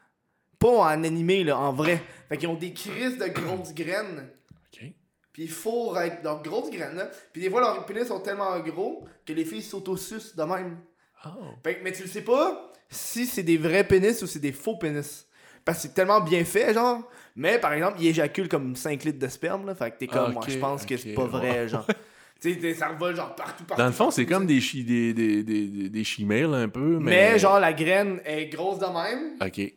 Pas 0.59 0.67
en 0.69 1.03
animé, 1.05 1.43
là, 1.45 1.57
en 1.57 1.71
vrai. 1.71 2.01
Fait 2.27 2.37
qu'ils 2.37 2.49
ont 2.49 2.55
des 2.55 2.73
crises 2.73 3.17
de 3.17 3.27
grosses 3.27 3.73
graines. 3.73 4.29
OK. 4.51 4.83
Puis 5.31 5.43
ils 5.43 5.49
fourrent 5.49 5.95
avec 5.97 6.21
leurs 6.21 6.43
grosses 6.43 6.69
graines, 6.69 6.97
là. 6.97 7.09
Puis 7.31 7.41
des 7.41 7.49
fois, 7.49 7.61
leurs 7.61 7.85
pénis 7.85 8.05
sont 8.07 8.19
tellement 8.19 8.59
gros 8.59 9.07
que 9.25 9.31
les 9.31 9.45
filles 9.45 9.61
s'autosucent 9.61 10.35
de 10.35 10.43
même. 10.43 10.77
Oh. 11.25 11.29
Fait 11.63 11.75
que- 11.75 11.83
mais 11.83 11.93
tu 11.93 12.03
le 12.03 12.09
sais 12.09 12.23
pas 12.23 12.73
si 12.89 13.25
c'est 13.25 13.43
des 13.43 13.57
vrais 13.57 13.85
pénis 13.85 14.21
ou 14.21 14.27
c'est 14.27 14.39
des 14.39 14.51
faux 14.51 14.75
pénis. 14.75 15.25
Parce 15.63 15.77
que 15.77 15.81
c'est 15.83 15.93
tellement 15.93 16.19
bien 16.21 16.43
fait, 16.43 16.73
genre. 16.73 17.07
Mais 17.35 17.57
par 17.59 17.71
exemple, 17.73 17.97
il 18.01 18.07
éjacule 18.07 18.49
comme 18.49 18.75
5 18.75 19.03
litres 19.05 19.19
de 19.19 19.27
sperme, 19.27 19.65
là. 19.65 19.75
Fait 19.75 19.91
que 19.91 19.97
t'es 19.97 20.07
comme, 20.07 20.33
moi, 20.33 20.43
je 20.47 20.57
pense 20.57 20.85
que 20.85 20.97
c'est 20.97 21.13
pas 21.13 21.25
vrai, 21.25 21.61
ouais. 21.61 21.67
genre. 21.69 21.87
tu 22.41 22.59
sais, 22.61 22.73
ça 22.73 22.89
revole 22.89 23.15
genre 23.15 23.35
partout, 23.35 23.63
partout. 23.63 23.81
Dans 23.81 23.87
le 23.87 23.93
fond, 23.93 24.11
c'est 24.11 24.25
comme 24.25 24.45
des, 24.45 24.61
chi- 24.61 24.83
des, 24.83 25.13
des, 25.13 25.43
des, 25.43 25.89
des, 25.89 26.03
chimères, 26.03 26.51
un 26.53 26.69
peu, 26.69 26.99
mais... 26.99 27.33
Mais 27.33 27.39
genre, 27.39 27.59
la 27.59 27.73
graine 27.73 28.21
est 28.25 28.47
grosse 28.47 28.79
de 28.79 28.85
même. 28.85 29.35
OK. 29.41 29.73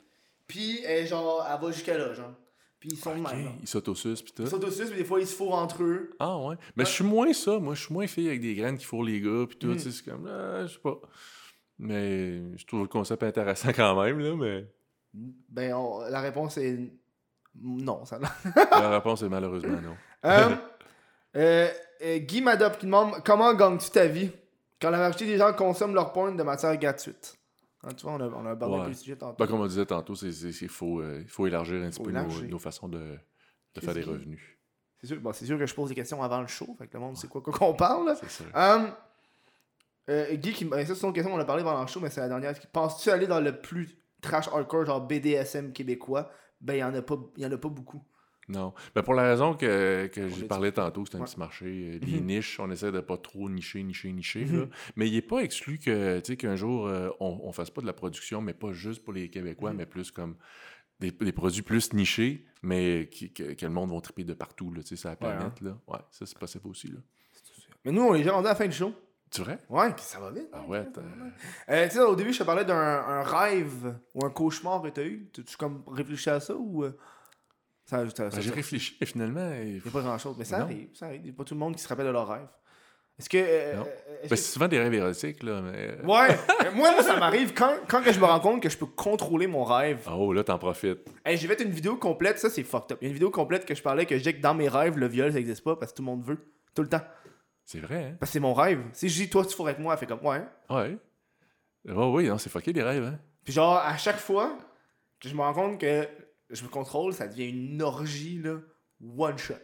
Puis 0.46 0.80
elle, 0.84 1.06
genre, 1.06 1.46
elle 1.50 1.60
va 1.64 1.72
jusqu'à 1.72 1.96
là, 1.98 2.12
genre. 2.14 2.32
Puis 2.78 2.90
ils 2.92 2.96
sont 2.98 3.14
de 3.14 3.20
OK. 3.20 3.32
même. 3.32 3.48
Ils 3.60 3.68
s'autosucent, 3.68 4.22
pis 4.22 4.32
tout. 4.32 4.42
Ils 4.44 4.64
aussi, 4.64 4.82
mais 4.90 4.96
des 4.96 5.04
fois, 5.04 5.20
ils 5.20 5.26
se 5.26 5.34
fourrent 5.36 5.60
entre 5.62 5.82
eux. 5.82 6.10
Ah 6.18 6.36
ouais. 6.38 6.56
Mais 6.76 6.84
je 6.84 6.90
suis 6.90 7.04
moins 7.04 7.32
ça. 7.32 7.58
Moi, 7.58 7.74
je 7.74 7.84
suis 7.84 7.94
moins 7.94 8.06
fille 8.06 8.26
avec 8.28 8.40
des 8.40 8.54
graines 8.54 8.76
qui 8.76 8.84
fourrent 8.84 9.04
les 9.04 9.20
gars 9.20 9.44
puis 9.48 9.56
tout. 9.56 9.68
Mm. 9.68 9.76
tu 9.76 9.82
sais, 9.82 9.90
C'est 9.92 10.10
comme, 10.10 10.26
ah, 10.28 10.66
je 10.66 10.72
sais 10.74 10.80
pas. 10.80 10.98
Mais 11.78 12.56
je 12.56 12.66
trouve 12.66 12.82
le 12.82 12.88
concept 12.88 13.22
intéressant 13.22 13.68
quand 13.74 14.00
même, 14.02 14.18
là, 14.18 14.34
mais 14.36 14.66
Ben, 15.48 15.74
on- 15.74 16.00
la 16.08 16.20
réponse 16.20 16.56
est 16.58 16.92
non, 17.60 18.04
ça 18.06 18.18
la 18.18 18.90
réponse 18.90 19.22
est 19.22 19.28
malheureusement 19.28 19.80
non. 19.82 19.94
Euh, 20.24 20.50
euh, 21.36 21.68
euh, 22.02 22.18
Guy 22.18 22.40
Madop 22.40 22.78
qui 22.78 22.86
demande 22.86 23.22
comment 23.24 23.54
gagnes-tu 23.54 23.90
ta 23.90 24.06
vie? 24.06 24.30
Quand 24.80 24.90
la 24.90 24.98
majorité 24.98 25.26
des 25.26 25.38
gens 25.38 25.52
consomment 25.52 25.94
leur 25.94 26.12
porn 26.12 26.36
de 26.36 26.42
matière 26.42 26.76
gratuite 26.76 27.38
Hein, 27.84 27.90
Tu 27.96 28.04
vois, 28.04 28.12
on 28.12 28.20
a, 28.20 28.28
on 28.28 28.46
a 28.46 28.50
abordé 28.50 28.82
Ouais. 28.82 28.88
le 28.88 28.94
sujet 28.94 29.16
tantôt. 29.16 29.36
Ben, 29.38 29.46
comme 29.46 29.60
on 29.60 29.66
disait 29.66 29.86
tantôt, 29.86 30.14
c'est 30.14 30.30
faut, 30.68 31.00
euh, 31.00 31.20
il 31.20 31.28
faut 31.28 31.46
élargir 31.46 31.82
un 31.82 31.90
petit 31.90 32.02
peu 32.02 32.12
nos, 32.12 32.58
façons 32.58 32.88
de, 32.88 33.18
faire 33.80 33.94
des 33.94 34.02
revenus. 34.02 34.40
C'est 35.00 35.08
sûr, 35.08 35.20
bon, 35.20 35.32
sûr 35.32 35.58
que 35.58 35.66
je 35.66 35.74
pose 35.74 35.88
des 35.88 35.96
questions 35.96 36.22
avant 36.22 36.40
le 36.40 36.46
show, 36.46 36.76
fait 36.78 36.86
que 36.86 36.94
le 36.94 37.00
monde 37.00 37.16
sait 37.16 37.26
quoi 37.26 37.40
qu'on 37.42 37.74
parle. 37.74 38.16
C'est 38.28 38.44
euh, 40.08 40.34
Guy, 40.34 40.52
qui, 40.52 40.64
ben, 40.64 40.84
ça 40.84 40.96
c'est 40.96 41.06
une 41.06 41.12
question, 41.12 41.32
on 41.32 41.38
a 41.38 41.44
parlé 41.44 41.62
pendant 41.62 41.80
le 41.80 41.86
show, 41.86 42.00
mais 42.00 42.10
c'est 42.10 42.20
la 42.20 42.28
dernière. 42.28 42.54
Penses-tu 42.72 43.10
aller 43.10 43.28
dans 43.28 43.40
le 43.40 43.60
plus 43.60 43.96
trash 44.20 44.48
hardcore, 44.48 44.84
genre 44.86 45.00
BDSM 45.00 45.72
québécois? 45.72 46.30
Ben, 46.60 46.74
il 46.74 46.78
y 46.78 46.84
en 46.84 46.94
a 46.94 47.02
pas, 47.02 47.16
il 47.36 47.42
y 47.42 47.46
en 47.46 47.52
a 47.52 47.56
pas 47.56 47.68
beaucoup. 47.68 48.02
Non. 48.52 48.72
Ben, 48.94 49.02
pour 49.02 49.14
la 49.14 49.22
raison 49.24 49.54
que, 49.54 50.06
que 50.08 50.28
j'ai 50.28 50.44
parlé 50.44 50.72
tantôt, 50.72 51.04
c'est 51.06 51.16
un 51.16 51.20
Ouais. 51.20 51.26
petit 51.26 51.38
marché. 51.38 51.66
euh, 51.66 51.98
Les 52.06 52.20
Mhm. 52.20 52.26
niches, 52.26 52.60
on 52.60 52.70
essaie 52.70 52.92
de 52.92 53.00
pas 53.00 53.16
trop 53.16 53.48
nicher, 53.48 53.82
nicher, 53.82 54.12
nicher. 54.12 54.44
Mhm. 54.44 54.60
là. 54.60 54.66
Mais 54.96 55.08
il 55.08 55.14
n'est 55.14 55.22
pas 55.22 55.40
exclu 55.40 55.78
que, 55.78 56.20
tu 56.20 56.36
qu'un 56.36 56.56
jour, 56.56 56.86
euh, 56.86 57.08
on, 57.20 57.40
on 57.44 57.52
fasse 57.52 57.70
pas 57.70 57.80
de 57.80 57.86
la 57.86 57.92
production, 57.92 58.40
mais 58.40 58.54
pas 58.54 58.72
juste 58.72 59.02
pour 59.04 59.12
les 59.12 59.28
Québécois, 59.28 59.70
Mhm. 59.70 59.76
mais 59.78 59.86
plus 59.86 60.10
comme 60.10 60.36
des, 61.00 61.10
des 61.10 61.32
produits 61.32 61.62
plus 61.62 61.92
nichés, 61.94 62.44
mais 62.62 63.08
qui, 63.10 63.32
que, 63.32 63.54
que 63.54 63.66
le 63.66 63.72
monde 63.72 63.90
va 63.92 64.00
triper 64.00 64.24
de 64.24 64.34
partout, 64.34 64.72
là, 64.72 64.82
tu 64.82 64.96
sur 64.96 65.08
la 65.08 65.14
Ouais, 65.14 65.32
hein. 65.32 65.36
planète. 65.38 65.60
là. 65.62 65.78
Ouais, 65.88 65.98
ça, 66.10 66.26
c'est 66.26 66.38
possible 66.38 66.68
aussi. 66.68 66.88
Là. 66.88 66.98
Mais 67.84 67.90
nous, 67.92 68.02
on 68.02 68.14
est 68.14 68.18
déjà 68.18 68.32
rendu 68.32 68.46
à 68.46 68.50
la 68.50 68.54
fin 68.54 68.66
du 68.66 68.72
show. 68.76 68.92
Tu 69.30 69.40
vrai? 69.40 69.58
Ouais, 69.70 69.88
ça 69.96 70.20
va 70.20 70.30
vite. 70.30 70.46
Ah 70.52 70.58
hein, 70.58 70.68
ouais, 70.68 70.84
ça 70.84 70.90
t'as- 70.94 71.00
va 71.00 71.06
vite. 71.24 71.34
Euh, 71.70 71.84
tu 71.88 71.94
sais, 71.94 72.00
au 72.00 72.14
début, 72.14 72.32
je 72.34 72.38
te 72.40 72.44
parlais 72.44 72.66
d'un 72.66 72.76
un 72.76 73.22
rêve 73.22 73.94
ou 74.14 74.26
un 74.26 74.30
cauchemar 74.30 74.82
que 74.82 74.88
t'as 74.88 75.04
eu. 75.04 75.26
Tu 75.32 75.42
tu 75.42 75.56
comme 75.56 75.82
réfléchi 75.88 76.28
à 76.28 76.38
ça 76.38 76.54
ou. 76.54 76.84
euh, 76.84 76.92
Ça, 77.92 78.08
ça, 78.10 78.30
ça- 78.30 78.36
Ben, 78.36 78.40
j'ai 78.42 78.50
réfléchi 78.50 78.96
et 79.00 79.06
finalement. 79.06 79.52
il 79.62 79.74
n'y 79.74 79.78
a 79.86 79.90
pas 79.90 80.00
grand 80.00 80.18
chose, 80.18 80.34
mais 80.38 80.44
ça 80.44 80.58
Non. 80.58 80.64
arrive. 80.64 80.88
Ça 80.94 81.06
arrive. 81.06 81.20
Il 81.20 81.24
n'y 81.24 81.30
a 81.30 81.34
pas 81.34 81.44
tout 81.44 81.54
le 81.54 81.60
monde 81.60 81.76
qui 81.76 81.82
se 81.82 81.88
rappelle 81.88 82.06
de 82.06 82.10
leur 82.10 82.26
rêve. 82.28 82.46
Est-ce 83.18 83.28
que. 83.28 83.36
euh, 83.38 83.76
Non. 83.76 83.82
euh, 83.82 83.84
est-ce 83.84 84.22
Ben, 84.22 84.28
que- 84.30 84.36
c'est 84.36 84.52
souvent 84.52 84.68
des 84.68 84.78
rêves 84.78 84.94
érotiques, 84.94 85.42
là. 85.42 85.60
Mais... 85.60 85.98
Ouais, 86.04 86.28
Euh, 86.66 86.70
moi, 86.74 86.92
moi, 86.92 87.02
ça 87.02 87.16
m'arrive 87.18 87.52
quand, 87.52 87.74
quand 87.86 88.02
que 88.02 88.10
je 88.12 88.18
me 88.18 88.24
rends 88.24 88.40
compte 88.40 88.62
que 88.62 88.68
je 88.70 88.78
peux 88.78 88.86
contrôler 88.86 89.46
mon 89.46 89.62
rêve. 89.64 90.08
Oh, 90.10 90.32
là, 90.32 90.42
t'en 90.42 90.58
profites. 90.58 91.00
Hey, 91.24 91.36
j'ai 91.36 91.46
fait 91.48 91.60
une 91.62 91.70
vidéo 91.70 91.96
complète, 91.96 92.38
ça 92.38 92.48
c'est 92.48 92.62
fucked 92.62 92.92
up. 92.92 92.98
Il 93.02 93.04
y 93.04 93.06
a 93.06 93.08
une 93.08 93.14
vidéo 93.14 93.30
complète 93.30 93.66
que 93.66 93.74
je 93.74 93.82
parlais 93.82 94.06
que 94.06 94.16
je 94.16 94.22
dis 94.22 94.32
que 94.34 94.40
dans 94.40 94.54
mes 94.54 94.68
rêves, 94.68 94.96
le 94.98 95.06
viol 95.08 95.30
ça 95.32 95.38
existe 95.38 95.62
pas 95.62 95.76
parce 95.76 95.92
que 95.92 95.96
tout 95.98 96.02
le 96.02 96.06
monde 96.06 96.24
veut. 96.24 96.38
Tout 96.74 96.82
le 96.82 96.88
temps. 96.88 97.02
C'est 97.64 97.80
vrai, 97.80 98.04
hein? 98.12 98.16
Parce 98.18 98.30
que 98.30 98.32
c'est 98.34 98.40
mon 98.40 98.54
rêve. 98.54 98.80
Si 98.92 99.08
je 99.10 99.22
dis 99.22 99.28
toi 99.30 99.44
tu 99.44 99.54
fourres 99.54 99.68
avec 99.68 99.78
moi, 99.78 99.92
elle 99.92 99.98
fait 100.00 100.06
comme 100.06 100.24
ouais. 100.26 100.42
Ouais. 100.70 100.96
Oh, 101.94 102.12
oui, 102.14 102.28
non, 102.28 102.38
c'est 102.38 102.48
fucké 102.50 102.72
les 102.72 102.82
rêves, 102.82 103.04
hein? 103.04 103.18
Puis 103.44 103.52
genre, 103.52 103.76
à 103.76 103.96
chaque 103.96 104.18
fois, 104.18 104.56
je 105.24 105.34
me 105.34 105.40
rends 105.40 105.52
compte 105.52 105.80
que 105.80 106.08
je 106.52 106.62
me 106.62 106.68
contrôle, 106.68 107.12
ça 107.14 107.26
devient 107.26 107.48
une 107.50 107.82
orgie, 107.82 108.40
là, 108.42 108.56
one 109.18 109.38
shot. 109.38 109.54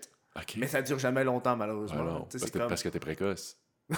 Mais 0.57 0.67
ça 0.69 0.83
dure 0.83 0.99
jamais 0.99 1.25
longtemps, 1.25 1.57
malheureusement. 1.57 2.03
non, 2.05 2.27
sais, 2.31 2.39
parce, 2.39 2.45
c'est 2.45 2.59
comme- 2.59 2.69
parce 2.69 2.83
que 2.83 2.89
t'es 2.89 3.01
précoce. 3.01 3.57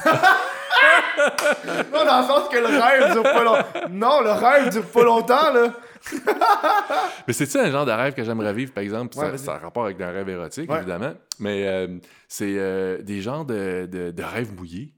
Non, 1.92 2.04
dans 2.04 2.20
le 2.20 2.26
sens 2.26 2.48
que 2.48 2.56
le 2.56 2.66
rêve 2.66 3.12
dure 3.12 3.22
pas 3.22 3.44
longtemps. 3.44 3.88
Non, 3.90 4.20
le 4.22 4.30
rêve 4.30 4.70
dure 4.70 4.86
pas 4.86 5.02
longtemps, 5.04 5.52
là. 5.52 5.74
Mais 7.26 7.32
c'est-tu 7.34 7.58
un 7.58 7.70
genre 7.70 7.84
de 7.84 7.92
rêve 7.92 8.14
que 8.14 8.24
j'aimerais 8.24 8.54
vivre, 8.54 8.72
par 8.72 8.82
exemple? 8.82 9.16
Ouais, 9.18 9.32
ça, 9.32 9.38
ça 9.38 9.54
a 9.54 9.58
rapport 9.58 9.84
avec 9.84 10.00
un 10.00 10.10
rêve 10.10 10.28
érotique, 10.28 10.70
Ouais. 10.70 10.78
évidemment. 10.78 11.12
Mais 11.38 11.66
euh, 11.68 11.98
c'est 12.28 12.54
euh, 12.58 13.02
des 13.02 13.20
genres 13.20 13.44
de, 13.44 13.86
de, 13.90 14.10
de 14.10 14.22
rêves 14.22 14.54
mouillés. 14.54 14.94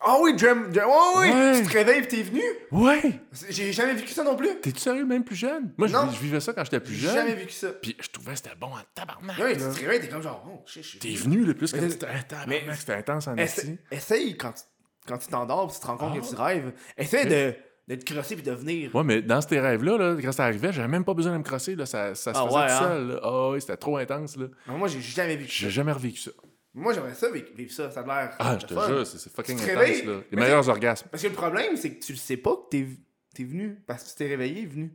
Ah 0.00 0.18
oui, 0.20 0.34
Dream. 0.36 0.70
Dream- 0.70 0.86
oh, 0.88 1.14
oui, 1.20 1.30
Ouais. 1.30 1.60
tu 1.62 1.66
te 1.66 1.72
réveilles 1.72 2.02
pis 2.02 2.08
t'es 2.08 2.22
venu. 2.22 2.42
Ouais! 2.72 3.00
J'ai 3.48 3.72
jamais 3.72 3.94
vécu 3.94 4.12
ça 4.12 4.22
non 4.22 4.36
plus. 4.36 4.60
T'es-tu 4.60 4.78
sérieux, 4.80 5.06
même 5.06 5.24
plus 5.24 5.36
jeune? 5.36 5.72
Moi, 5.78 5.88
je, 5.88 5.92
Non. 5.94 6.10
je 6.10 6.20
vivais 6.20 6.40
ça 6.40 6.52
quand 6.52 6.62
j'étais 6.64 6.80
plus 6.80 6.94
J'ai 6.94 7.06
jeune. 7.06 7.14
jamais 7.16 7.34
vécu 7.34 7.52
ça. 7.52 7.68
Puis 7.72 7.96
je 7.98 8.08
trouvais 8.08 8.32
que 8.32 8.36
c'était 8.38 8.54
bon 8.60 8.66
en 8.66 8.78
tabarnak. 8.94 9.36
Oui, 9.42 9.54
tu 9.54 9.60
là. 9.60 9.72
te 9.72 9.80
réveilles, 9.80 10.00
t'es 10.00 10.08
comme 10.08 10.22
genre, 10.22 10.44
oh 10.46 10.62
shit, 10.66 11.00
T'es 11.00 11.14
venu. 11.14 11.44
le 11.44 11.54
plus 11.54 11.72
Mais 11.72 11.80
c'est- 11.80 11.90
c'était 11.90 12.06
tabarnak, 12.28 12.62
mais- 12.66 12.74
c'était 12.74 12.94
intense 12.94 13.28
en 13.28 13.36
Essa- 13.36 13.62
esti. 13.62 13.78
Essaye 13.90 14.36
quand 14.36 14.52
tu 14.52 14.62
quand 15.06 15.18
tu 15.18 15.28
t'endors 15.28 15.66
pis 15.68 15.74
tu 15.74 15.80
te 15.80 15.86
rends 15.86 15.96
compte 15.98 16.12
Ah. 16.16 16.20
que 16.20 16.26
tu 16.26 16.34
rêves. 16.34 16.72
Essaye 16.96 17.26
de, 17.26 17.54
de 17.88 17.94
te 18.00 18.10
crosser 18.10 18.36
pis 18.36 18.42
de 18.42 18.52
venir. 18.52 18.94
Ouais, 18.94 19.04
mais 19.04 19.20
dans 19.20 19.40
ces 19.42 19.60
rêves-là, 19.60 19.98
là, 19.98 20.16
quand 20.22 20.32
ça 20.32 20.44
arrivait, 20.44 20.72
j'avais 20.72 20.88
même 20.88 21.04
pas 21.04 21.12
besoin 21.12 21.32
de 21.34 21.38
me 21.38 21.42
crosser. 21.42 21.74
Là, 21.76 21.84
ça, 21.84 22.14
ça 22.14 22.32
se 22.32 22.38
Ah 22.38 22.44
faisait 22.46 22.56
ouais, 22.56 22.66
tout 22.66 22.72
hein? 22.72 22.78
seul. 22.80 23.06
là. 23.08 23.20
Ah 23.22 23.50
oui, 23.50 23.60
c'était 23.60 23.76
trop 23.76 23.96
intense. 23.98 24.36
Là. 24.38 24.46
Moi, 24.66 24.88
j'ai 24.88 25.00
jamais 25.02 25.36
vécu 25.36 25.50
J'ai 25.52 25.66
ça. 25.66 25.70
jamais 25.72 25.92
revécu 25.92 26.18
ça. 26.20 26.30
Moi, 26.76 26.92
j'aimerais 26.92 27.14
ça 27.14 27.30
vivre, 27.30 27.70
ça. 27.72 27.90
Ça 27.90 28.00
a 28.00 28.04
l'air. 28.06 28.36
Ah, 28.40 28.58
je 28.60 28.66
te 28.66 28.74
fun. 28.74 28.86
jure, 28.88 29.06
c'est 29.06 29.30
fucking 29.32 29.56
intense. 29.60 29.76
Là. 29.76 30.12
Les 30.30 30.36
mais 30.36 30.42
meilleurs 30.42 30.68
orgasmes. 30.68 31.06
Parce 31.10 31.22
que 31.22 31.28
le 31.28 31.34
problème, 31.34 31.76
c'est 31.76 31.94
que 31.94 32.04
tu 32.04 32.12
le 32.12 32.18
sais 32.18 32.36
pas 32.36 32.56
que 32.56 32.68
t'es 32.70 32.86
t'es 33.34 33.44
venu. 33.44 33.76
Parce 33.86 34.02
que 34.04 34.08
tu 34.10 34.14
t'es 34.16 34.26
réveillé 34.26 34.66
venu. 34.66 34.92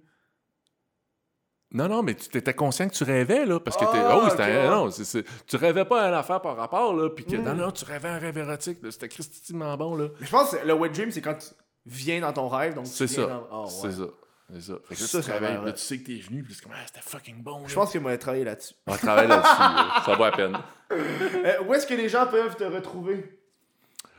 Non, 1.72 1.88
non, 1.88 2.02
mais 2.02 2.16
tu 2.16 2.36
étais 2.36 2.54
conscient 2.56 2.88
que 2.90 2.96
tu 2.96 3.04
rêvais, 3.04 3.46
là, 3.46 3.60
parce 3.60 3.78
que 3.78 3.86
t'es... 3.86 3.92
Ah, 4.00 4.18
Oh, 4.18 4.22
oui, 4.24 4.32
c'était... 4.32 4.58
ok. 4.66 4.72
Non, 4.72 4.90
c'est- 4.90 5.04
c'est- 5.04 5.24
tu 5.46 5.56
rêvais 5.56 5.86
pas 5.86 6.02
à 6.02 6.08
une 6.10 6.16
affaire 6.16 6.42
par 6.42 6.56
rapport, 6.58 6.96
là, 6.96 7.10
puis 7.12 7.26
que... 7.26 7.36
Mm. 7.36 7.44
Non, 7.44 7.54
non, 7.54 7.72
tu 7.72 7.86
rêvais 7.86 8.08
un 8.10 8.18
rêve 8.18 8.40
érotique, 8.40 8.80
c'était 8.90 9.08
christinement 9.08 9.78
bon, 9.78 9.96
là. 9.96 10.08
Mais 10.20 10.26
je 10.26 10.32
pense 10.32 10.50
que 10.56 10.66
le 10.66 10.74
wet 10.74 10.90
dream, 10.90 11.12
c'est 11.12 11.22
quand 11.22 11.36
tu 11.36 11.46
viens 11.86 12.22
dans 12.22 12.34
ton 12.34 12.48
rêve. 12.48 12.74
donc 12.74 12.86
tu 12.86 12.92
C'est 12.92 13.06
ça. 13.08 13.22
dans- 13.28 13.48
Ah, 13.52 13.62
ouais. 13.62 13.70
C'est 13.70 13.92
ça. 13.92 14.08
C'est 14.54 14.62
ça. 14.62 14.74
Fait 14.84 14.96
que 14.96 15.00
là, 15.02 15.08
Ça, 15.08 15.20
tu 15.22 15.28
ça 15.28 15.40
là, 15.40 15.72
tu 15.74 15.80
sais 15.80 15.98
que 16.00 16.06
t'es 16.08 16.16
venu, 16.20 16.44
puis 16.44 16.54
c'est 16.54 16.64
comme, 16.64 16.72
ah, 16.76 16.82
c'était 16.88 17.02
fucking 17.02 17.42
bon, 17.44 17.68
Je 17.68 17.76
pense 17.76 17.92
que 17.94 18.00
moi, 18.00 18.18
travailler 18.18 18.44
là-dessus. 18.46 18.74
On 18.88 18.96
travaille 18.96 19.28
là-dessus, 19.28 19.60
là. 19.60 20.02
ça 20.06 20.16
vaut 20.16 20.24
à 20.24 20.32
peine. 20.32 20.58
Euh, 20.92 21.64
où 21.68 21.74
est-ce 21.74 21.86
que 21.86 21.94
les 21.94 22.10
gens 22.10 22.26
peuvent 22.28 22.56
te 22.56 22.64
retrouver? 22.64 23.40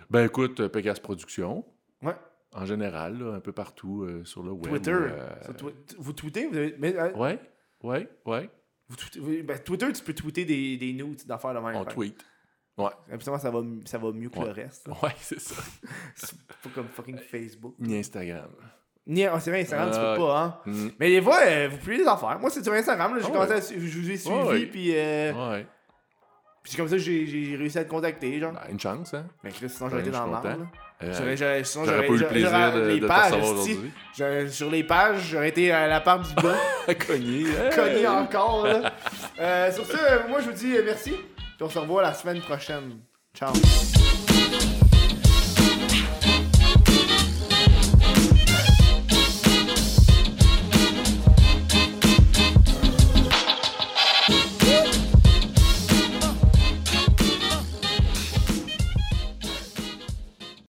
Ben 0.09 0.25
écoute, 0.27 0.61
euh, 0.61 0.69
Pegasus 0.69 1.01
Productions, 1.01 1.65
Ouais. 2.03 2.15
en 2.53 2.65
général, 2.65 3.19
là, 3.19 3.35
un 3.35 3.41
peu 3.41 3.53
partout 3.53 4.03
euh, 4.05 4.25
sur 4.25 4.43
le 4.43 4.53
web. 4.53 4.69
Twitter. 4.69 4.91
euh, 4.93 5.29
vous 5.99 6.13
tweetez 6.13 6.47
vous 6.47 6.57
avez... 6.57 6.75
mais, 6.79 6.95
Ouais, 7.15 7.39
ouais, 7.83 8.09
ouais. 8.27 8.51
vous 8.89 8.97
tweetez- 8.97 9.19
vous- 9.21 9.43
ben, 9.45 9.59
Twitter, 9.59 9.93
tu 9.93 10.03
peux 10.03 10.15
tweeter 10.15 10.45
des, 10.45 10.77
des 10.77 10.93
nudes 10.93 11.27
d'affaires 11.27 11.55
de 11.55 11.59
même. 11.61 11.77
On 11.77 11.85
tweet. 11.85 12.25
Ouais, 12.79 12.91
Habituellement, 13.13 13.41
ça 13.41 13.51
va, 13.51 13.61
ça 13.85 13.99
va 13.99 14.11
mieux 14.13 14.31
que 14.31 14.39
Ouais. 14.39 14.47
le 14.47 14.53
reste. 14.53 14.89
là. 14.89 14.95
ouais, 15.03 15.11
c'est 15.19 15.41
ça. 15.41 15.61
C'est 16.15 16.37
pas 16.63 16.71
comme 16.75 16.89
fucking 16.89 17.19
Facebook. 17.19 17.75
Ni 17.79 17.99
Instagram. 17.99 18.51
Ni 19.11 19.27
oh, 19.27 19.33
c'est 19.41 19.51
vrai, 19.51 19.61
Instagram, 19.63 19.91
tu 19.91 19.97
Ah, 20.01 20.15
peux 20.17 20.23
pas, 20.23 20.39
hein. 20.39 20.57
Mm. 20.67 20.89
Mais 21.01 21.09
des 21.11 21.21
fois, 21.21 21.39
euh, 21.45 21.69
vous 21.71 21.77
publiez 21.79 21.99
des 22.05 22.09
affaires. 22.09 22.39
Moi, 22.41 22.49
c'est 22.49 22.63
sur 22.63 22.73
Instagram, 22.73 23.13
là, 23.15 23.21
j'ai 23.21 23.27
Ah 23.29 23.31
commencé 23.33 23.51
ouais. 23.51 23.57
à 23.59 23.61
su- 23.61 23.75
je 23.89 23.99
vous 23.99 24.11
ai 24.11 24.17
suivi, 24.17 24.37
Ah 24.41 24.47
ouais. 24.47 24.67
puis 24.67 24.93
euh, 24.95 25.33
Ouais. 25.51 25.67
Puis 26.63 26.73
c'est 26.73 26.77
comme 26.77 26.89
ça 26.89 26.97
que 26.97 27.03
j'ai 27.03 27.27
j'ai 27.27 27.57
réussi 27.57 27.79
à 27.79 27.85
te 27.85 27.91
contacter, 27.91 28.39
genre. 28.39 28.53
Ben, 28.53 28.61
une 28.71 28.79
chance, 28.79 29.13
hein? 29.15 29.25
Mais 29.43 29.51
Chris, 29.51 29.69
sinon 29.71 29.89
j'aurais 29.89 30.03
Ouais, 30.03 30.09
été 30.09 30.17
dans 30.17 30.27
merde. 30.27 30.45
là. 30.45 30.57
Euh, 31.03 31.15
J'aurais- 31.17 31.37
j'aurais- 31.37 31.65
sinon, 31.65 31.85
J'aurais 31.87 31.97
j'aurais- 31.97 32.07
pas 32.07 32.13
eu 32.13 32.17
le 32.17 32.19
j'aurais- 32.19 32.31
plaisir 32.33 32.51
j'aurais- 32.51 32.73
de, 32.83 32.87
les 32.89 33.01
de 33.01 33.07
pages, 33.07 33.33
aujourd'hui. 33.33 33.81
j'aurais- 34.17 34.49
Sur 34.49 34.71
les 34.71 34.85
pages, 34.85 35.21
j'aurais 35.31 35.49
été 35.49 35.73
à 35.73 35.87
la 35.89 36.01
part 36.03 36.21
du 36.21 36.35
bas. 36.35 36.55
Cogné. 37.07 37.45
Cogné 37.75 38.07
encore, 38.07 38.67
là. 38.67 38.93
Euh, 39.41 39.73
sur 39.73 39.87
ce, 39.87 40.29
moi, 40.29 40.41
je 40.41 40.51
vous 40.51 40.53
dis 40.53 40.77
euh, 40.77 40.83
merci. 40.85 41.13
Puis 41.13 41.63
on 41.63 41.69
se 41.71 41.79
revoit 41.79 42.03
la 42.03 42.13
semaine 42.13 42.41
prochaine. 42.43 42.99
Ciao. 43.35 43.53